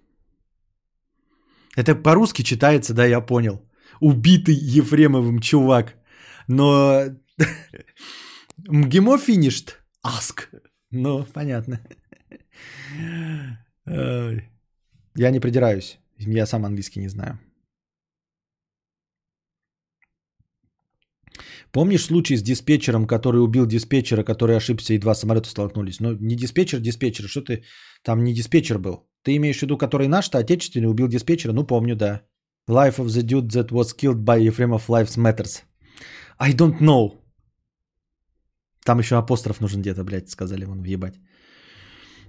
Это 1.76 1.94
по-русски 1.94 2.42
читается, 2.42 2.92
да, 2.92 3.06
я 3.06 3.20
понял. 3.20 3.62
Убитый 4.00 4.54
Ефремовым 4.54 5.38
чувак. 5.40 5.94
Но 6.48 7.04
МГИМО 8.68 9.18
финишт. 9.18 9.78
Аск. 10.02 10.50
Ну, 10.90 11.24
понятно. 11.32 11.80
Ой. 13.86 14.51
Я 15.16 15.30
не 15.30 15.40
придираюсь. 15.40 15.98
Я 16.18 16.46
сам 16.46 16.64
английский 16.64 17.00
не 17.00 17.08
знаю. 17.08 17.38
Помнишь 21.72 22.04
случай 22.04 22.36
с 22.36 22.42
диспетчером, 22.42 23.06
который 23.06 23.42
убил 23.42 23.66
диспетчера, 23.66 24.24
который 24.24 24.56
ошибся, 24.56 24.92
и 24.94 24.98
два 24.98 25.14
самолета 25.14 25.48
столкнулись? 25.48 26.00
Ну, 26.00 26.16
не 26.20 26.36
диспетчер, 26.36 26.80
диспетчер. 26.80 27.28
Что 27.28 27.40
ты... 27.40 27.64
Там 28.02 28.24
не 28.24 28.34
диспетчер 28.34 28.78
был. 28.78 29.08
Ты 29.22 29.36
имеешь 29.36 29.58
в 29.58 29.62
виду, 29.62 29.78
который 29.78 30.08
наш-то 30.08 30.38
отечественный 30.38 30.90
убил 30.90 31.08
диспетчера? 31.08 31.52
Ну, 31.52 31.66
помню, 31.66 31.96
да. 31.96 32.22
Life 32.68 32.98
of 32.98 33.06
the 33.06 33.22
dude 33.22 33.48
that 33.48 33.70
was 33.70 33.94
killed 33.96 34.24
by 34.24 34.40
Ефремов 34.40 34.88
Lives 34.88 35.16
Matters. 35.16 35.62
I 36.38 36.52
don't 36.52 36.80
know. 36.80 37.22
Там 38.84 38.98
еще 38.98 39.16
апостроф 39.16 39.60
нужен 39.60 39.80
где-то, 39.80 40.04
блядь, 40.04 40.30
сказали 40.30 40.64
вон, 40.64 40.82
въебать. 40.82 41.14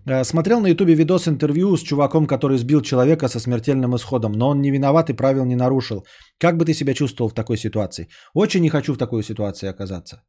Э, 0.06 0.24
Смотрел 0.24 0.62
на 0.62 0.68
ютубе 0.68 0.96
видос 0.96 1.28
интервью 1.28 1.78
с 1.78 1.82
чуваком, 1.82 2.26
который 2.28 2.58
сбил 2.58 2.82
человека 2.82 3.28
со 3.28 3.40
смертельным 3.40 3.96
исходом, 3.96 4.32
но 4.32 4.50
он 4.50 4.62
не 4.62 4.72
виноват 4.72 5.10
и 5.10 5.14
правил 5.14 5.46
не 5.46 5.56
нарушил. 5.56 6.06
Как 6.38 6.58
бы 6.58 6.66
ты 6.66 6.74
себя 6.74 6.94
чувствовал 6.94 7.30
в 7.30 7.34
такой 7.34 7.58
ситуации? 7.58 8.08
Очень 8.34 8.62
не 8.62 8.70
хочу 8.70 8.94
в 8.94 8.98
такой 8.98 9.24
ситуации 9.24 9.70
оказаться. 9.70 10.24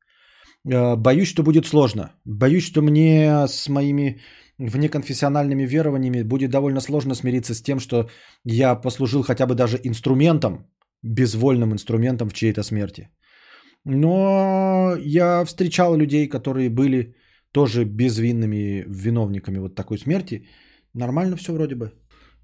Э, 0.69 0.97
Боюсь, 0.97 1.29
что 1.29 1.43
будет 1.43 1.67
сложно. 1.67 2.13
Боюсь, 2.25 2.65
что 2.65 2.83
мне 2.83 3.47
с 3.49 3.69
моими 3.69 4.21
внеконфессиональными 4.59 5.67
верованиями 5.67 6.23
будет 6.23 6.51
довольно 6.51 6.81
сложно 6.81 7.15
смириться 7.15 7.55
с 7.55 7.63
тем, 7.63 7.81
что 7.81 8.09
я 8.45 8.75
послужил 8.77 9.23
хотя 9.23 9.47
бы 9.47 9.55
даже 9.55 9.81
инструментом, 9.83 10.67
безвольным 11.03 11.73
инструментом 11.73 12.29
в 12.29 12.35
чьей-то 12.35 12.63
смерти. 12.63 13.09
Но 13.85 14.95
я 15.05 15.45
встречал 15.45 15.97
людей, 15.97 16.29
которые 16.29 16.71
были 16.71 17.17
тоже 17.55 17.85
безвинными 17.85 18.85
виновниками 18.89 19.59
вот 19.59 19.75
такой 19.75 19.99
смерти. 19.99 20.47
Нормально 20.95 21.37
все 21.37 21.53
вроде 21.53 21.75
бы. 21.75 21.93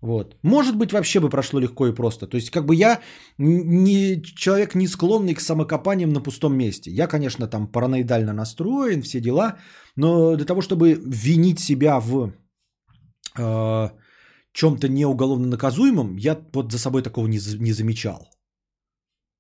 Вот. 0.02 0.36
Может 0.42 0.76
быть, 0.76 0.92
вообще 0.92 1.20
бы 1.20 1.28
прошло 1.28 1.60
легко 1.60 1.86
и 1.86 1.94
просто. 1.94 2.26
То 2.26 2.36
есть, 2.36 2.50
как 2.50 2.64
бы 2.64 2.74
я 2.74 3.00
не 3.39 4.22
человек 4.22 4.74
не 4.74 4.89
склонный 4.89 5.34
к 5.34 5.40
самокопаниям 5.40 6.12
на 6.12 6.22
пустом 6.22 6.55
месте. 6.55 6.90
Я, 6.90 7.06
конечно, 7.06 7.47
там 7.48 7.66
параноидально 7.66 8.32
настроен, 8.32 9.02
все 9.02 9.20
дела, 9.20 9.56
но 9.97 10.36
для 10.36 10.47
того, 10.47 10.62
чтобы 10.62 10.98
винить 11.05 11.60
себя 11.60 12.00
в 12.00 12.32
э, 13.39 13.90
чем-то 14.52 14.89
неуголовно 14.89 15.48
наказуемом, 15.48 16.16
я 16.16 16.39
вот 16.52 16.72
за 16.72 16.78
собой 16.78 17.02
такого 17.02 17.26
не, 17.26 17.39
не 17.58 17.72
замечал. 17.72 18.28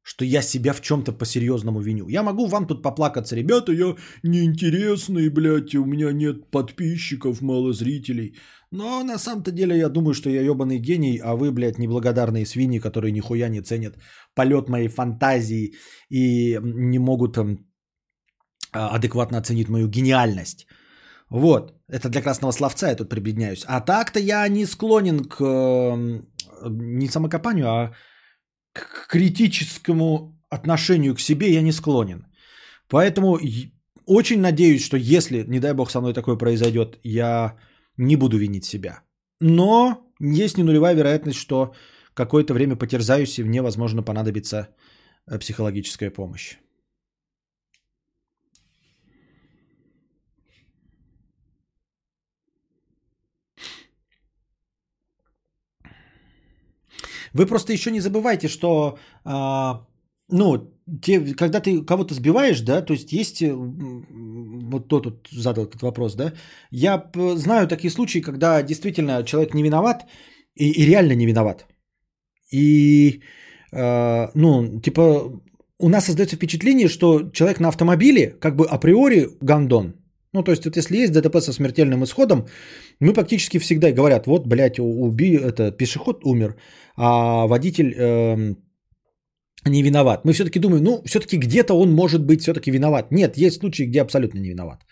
Что 0.02 0.24
я 0.24 0.42
себя 0.42 0.72
в 0.72 0.80
чем-то 0.80 1.12
по-серьезному 1.12 1.80
виню. 1.80 2.08
Я 2.08 2.22
могу 2.22 2.46
вам 2.46 2.66
тут 2.66 2.82
поплакаться, 2.82 3.36
ребята, 3.36 3.72
я 3.72 3.96
неинтересный, 4.22 5.28
блядь, 5.28 5.74
у 5.74 5.84
меня 5.84 6.12
нет 6.12 6.50
подписчиков, 6.50 7.42
мало 7.42 7.72
зрителей. 7.72 8.34
Но 8.72 9.02
на 9.04 9.18
самом-то 9.18 9.50
деле 9.50 9.76
я 9.76 9.88
думаю, 9.88 10.14
что 10.14 10.30
я 10.30 10.42
ебаный 10.42 10.78
гений, 10.78 11.20
а 11.22 11.34
вы, 11.34 11.52
блядь, 11.52 11.78
неблагодарные 11.78 12.46
свиньи, 12.46 12.78
которые 12.78 13.12
нихуя 13.12 13.48
не 13.48 13.62
ценят 13.62 13.96
полет 14.34 14.68
моей 14.68 14.88
фантазии 14.88 15.74
и 16.08 16.58
не 16.62 16.98
могут 16.98 17.34
там, 17.34 17.58
а, 18.72 18.94
адекватно 18.94 19.38
оценить 19.38 19.68
мою 19.68 19.88
гениальность. 19.88 20.66
Вот, 21.30 21.72
это 21.88 22.08
для 22.08 22.22
красного 22.22 22.52
словца 22.52 22.88
я 22.88 22.96
тут 22.96 23.08
прибедняюсь. 23.08 23.64
А 23.66 23.80
так-то 23.80 24.18
я 24.18 24.48
не 24.48 24.66
склонен 24.66 25.24
к 25.24 25.40
э, 25.40 26.22
не 26.68 27.08
самокопанию, 27.08 27.68
а 27.68 27.92
к 28.72 29.08
критическому 29.08 30.38
отношению 30.48 31.14
к 31.14 31.20
себе 31.20 31.52
я 31.52 31.62
не 31.62 31.72
склонен. 31.72 32.26
Поэтому 32.88 33.38
очень 34.06 34.40
надеюсь, 34.40 34.84
что 34.84 34.96
если, 34.96 35.44
не 35.48 35.60
дай 35.60 35.74
бог, 35.74 35.90
со 35.90 36.00
мной 36.00 36.14
такое 36.14 36.36
произойдет, 36.36 36.98
я 37.02 37.56
не 37.96 38.16
буду 38.16 38.38
винить 38.38 38.64
себя. 38.64 39.02
Но 39.40 40.12
есть 40.20 40.58
не 40.58 40.64
нулевая 40.64 40.94
вероятность, 40.94 41.38
что 41.38 41.74
какое-то 42.14 42.54
время 42.54 42.76
потерзаюсь 42.76 43.38
и 43.38 43.44
мне, 43.44 43.62
возможно, 43.62 44.02
понадобится 44.02 44.68
э, 45.26 45.38
психологическая 45.38 46.10
помощь. 46.10 46.56
Вы 57.32 57.46
просто 57.46 57.72
еще 57.72 57.90
не 57.90 58.00
забывайте, 58.00 58.48
что 58.48 58.98
а, 59.24 59.86
ну, 60.30 60.72
те, 61.02 61.20
когда 61.34 61.60
ты 61.60 61.84
кого-то 61.84 62.14
сбиваешь, 62.14 62.60
да, 62.60 62.82
то 62.82 62.92
есть 62.92 63.12
есть, 63.12 63.42
э, 63.42 63.52
вот 63.52 64.88
тот 64.88 65.04
тут 65.04 65.28
задал 65.30 65.64
этот 65.64 65.82
вопрос, 65.82 66.14
да, 66.14 66.32
я 66.70 67.10
знаю 67.36 67.68
такие 67.68 67.90
случаи, 67.90 68.20
когда 68.20 68.62
действительно 68.62 69.24
человек 69.24 69.54
не 69.54 69.62
виноват 69.62 70.06
и, 70.54 70.70
и 70.70 70.86
реально 70.86 71.14
не 71.14 71.26
виноват. 71.26 71.66
И, 72.52 73.22
э, 73.72 74.28
ну, 74.34 74.80
типа, 74.80 75.40
у 75.78 75.88
нас 75.88 76.04
создается 76.04 76.36
впечатление, 76.36 76.88
что 76.88 77.30
человек 77.30 77.60
на 77.60 77.68
автомобиле 77.68 78.30
как 78.40 78.56
бы 78.56 78.66
априори 78.66 79.28
гандон. 79.40 79.94
Ну, 80.32 80.42
то 80.44 80.52
есть, 80.52 80.64
вот 80.64 80.76
если 80.76 80.96
есть 80.96 81.12
ДТП 81.12 81.40
со 81.40 81.52
смертельным 81.52 82.04
исходом, 82.04 82.46
мы 83.00 83.12
практически 83.12 83.58
всегда 83.58 83.90
говорят, 83.92 84.26
вот, 84.26 84.46
блядь, 84.46 84.78
уби, 84.78 85.36
это, 85.36 85.72
пешеход 85.72 86.24
умер, 86.24 86.56
а 86.96 87.46
водитель 87.46 87.94
эм, 87.98 88.56
не 89.66 89.82
виноват. 89.82 90.24
Мы 90.24 90.32
все-таки 90.32 90.60
думаем, 90.60 90.84
ну, 90.84 91.02
все-таки 91.04 91.36
где-то 91.36 91.74
он 91.74 91.92
может 91.92 92.24
быть 92.24 92.42
все-таки 92.42 92.70
виноват. 92.70 93.10
Нет, 93.10 93.36
есть 93.36 93.60
случаи, 93.60 93.86
где 93.86 94.02
абсолютно 94.02 94.38
не 94.38 94.50
виноват. 94.50 94.84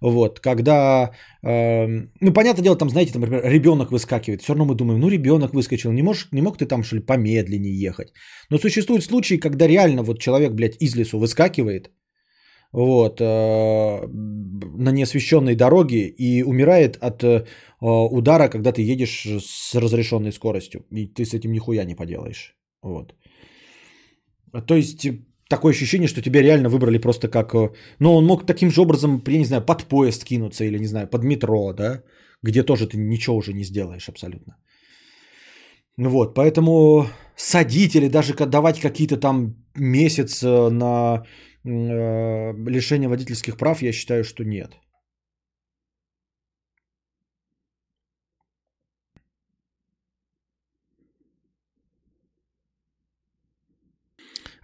Вот, 0.00 0.40
когда, 0.40 1.12
эм, 1.44 2.10
ну, 2.20 2.32
понятное 2.32 2.64
дело, 2.64 2.76
там, 2.76 2.90
знаете, 2.90 3.12
там, 3.12 3.22
например, 3.22 3.44
ребенок 3.44 3.92
выскакивает, 3.92 4.42
все 4.42 4.52
равно 4.52 4.64
мы 4.64 4.74
думаем, 4.74 5.00
ну, 5.00 5.08
ребенок 5.08 5.54
выскочил, 5.54 5.92
не, 5.92 6.02
можешь, 6.02 6.28
не 6.32 6.42
мог 6.42 6.58
ты 6.58 6.66
там, 6.66 6.82
что 6.82 6.96
ли, 6.96 7.02
помедленнее 7.02 7.88
ехать. 7.88 8.12
Но 8.50 8.58
существуют 8.58 9.04
случаи, 9.04 9.38
когда 9.38 9.68
реально 9.68 10.02
вот 10.02 10.18
человек, 10.18 10.54
блядь, 10.54 10.76
из 10.80 10.96
лесу 10.96 11.20
выскакивает, 11.20 11.90
вот, 12.72 13.20
э, 13.20 13.24
на 13.24 14.92
неосвещенной 14.92 15.54
дороге 15.54 16.08
и 16.08 16.42
умирает 16.42 16.96
от 16.96 17.22
э, 17.22 17.44
удара, 17.80 18.48
когда 18.48 18.72
ты 18.72 18.92
едешь 18.92 19.26
с 19.26 19.74
разрешенной 19.74 20.32
скоростью, 20.32 20.84
и 20.90 21.06
ты 21.06 21.24
с 21.24 21.34
этим 21.34 21.52
нихуя 21.52 21.84
не 21.84 21.94
поделаешь. 21.94 22.56
Вот. 22.82 23.14
То 24.66 24.74
есть 24.74 25.06
такое 25.48 25.72
ощущение, 25.72 26.08
что 26.08 26.22
тебя 26.22 26.42
реально 26.42 26.68
выбрали 26.68 26.98
просто 26.98 27.28
как... 27.28 27.54
э, 27.54 27.70
Ну, 27.98 28.14
он 28.14 28.24
мог 28.24 28.46
таким 28.46 28.70
же 28.70 28.80
образом, 28.80 29.22
я 29.28 29.38
не 29.38 29.44
знаю, 29.44 29.64
под 29.66 29.84
поезд 29.84 30.24
кинуться 30.24 30.64
или, 30.64 30.78
не 30.78 30.86
знаю, 30.86 31.08
под 31.08 31.24
метро, 31.24 31.72
да, 31.72 32.02
где 32.42 32.62
тоже 32.62 32.86
ты 32.86 32.96
ничего 32.96 33.36
уже 33.36 33.52
не 33.52 33.64
сделаешь 33.64 34.08
абсолютно. 34.08 34.56
Вот, 35.98 36.34
поэтому 36.34 37.06
садить 37.36 37.94
или 37.94 38.08
даже 38.08 38.34
давать 38.34 38.80
какие-то 38.80 39.18
там 39.18 39.54
месяц 39.74 40.42
на 40.42 41.26
э, 41.64 42.52
лишение 42.70 43.08
водительских 43.08 43.56
прав, 43.56 43.82
я 43.82 43.92
считаю, 43.92 44.24
что 44.24 44.44
нет. 44.44 44.70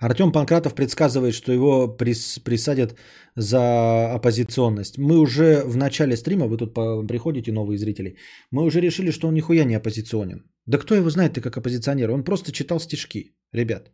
Артем 0.00 0.32
Панкратов 0.32 0.74
предсказывает, 0.74 1.34
что 1.34 1.52
его 1.52 1.96
прис- 1.98 2.40
присадят 2.44 2.96
за 3.36 4.12
оппозиционность. 4.14 4.98
Мы 4.98 5.18
уже 5.18 5.64
в 5.64 5.76
начале 5.76 6.16
стрима, 6.16 6.46
вы 6.46 6.56
тут 6.56 6.74
по- 6.74 7.04
приходите, 7.06 7.52
новые 7.52 7.78
зрители, 7.78 8.16
мы 8.52 8.64
уже 8.64 8.80
решили, 8.80 9.10
что 9.10 9.28
он 9.28 9.34
нихуя 9.34 9.64
не 9.64 9.74
оппозиционен. 9.74 10.44
Да 10.66 10.78
кто 10.78 10.94
его 10.94 11.10
знает, 11.10 11.34
ты 11.34 11.40
как 11.40 11.56
оппозиционер? 11.56 12.10
Он 12.10 12.24
просто 12.24 12.52
читал 12.52 12.78
стишки, 12.80 13.34
ребят. 13.52 13.90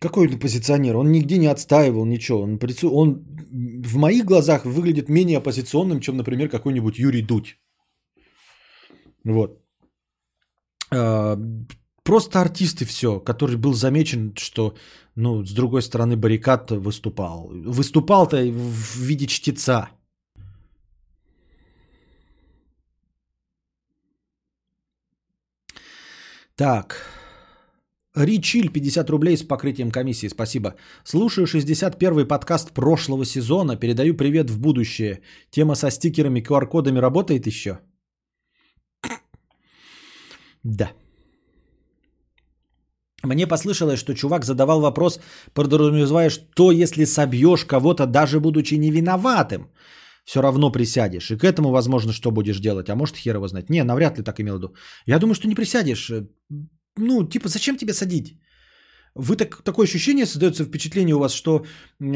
Какой 0.00 0.26
он 0.26 0.34
оппозиционер? 0.34 0.96
Он 0.96 1.12
нигде 1.12 1.38
не 1.38 1.46
отстаивал 1.46 2.06
ничего. 2.06 2.42
Он, 2.42 2.58
он 2.82 3.24
в 3.84 3.96
моих 3.96 4.24
глазах 4.24 4.64
выглядит 4.64 5.08
менее 5.08 5.38
оппозиционным, 5.38 6.00
чем, 6.00 6.16
например, 6.16 6.48
какой-нибудь 6.48 6.98
Юрий 6.98 7.22
Дудь. 7.22 7.58
Вот. 9.24 9.62
А, 10.90 11.36
Просто 12.02 12.40
артист 12.40 12.82
и 12.82 12.84
все, 12.84 13.20
который 13.20 13.56
был 13.56 13.74
замечен, 13.74 14.34
что, 14.36 14.74
ну, 15.14 15.44
с 15.44 15.52
другой 15.52 15.82
стороны 15.82 16.16
баррикад 16.16 16.70
выступал. 16.70 17.48
Выступал-то 17.52 18.36
в 18.36 18.98
виде 18.98 19.26
чтеца. 19.26 19.90
Так. 26.56 27.19
Ричиль 28.16 28.70
50 28.72 29.10
рублей 29.10 29.36
с 29.36 29.42
покрытием 29.42 29.90
комиссии. 29.90 30.28
Спасибо. 30.28 30.74
Слушаю 31.04 31.46
61-й 31.46 32.26
подкаст 32.26 32.72
прошлого 32.72 33.24
сезона. 33.24 33.76
Передаю 33.76 34.16
привет 34.16 34.50
в 34.50 34.58
будущее. 34.60 35.20
Тема 35.50 35.74
со 35.76 35.90
стикерами, 35.90 36.40
QR-кодами 36.40 36.98
работает 36.98 37.46
еще? 37.46 37.78
Да. 40.64 40.90
Мне 43.22 43.46
послышалось, 43.46 44.00
что 44.00 44.14
чувак 44.14 44.44
задавал 44.44 44.80
вопрос, 44.80 45.20
подразумевая, 45.54 46.30
что 46.30 46.72
если 46.72 47.04
собьешь 47.04 47.64
кого-то, 47.64 48.06
даже 48.06 48.40
будучи 48.40 48.74
не 48.74 48.90
виноватым, 48.90 49.70
все 50.24 50.42
равно 50.42 50.72
присядешь. 50.72 51.30
И 51.30 51.36
к 51.36 51.44
этому, 51.44 51.70
возможно, 51.70 52.12
что 52.12 52.30
будешь 52.30 52.60
делать. 52.60 52.88
А 52.88 52.96
может, 52.96 53.16
хер 53.16 53.36
его 53.36 53.46
знать. 53.46 53.70
Не, 53.70 53.84
навряд 53.84 54.18
ли 54.18 54.24
так 54.24 54.40
имел 54.40 54.54
в 54.54 54.58
виду. 54.58 54.74
Я 55.06 55.18
думаю, 55.18 55.34
что 55.34 55.48
не 55.48 55.54
присядешь. 55.54 56.10
Ну, 56.96 57.28
типа, 57.28 57.48
зачем 57.48 57.76
тебе 57.76 57.94
садить? 57.94 58.36
Вы 59.14 59.36
так, 59.36 59.62
такое 59.62 59.86
ощущение 59.86 60.26
создается 60.26 60.64
впечатление 60.64 61.14
у 61.16 61.18
вас, 61.18 61.32
что 61.32 61.64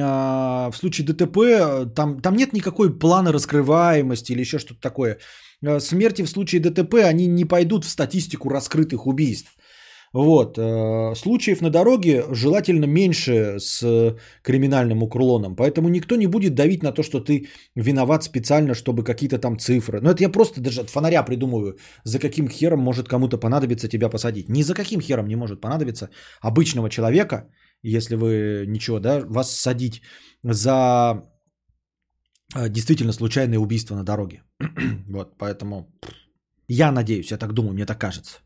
а, 0.00 0.70
в 0.70 0.76
случае 0.76 1.06
ДТП 1.06 1.38
э, 1.38 1.86
там, 1.86 2.20
там 2.20 2.36
нет 2.36 2.52
никакой 2.52 2.98
плана 2.98 3.32
раскрываемости 3.32 4.32
или 4.32 4.40
еще 4.40 4.58
что-то 4.58 4.80
такое. 4.80 5.18
А, 5.66 5.80
смерти 5.80 6.22
в 6.22 6.28
случае 6.28 6.60
ДТП, 6.60 6.94
они 7.04 7.26
не 7.26 7.44
пойдут 7.44 7.84
в 7.84 7.88
статистику 7.88 8.48
раскрытых 8.48 9.06
убийств. 9.06 9.56
Вот. 10.14 10.58
э, 10.58 11.14
Случаев 11.16 11.60
на 11.60 11.70
дороге 11.70 12.24
желательно 12.30 12.86
меньше 12.86 13.58
с 13.58 14.16
криминальным 14.42 15.02
уклоном. 15.02 15.56
Поэтому 15.56 15.88
никто 15.88 16.16
не 16.16 16.28
будет 16.28 16.54
давить 16.54 16.82
на 16.82 16.92
то, 16.92 17.02
что 17.02 17.20
ты 17.20 17.48
виноват 17.74 18.22
специально, 18.22 18.74
чтобы 18.74 19.02
какие-то 19.02 19.38
там 19.38 19.58
цифры. 19.58 20.00
Но 20.00 20.10
это 20.10 20.22
я 20.22 20.28
просто 20.28 20.60
даже 20.60 20.82
от 20.82 20.90
фонаря 20.90 21.24
придумываю, 21.24 21.78
за 22.04 22.20
каким 22.20 22.48
хером 22.48 22.78
может 22.78 23.08
кому-то 23.08 23.38
понадобиться 23.38 23.88
тебя 23.88 24.08
посадить. 24.08 24.48
Ни 24.48 24.62
за 24.62 24.74
каким 24.74 25.00
хером 25.00 25.26
не 25.26 25.36
может 25.36 25.60
понадобиться 25.60 26.10
обычного 26.40 26.88
человека, 26.88 27.48
если 27.82 28.14
вы 28.14 28.66
ничего, 28.68 29.00
да, 29.00 29.20
вас 29.26 29.50
садить 29.50 30.00
за 30.44 31.24
э, 32.54 32.68
действительно 32.68 33.12
случайное 33.12 33.58
убийство 33.58 33.96
на 33.96 34.04
дороге. 34.04 34.42
вот, 35.08 35.38
поэтому 35.38 35.88
я 36.68 36.92
надеюсь, 36.92 37.32
я 37.32 37.38
так 37.38 37.52
думаю, 37.52 37.74
мне 37.74 37.86
так 37.86 37.98
кажется. 37.98 38.43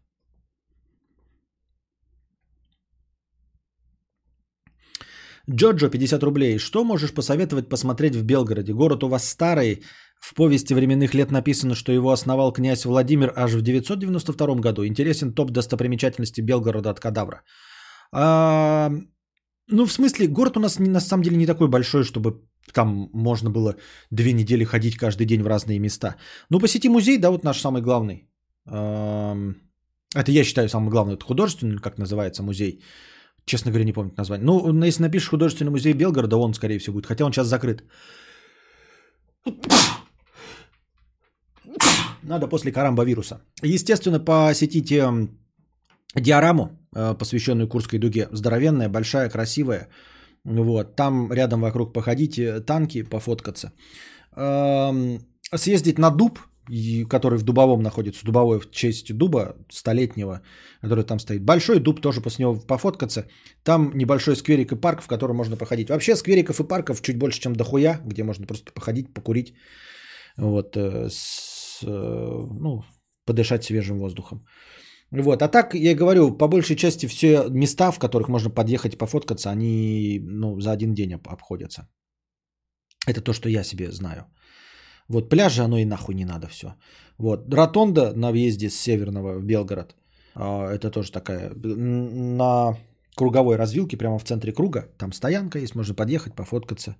Джоджо, 5.50 5.88
50 5.88 6.22
рублей. 6.22 6.58
Что 6.58 6.84
можешь 6.84 7.12
посоветовать 7.12 7.68
посмотреть 7.68 8.14
в 8.14 8.22
Белгороде? 8.22 8.72
Город 8.72 9.02
у 9.04 9.08
вас 9.08 9.28
старый. 9.28 9.82
В 10.20 10.34
повести 10.34 10.74
временных 10.74 11.14
лет 11.14 11.30
написано, 11.30 11.74
что 11.74 11.92
его 11.92 12.10
основал 12.10 12.52
князь 12.52 12.84
Владимир 12.84 13.32
аж 13.36 13.54
в 13.54 13.62
992 13.62 14.54
году. 14.56 14.84
Интересен 14.86 15.32
топ 15.32 15.50
достопримечательностей 15.50 16.42
Белгорода 16.42 16.90
от 16.90 17.00
кадавра. 17.00 17.42
А, 18.12 18.90
ну, 19.68 19.86
в 19.86 19.92
смысле, 19.92 20.26
город 20.26 20.56
у 20.56 20.60
нас 20.60 20.78
на 20.78 21.00
самом 21.00 21.22
деле 21.22 21.36
не 21.36 21.46
такой 21.46 21.68
большой, 21.68 22.04
чтобы 22.04 22.42
там 22.74 23.08
можно 23.12 23.50
было 23.50 23.76
две 24.10 24.32
недели 24.32 24.64
ходить 24.64 24.96
каждый 24.96 25.26
день 25.26 25.42
в 25.42 25.46
разные 25.46 25.78
места. 25.78 26.16
Ну, 26.50 26.60
посети 26.60 26.88
музей, 26.88 27.18
да, 27.18 27.30
вот 27.30 27.44
наш 27.44 27.60
самый 27.60 27.80
главный. 27.80 28.28
Это 28.66 30.32
я 30.32 30.44
считаю 30.44 30.68
самый 30.68 30.90
главный. 30.90 31.14
Это 31.14 31.24
художественный, 31.24 31.78
как 31.78 31.98
называется, 31.98 32.42
музей. 32.42 32.82
Честно 33.48 33.70
говоря, 33.70 33.84
не 33.84 33.92
помню 33.92 34.12
название. 34.16 34.44
Ну, 34.44 34.84
если 34.84 35.02
напишешь 35.02 35.30
художественный 35.30 35.70
музей 35.70 35.94
Белгорода, 35.94 36.36
он, 36.36 36.54
скорее 36.54 36.78
всего, 36.78 36.94
будет. 36.94 37.06
Хотя 37.06 37.24
он 37.24 37.32
сейчас 37.32 37.48
закрыт. 37.48 37.82
Надо 42.22 42.48
после 42.48 42.72
карамба-вируса. 42.72 43.40
Естественно, 43.62 44.20
посетите 44.20 44.98
м, 44.98 45.28
диораму, 46.14 46.68
э, 46.94 47.14
посвященную 47.18 47.68
Курской 47.68 47.98
дуге. 47.98 48.28
Здоровенная, 48.32 48.88
большая, 48.90 49.30
красивая. 49.30 49.88
Вот. 50.44 50.96
Там 50.96 51.32
рядом 51.32 51.60
вокруг 51.60 51.94
походите, 51.94 52.60
танки 52.60 53.02
пофоткаться. 53.02 53.72
Эм, 54.36 55.20
Съездить 55.56 55.98
на 55.98 56.10
дуб, 56.10 56.38
который 57.10 57.38
в 57.38 57.42
Дубовом 57.42 57.82
находится, 57.82 58.24
Дубовой 58.24 58.60
в 58.60 58.70
честь 58.70 59.12
дуба 59.16 59.56
столетнего, 59.70 60.40
который 60.82 61.04
там 61.04 61.18
стоит. 61.18 61.44
Большой 61.44 61.80
дуб, 61.80 62.00
тоже 62.00 62.20
после 62.20 62.44
него 62.44 62.60
пофоткаться. 62.60 63.24
Там 63.64 63.92
небольшой 63.94 64.36
скверик 64.36 64.72
и 64.72 64.80
парк, 64.80 65.02
в 65.02 65.06
котором 65.06 65.36
можно 65.36 65.56
походить. 65.56 65.88
Вообще 65.88 66.16
сквериков 66.16 66.60
и 66.60 66.64
парков 66.64 67.02
чуть 67.02 67.18
больше, 67.18 67.40
чем 67.40 67.54
дохуя, 67.54 68.00
где 68.06 68.22
можно 68.24 68.46
просто 68.46 68.72
походить, 68.72 69.14
покурить. 69.14 69.54
Вот, 70.36 70.76
э, 70.76 71.08
с, 71.10 71.80
э, 71.82 71.86
ну, 71.86 72.82
подышать 73.24 73.64
свежим 73.64 73.98
воздухом. 73.98 74.44
Вот, 75.10 75.42
а 75.42 75.48
так, 75.48 75.74
я 75.74 75.94
говорю, 75.94 76.36
по 76.36 76.48
большей 76.48 76.76
части 76.76 77.06
все 77.06 77.48
места, 77.48 77.92
в 77.92 77.98
которых 77.98 78.28
можно 78.28 78.50
подъехать 78.50 78.94
и 78.94 78.98
пофоткаться, 78.98 79.50
они 79.50 80.20
ну, 80.22 80.60
за 80.60 80.72
один 80.72 80.94
день 80.94 81.14
об- 81.14 81.28
обходятся. 81.28 81.88
Это 83.06 83.22
то, 83.22 83.32
что 83.32 83.48
я 83.48 83.64
себе 83.64 83.90
знаю. 83.90 84.26
Вот 85.08 85.28
пляжи, 85.28 85.62
оно 85.62 85.78
и 85.78 85.84
нахуй 85.84 86.14
не 86.14 86.24
надо 86.24 86.46
все. 86.48 86.74
Вот, 87.18 87.52
ротонда 87.52 88.12
на 88.14 88.30
въезде 88.30 88.70
с 88.70 88.80
Северного 88.80 89.38
в 89.38 89.44
Белгород, 89.44 89.96
а, 90.34 90.70
это 90.72 90.90
тоже 90.90 91.10
такая, 91.12 91.52
на 91.54 92.76
круговой 93.16 93.56
развилке, 93.56 93.96
прямо 93.96 94.18
в 94.18 94.24
центре 94.24 94.52
круга, 94.52 94.86
там 94.98 95.12
стоянка 95.12 95.58
есть, 95.58 95.74
можно 95.74 95.94
подъехать, 95.94 96.34
пофоткаться. 96.34 96.96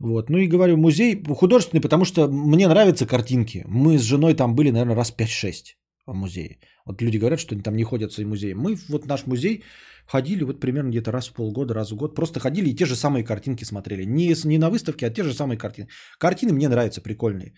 Вот. 0.00 0.30
Ну 0.30 0.38
и 0.38 0.48
говорю, 0.48 0.76
музей 0.76 1.22
художественный, 1.22 1.80
потому 1.80 2.04
что 2.04 2.26
мне 2.28 2.66
нравятся 2.66 3.06
картинки. 3.06 3.64
Мы 3.68 3.98
с 3.98 4.02
женой 4.02 4.34
там 4.34 4.54
были, 4.54 4.70
наверное, 4.70 4.96
раз 4.96 5.14
5-6 5.16 5.76
в 5.80 5.83
музее. 6.06 6.58
Вот 6.86 7.02
люди 7.02 7.18
говорят, 7.18 7.40
что 7.40 7.54
они 7.54 7.62
там 7.62 7.76
не 7.76 7.84
ходят 7.84 8.10
в 8.10 8.14
свои 8.14 8.26
музеи. 8.26 8.52
Мы 8.54 8.76
вот 8.88 9.06
наш 9.06 9.26
музей 9.26 9.64
ходили 10.06 10.44
вот 10.44 10.60
примерно 10.60 10.90
где-то 10.90 11.12
раз 11.12 11.28
в 11.28 11.32
полгода, 11.32 11.74
раз 11.74 11.92
в 11.92 11.96
год. 11.96 12.14
Просто 12.14 12.40
ходили 12.40 12.68
и 12.70 12.76
те 12.76 12.84
же 12.86 12.96
самые 12.96 13.24
картинки 13.24 13.64
смотрели. 13.64 14.04
Не, 14.04 14.34
не 14.44 14.58
на 14.58 14.70
выставке, 14.70 15.06
а 15.06 15.10
те 15.10 15.22
же 15.22 15.32
самые 15.34 15.58
картины. 15.58 15.88
Картины 16.18 16.52
мне 16.52 16.68
нравятся, 16.68 17.00
прикольные. 17.00 17.54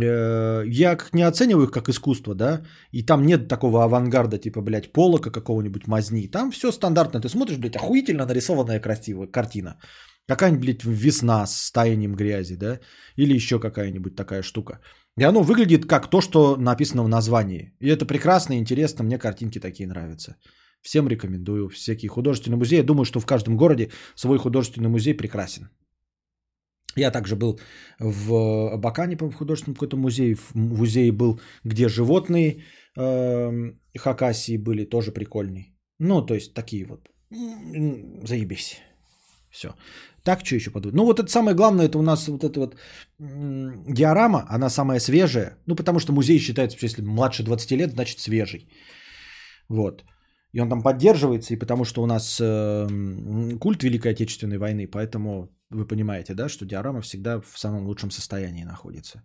Э, 0.00 0.64
Я 0.66 0.98
не 1.12 1.22
оцениваю 1.22 1.66
их 1.66 1.70
как 1.70 1.88
искусство, 1.88 2.34
да, 2.34 2.62
и 2.92 3.02
там 3.02 3.26
нет 3.26 3.48
такого 3.48 3.84
авангарда, 3.84 4.38
типа, 4.38 4.60
блядь, 4.62 4.92
полока 4.92 5.30
какого-нибудь 5.30 5.86
мазни. 5.86 6.28
Там 6.30 6.50
все 6.50 6.72
стандартно. 6.72 7.20
Ты 7.20 7.28
смотришь, 7.28 7.58
блядь, 7.58 7.76
охуительно 7.76 8.26
нарисованная 8.26 8.80
красивая 8.80 9.26
картина. 9.26 9.78
Какая-нибудь, 10.28 10.64
блядь, 10.64 10.84
весна 10.84 11.46
с 11.46 11.70
таянием 11.70 12.16
грязи, 12.16 12.56
да? 12.56 12.80
Или 13.16 13.34
еще 13.34 13.60
какая-нибудь 13.60 14.16
такая 14.16 14.42
штука. 14.42 14.80
И 15.18 15.24
оно 15.24 15.42
выглядит 15.42 15.86
как 15.86 16.10
то, 16.10 16.20
что 16.20 16.56
написано 16.56 17.02
в 17.02 17.08
названии. 17.08 17.72
И 17.80 17.88
это 17.88 18.04
прекрасно 18.06 18.54
и 18.54 18.58
интересно. 18.58 19.04
Мне 19.04 19.18
картинки 19.18 19.60
такие 19.60 19.88
нравятся. 19.88 20.36
Всем 20.82 21.08
рекомендую. 21.08 21.68
Всякие 21.68 22.08
художественные 22.08 22.58
музеи. 22.58 22.78
Я 22.78 22.84
думаю, 22.84 23.04
что 23.04 23.20
в 23.20 23.26
каждом 23.26 23.56
городе 23.56 23.90
свой 24.14 24.38
художественный 24.38 24.88
музей 24.88 25.14
прекрасен. 25.14 25.70
Я 26.96 27.10
также 27.10 27.36
был 27.36 27.60
в 27.98 28.72
Абакане, 28.72 29.16
по-моему, 29.16 29.34
в 29.34 29.38
художественном 29.38 29.74
какой-то 29.74 29.96
музее. 29.96 30.34
В 30.34 30.54
музее 30.54 31.12
был, 31.12 31.40
где 31.64 31.88
животные 31.88 32.62
эм, 32.96 33.80
хакасии 33.98 34.58
были, 34.58 34.84
тоже 34.84 35.12
прикольный. 35.12 35.74
Ну, 35.98 36.26
то 36.26 36.34
есть 36.34 36.54
такие 36.54 36.86
вот. 36.86 37.08
Заебись. 37.30 38.80
Все. 39.50 39.74
Так, 40.26 40.44
что 40.44 40.56
еще 40.56 40.70
подводить? 40.70 40.96
Ну, 40.96 41.04
вот 41.04 41.20
это 41.20 41.30
самое 41.30 41.54
главное, 41.54 41.86
это 41.86 41.98
у 41.98 42.02
нас 42.02 42.28
вот 42.28 42.42
эта 42.42 42.58
вот 42.58 42.76
диорама, 43.94 44.44
она 44.56 44.70
самая 44.70 45.00
свежая. 45.00 45.56
Ну, 45.66 45.76
потому 45.76 46.00
что 46.00 46.12
музей 46.12 46.38
считается, 46.38 46.76
что 46.76 46.86
если 46.86 47.02
младше 47.02 47.44
20 47.44 47.70
лет, 47.72 47.92
значит 47.92 48.18
свежий. 48.18 48.68
Вот. 49.68 50.04
И 50.52 50.60
он 50.60 50.68
там 50.68 50.82
поддерживается, 50.82 51.54
и 51.54 51.58
потому 51.58 51.84
что 51.84 52.02
у 52.02 52.06
нас 52.06 52.40
э, 52.40 53.58
культ 53.60 53.82
Великой 53.84 54.12
Отечественной 54.12 54.58
войны, 54.58 54.88
поэтому 54.88 55.48
вы 55.70 55.86
понимаете, 55.86 56.34
да, 56.34 56.48
что 56.48 56.66
диорама 56.66 57.02
всегда 57.02 57.40
в 57.40 57.58
самом 57.58 57.86
лучшем 57.86 58.10
состоянии 58.10 58.64
находится. 58.64 59.22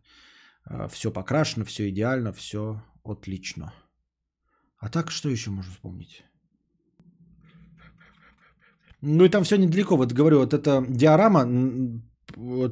Все 0.92 1.12
покрашено, 1.12 1.66
все 1.66 1.90
идеально, 1.90 2.32
все 2.32 2.76
отлично. 3.04 3.74
А 4.78 4.90
так, 4.90 5.12
что 5.12 5.30
еще 5.30 5.50
можно 5.50 5.72
вспомнить? 5.72 6.24
Ну 9.02 9.26
и 9.26 9.30
там 9.30 9.44
все 9.44 9.58
недалеко. 9.58 9.98
Вот 9.98 10.14
говорю, 10.14 10.40
вот 10.40 10.54
эта 10.54 10.86
диорама, 10.90 11.44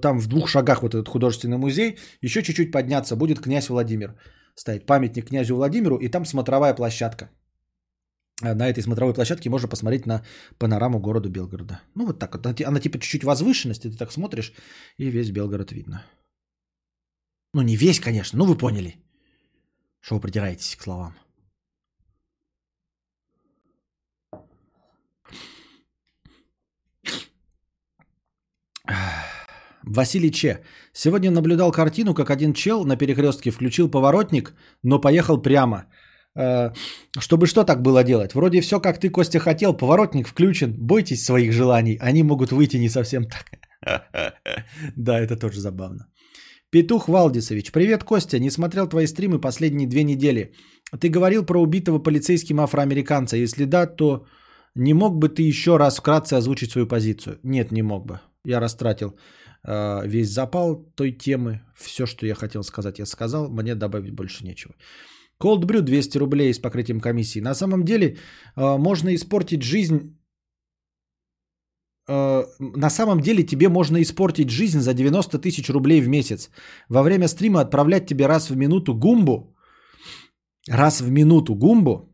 там 0.01 0.19
в 0.19 0.27
двух 0.27 0.47
шагах 0.47 0.81
вот 0.81 0.93
этот 0.93 1.09
художественный 1.09 1.57
музей, 1.57 1.97
еще 2.21 2.43
чуть-чуть 2.43 2.71
подняться 2.71 3.15
будет 3.15 3.39
князь 3.39 3.69
Владимир 3.69 4.15
стоит. 4.55 4.85
Памятник 4.85 5.27
князю 5.27 5.55
Владимиру, 5.55 5.97
и 5.97 6.09
там 6.09 6.25
смотровая 6.25 6.75
площадка. 6.75 7.29
А 8.41 8.55
На 8.55 8.69
этой 8.69 8.83
смотровой 8.83 9.13
площадке 9.13 9.49
можно 9.49 9.67
посмотреть 9.67 10.05
на 10.05 10.23
панораму 10.57 10.99
города 10.99 11.29
Белгорода. 11.29 11.81
Ну 11.95 12.05
вот 12.05 12.19
так 12.19 12.35
вот. 12.35 12.45
Она, 12.45 12.55
она 12.67 12.79
типа 12.79 12.99
чуть-чуть 12.99 13.23
возвышенность, 13.23 13.85
и 13.85 13.89
ты 13.89 13.97
так 13.97 14.11
смотришь, 14.11 14.53
и 14.97 15.09
весь 15.09 15.31
Белгород 15.31 15.71
видно. 15.71 16.03
Ну 17.53 17.61
не 17.61 17.75
весь, 17.75 17.99
конечно, 17.99 18.39
ну 18.39 18.45
вы 18.45 18.57
поняли. 18.57 18.95
Что 19.99 20.15
вы 20.15 20.21
придираетесь 20.21 20.75
к 20.75 20.83
словам. 20.83 21.13
Василий 29.83 30.31
Че. 30.31 30.59
Сегодня 30.93 31.31
наблюдал 31.31 31.71
картину, 31.71 32.13
как 32.13 32.29
один 32.29 32.53
чел 32.53 32.85
на 32.85 32.97
перекрестке 32.97 33.51
включил 33.51 33.89
поворотник, 33.89 34.53
но 34.83 35.01
поехал 35.01 35.41
прямо. 35.41 35.85
Э, 36.35 36.71
Чтобы 37.19 37.47
что 37.47 37.63
так 37.63 37.81
было 37.81 38.03
делать? 38.03 38.33
Вроде 38.33 38.61
все, 38.61 38.79
как 38.79 38.99
ты, 38.99 39.09
Костя, 39.09 39.39
хотел, 39.39 39.73
поворотник 39.73 40.27
включен, 40.27 40.73
бойтесь 40.77 41.25
своих 41.25 41.53
желаний, 41.53 41.97
они 42.01 42.23
могут 42.23 42.51
выйти 42.51 42.77
не 42.77 42.89
совсем 42.89 43.25
так. 43.25 43.45
Да, 44.95 45.19
это 45.19 45.35
тоже 45.35 45.59
забавно. 45.59 46.07
Петух 46.71 47.07
Валдисович. 47.07 47.71
Привет, 47.71 48.03
Костя. 48.03 48.39
Не 48.39 48.51
смотрел 48.51 48.87
твои 48.87 49.07
стримы 49.07 49.41
последние 49.41 49.87
две 49.87 50.03
недели. 50.03 50.53
Ты 50.99 51.09
говорил 51.09 51.45
про 51.45 51.61
убитого 51.61 51.97
полицейским 51.99 52.59
афроамериканца. 52.59 53.37
Если 53.37 53.65
да, 53.65 53.87
то 53.87 54.25
не 54.75 54.93
мог 54.93 55.17
бы 55.17 55.29
ты 55.29 55.41
еще 55.41 55.77
раз 55.77 55.97
вкратце 55.97 56.35
озвучить 56.35 56.71
свою 56.71 56.87
позицию? 56.87 57.39
Нет, 57.43 57.71
не 57.71 57.81
мог 57.81 58.05
бы. 58.05 58.19
Я 58.49 58.59
растратил 58.59 59.09
э, 59.67 60.07
весь 60.07 60.29
запал 60.29 60.75
той 60.95 61.11
темы. 61.11 61.61
Все, 61.75 62.05
что 62.05 62.25
я 62.25 62.35
хотел 62.35 62.63
сказать, 62.63 62.99
я 62.99 63.05
сказал. 63.05 63.49
Мне 63.49 63.75
добавить 63.75 64.13
больше 64.13 64.43
нечего. 64.43 64.73
Cold 65.41 65.65
Brew 65.65 65.81
200 65.81 66.17
рублей 66.17 66.53
с 66.53 66.59
покрытием 66.59 66.99
комиссии. 66.99 67.41
На 67.41 67.55
самом 67.55 67.83
деле 67.83 68.17
э, 68.55 68.77
можно 68.77 69.13
испортить 69.13 69.61
жизнь 69.61 70.17
э, 72.09 72.45
на 72.59 72.89
самом 72.89 73.21
деле 73.21 73.43
тебе 73.43 73.69
можно 73.69 74.01
испортить 74.01 74.49
жизнь 74.49 74.79
за 74.79 74.93
90 74.93 75.39
тысяч 75.39 75.69
рублей 75.69 76.01
в 76.01 76.09
месяц. 76.09 76.49
Во 76.89 77.03
время 77.03 77.27
стрима 77.27 77.61
отправлять 77.61 78.07
тебе 78.07 78.27
раз 78.27 78.49
в 78.49 78.55
минуту 78.55 78.95
гумбу, 78.95 79.55
раз 80.67 81.01
в 81.01 81.11
минуту 81.11 81.55
гумбу, 81.55 82.09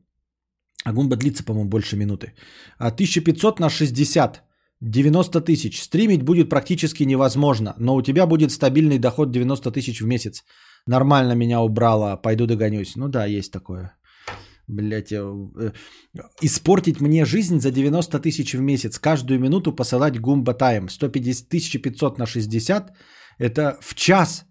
а 0.84 0.94
гумба 0.94 1.16
длится, 1.16 1.44
по-моему, 1.46 1.70
больше 1.70 1.96
минуты, 1.96 2.34
а 2.78 2.92
1500 2.92 3.60
на 3.60 3.70
60, 3.70 4.45
90 4.82 5.42
тысяч. 5.42 5.82
Стримить 5.82 6.24
будет 6.24 6.50
практически 6.50 7.04
невозможно, 7.04 7.74
но 7.80 7.96
у 7.96 8.02
тебя 8.02 8.28
будет 8.28 8.52
стабильный 8.52 9.00
доход 9.00 9.32
90 9.32 9.72
тысяч 9.72 10.02
в 10.02 10.08
месяц. 10.08 10.44
Нормально 10.88 11.34
меня 11.36 11.62
убрало, 11.62 12.18
пойду 12.18 12.46
догонюсь. 12.46 12.96
Ну 12.96 13.08
да, 13.08 13.26
есть 13.26 13.52
такое. 13.52 13.98
Блять, 14.68 15.14
испортить 16.42 17.02
мне 17.02 17.26
жизнь 17.26 17.60
за 17.60 17.72
90 17.72 18.20
тысяч 18.20 18.54
в 18.54 18.62
месяц, 18.62 19.00
каждую 19.00 19.40
минуту 19.40 19.76
посылать 19.76 20.20
гумба 20.20 20.54
тайм. 20.54 20.90
150 20.90 21.48
1500 21.48 22.18
на 22.18 22.26
60, 22.26 22.92
это 23.38 23.78
в 23.82 23.94
час. 23.96 24.46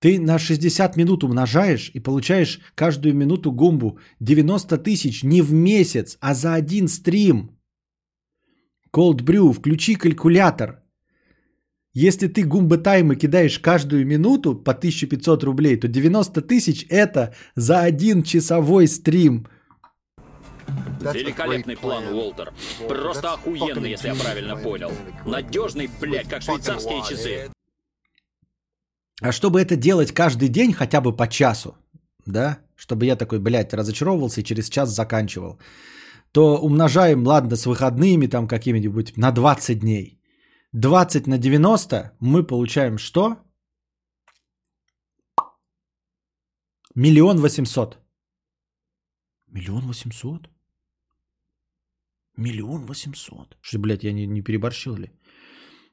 Ты 0.00 0.18
на 0.18 0.38
60 0.38 0.96
минут 0.96 1.24
умножаешь 1.24 1.90
и 1.94 2.00
получаешь 2.00 2.60
каждую 2.74 3.14
минуту 3.14 3.52
гумбу 3.52 3.98
90 4.20 4.78
тысяч 4.78 5.22
не 5.22 5.42
в 5.42 5.52
месяц, 5.52 6.18
а 6.20 6.34
за 6.34 6.54
один 6.54 6.88
стрим. 6.88 7.61
Cold 8.94 9.22
Brew, 9.22 9.52
включи 9.52 9.94
калькулятор. 9.94 10.82
Если 11.94 12.28
ты 12.28 12.44
гумба 12.44 12.78
таймы 12.78 13.16
кидаешь 13.16 13.58
каждую 13.58 14.06
минуту 14.06 14.54
по 14.54 14.72
1500 14.72 15.44
рублей, 15.44 15.76
то 15.76 15.88
90 15.88 16.40
тысяч 16.42 16.86
это 16.88 17.34
за 17.54 17.80
один 17.80 18.22
часовой 18.22 18.88
стрим. 18.88 19.46
Великолепный 21.00 21.76
план, 21.76 22.04
Уолтер. 22.14 22.52
Просто 22.88 23.34
охуенный, 23.34 23.90
если 23.90 24.08
я 24.08 24.14
правильно 24.14 24.56
понял. 24.56 24.92
Надежный, 25.26 25.90
блядь, 26.00 26.28
как 26.28 26.42
швейцарские 26.42 27.02
часы. 27.08 27.50
А 29.20 29.32
чтобы 29.32 29.60
это 29.60 29.76
делать 29.76 30.12
каждый 30.12 30.48
день 30.48 30.72
хотя 30.72 31.00
бы 31.00 31.16
по 31.16 31.28
часу, 31.28 31.76
да, 32.26 32.58
чтобы 32.74 33.06
я 33.06 33.16
такой, 33.16 33.38
блядь, 33.38 33.74
разочаровывался 33.74 34.40
и 34.40 34.44
через 34.44 34.68
час 34.68 34.90
заканчивал, 34.90 35.58
то 36.32 36.58
умножаем, 36.58 37.26
ладно, 37.26 37.56
с 37.56 37.66
выходными 37.66 38.26
там 38.26 38.48
какими-нибудь 38.48 39.16
на 39.16 39.32
20 39.32 39.80
дней. 39.80 40.18
20 40.72 41.26
на 41.26 41.38
90 41.38 42.16
мы 42.20 42.46
получаем 42.46 42.98
что? 42.98 43.36
Миллион 46.94 47.38
восемьсот. 47.38 47.98
Миллион 49.46 49.86
восемьсот? 49.86 50.48
Миллион 52.36 52.86
восемьсот. 52.86 53.56
Что, 53.60 53.78
блядь, 53.78 54.04
я 54.04 54.12
не, 54.12 54.26
не 54.26 54.42
переборщил 54.42 54.96
ли? 54.96 55.10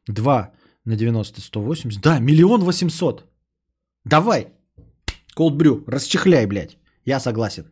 2 0.08 0.54
на 0.86 0.96
90, 0.96 1.42
180. 1.42 2.02
Да, 2.02 2.20
миллион 2.20 2.64
восемьсот. 2.64 3.26
Давай. 4.06 4.54
Cold 5.38 5.58
Brew, 5.58 5.84
расчехляй, 5.88 6.48
блядь. 6.48 6.78
Я 7.06 7.20
согласен. 7.20 7.66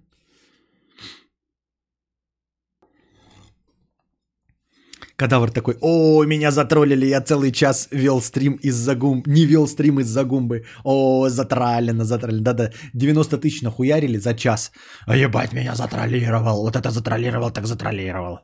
Кадавр 5.18 5.50
такой, 5.50 5.78
о, 5.82 6.24
меня 6.26 6.52
затроллили, 6.52 7.08
я 7.08 7.22
целый 7.22 7.52
час 7.52 7.88
вел 7.92 8.22
стрим 8.22 8.60
из-за 8.64 8.96
гум, 8.96 9.24
не 9.26 9.46
вел 9.46 9.68
стрим 9.68 10.00
из-за 10.00 10.24
гумбы. 10.24 10.66
О, 10.84 11.28
затраллено, 11.30 12.04
затраллено. 12.04 12.44
Да-да, 12.44 12.72
90 12.94 13.38
тысяч 13.40 13.64
нахуярили 13.64 14.20
за 14.20 14.36
час. 14.36 14.72
А 15.08 15.18
ебать, 15.18 15.54
меня 15.54 15.76
затроллировал. 15.76 16.62
Вот 16.62 16.76
это 16.76 16.92
затроллировал, 16.92 17.50
так 17.52 17.66
затроллировал. 17.66 18.42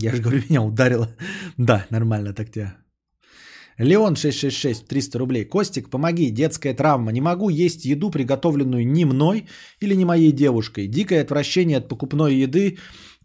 Я 0.00 0.14
же 0.14 0.22
говорю, 0.22 0.42
меня 0.50 0.62
ударило. 0.62 1.08
Да, 1.56 1.86
нормально 1.90 2.32
так 2.34 2.50
тебя. 2.50 2.76
Леон 3.78 4.16
666, 4.16 4.88
300 4.88 5.18
рублей. 5.18 5.44
Костик, 5.44 5.90
помоги, 5.90 6.30
детская 6.30 6.74
травма. 6.74 7.12
Не 7.12 7.20
могу 7.20 7.50
есть 7.50 7.84
еду, 7.84 8.10
приготовленную 8.10 8.84
ни 8.84 9.04
мной 9.04 9.46
или 9.80 9.94
не 9.94 10.04
моей 10.04 10.32
девушкой. 10.32 10.88
Дикое 10.88 11.22
отвращение 11.22 11.78
от 11.78 11.88
покупной 11.88 12.34
еды, 12.34 12.78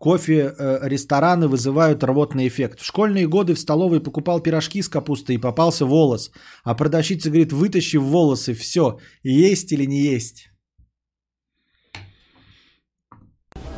кофе, 0.04 0.54
э, 0.58 0.80
рестораны 0.90 1.48
вызывают 1.48 2.04
рвотный 2.04 2.50
эффект. 2.50 2.82
В 2.82 2.86
школьные 2.86 3.26
годы 3.26 3.54
в 3.54 3.60
столовой 3.60 4.02
покупал 4.02 4.42
пирожки 4.42 4.82
с 4.82 4.90
капустой 4.90 5.36
и 5.36 5.38
попался 5.38 5.86
волос. 5.86 6.32
А 6.66 6.76
продавщица 6.76 7.30
говорит, 7.30 7.54
вытащи 7.54 7.96
волосы, 7.96 8.54
все, 8.54 9.00
есть 9.24 9.72
или 9.72 9.86
не 9.86 10.02
есть. 10.02 10.50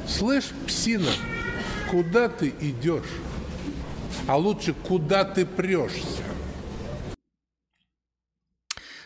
Слышь, 0.08 0.50
псина, 0.66 1.12
куда 1.92 2.28
ты 2.28 2.52
идешь? 2.60 3.04
А 4.28 4.36
лучше, 4.36 4.74
куда 4.74 5.26
ты 5.26 5.45
прешься? 5.45 6.35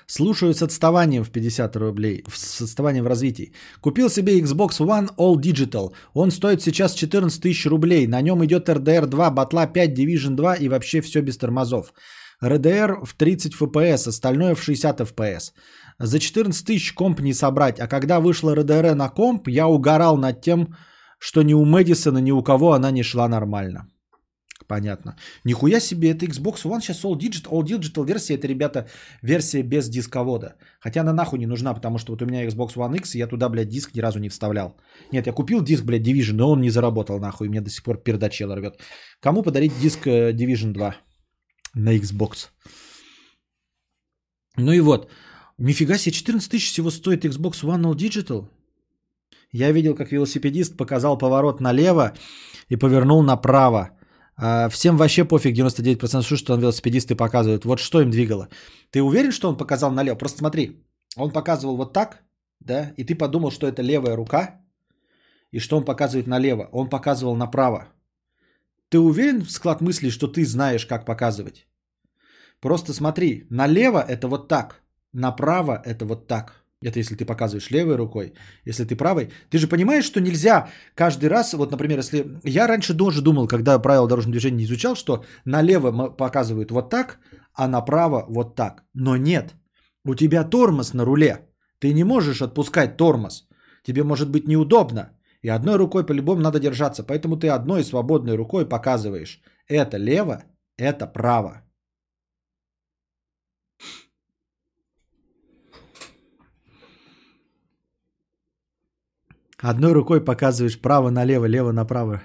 Слушаю 0.09 0.55
с 0.55 0.63
отставанием 0.63 1.23
в 1.23 1.29
50 1.29 1.75
рублей, 1.75 2.23
с 2.33 2.61
отставанием 2.61 3.03
в 3.03 3.07
развитии. 3.07 3.53
Купил 3.79 4.09
себе 4.09 4.39
Xbox 4.39 4.79
One 4.79 5.09
All 5.17 5.35
Digital. 5.35 5.93
Он 6.15 6.31
стоит 6.31 6.63
сейчас 6.63 6.95
14 6.95 7.39
тысяч 7.39 7.67
рублей. 7.67 8.07
На 8.07 8.21
нем 8.21 8.43
идет 8.43 8.69
RDR 8.69 9.05
2, 9.05 9.29
Батла 9.29 9.67
5, 9.67 9.99
Division 9.99 10.35
2 10.35 10.55
и 10.55 10.67
вообще 10.67 11.01
все 11.01 11.21
без 11.21 11.37
тормозов. 11.37 11.93
RDR 12.43 13.05
в 13.05 13.13
30 13.13 13.53
FPS, 13.53 14.07
остальное 14.07 14.55
в 14.55 14.63
60 14.63 15.01
FPS. 15.01 15.51
За 15.99 16.19
14 16.19 16.65
тысяч 16.65 16.93
комп 16.93 17.19
не 17.19 17.33
собрать. 17.33 17.79
А 17.79 17.87
когда 17.87 18.19
вышла 18.19 18.55
RDR 18.55 18.95
на 18.95 19.09
комп, 19.09 19.47
я 19.47 19.67
угорал 19.67 20.17
над 20.17 20.41
тем, 20.41 20.75
что 21.19 21.43
ни 21.43 21.53
у 21.53 21.65
Мэдисона, 21.65 22.17
ни 22.17 22.31
у 22.31 22.41
кого 22.41 22.73
она 22.73 22.89
не 22.89 23.03
шла 23.03 23.27
нормально. 23.27 23.85
Понятно. 24.69 25.15
Нихуя 25.45 25.79
себе, 25.79 26.11
это 26.11 26.27
Xbox 26.27 26.63
One 26.63 26.79
сейчас 26.79 27.03
All 27.03 27.17
Digital. 27.17 27.49
All 27.49 27.63
Digital 27.63 28.05
версия, 28.05 28.35
это, 28.35 28.47
ребята, 28.47 28.87
версия 29.23 29.63
без 29.63 29.89
дисковода. 29.89 30.57
Хотя 30.79 31.01
она 31.01 31.11
нахуй 31.11 31.39
не 31.39 31.47
нужна, 31.47 31.73
потому 31.73 31.97
что 31.97 32.11
вот 32.11 32.21
у 32.21 32.25
меня 32.25 32.45
Xbox 32.45 32.75
One 32.75 32.95
X, 32.97 33.15
и 33.15 33.17
я 33.17 33.27
туда, 33.27 33.49
блядь, 33.49 33.69
диск 33.69 33.95
ни 33.95 34.01
разу 34.01 34.19
не 34.19 34.29
вставлял. 34.29 34.77
Нет, 35.11 35.25
я 35.25 35.33
купил 35.33 35.63
диск, 35.63 35.85
блядь, 35.85 36.07
Division, 36.07 36.35
но 36.35 36.51
он 36.51 36.61
не 36.61 36.69
заработал 36.69 37.19
нахуй, 37.19 37.47
и 37.47 37.49
мне 37.49 37.61
до 37.61 37.69
сих 37.69 37.83
пор 37.83 37.97
пердачело 37.97 38.55
рвет. 38.55 38.79
Кому 39.19 39.41
подарить 39.41 39.73
диск 39.81 40.05
э, 40.05 40.33
Division 40.33 40.71
2 40.71 40.95
на 41.73 41.97
Xbox? 41.97 42.49
Ну 44.57 44.71
и 44.71 44.81
вот. 44.81 45.09
Нифига 45.57 45.97
себе, 45.97 46.11
14 46.11 46.51
тысяч 46.51 46.71
всего 46.71 46.91
стоит 46.91 47.25
Xbox 47.25 47.63
One 47.63 47.81
All 47.81 47.95
Digital. 47.95 48.47
Я 49.51 49.71
видел, 49.71 49.95
как 49.95 50.11
велосипедист 50.11 50.77
показал 50.77 51.17
поворот 51.17 51.59
налево 51.59 52.13
и 52.69 52.75
повернул 52.75 53.23
направо. 53.23 53.98
А, 54.41 54.69
всем 54.69 54.97
вообще 54.97 55.25
пофиг, 55.25 55.55
99% 55.55 56.23
слушают, 56.23 56.39
что 56.39 56.53
он 56.53 56.61
велосипедисты 56.61 57.15
показывают. 57.15 57.65
Вот 57.65 57.79
что 57.79 58.01
им 58.01 58.09
двигало. 58.09 58.47
Ты 58.89 59.01
уверен, 59.01 59.31
что 59.31 59.49
он 59.49 59.57
показал 59.57 59.91
налево? 59.91 60.15
Просто 60.15 60.37
смотри, 60.37 60.81
он 61.17 61.31
показывал 61.31 61.75
вот 61.75 61.93
так, 61.93 62.23
да, 62.59 62.93
и 62.97 63.03
ты 63.03 63.15
подумал, 63.15 63.51
что 63.51 63.67
это 63.67 63.81
левая 63.81 64.15
рука, 64.15 64.61
и 65.51 65.59
что 65.59 65.77
он 65.77 65.85
показывает 65.85 66.27
налево. 66.27 66.69
Он 66.71 66.89
показывал 66.89 67.35
направо. 67.35 67.89
Ты 68.89 68.99
уверен 68.99 69.41
в 69.41 69.51
склад 69.51 69.81
мыслей, 69.81 70.09
что 70.09 70.27
ты 70.27 70.45
знаешь, 70.45 70.85
как 70.85 71.05
показывать? 71.05 71.67
Просто 72.61 72.93
смотри, 72.93 73.45
налево 73.49 73.99
это 73.99 74.27
вот 74.27 74.47
так, 74.47 74.81
направо 75.13 75.81
это 75.85 76.05
вот 76.05 76.27
так. 76.27 76.58
Это 76.81 76.99
если 76.99 77.15
ты 77.15 77.25
показываешь 77.25 77.71
левой 77.71 77.95
рукой. 77.95 78.33
Если 78.65 78.85
ты 78.85 78.95
правой. 78.95 79.31
Ты 79.49 79.57
же 79.57 79.67
понимаешь, 79.67 80.05
что 80.05 80.21
нельзя 80.21 80.69
каждый 80.95 81.29
раз, 81.29 81.53
вот, 81.53 81.71
например, 81.71 81.97
если... 81.97 82.39
Я 82.45 82.67
раньше 82.67 82.97
тоже 82.97 83.21
думал, 83.21 83.47
когда 83.47 83.79
правила 83.79 84.07
дорожного 84.07 84.31
движения 84.31 84.57
не 84.57 84.63
изучал, 84.63 84.95
что 84.95 85.25
налево 85.45 86.09
показывают 86.09 86.71
вот 86.71 86.89
так, 86.89 87.19
а 87.53 87.67
направо 87.67 88.25
вот 88.29 88.55
так. 88.55 88.83
Но 88.93 89.17
нет. 89.17 89.55
У 90.05 90.15
тебя 90.15 90.43
тормоз 90.45 90.93
на 90.93 91.05
руле. 91.05 91.49
Ты 91.79 91.93
не 91.93 92.03
можешь 92.05 92.41
отпускать 92.41 92.97
тормоз. 92.97 93.47
Тебе 93.83 94.03
может 94.03 94.29
быть 94.29 94.47
неудобно. 94.47 95.09
И 95.41 95.49
одной 95.49 95.75
рукой 95.75 96.05
по-любому 96.05 96.41
надо 96.41 96.59
держаться. 96.59 97.03
Поэтому 97.03 97.37
ты 97.37 97.49
одной 97.49 97.83
свободной 97.83 98.35
рукой 98.37 98.65
показываешь. 98.65 99.41
Это 99.67 99.97
лево, 99.97 100.43
это 100.77 101.07
право. 101.07 101.63
Одной 109.61 109.93
рукой 109.93 110.23
показываешь 110.23 110.79
право 110.79 111.09
налево, 111.09 111.45
лево 111.45 111.71
направо. 111.71 112.21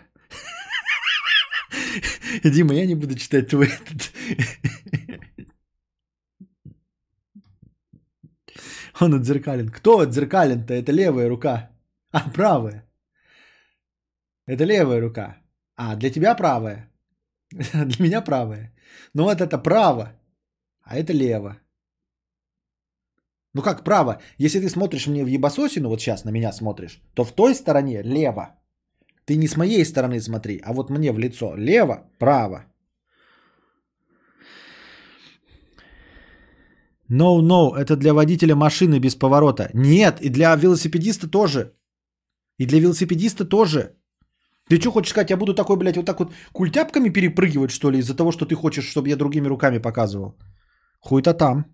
Дима, 2.45 2.75
я 2.75 2.87
не 2.87 2.95
буду 2.95 3.17
читать 3.17 3.49
твой 3.49 3.67
этот. 3.67 4.13
Он 9.01 9.15
отзеркален. 9.15 9.71
Кто 9.71 9.99
отзеркален-то? 9.99 10.75
Это 10.75 10.93
левая 10.93 11.29
рука. 11.29 11.71
А, 12.13 12.31
правая. 12.31 12.89
Это 14.47 14.65
левая 14.65 15.01
рука. 15.01 15.39
А, 15.77 15.97
для 15.97 16.11
тебя 16.11 16.37
правая. 16.37 16.89
Для 17.51 18.05
меня 18.05 18.23
правая. 18.23 18.73
Ну 19.15 19.25
вот 19.25 19.41
это 19.41 19.59
право, 19.59 20.13
а 20.83 20.97
это 20.97 21.13
лево. 21.13 21.59
Ну 23.55 23.63
как 23.63 23.85
право? 23.85 24.21
Если 24.39 24.61
ты 24.61 24.69
смотришь 24.69 25.07
мне 25.07 25.25
в 25.25 25.29
ебасосину, 25.29 25.89
вот 25.89 26.01
сейчас 26.01 26.25
на 26.25 26.31
меня 26.31 26.53
смотришь, 26.53 27.01
то 27.15 27.25
в 27.25 27.33
той 27.33 27.55
стороне 27.55 28.03
лево. 28.03 28.49
Ты 29.25 29.37
не 29.37 29.49
с 29.49 29.57
моей 29.57 29.85
стороны 29.85 30.21
смотри, 30.21 30.61
а 30.65 30.73
вот 30.73 30.91
мне 30.91 31.13
в 31.13 31.19
лицо. 31.19 31.55
Лево, 31.57 32.11
право. 32.19 32.67
No, 37.09 37.41
no, 37.41 37.77
это 37.77 37.97
для 37.97 38.13
водителя 38.13 38.55
машины 38.57 38.99
без 38.99 39.15
поворота. 39.15 39.71
Нет, 39.75 40.21
и 40.21 40.31
для 40.31 40.57
велосипедиста 40.57 41.29
тоже. 41.29 41.73
И 42.59 42.67
для 42.67 42.81
велосипедиста 42.81 43.45
тоже. 43.45 43.97
Ты 44.69 44.81
что 44.81 44.91
хочешь 44.91 45.11
сказать, 45.11 45.31
я 45.31 45.37
буду 45.37 45.55
такой, 45.55 45.77
блядь, 45.77 45.97
вот 45.97 46.07
так 46.07 46.19
вот 46.19 46.33
культяпками 46.53 47.11
перепрыгивать, 47.11 47.71
что 47.71 47.91
ли, 47.91 47.99
из-за 47.99 48.17
того, 48.17 48.33
что 48.33 48.47
ты 48.47 48.55
хочешь, 48.55 48.87
чтобы 48.87 49.09
я 49.09 49.17
другими 49.17 49.49
руками 49.49 49.79
показывал? 49.79 50.35
Хуй-то 51.01 51.35
там. 51.35 51.74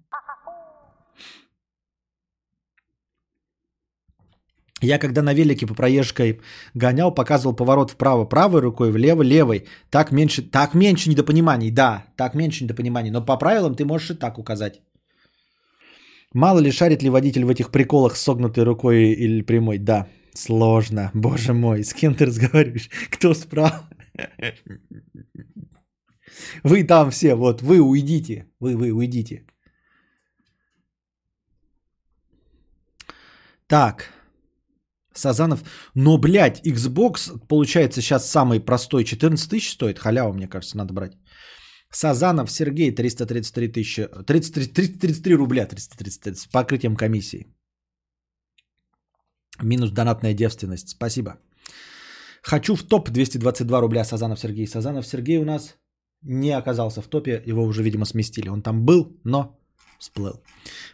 Я 4.83 4.99
когда 4.99 5.23
на 5.23 5.35
велике 5.35 5.67
по 5.67 5.75
проезжкой 5.75 6.41
гонял, 6.75 7.15
показывал 7.15 7.57
поворот 7.57 7.91
вправо 7.91 8.25
правой 8.25 8.61
рукой, 8.61 8.91
влево 8.91 9.23
левой. 9.23 9.67
Так 9.91 10.13
меньше, 10.13 10.43
так 10.43 10.75
меньше 10.75 11.11
недопониманий, 11.11 11.71
да, 11.71 12.07
так 12.17 12.35
меньше 12.35 12.65
недопониманий. 12.65 13.11
Но 13.11 13.25
по 13.25 13.37
правилам 13.37 13.75
ты 13.75 13.85
можешь 13.85 14.11
и 14.11 14.15
так 14.15 14.39
указать. 14.39 14.81
Мало 16.35 16.61
ли 16.61 16.71
шарит 16.71 17.03
ли 17.03 17.11
водитель 17.11 17.45
в 17.45 17.51
этих 17.51 17.71
приколах 17.71 18.17
с 18.17 18.23
согнутой 18.23 18.65
рукой 18.65 19.13
или 19.13 19.43
прямой? 19.43 19.79
Да, 19.79 20.07
сложно. 20.35 21.11
Боже 21.15 21.53
мой, 21.53 21.85
с 21.85 21.93
кем 21.93 22.15
ты 22.15 22.27
разговариваешь? 22.27 22.89
Кто 23.11 23.35
справа? 23.35 23.89
Вы 26.65 26.85
там 26.85 27.11
все, 27.11 27.35
вот, 27.35 27.63
вы 27.63 27.81
уйдите. 27.81 28.47
Вы, 28.61 28.77
вы 28.77 28.93
уйдите. 28.93 29.45
Так. 33.67 34.20
Сазанов. 35.15 35.65
Но, 35.95 36.19
блядь, 36.19 36.61
Xbox, 36.67 37.39
получается, 37.49 38.01
сейчас 38.01 38.31
самый 38.31 38.61
простой. 38.61 39.05
14 39.05 39.51
тысяч 39.51 39.71
стоит. 39.73 39.99
Халява, 39.99 40.33
мне 40.33 40.49
кажется, 40.49 40.77
надо 40.77 40.93
брать. 40.95 41.13
Сазанов 41.93 42.51
Сергей 42.51 42.95
333 42.95 43.69
тысячи. 43.69 44.09
33, 44.27 44.67
333 44.67 45.35
рубля 45.35 45.67
333 45.67 46.35
с 46.35 46.47
покрытием 46.47 46.97
комиссии. 46.97 47.47
Минус 49.63 49.91
донатная 49.91 50.35
девственность. 50.35 50.89
Спасибо. 50.89 51.31
Хочу 52.43 52.77
в 52.77 52.83
топ 52.83 53.11
222 53.11 53.81
рубля 53.81 54.05
Сазанов 54.05 54.41
Сергей. 54.41 54.67
Сазанов 54.67 55.07
Сергей 55.07 55.39
у 55.39 55.45
нас 55.45 55.77
не 56.23 56.53
оказался 56.53 57.03
в 57.03 57.09
топе. 57.09 57.43
Его 57.47 57.65
уже, 57.65 57.83
видимо, 57.83 58.05
сместили. 58.05 58.49
Он 58.49 58.63
там 58.63 58.85
был, 58.85 59.21
но 59.25 59.60
всплыл. 60.01 60.43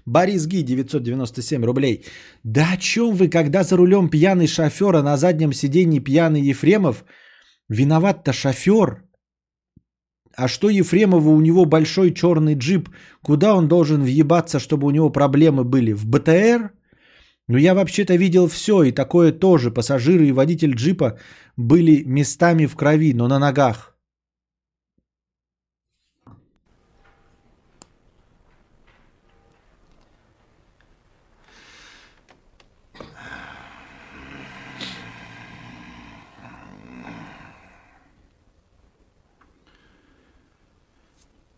Борис 0.05 0.47
Ги, 0.47 0.63
997 0.63 1.65
рублей. 1.65 2.05
Да 2.45 2.73
о 2.73 2.77
чем 2.77 3.15
вы, 3.15 3.29
когда 3.29 3.63
за 3.63 3.77
рулем 3.77 4.09
пьяный 4.11 4.47
шофер, 4.47 4.97
а 4.97 5.03
на 5.03 5.17
заднем 5.17 5.53
сиденье 5.53 6.01
пьяный 6.01 6.51
Ефремов? 6.51 7.05
Виноват-то 7.69 8.33
шофер. 8.33 9.03
А 10.37 10.49
что 10.49 10.69
Ефремову, 10.69 11.33
у 11.33 11.41
него 11.41 11.65
большой 11.65 12.13
черный 12.13 12.55
джип. 12.55 12.91
Куда 13.23 13.55
он 13.55 13.69
должен 13.69 14.03
въебаться, 14.03 14.59
чтобы 14.59 14.87
у 14.87 14.91
него 14.91 15.11
проблемы 15.11 15.65
были? 15.65 15.93
В 15.93 16.07
БТР? 16.07 16.73
Ну 17.49 17.59
я 17.59 17.75
вообще-то 17.75 18.17
видел 18.17 18.49
все, 18.49 18.83
и 18.83 18.93
такое 18.93 19.33
тоже. 19.33 19.71
Пассажиры 19.71 20.27
и 20.27 20.33
водитель 20.33 20.75
джипа 20.75 21.19
были 21.57 22.03
местами 22.05 22.67
в 22.67 22.77
крови, 22.77 23.15
но 23.15 23.29
на 23.29 23.39
ногах. 23.39 23.96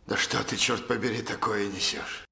Да 0.09 0.17
что 0.17 0.39
ты, 0.43 0.57
черт 0.57 0.87
побери, 0.87 1.23
такое 1.23 1.69
несешь? 1.69 2.25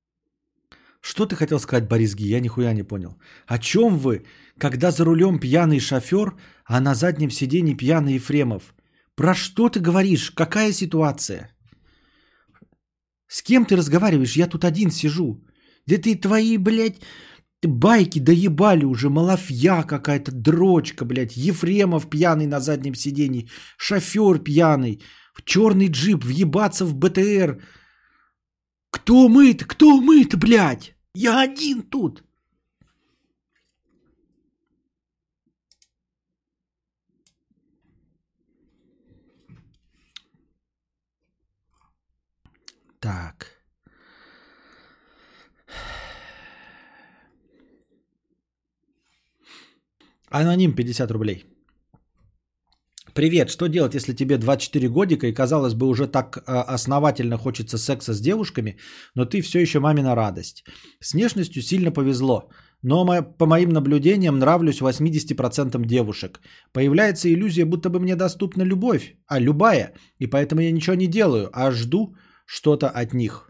Что 1.02 1.26
ты 1.26 1.36
хотел 1.36 1.60
сказать, 1.60 1.88
Борис 1.88 2.14
Ги? 2.14 2.28
Я 2.28 2.40
нихуя 2.40 2.72
не 2.72 2.82
понял. 2.82 3.20
О 3.46 3.58
чем 3.58 3.98
вы, 3.98 4.24
когда 4.58 4.90
за 4.90 5.04
рулем 5.04 5.38
пьяный 5.38 5.80
шофер, 5.80 6.34
а 6.64 6.80
на 6.80 6.94
заднем 6.94 7.30
сиденье 7.30 7.76
пьяный 7.76 8.14
Ефремов? 8.14 8.74
Про 9.14 9.34
что 9.34 9.68
ты 9.68 9.80
говоришь? 9.80 10.30
Какая 10.30 10.72
ситуация? 10.72 11.50
С 13.28 13.42
кем 13.42 13.66
ты 13.66 13.76
разговариваешь? 13.76 14.36
Я 14.36 14.46
тут 14.46 14.64
один 14.64 14.90
сижу. 14.90 15.44
Да 15.86 15.98
ты 15.98 16.14
твои, 16.14 16.56
блядь, 16.56 17.02
байки 17.62 18.20
доебали 18.20 18.84
уже. 18.84 19.10
Малафья 19.10 19.82
какая-то, 19.82 20.32
дрочка, 20.32 21.04
блядь. 21.04 21.36
Ефремов 21.36 22.08
пьяный 22.08 22.46
на 22.46 22.60
заднем 22.60 22.94
сиденье. 22.94 23.48
Шофер 23.76 24.38
пьяный. 24.38 25.02
В 25.36 25.44
черный 25.44 25.88
джип, 25.88 26.24
въебаться 26.24 26.84
в 26.86 26.94
БТР. 26.94 27.62
Кто 28.90 29.28
мы-то? 29.28 29.66
Кто 29.66 30.00
мы-то, 30.00 30.38
блядь? 30.38 30.94
Я 31.14 31.40
один 31.42 31.82
тут. 31.82 32.22
Так. 42.98 43.62
Аноним 50.30 50.74
50 50.74 51.10
рублей. 51.10 51.55
Привет, 53.16 53.48
что 53.48 53.66
делать, 53.66 53.94
если 53.94 54.12
тебе 54.12 54.36
24 54.36 54.88
годика 54.88 55.26
и, 55.26 55.32
казалось 55.32 55.72
бы, 55.72 55.86
уже 55.86 56.06
так 56.06 56.36
э, 56.36 56.74
основательно 56.74 57.38
хочется 57.38 57.78
секса 57.78 58.12
с 58.12 58.20
девушками, 58.20 58.76
но 59.14 59.24
ты 59.24 59.40
все 59.40 59.58
еще 59.58 59.80
мамина 59.80 60.14
радость? 60.14 60.64
С 61.00 61.14
внешностью 61.14 61.62
сильно 61.62 61.90
повезло, 61.90 62.50
но 62.82 63.22
по 63.22 63.46
моим 63.46 63.70
наблюдениям 63.70 64.38
нравлюсь 64.38 64.82
80% 64.82 65.86
девушек. 65.86 66.40
Появляется 66.74 67.28
иллюзия, 67.28 67.64
будто 67.64 67.88
бы 67.88 68.00
мне 68.00 68.16
доступна 68.16 68.64
любовь, 68.64 69.16
а 69.26 69.40
любая, 69.40 69.94
и 70.18 70.26
поэтому 70.26 70.60
я 70.60 70.70
ничего 70.70 70.96
не 70.96 71.06
делаю, 71.06 71.48
а 71.54 71.70
жду 71.70 72.14
что-то 72.44 72.90
от 72.90 73.14
них. 73.14 73.45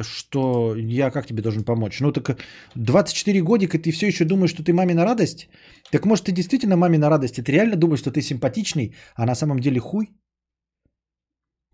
Что 0.00 0.74
я 0.76 1.10
как 1.10 1.26
тебе 1.26 1.42
должен 1.42 1.64
помочь? 1.64 2.00
Ну 2.00 2.12
так 2.12 2.38
24 2.74 3.42
годика, 3.42 3.78
ты 3.78 3.90
все 3.90 4.06
еще 4.06 4.24
думаешь, 4.24 4.50
что 4.50 4.62
ты 4.62 4.72
мамина 4.72 5.04
радость? 5.04 5.48
Так 5.90 6.06
может 6.06 6.24
ты 6.26 6.32
действительно 6.32 6.76
мамина 6.76 7.10
радость, 7.10 7.38
и 7.38 7.42
ты 7.42 7.52
реально 7.52 7.76
думаешь, 7.76 8.00
что 8.00 8.10
ты 8.10 8.22
симпатичный, 8.22 8.94
а 9.16 9.26
на 9.26 9.34
самом 9.34 9.58
деле 9.60 9.80
хуй? 9.80 10.08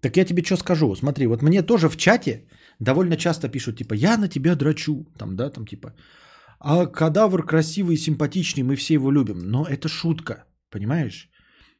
Так 0.01 0.17
я 0.17 0.25
тебе 0.25 0.43
что 0.43 0.57
скажу? 0.57 0.95
Смотри, 0.95 1.27
вот 1.27 1.43
мне 1.43 1.62
тоже 1.62 1.89
в 1.89 1.97
чате 1.97 2.49
довольно 2.81 3.17
часто 3.17 3.49
пишут, 3.49 3.78
типа, 3.78 3.95
я 3.95 4.17
на 4.17 4.28
тебя 4.28 4.55
драчу, 4.55 5.05
там, 5.19 5.36
да, 5.36 5.51
там, 5.51 5.67
типа, 5.67 5.95
а 6.61 6.86
кадавр 6.86 7.45
красивый 7.45 7.95
и 7.95 7.99
симпатичный, 7.99 8.62
мы 8.62 8.77
все 8.77 8.95
его 8.95 9.11
любим. 9.11 9.39
Но 9.39 9.65
это 9.65 9.89
шутка, 9.89 10.45
понимаешь? 10.70 11.31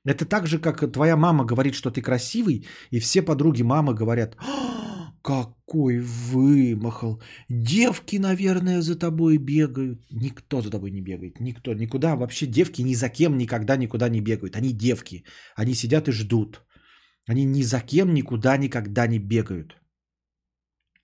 Это 0.05 0.25
так 0.25 0.47
же, 0.47 0.59
как 0.59 0.93
твоя 0.93 1.17
мама 1.17 1.45
говорит, 1.45 1.75
что 1.75 1.91
ты 1.91 2.01
красивый, 2.01 2.67
и 2.91 3.01
все 3.01 3.23
подруги 3.23 3.63
мамы 3.63 3.95
говорят, 3.95 4.37
какой 5.27 5.99
вымахал. 5.99 7.21
Девки, 7.49 8.19
наверное, 8.19 8.83
за 8.83 8.99
тобой 8.99 9.39
бегают. 9.39 9.99
Никто 10.11 10.63
за 10.63 10.71
тобой 10.71 10.91
не 10.91 11.03
бегает. 11.03 11.41
Никто. 11.41 11.75
Никуда. 11.75 12.15
Вообще 12.17 12.47
девки 12.47 12.83
ни 12.83 12.95
за 12.95 13.09
кем 13.09 13.37
никогда 13.37 13.77
никуда 13.77 14.09
не 14.09 14.21
бегают. 14.21 14.57
Они 14.57 14.73
девки. 14.73 15.25
Они 15.57 15.75
сидят 15.75 16.09
и 16.09 16.13
ждут. 16.13 16.63
Они 17.29 17.45
ни 17.45 17.63
за 17.63 17.81
кем 17.81 18.15
никуда 18.15 18.57
никогда 18.57 19.09
не 19.09 19.19
бегают. 19.19 19.77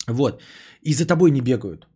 Вот. 0.09 0.43
И 0.83 0.95
за 0.95 1.07
тобой 1.07 1.31
не 1.31 1.41
бегают. 1.41 1.89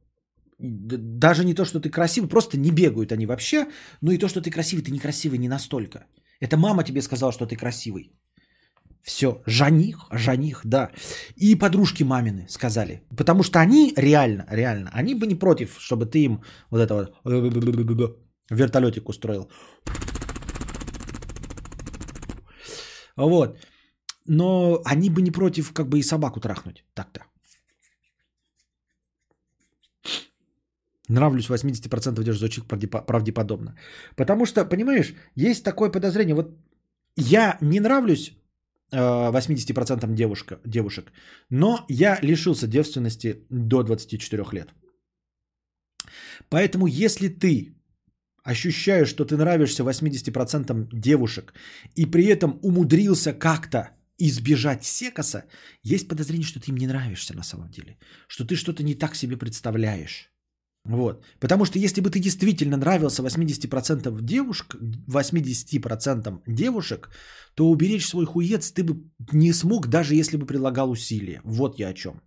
Даже 0.58 1.44
не 1.44 1.54
то, 1.54 1.64
что 1.64 1.80
ты 1.80 1.90
красивый, 1.90 2.28
просто 2.28 2.58
не 2.58 2.70
бегают 2.70 3.12
они 3.12 3.26
вообще. 3.26 3.66
Ну 4.02 4.10
и 4.10 4.18
то, 4.18 4.28
что 4.28 4.40
ты 4.40 4.50
красивый, 4.50 4.84
ты 4.84 4.90
некрасивый 4.90 5.38
не 5.38 5.48
настолько. 5.48 6.06
Это 6.40 6.56
мама 6.56 6.82
тебе 6.82 7.02
сказала, 7.02 7.32
что 7.32 7.46
ты 7.46 7.56
красивый. 7.56 8.10
Все, 9.06 9.40
жаних, 9.46 10.08
жаних, 10.10 10.60
да. 10.64 10.90
И 11.36 11.54
подружки 11.54 12.04
мамины 12.04 12.46
сказали. 12.48 13.02
Потому 13.16 13.44
что 13.44 13.60
они 13.60 13.92
реально, 13.96 14.46
реально, 14.50 14.90
они 14.92 15.14
бы 15.14 15.26
не 15.26 15.36
против, 15.36 15.78
чтобы 15.78 16.06
ты 16.06 16.24
им 16.24 16.42
вот 16.70 16.80
это 16.80 16.94
вот 16.94 17.14
вертолетик 18.50 19.08
устроил. 19.08 19.48
Вот. 23.16 23.58
Но 24.26 24.80
они 24.84 25.10
бы 25.10 25.22
не 25.22 25.30
против 25.30 25.72
как 25.72 25.88
бы 25.88 26.00
и 26.00 26.02
собаку 26.02 26.40
трахнуть. 26.40 26.84
Так-то. 26.94 27.20
Нравлюсь 31.08 31.48
80% 31.48 32.24
держу 32.24 32.38
звучит 32.38 32.64
правдеподобно. 33.06 33.76
Потому 34.16 34.46
что, 34.46 34.64
понимаешь, 34.64 35.14
есть 35.36 35.62
такое 35.62 35.90
подозрение. 35.90 36.34
Вот 36.34 36.58
я 37.16 37.56
не 37.60 37.78
нравлюсь 37.78 38.32
80% 38.92 40.04
э, 40.04 40.14
девушка, 40.14 40.60
девушек. 40.64 41.12
Но 41.50 41.84
я 41.88 42.18
лишился 42.22 42.66
девственности 42.66 43.46
до 43.50 43.82
24 43.82 44.44
лет. 44.52 44.68
Поэтому 46.48 46.86
если 46.86 47.28
ты 47.28 47.76
ощущаю, 48.44 49.06
что 49.06 49.24
ты 49.24 49.36
нравишься 49.36 49.82
80% 49.82 50.88
девушек, 50.92 51.54
и 51.96 52.06
при 52.06 52.26
этом 52.26 52.58
умудрился 52.62 53.32
как-то 53.32 53.90
избежать 54.18 54.84
секаса, 54.84 55.44
есть 55.82 56.08
подозрение, 56.08 56.46
что 56.46 56.60
ты 56.60 56.70
им 56.70 56.76
не 56.76 56.86
нравишься 56.86 57.34
на 57.34 57.42
самом 57.42 57.70
деле. 57.70 57.98
Что 58.28 58.44
ты 58.44 58.56
что-то 58.56 58.82
не 58.82 58.94
так 58.94 59.16
себе 59.16 59.36
представляешь. 59.36 60.30
Вот. 60.88 61.24
Потому 61.40 61.64
что 61.64 61.78
если 61.78 62.00
бы 62.00 62.10
ты 62.10 62.20
действительно 62.20 62.76
нравился 62.76 63.22
80% 63.22 64.20
девушек, 64.22 64.76
80% 65.08 66.42
девушек, 66.46 67.10
то 67.54 67.70
уберечь 67.70 68.06
свой 68.06 68.26
хуец 68.26 68.70
ты 68.70 68.84
бы 68.84 68.94
не 69.32 69.52
смог, 69.52 69.88
даже 69.88 70.14
если 70.14 70.36
бы 70.36 70.46
прилагал 70.46 70.90
усилия. 70.90 71.40
Вот 71.44 71.78
я 71.78 71.88
о 71.88 71.94
чем. 71.94 72.20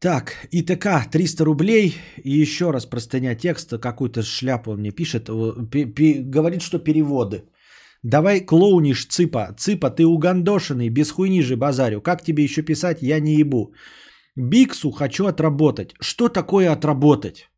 Так, 0.00 0.46
ИТК 0.52 1.10
300 1.10 1.44
рублей. 1.44 1.94
И 2.24 2.40
еще 2.42 2.70
раз 2.70 2.86
простыня 2.86 3.34
текста, 3.34 3.78
какую-то 3.78 4.22
шляпу 4.22 4.70
он 4.70 4.80
мне 4.80 4.92
пишет. 4.92 5.28
Э, 5.28 5.52
говорит, 6.30 6.62
что 6.62 6.78
переводы. 6.78 7.42
Давай 8.02 8.40
клоунишь, 8.40 9.06
Цыпа. 9.06 9.54
Цыпа, 9.58 9.90
ты 9.90 10.06
угандошенный, 10.06 10.88
без 10.90 11.10
хуйни 11.10 11.42
же 11.42 11.56
базарю. 11.56 12.00
Как 12.00 12.22
тебе 12.22 12.44
еще 12.44 12.62
писать, 12.62 13.02
я 13.02 13.20
не 13.20 13.34
ебу. 13.34 13.74
Биксу 14.36 14.90
хочу 14.90 15.26
отработать. 15.26 15.94
Что 16.00 16.28
такое 16.28 16.72
отработать? 16.72 17.50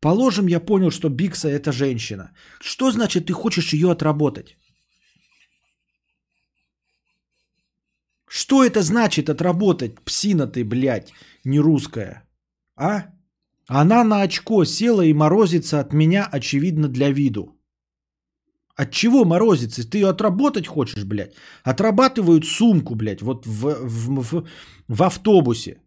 Положим, 0.00 0.46
я 0.46 0.60
понял, 0.60 0.90
что 0.90 1.08
Бикса 1.08 1.48
это 1.48 1.72
женщина. 1.72 2.32
Что 2.60 2.90
значит 2.90 3.26
ты 3.26 3.32
хочешь 3.32 3.72
ее 3.72 3.90
отработать? 3.90 4.56
Что 8.28 8.62
это 8.62 8.82
значит 8.82 9.30
отработать, 9.30 10.00
псина 10.04 10.46
ты, 10.46 10.64
блядь, 10.64 11.12
не 11.44 11.60
русская? 11.60 12.28
А? 12.76 13.06
Она 13.66 14.04
на 14.04 14.22
очко 14.22 14.64
села 14.64 15.02
и 15.02 15.14
морозится 15.14 15.80
от 15.80 15.92
меня, 15.92 16.28
очевидно, 16.30 16.88
для 16.88 17.10
виду. 17.10 17.57
От 18.78 18.92
чего 18.92 19.24
морозится? 19.24 19.82
Ты 19.82 19.98
ее 19.98 20.08
отработать 20.08 20.66
хочешь, 20.66 21.04
блядь? 21.04 21.34
Отрабатывают 21.64 22.46
сумку, 22.46 22.94
блядь, 22.94 23.22
вот 23.22 23.46
в, 23.46 23.74
в, 23.74 24.22
в, 24.22 24.44
в 24.88 25.02
автобусе. 25.02 25.82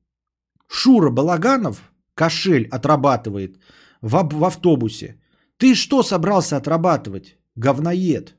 Шура 0.68 1.10
Балаганов 1.10 1.78
кошель 2.16 2.68
отрабатывает 2.70 3.58
в, 4.02 4.30
в 4.34 4.44
автобусе. 4.44 5.16
Ты 5.58 5.76
что 5.76 6.04
собрался 6.04 6.58
отрабатывать, 6.58 7.38
говноед? 7.56 8.36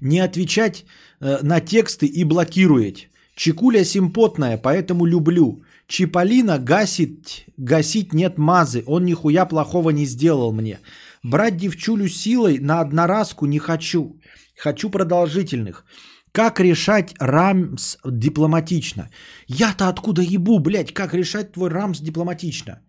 Не 0.00 0.20
отвечать 0.20 0.84
э, 1.20 1.38
на 1.42 1.60
тексты 1.60 2.06
и 2.06 2.24
блокировать. 2.24 3.08
Чекуля 3.34 3.84
симпотная, 3.84 4.56
поэтому 4.56 5.04
люблю. 5.04 5.64
Чиполлино 5.88 6.58
гасит, 6.58 7.44
гасить 7.56 8.12
нет 8.12 8.38
мазы, 8.38 8.84
он 8.86 9.04
нихуя 9.04 9.46
плохого 9.46 9.90
не 9.90 10.06
сделал 10.06 10.52
мне. 10.52 10.78
Брать 11.22 11.56
девчулю 11.56 12.08
силой 12.08 12.58
на 12.58 12.80
одноразку 12.80 13.46
не 13.46 13.58
хочу. 13.58 14.20
Хочу 14.56 14.90
продолжительных. 14.90 15.84
Как 16.32 16.60
решать 16.60 17.14
рамс 17.18 17.96
дипломатично? 18.04 19.10
Я-то 19.48 19.88
откуда 19.88 20.22
ебу, 20.22 20.58
блядь, 20.58 20.92
как 20.92 21.14
решать 21.14 21.52
твой 21.52 21.70
рамс 21.70 22.00
дипломатично? 22.00 22.82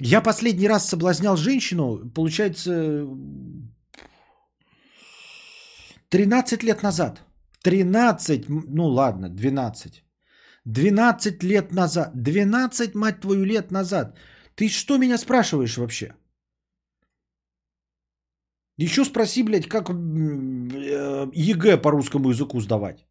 Я 0.00 0.22
последний 0.22 0.68
раз 0.68 0.88
соблазнял 0.88 1.36
женщину, 1.36 2.10
получается, 2.14 3.06
13 6.08 6.62
лет 6.62 6.82
назад. 6.82 7.22
13, 7.62 8.48
м, 8.48 8.64
ну 8.68 8.86
ладно, 8.86 9.28
12. 9.28 10.04
12 10.66 11.42
лет 11.42 11.72
назад. 11.72 12.10
12, 12.14 12.94
мать 12.94 13.20
твою, 13.20 13.44
лет 13.44 13.70
назад. 13.70 14.18
Ты 14.54 14.68
что 14.68 14.98
меня 14.98 15.18
спрашиваешь 15.18 15.76
вообще? 15.76 16.14
Еще 18.78 19.04
спроси, 19.04 19.42
блядь, 19.42 19.68
как 19.68 19.90
э, 19.90 19.94
ЕГЭ 21.34 21.76
по 21.82 21.90
русскому 21.90 22.30
языку 22.30 22.60
сдавать. 22.60 23.06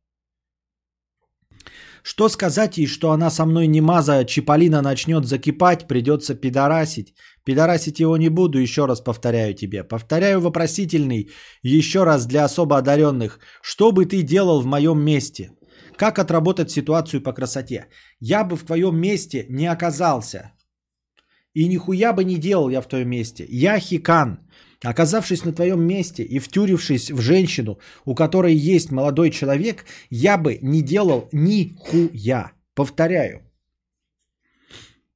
Что 2.04 2.30
сказать 2.30 2.78
ей, 2.78 2.88
что 2.88 3.12
она 3.12 3.30
со 3.30 3.46
мной 3.46 3.68
не 3.68 3.82
маза, 3.82 4.26
Чиполлино 4.26 4.82
начнет 4.82 5.26
закипать, 5.26 5.88
придется 5.88 6.34
пидорасить. 6.34 7.14
Пидорасить 7.46 8.00
его 8.00 8.18
не 8.18 8.30
буду, 8.30 8.58
еще 8.58 8.88
раз 8.88 9.02
повторяю 9.02 9.54
тебе. 9.54 9.84
Повторяю 9.84 10.42
вопросительный, 10.42 11.30
еще 11.64 12.04
раз 12.04 12.26
для 12.26 12.46
особо 12.46 12.78
одаренных. 12.78 13.40
Что 13.62 13.92
бы 13.92 14.06
ты 14.06 14.24
делал 14.24 14.62
в 14.62 14.66
моем 14.66 15.00
месте? 15.00 15.52
Как 15.96 16.18
отработать 16.18 16.72
ситуацию 16.72 17.22
по 17.22 17.34
красоте? 17.34 17.88
Я 18.20 18.44
бы 18.44 18.56
в 18.56 18.66
твоем 18.66 18.98
месте 18.98 19.46
не 19.50 19.68
оказался. 19.68 20.52
И 21.54 21.68
нихуя 21.68 22.14
бы 22.14 22.24
не 22.24 22.38
делал 22.38 22.70
я 22.70 22.82
в 22.82 22.88
твоем 22.88 23.10
месте. 23.10 23.46
Я 23.50 23.80
хикан. 23.80 24.40
Оказавшись 24.84 25.46
на 25.46 25.54
твоем 25.54 25.82
месте 25.82 26.24
и 26.24 26.40
втюрившись 26.40 27.12
в 27.12 27.22
женщину, 27.22 27.78
у 28.06 28.16
которой 28.16 28.56
есть 28.56 28.92
молодой 28.92 29.30
человек, 29.30 29.86
я 30.10 30.38
бы 30.38 30.58
не 30.62 30.82
делал 30.82 31.30
нихуя. 31.32 32.52
Повторяю. 32.74 33.42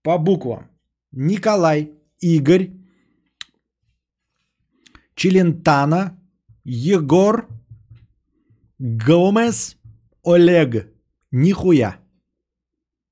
По 0.04 0.20
буквам. 0.20 0.70
Николай, 1.12 1.92
Игорь, 2.20 2.72
Челентано, 5.16 6.20
Егор, 6.64 7.48
Гомес, 8.78 9.78
Олег. 10.24 10.92
Нихуя. 11.32 11.98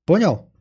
Понял? 0.06 0.53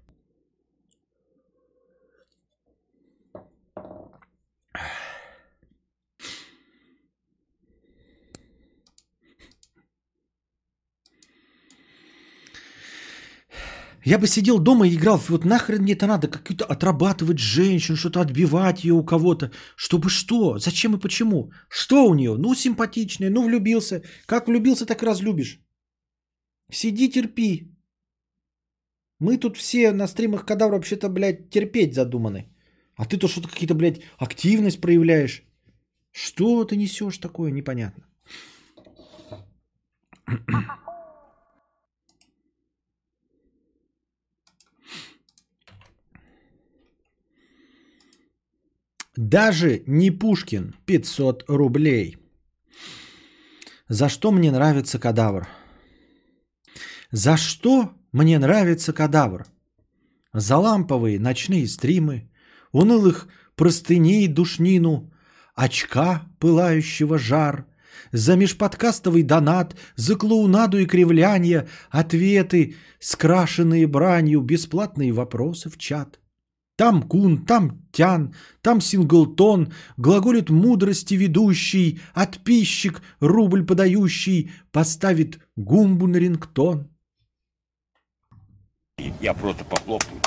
Я 14.04 14.18
бы 14.18 14.26
сидел 14.26 14.58
дома 14.58 14.86
и 14.86 14.94
играл, 14.94 15.20
вот 15.28 15.44
нахрен 15.44 15.82
мне 15.82 15.92
это 15.92 16.06
надо, 16.06 16.28
какие-то 16.28 16.64
отрабатывать 16.64 17.38
женщин, 17.38 17.96
что-то 17.96 18.20
отбивать 18.20 18.84
ее 18.84 18.94
у 18.94 19.04
кого-то. 19.04 19.50
Чтобы 19.76 20.10
что? 20.10 20.58
Зачем 20.58 20.94
и 20.94 21.00
почему? 21.00 21.52
Что 21.68 22.06
у 22.06 22.14
нее? 22.14 22.36
Ну, 22.36 22.54
симпатичная, 22.54 23.30
ну, 23.30 23.44
влюбился. 23.44 24.02
Как 24.26 24.48
влюбился, 24.48 24.86
так 24.86 25.02
и 25.02 25.06
разлюбишь. 25.06 25.60
Сиди, 26.72 27.10
терпи. 27.10 27.68
Мы 29.20 29.38
тут 29.38 29.56
все 29.56 29.92
на 29.92 30.08
стримах 30.08 30.44
кадавра 30.44 30.76
вообще-то, 30.76 31.08
блядь, 31.08 31.50
терпеть 31.50 31.94
задуманы. 31.94 32.48
А 32.96 33.04
ты 33.04 33.18
то 33.18 33.28
что-то 33.28 33.48
какие-то, 33.48 33.74
блядь, 33.74 34.00
активность 34.18 34.80
проявляешь. 34.80 35.44
Что 36.10 36.64
ты 36.64 36.76
несешь 36.76 37.18
такое, 37.18 37.52
непонятно. 37.52 38.04
Даже 49.22 49.84
не 49.86 50.10
Пушкин 50.10 50.74
500 50.84 51.44
рублей. 51.46 52.16
За 53.86 54.08
что 54.08 54.32
мне 54.32 54.50
нравится 54.50 54.98
кадавр? 54.98 55.46
За 57.12 57.36
что 57.36 57.92
мне 58.10 58.40
нравится 58.40 58.92
кадавр? 58.92 59.46
За 60.32 60.56
ламповые 60.56 61.20
ночные 61.20 61.68
стримы, 61.68 62.32
унылых 62.72 63.28
простыней 63.54 64.26
душнину, 64.26 65.12
очка, 65.54 66.26
пылающего 66.40 67.16
жар, 67.16 67.66
за 68.10 68.34
межподкастовый 68.34 69.22
донат, 69.22 69.76
за 69.94 70.16
клоунаду 70.16 70.78
и 70.78 70.86
кривляние, 70.86 71.68
ответы, 71.90 72.74
скрашенные 72.98 73.86
бранью, 73.86 74.40
бесплатные 74.40 75.12
вопросы 75.12 75.70
в 75.70 75.78
чат. 75.78 76.18
Там 76.76 77.02
кун, 77.02 77.44
там 77.44 77.82
тян, 77.92 78.34
там 78.62 78.80
синглтон, 78.80 79.72
глаголит 79.98 80.50
мудрости 80.50 81.14
ведущий, 81.14 82.00
отписчик, 82.14 83.02
рубль 83.20 83.66
подающий, 83.66 84.50
поставит 84.70 85.38
гумбу 85.56 86.06
на 86.06 86.16
рингтон. 86.16 86.88
Я 89.20 89.34
просто 89.34 89.64
похлопаю. 89.64 90.20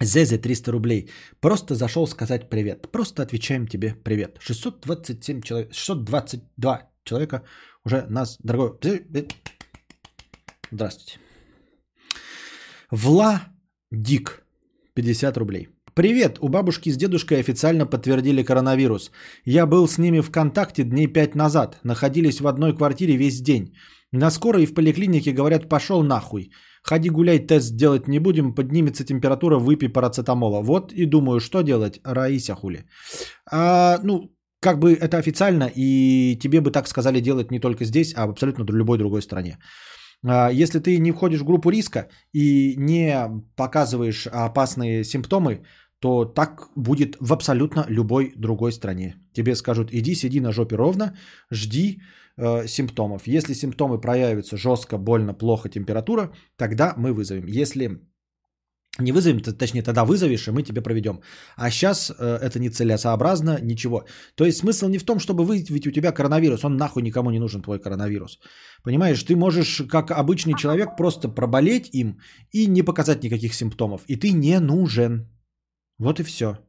Зезе 0.00 0.38
300 0.38 0.72
рублей. 0.72 1.10
Просто 1.40 1.74
зашел 1.74 2.06
сказать 2.06 2.48
привет. 2.50 2.90
Просто 2.92 3.22
отвечаем 3.22 3.66
тебе 3.66 3.94
привет. 3.94 4.36
627 4.40 5.42
человек, 5.42 5.74
622 5.74 6.90
человека 7.04 7.42
уже 7.86 8.06
нас, 8.10 8.38
дорогой... 8.42 8.70
Здравствуйте. 10.72 11.18
Вла 12.90 13.40
Дик. 13.92 14.42
50 14.94 15.36
рублей. 15.36 15.68
Привет, 15.94 16.38
у 16.40 16.48
бабушки 16.48 16.90
с 16.90 16.96
дедушкой 16.96 17.38
официально 17.38 17.86
подтвердили 17.86 18.42
коронавирус. 18.42 19.10
Я 19.44 19.66
был 19.66 19.88
с 19.88 19.98
ними 19.98 20.20
в 20.20 20.30
контакте 20.30 20.84
дней 20.84 21.06
пять 21.06 21.34
назад. 21.34 21.78
Находились 21.84 22.40
в 22.40 22.46
одной 22.46 22.76
квартире 22.76 23.16
весь 23.16 23.40
день. 23.40 23.74
На 24.12 24.30
скорой 24.30 24.62
и 24.62 24.66
в 24.66 24.74
поликлинике 24.74 25.32
говорят, 25.32 25.68
пошел 25.68 26.02
нахуй. 26.02 26.50
Ходи 26.82 27.10
гуляй, 27.10 27.38
тест 27.38 27.76
делать 27.76 28.08
не 28.08 28.18
будем, 28.18 28.54
поднимется 28.54 29.04
температура, 29.04 29.58
выпей 29.58 29.88
парацетамола. 29.88 30.62
Вот 30.62 30.92
и 30.92 31.06
думаю, 31.06 31.40
что 31.40 31.62
делать, 31.62 32.00
Раися 32.04 32.54
хули. 32.54 32.84
А, 33.50 33.98
ну, 34.02 34.35
как 34.66 34.78
бы 34.78 34.94
это 34.94 35.18
официально, 35.18 35.70
и 35.76 36.36
тебе 36.40 36.60
бы 36.60 36.72
так 36.72 36.88
сказали 36.88 37.20
делать 37.20 37.50
не 37.52 37.60
только 37.60 37.84
здесь, 37.84 38.14
а 38.16 38.26
в 38.26 38.30
абсолютно 38.30 38.64
любой 38.72 38.98
другой 38.98 39.22
стране. 39.22 39.58
А, 40.28 40.50
Если 40.50 40.80
ты 40.80 40.98
не 40.98 41.12
входишь 41.12 41.40
в 41.40 41.44
группу 41.44 41.70
риска 41.70 42.08
и 42.34 42.74
не 42.76 43.30
показываешь 43.56 44.26
опасные 44.26 45.04
симптомы, 45.04 45.60
то 46.00 46.24
так 46.24 46.68
будет 46.76 47.16
в 47.20 47.32
абсолютно 47.32 47.86
любой 47.88 48.32
другой 48.36 48.72
стране. 48.72 49.14
Тебе 49.32 49.54
скажут, 49.54 49.90
иди, 49.92 50.14
сиди 50.14 50.40
на 50.40 50.52
жопе 50.52 50.76
ровно, 50.76 51.16
жди 51.52 52.00
э, 52.36 52.66
симптомов. 52.66 53.28
Если 53.28 53.54
симптомы 53.54 54.00
проявятся 54.00 54.56
жестко, 54.56 54.98
больно, 54.98 55.34
плохо, 55.34 55.68
температура, 55.68 56.30
тогда 56.56 56.94
мы 56.96 57.12
вызовем. 57.12 57.46
Если 57.46 58.00
не 58.98 59.12
вызовем, 59.12 59.40
то, 59.40 59.52
точнее, 59.52 59.82
тогда 59.82 60.04
вызовешь, 60.04 60.48
и 60.48 60.50
мы 60.50 60.62
тебе 60.62 60.82
проведем. 60.82 61.20
А 61.56 61.70
сейчас 61.70 62.10
э, 62.10 62.38
это 62.42 62.58
нецелесообразно, 62.58 63.58
ничего. 63.62 64.04
То 64.34 64.44
есть 64.44 64.58
смысл 64.58 64.88
не 64.88 64.98
в 64.98 65.04
том, 65.04 65.18
чтобы 65.18 65.44
выявить 65.44 65.86
у 65.86 65.90
тебя 65.90 66.12
коронавирус. 66.12 66.64
Он 66.64 66.76
нахуй 66.76 67.02
никому 67.02 67.30
не 67.30 67.38
нужен, 67.38 67.62
твой 67.62 67.78
коронавирус. 67.78 68.38
Понимаешь, 68.82 69.22
ты 69.22 69.36
можешь, 69.36 69.82
как 69.88 70.10
обычный 70.10 70.54
человек, 70.54 70.96
просто 70.96 71.28
проболеть 71.28 71.88
им 71.92 72.18
и 72.52 72.66
не 72.66 72.82
показать 72.82 73.22
никаких 73.22 73.54
симптомов. 73.54 74.02
И 74.08 74.16
ты 74.16 74.32
не 74.32 74.60
нужен. 74.60 75.28
Вот 75.98 76.20
и 76.20 76.22
все. 76.22 76.65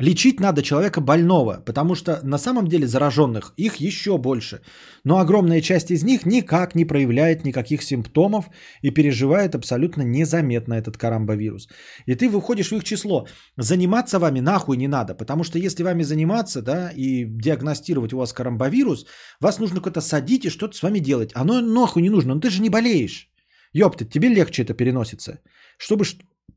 Лечить 0.00 0.40
надо 0.40 0.62
человека 0.62 1.02
больного, 1.02 1.62
потому 1.66 1.94
что 1.94 2.20
на 2.22 2.38
самом 2.38 2.66
деле 2.68 2.86
зараженных 2.86 3.52
их 3.58 3.76
еще 3.76 4.16
больше. 4.16 4.62
Но 5.04 5.18
огромная 5.18 5.60
часть 5.60 5.90
из 5.90 6.02
них 6.02 6.24
никак 6.24 6.74
не 6.74 6.86
проявляет 6.86 7.44
никаких 7.44 7.82
симптомов 7.82 8.46
и 8.80 8.90
переживает 8.90 9.54
абсолютно 9.54 10.02
незаметно 10.02 10.72
этот 10.74 10.96
карамбовирус. 10.96 11.68
И 12.06 12.14
ты 12.14 12.30
выходишь 12.30 12.70
в 12.70 12.76
их 12.76 12.84
число. 12.84 13.26
Заниматься 13.58 14.18
вами 14.18 14.40
нахуй 14.40 14.78
не 14.78 14.88
надо, 14.88 15.14
потому 15.14 15.44
что 15.44 15.58
если 15.58 15.82
вами 15.84 16.02
заниматься 16.02 16.62
да, 16.62 16.90
и 16.96 17.26
диагностировать 17.26 18.14
у 18.14 18.18
вас 18.18 18.32
карамбовирус, 18.32 19.06
вас 19.40 19.58
нужно 19.58 19.80
куда-то 19.80 20.00
садить 20.00 20.44
и 20.46 20.50
что-то 20.50 20.76
с 20.76 20.82
вами 20.82 20.98
делать. 20.98 21.30
Оно 21.34 21.60
нахуй 21.60 22.02
не 22.02 22.10
нужно, 22.10 22.34
но 22.34 22.40
ты 22.40 22.48
же 22.48 22.62
не 22.62 22.70
болеешь. 22.70 23.28
Ёпта, 23.74 24.06
тебе 24.06 24.28
легче 24.28 24.62
это 24.62 24.72
переносится. 24.72 25.40
Чтобы 25.76 26.04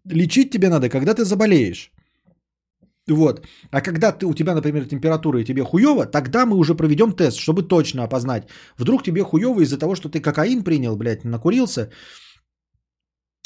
лечить 0.05 0.51
тебе 0.51 0.69
надо, 0.69 0.89
когда 0.89 1.13
ты 1.13 1.25
заболеешь. 1.25 1.92
Вот. 3.07 3.45
А 3.71 3.81
когда 3.81 4.11
ты, 4.11 4.25
у 4.25 4.33
тебя, 4.33 4.53
например, 4.55 4.85
температура 4.85 5.39
и 5.39 5.45
тебе 5.45 5.63
хуево, 5.63 6.05
тогда 6.05 6.45
мы 6.45 6.55
уже 6.57 6.73
проведем 6.75 7.11
тест, 7.11 7.37
чтобы 7.37 7.63
точно 7.67 8.03
опознать. 8.03 8.47
Вдруг 8.77 9.03
тебе 9.03 9.23
хуево 9.23 9.61
из-за 9.61 9.77
того, 9.77 9.95
что 9.95 10.09
ты 10.09 10.21
кокаин 10.21 10.63
принял, 10.63 10.95
блядь, 10.95 11.25
накурился 11.25 11.89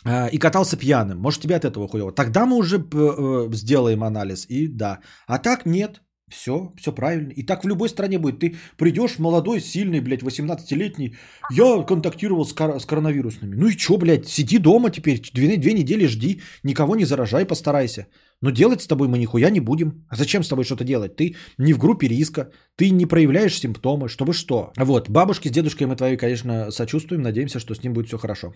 а, 0.05 0.27
и 0.27 0.37
катался 0.37 0.77
пьяным. 0.77 1.17
Может, 1.17 1.41
тебе 1.41 1.55
от 1.55 1.65
этого 1.65 1.87
хуево. 1.87 2.11
Тогда 2.11 2.45
мы 2.45 2.57
уже 2.57 2.77
п- 2.79 2.97
э, 2.97 3.49
сделаем 3.55 4.03
анализ. 4.03 4.45
И 4.49 4.67
да. 4.67 4.99
А 5.27 5.39
так 5.39 5.65
нет. 5.65 6.01
Все, 6.29 6.73
все 6.77 6.91
правильно. 6.91 7.31
И 7.31 7.45
так 7.45 7.63
в 7.63 7.67
любой 7.67 7.87
стране 7.89 8.19
будет. 8.19 8.39
Ты 8.39 8.57
придешь 8.77 9.17
молодой, 9.17 9.61
сильный, 9.61 10.01
блядь, 10.01 10.23
18-летний. 10.23 11.15
Я 11.51 11.83
контактировал 11.83 12.45
с, 12.45 12.53
кор- 12.53 12.79
с 12.79 12.85
коронавирусными. 12.85 13.55
Ну 13.55 13.67
и 13.67 13.77
что, 13.77 13.97
блядь, 13.97 14.27
сиди 14.27 14.59
дома 14.59 14.89
теперь. 14.91 15.21
Две, 15.33 15.57
две 15.57 15.73
недели 15.73 16.05
жди. 16.05 16.41
Никого 16.63 16.95
не 16.95 17.05
заражай, 17.05 17.45
постарайся. 17.45 18.07
Но 18.41 18.51
делать 18.51 18.81
с 18.81 18.87
тобой 18.87 19.07
мы 19.07 19.17
нихуя 19.17 19.49
не 19.49 19.59
будем. 19.59 20.05
А 20.09 20.15
зачем 20.15 20.43
с 20.43 20.49
тобой 20.49 20.63
что-то 20.63 20.83
делать? 20.83 21.15
Ты 21.15 21.35
не 21.57 21.73
в 21.73 21.79
группе 21.79 22.07
риска, 22.07 22.51
ты 22.75 22.91
не 22.91 23.05
проявляешь 23.05 23.59
симптомы, 23.59 24.09
чтобы 24.09 24.33
что. 24.33 24.71
Вот, 24.77 25.09
бабушке 25.09 25.49
с 25.49 25.51
дедушкой 25.51 25.87
мы 25.87 25.95
твои, 25.95 26.17
конечно, 26.17 26.71
сочувствуем, 26.71 27.21
надеемся, 27.21 27.59
что 27.59 27.73
с 27.73 27.83
ним 27.83 27.93
будет 27.93 28.07
все 28.07 28.17
хорошо. 28.17 28.53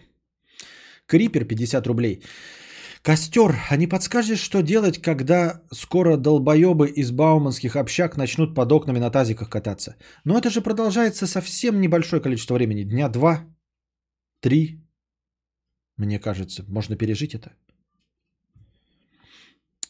Крипер 1.08 1.46
50 1.46 1.88
рублей. 1.88 2.24
Костер, 3.02 3.56
а 3.72 3.78
не 3.78 3.88
подскажешь, 3.88 4.40
что 4.40 4.62
делать, 4.62 5.02
когда 5.02 5.62
скоро 5.74 6.18
долбоебы 6.18 6.88
из 6.88 7.12
бауманских 7.12 7.76
общак 7.76 8.16
начнут 8.16 8.54
под 8.54 8.72
окнами 8.72 9.00
на 9.00 9.10
тазиках 9.10 9.50
кататься? 9.50 9.96
Но 10.24 10.38
это 10.38 10.52
же 10.52 10.62
продолжается 10.62 11.26
совсем 11.26 11.82
небольшое 11.82 12.22
количество 12.22 12.54
времени. 12.54 12.84
Дня 12.84 13.10
два, 13.10 13.48
три, 14.40 14.86
мне 15.98 16.20
кажется. 16.20 16.64
Можно 16.68 16.96
пережить 16.96 17.34
это. 17.34 17.56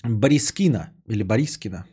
Борискина 0.04 0.94
или 1.08 1.24
Борискина. 1.24 1.86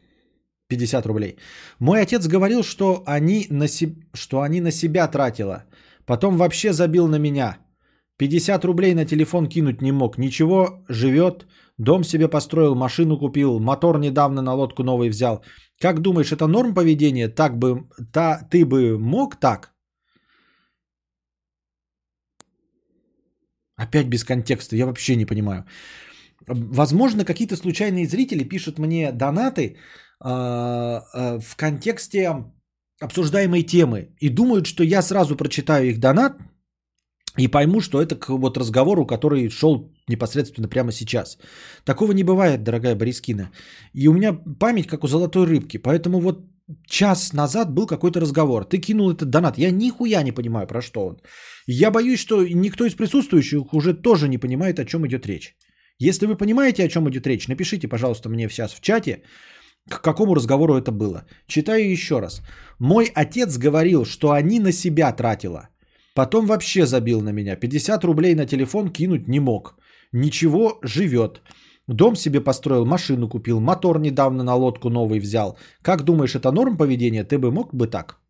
50 0.69 1.07
рублей. 1.07 1.37
Мой 1.79 2.03
отец 2.03 2.27
говорил, 2.27 2.63
что 2.63 3.03
они, 3.07 3.47
на 3.51 3.69
се... 3.69 3.95
что 4.15 4.41
они 4.41 4.61
на 4.61 4.71
себя 4.71 5.09
тратила. 5.09 5.65
Потом 6.05 6.37
вообще 6.37 6.73
забил 6.73 7.09
на 7.09 7.19
меня. 7.19 7.59
50 8.19 8.65
рублей 8.65 8.95
на 8.95 9.05
телефон 9.05 9.49
кинуть 9.49 9.83
не 9.83 9.93
мог. 9.93 10.19
Ничего, 10.19 10.85
живет. 10.89 11.47
Дом 11.79 12.05
себе 12.05 12.29
построил, 12.29 12.75
машину 12.75 13.19
купил, 13.19 13.61
мотор 13.61 13.99
недавно 13.99 14.43
на 14.43 14.55
лодку 14.55 14.83
новый 14.83 15.09
взял. 15.09 15.45
Как 15.81 16.01
думаешь, 16.01 16.33
это 16.33 16.49
норм 16.49 16.75
поведения? 16.75 17.29
Так 17.29 17.57
бы, 17.57 17.89
та, 18.13 18.49
ты 18.51 18.67
бы 18.67 18.99
мог 18.99 19.37
так? 19.37 19.73
Опять 23.77 24.09
без 24.09 24.25
контекста, 24.25 24.77
я 24.77 24.87
вообще 24.87 25.17
не 25.17 25.25
понимаю. 25.25 25.65
Возможно, 26.49 27.25
какие-то 27.25 27.57
случайные 27.57 28.07
зрители 28.07 28.45
пишут 28.45 28.79
мне 28.79 29.13
донаты 29.13 29.63
э, 29.63 30.29
э, 30.29 31.39
в 31.41 31.57
контексте 31.57 32.45
обсуждаемой 33.01 33.63
темы 33.63 34.09
и 34.21 34.29
думают, 34.29 34.67
что 34.67 34.83
я 34.83 35.03
сразу 35.03 35.37
прочитаю 35.37 35.89
их 35.89 35.99
донат 35.99 36.39
и 37.37 37.49
пойму, 37.49 37.81
что 37.81 38.03
это 38.03 38.17
к 38.17 38.29
вот 38.29 38.57
разговору, 38.57 39.07
который 39.07 39.49
шел 39.51 39.93
непосредственно 40.09 40.69
прямо 40.69 40.93
сейчас. 40.93 41.39
Такого 41.85 42.13
не 42.13 42.25
бывает, 42.25 42.63
дорогая 42.63 42.97
Борискина. 42.97 43.51
И 43.95 44.09
у 44.09 44.13
меня 44.13 44.33
память 44.33 44.87
как 44.87 45.05
у 45.05 45.09
золотой 45.09 45.47
рыбки, 45.47 45.79
поэтому 45.79 46.21
вот 46.21 46.41
час 46.87 47.33
назад 47.33 47.73
был 47.73 47.87
какой-то 47.87 48.21
разговор. 48.21 48.65
Ты 48.65 48.79
кинул 48.79 49.11
этот 49.11 49.31
донат. 49.31 49.59
Я 49.59 49.71
нихуя 49.71 50.23
не 50.23 50.33
понимаю, 50.33 50.67
про 50.67 50.83
что 50.83 51.07
он. 51.07 51.21
Я 51.67 51.91
боюсь, 51.91 52.21
что 52.21 52.47
никто 52.47 52.85
из 52.85 52.95
присутствующих 52.95 53.73
уже 53.73 53.95
тоже 53.95 54.29
не 54.29 54.39
понимает, 54.39 54.79
о 54.79 54.85
чем 54.85 55.07
идет 55.07 55.27
речь. 55.27 55.57
Если 56.01 56.27
вы 56.27 56.37
понимаете, 56.37 56.85
о 56.85 56.89
чем 56.89 57.09
идет 57.09 57.27
речь, 57.27 57.49
напишите, 57.49 57.89
пожалуйста, 57.89 58.29
мне 58.29 58.49
сейчас 58.49 58.73
в 58.73 58.81
чате, 58.81 59.23
к 59.89 60.01
какому 60.01 60.35
разговору 60.35 60.75
это 60.75 60.93
было. 60.93 61.25
Читаю 61.47 61.91
еще 61.91 62.21
раз. 62.21 62.43
Мой 62.79 63.11
отец 63.15 63.59
говорил, 63.59 64.05
что 64.05 64.31
они 64.31 64.61
на 64.61 64.73
себя 64.73 65.13
тратила. 65.13 65.69
Потом 66.15 66.47
вообще 66.47 66.87
забил 66.87 67.21
на 67.21 67.33
меня. 67.33 67.57
50 67.57 68.05
рублей 68.05 68.35
на 68.35 68.47
телефон 68.47 68.89
кинуть 68.93 69.29
не 69.29 69.41
мог. 69.41 69.75
Ничего, 70.13 70.79
живет. 70.83 71.43
Дом 71.89 72.17
себе 72.17 72.41
построил, 72.41 72.85
машину 72.85 73.29
купил, 73.29 73.61
мотор 73.61 73.99
недавно 73.99 74.45
на 74.45 74.55
лодку 74.55 74.91
новый 74.91 75.21
взял. 75.21 75.59
Как 75.83 76.03
думаешь, 76.03 76.35
это 76.35 76.53
норм 76.53 76.77
поведения? 76.77 77.25
Ты 77.25 77.39
бы 77.39 77.51
мог 77.51 77.75
бы 77.75 77.87
так? 77.87 78.21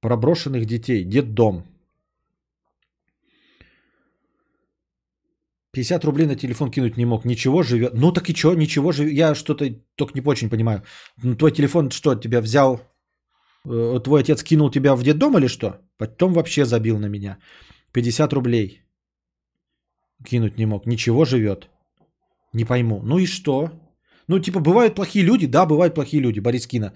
Про 0.00 0.16
брошенных 0.16 0.66
детей. 0.66 1.04
Детдом. 1.04 1.73
50 5.74 6.04
рублей 6.04 6.26
на 6.26 6.36
телефон 6.36 6.70
кинуть 6.70 6.96
не 6.96 7.04
мог. 7.06 7.24
Ничего 7.24 7.62
живет. 7.62 7.94
Ну 7.94 8.12
так 8.12 8.28
и 8.30 8.34
что? 8.34 8.54
Ничего 8.54 8.92
живет. 8.92 9.12
Я 9.12 9.34
что-то 9.34 9.64
только 9.96 10.12
не 10.14 10.22
очень 10.26 10.48
понимаю. 10.50 10.82
Ну, 11.22 11.36
твой 11.36 11.52
телефон 11.52 11.90
что, 11.90 12.14
тебя 12.14 12.40
взял? 12.40 12.80
э, 13.66 14.00
Твой 14.04 14.20
отец 14.20 14.42
кинул 14.42 14.70
тебя 14.70 14.94
в 14.94 15.02
детдом 15.02 15.36
или 15.38 15.48
что? 15.48 15.80
Потом 15.98 16.32
вообще 16.32 16.64
забил 16.64 16.98
на 16.98 17.08
меня. 17.08 17.38
50 17.92 18.32
рублей 18.32 18.82
кинуть 20.24 20.58
не 20.58 20.66
мог. 20.66 20.86
Ничего 20.86 21.24
живет. 21.24 21.68
Не 22.54 22.64
пойму. 22.64 23.00
Ну 23.04 23.18
и 23.18 23.26
что? 23.26 23.70
Ну, 24.28 24.38
типа, 24.38 24.60
бывают 24.60 24.94
плохие 24.94 25.24
люди? 25.24 25.46
Да, 25.46 25.66
бывают 25.66 25.94
плохие 25.94 26.22
люди, 26.22 26.40
Борис 26.40 26.66
Кина. 26.66 26.92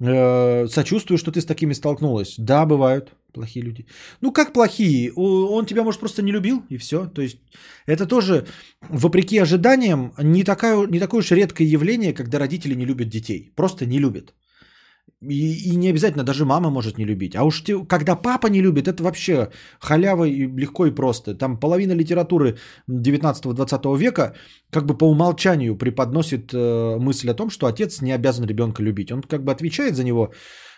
Э, 0.00 0.66
сочувствую, 0.68 1.18
что 1.18 1.30
ты 1.32 1.40
с 1.40 1.44
такими 1.46 1.74
столкнулась. 1.74 2.34
Да, 2.38 2.66
бывают 2.66 3.12
плохие 3.32 3.64
люди. 3.64 3.86
Ну, 4.20 4.32
как 4.32 4.52
плохие? 4.52 5.12
Он 5.12 5.66
тебя, 5.66 5.82
может, 5.82 6.00
просто 6.00 6.22
не 6.22 6.32
любил, 6.32 6.62
и 6.70 6.78
все. 6.78 7.06
То 7.06 7.22
есть, 7.22 7.38
это 7.86 8.06
тоже, 8.06 8.46
вопреки 8.88 9.38
ожиданиям, 9.38 10.12
не, 10.18 10.44
такая, 10.44 10.86
не 10.86 11.00
такое 11.00 11.20
уж 11.20 11.30
редкое 11.30 11.64
явление, 11.64 12.12
когда 12.12 12.38
родители 12.38 12.74
не 12.74 12.86
любят 12.86 13.08
детей. 13.08 13.52
Просто 13.56 13.86
не 13.86 13.98
любят. 13.98 14.34
И, 15.30 15.70
и 15.70 15.76
не 15.76 15.90
обязательно, 15.90 16.24
даже 16.24 16.44
мама 16.44 16.70
может 16.70 16.98
не 16.98 17.04
любить. 17.04 17.36
А 17.36 17.44
уж 17.44 17.62
те, 17.62 17.84
когда 17.86 18.16
папа 18.16 18.48
не 18.48 18.62
любит, 18.62 18.88
это 18.88 19.02
вообще 19.02 19.50
халява 19.80 20.24
и 20.24 20.46
легко 20.46 20.86
и 20.86 20.94
просто. 20.94 21.34
Там 21.34 21.60
половина 21.60 21.92
литературы 21.92 22.58
19-20 22.90 23.98
века 23.98 24.34
как 24.70 24.86
бы 24.86 24.98
по 24.98 25.04
умолчанию 25.04 25.76
преподносит 25.76 26.52
э, 26.52 26.96
мысль 26.98 27.30
о 27.30 27.34
том, 27.34 27.50
что 27.50 27.66
отец 27.66 28.02
не 28.02 28.12
обязан 28.12 28.46
ребенка 28.46 28.82
любить. 28.82 29.12
Он 29.12 29.22
как 29.22 29.44
бы 29.44 29.52
отвечает 29.52 29.94
за 29.94 30.04
него, 30.04 30.32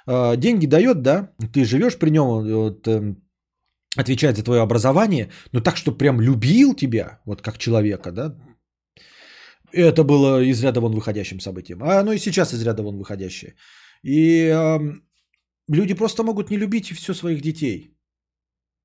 деньги 0.07 0.67
дает, 0.67 1.03
да, 1.03 1.31
ты 1.53 1.65
живешь 1.65 1.99
при 1.99 2.11
нем, 2.11 2.27
вот, 2.27 2.89
э, 2.89 3.15
отвечает 3.97 4.37
за 4.37 4.45
твое 4.45 4.61
образование, 4.61 5.31
но 5.53 5.61
так, 5.61 5.77
что 5.77 5.93
прям 5.93 6.21
любил 6.21 6.75
тебя, 6.75 7.21
вот 7.25 7.43
как 7.43 7.59
человека, 7.59 8.13
да, 8.13 8.37
это 9.73 10.05
было 10.05 10.43
из 10.43 10.63
ряда 10.63 10.81
вон 10.81 10.95
выходящим 10.95 11.41
событием. 11.41 11.83
А 11.83 12.01
оно 12.01 12.13
и 12.13 12.19
сейчас 12.19 12.53
из 12.53 12.63
ряда 12.63 12.83
вон 12.83 12.97
выходящее. 12.97 13.55
И 14.03 14.51
э, 14.55 14.79
люди 15.69 15.95
просто 15.95 16.23
могут 16.23 16.51
не 16.51 16.59
любить 16.59 16.93
все 16.93 17.15
своих 17.15 17.41
детей. 17.41 17.94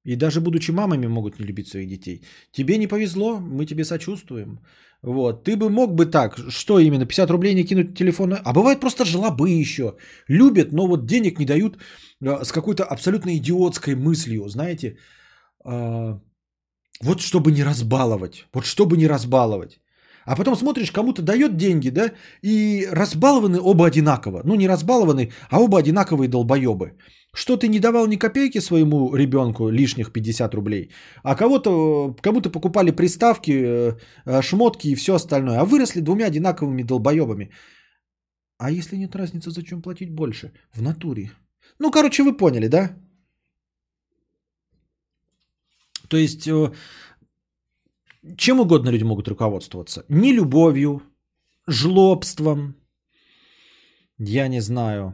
И 0.06 0.16
даже 0.16 0.40
будучи 0.42 0.72
мамами 0.72 1.08
могут 1.08 1.40
не 1.40 1.46
любить 1.46 1.68
своих 1.68 1.88
детей. 1.88 2.24
Тебе 2.52 2.78
не 2.78 2.88
повезло, 2.88 3.40
мы 3.40 3.66
тебе 3.66 3.84
сочувствуем. 3.84 4.60
Вот. 5.04 5.44
Ты 5.44 5.56
бы 5.56 5.70
мог 5.70 5.96
бы 5.96 6.06
так, 6.06 6.40
что 6.50 6.80
именно, 6.80 7.06
50 7.06 7.30
рублей 7.30 7.54
не 7.54 7.64
кинуть 7.64 7.98
телефон. 7.98 8.34
А 8.44 8.54
бывает 8.54 8.80
просто 8.80 9.06
жлобы 9.06 9.50
еще. 9.50 9.96
Любят, 10.28 10.72
но 10.72 10.88
вот 10.88 11.06
денег 11.06 11.40
не 11.40 11.46
дают 11.46 11.78
а, 12.22 12.44
с 12.46 12.52
какой-то 12.52 12.84
абсолютно 12.84 13.36
идиотской 13.38 13.96
мыслью, 13.96 14.48
знаете. 14.48 14.98
А, 15.66 16.20
вот 17.02 17.22
чтобы 17.22 17.52
не 17.52 17.64
разбаловать. 17.64 18.46
Вот 18.54 18.66
чтобы 18.66 18.98
не 18.98 19.08
разбаловать. 19.08 19.80
А 20.26 20.36
потом 20.36 20.56
смотришь, 20.56 20.92
кому-то 20.92 21.22
дает 21.22 21.58
деньги, 21.58 21.90
да, 21.90 22.12
и 22.44 22.88
разбалованы 22.92 23.60
оба 23.62 23.88
одинаково. 23.88 24.42
Ну, 24.46 24.56
не 24.56 24.68
разбалованы, 24.68 25.32
а 25.50 25.60
оба 25.60 25.80
одинаковые 25.80 26.30
долбоебы. 26.30 26.94
Что 27.34 27.58
ты 27.58 27.68
не 27.68 27.80
давал 27.80 28.08
ни 28.08 28.18
копейки 28.18 28.60
своему 28.60 29.16
ребенку, 29.16 29.70
лишних 29.70 30.12
50 30.12 30.54
рублей, 30.56 30.90
а 31.24 31.36
кого-то, 31.36 32.16
кому-то 32.22 32.50
покупали 32.50 32.92
приставки, 32.92 33.52
э, 33.52 33.98
э, 34.26 34.42
шмотки 34.42 34.88
и 34.88 34.96
все 34.96 35.14
остальное, 35.14 35.60
а 35.60 35.66
выросли 35.66 36.02
двумя 36.02 36.26
одинаковыми 36.26 36.84
долбоебами. 36.84 37.52
А 38.58 38.72
если 38.72 38.98
нет 38.98 39.16
разницы, 39.16 39.52
зачем 39.52 39.82
платить 39.82 40.10
больше? 40.10 40.52
В 40.74 40.82
натуре. 40.82 41.32
Ну, 41.80 41.92
короче, 41.92 42.24
вы 42.24 42.38
поняли, 42.38 42.68
да? 42.68 42.98
То 46.08 46.18
есть, 46.18 46.48
э, 46.48 46.72
чем 48.38 48.60
угодно 48.60 48.90
люди 48.90 49.04
могут 49.04 49.28
руководствоваться. 49.28 50.04
Не 50.10 50.34
любовью, 50.34 51.02
жлобством, 51.68 52.76
я 54.18 54.48
не 54.48 54.62
знаю, 54.62 55.14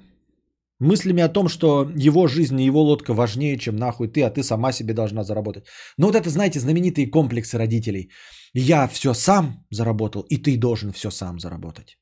мыслями 0.80 1.24
о 1.24 1.30
том, 1.30 1.48
что 1.48 1.92
его 1.96 2.28
жизнь 2.28 2.60
и 2.60 2.66
его 2.66 2.82
лодка 2.82 3.14
важнее, 3.14 3.58
чем 3.58 3.76
нахуй 3.76 4.08
ты, 4.08 4.24
а 4.24 4.30
ты 4.30 4.44
сама 4.44 4.72
себе 4.72 4.94
должна 4.94 5.24
заработать. 5.24 5.66
Но 5.98 6.08
вот 6.08 6.16
это, 6.16 6.30
знаете, 6.30 6.60
знаменитые 6.60 7.12
комплексы 7.12 7.58
родителей. 7.58 8.10
Я 8.54 8.88
все 8.88 9.14
сам 9.14 9.66
заработал, 9.72 10.26
и 10.30 10.38
ты 10.38 10.58
должен 10.58 10.92
все 10.92 11.12
сам 11.12 11.40
заработать. 11.40 11.98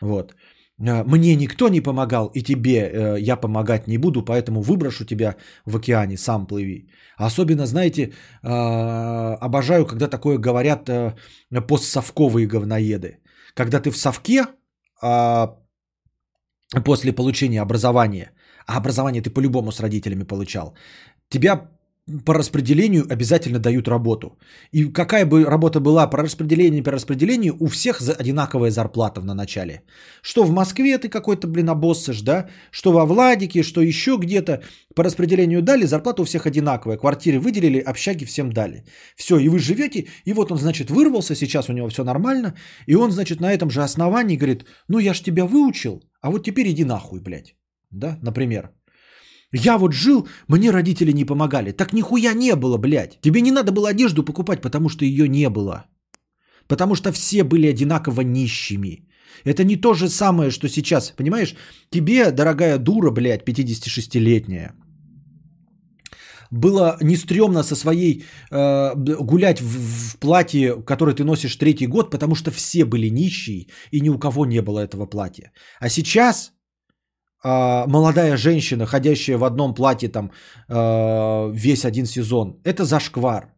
Вот. 0.00 0.34
Э, 0.80 1.04
мне 1.04 1.36
никто 1.36 1.68
не 1.68 1.80
помогал, 1.80 2.30
и 2.34 2.42
тебе 2.42 2.78
э, 2.78 3.20
я 3.20 3.36
помогать 3.36 3.86
не 3.86 3.98
буду, 3.98 4.24
поэтому 4.24 4.62
выброшу 4.62 5.04
тебя 5.04 5.36
в 5.66 5.76
океане, 5.76 6.16
сам 6.16 6.46
плыви. 6.46 6.90
Особенно, 7.16 7.66
знаете, 7.66 8.02
э, 8.02 8.48
обожаю, 9.40 9.86
когда 9.86 10.08
такое 10.08 10.38
говорят 10.38 10.88
э, 10.88 11.14
постсовковые 11.68 12.46
говноеды. 12.46 13.18
Когда 13.54 13.80
ты 13.80 13.90
в 13.90 13.96
совке, 13.96 14.46
э, 15.02 15.46
после 16.84 17.12
получения 17.12 17.60
образования, 17.60 18.30
а 18.66 18.76
образование 18.76 19.22
ты 19.22 19.30
по-любому 19.30 19.72
с 19.72 19.80
родителями 19.80 20.24
получал, 20.24 20.74
тебя 21.28 21.70
по 22.24 22.34
распределению 22.34 23.06
обязательно 23.10 23.58
дают 23.58 23.88
работу. 23.88 24.38
И 24.72 24.84
какая 24.92 25.26
бы 25.26 25.44
работа 25.44 25.80
была 25.80 26.10
по 26.10 26.18
распределению, 26.18 26.84
по 26.84 26.92
распределению, 26.92 27.56
у 27.60 27.66
всех 27.66 28.00
одинаковая 28.00 28.70
зарплата 28.70 29.20
на 29.20 29.34
начале. 29.34 29.82
Что 30.22 30.44
в 30.44 30.50
Москве 30.50 30.98
ты 30.98 31.08
какой-то, 31.08 31.46
блин, 31.46 31.68
обоссышь, 31.68 32.22
да? 32.22 32.48
Что 32.70 32.92
во 32.92 33.06
Владике, 33.06 33.62
что 33.62 33.80
еще 33.80 34.16
где-то. 34.16 34.62
По 34.94 35.04
распределению 35.04 35.62
дали, 35.62 35.86
зарплата 35.86 36.22
у 36.22 36.24
всех 36.24 36.46
одинаковая. 36.46 36.96
Квартиры 36.96 37.38
выделили, 37.38 37.78
общаги 37.78 38.24
всем 38.24 38.52
дали. 38.52 38.84
Все, 39.16 39.38
и 39.38 39.48
вы 39.48 39.58
живете, 39.58 40.06
и 40.24 40.32
вот 40.32 40.52
он, 40.52 40.58
значит, 40.58 40.90
вырвался, 40.90 41.34
сейчас 41.34 41.68
у 41.68 41.72
него 41.72 41.88
все 41.88 42.04
нормально. 42.04 42.54
И 42.86 42.94
он, 42.94 43.10
значит, 43.10 43.40
на 43.40 43.52
этом 43.52 43.70
же 43.70 43.82
основании 43.82 44.36
говорит, 44.36 44.64
ну 44.88 44.98
я 44.98 45.14
ж 45.14 45.20
тебя 45.20 45.44
выучил, 45.44 46.02
а 46.20 46.30
вот 46.30 46.44
теперь 46.44 46.68
иди 46.68 46.84
нахуй, 46.84 47.20
блядь. 47.20 47.54
Да, 47.90 48.18
например. 48.22 48.70
Я 49.52 49.78
вот 49.78 49.92
жил, 49.92 50.28
мне 50.48 50.70
родители 50.70 51.12
не 51.12 51.24
помогали. 51.24 51.72
Так 51.72 51.92
нихуя 51.92 52.34
не 52.34 52.54
было, 52.56 52.78
блядь. 52.78 53.20
Тебе 53.20 53.40
не 53.40 53.50
надо 53.50 53.72
было 53.72 53.88
одежду 53.88 54.22
покупать, 54.22 54.60
потому 54.62 54.88
что 54.88 55.04
ее 55.04 55.28
не 55.28 55.48
было. 55.48 55.86
Потому 56.68 56.94
что 56.94 57.12
все 57.12 57.42
были 57.42 57.66
одинаково 57.66 58.20
нищими. 58.22 59.08
Это 59.44 59.64
не 59.64 59.76
то 59.76 59.94
же 59.94 60.08
самое, 60.08 60.50
что 60.50 60.68
сейчас. 60.68 61.12
Понимаешь, 61.16 61.54
тебе, 61.90 62.30
дорогая 62.30 62.78
дура, 62.78 63.10
блядь, 63.10 63.42
56-летняя, 63.42 64.74
было 66.50 66.96
не 67.00 67.16
стрёмно 67.16 67.62
со 67.62 67.76
своей 67.76 68.24
э, 68.50 68.94
гулять 69.20 69.60
в, 69.60 69.66
в 69.66 70.18
платье, 70.18 70.82
которое 70.84 71.14
ты 71.14 71.24
носишь 71.24 71.56
третий 71.56 71.86
год, 71.86 72.10
потому 72.10 72.34
что 72.34 72.50
все 72.50 72.84
были 72.84 73.08
нищие 73.10 73.66
и 73.92 74.00
ни 74.00 74.08
у 74.08 74.18
кого 74.18 74.46
не 74.46 74.62
было 74.62 74.80
этого 74.80 75.06
платья. 75.06 75.52
А 75.80 75.88
сейчас 75.88 76.52
э, 77.44 77.86
молодая 77.86 78.36
женщина, 78.36 78.86
ходящая 78.86 79.38
в 79.38 79.44
одном 79.44 79.74
платье 79.74 80.08
там 80.08 80.30
э, 80.68 81.52
весь 81.54 81.84
один 81.84 82.06
сезон, 82.06 82.60
это 82.64 82.84
зашквар. 82.84 83.54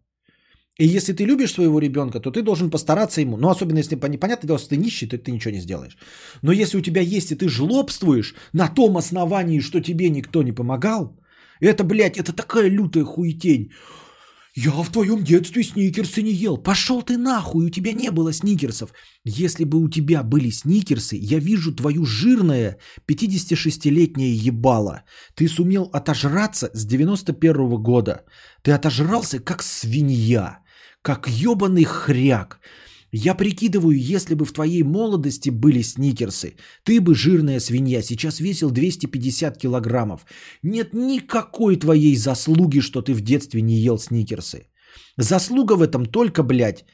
И 0.79 0.87
если 0.87 1.13
ты 1.13 1.25
любишь 1.25 1.53
своего 1.53 1.81
ребенка, 1.81 2.21
то 2.21 2.31
ты 2.31 2.43
должен 2.43 2.71
постараться 2.71 3.21
ему. 3.21 3.37
Ну, 3.37 3.49
особенно 3.49 3.79
если 3.79 3.95
понятно, 3.97 4.47
дело, 4.47 4.59
если 4.59 4.71
ты 4.71 4.77
нищий, 4.77 5.09
то 5.09 5.19
ты 5.19 5.31
ничего 5.31 5.55
не 5.55 5.61
сделаешь. 5.61 5.97
Но 6.43 6.53
если 6.53 6.79
у 6.79 6.83
тебя 6.83 7.03
есть, 7.03 7.31
и 7.31 7.37
ты 7.37 7.49
жлобствуешь 7.49 8.35
на 8.53 8.69
том 8.69 8.97
основании, 8.97 9.61
что 9.61 9.81
тебе 9.81 10.11
никто 10.11 10.43
не 10.43 10.53
помогал, 10.53 11.19
это, 11.61 11.85
блядь, 11.85 12.17
это 12.17 12.33
такая 12.33 12.71
лютая 12.71 13.05
хуетень. 13.05 13.71
Я 14.55 14.71
в 14.71 14.91
твоем 14.91 15.25
детстве 15.25 15.63
сникерсы 15.63 16.21
не 16.21 16.33
ел. 16.33 16.59
Пошел 16.59 17.01
ты 17.03 17.17
нахуй, 17.17 17.67
у 17.67 17.71
тебя 17.71 17.95
не 17.95 18.11
было 18.11 18.33
сникерсов. 18.33 18.93
Если 19.25 19.65
бы 19.65 19.79
у 19.79 19.89
тебя 19.89 20.23
были 20.23 20.51
сникерсы, 20.51 21.17
я 21.17 21.39
вижу 21.39 21.75
твою 21.75 22.05
жирное 22.05 22.79
56-летнее 23.09 24.35
ебало. 24.35 25.05
Ты 25.35 25.49
сумел 25.49 25.89
отожраться 25.95 26.71
с 26.75 26.85
91 26.85 27.67
-го 27.67 27.79
года. 27.79 28.25
Ты 28.63 28.73
отожрался 28.73 29.39
как 29.39 29.63
свинья, 29.63 30.59
как 31.01 31.29
ебаный 31.29 31.85
хряк. 31.85 32.61
Я 33.13 33.35
прикидываю, 33.35 33.99
если 33.99 34.35
бы 34.35 34.47
в 34.47 34.53
твоей 34.53 34.83
молодости 34.83 35.51
были 35.51 35.83
сникерсы, 35.83 36.55
ты 36.83 36.99
бы, 36.99 37.15
жирная 37.15 37.61
свинья, 37.61 38.03
сейчас 38.03 38.41
весил 38.41 38.71
250 38.71 39.59
килограммов. 39.59 40.25
Нет 40.63 40.95
никакой 40.95 41.77
твоей 41.77 42.17
заслуги, 42.17 42.81
что 42.81 43.03
ты 43.03 43.13
в 43.13 43.21
детстве 43.21 43.61
не 43.61 43.77
ел 43.77 43.99
сникерсы. 43.99 44.67
Заслуга 45.19 45.75
в 45.75 45.83
этом 45.83 46.07
только, 46.07 46.43
блядь, 46.43 46.87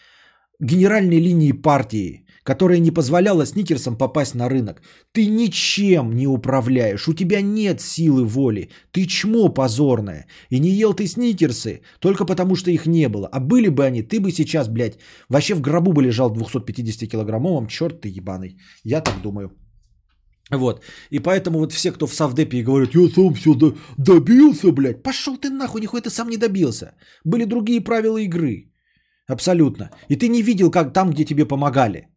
генеральной 0.61 1.21
линии 1.21 1.53
партии 1.53 2.27
которая 2.49 2.81
не 2.81 2.91
позволяла 2.91 3.47
сникерсам 3.47 3.97
попасть 3.97 4.35
на 4.35 4.49
рынок. 4.49 4.81
Ты 5.12 5.27
ничем 5.27 6.12
не 6.15 6.27
управляешь, 6.27 7.09
у 7.09 7.12
тебя 7.12 7.43
нет 7.43 7.81
силы 7.81 8.25
воли, 8.25 8.70
ты 8.91 9.07
чмо 9.07 9.55
позорное. 9.55 10.27
И 10.51 10.60
не 10.60 10.70
ел 10.70 10.94
ты 10.94 11.07
сникерсы 11.07 11.83
только 12.01 12.25
потому, 12.25 12.57
что 12.57 12.70
их 12.70 12.86
не 12.86 13.09
было. 13.09 13.28
А 13.33 13.41
были 13.41 13.68
бы 13.68 13.85
они, 13.85 14.02
ты 14.02 14.18
бы 14.18 14.33
сейчас, 14.33 14.68
блядь, 14.68 14.99
вообще 15.28 15.55
в 15.55 15.60
гробу 15.60 15.93
бы 15.93 16.02
лежал 16.02 16.35
250-килограммовым, 16.35 17.68
черт 17.68 18.01
ты 18.01 18.09
ебаный. 18.09 18.57
Я 18.83 19.02
так 19.02 19.20
думаю. 19.23 19.51
Вот. 20.51 20.83
И 21.10 21.18
поэтому 21.18 21.59
вот 21.59 21.73
все, 21.73 21.93
кто 21.93 22.07
в 22.07 22.15
Савдепе 22.15 22.62
говорят, 22.62 22.94
я 22.94 23.09
сам 23.09 23.35
все 23.35 23.55
до- 23.55 23.77
добился, 23.99 24.73
блядь. 24.73 25.02
Пошел 25.02 25.36
ты 25.36 25.51
нахуй, 25.51 25.83
нихуя 25.83 26.01
ты 26.01 26.09
сам 26.09 26.31
не 26.31 26.39
добился. 26.39 26.93
Были 27.25 27.44
другие 27.44 27.85
правила 27.85 28.17
игры. 28.17 28.73
Абсолютно. 29.31 29.91
И 30.09 30.17
ты 30.17 30.28
не 30.28 30.43
видел, 30.43 30.70
как 30.70 30.94
там, 30.94 31.10
где 31.10 31.27
тебе 31.27 31.44
помогали. 31.44 32.09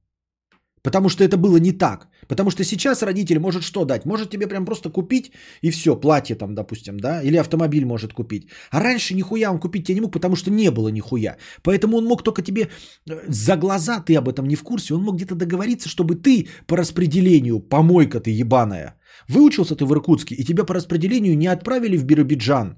Потому 0.83 1.09
что 1.09 1.23
это 1.23 1.37
было 1.37 1.57
не 1.57 1.71
так. 1.71 2.07
Потому 2.27 2.51
что 2.51 2.63
сейчас 2.63 3.03
родитель 3.03 3.39
может 3.39 3.63
что 3.63 3.85
дать? 3.85 4.05
Может 4.05 4.29
тебе 4.29 4.47
прям 4.47 4.65
просто 4.65 4.89
купить 4.89 5.31
и 5.61 5.71
все, 5.71 5.95
платье 5.95 6.35
там, 6.35 6.55
допустим, 6.55 6.99
да, 6.99 7.21
или 7.21 7.37
автомобиль 7.37 7.85
может 7.85 8.13
купить. 8.13 8.47
А 8.71 8.79
раньше 8.79 9.13
нихуя 9.13 9.51
он 9.51 9.59
купить 9.59 9.85
тебе 9.85 9.95
не 9.95 10.01
мог, 10.01 10.11
потому 10.11 10.35
что 10.35 10.51
не 10.51 10.71
было 10.71 10.89
нихуя. 10.89 11.37
Поэтому 11.63 11.97
он 11.97 12.05
мог 12.05 12.23
только 12.23 12.41
тебе 12.41 12.61
э, 13.09 13.21
за 13.27 13.57
глаза, 13.57 13.99
ты 13.99 14.15
об 14.15 14.27
этом 14.27 14.47
не 14.47 14.55
в 14.55 14.63
курсе, 14.63 14.93
он 14.93 15.03
мог 15.03 15.15
где-то 15.15 15.35
договориться, 15.35 15.89
чтобы 15.89 16.15
ты 16.15 16.47
по 16.67 16.77
распределению, 16.77 17.59
помойка 17.59 18.19
ты 18.19 18.31
ебаная, 18.31 18.95
выучился 19.27 19.75
ты 19.75 19.85
в 19.85 19.91
Иркутске, 19.91 20.35
и 20.35 20.43
тебя 20.43 20.63
по 20.63 20.73
распределению 20.73 21.37
не 21.37 21.47
отправили 21.47 21.97
в 21.97 22.05
Биробиджан, 22.05 22.77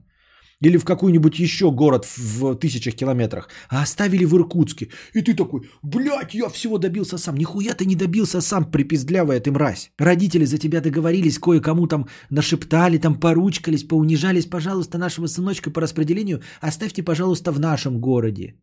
или 0.64 0.77
в 0.77 0.85
какой-нибудь 0.85 1.40
еще 1.40 1.72
город 1.72 2.06
в 2.17 2.56
тысячах 2.56 2.95
километрах, 2.95 3.50
а 3.69 3.83
оставили 3.83 4.25
в 4.25 4.33
Иркутске. 4.33 4.90
И 5.14 5.22
ты 5.22 5.33
такой, 5.35 5.61
блядь, 5.83 6.33
я 6.33 6.50
всего 6.50 6.77
добился 6.77 7.17
сам. 7.17 7.35
Нихуя 7.38 7.74
ты 7.74 7.85
не 7.85 7.95
добился 7.95 8.42
сам, 8.42 8.72
припиздлявая 8.72 9.42
ты 9.42 9.51
мразь. 9.51 9.92
Родители 10.00 10.45
за 10.45 10.58
тебя 10.58 10.82
договорились, 10.82 11.40
кое-кому 11.40 11.88
там 11.88 12.08
нашептали, 12.30 12.98
там 12.98 13.19
поручкались, 13.19 13.88
поунижались. 13.88 14.45
Пожалуйста, 14.45 14.98
нашего 14.98 15.27
сыночка 15.27 15.69
по 15.69 15.82
распределению 15.82 16.42
оставьте, 16.61 17.03
пожалуйста, 17.03 17.51
в 17.51 17.59
нашем 17.59 18.00
городе. 18.00 18.56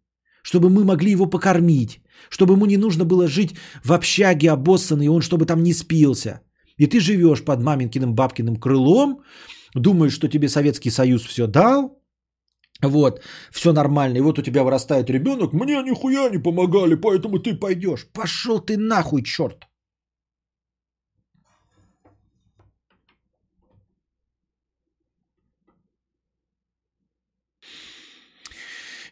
Чтобы 0.43 0.70
мы 0.70 0.85
могли 0.85 1.12
его 1.12 1.27
покормить. 1.27 2.01
Чтобы 2.31 2.55
ему 2.55 2.67
не 2.67 2.79
нужно 2.79 3.05
было 3.05 3.29
жить 3.29 3.55
в 3.85 3.93
общаге 3.93 4.51
обоссанный, 4.51 5.09
он 5.09 5.20
чтобы 5.20 5.45
там 5.45 5.62
не 5.62 5.75
спился. 5.75 6.41
И 6.79 6.87
ты 6.87 6.99
живешь 6.99 7.45
под 7.45 7.62
маменькиным 7.62 8.15
бабкиным 8.15 8.57
крылом, 8.57 9.20
думаешь, 9.74 10.12
что 10.12 10.28
тебе 10.28 10.49
Советский 10.49 10.90
Союз 10.90 11.23
все 11.24 11.47
дал, 11.47 12.00
Вот, 12.82 13.23
все 13.52 13.73
нормально. 13.73 14.18
И 14.18 14.20
вот 14.20 14.39
у 14.39 14.42
тебя 14.42 14.65
вырастает 14.65 15.10
ребенок, 15.10 15.52
мне 15.52 15.82
нихуя 15.82 16.31
не 16.31 16.39
помогали, 16.39 16.94
поэтому 16.94 17.39
ты 17.39 17.55
пойдешь. 17.55 18.07
Пошел 18.12 18.60
ты 18.60 18.76
нахуй, 18.78 19.23
черт. 19.23 19.66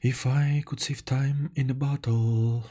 If 0.01 0.27
I 0.27 0.63
could 0.65 0.79
save 0.79 1.05
time 1.05 1.51
in 1.57 1.71
a 1.71 1.75
bottle. 1.75 2.63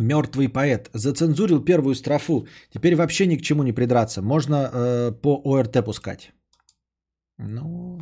Мертвый 0.00 0.48
поэт. 0.48 0.90
Зацензурил 0.94 1.64
первую 1.64 1.94
строфу. 1.94 2.46
Теперь 2.70 2.94
вообще 2.94 3.26
ни 3.26 3.36
к 3.36 3.42
чему 3.42 3.62
не 3.62 3.72
придраться. 3.72 4.22
Можно 4.22 4.54
э, 4.54 5.12
по 5.12 5.40
ОРТ 5.44 5.84
пускать. 5.84 6.32
Ну... 7.38 8.00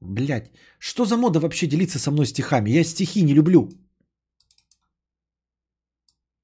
Блять, 0.00 0.52
что 0.78 1.04
за 1.04 1.16
мода 1.16 1.40
вообще 1.40 1.66
делиться 1.66 1.98
со 1.98 2.10
мной 2.10 2.26
стихами? 2.26 2.70
Я 2.70 2.84
стихи 2.84 3.22
не 3.22 3.34
люблю. 3.34 3.68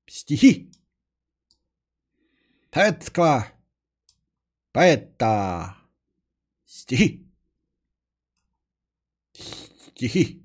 Стихи. 0.09 0.73
Поэтка. 2.71 3.53
Поэта. 4.73 5.77
Стихи. 6.65 7.31
Стихи. 9.33 10.44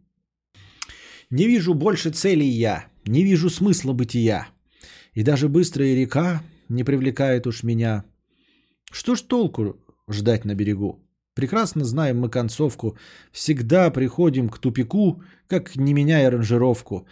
Не 1.29 1.47
вижу 1.47 1.73
больше 1.73 2.09
целей 2.09 2.49
я, 2.49 2.85
не 3.05 3.23
вижу 3.23 3.49
смысла 3.49 3.93
бытия. 3.93 4.47
И 5.13 5.23
даже 5.23 5.47
быстрая 5.47 5.95
река 5.95 6.41
не 6.69 6.83
привлекает 6.83 7.45
уж 7.45 7.63
меня. 7.63 8.03
Что 8.91 9.15
ж 9.15 9.21
толку 9.21 9.77
ждать 10.09 10.45
на 10.45 10.55
берегу? 10.55 10.99
Прекрасно 11.35 11.85
знаем 11.85 12.19
мы 12.19 12.29
концовку. 12.29 12.97
Всегда 13.31 13.91
приходим 13.91 14.49
к 14.49 14.57
тупику, 14.57 15.23
как 15.47 15.75
не 15.75 15.93
меняя 15.93 16.27
аранжировку. 16.27 17.07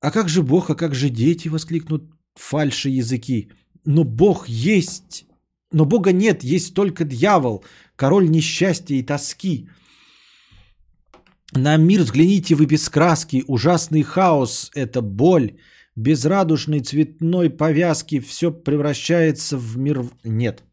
А 0.00 0.10
как 0.10 0.28
же 0.28 0.42
Бог, 0.42 0.70
а 0.70 0.74
как 0.74 0.94
же 0.94 1.10
дети, 1.10 1.48
воскликнут 1.48 2.04
фальши 2.34 2.90
языки. 2.90 3.50
Но 3.84 4.04
Бог 4.04 4.48
есть, 4.48 5.26
но 5.72 5.84
Бога 5.84 6.12
нет, 6.12 6.44
есть 6.44 6.74
только 6.74 7.04
дьявол, 7.04 7.64
король 7.96 8.30
несчастья 8.30 8.94
и 8.94 9.02
тоски. 9.02 9.68
На 11.56 11.76
мир 11.76 12.00
взгляните 12.02 12.56
вы 12.56 12.66
без 12.66 12.88
краски, 12.88 13.44
ужасный 13.46 14.02
хаос– 14.02 14.70
это 14.74 15.00
боль. 15.02 15.60
Без 15.94 16.24
радужной 16.24 16.80
цветной 16.80 17.48
повязки 17.48 18.18
все 18.18 18.50
превращается 18.50 19.56
в 19.56 19.78
мир... 19.78 20.04
Нет. 20.24 20.64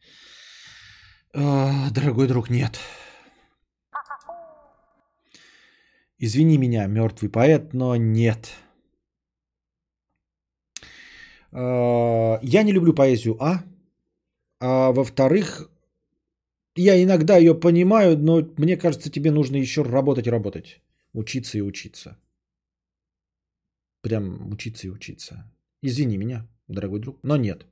А, 1.36 1.92
дорогой 1.92 2.28
друг, 2.28 2.50
нет. 2.50 2.80
Извини 6.18 6.58
меня, 6.58 6.88
мертвый 6.88 7.30
поэт, 7.30 7.74
но 7.74 7.96
нет. 7.96 8.50
А, 11.52 12.40
я 12.42 12.64
не 12.64 12.72
люблю 12.72 12.94
поэзию, 12.94 13.38
а? 13.40 13.64
А 14.60 14.92
во-вторых, 14.92 15.70
я 16.76 17.02
иногда 17.04 17.38
ее 17.38 17.54
понимаю, 17.54 18.18
но 18.18 18.42
мне 18.58 18.78
кажется, 18.78 19.12
тебе 19.12 19.32
нужно 19.32 19.58
еще 19.58 19.82
работать 19.84 20.28
работать. 20.28 20.82
Учиться 21.14 21.58
и 21.58 21.62
учиться. 21.62 22.18
Прям 24.02 24.52
учиться 24.52 24.88
и 24.88 24.90
учиться. 24.90 25.52
Извини 25.82 26.18
меня, 26.18 26.48
дорогой 26.68 27.00
друг, 27.00 27.20
но 27.24 27.38
нет. 27.38 27.66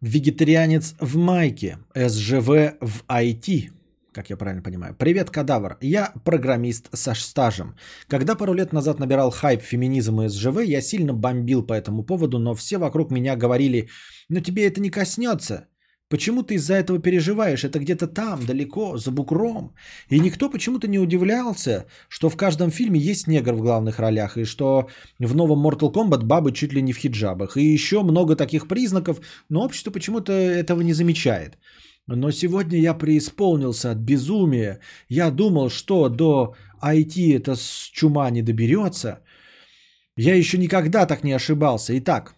Вегетарианец 0.00 0.94
в 1.00 1.16
майке, 1.16 1.78
СЖВ 1.92 2.78
в 2.80 3.04
IT, 3.08 3.72
как 4.18 4.30
я 4.30 4.36
правильно 4.36 4.62
понимаю. 4.62 4.94
Привет, 4.98 5.30
кадавр. 5.30 5.76
Я 5.80 6.12
программист 6.24 6.88
со 6.92 7.14
стажем. 7.14 7.76
Когда 8.08 8.34
пару 8.34 8.52
лет 8.52 8.72
назад 8.72 8.98
набирал 8.98 9.30
хайп 9.30 9.62
феминизм 9.62 10.20
и 10.20 10.28
СЖВ, 10.28 10.64
я 10.64 10.80
сильно 10.82 11.12
бомбил 11.12 11.66
по 11.66 11.72
этому 11.72 12.02
поводу, 12.02 12.38
но 12.38 12.54
все 12.54 12.78
вокруг 12.78 13.12
меня 13.12 13.36
говорили, 13.36 13.88
ну 14.28 14.40
тебе 14.40 14.66
это 14.66 14.80
не 14.80 14.90
коснется. 14.90 15.68
Почему 16.10 16.42
ты 16.42 16.54
из-за 16.54 16.74
этого 16.74 16.98
переживаешь? 16.98 17.64
Это 17.64 17.78
где-то 17.78 18.08
там, 18.08 18.44
далеко, 18.46 18.96
за 18.96 19.12
букром. 19.12 19.74
И 20.10 20.18
никто 20.18 20.50
почему-то 20.50 20.88
не 20.88 20.98
удивлялся, 20.98 21.84
что 22.08 22.30
в 22.30 22.36
каждом 22.36 22.70
фильме 22.70 22.98
есть 22.98 23.28
негр 23.28 23.52
в 23.52 23.60
главных 23.60 24.00
ролях, 24.00 24.36
и 24.36 24.44
что 24.44 24.88
в 25.20 25.34
новом 25.36 25.64
Mortal 25.64 25.92
Kombat 25.92 26.24
бабы 26.24 26.52
чуть 26.52 26.72
ли 26.72 26.82
не 26.82 26.92
в 26.92 26.98
хиджабах. 26.98 27.56
И 27.56 27.74
еще 27.74 28.02
много 28.02 28.36
таких 28.36 28.66
признаков, 28.66 29.20
но 29.50 29.64
общество 29.64 29.92
почему-то 29.92 30.32
этого 30.32 30.80
не 30.80 30.94
замечает. 30.94 31.58
Но 32.16 32.30
сегодня 32.30 32.78
я 32.78 32.94
преисполнился 32.94 33.90
от 33.90 33.98
безумия. 33.98 34.80
Я 35.08 35.30
думал, 35.30 35.70
что 35.70 36.08
до 36.08 36.54
IT 36.82 37.36
это 37.36 37.54
с 37.54 37.90
чума 37.92 38.30
не 38.30 38.42
доберется. 38.42 39.20
Я 40.16 40.34
еще 40.34 40.58
никогда 40.58 41.06
так 41.06 41.22
не 41.22 41.32
ошибался. 41.32 41.96
Итак, 41.98 42.34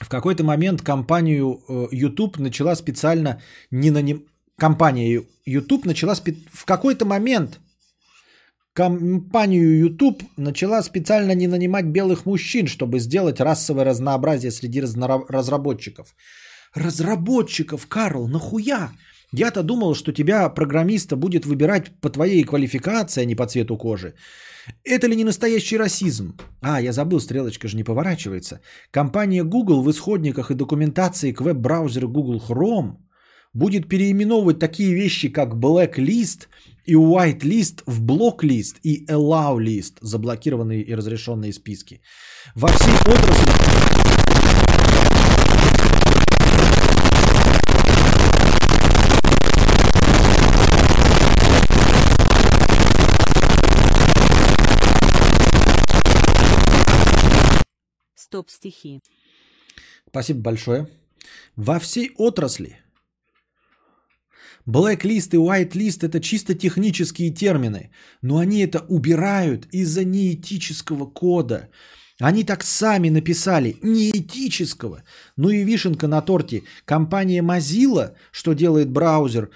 в 0.00 0.08
какой-то 0.08 0.44
момент 0.44 0.82
компанию 0.82 1.60
э, 1.68 1.88
YouTube 1.92 2.38
начала 2.38 2.76
специально 2.76 3.42
не 3.70 3.90
наним... 3.90 4.26
Компания 4.56 5.24
YouTube 5.44 5.84
начала 5.84 6.14
спе... 6.14 6.36
в 6.52 6.64
какой-то 6.64 7.04
момент 7.04 7.58
компанию 8.72 9.78
YouTube 9.78 10.22
начала 10.36 10.82
специально 10.82 11.34
не 11.34 11.48
нанимать 11.48 11.86
белых 11.86 12.24
мужчин, 12.24 12.68
чтобы 12.68 13.00
сделать 13.00 13.40
расовое 13.40 13.84
разнообразие 13.84 14.52
среди 14.52 14.80
разработчиков. 14.80 16.14
Разработчиков, 16.74 17.86
Карл, 17.86 18.28
нахуя? 18.28 18.90
Я-то 19.32 19.62
думал, 19.62 19.94
что 19.94 20.12
тебя, 20.12 20.48
программиста, 20.48 21.16
будет 21.16 21.46
выбирать 21.46 22.00
по 22.00 22.10
твоей 22.10 22.44
квалификации, 22.44 23.22
а 23.22 23.26
не 23.26 23.34
по 23.34 23.46
цвету 23.46 23.76
кожи. 23.76 24.14
Это 24.84 25.08
ли 25.08 25.16
не 25.16 25.24
настоящий 25.24 25.78
расизм? 25.78 26.36
А, 26.60 26.80
я 26.80 26.92
забыл, 26.92 27.20
стрелочка 27.20 27.68
же 27.68 27.76
не 27.76 27.84
поворачивается. 27.84 28.60
Компания 28.90 29.44
Google 29.44 29.82
в 29.82 29.90
исходниках 29.90 30.50
и 30.50 30.54
документации 30.54 31.32
к 31.32 31.40
веб-браузеру 31.40 32.08
Google 32.08 32.40
Chrome 32.48 32.96
будет 33.52 33.88
переименовывать 33.88 34.58
такие 34.58 34.94
вещи, 34.94 35.28
как 35.28 35.54
Blacklist 35.54 36.48
и 36.86 36.94
Whitelist 36.94 37.82
в 37.86 38.02
Blocklist 38.02 38.76
и 38.82 39.04
Allow 39.06 39.58
List, 39.58 39.98
заблокированные 40.00 40.82
и 40.82 40.94
разрешенные 40.94 41.52
списки. 41.52 42.00
Во 42.54 42.68
всей 42.68 42.94
отрасли 42.94 44.23
Стоп-стихи. 58.34 59.00
Спасибо 60.08 60.40
большое. 60.40 60.88
Во 61.56 61.78
всей 61.78 62.10
отрасли 62.18 62.76
Blacklist 64.66 65.34
и 65.34 65.38
whitelist 65.38 66.04
это 66.04 66.20
чисто 66.20 66.54
технические 66.54 67.30
термины, 67.30 67.92
но 68.22 68.38
они 68.38 68.58
это 68.58 68.80
убирают 68.88 69.68
из-за 69.72 70.04
неэтического 70.04 71.06
кода. 71.06 71.68
Они 72.20 72.42
так 72.44 72.64
сами 72.64 73.08
написали, 73.08 73.76
неэтического. 73.82 75.04
Ну 75.36 75.50
и 75.50 75.64
вишенка 75.64 76.08
на 76.08 76.20
торте. 76.20 76.62
Компания 76.84 77.42
Mozilla, 77.42 78.14
что 78.32 78.52
делает 78.54 78.90
браузер, 78.90 79.50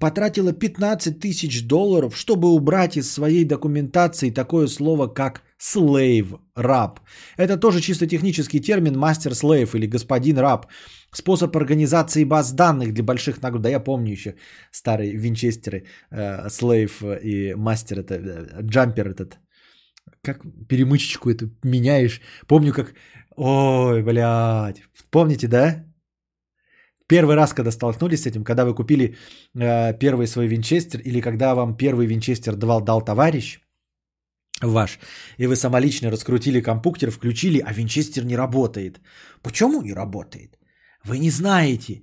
потратила 0.00 0.52
15 0.52 1.20
тысяч 1.20 1.66
долларов, 1.66 2.16
чтобы 2.16 2.48
убрать 2.48 2.96
из 2.96 3.12
своей 3.12 3.44
документации 3.44 4.30
такое 4.30 4.66
слово, 4.66 5.06
как 5.06 5.42
slave, 5.64 6.38
раб. 6.56 7.00
Это 7.38 7.56
тоже 7.56 7.80
чисто 7.80 8.06
технический 8.06 8.60
термин 8.60 8.98
мастер-слейв 8.98 9.74
или 9.74 9.86
господин 9.86 10.38
раб. 10.38 10.66
Способ 11.12 11.56
организации 11.56 12.24
баз 12.24 12.52
данных 12.52 12.92
для 12.92 13.04
больших 13.04 13.42
нагруд. 13.42 13.62
Да 13.62 13.68
я 13.68 13.80
помню 13.80 14.12
еще 14.12 14.34
старые 14.72 15.16
винчестеры, 15.16 15.86
э, 16.10 16.50
слейв 16.50 17.02
и 17.02 17.54
мастер, 17.56 17.98
это 17.98 18.14
э, 18.14 18.62
джампер 18.62 19.08
этот. 19.08 19.38
Как 20.22 20.42
перемычечку 20.68 21.30
эту 21.30 21.50
меняешь. 21.62 22.20
Помню 22.46 22.72
как... 22.72 22.94
Ой, 23.36 24.02
блядь. 24.02 24.82
Помните, 25.10 25.48
да? 25.48 25.84
Первый 27.06 27.36
раз, 27.36 27.52
когда 27.52 27.70
столкнулись 27.70 28.22
с 28.22 28.26
этим, 28.26 28.44
когда 28.44 28.64
вы 28.64 28.74
купили 28.74 29.16
э, 29.54 29.98
первый 29.98 30.26
свой 30.26 30.46
винчестер, 30.46 31.00
или 31.00 31.20
когда 31.20 31.54
вам 31.54 31.76
первый 31.76 32.06
винчестер 32.06 32.56
давал, 32.56 32.80
дал 32.80 33.02
товарищ 33.02 33.63
ваш, 34.62 34.98
и 35.38 35.46
вы 35.46 35.56
самолично 35.56 36.10
раскрутили 36.10 36.60
компьютер, 36.60 37.10
включили, 37.10 37.58
а 37.58 37.72
винчестер 37.72 38.24
не 38.24 38.36
работает. 38.36 39.00
Почему 39.42 39.82
не 39.82 39.94
работает? 39.94 40.58
Вы 41.04 41.18
не 41.18 41.30
знаете. 41.30 42.02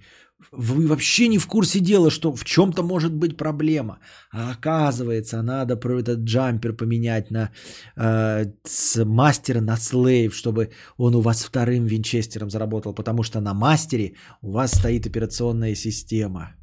вы 0.52 0.88
вообще 0.88 1.28
не 1.28 1.38
в 1.38 1.48
курсе 1.48 1.80
дела, 1.80 2.10
что 2.10 2.36
в 2.36 2.44
чем-то 2.44 2.84
может 2.84 3.14
быть 3.14 3.38
проблема. 3.38 4.00
А 4.32 4.52
оказывается, 4.52 5.42
надо 5.42 5.76
про 5.76 6.00
этот 6.00 6.20
джампер 6.26 6.74
поменять 6.74 7.32
на 7.32 7.52
э, 7.96 8.46
с 8.66 9.06
мастера 9.06 9.62
на 9.62 9.78
слейв, 9.78 10.36
чтобы 10.36 10.72
он 10.98 11.16
у 11.16 11.22
вас 11.22 11.44
вторым 11.44 11.86
винчестером 11.86 12.50
заработал, 12.50 12.94
потому 12.94 13.24
что 13.24 13.40
на 13.40 13.54
мастере 13.54 14.14
у 14.42 14.52
вас 14.52 14.72
стоит 14.72 15.06
операционная 15.06 15.76
система. 15.76 16.56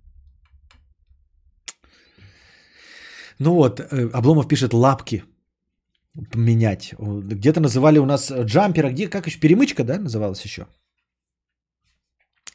Ну 3.39 3.55
вот, 3.55 3.81
э, 3.81 4.11
Обломов 4.13 4.49
пишет 4.49 4.75
лапки 4.75 5.23
менять. 6.35 6.95
Где-то 6.99 7.61
называли 7.61 7.99
у 7.99 8.07
нас 8.07 8.31
джампера, 8.31 8.91
где, 8.91 9.09
как 9.09 9.27
еще, 9.27 9.41
перемычка, 9.41 9.85
да, 9.85 9.99
называлась 9.99 10.45
еще? 10.45 10.67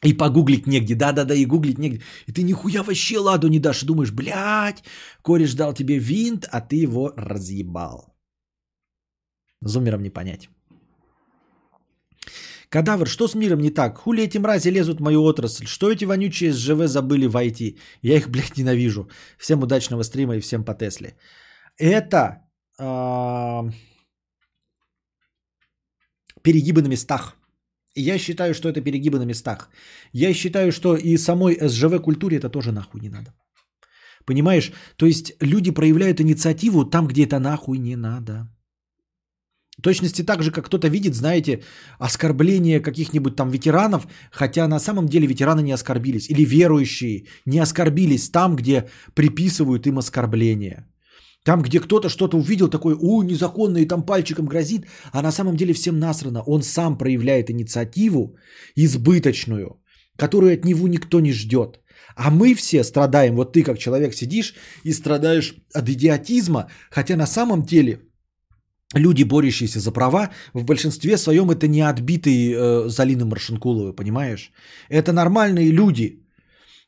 И 0.04 0.12
погуглить 0.12 0.66
негде, 0.66 0.94
да-да-да, 0.94 1.34
и 1.34 1.46
гуглить 1.46 1.78
негде. 1.78 2.02
И 2.26 2.32
ты 2.32 2.42
нихуя 2.42 2.82
вообще 2.82 3.18
ладу 3.18 3.48
не 3.48 3.58
дашь, 3.58 3.84
думаешь, 3.84 4.12
блядь, 4.12 4.84
кореш 5.22 5.54
дал 5.54 5.72
тебе 5.72 5.98
винт, 5.98 6.46
а 6.52 6.60
ты 6.60 6.76
его 6.76 7.12
разъебал. 7.16 8.14
Зумером 9.62 10.02
не 10.02 10.10
понять. 10.10 10.50
Кадавр, 12.68 13.06
что 13.06 13.28
с 13.28 13.34
миром 13.34 13.60
не 13.60 13.70
так? 13.70 13.98
Хули 13.98 14.24
эти 14.24 14.38
мрази 14.38 14.70
лезут 14.70 14.98
в 14.98 15.02
мою 15.02 15.22
отрасль? 15.22 15.66
Что 15.66 15.90
эти 15.90 16.04
вонючие 16.04 16.52
СЖВ 16.52 16.86
забыли 16.86 17.26
войти? 17.26 17.78
Я 18.02 18.16
их, 18.16 18.28
блядь, 18.30 18.58
ненавижу. 18.58 19.08
Всем 19.38 19.62
удачного 19.62 20.02
стрима 20.02 20.36
и 20.36 20.40
всем 20.40 20.64
по 20.64 20.74
Тесле. 20.74 21.16
Это 21.78 22.43
перегибы 26.42 26.82
на 26.82 26.88
местах. 26.88 27.36
Я 27.96 28.18
считаю, 28.18 28.54
что 28.54 28.68
это 28.68 28.80
перегибы 28.80 29.18
на 29.18 29.26
местах. 29.26 29.70
Я 30.12 30.34
считаю, 30.34 30.72
что 30.72 30.96
и 30.96 31.16
самой 31.16 31.58
СЖВ 31.60 32.02
культуре 32.02 32.38
это 32.38 32.48
тоже 32.48 32.72
нахуй 32.72 33.00
не 33.00 33.08
надо. 33.08 33.32
Понимаешь? 34.26 34.72
То 34.96 35.06
есть 35.06 35.32
люди 35.40 35.70
проявляют 35.70 36.20
инициативу 36.20 36.84
там, 36.84 37.06
где 37.06 37.24
это 37.24 37.38
нахуй 37.38 37.78
не 37.78 37.96
надо. 37.96 38.48
В 39.78 39.82
точности 39.82 40.22
так 40.22 40.42
же, 40.42 40.50
как 40.50 40.66
кто-то 40.66 40.88
видит, 40.88 41.14
знаете, 41.14 41.62
оскорбление 41.98 42.80
каких-нибудь 42.80 43.36
там 43.36 43.50
ветеранов, 43.50 44.06
хотя 44.30 44.68
на 44.68 44.78
самом 44.78 45.08
деле 45.08 45.26
ветераны 45.26 45.62
не 45.62 45.72
оскорбились. 45.72 46.30
Или 46.30 46.44
верующие 46.44 47.26
не 47.46 47.58
оскорбились 47.58 48.30
там, 48.30 48.56
где 48.56 48.88
приписывают 49.14 49.86
им 49.86 49.98
оскорбление. 49.98 50.86
Там, 51.44 51.62
где 51.62 51.78
кто-то 51.78 52.08
что-то 52.08 52.38
увидел, 52.38 52.68
такой, 52.68 52.94
у, 52.94 53.22
незаконно, 53.22 53.78
и 53.78 53.86
там 53.86 54.02
пальчиком 54.02 54.46
грозит, 54.46 54.86
а 55.12 55.22
на 55.22 55.32
самом 55.32 55.56
деле 55.56 55.74
всем 55.74 55.98
насрано. 55.98 56.42
Он 56.46 56.62
сам 56.62 56.98
проявляет 56.98 57.50
инициативу 57.50 58.36
избыточную, 58.76 59.82
которую 60.16 60.54
от 60.54 60.64
него 60.64 60.88
никто 60.88 61.20
не 61.20 61.32
ждет. 61.32 61.80
А 62.16 62.30
мы 62.30 62.54
все 62.54 62.84
страдаем, 62.84 63.36
вот 63.36 63.52
ты 63.52 63.62
как 63.62 63.78
человек 63.78 64.14
сидишь 64.14 64.54
и 64.84 64.92
страдаешь 64.92 65.54
от 65.74 65.88
идиотизма, 65.88 66.70
хотя 66.90 67.16
на 67.16 67.26
самом 67.26 67.62
деле 67.62 68.00
люди, 68.94 69.24
борющиеся 69.24 69.80
за 69.80 69.92
права, 69.92 70.30
в 70.54 70.64
большинстве 70.64 71.18
своем 71.18 71.50
это 71.50 71.68
не 71.68 71.82
отбитые 71.82 72.54
э, 72.54 72.88
Залины 72.88 73.24
Маршинкуловы, 73.26 73.92
понимаешь? 73.92 74.52
Это 74.88 75.12
нормальные 75.12 75.72
люди, 75.72 76.23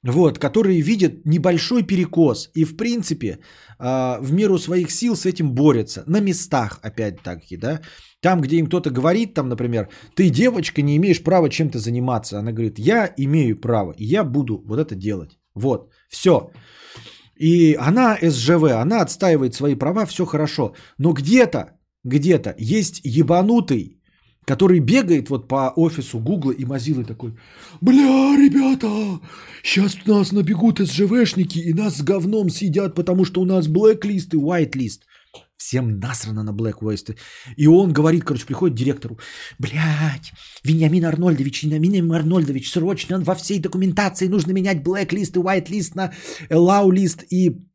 вот, 0.03 0.39
которые 0.39 0.81
видят 0.81 1.25
небольшой 1.25 1.83
перекос 1.83 2.51
и, 2.55 2.65
в 2.65 2.77
принципе, 2.77 3.39
а, 3.79 4.19
в 4.21 4.33
меру 4.33 4.59
своих 4.59 4.91
сил 4.91 5.17
с 5.17 5.27
этим 5.27 5.55
борются. 5.55 6.05
На 6.07 6.21
местах, 6.21 6.79
опять-таки, 6.83 7.57
да. 7.57 7.81
Там, 8.21 8.41
где 8.41 8.57
им 8.57 8.67
кто-то 8.67 8.91
говорит, 8.91 9.35
там, 9.35 9.49
например, 9.49 9.89
ты, 10.15 10.31
девочка, 10.31 10.83
не 10.83 10.97
имеешь 10.97 11.23
права 11.23 11.49
чем-то 11.49 11.79
заниматься. 11.79 12.39
Она 12.39 12.53
говорит, 12.53 12.79
я 12.79 13.13
имею 13.17 13.61
право, 13.61 13.95
и 13.99 14.05
я 14.05 14.25
буду 14.25 14.63
вот 14.67 14.79
это 14.79 14.95
делать. 14.95 15.39
Вот, 15.55 15.91
все. 16.09 16.51
И 17.39 17.75
она 17.75 18.17
СЖВ, 18.23 18.65
она 18.65 19.03
отстаивает 19.03 19.55
свои 19.55 19.75
права, 19.75 20.07
все 20.07 20.25
хорошо. 20.25 20.75
Но 20.99 21.13
где-то, 21.13 21.79
где-то 22.05 22.55
есть 22.59 23.01
ебанутый 23.05 23.96
который 24.47 24.79
бегает 24.79 25.29
вот 25.29 25.49
по 25.49 25.73
офису 25.77 26.19
Гугла 26.19 26.53
и 26.53 26.65
Мазилы 26.65 27.05
такой, 27.05 27.37
бля, 27.81 28.37
ребята, 28.37 29.21
сейчас 29.63 29.99
нас 30.07 30.33
набегут 30.33 30.79
СЖВшники 30.79 31.59
и 31.59 31.75
нас 31.75 31.97
с 31.97 32.03
говном 32.03 32.49
съедят, 32.49 32.95
потому 32.95 33.25
что 33.25 33.41
у 33.41 33.45
нас 33.45 33.67
блэк-лист 33.67 34.35
и 34.35 34.37
white-лист. 34.37 35.03
Всем 35.57 35.99
насрано 35.99 36.43
на 36.43 36.51
Black 36.51 36.81
West. 36.81 37.17
И 37.57 37.67
он 37.67 37.93
говорит, 37.93 38.25
короче, 38.25 38.47
приходит 38.47 38.77
к 38.77 38.79
директору. 38.79 39.19
Блять, 39.59 40.33
Вениамин 40.63 41.05
Арнольдович, 41.05 41.65
Вениамин 41.65 42.13
Арнольдович, 42.13 42.71
срочно 42.71 43.19
во 43.21 43.35
всей 43.35 43.59
документации 43.59 44.29
нужно 44.29 44.53
менять 44.53 44.83
Black-лист 44.83 45.37
и 45.37 45.41
white-лист 45.41 45.95
на 45.95 46.13
allow-лист 46.51 47.25
и 47.31 47.67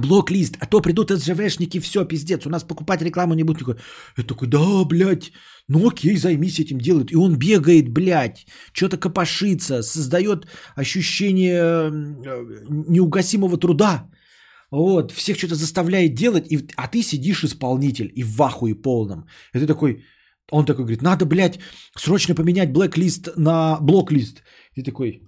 блок-лист, 0.00 0.56
а 0.60 0.66
то 0.66 0.80
придут 0.80 1.10
СЖВшники, 1.10 1.80
все, 1.80 2.04
пиздец, 2.04 2.46
у 2.46 2.50
нас 2.50 2.64
покупать 2.64 3.02
рекламу 3.02 3.34
не 3.34 3.44
будет. 3.44 3.78
Я 4.16 4.24
такой, 4.24 4.48
да, 4.48 4.84
блядь, 4.84 5.32
ну 5.68 5.88
окей, 5.88 6.16
займись 6.16 6.60
этим, 6.60 6.78
делает. 6.78 7.12
И 7.12 7.16
он 7.16 7.36
бегает, 7.36 7.88
блядь, 7.88 8.46
что-то 8.72 8.96
копошится, 8.96 9.82
создает 9.82 10.46
ощущение 10.76 11.90
э, 11.90 11.90
неугасимого 12.88 13.58
труда. 13.58 14.08
Вот, 14.70 15.12
всех 15.12 15.36
что-то 15.36 15.54
заставляет 15.54 16.14
делать, 16.14 16.50
и, 16.50 16.66
а 16.76 16.88
ты 16.88 17.02
сидишь 17.02 17.44
исполнитель 17.44 18.10
и 18.14 18.24
в 18.24 18.40
ахуе 18.40 18.74
полном. 18.74 19.26
И 19.54 19.58
ты 19.58 19.66
такой, 19.66 20.04
он 20.50 20.64
такой 20.64 20.84
говорит, 20.84 21.02
надо, 21.02 21.26
блядь, 21.26 21.58
срочно 21.98 22.34
поменять 22.34 22.72
блэк-лист 22.72 23.36
на 23.36 23.78
блок-лист. 23.80 24.42
И 24.74 24.82
ты 24.82 24.90
такой, 24.90 25.22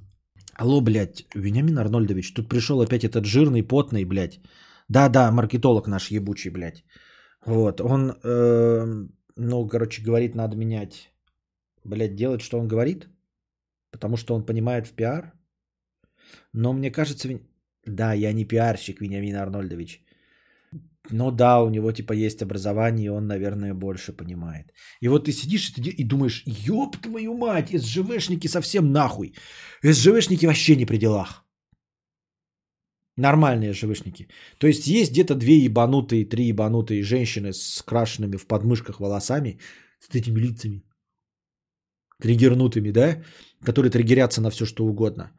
алло, 0.57 0.81
блядь, 0.81 1.27
Вениамин 1.35 1.79
Арнольдович, 1.79 2.35
тут 2.35 2.49
пришел 2.49 2.81
опять 2.81 3.05
этот 3.05 3.25
жирный, 3.25 3.63
потный, 3.63 4.05
блядь. 4.05 4.41
Да-да, 4.89 5.31
маркетолог 5.31 5.87
наш 5.87 6.11
ебучий, 6.11 6.51
блядь. 6.51 6.85
Вот, 7.47 7.81
он 7.81 8.13
э, 8.23 9.07
ну, 9.37 9.69
короче, 9.69 10.03
говорит, 10.03 10.35
надо 10.35 10.57
менять. 10.57 11.11
Блять, 11.85 12.15
делать, 12.15 12.41
что 12.41 12.59
он 12.59 12.69
говорит? 12.69 13.09
Потому 13.91 14.17
что 14.17 14.35
он 14.35 14.47
понимает 14.47 14.87
в 14.87 14.93
пиар? 14.93 15.33
Но 16.53 16.73
мне 16.73 16.91
кажется, 16.91 17.29
да, 17.85 18.13
я 18.15 18.33
не 18.33 18.45
пиарщик, 18.45 19.01
Вениамин 19.01 19.37
Арнольдович. 19.37 20.04
Но 21.11 21.31
да, 21.31 21.63
у 21.63 21.71
него 21.71 21.93
типа 21.93 22.13
есть 22.15 22.43
образование, 22.43 23.07
и 23.07 23.11
он, 23.11 23.27
наверное, 23.27 23.75
больше 23.75 24.13
понимает. 24.13 24.73
И 25.01 25.09
вот 25.09 25.25
ты 25.25 25.33
сидишь 25.33 25.73
и 25.77 26.05
думаешь, 26.05 26.43
ёб 26.47 26.97
твою 26.97 27.35
мать, 27.35 27.71
СЖВшники 27.73 28.49
совсем 28.49 28.91
нахуй. 28.93 29.35
СЖВшники 29.83 30.47
вообще 30.47 30.77
не 30.77 30.87
при 30.87 30.97
делах. 30.97 31.45
Нормальные 33.17 33.75
ЖВшники. 33.75 34.29
То 34.59 34.67
есть 34.67 34.87
есть 34.87 35.13
где-то 35.13 35.35
две 35.35 35.59
ебанутые, 35.59 36.25
три 36.25 36.49
ебанутые 36.49 37.03
женщины 37.03 37.53
с 37.53 37.83
крашенными 37.83 38.37
в 38.37 38.47
подмышках 38.47 38.99
волосами, 38.99 39.61
с 40.01 40.15
этими 40.15 40.41
лицами, 40.41 40.83
триггернутыми, 42.21 42.91
да, 42.91 43.23
которые 43.63 43.91
триггерятся 43.91 44.41
на 44.41 44.51
все 44.51 44.67
что 44.67 44.85
угодно. 44.85 45.31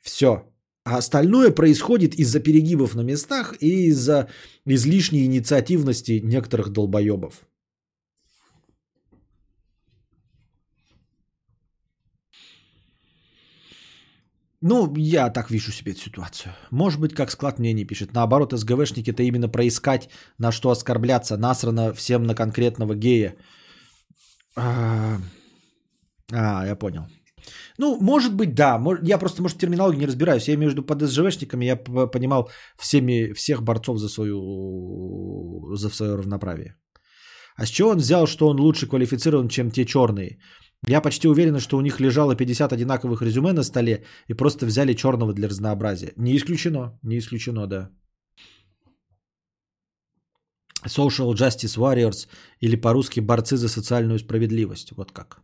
Все. 0.00 0.51
А 0.84 0.96
остальное 0.96 1.52
происходит 1.52 2.14
из-за 2.14 2.40
перегибов 2.40 2.94
на 2.94 3.02
местах 3.02 3.54
и 3.60 3.86
из-за 3.86 4.28
излишней 4.64 5.24
инициативности 5.26 6.20
некоторых 6.24 6.70
долбоебов. 6.70 7.46
Ну, 14.60 14.94
я 14.96 15.28
так 15.30 15.50
вижу 15.50 15.72
себе 15.72 15.92
эту 15.92 16.00
ситуацию. 16.00 16.54
Может 16.70 17.00
быть, 17.00 17.14
как 17.14 17.30
склад 17.30 17.58
мнений 17.58 17.84
пишет. 17.84 18.12
Наоборот, 18.12 18.52
СГВшники 18.52 19.10
это 19.10 19.24
именно 19.24 19.48
проискать, 19.48 20.08
на 20.38 20.52
что 20.52 20.70
оскорбляться. 20.70 21.36
Насрано 21.36 21.92
всем 21.92 22.22
на 22.24 22.34
конкретного 22.34 22.94
гея. 22.94 23.34
А, 24.56 25.18
а 26.30 26.66
я 26.66 26.76
понял. 26.76 27.06
Ну, 27.78 27.98
может 28.00 28.34
быть, 28.34 28.54
да. 28.54 28.80
Я 29.02 29.18
просто, 29.18 29.42
может, 29.42 29.58
терминологию 29.58 30.00
не 30.00 30.06
разбираюсь. 30.06 30.48
Я 30.48 30.56
между 30.56 30.82
под 30.82 31.02
СЖВшниками 31.02 31.64
я 31.64 31.76
понимал 31.76 32.50
всеми, 32.78 33.32
всех 33.32 33.62
борцов 33.62 33.98
за, 33.98 34.08
свою, 34.08 35.74
за 35.76 35.88
свое 35.90 36.16
равноправие. 36.16 36.76
А 37.56 37.66
с 37.66 37.68
чего 37.68 37.90
он 37.90 37.98
взял, 37.98 38.26
что 38.26 38.48
он 38.48 38.60
лучше 38.60 38.86
квалифицирован, 38.86 39.48
чем 39.48 39.70
те 39.70 39.84
черные? 39.84 40.38
Я 40.88 41.00
почти 41.00 41.28
уверен, 41.28 41.60
что 41.60 41.76
у 41.76 41.80
них 41.80 42.00
лежало 42.00 42.34
50 42.34 42.72
одинаковых 42.72 43.22
резюме 43.22 43.52
на 43.52 43.62
столе 43.62 44.04
и 44.28 44.34
просто 44.34 44.66
взяли 44.66 44.94
черного 44.94 45.32
для 45.32 45.48
разнообразия. 45.48 46.12
Не 46.16 46.36
исключено, 46.36 46.98
не 47.02 47.18
исключено, 47.18 47.66
да. 47.66 47.90
Social 50.86 51.32
Justice 51.34 51.78
Warriors 51.78 52.28
или 52.60 52.76
по-русски 52.76 53.20
борцы 53.20 53.56
за 53.56 53.68
социальную 53.68 54.18
справедливость. 54.18 54.92
Вот 54.96 55.12
как. 55.12 55.42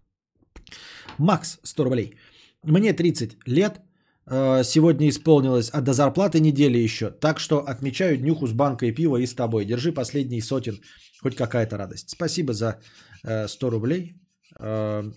Макс, 1.18 1.58
100 1.62 1.84
рублей. 1.84 2.14
Мне 2.62 2.92
30 2.92 3.38
лет, 3.46 3.80
э, 4.26 4.64
сегодня 4.64 5.08
исполнилось, 5.08 5.70
а 5.72 5.80
до 5.80 5.92
зарплаты 5.92 6.40
недели 6.40 6.78
еще. 6.78 7.10
Так 7.10 7.40
что 7.40 7.58
отмечаю 7.58 8.16
днюху 8.16 8.46
с 8.46 8.52
банкой 8.52 8.92
пива 8.92 9.16
и 9.16 9.26
с 9.26 9.34
тобой. 9.34 9.64
Держи 9.64 9.92
последний 9.92 10.40
сотен, 10.40 10.80
хоть 11.22 11.36
какая-то 11.36 11.76
радость. 11.76 12.10
Спасибо 12.10 12.52
за 12.52 12.80
100 13.22 13.66
э, 13.66 13.70
рублей. 13.70 14.14
Э, 14.60 15.10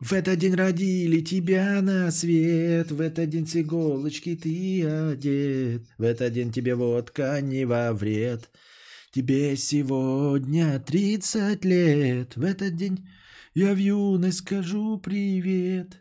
В 0.00 0.12
этот 0.12 0.38
день 0.38 0.54
родили 0.54 1.20
тебя 1.22 1.80
на 1.80 2.10
свет, 2.10 2.90
в 2.90 3.00
этот 3.00 3.30
день 3.30 3.46
с 3.46 3.56
иголочки 3.56 4.36
ты 4.36 4.84
одет, 4.86 5.82
в 5.98 6.02
этот 6.02 6.32
день 6.32 6.52
тебе 6.52 6.74
водка 6.74 7.40
не 7.40 7.64
во 7.64 7.92
вред. 7.92 8.50
Тебе 9.12 9.56
сегодня 9.56 10.78
30 10.80 11.64
лет, 11.64 12.36
в 12.36 12.44
этот 12.44 12.76
день 12.76 13.08
я 13.54 13.74
в 13.74 13.78
юность 13.78 14.38
скажу 14.38 14.98
привет. 14.98 16.00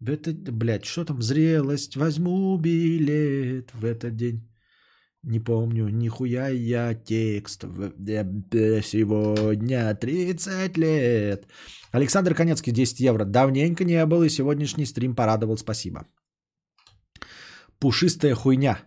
В 0.00 0.10
этот, 0.10 0.50
блядь, 0.52 0.84
что 0.84 1.04
там, 1.04 1.22
зрелость, 1.22 1.96
возьму 1.96 2.58
билет 2.58 3.72
в 3.74 3.84
этот 3.84 4.16
день. 4.16 4.42
Не 5.22 5.40
помню, 5.40 5.88
нихуя 5.88 6.48
я 6.48 6.94
текст. 6.94 7.64
Э, 7.64 8.82
Сегодня 8.82 9.94
30 9.94 10.76
лет. 10.76 11.46
Александр 11.92 12.34
Конецкий, 12.34 12.72
10 12.72 13.00
евро. 13.00 13.24
Давненько 13.24 13.84
не 13.84 14.06
был, 14.06 14.22
и 14.22 14.28
сегодняшний 14.28 14.86
стрим 14.86 15.16
порадовал, 15.16 15.56
спасибо. 15.56 16.06
Пушистая 17.78 18.34
хуйня. 18.34 18.78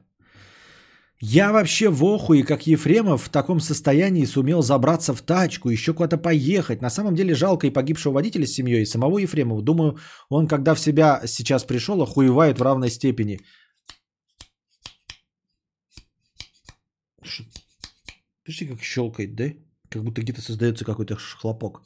Я 1.22 1.52
вообще 1.52 1.90
в 1.90 2.02
охуе, 2.06 2.44
как 2.44 2.66
Ефремов 2.66 3.24
в 3.24 3.30
таком 3.30 3.60
состоянии 3.60 4.24
сумел 4.24 4.62
забраться 4.62 5.14
в 5.14 5.22
тачку, 5.22 5.70
еще 5.70 5.94
куда-то 5.94 6.18
поехать. 6.18 6.82
На 6.82 6.90
самом 6.90 7.14
деле 7.14 7.36
жалко 7.36 7.68
и 7.68 7.72
погибшего 7.72 8.14
водителя 8.14 8.48
с 8.48 8.54
семьей, 8.54 8.84
и 8.84 8.86
самого 8.86 9.20
Ефремова. 9.20 9.62
Думаю, 9.62 9.98
он, 10.30 10.48
когда 10.48 10.74
в 10.74 10.80
себя 10.80 11.22
сейчас 11.28 11.66
пришел, 11.66 12.02
охуевает 12.02 12.58
в 12.58 12.64
равной 12.64 12.90
степени. 12.90 13.42
Слышите, 18.46 18.72
как 18.72 18.82
щелкает, 18.82 19.36
да? 19.36 19.52
Как 19.90 20.04
будто 20.04 20.22
где-то 20.22 20.42
создается 20.42 20.86
какой-то 20.86 21.18
хлопок. 21.18 21.82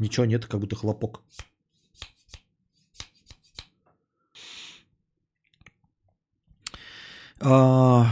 Ничего 0.00 0.26
нет, 0.26 0.46
как 0.46 0.60
будто 0.60 0.74
хлопок. 0.74 1.22
А, 7.40 8.06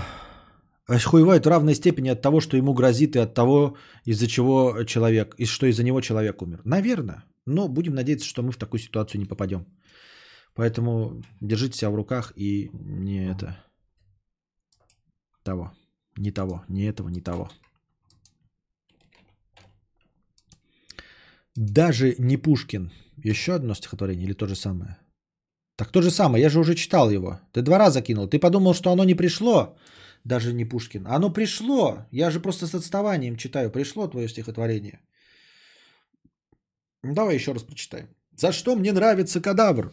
Охуевает 0.86 1.47
в 1.47 1.49
равной 1.49 1.75
степени 1.75 2.09
от 2.09 2.23
того, 2.23 2.41
что 2.41 2.57
ему 2.57 2.75
грозит, 2.75 3.17
и 3.17 3.18
от 3.18 3.34
того, 3.34 3.76
из-за 4.05 4.26
чего 4.26 4.84
человек, 4.84 5.34
и 5.39 5.47
что 5.47 5.67
из-за 5.67 5.84
него 5.84 6.01
человек 6.01 6.42
умер. 6.42 6.60
Наверное. 6.65 7.25
Но 7.47 7.68
будем 7.68 7.94
надеяться, 7.94 8.26
что 8.26 8.42
мы 8.42 8.52
в 8.52 8.57
такую 8.57 8.81
ситуацию 8.81 9.20
не 9.20 9.26
попадем. 9.26 9.67
Поэтому 10.55 11.23
держите 11.41 11.78
себя 11.78 11.91
в 11.91 11.94
руках 11.94 12.33
и 12.36 12.70
не 12.73 13.26
это 13.31 13.65
того. 15.42 15.73
Не 16.17 16.31
того, 16.31 16.65
не 16.68 16.84
этого, 16.84 17.09
не 17.09 17.20
того. 17.20 17.51
Даже 21.55 22.17
не 22.18 22.36
Пушкин. 22.36 22.92
Еще 23.17 23.55
одно 23.55 23.75
стихотворение 23.75 24.26
или 24.26 24.34
то 24.34 24.47
же 24.47 24.57
самое? 24.57 24.99
Так 25.76 25.91
то 25.91 26.02
же 26.02 26.10
самое, 26.10 26.42
я 26.42 26.51
же 26.51 26.60
уже 26.60 26.75
читал 26.75 27.10
его. 27.10 27.41
Ты 27.52 27.62
два 27.62 27.78
раза 27.78 28.02
кинул. 28.02 28.28
Ты 28.28 28.39
подумал, 28.39 28.75
что 28.75 28.91
оно 28.91 29.05
не 29.05 29.15
пришло, 29.15 29.76
даже 30.25 30.52
не 30.52 30.65
Пушкин. 30.65 31.07
Оно 31.07 31.33
пришло. 31.33 32.07
Я 32.10 32.31
же 32.31 32.41
просто 32.41 32.67
с 32.67 32.75
отставанием 32.75 33.36
читаю. 33.36 33.70
Пришло 33.70 34.07
твое 34.09 34.28
стихотворение. 34.28 35.01
Давай 37.02 37.34
еще 37.34 37.52
раз 37.52 37.62
прочитаем. 37.62 38.09
За 38.36 38.52
что 38.52 38.76
мне 38.76 38.92
нравится 38.92 39.41
кадавр? 39.41 39.92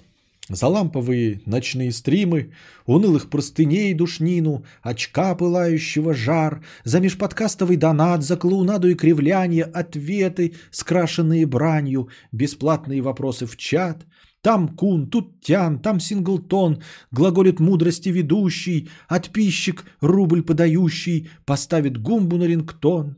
За 0.50 0.68
ламповые 0.68 1.42
ночные 1.46 1.92
стримы, 1.92 2.54
унылых 2.88 3.30
простыней 3.30 3.94
душнину, 3.94 4.66
очка 4.82 5.36
пылающего 5.36 6.16
жар, 6.16 6.66
за 6.84 7.00
межподкастовый 7.00 7.78
донат, 7.78 8.24
за 8.24 8.36
клоунаду 8.36 8.90
и 8.90 8.96
кривляние, 8.96 9.64
ответы, 9.64 10.56
скрашенные 10.72 11.46
бранью, 11.46 12.10
бесплатные 12.32 13.02
вопросы 13.02 13.46
в 13.46 13.58
чат. 13.58 14.06
Там 14.42 14.70
кун, 14.70 15.10
тут 15.10 15.42
тян, 15.42 15.80
там 15.80 16.00
синглтон, 16.00 16.82
глаголит 17.12 17.60
мудрости 17.60 18.10
ведущий, 18.10 18.90
отписчик, 19.10 19.86
рубль 20.02 20.44
подающий, 20.44 21.30
поставит 21.46 21.98
гумбу 21.98 22.38
на 22.38 22.48
рингтон. 22.48 23.16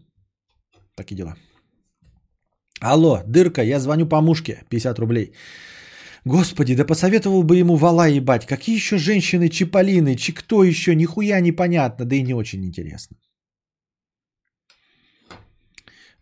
Такие 0.96 1.16
дела. 1.18 1.36
Алло, 2.80 3.22
дырка, 3.28 3.62
я 3.62 3.80
звоню 3.80 4.08
по 4.08 4.22
мушке, 4.22 4.64
50 4.70 5.00
рублей. 5.00 5.34
Господи, 6.26 6.76
да 6.76 6.86
посоветовал 6.86 7.44
бы 7.44 7.58
ему 7.58 7.76
вала 7.76 8.08
ебать. 8.08 8.46
Какие 8.46 8.76
еще 8.76 8.98
женщины 8.98 9.50
Чиполлины, 9.50 10.16
чи 10.16 10.34
кто 10.34 10.64
еще, 10.64 10.96
нихуя 10.96 11.40
непонятно, 11.42 12.06
да 12.06 12.16
и 12.16 12.24
не 12.24 12.34
очень 12.34 12.64
интересно. 12.66 13.18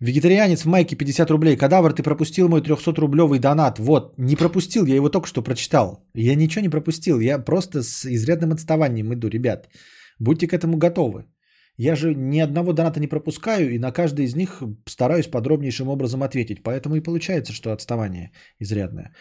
Вегетарианец 0.02 0.64
в 0.64 0.68
майке 0.68 0.96
50 0.96 1.30
рублей. 1.32 1.58
Кадавр, 1.58 1.94
ты 1.94 2.04
пропустил 2.04 2.48
мой 2.48 2.62
300-рублевый 2.62 3.40
донат. 3.40 3.80
Вот, 3.80 4.14
не 4.18 4.36
пропустил, 4.36 4.86
я 4.86 4.96
его 4.96 5.10
только 5.10 5.28
что 5.28 5.42
прочитал. 5.42 6.06
Я 6.16 6.36
ничего 6.36 6.62
не 6.62 6.70
пропустил, 6.70 7.20
я 7.20 7.38
просто 7.38 7.84
с 7.84 8.06
изрядным 8.06 8.52
отставанием 8.52 9.14
иду, 9.14 9.28
ребят. 9.28 9.68
Будьте 10.20 10.48
к 10.48 10.54
этому 10.54 10.78
готовы. 10.78 11.26
Я 11.78 11.96
же 11.96 12.14
ни 12.16 12.40
одного 12.40 12.74
доната 12.74 13.00
не 13.00 13.08
пропускаю, 13.08 13.72
и 13.72 13.80
на 13.80 13.92
каждый 13.92 14.26
из 14.26 14.36
них 14.36 14.64
стараюсь 14.86 15.28
подробнейшим 15.28 15.88
образом 15.88 16.24
ответить. 16.24 16.64
Поэтому 16.64 16.96
и 16.96 17.02
получается, 17.02 17.54
что 17.54 17.72
отставание 17.72 18.32
изрядное. 18.60 19.14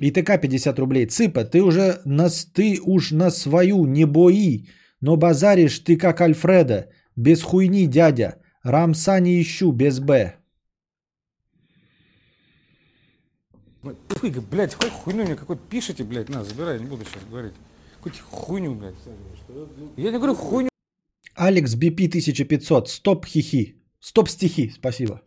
ИТК 0.00 0.40
50 0.40 0.78
рублей. 0.78 1.06
Цыпа, 1.06 1.44
ты 1.44 1.62
уже 1.62 2.00
на, 2.04 2.28
ты 2.54 2.80
уж 2.86 3.10
на 3.10 3.30
свою 3.30 3.86
не 3.86 4.06
бои, 4.06 4.66
но 5.00 5.16
базаришь 5.16 5.78
ты 5.78 5.96
как 5.96 6.20
Альфреда. 6.20 6.88
Без 7.16 7.42
хуйни, 7.42 7.86
дядя. 7.86 8.36
Рамса 8.66 9.20
не 9.20 9.40
ищу, 9.40 9.70
без 9.72 10.00
Б. 10.00 10.34
Фу, 13.82 13.92
блядь, 14.50 14.74
какой 14.74 14.90
хуйню 14.90 15.24
мне 15.24 15.36
какой-то 15.36 15.62
пишите, 15.70 16.02
блядь, 16.02 16.28
на, 16.28 16.44
забирай, 16.44 16.80
не 16.80 16.86
буду 16.86 17.04
сейчас 17.04 17.22
говорить. 17.30 17.54
Какую-то 17.96 18.18
хуйню, 18.30 18.74
блядь. 18.74 18.94
Я 19.96 20.10
не 20.10 20.18
говорю 20.18 20.34
хуйню. 20.34 20.68
Алекс 21.36 21.76
BP 21.76 22.08
1500. 22.08 22.88
Стоп 22.88 23.26
хихи. 23.26 23.76
Стоп 24.00 24.28
стихи. 24.28 24.72
Спасибо. 24.74 25.22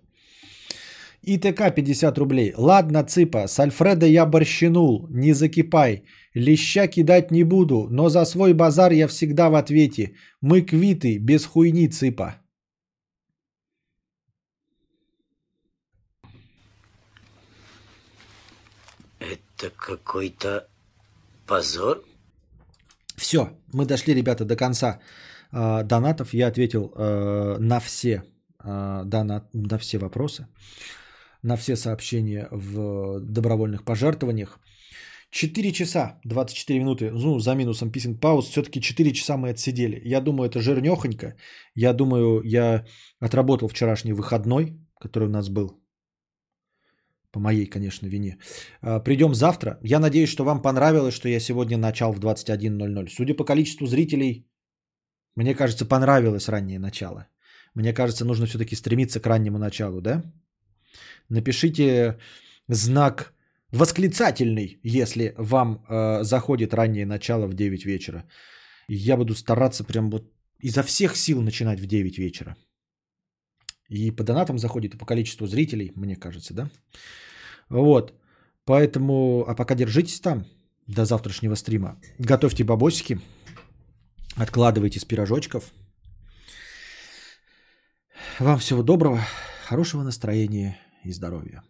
ИТК 1.21 1.73
50 1.75 2.17
рублей. 2.17 2.53
Ладно, 2.57 3.05
цыпа, 3.05 3.47
с 3.47 3.59
Альфреда 3.59 4.05
я 4.05 4.25
борщинул. 4.25 5.07
Не 5.09 5.33
закипай. 5.33 6.03
Леща 6.33 6.87
кидать 6.87 7.31
не 7.31 7.43
буду, 7.43 7.87
но 7.89 8.09
за 8.09 8.25
свой 8.25 8.53
базар 8.53 8.91
я 8.91 9.07
всегда 9.07 9.49
в 9.49 9.55
ответе. 9.55 10.11
Мы 10.41 10.61
квиты, 10.61 11.17
без 11.19 11.45
хуйни, 11.45 11.87
цыпа. 11.87 12.38
Это 19.59 19.75
какой-то 19.75 20.67
позор? 21.45 22.03
Все, 23.17 23.49
мы 23.73 23.85
дошли, 23.85 24.13
ребята, 24.13 24.45
до 24.45 24.55
конца 24.55 24.99
э, 25.51 25.83
донатов. 25.83 26.33
Я 26.33 26.47
ответил 26.47 26.93
э, 26.95 27.57
на 27.59 27.79
все 27.79 28.23
э, 28.63 29.01
донат, 29.05 29.49
на 29.53 29.77
все 29.77 29.97
вопросы, 29.97 30.47
на 31.43 31.57
все 31.57 31.75
сообщения 31.75 32.47
в 32.51 33.19
добровольных 33.19 33.83
пожертвованиях. 33.83 34.59
4 35.31 35.71
часа 35.73 36.19
24 36.23 36.79
минуты, 36.79 37.11
ну, 37.11 37.39
за 37.39 37.53
минусом 37.55 37.91
писинг 37.91 38.21
пауз, 38.21 38.49
все-таки 38.49 38.81
4 38.81 39.11
часа 39.11 39.35
мы 39.37 39.49
отсидели. 39.49 40.01
Я 40.05 40.21
думаю, 40.21 40.49
это 40.49 40.61
жирнехонько. 40.61 41.35
Я 41.75 41.93
думаю, 41.93 42.41
я 42.45 42.85
отработал 43.19 43.67
вчерашний 43.67 44.13
выходной, 44.13 44.79
который 45.01 45.27
у 45.27 45.31
нас 45.31 45.49
был. 45.49 45.79
По 47.31 47.39
моей, 47.39 47.65
конечно, 47.65 48.07
вине. 48.07 48.37
А, 48.81 48.99
Придем 48.99 49.33
завтра. 49.35 49.79
Я 49.83 49.99
надеюсь, 49.99 50.29
что 50.29 50.43
вам 50.43 50.61
понравилось, 50.61 51.13
что 51.13 51.29
я 51.29 51.39
сегодня 51.39 51.77
начал 51.77 52.11
в 52.11 52.19
21.00. 52.19 53.09
Судя 53.09 53.33
по 53.35 53.45
количеству 53.45 53.87
зрителей, 53.87 54.47
мне 55.35 55.55
кажется, 55.55 55.85
понравилось 55.85 56.49
раннее 56.49 56.79
начало. 56.79 57.27
Мне 57.75 57.93
кажется, 57.93 58.25
нужно 58.25 58.45
все-таки 58.45 58.75
стремиться 58.75 59.19
к 59.19 59.27
раннему 59.27 59.57
началу, 59.57 60.01
да? 60.01 60.23
Напишите 61.29 62.17
знак 62.67 63.33
восклицательный, 63.71 64.79
если 64.83 65.33
вам 65.37 65.85
э, 65.87 66.23
заходит 66.23 66.73
раннее 66.73 67.05
начало 67.05 67.47
в 67.47 67.53
9 67.53 67.85
вечера. 67.85 68.23
Я 68.87 69.17
буду 69.17 69.35
стараться 69.35 69.83
прям 69.83 70.09
вот 70.09 70.23
изо 70.63 70.83
всех 70.83 71.15
сил 71.15 71.41
начинать 71.41 71.79
в 71.79 71.85
9 71.85 72.17
вечера. 72.17 72.55
И 73.89 74.11
по 74.11 74.23
донатам 74.23 74.57
заходит, 74.59 74.93
и 74.93 74.97
по 74.97 75.05
количеству 75.05 75.47
зрителей, 75.47 75.91
мне 75.95 76.15
кажется, 76.15 76.53
да? 76.53 76.69
Вот. 77.69 78.13
Поэтому, 78.65 79.43
а 79.47 79.55
пока 79.55 79.75
держитесь 79.75 80.19
там 80.19 80.45
до 80.87 81.05
завтрашнего 81.05 81.55
стрима. 81.55 81.99
Готовьте 82.19 82.63
бабосики, 82.63 83.19
откладывайте 84.35 84.99
с 84.99 85.05
пирожочков. 85.05 85.73
Вам 88.39 88.59
всего 88.59 88.83
доброго, 88.83 89.19
хорошего 89.65 90.03
настроения 90.03 90.77
и 91.03 91.11
здоровья. 91.11 91.63